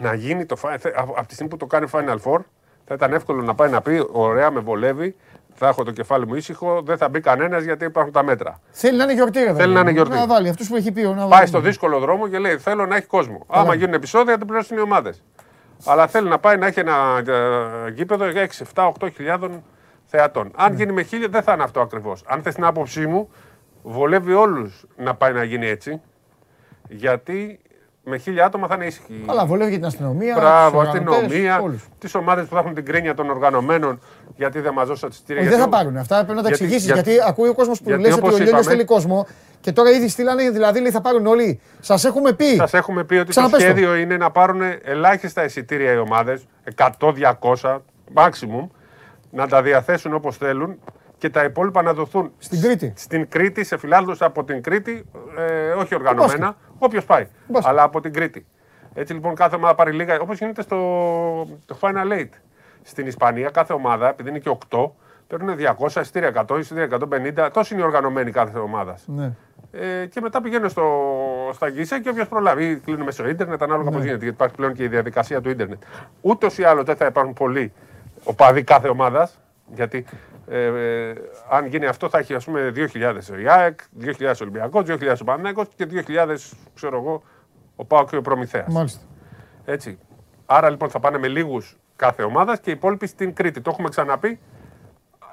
να 0.00 0.14
γίνει 0.14 0.46
το. 0.46 0.56
fi- 0.62 0.76
θε- 0.78 0.94
Από 0.98 1.12
από 1.16 1.26
τη 1.28 1.32
στιγμή 1.34 1.50
που 1.50 1.56
το 1.56 1.66
κάνει 1.66 1.86
Final 1.92 2.16
Four, 2.24 2.38
θα 2.84 2.94
ήταν 2.94 3.12
εύκολο 3.12 3.42
να 3.42 3.54
πάει 3.54 3.70
να 3.70 3.80
πει: 3.80 4.08
Ωραία, 4.12 4.50
με 4.50 4.60
βολεύει, 4.60 5.16
θα 5.54 5.68
έχω 5.68 5.84
το 5.84 5.90
κεφάλι 5.90 6.26
μου 6.26 6.34
ήσυχο, 6.34 6.82
δεν 6.84 6.96
θα 6.96 7.08
μπει 7.08 7.20
κανένας 7.20 7.64
γιατί 7.64 7.84
υπάρχουν 7.84 8.12
τα 8.12 8.22
μέτρα. 8.22 8.60
Θέλει 8.70 8.96
να 8.96 9.04
είναι 9.04 9.12
γιορτή, 9.12 9.38
ρε 9.38 9.52
παιδί 9.52 9.58
να 9.58 9.64
είναι 9.80 9.82
μου. 9.82 9.90
γιορτή. 9.90 10.14
Να 10.14 10.26
βάλει 10.26 10.48
αυτούς 10.48 10.68
που 10.68 10.76
έχει 10.76 10.92
πει. 10.92 11.02
Να 11.02 11.14
Πάει 11.14 11.28
βάλει. 11.28 11.46
στο 11.46 11.60
δύσκολο 11.60 11.98
δρόμο 11.98 12.28
και 12.28 12.38
λέει: 12.38 12.56
Θέλω 12.58 12.86
να 12.86 12.96
έχει 12.96 13.06
κόσμο. 13.06 13.44
Άμα 13.48 13.74
γίνουν 13.74 13.94
επεισόδια, 13.94 14.32
θα 14.32 14.38
το 14.38 14.44
πληρώσουν 14.44 14.76
οι 14.76 14.80
ομάδες. 14.80 15.22
Αλλά 15.86 16.06
θέλει 16.06 16.28
να 16.28 16.38
πάει 16.38 16.56
να 16.56 16.66
έχει 16.66 16.80
ένα 16.80 17.22
ε, 17.86 17.90
γήπεδο 17.90 18.28
για 18.30 18.42
6, 18.42 18.62
7, 18.74 18.92
8 19.00 19.08
χιλιάδων 19.14 19.62
θεατών. 20.04 20.50
Αν 20.56 20.70
Ναι. 20.70 20.76
γίνει 20.76 20.92
με 20.92 21.02
χίλια, 21.02 21.28
δεν 21.28 21.42
θα 21.42 21.52
είναι 21.52 21.62
αυτό 21.62 21.80
ακριβώς. 21.80 22.22
Αν 22.26 22.42
θες 22.42 22.54
την 22.54 22.64
άποψή 22.64 23.06
μου, 23.06 23.30
βολεύει 23.82 24.32
όλους 24.32 24.84
να 24.96 25.14
πάει 25.14 25.32
να 25.32 25.44
γίνει 25.44 25.66
έτσι. 25.66 26.00
Γιατί 26.88 27.60
με 28.04 28.16
χίλια 28.16 28.44
άτομα 28.44 28.66
θα 28.66 28.74
είναι 28.74 28.84
ήσυχοι. 28.86 29.22
Αλλά 29.26 29.46
βολεύει 29.46 29.70
και 29.70 29.76
την 29.76 29.86
αστυνομία. 29.86 30.34
Μπράβο, 30.38 30.78
τους 30.80 30.88
οργανωτές, 30.88 31.16
αστυνομία, 31.24 31.60
όλους. 31.60 31.84
τις 31.98 32.14
ομάδες 32.14 32.46
που 32.46 32.54
θα 32.54 32.60
έχουν 32.60 32.74
την 32.74 32.84
κρίνια 32.84 33.14
των 33.14 33.30
οργανωμένων 33.30 34.00
γιατί 34.36 34.60
δεν 34.60 34.72
μας 34.72 34.86
δώσαν 34.88 35.10
τι 35.26 35.34
Όχι, 35.34 35.48
δεν 35.48 35.58
θα 35.58 35.68
πάρουν 35.68 35.96
αυτά. 35.96 36.14
Πρέπει 36.16 36.36
να 36.36 36.42
τα 36.42 36.48
γιατί- 36.48 36.64
εξηγήσεις. 36.64 36.92
για- 36.92 37.00
Γιατί, 37.02 37.20
ακούει 37.28 37.48
ο 37.48 37.54
κόσμος 37.54 37.78
που 37.78 37.84
γιατί 37.88 38.02
λέει 38.02 38.12
ότι 38.12 38.20
ο 38.20 38.24
όπως 38.26 38.38
Λιόλιος 38.38 38.60
είπαμε- 38.60 38.76
θέλει 38.76 38.84
κόσμο. 38.84 39.26
Και 39.60 39.72
τώρα 39.72 39.90
ήδη 39.90 40.08
στείλανε, 40.08 40.50
δηλαδή 40.50 40.80
λέει, 40.80 40.90
θα 40.90 41.00
πάρουν 41.00 41.26
όλοι. 41.26 41.60
Σας 41.80 42.04
έχουμε 42.04 42.32
πει. 42.32 42.44
Σας 42.56 42.74
έχουμε 42.74 43.04
πει 43.04 43.14
ότι 43.14 43.28
Ξαναπες 43.30 43.52
το 43.52 43.58
το. 43.66 43.70
σχέδιο 43.72 43.94
είναι 43.94 44.16
να 44.16 44.30
πάρουν 44.30 44.60
ελάχιστα 44.82 45.44
εισιτήρια 45.44 45.92
οι 45.92 45.98
ομάδες, 45.98 46.46
100-200 46.74 47.82
maximum, 48.14 48.66
να 49.30 49.46
τα 49.48 49.62
διαθέσουν 49.62 50.14
όπως 50.14 50.36
θέλουν 50.36 50.78
και 51.18 51.30
τα 51.30 51.44
υπόλοιπα 51.44 51.82
να 51.82 51.92
δοθούν 51.92 52.32
Στην 52.38 52.60
Κρήτη. 52.60 52.92
στην 52.96 53.28
Κρήτη, 53.28 53.64
σε 53.64 53.76
φιλάδελφου 53.78 54.24
από 54.24 54.44
την 54.44 54.62
Κρήτη, 54.62 55.04
ε, 55.38 55.70
όχι 55.70 55.94
οργανωμένα, 55.94 56.56
όποιος 56.84 57.04
πάει, 57.04 57.26
Μπάσκετ. 57.46 57.70
αλλά 57.70 57.82
από 57.82 58.00
την 58.00 58.12
Κρήτη. 58.12 58.46
Έτσι 58.94 59.12
λοιπόν 59.12 59.34
κάθε 59.34 59.56
ομάδα 59.56 59.74
πάρει 59.74 59.92
λίγα, 59.92 60.20
όπως 60.20 60.38
γίνεται 60.38 60.62
στο 60.62 60.76
το 61.66 61.76
Final 61.80 62.12
Eight. 62.20 62.28
Στην 62.82 63.06
Ισπανία 63.06 63.50
κάθε 63.50 63.72
ομάδα, 63.72 64.08
επειδή 64.08 64.28
είναι 64.28 64.38
και 64.38 64.56
8, 64.70 64.90
παίρνουν 65.26 65.56
200 65.78 66.00
εισιτήρια, 66.00 66.46
100 66.48 66.58
εισιτήρια, 66.58 66.98
150, 67.46 67.50
τόσο 67.52 67.74
είναι 67.74 67.82
οι 67.82 67.86
οργανωμένοι 67.86 68.30
κάθε 68.30 68.58
ομάδας. 68.58 69.02
Ναι. 69.06 69.30
Ε, 69.72 70.06
και 70.06 70.20
μετά 70.20 70.40
πηγαίνουν 70.40 70.68
στο, 70.68 70.84
στα 71.52 71.70
γκίσια 71.70 72.00
και 72.00 72.08
όποιος 72.08 72.28
προλάβει. 72.28 72.64
Ή 72.70 72.76
κλείνουν 72.76 73.04
μέσω 73.04 73.28
ίντερνετ, 73.28 73.62
ανάλογα 73.62 73.90
Ναι. 73.90 73.96
πώ 73.96 74.02
γίνεται. 74.02 74.18
Γιατί 74.18 74.34
υπάρχει 74.34 74.54
πλέον 74.54 74.72
και 74.74 74.82
η 74.82 74.88
διαδικασία 74.88 75.40
του 75.40 75.50
ίντερνετ. 75.50 75.82
Ούτως 76.20 76.58
ή 76.58 76.64
άλλως 76.64 76.84
δεν 76.84 76.96
θα 76.96 77.06
υπάρχουν 77.06 77.32
πολλοί 77.32 77.72
οπαδοί 78.24 78.62
κάθε 78.62 78.88
ομάδας. 78.88 79.38
Γιατί 79.74 80.04
ε, 80.48 80.64
ε, 80.64 81.14
αν 81.50 81.66
γίνει 81.66 81.86
αυτό 81.86 82.08
θα 82.08 82.18
έχει 82.18 82.34
ας 82.34 82.44
πούμε 82.44 82.72
2.000 82.74 83.14
ο 83.32 83.36
ΙΑΕΚ, 83.36 83.80
2.000 84.00 84.10
ο 84.20 84.30
Ολυμπιακός, 84.40 84.84
2.000 84.86 85.14
ο 85.20 85.24
Παναγιώτο 85.24 85.70
και 85.76 85.86
2.000 85.90 86.36
ξέρω 86.74 86.96
εγώ 86.96 87.22
ο 87.76 87.84
Πάο 87.84 88.04
και 88.04 88.16
ο 88.16 88.22
Προμηθέας. 88.22 88.72
Μάλιστα. 88.72 89.00
Έτσι. 89.64 89.98
Άρα 90.46 90.70
λοιπόν 90.70 90.90
θα 90.90 91.00
πάνε 91.00 91.18
με 91.18 91.28
λίγους 91.28 91.76
κάθε 91.96 92.22
ομάδας 92.22 92.60
και 92.60 92.70
οι 92.70 92.72
υπόλοιποι 92.72 93.06
στην 93.06 93.34
Κρήτη. 93.34 93.60
Το 93.60 93.70
έχουμε 93.70 93.88
ξαναπεί. 93.88 94.40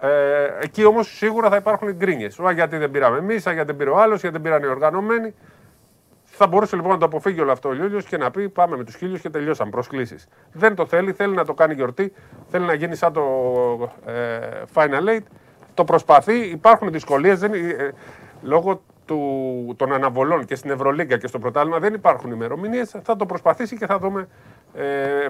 Ε, 0.01 0.47
εκεί 0.61 0.85
όμως 0.85 1.15
σίγουρα 1.15 1.49
θα 1.49 1.55
υπάρχουν 1.55 1.91
γκρίνιες. 1.91 2.39
Γιατί 2.53 2.77
δεν 2.77 2.91
πήραμε 2.91 3.17
εμείς, 3.17 3.43
γιατί 3.43 3.63
δεν 3.63 3.75
πήρε 3.75 3.89
ο 3.89 4.01
άλλος, 4.01 4.21
γιατί 4.21 4.35
δεν 4.39 4.41
πήραν 4.41 4.63
οι 4.63 4.67
οργανωμένοι. 4.67 5.33
Θα 6.33 6.47
μπορούσε 6.47 6.75
λοιπόν 6.75 6.91
να 6.91 6.97
το 6.97 7.05
αποφύγει 7.05 7.41
όλο 7.41 7.51
αυτό 7.51 7.69
ο 7.69 7.71
Λιόλιο 7.71 8.01
και 8.01 8.17
να 8.17 8.31
πει: 8.31 8.49
Πάμε 8.49 8.77
με 8.77 8.83
τους 8.83 8.95
χίλιους 8.95 9.21
και 9.21 9.29
τελειώσαμε. 9.29 9.69
Προσκλήσεις. 9.69 10.27
Δεν 10.51 10.75
το 10.75 10.85
θέλει, 10.85 11.11
θέλει 11.11 11.35
να 11.35 11.45
το 11.45 11.53
κάνει 11.53 11.73
γιορτή, 11.73 12.13
θέλει 12.49 12.65
να 12.65 12.73
γίνει 12.73 12.95
σαν 12.95 13.13
το 13.13 13.23
ε, 14.05 14.39
Final 14.73 15.09
Eight. 15.09 15.23
Το 15.73 15.83
προσπαθεί, 15.83 16.33
υπάρχουν 16.33 16.91
δυσκολίες. 16.91 17.41
Ε, 17.41 17.93
λόγω 18.41 18.81
του, 19.05 19.73
των 19.77 19.93
αναβολών 19.93 20.45
και 20.45 20.55
στην 20.55 20.71
Ευρωλίγκα 20.71 21.17
και 21.17 21.27
στο 21.27 21.39
πρωτάθλημα 21.39 21.79
δεν 21.79 21.93
υπάρχουν 21.93 22.31
ημερομηνίες. 22.31 22.95
Θα 23.03 23.15
το 23.15 23.25
προσπαθήσει 23.25 23.77
και 23.77 23.85
θα 23.85 23.99
δούμε 23.99 24.27
ε, 24.73 25.27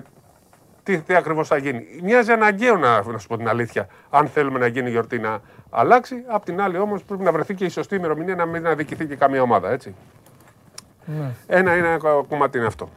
τι, 0.84 0.98
τι 1.02 1.16
ακριβώς 1.16 1.48
θα 1.48 1.58
γίνει. 1.58 1.86
Μοιάζει 2.04 2.32
αναγκαίο 2.32 2.78
να, 2.78 3.04
να 3.04 3.18
σου 3.18 3.28
πω 3.28 3.38
την 3.38 3.48
αλήθεια, 3.48 3.88
αν 4.10 4.28
θέλουμε 4.28 4.60
να 4.60 4.68
γίνει 4.68 4.88
η 4.88 4.92
γιορτή 4.92 5.20
να 5.20 5.42
αλλάξει. 5.70 6.24
Απ' 6.28 6.44
την 6.44 6.62
άλλη 6.62 6.78
όμως 6.78 7.04
πρέπει 7.04 7.24
να 7.24 7.32
βρεθεί 7.32 7.54
και 7.54 7.66
η 7.66 7.70
σωστή 7.70 7.96
ημερομηνία 7.96 8.36
να 8.36 8.46
μην 8.46 8.68
αδικηθεί 8.68 9.06
και 9.06 9.16
καμία 9.16 9.42
ομάδα. 9.42 9.72
Έτσι. 9.72 9.96
Ναι. 11.06 11.32
Ένα, 11.48 11.72
ένα 11.72 11.98
κομμάτι 12.28 12.58
είναι 12.58 12.68
αυτό. 12.68 12.90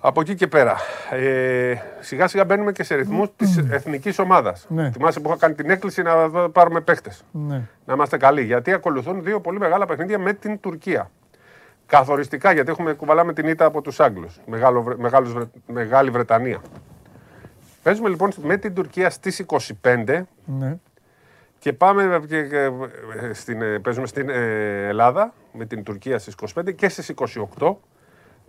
Από 0.00 0.20
εκεί 0.20 0.34
και 0.34 0.46
πέρα. 0.46 0.76
Ε, 1.10 1.74
σιγά 2.00 2.28
σιγά 2.28 2.44
μπαίνουμε 2.44 2.72
και 2.72 2.82
σε 2.82 2.94
ρυθμούς 2.94 3.28
της 3.36 3.56
εθνικής 3.70 4.18
ομάδας. 4.18 4.66
Ναι. 4.68 4.90
Θυμάσαι 4.90 5.20
που 5.20 5.28
είχα 5.28 5.38
κάνει 5.38 5.54
την 5.54 5.70
έκκληση 5.70 6.02
να 6.02 6.28
δω- 6.28 6.48
πάρουμε 6.48 6.80
παίχτε. 6.80 7.10
Ναι. 7.30 7.62
Να 7.84 7.92
είμαστε 7.94 8.16
καλοί. 8.16 8.42
Γιατί 8.42 8.72
ακολουθούν 8.72 9.22
δύο 9.22 9.40
πολύ 9.40 9.58
μεγάλα 9.58 9.86
παιχνίδια 9.86 10.18
με 10.18 10.32
την 10.32 10.60
Τουρκία. 10.60 11.10
Καθοριστικά 11.86 12.52
γιατί 12.52 12.70
έχουμε 12.70 12.92
κουβαλάμε 12.92 13.32
την 13.32 13.48
ήττα 13.48 13.64
από 13.64 13.80
τους 13.82 14.00
Άγγλους. 14.00 14.40
Μεγάλο, 14.46 14.82
Βρε- 14.82 14.98
Μεγάλος 14.98 15.32
Βρε- 15.32 15.46
Μεγάλη 15.66 16.10
Βρετανία. 16.10 16.60
Παίζουμε 17.82 18.08
λοιπόν 18.08 18.30
με 18.42 18.56
την 18.56 18.74
Τουρκία 18.74 19.10
στις 19.10 19.38
25 19.82 20.26
Ναι. 20.44 20.76
Και 21.64 21.72
πάμε 21.72 22.20
και, 22.28 22.42
και, 22.42 22.58
ε, 22.58 23.32
στην, 23.32 23.62
ε, 23.62 23.78
παίζουμε 23.78 24.06
στην 24.06 24.28
ε, 24.28 24.86
Ελλάδα 24.88 25.34
με 25.52 25.64
την 25.66 25.82
Τουρκία 25.82 26.18
στις 26.18 26.34
25 26.54 26.74
και 26.74 26.88
στις 26.88 27.12
28 27.58 27.74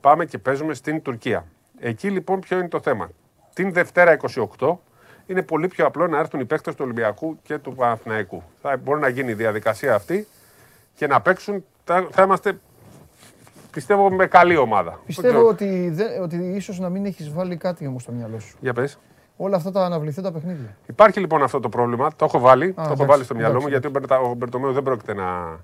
πάμε 0.02 0.26
και 0.26 0.38
παίζουμε 0.38 0.74
στην 0.74 1.02
Τουρκία. 1.02 1.46
Εκεί 1.80 2.10
λοιπόν 2.10 2.40
ποιο 2.40 2.58
είναι 2.58 2.68
το 2.68 2.80
θέμα; 2.80 3.10
Την 3.54 3.74
Δευτέρα 3.74 4.18
28 4.60 4.76
είναι 5.26 5.42
πολύ 5.42 5.68
πιο 5.68 5.86
απλό 5.86 6.08
να 6.08 6.18
έρθουν 6.20 6.40
οι 6.40 6.46
παίκτες 6.46 6.76
του 6.76 6.82
Ολυμπιακού 6.84 7.38
και 7.44 7.58
του 7.58 7.76
Παναθηναϊκού. 7.76 8.44
Θα 8.62 8.78
μπορεί 8.78 9.00
να 9.00 9.08
γίνει 9.08 9.32
η 9.32 9.36
διαδικασία 9.36 9.96
αυτή 9.96 10.28
και 10.96 11.08
να 11.08 11.22
παίξουν. 11.22 11.66
Θα, 11.84 12.08
θα 12.12 12.24
είμαστε 12.24 12.60
πιστεύω 13.72 14.10
με 14.12 14.26
καλή 14.26 14.58
ομάδα. 14.58 14.90
Δεν 14.90 15.00
Πιστεύω 15.06 15.34
ξέρω. 15.34 15.48
ότι, 15.48 15.90
δε, 15.90 16.20
ότι 16.20 16.36
ίσως 16.36 16.80
να 16.80 16.90
μην 16.90 17.06
έχεις 17.06 17.34
βάλει 17.34 17.58
κάτι 17.58 17.88
όμως 17.88 18.02
στο 18.02 18.12
μυαλό 18.12 18.40
σου. 18.40 18.58
Για 18.62 18.74
πες. 18.74 19.00
Όλα 19.38 19.56
αυτά 19.56 19.72
τα 19.72 19.86
αναβληθέντα 19.86 20.32
παιχνίδια. 20.32 20.78
Υπάρχει 20.86 21.20
λοιπόν 21.20 21.44
αυτό 21.44 21.60
το 21.60 21.70
πρόβλημα. 21.70 22.10
Το 22.16 22.26
έχω 22.26 22.40
βάλει, 22.40 22.68
το 22.74 22.82
έχω 22.82 22.92
εντάξει, 22.92 23.06
βάλει 23.12 23.24
στο 23.24 23.34
μυαλό 23.36 23.50
εντάξει, 23.50 23.66
μου 23.66 23.72
γιατί 23.72 23.88
ο, 23.88 23.90
Μπερτα, 23.90 24.20
ο 24.20 24.34
Μπερτομέου 24.34 24.72
δεν 24.74 24.84
πρόκειται 24.84 25.14
να. 25.14 25.60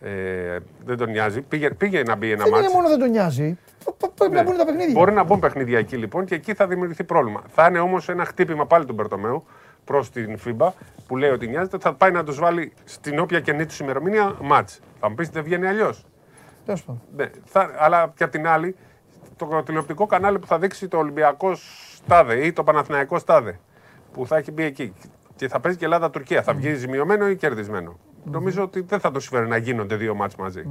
Ε, 0.00 0.58
δεν 0.84 0.96
τον 0.96 1.10
νοιάζει. 1.10 1.40
Πήγε, 1.42 1.70
πήγε 1.70 2.02
να 2.02 2.14
μπει 2.16 2.30
ένα 2.30 2.42
Δεν 2.42 2.52
είναι 2.52 2.60
μάτσο. 2.60 2.76
μόνο 2.76 2.88
δεν 2.88 2.98
τον 2.98 3.10
νοιάζει. 3.10 3.58
Π- 3.98 4.08
Πρέπει 4.14 4.34
να 4.34 4.42
μπουν 4.42 4.56
τα 4.56 4.64
παιχνίδια. 4.64 4.92
Μπορεί 5.00 5.12
να 5.12 5.22
μπουν 5.24 5.38
παιχνίδια 5.38 5.78
εκεί 5.78 5.96
λοιπόν 5.96 6.24
και 6.24 6.34
εκεί 6.34 6.54
θα 6.54 6.66
δημιουργηθεί 6.66 7.04
πρόβλημα. 7.04 7.42
Θα 7.48 7.66
είναι 7.66 7.78
όμως 7.78 8.08
ένα 8.08 8.24
χτύπημα 8.24 8.66
πάλι 8.66 8.84
του 8.84 8.92
Μπερτομέου 8.92 9.44
προς 9.84 10.10
την 10.10 10.38
FIBA 10.46 10.68
που 11.06 11.16
λέει 11.16 11.30
ότι 11.30 11.46
νοιάζεται. 11.48 11.78
Θα 11.78 11.94
πάει 11.94 12.10
να 12.10 12.24
τους 12.24 12.38
βάλει 12.38 12.72
στην 12.84 13.18
όποια 13.18 13.40
καινή 13.40 13.66
τους 13.66 13.78
ημερομηνία 13.80 14.34
μάτς. 14.42 14.80
Θα 15.00 15.08
μου 15.08 15.14
πεις 15.14 15.28
δεν 15.28 15.42
βγαίνει 15.42 15.66
αλλιώς. 15.66 16.04
Τέλος 16.64 16.82
πάντων. 16.84 17.02
Ναι, 17.16 17.30
θα, 17.44 17.70
αλλά 17.78 18.12
και 18.16 18.24
απ' 18.24 18.30
την 18.30 18.46
άλλη, 18.46 18.76
το 19.36 19.62
τηλεοπτικό 19.64 20.06
κανάλι 20.06 20.38
που 20.38 20.46
θα 20.46 20.58
δείξει 20.58 20.88
το 20.88 20.96
Ολυμπιακός 20.98 21.83
Στάδε 22.04 22.34
ή 22.46 22.52
το 22.52 22.64
Παναθηναϊκό 22.64 23.18
Στάδε 23.18 23.58
που 24.12 24.26
θα 24.26 24.36
έχει 24.36 24.50
μπει 24.50 24.62
εκεί 24.62 24.92
και 25.36 25.48
θα 25.48 25.60
παίζει 25.60 25.78
και 25.78 25.84
Ελλάδα-Τουρκία. 25.84 26.42
Θα 26.42 26.54
βγει 26.54 26.74
ζημιωμένο 26.74 27.28
ή 27.28 27.36
κερδισμένο. 27.36 27.98
Νομίζω 28.24 28.62
ότι 28.62 28.80
δεν 28.80 29.00
θα 29.00 29.10
το 29.10 29.20
συμφέρει 29.20 29.48
να 29.48 29.56
γίνονται 29.56 29.96
δύο 29.96 30.14
μάτς 30.14 30.36
μαζί. 30.36 30.62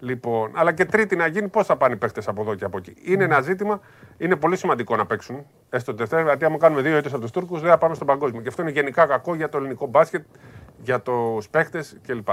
Λοιπόν, 0.00 0.50
αλλά 0.54 0.72
και 0.72 0.84
τρίτη 0.84 1.16
να 1.16 1.26
γίνει, 1.26 1.48
πώς 1.48 1.66
θα 1.66 1.76
πάνε 1.76 1.94
οι 1.94 1.96
παίχτε 1.96 2.22
από 2.26 2.40
εδώ 2.42 2.54
και 2.54 2.64
από 2.64 2.78
εκεί. 2.78 2.94
Είναι 3.02 3.24
ένα 3.24 3.40
ζήτημα, 3.40 3.80
είναι 4.18 4.36
πολύ 4.36 4.56
σημαντικό 4.56 4.96
να 4.96 5.06
παίξουν. 5.06 5.46
Έστω 5.70 5.92
Δευτέρα, 5.92 6.22
γιατί 6.22 6.44
άμα 6.44 6.56
κάνουμε 6.58 6.82
δύο 6.82 6.96
ήττε 6.98 7.08
από 7.08 7.18
τους 7.18 7.30
Τούρκους, 7.30 7.60
δεν 7.60 7.70
θα 7.70 7.78
πάμε 7.78 7.94
στον 7.94 8.06
παγκόσμιο. 8.06 8.40
Και 8.42 8.48
αυτό 8.48 8.62
είναι 8.62 8.70
γενικά 8.70 9.06
κακό 9.06 9.34
για 9.34 9.48
το 9.48 9.58
ελληνικό 9.58 9.86
μπάσκετ, 9.86 10.24
για 10.82 11.00
τους 11.00 11.48
παίχτε 11.48 11.84
κλπ. 12.06 12.28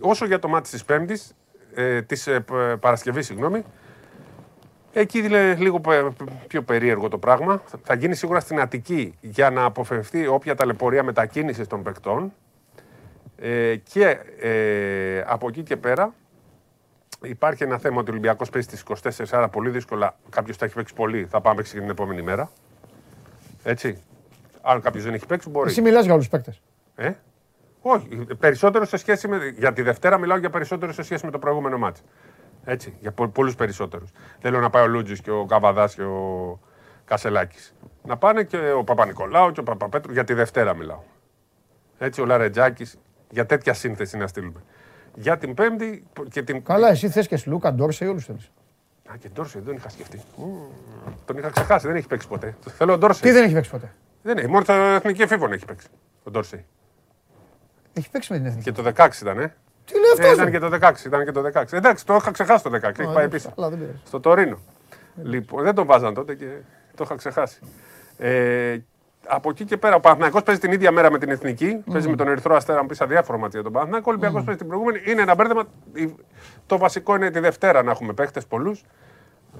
Όσο 0.00 0.26
για 0.26 0.38
το 0.38 0.48
μάτι 0.48 0.70
της 0.70 0.84
Πέμπτης, 0.84 1.34
ε, 1.74 2.02
της 2.02 2.26
ε, 2.26 2.40
π- 2.40 2.76
Παρασκευής, 2.80 3.26
συγγνώμη. 3.26 3.64
Εκεί 4.92 5.18
είναι 5.18 5.54
λίγο 5.54 5.80
πε- 5.80 6.04
πιο 6.46 6.62
περίεργο 6.62 7.08
το 7.08 7.18
πράγμα. 7.18 7.62
Θα 7.82 7.94
γίνει 7.94 8.14
σίγουρα 8.14 8.40
στην 8.40 8.60
Αττική 8.60 9.14
για 9.20 9.50
να 9.50 9.64
αποφευθεί 9.64 10.26
όποια 10.26 10.54
ταλαιπωρία 10.54 11.02
μετακίνησης 11.02 11.66
των 11.66 11.82
παικτών. 11.82 12.32
Ε, 13.40 13.76
και 13.76 14.18
ε, 14.40 15.24
από 15.26 15.48
εκεί 15.48 15.62
και 15.62 15.76
πέρα 15.76 16.14
υπάρχει 17.22 17.62
ένα 17.62 17.78
θέμα 17.78 18.00
ότι 18.00 18.08
ο 18.08 18.12
Ολυμπιακός 18.12 18.50
παίζει 18.50 18.68
στις 18.70 18.82
24, 19.20 19.24
άρα 19.30 19.48
πολύ 19.48 19.70
δύσκολα 19.70 20.16
κάποιος 20.30 20.56
θα 20.56 20.64
έχει 20.64 20.74
παίξει 20.74 20.94
πολύ. 20.94 21.26
Θα 21.30 21.40
πάμε 21.40 21.56
παίξει 21.56 21.74
και 21.74 21.80
την 21.80 21.90
επόμενη 21.90 22.22
μέρα. 22.22 22.50
Έτσι. 23.62 24.02
Αν 24.62 24.80
κάποιος 24.80 25.04
δεν 25.04 25.14
έχει 25.14 25.26
παίξει, 25.26 25.48
μπορεί. 25.50 25.70
Εσύ 25.70 25.80
μιλάς 25.80 26.04
για 26.04 26.12
όλους 26.12 26.28
τους 26.28 26.38
παίκτες. 26.38 26.60
Ε; 26.96 27.12
Όχι. 27.80 28.08
Περισσότερο 28.38 28.84
σε 28.84 28.96
σχέση 28.96 29.28
με. 29.28 29.54
Για 29.58 29.72
τη 29.72 29.82
Δευτέρα 29.82 30.18
μιλάω 30.18 30.36
για 30.38 30.50
περισσότερο 30.50 30.92
σε 30.92 31.02
σχέση 31.02 31.24
με 31.24 31.30
το 31.30 31.38
προηγούμενο 31.38 31.78
μάτι. 31.78 32.00
Έτσι. 32.70 32.94
Για 33.00 33.12
πο, 33.12 33.28
πολλούς 33.28 33.54
περισσότερους. 33.54 34.10
Θέλω 34.40 34.60
να 34.60 34.70
πάει 34.70 34.82
ο 34.82 34.86
Λούτζης 34.86 35.20
και 35.20 35.30
ο 35.30 35.44
Καβαδάς 35.44 35.94
και 35.94 36.02
ο 36.02 36.58
Κασελάκης. 37.04 37.74
Να 38.02 38.16
πάνε 38.16 38.42
και 38.42 38.70
ο 38.72 38.84
Παπα-Νικολάου 38.84 39.52
και 39.52 39.60
ο 39.60 39.62
Παπαπέτρου. 39.62 40.12
Για 40.12 40.24
τη 40.24 40.34
Δευτέρα 40.34 40.74
μιλάω. 40.74 41.00
Έτσι, 41.98 42.20
ο 42.20 42.24
Λαρετζάκης. 42.24 42.98
Για 43.30 43.46
τέτοια 43.46 43.72
σύνθεση 43.74 44.16
να 44.16 44.26
στείλουμε. 44.26 44.62
Για 45.14 45.38
την 45.38 45.54
Πέμπτη 45.54 46.06
και 46.30 46.42
την. 46.42 46.64
Καλά, 46.64 46.88
εσύ 46.88 47.08
θες 47.08 47.26
και 47.26 47.36
Σλούκα, 47.36 47.74
Ντόρσε, 47.74 48.06
όλους 48.06 48.24
θέλεις. 48.24 48.50
Α, 49.12 49.16
και 49.16 49.28
Ντόρσε 49.28 49.60
δεν 49.60 49.76
είχα 49.76 49.88
σκεφτεί. 49.88 50.22
Μμμ, 50.36 51.14
Τον 51.24 51.36
είχα 51.36 51.50
ξεχάσει, 51.50 51.86
δεν 51.86 51.96
έχει 51.96 52.06
παίξει 52.06 52.28
ποτέ. 52.28 52.56
Θέλω 52.76 52.92
ο 52.92 52.98
Ντόρσε. 52.98 53.22
Τι 53.22 53.30
δεν 53.30 53.44
έχει 53.44 53.54
παίξει 53.54 53.70
ποτέ; 53.70 53.92
Δεν 54.22 54.38
έχει, 54.38 54.48
μόνο 54.48 54.64
στα 54.64 54.74
εθνική 54.74 55.22
εφήβων 55.22 55.52
έχει 55.52 55.64
παίξει. 55.64 55.86
Ο 56.22 56.30
Ντόρσε. 56.30 56.64
Έχει 57.92 58.10
παίξει 58.10 58.32
με 58.32 58.38
την 58.38 58.46
εθνική. 58.46 58.72
Και 58.72 58.82
το 58.82 58.92
16 58.96 59.20
ήταν, 59.20 59.38
ε. 59.38 59.54
Τι 59.92 59.94
λέει 59.94 60.02
Ε, 60.18 60.30
αυτός. 60.30 60.32
ήταν 60.32 60.50
και 60.50 60.58
το 60.58 60.68
16. 60.68 61.04
Ήταν 61.06 61.24
και 61.24 61.32
το 61.32 61.42
16. 61.54 61.62
Εντάξει, 61.76 62.06
το 62.06 62.14
είχα 62.14 62.30
ξεχάσει 62.30 62.62
το 62.64 62.70
16. 62.70 63.00
Έχει 63.00 63.12
πάει 63.12 63.28
πίσω. 63.28 63.52
Αλλά 63.58 63.68
δεν 63.68 63.78
πειράζει. 63.78 63.98
Στο 64.04 64.20
Τωρίνο. 64.20 64.58
Λοιπόν, 65.22 65.62
δεν 65.62 65.74
τον 65.74 65.86
βάζαν 65.86 66.14
τότε 66.14 66.34
και 66.34 66.46
το 66.94 67.04
είχα 67.04 67.14
ξεχάσει. 67.14 67.58
Ε, 68.18 68.76
από 69.26 69.50
εκεί 69.50 69.64
και 69.64 69.76
πέρα, 69.76 69.94
ο 69.94 70.00
Παναθηναϊκός 70.00 70.42
παίζει 70.42 70.60
την 70.60 70.72
ίδια 70.72 70.92
μέρα 70.92 71.10
με 71.10 71.18
την 71.18 71.30
Εθνική. 71.30 71.82
Παίζει 71.92 72.08
με 72.08 72.16
τον 72.16 72.28
Ερυθρό 72.28 72.56
Αστέρα, 72.56 72.80
μου 72.80 72.86
πεις 72.86 73.00
αδιάφορο 73.00 73.38
μάτι 73.38 73.50
για 73.54 73.62
τον 73.62 73.72
Παναθηναϊκό. 73.72 74.06
Ο 74.08 74.10
Ολυμπιακός 74.10 74.42
παίζει 74.44 74.58
την 74.58 74.68
προηγούμενη. 74.68 75.00
Είναι 75.06 75.22
ένα 75.22 75.34
μπέρδεμα. 75.34 75.62
Η- 75.92 76.14
Το 76.66 76.78
βασικό 76.78 77.14
είναι 77.14 77.30
τη 77.30 77.38
Δευτέρα 77.38 77.82
να 77.82 77.90
έχουμε 77.90 78.12
παίχτε 78.12 78.40
πολλούς. 78.48 78.84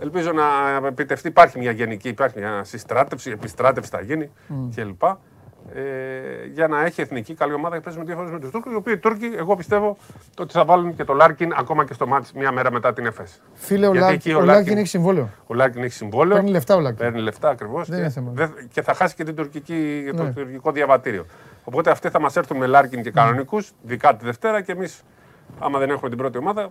Ελπίζω 0.01 0.33
να 0.33 0.43
επιτευχθεί. 0.87 1.29
Υπάρχει 1.29 1.59
μια 1.59 1.71
γενική, 1.71 2.09
υπάρχει 2.09 2.39
μια 2.39 2.65
συστράτευση, 2.65 3.31
επιστράτευση 3.31 3.91
θα 3.91 4.01
γίνει 4.01 4.31
κλπ. 4.75 5.03
Ε, 5.75 5.81
για 6.53 6.69
να 6.69 6.85
έχει 6.85 7.01
εθνική 7.01 7.35
καλή 7.35 7.53
ομάδα 7.53 7.77
και 7.77 7.83
παίζουμε 7.83 8.05
δύο 8.05 8.15
φορές 8.17 8.31
με 8.31 8.39
τους 8.41 8.51
Τούρκους. 8.51 8.73
Οι 8.73 8.75
οποίοι 8.75 8.93
οι 8.97 9.01
Τούρκοι, 9.01 9.31
εγώ 9.37 9.57
πιστεύω 9.57 9.97
ότι 10.39 10.53
θα 10.53 10.65
βάλουν 10.65 10.97
και 10.97 11.05
το 11.05 11.13
Λάρκιν 11.13 11.53
ακόμα 11.59 11.85
και 11.85 11.93
στο 11.93 12.07
ματς 12.07 12.29
μια 12.35 12.53
μέρα 12.53 12.73
μετά 12.73 12.93
την 12.93 13.07
ΕΦΕΣ. 13.07 13.41
Φίλε, 13.55 13.87
ο, 13.87 13.91
Γιατί 13.93 14.07
Λάκ, 14.07 14.15
εκεί 14.15 14.33
ο 14.33 14.41
Λάρκιν 14.41 14.77
έχει 14.79 14.87
συμβόλαιο. 14.87 15.29
Ο 15.47 15.55
Λάρκιν 15.55 15.83
έχει 15.83 15.93
συμβόλαιο. 15.93 16.35
Παίρνει 16.37 16.51
λεφτά 16.51 16.75
ο 16.77 16.81
Λάρκιν. 16.81 16.99
Παίρνει 16.99 17.21
λεφτά 17.21 17.49
ακριβώς. 17.49 17.89
Δεν 17.89 17.99
είναι 17.99 18.09
θέμα. 18.11 18.33
Και 18.73 18.83
θα 18.83 18.95
χάσει 18.95 19.15
και 19.15 19.25
την 19.25 19.35
τουρκική, 19.35 20.05
το 20.17 20.23
Ναι. 20.23 20.33
τουρκικό 20.33 20.73
διαβατήριο. 20.73 21.27
Οπότε 21.65 21.91
αυτοί 21.91 22.09
θα 22.09 22.21
μας 22.21 22.37
έρθουν 22.37 22.57
με 22.57 22.67
Λάρκιν 22.67 23.03
και 23.03 23.11
κανονικούς, 23.11 23.73
δικά 23.83 24.17
τη 24.17 24.25
Δευτέρα 24.25 24.61
και 24.63 24.73
εμείς, 24.73 25.03
άμα 25.59 25.79
δεν 25.79 25.91
έχουμε 25.91 26.09
την 26.09 26.19
πρώτη 26.19 26.39
ομάδα, 26.39 26.71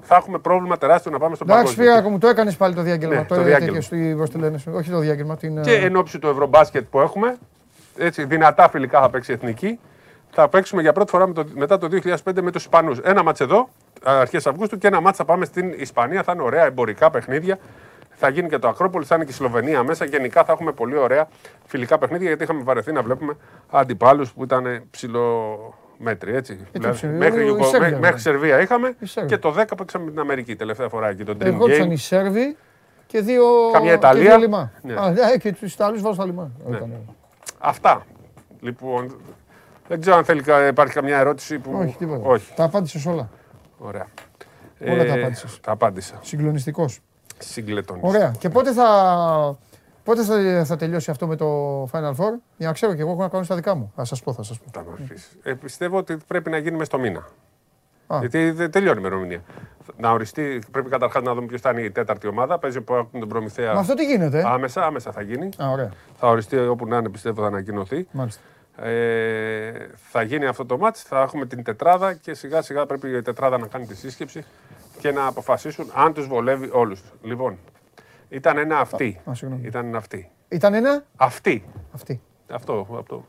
θα 0.00 0.16
έχουμε 0.16 0.38
πρόβλημα 0.38 0.76
τεράστιο 0.78 1.10
να 1.10 1.18
πάμε 1.18 1.34
στον 1.34 1.46
Εντάξει, 1.50 1.64
παγκόσμιο. 1.64 1.86
Σπυράκο 1.90 2.10
μου, 2.12 2.18
το 2.18 2.28
έκανες 2.28 2.56
πάλι 2.56 2.74
το 2.74 2.82
διάγγελμα. 2.82 3.14
Ναι, 3.14 3.20
το 3.20 3.26
το 3.28 3.34
τέτοιο 3.34 3.48
διάγγελμα. 3.56 3.80
στη- 3.80 4.14
πώς 4.18 4.30
τη 4.30 4.38
λένε, 4.38 4.58
όχι 4.72 4.90
το 4.90 4.98
διάγγελμα. 4.98 5.36
Την, 5.36 5.62
Και 5.62 5.72
ε, 5.74 5.84
εν 5.84 5.96
ώψη 5.96 6.18
του 6.18 6.28
Ευρωμπάσκετ 6.28 6.84
που 6.90 7.00
έχουμε, 7.00 7.36
έτσι, 7.98 8.24
δυνατά 8.24 8.68
φιλικά 8.68 9.00
θα 9.00 9.10
παίξει 9.10 9.30
η 9.32 9.34
εθνική. 9.34 9.78
Θα 10.30 10.48
παίξουμε 10.48 10.82
για 10.82 10.92
πρώτη 10.92 11.10
φορά 11.10 11.26
με 11.26 11.32
το, 11.32 11.44
μετά 11.54 11.78
το 11.78 11.88
2005 11.90 12.14
με 12.42 12.50
τους 12.50 12.62
Ισπανούς. 12.62 12.98
Ένα 12.98 13.22
μάτς 13.22 13.40
εδώ, 13.40 13.68
αρχές 14.02 14.46
Αυγούστου, 14.46 14.78
και 14.78 14.86
ένα 14.86 15.00
μάτς 15.00 15.16
θα 15.16 15.24
πάμε 15.24 15.44
στην 15.44 15.72
Ισπανία. 15.76 16.22
Θα 16.22 16.32
είναι 16.32 16.42
ωραία 16.42 16.64
εμπορικά 16.64 17.10
παιχνίδια. 17.10 17.58
Θα 18.18 18.28
γίνει 18.28 18.48
και 18.48 18.58
το 18.58 18.68
Ακρόπολη, 18.68 19.04
θα 19.04 19.14
είναι 19.14 19.24
και 19.24 19.30
η 19.30 19.34
Σλοβενία 19.34 19.82
μέσα. 19.82 20.04
Γενικά 20.04 20.44
θα 20.44 20.52
έχουμε 20.52 20.72
πολύ 20.72 20.96
ωραία 20.96 21.28
φιλικά 21.66 21.98
παιχνίδια 21.98 22.26
γιατί 22.28 22.42
είχαμε 22.42 22.62
βαρεθεί 22.62 22.92
να 22.92 23.02
βλέπουμε 23.02 23.36
αντιπάλους 23.70 24.32
που 24.32 24.42
ήταν 24.42 24.82
ψηλομέτροι. 24.90 26.34
Έτσι. 26.34 26.66
Δηλαδή, 26.72 26.94
ψηλό- 26.94 27.16
μέχρι, 27.16 27.40
η 27.42 27.44
Ιουγκο- 27.46 27.62
Σέρβια, 27.64 27.78
μέχρι, 27.78 27.94
βέβαια. 27.94 28.00
μέχρι 28.00 28.20
Σερβία 28.20 28.60
είχαμε 28.60 28.94
Η 28.98 29.06
Σέρβια. 29.06 29.36
και 29.36 29.42
το 29.42 29.50
10 29.52 29.74
παίξαμε 29.76 30.04
με 30.04 30.10
την 30.10 30.20
Αμερική 30.20 30.56
τελευταία 30.56 30.88
φορά 30.88 31.08
εκεί. 31.08 31.24
Τον 31.24 31.36
Dream 31.40 31.44
Εγώ 31.44 31.64
Game. 31.64 31.90
οι 31.90 31.96
Σέρβοι 31.96 32.56
και 33.06 33.20
δύο. 33.20 33.44
Καμιά 33.72 33.90
και 33.90 33.96
Ιταλία. 33.96 34.22
δύο 34.22 34.36
λιμά. 34.38 34.70
Ναι. 34.82 34.92
Α, 34.94 35.14
ε, 35.34 35.38
και 35.38 35.52
τους 35.52 35.74
Ιταλούς 35.74 36.00
βάζω 36.02 36.14
στα 36.14 36.24
λιμά. 36.24 36.50
Ήταν, 36.68 36.90
ε. 36.92 37.00
Αυτά. 37.58 38.06
Λοιπόν, 38.60 39.16
δεν 39.88 40.00
ξέρω 40.00 40.16
αν 40.16 40.24
θέλει, 40.24 40.42
κα- 40.42 40.66
υπάρχει 40.66 40.92
καμιά 40.94 41.18
ερώτηση 41.18 41.58
που. 41.58 41.70
Όχι, 41.74 41.96
τίποτα. 41.96 42.28
Όχι. 42.28 42.52
Τα 42.54 42.64
απάντησες 42.64 43.06
όλα. 43.06 43.28
Ωραία. 43.78 44.06
Όλα 44.88 45.04
τα 45.04 45.12
απάντησες. 45.14 45.60
Τα 45.60 45.72
απάντησα. 45.72 46.18
Συγκλονιστικός. 46.22 47.00
Συγκλετώνεις. 47.38 48.02
Ωραία. 48.04 48.32
Και 48.38 48.48
πότε 48.48 48.72
θα, 48.72 49.58
πότε 50.04 50.24
θα, 50.24 50.64
θα 50.64 50.76
τελειώσει 50.76 51.10
αυτό 51.10 51.26
με 51.26 51.36
το 51.36 51.82
Final 51.84 52.10
Four, 52.10 52.32
για 52.56 52.66
να 52.66 52.72
ξέρω 52.72 52.94
και 52.94 53.00
εγώ 53.00 53.10
έχω 53.10 53.22
να 53.22 53.28
κάνω 53.28 53.44
στα 53.44 53.54
δικά 53.54 53.74
μου. 53.74 53.92
Θα 53.96 54.04
σας 54.04 54.22
πω, 54.22 54.32
θα 54.32 54.42
σας 54.42 54.58
πω. 54.58 54.64
Θα 54.72 54.84
μας 54.90 54.98
πεις. 55.08 55.36
Ε, 55.42 55.52
πιστεύω 55.54 55.96
ότι 55.98 56.16
πρέπει 56.26 56.50
να 56.50 56.56
γίνει 56.58 56.72
μέσα 56.72 56.84
στο 56.84 56.98
μήνα. 56.98 57.26
Α. 58.06 58.16
Γιατί 58.20 58.50
δεν 58.50 58.70
τελειώνει 58.70 58.96
η 58.98 59.00
ημερομηνία. 59.04 59.42
Να 59.96 60.10
οριστεί, 60.10 60.62
πρέπει 60.70 60.88
καταρχάς 60.88 61.22
να 61.22 61.34
δούμε 61.34 61.46
ποιος 61.46 61.60
θα 61.60 61.70
είναι 61.70 61.80
η 61.80 61.90
τέταρτη 61.90 62.26
ομάδα. 62.28 62.58
Παίζει 62.58 62.78
από 62.78 63.08
τον 63.12 63.28
Προμηθέα. 63.28 63.72
Με 63.72 63.78
αυτό 63.78 63.94
τι 63.94 64.04
γίνεται. 64.04 64.38
ε; 64.38 64.42
Άμεσα, 64.46 64.84
άμεσα 64.84 65.12
θα 65.12 65.22
γίνει. 65.22 65.48
Α, 65.62 65.70
ωραία. 65.70 65.90
Θα 66.16 66.28
οριστεί 66.28 66.58
όπου 66.58 66.86
να 66.86 66.96
είναι, 66.96 67.08
πιστεύω 67.08 67.40
θα 67.40 67.46
ανακοινωθεί. 67.46 68.06
Μάλιστα. 68.10 68.40
Ε, 68.82 69.72
θα 69.94 70.22
γίνει 70.22 70.46
αυτό 70.46 70.66
το 70.66 70.78
μάτς, 70.78 71.02
θα 71.02 71.20
έχουμε 71.20 71.46
την 71.46 71.62
τετράδα 71.62 72.14
και 72.14 72.34
σιγά 72.34 72.62
σιγά 72.62 72.86
πρέπει 72.86 73.10
η 73.16 73.22
τετράδα 73.22 73.58
να 73.58 73.66
κάνει 73.66 73.86
τη 73.86 73.96
σύσκεψη 73.96 74.44
και 74.98 75.10
να 75.12 75.26
αποφασίσουν 75.26 75.90
αν 75.94 76.12
τους 76.12 76.26
βολεύει 76.26 76.70
όλους. 76.72 77.02
Λοιπόν, 77.22 77.58
ήταν 78.28 78.58
ένα 78.58 78.78
αυτή. 78.78 79.20
Α, 79.30 79.34
συγγνώμη. 79.34 79.66
Ήταν 79.66 79.86
ένα 79.86 79.98
αυτή. 79.98 80.30
Ήταν 80.48 80.74
ένα; 80.74 81.04
Αυτή. 81.16 81.64
Αυτή. 81.94 82.20
Αυτό, 82.50 82.86
αυτό. 82.98 83.24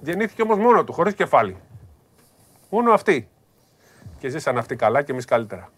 Γεννήθηκε 0.00 0.42
όμως 0.42 0.58
μόνο 0.58 0.84
του, 0.84 0.92
χωρίς 0.92 1.14
κεφάλι. 1.14 1.56
Μόνο 2.70 2.92
αυτή. 2.92 3.28
Και 4.24 4.30
ζήσαν 4.30 4.58
αυτοί 4.58 4.76
καλά 4.76 5.02
και 5.02 5.12
εμείς 5.12 5.24
καλύτερα. 5.24 5.70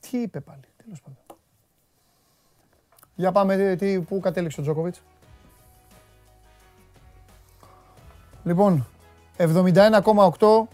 Τι 0.00 0.18
είπε 0.18 0.40
πάλι, 0.40 0.60
τέλος 0.84 1.00
πάντων. 1.00 1.38
Για 3.14 3.32
πάμε, 3.32 3.76
τι, 3.78 4.00
πού 4.00 4.20
κατέληξε 4.20 4.60
ο 4.60 4.62
Τζόκοβιτς; 4.62 5.02
Λοιπόν, 8.50 8.86
71,8. 9.36 10.68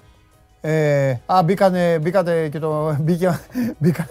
Ε, 0.60 1.14
α, 1.26 1.42
μπήκανε, 1.44 1.98
μπήκατε 1.98 2.48
και 2.48 2.58
το. 2.58 2.96
Μπήκα, 3.04 3.40
μπήκα, 3.78 4.08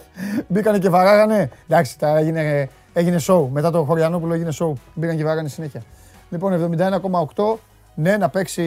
μπήκανε 0.48 0.80
και 0.80 0.90
βαράγανε. 0.90 1.50
Εντάξει, 1.68 2.00
τα 2.00 2.18
έγινε, 2.18 2.70
έγινε 2.94 3.20
show. 3.28 3.48
Μετά 3.52 3.72
το 3.72 3.84
Χωριανόπουλο 3.84 4.34
έγινε 4.34 4.50
show. 4.60 4.72
Μπήκαν 4.94 5.18
και 5.18 5.24
βαράγανε 5.24 5.50
συνέχεια. 5.50 5.82
Λοιπόν, 6.30 6.78
71,8. 6.78 7.56
Ναι, 7.96 8.18
να 8.18 8.30
παίξει 8.30 8.64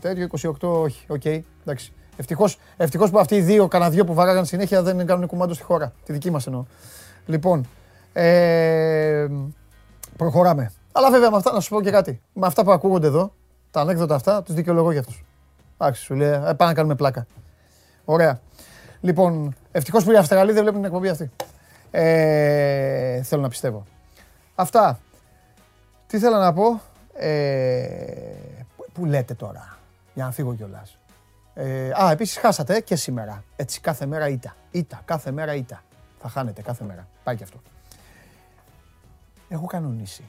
τέτοιο. 0.00 0.26
28, 0.60 0.68
όχι. 0.82 1.04
Οκ, 1.08 1.24
εντάξει. 1.24 1.92
Ευτυχώς, 2.16 2.58
ευτυχώς 2.76 3.10
που 3.10 3.18
αυτοί 3.18 3.34
οι 3.34 3.40
δύο, 3.40 3.68
κανένα 3.68 3.90
δύο 3.90 4.04
που 4.04 4.14
βαράγανε 4.14 4.46
συνέχεια 4.46 4.82
δεν 4.82 5.06
κάνουν 5.06 5.26
κουμάντο 5.26 5.54
στη 5.54 5.62
χώρα. 5.62 5.92
Τη 6.04 6.12
δική 6.12 6.30
μας 6.30 6.46
εννοώ. 6.46 6.64
Λοιπόν, 7.26 7.66
ε, 8.12 9.26
προχωράμε. 10.16 10.72
Αλλά 10.92 11.10
βέβαια 11.10 11.30
με 11.30 11.36
αυτά 11.36 11.52
να 11.52 11.60
σου 11.60 11.68
πω 11.68 11.82
και 11.82 11.90
κάτι. 11.90 12.20
Με 12.32 12.46
αυτά 12.46 12.64
που 12.64 12.72
ακούγονται 12.72 13.06
εδώ, 13.06 13.32
τα 13.72 13.80
ανέκδοτα 13.80 14.14
αυτά, 14.14 14.42
τους 14.42 14.54
δικαιολογώ 14.54 14.90
για 14.90 15.00
αυτούς. 15.00 15.24
Εντάξει, 15.78 16.02
σου 16.02 16.14
λέει, 16.14 16.28
ε, 16.28 16.38
πάμε 16.38 16.56
να 16.64 16.74
κάνουμε 16.74 16.94
πλάκα. 16.94 17.26
Ωραία. 18.04 18.40
Λοιπόν, 19.00 19.54
ευτυχώς 19.72 20.04
που 20.04 20.10
οι 20.10 20.16
Αυστραλοί 20.16 20.52
δεν 20.52 20.60
βλέπουν 20.62 20.78
την 20.80 20.88
εκπομπή 20.88 21.08
αυτή. 21.08 21.30
Ε, 21.90 23.22
θέλω 23.22 23.42
να 23.42 23.48
πιστεύω. 23.48 23.84
Αυτά. 24.54 24.98
Τι 26.06 26.18
θέλω 26.18 26.36
να 26.36 26.52
πω. 26.52 26.80
Ε, 27.14 27.94
που- 28.76 28.86
που 28.92 29.04
λέτε 29.04 29.34
τώρα, 29.34 29.78
για 30.14 30.24
να 30.24 30.30
φύγω 30.30 30.54
κιόλας. 30.54 30.98
Ε, 31.54 31.90
α, 32.02 32.10
επίσης 32.10 32.36
χάσατε 32.38 32.80
και 32.80 32.96
σήμερα. 32.96 33.44
Έτσι, 33.56 33.80
κάθε 33.80 34.06
μέρα 34.06 34.28
ήττα. 34.28 34.56
Ήττα, 34.70 35.00
κάθε 35.04 35.30
μέρα 35.30 35.54
ήττα. 35.54 35.82
Θα 36.20 36.28
χάνετε 36.28 36.62
κάθε 36.62 36.84
μέρα. 36.84 37.08
Πάει 37.24 37.36
και 37.36 37.42
αυτό. 37.44 37.60
Έχω 39.48 39.66
κανονίσει 39.66 40.24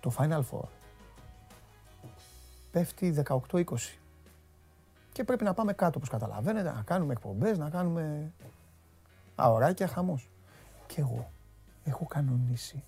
το 0.00 0.12
Final 0.18 0.40
Four 0.50 0.64
πέφτει 2.72 3.14
18-20. 3.26 3.64
Και 5.12 5.24
πρέπει 5.24 5.44
να 5.44 5.54
πάμε 5.54 5.72
κάτω, 5.72 5.92
όπως 5.96 6.08
καταλαβαίνετε, 6.08 6.72
να 6.72 6.82
κάνουμε 6.82 7.12
εκπομπές, 7.12 7.58
να 7.58 7.70
κάνουμε 7.70 8.32
αωράκια, 9.34 9.86
χαμός. 9.86 10.28
Και 10.86 11.00
εγώ 11.00 11.30
έχω 11.84 12.04
κανονίσει 12.04 12.82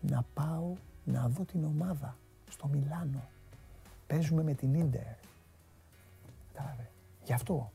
να 0.00 0.24
πάω 0.34 0.72
να 1.04 1.28
δω 1.28 1.44
την 1.44 1.64
ομάδα 1.64 2.16
στο 2.50 2.66
Μιλάνο. 2.66 3.28
Παίζουμε 4.06 4.42
με 4.42 4.54
την 4.54 4.74
Ίντερ. 4.74 5.02
Κατάλαβε. 6.52 6.90
Γι' 7.24 7.32
αυτό. 7.32 7.72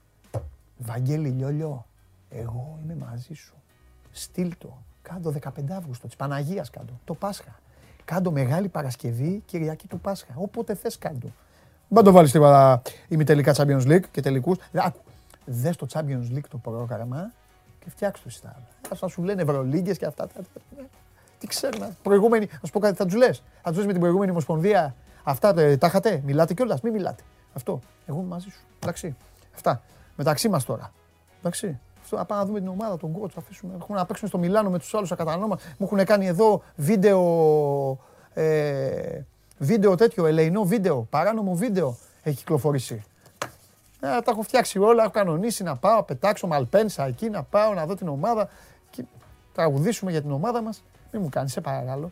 Βαγγέλη 0.78 1.30
Λιόλιο, 1.30 1.86
εγώ 2.30 2.80
είμαι 2.84 2.96
μαζί 2.96 3.34
σου. 3.34 3.56
Στείλ 4.12 4.58
το. 4.58 4.78
Κάντο 5.02 5.32
15 5.32 5.72
Αύγουστο, 5.72 6.08
της 6.08 6.16
Παναγίας 6.16 6.70
κάντο. 6.70 7.00
Το 7.06 7.14
Πάσχα. 7.14 7.60
Κάντο 8.08 8.32
Μεγάλη 8.32 8.68
Παρασκευή, 8.68 9.44
Κυριακή 9.46 9.88
του 9.88 10.00
Πάσχα. 10.00 10.34
Όποτε 10.36 10.76
θες 10.76 10.98
κάντο. 10.98 11.28
Μην 11.88 12.04
το 12.04 12.12
βάλεις 12.12 12.32
τίποτα 12.32 12.82
ημιτελικά 13.08 13.54
Champions 13.56 13.88
League 13.88 14.04
και 14.12 14.22
τελικούς. 14.22 14.58
Δε 15.46 15.70
το 15.70 15.88
Champions 15.94 16.36
League 16.36 16.48
το 16.50 16.58
πρόγραμμα 16.58 17.32
και 17.80 17.90
φτιάξ 17.90 18.22
το 18.22 18.30
συστάμα. 18.30 18.68
Θα 18.96 19.08
σου 19.08 19.24
λένε 19.24 19.42
Ευρωλίγκες 19.42 19.98
και 19.98 20.06
αυτά. 20.06 20.28
Τι 21.38 21.48
ξέρω, 21.48 21.94
προηγούμενη, 22.04 22.50
ας 22.64 22.72
πω 22.72 22.80
κάτι, 22.80 22.96
θα 22.96 23.06
τους 23.06 23.16
λες. 23.16 23.44
Θα 23.62 23.70
τους 23.70 23.78
λες 23.78 23.86
με 23.86 23.92
την 23.92 24.02
προηγούμενη 24.02 24.32
Ομοσπονδία. 24.32 24.96
Αυτά 25.24 25.54
τα 25.54 25.88
είχατε, 25.88 26.22
μιλάτε 26.26 26.54
κιόλας, 26.54 26.82
μην 26.82 26.94
μιλάτε. 26.94 27.24
Αυτό. 27.54 27.80
Εγώ 28.06 28.18
είμαι 28.18 28.28
μαζί 28.28 28.50
σου. 28.50 28.60
Εντάξει. 28.80 29.16
Αυτά. 29.56 29.82
Μεταξύ 30.16 30.50
μας 30.50 30.66
τώρα. 30.66 30.92
Εντάξει. 31.40 31.80
Αυτό, 32.08 32.20
να 32.20 32.26
πάμε 32.26 32.42
να 32.42 32.48
δούμε 32.48 32.60
την 32.60 32.68
ομάδα, 32.68 32.98
τον 32.98 33.16
coach, 33.16 33.32
αφήσουμε. 33.38 33.74
Έχουμε 33.80 33.98
να 33.98 34.06
παίξουμε 34.06 34.30
στο 34.30 34.38
Μιλάνο 34.38 34.70
με 34.70 34.80
τους 34.80 34.94
άλλους 34.94 35.12
ακατανόμα. 35.12 35.58
Μου 35.78 35.90
έχουν 35.92 36.06
κάνει 36.06 36.28
εδώ 36.28 36.62
βίντεο. 36.76 38.00
Ε, 38.34 39.22
βίντεο 39.58 39.96
τέτοιο, 39.96 40.26
ελεηνό 40.26 40.64
βίντεο, 40.64 41.08
παράνομο 41.10 41.56
βίντεο 41.56 41.98
έχει 42.24 42.36
κυκλοφορήσει. 42.36 43.04
Ε, 44.00 44.08
τα 44.08 44.24
έχω 44.26 44.42
φτιάξει 44.42 44.80
όλα, 44.80 45.04
έχω 45.04 45.12
κανονίσει 45.12 45.64
να 45.64 45.76
πάω, 45.76 46.04
πετάξω 46.04 46.48
μαλπένσα 46.48 47.06
εκεί, 47.06 47.30
να 47.30 47.44
πάω 47.44 47.74
να 47.74 47.86
δω 47.86 47.96
την 47.96 48.08
ομάδα 48.08 48.50
και 48.90 49.04
τραγουδήσουμε 49.54 50.12
για 50.12 50.22
την 50.22 50.32
ομάδα 50.32 50.62
μας. 50.62 50.84
Μην 51.12 51.22
μου 51.22 51.30
κάνεις, 51.30 51.52
σε 51.52 51.62
παρακαλώ. 51.62 52.12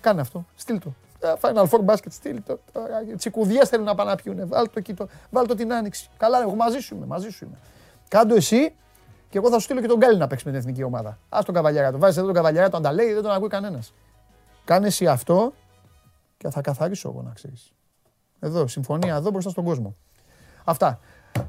Κάνε 0.00 0.20
αυτό, 0.20 0.44
στείλ 0.54 0.78
το. 0.78 0.92
Ε, 1.20 1.32
Final 1.40 1.64
Four 1.68 1.84
Basket, 1.84 2.10
στείλ 2.10 2.42
το. 2.46 2.58
Τσικουδιές 3.16 3.68
θέλουν 3.68 3.84
να 3.84 3.94
πάνε 3.94 4.10
να 4.10 4.16
πιούνε. 4.16 4.44
Βάλ 4.44 4.66
το 4.66 4.74
εκεί, 4.74 4.94
το, 4.94 5.08
βάλ 5.30 5.46
το 5.46 5.54
την 5.54 5.72
άνοιξη. 5.72 6.08
Καλά, 6.16 6.40
εγώ 6.40 6.54
μαζί 6.54 6.78
σου 6.78 6.94
είμαι, 6.94 7.06
μαζί 7.06 7.28
σου 7.28 7.44
είμαι. 7.44 7.58
Κάντο 8.08 8.34
εσύ 8.34 8.74
και 9.30 9.38
εγώ 9.38 9.48
θα 9.48 9.54
σου 9.54 9.60
στείλω 9.60 9.80
και 9.80 9.86
τον 9.86 9.98
Γκάλι 9.98 10.18
να 10.18 10.26
παίξει 10.26 10.44
με 10.46 10.50
την 10.50 10.60
εθνική 10.60 10.82
ομάδα. 10.82 11.18
Α 11.28 11.38
τον 11.44 11.54
καβαλιέρα, 11.54 11.92
το 11.92 11.98
βάζεις 11.98 12.16
εδώ 12.16 12.26
τον 12.26 12.34
καβαλιέρα, 12.34 12.68
τον 12.68 12.82
τα 12.82 12.92
λέει, 12.92 13.12
δεν 13.12 13.22
τον 13.22 13.32
ακούει 13.32 13.48
κανένας. 13.48 13.92
Κάνε 14.64 14.86
εσύ 14.86 15.06
αυτό 15.06 15.52
και 16.36 16.50
θα 16.50 16.60
καθαρίσω 16.60 17.08
εγώ 17.08 17.22
να 17.22 17.32
ξέρεις. 17.32 17.72
Εδώ, 18.40 18.66
συμφωνία 18.66 19.14
εδώ 19.14 19.30
μπροστά 19.30 19.50
στον 19.50 19.64
κόσμο. 19.64 19.96
Αυτά. 20.64 21.00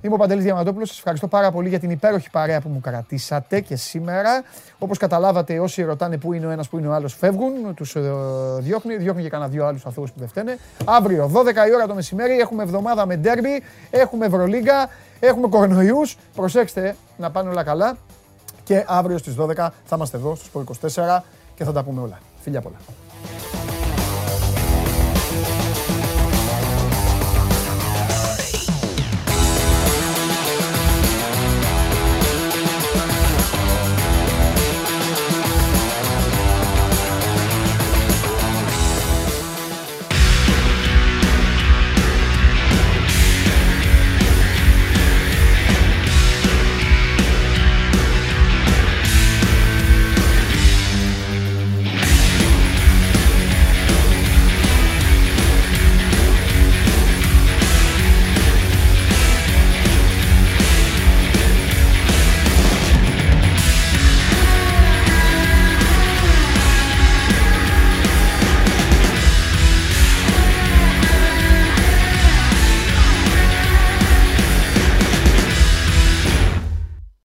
Είμαι 0.01 0.13
ο 0.13 0.17
Παντελής 0.17 0.43
Διαμαντόπουλος. 0.43 0.87
Σας 0.87 0.97
ευχαριστώ 0.97 1.27
πάρα 1.27 1.51
πολύ 1.51 1.69
για 1.69 1.79
την 1.79 1.89
υπέροχη 1.89 2.29
παρέα 2.29 2.61
που 2.61 2.69
μου 2.69 2.79
κρατήσατε 2.79 3.59
και 3.59 3.75
σήμερα. 3.75 4.43
Όπως 4.79 4.97
καταλάβατε, 4.97 5.59
όσοι 5.59 5.83
ρωτάνε 5.83 6.17
πού 6.17 6.33
είναι 6.33 6.45
ο 6.45 6.49
ένας, 6.49 6.69
πού 6.69 6.77
είναι 6.77 6.87
ο 6.87 6.93
άλλος, 6.93 7.13
φεύγουν, 7.13 7.73
τους 7.73 7.95
ε, 7.95 8.01
διώχνει, 8.59 8.95
διώχνει 8.97 9.21
και 9.21 9.29
κανένα 9.29 9.49
δύο 9.49 9.65
άλλους 9.65 9.85
ανθρώπους 9.85 10.11
που 10.11 10.19
δεν 10.19 10.27
φταίνε. 10.27 10.57
Αύριο, 10.85 11.31
12 11.33 11.67
η 11.67 11.73
ώρα 11.75 11.87
το 11.87 11.93
μεσημέρι, 11.93 12.39
έχουμε 12.39 12.63
εβδομάδα 12.63 13.05
με 13.05 13.15
ντέρμπι, 13.15 13.63
έχουμε 13.89 14.25
Ευρωλίγκα, 14.25 14.89
έχουμε 15.27 15.47
κορονοϊούς. 15.47 16.17
Προσέξτε 16.35 16.95
να 17.17 17.31
πάνε 17.31 17.49
όλα 17.49 17.63
καλά. 17.63 17.97
Και 18.63 18.85
αύριο 18.87 19.17
στις 19.17 19.35
12 19.39 19.53
θα 19.55 19.95
είμαστε 19.95 20.17
εδώ 20.17 20.35
στο 20.35 20.63
24 20.81 21.23
και 21.55 21.63
θα 21.63 21.71
τα 21.71 21.83
πούμε 21.83 22.01
όλα. 22.01 22.19
Φιλιά 22.41 22.61
πολλά. 22.61 22.77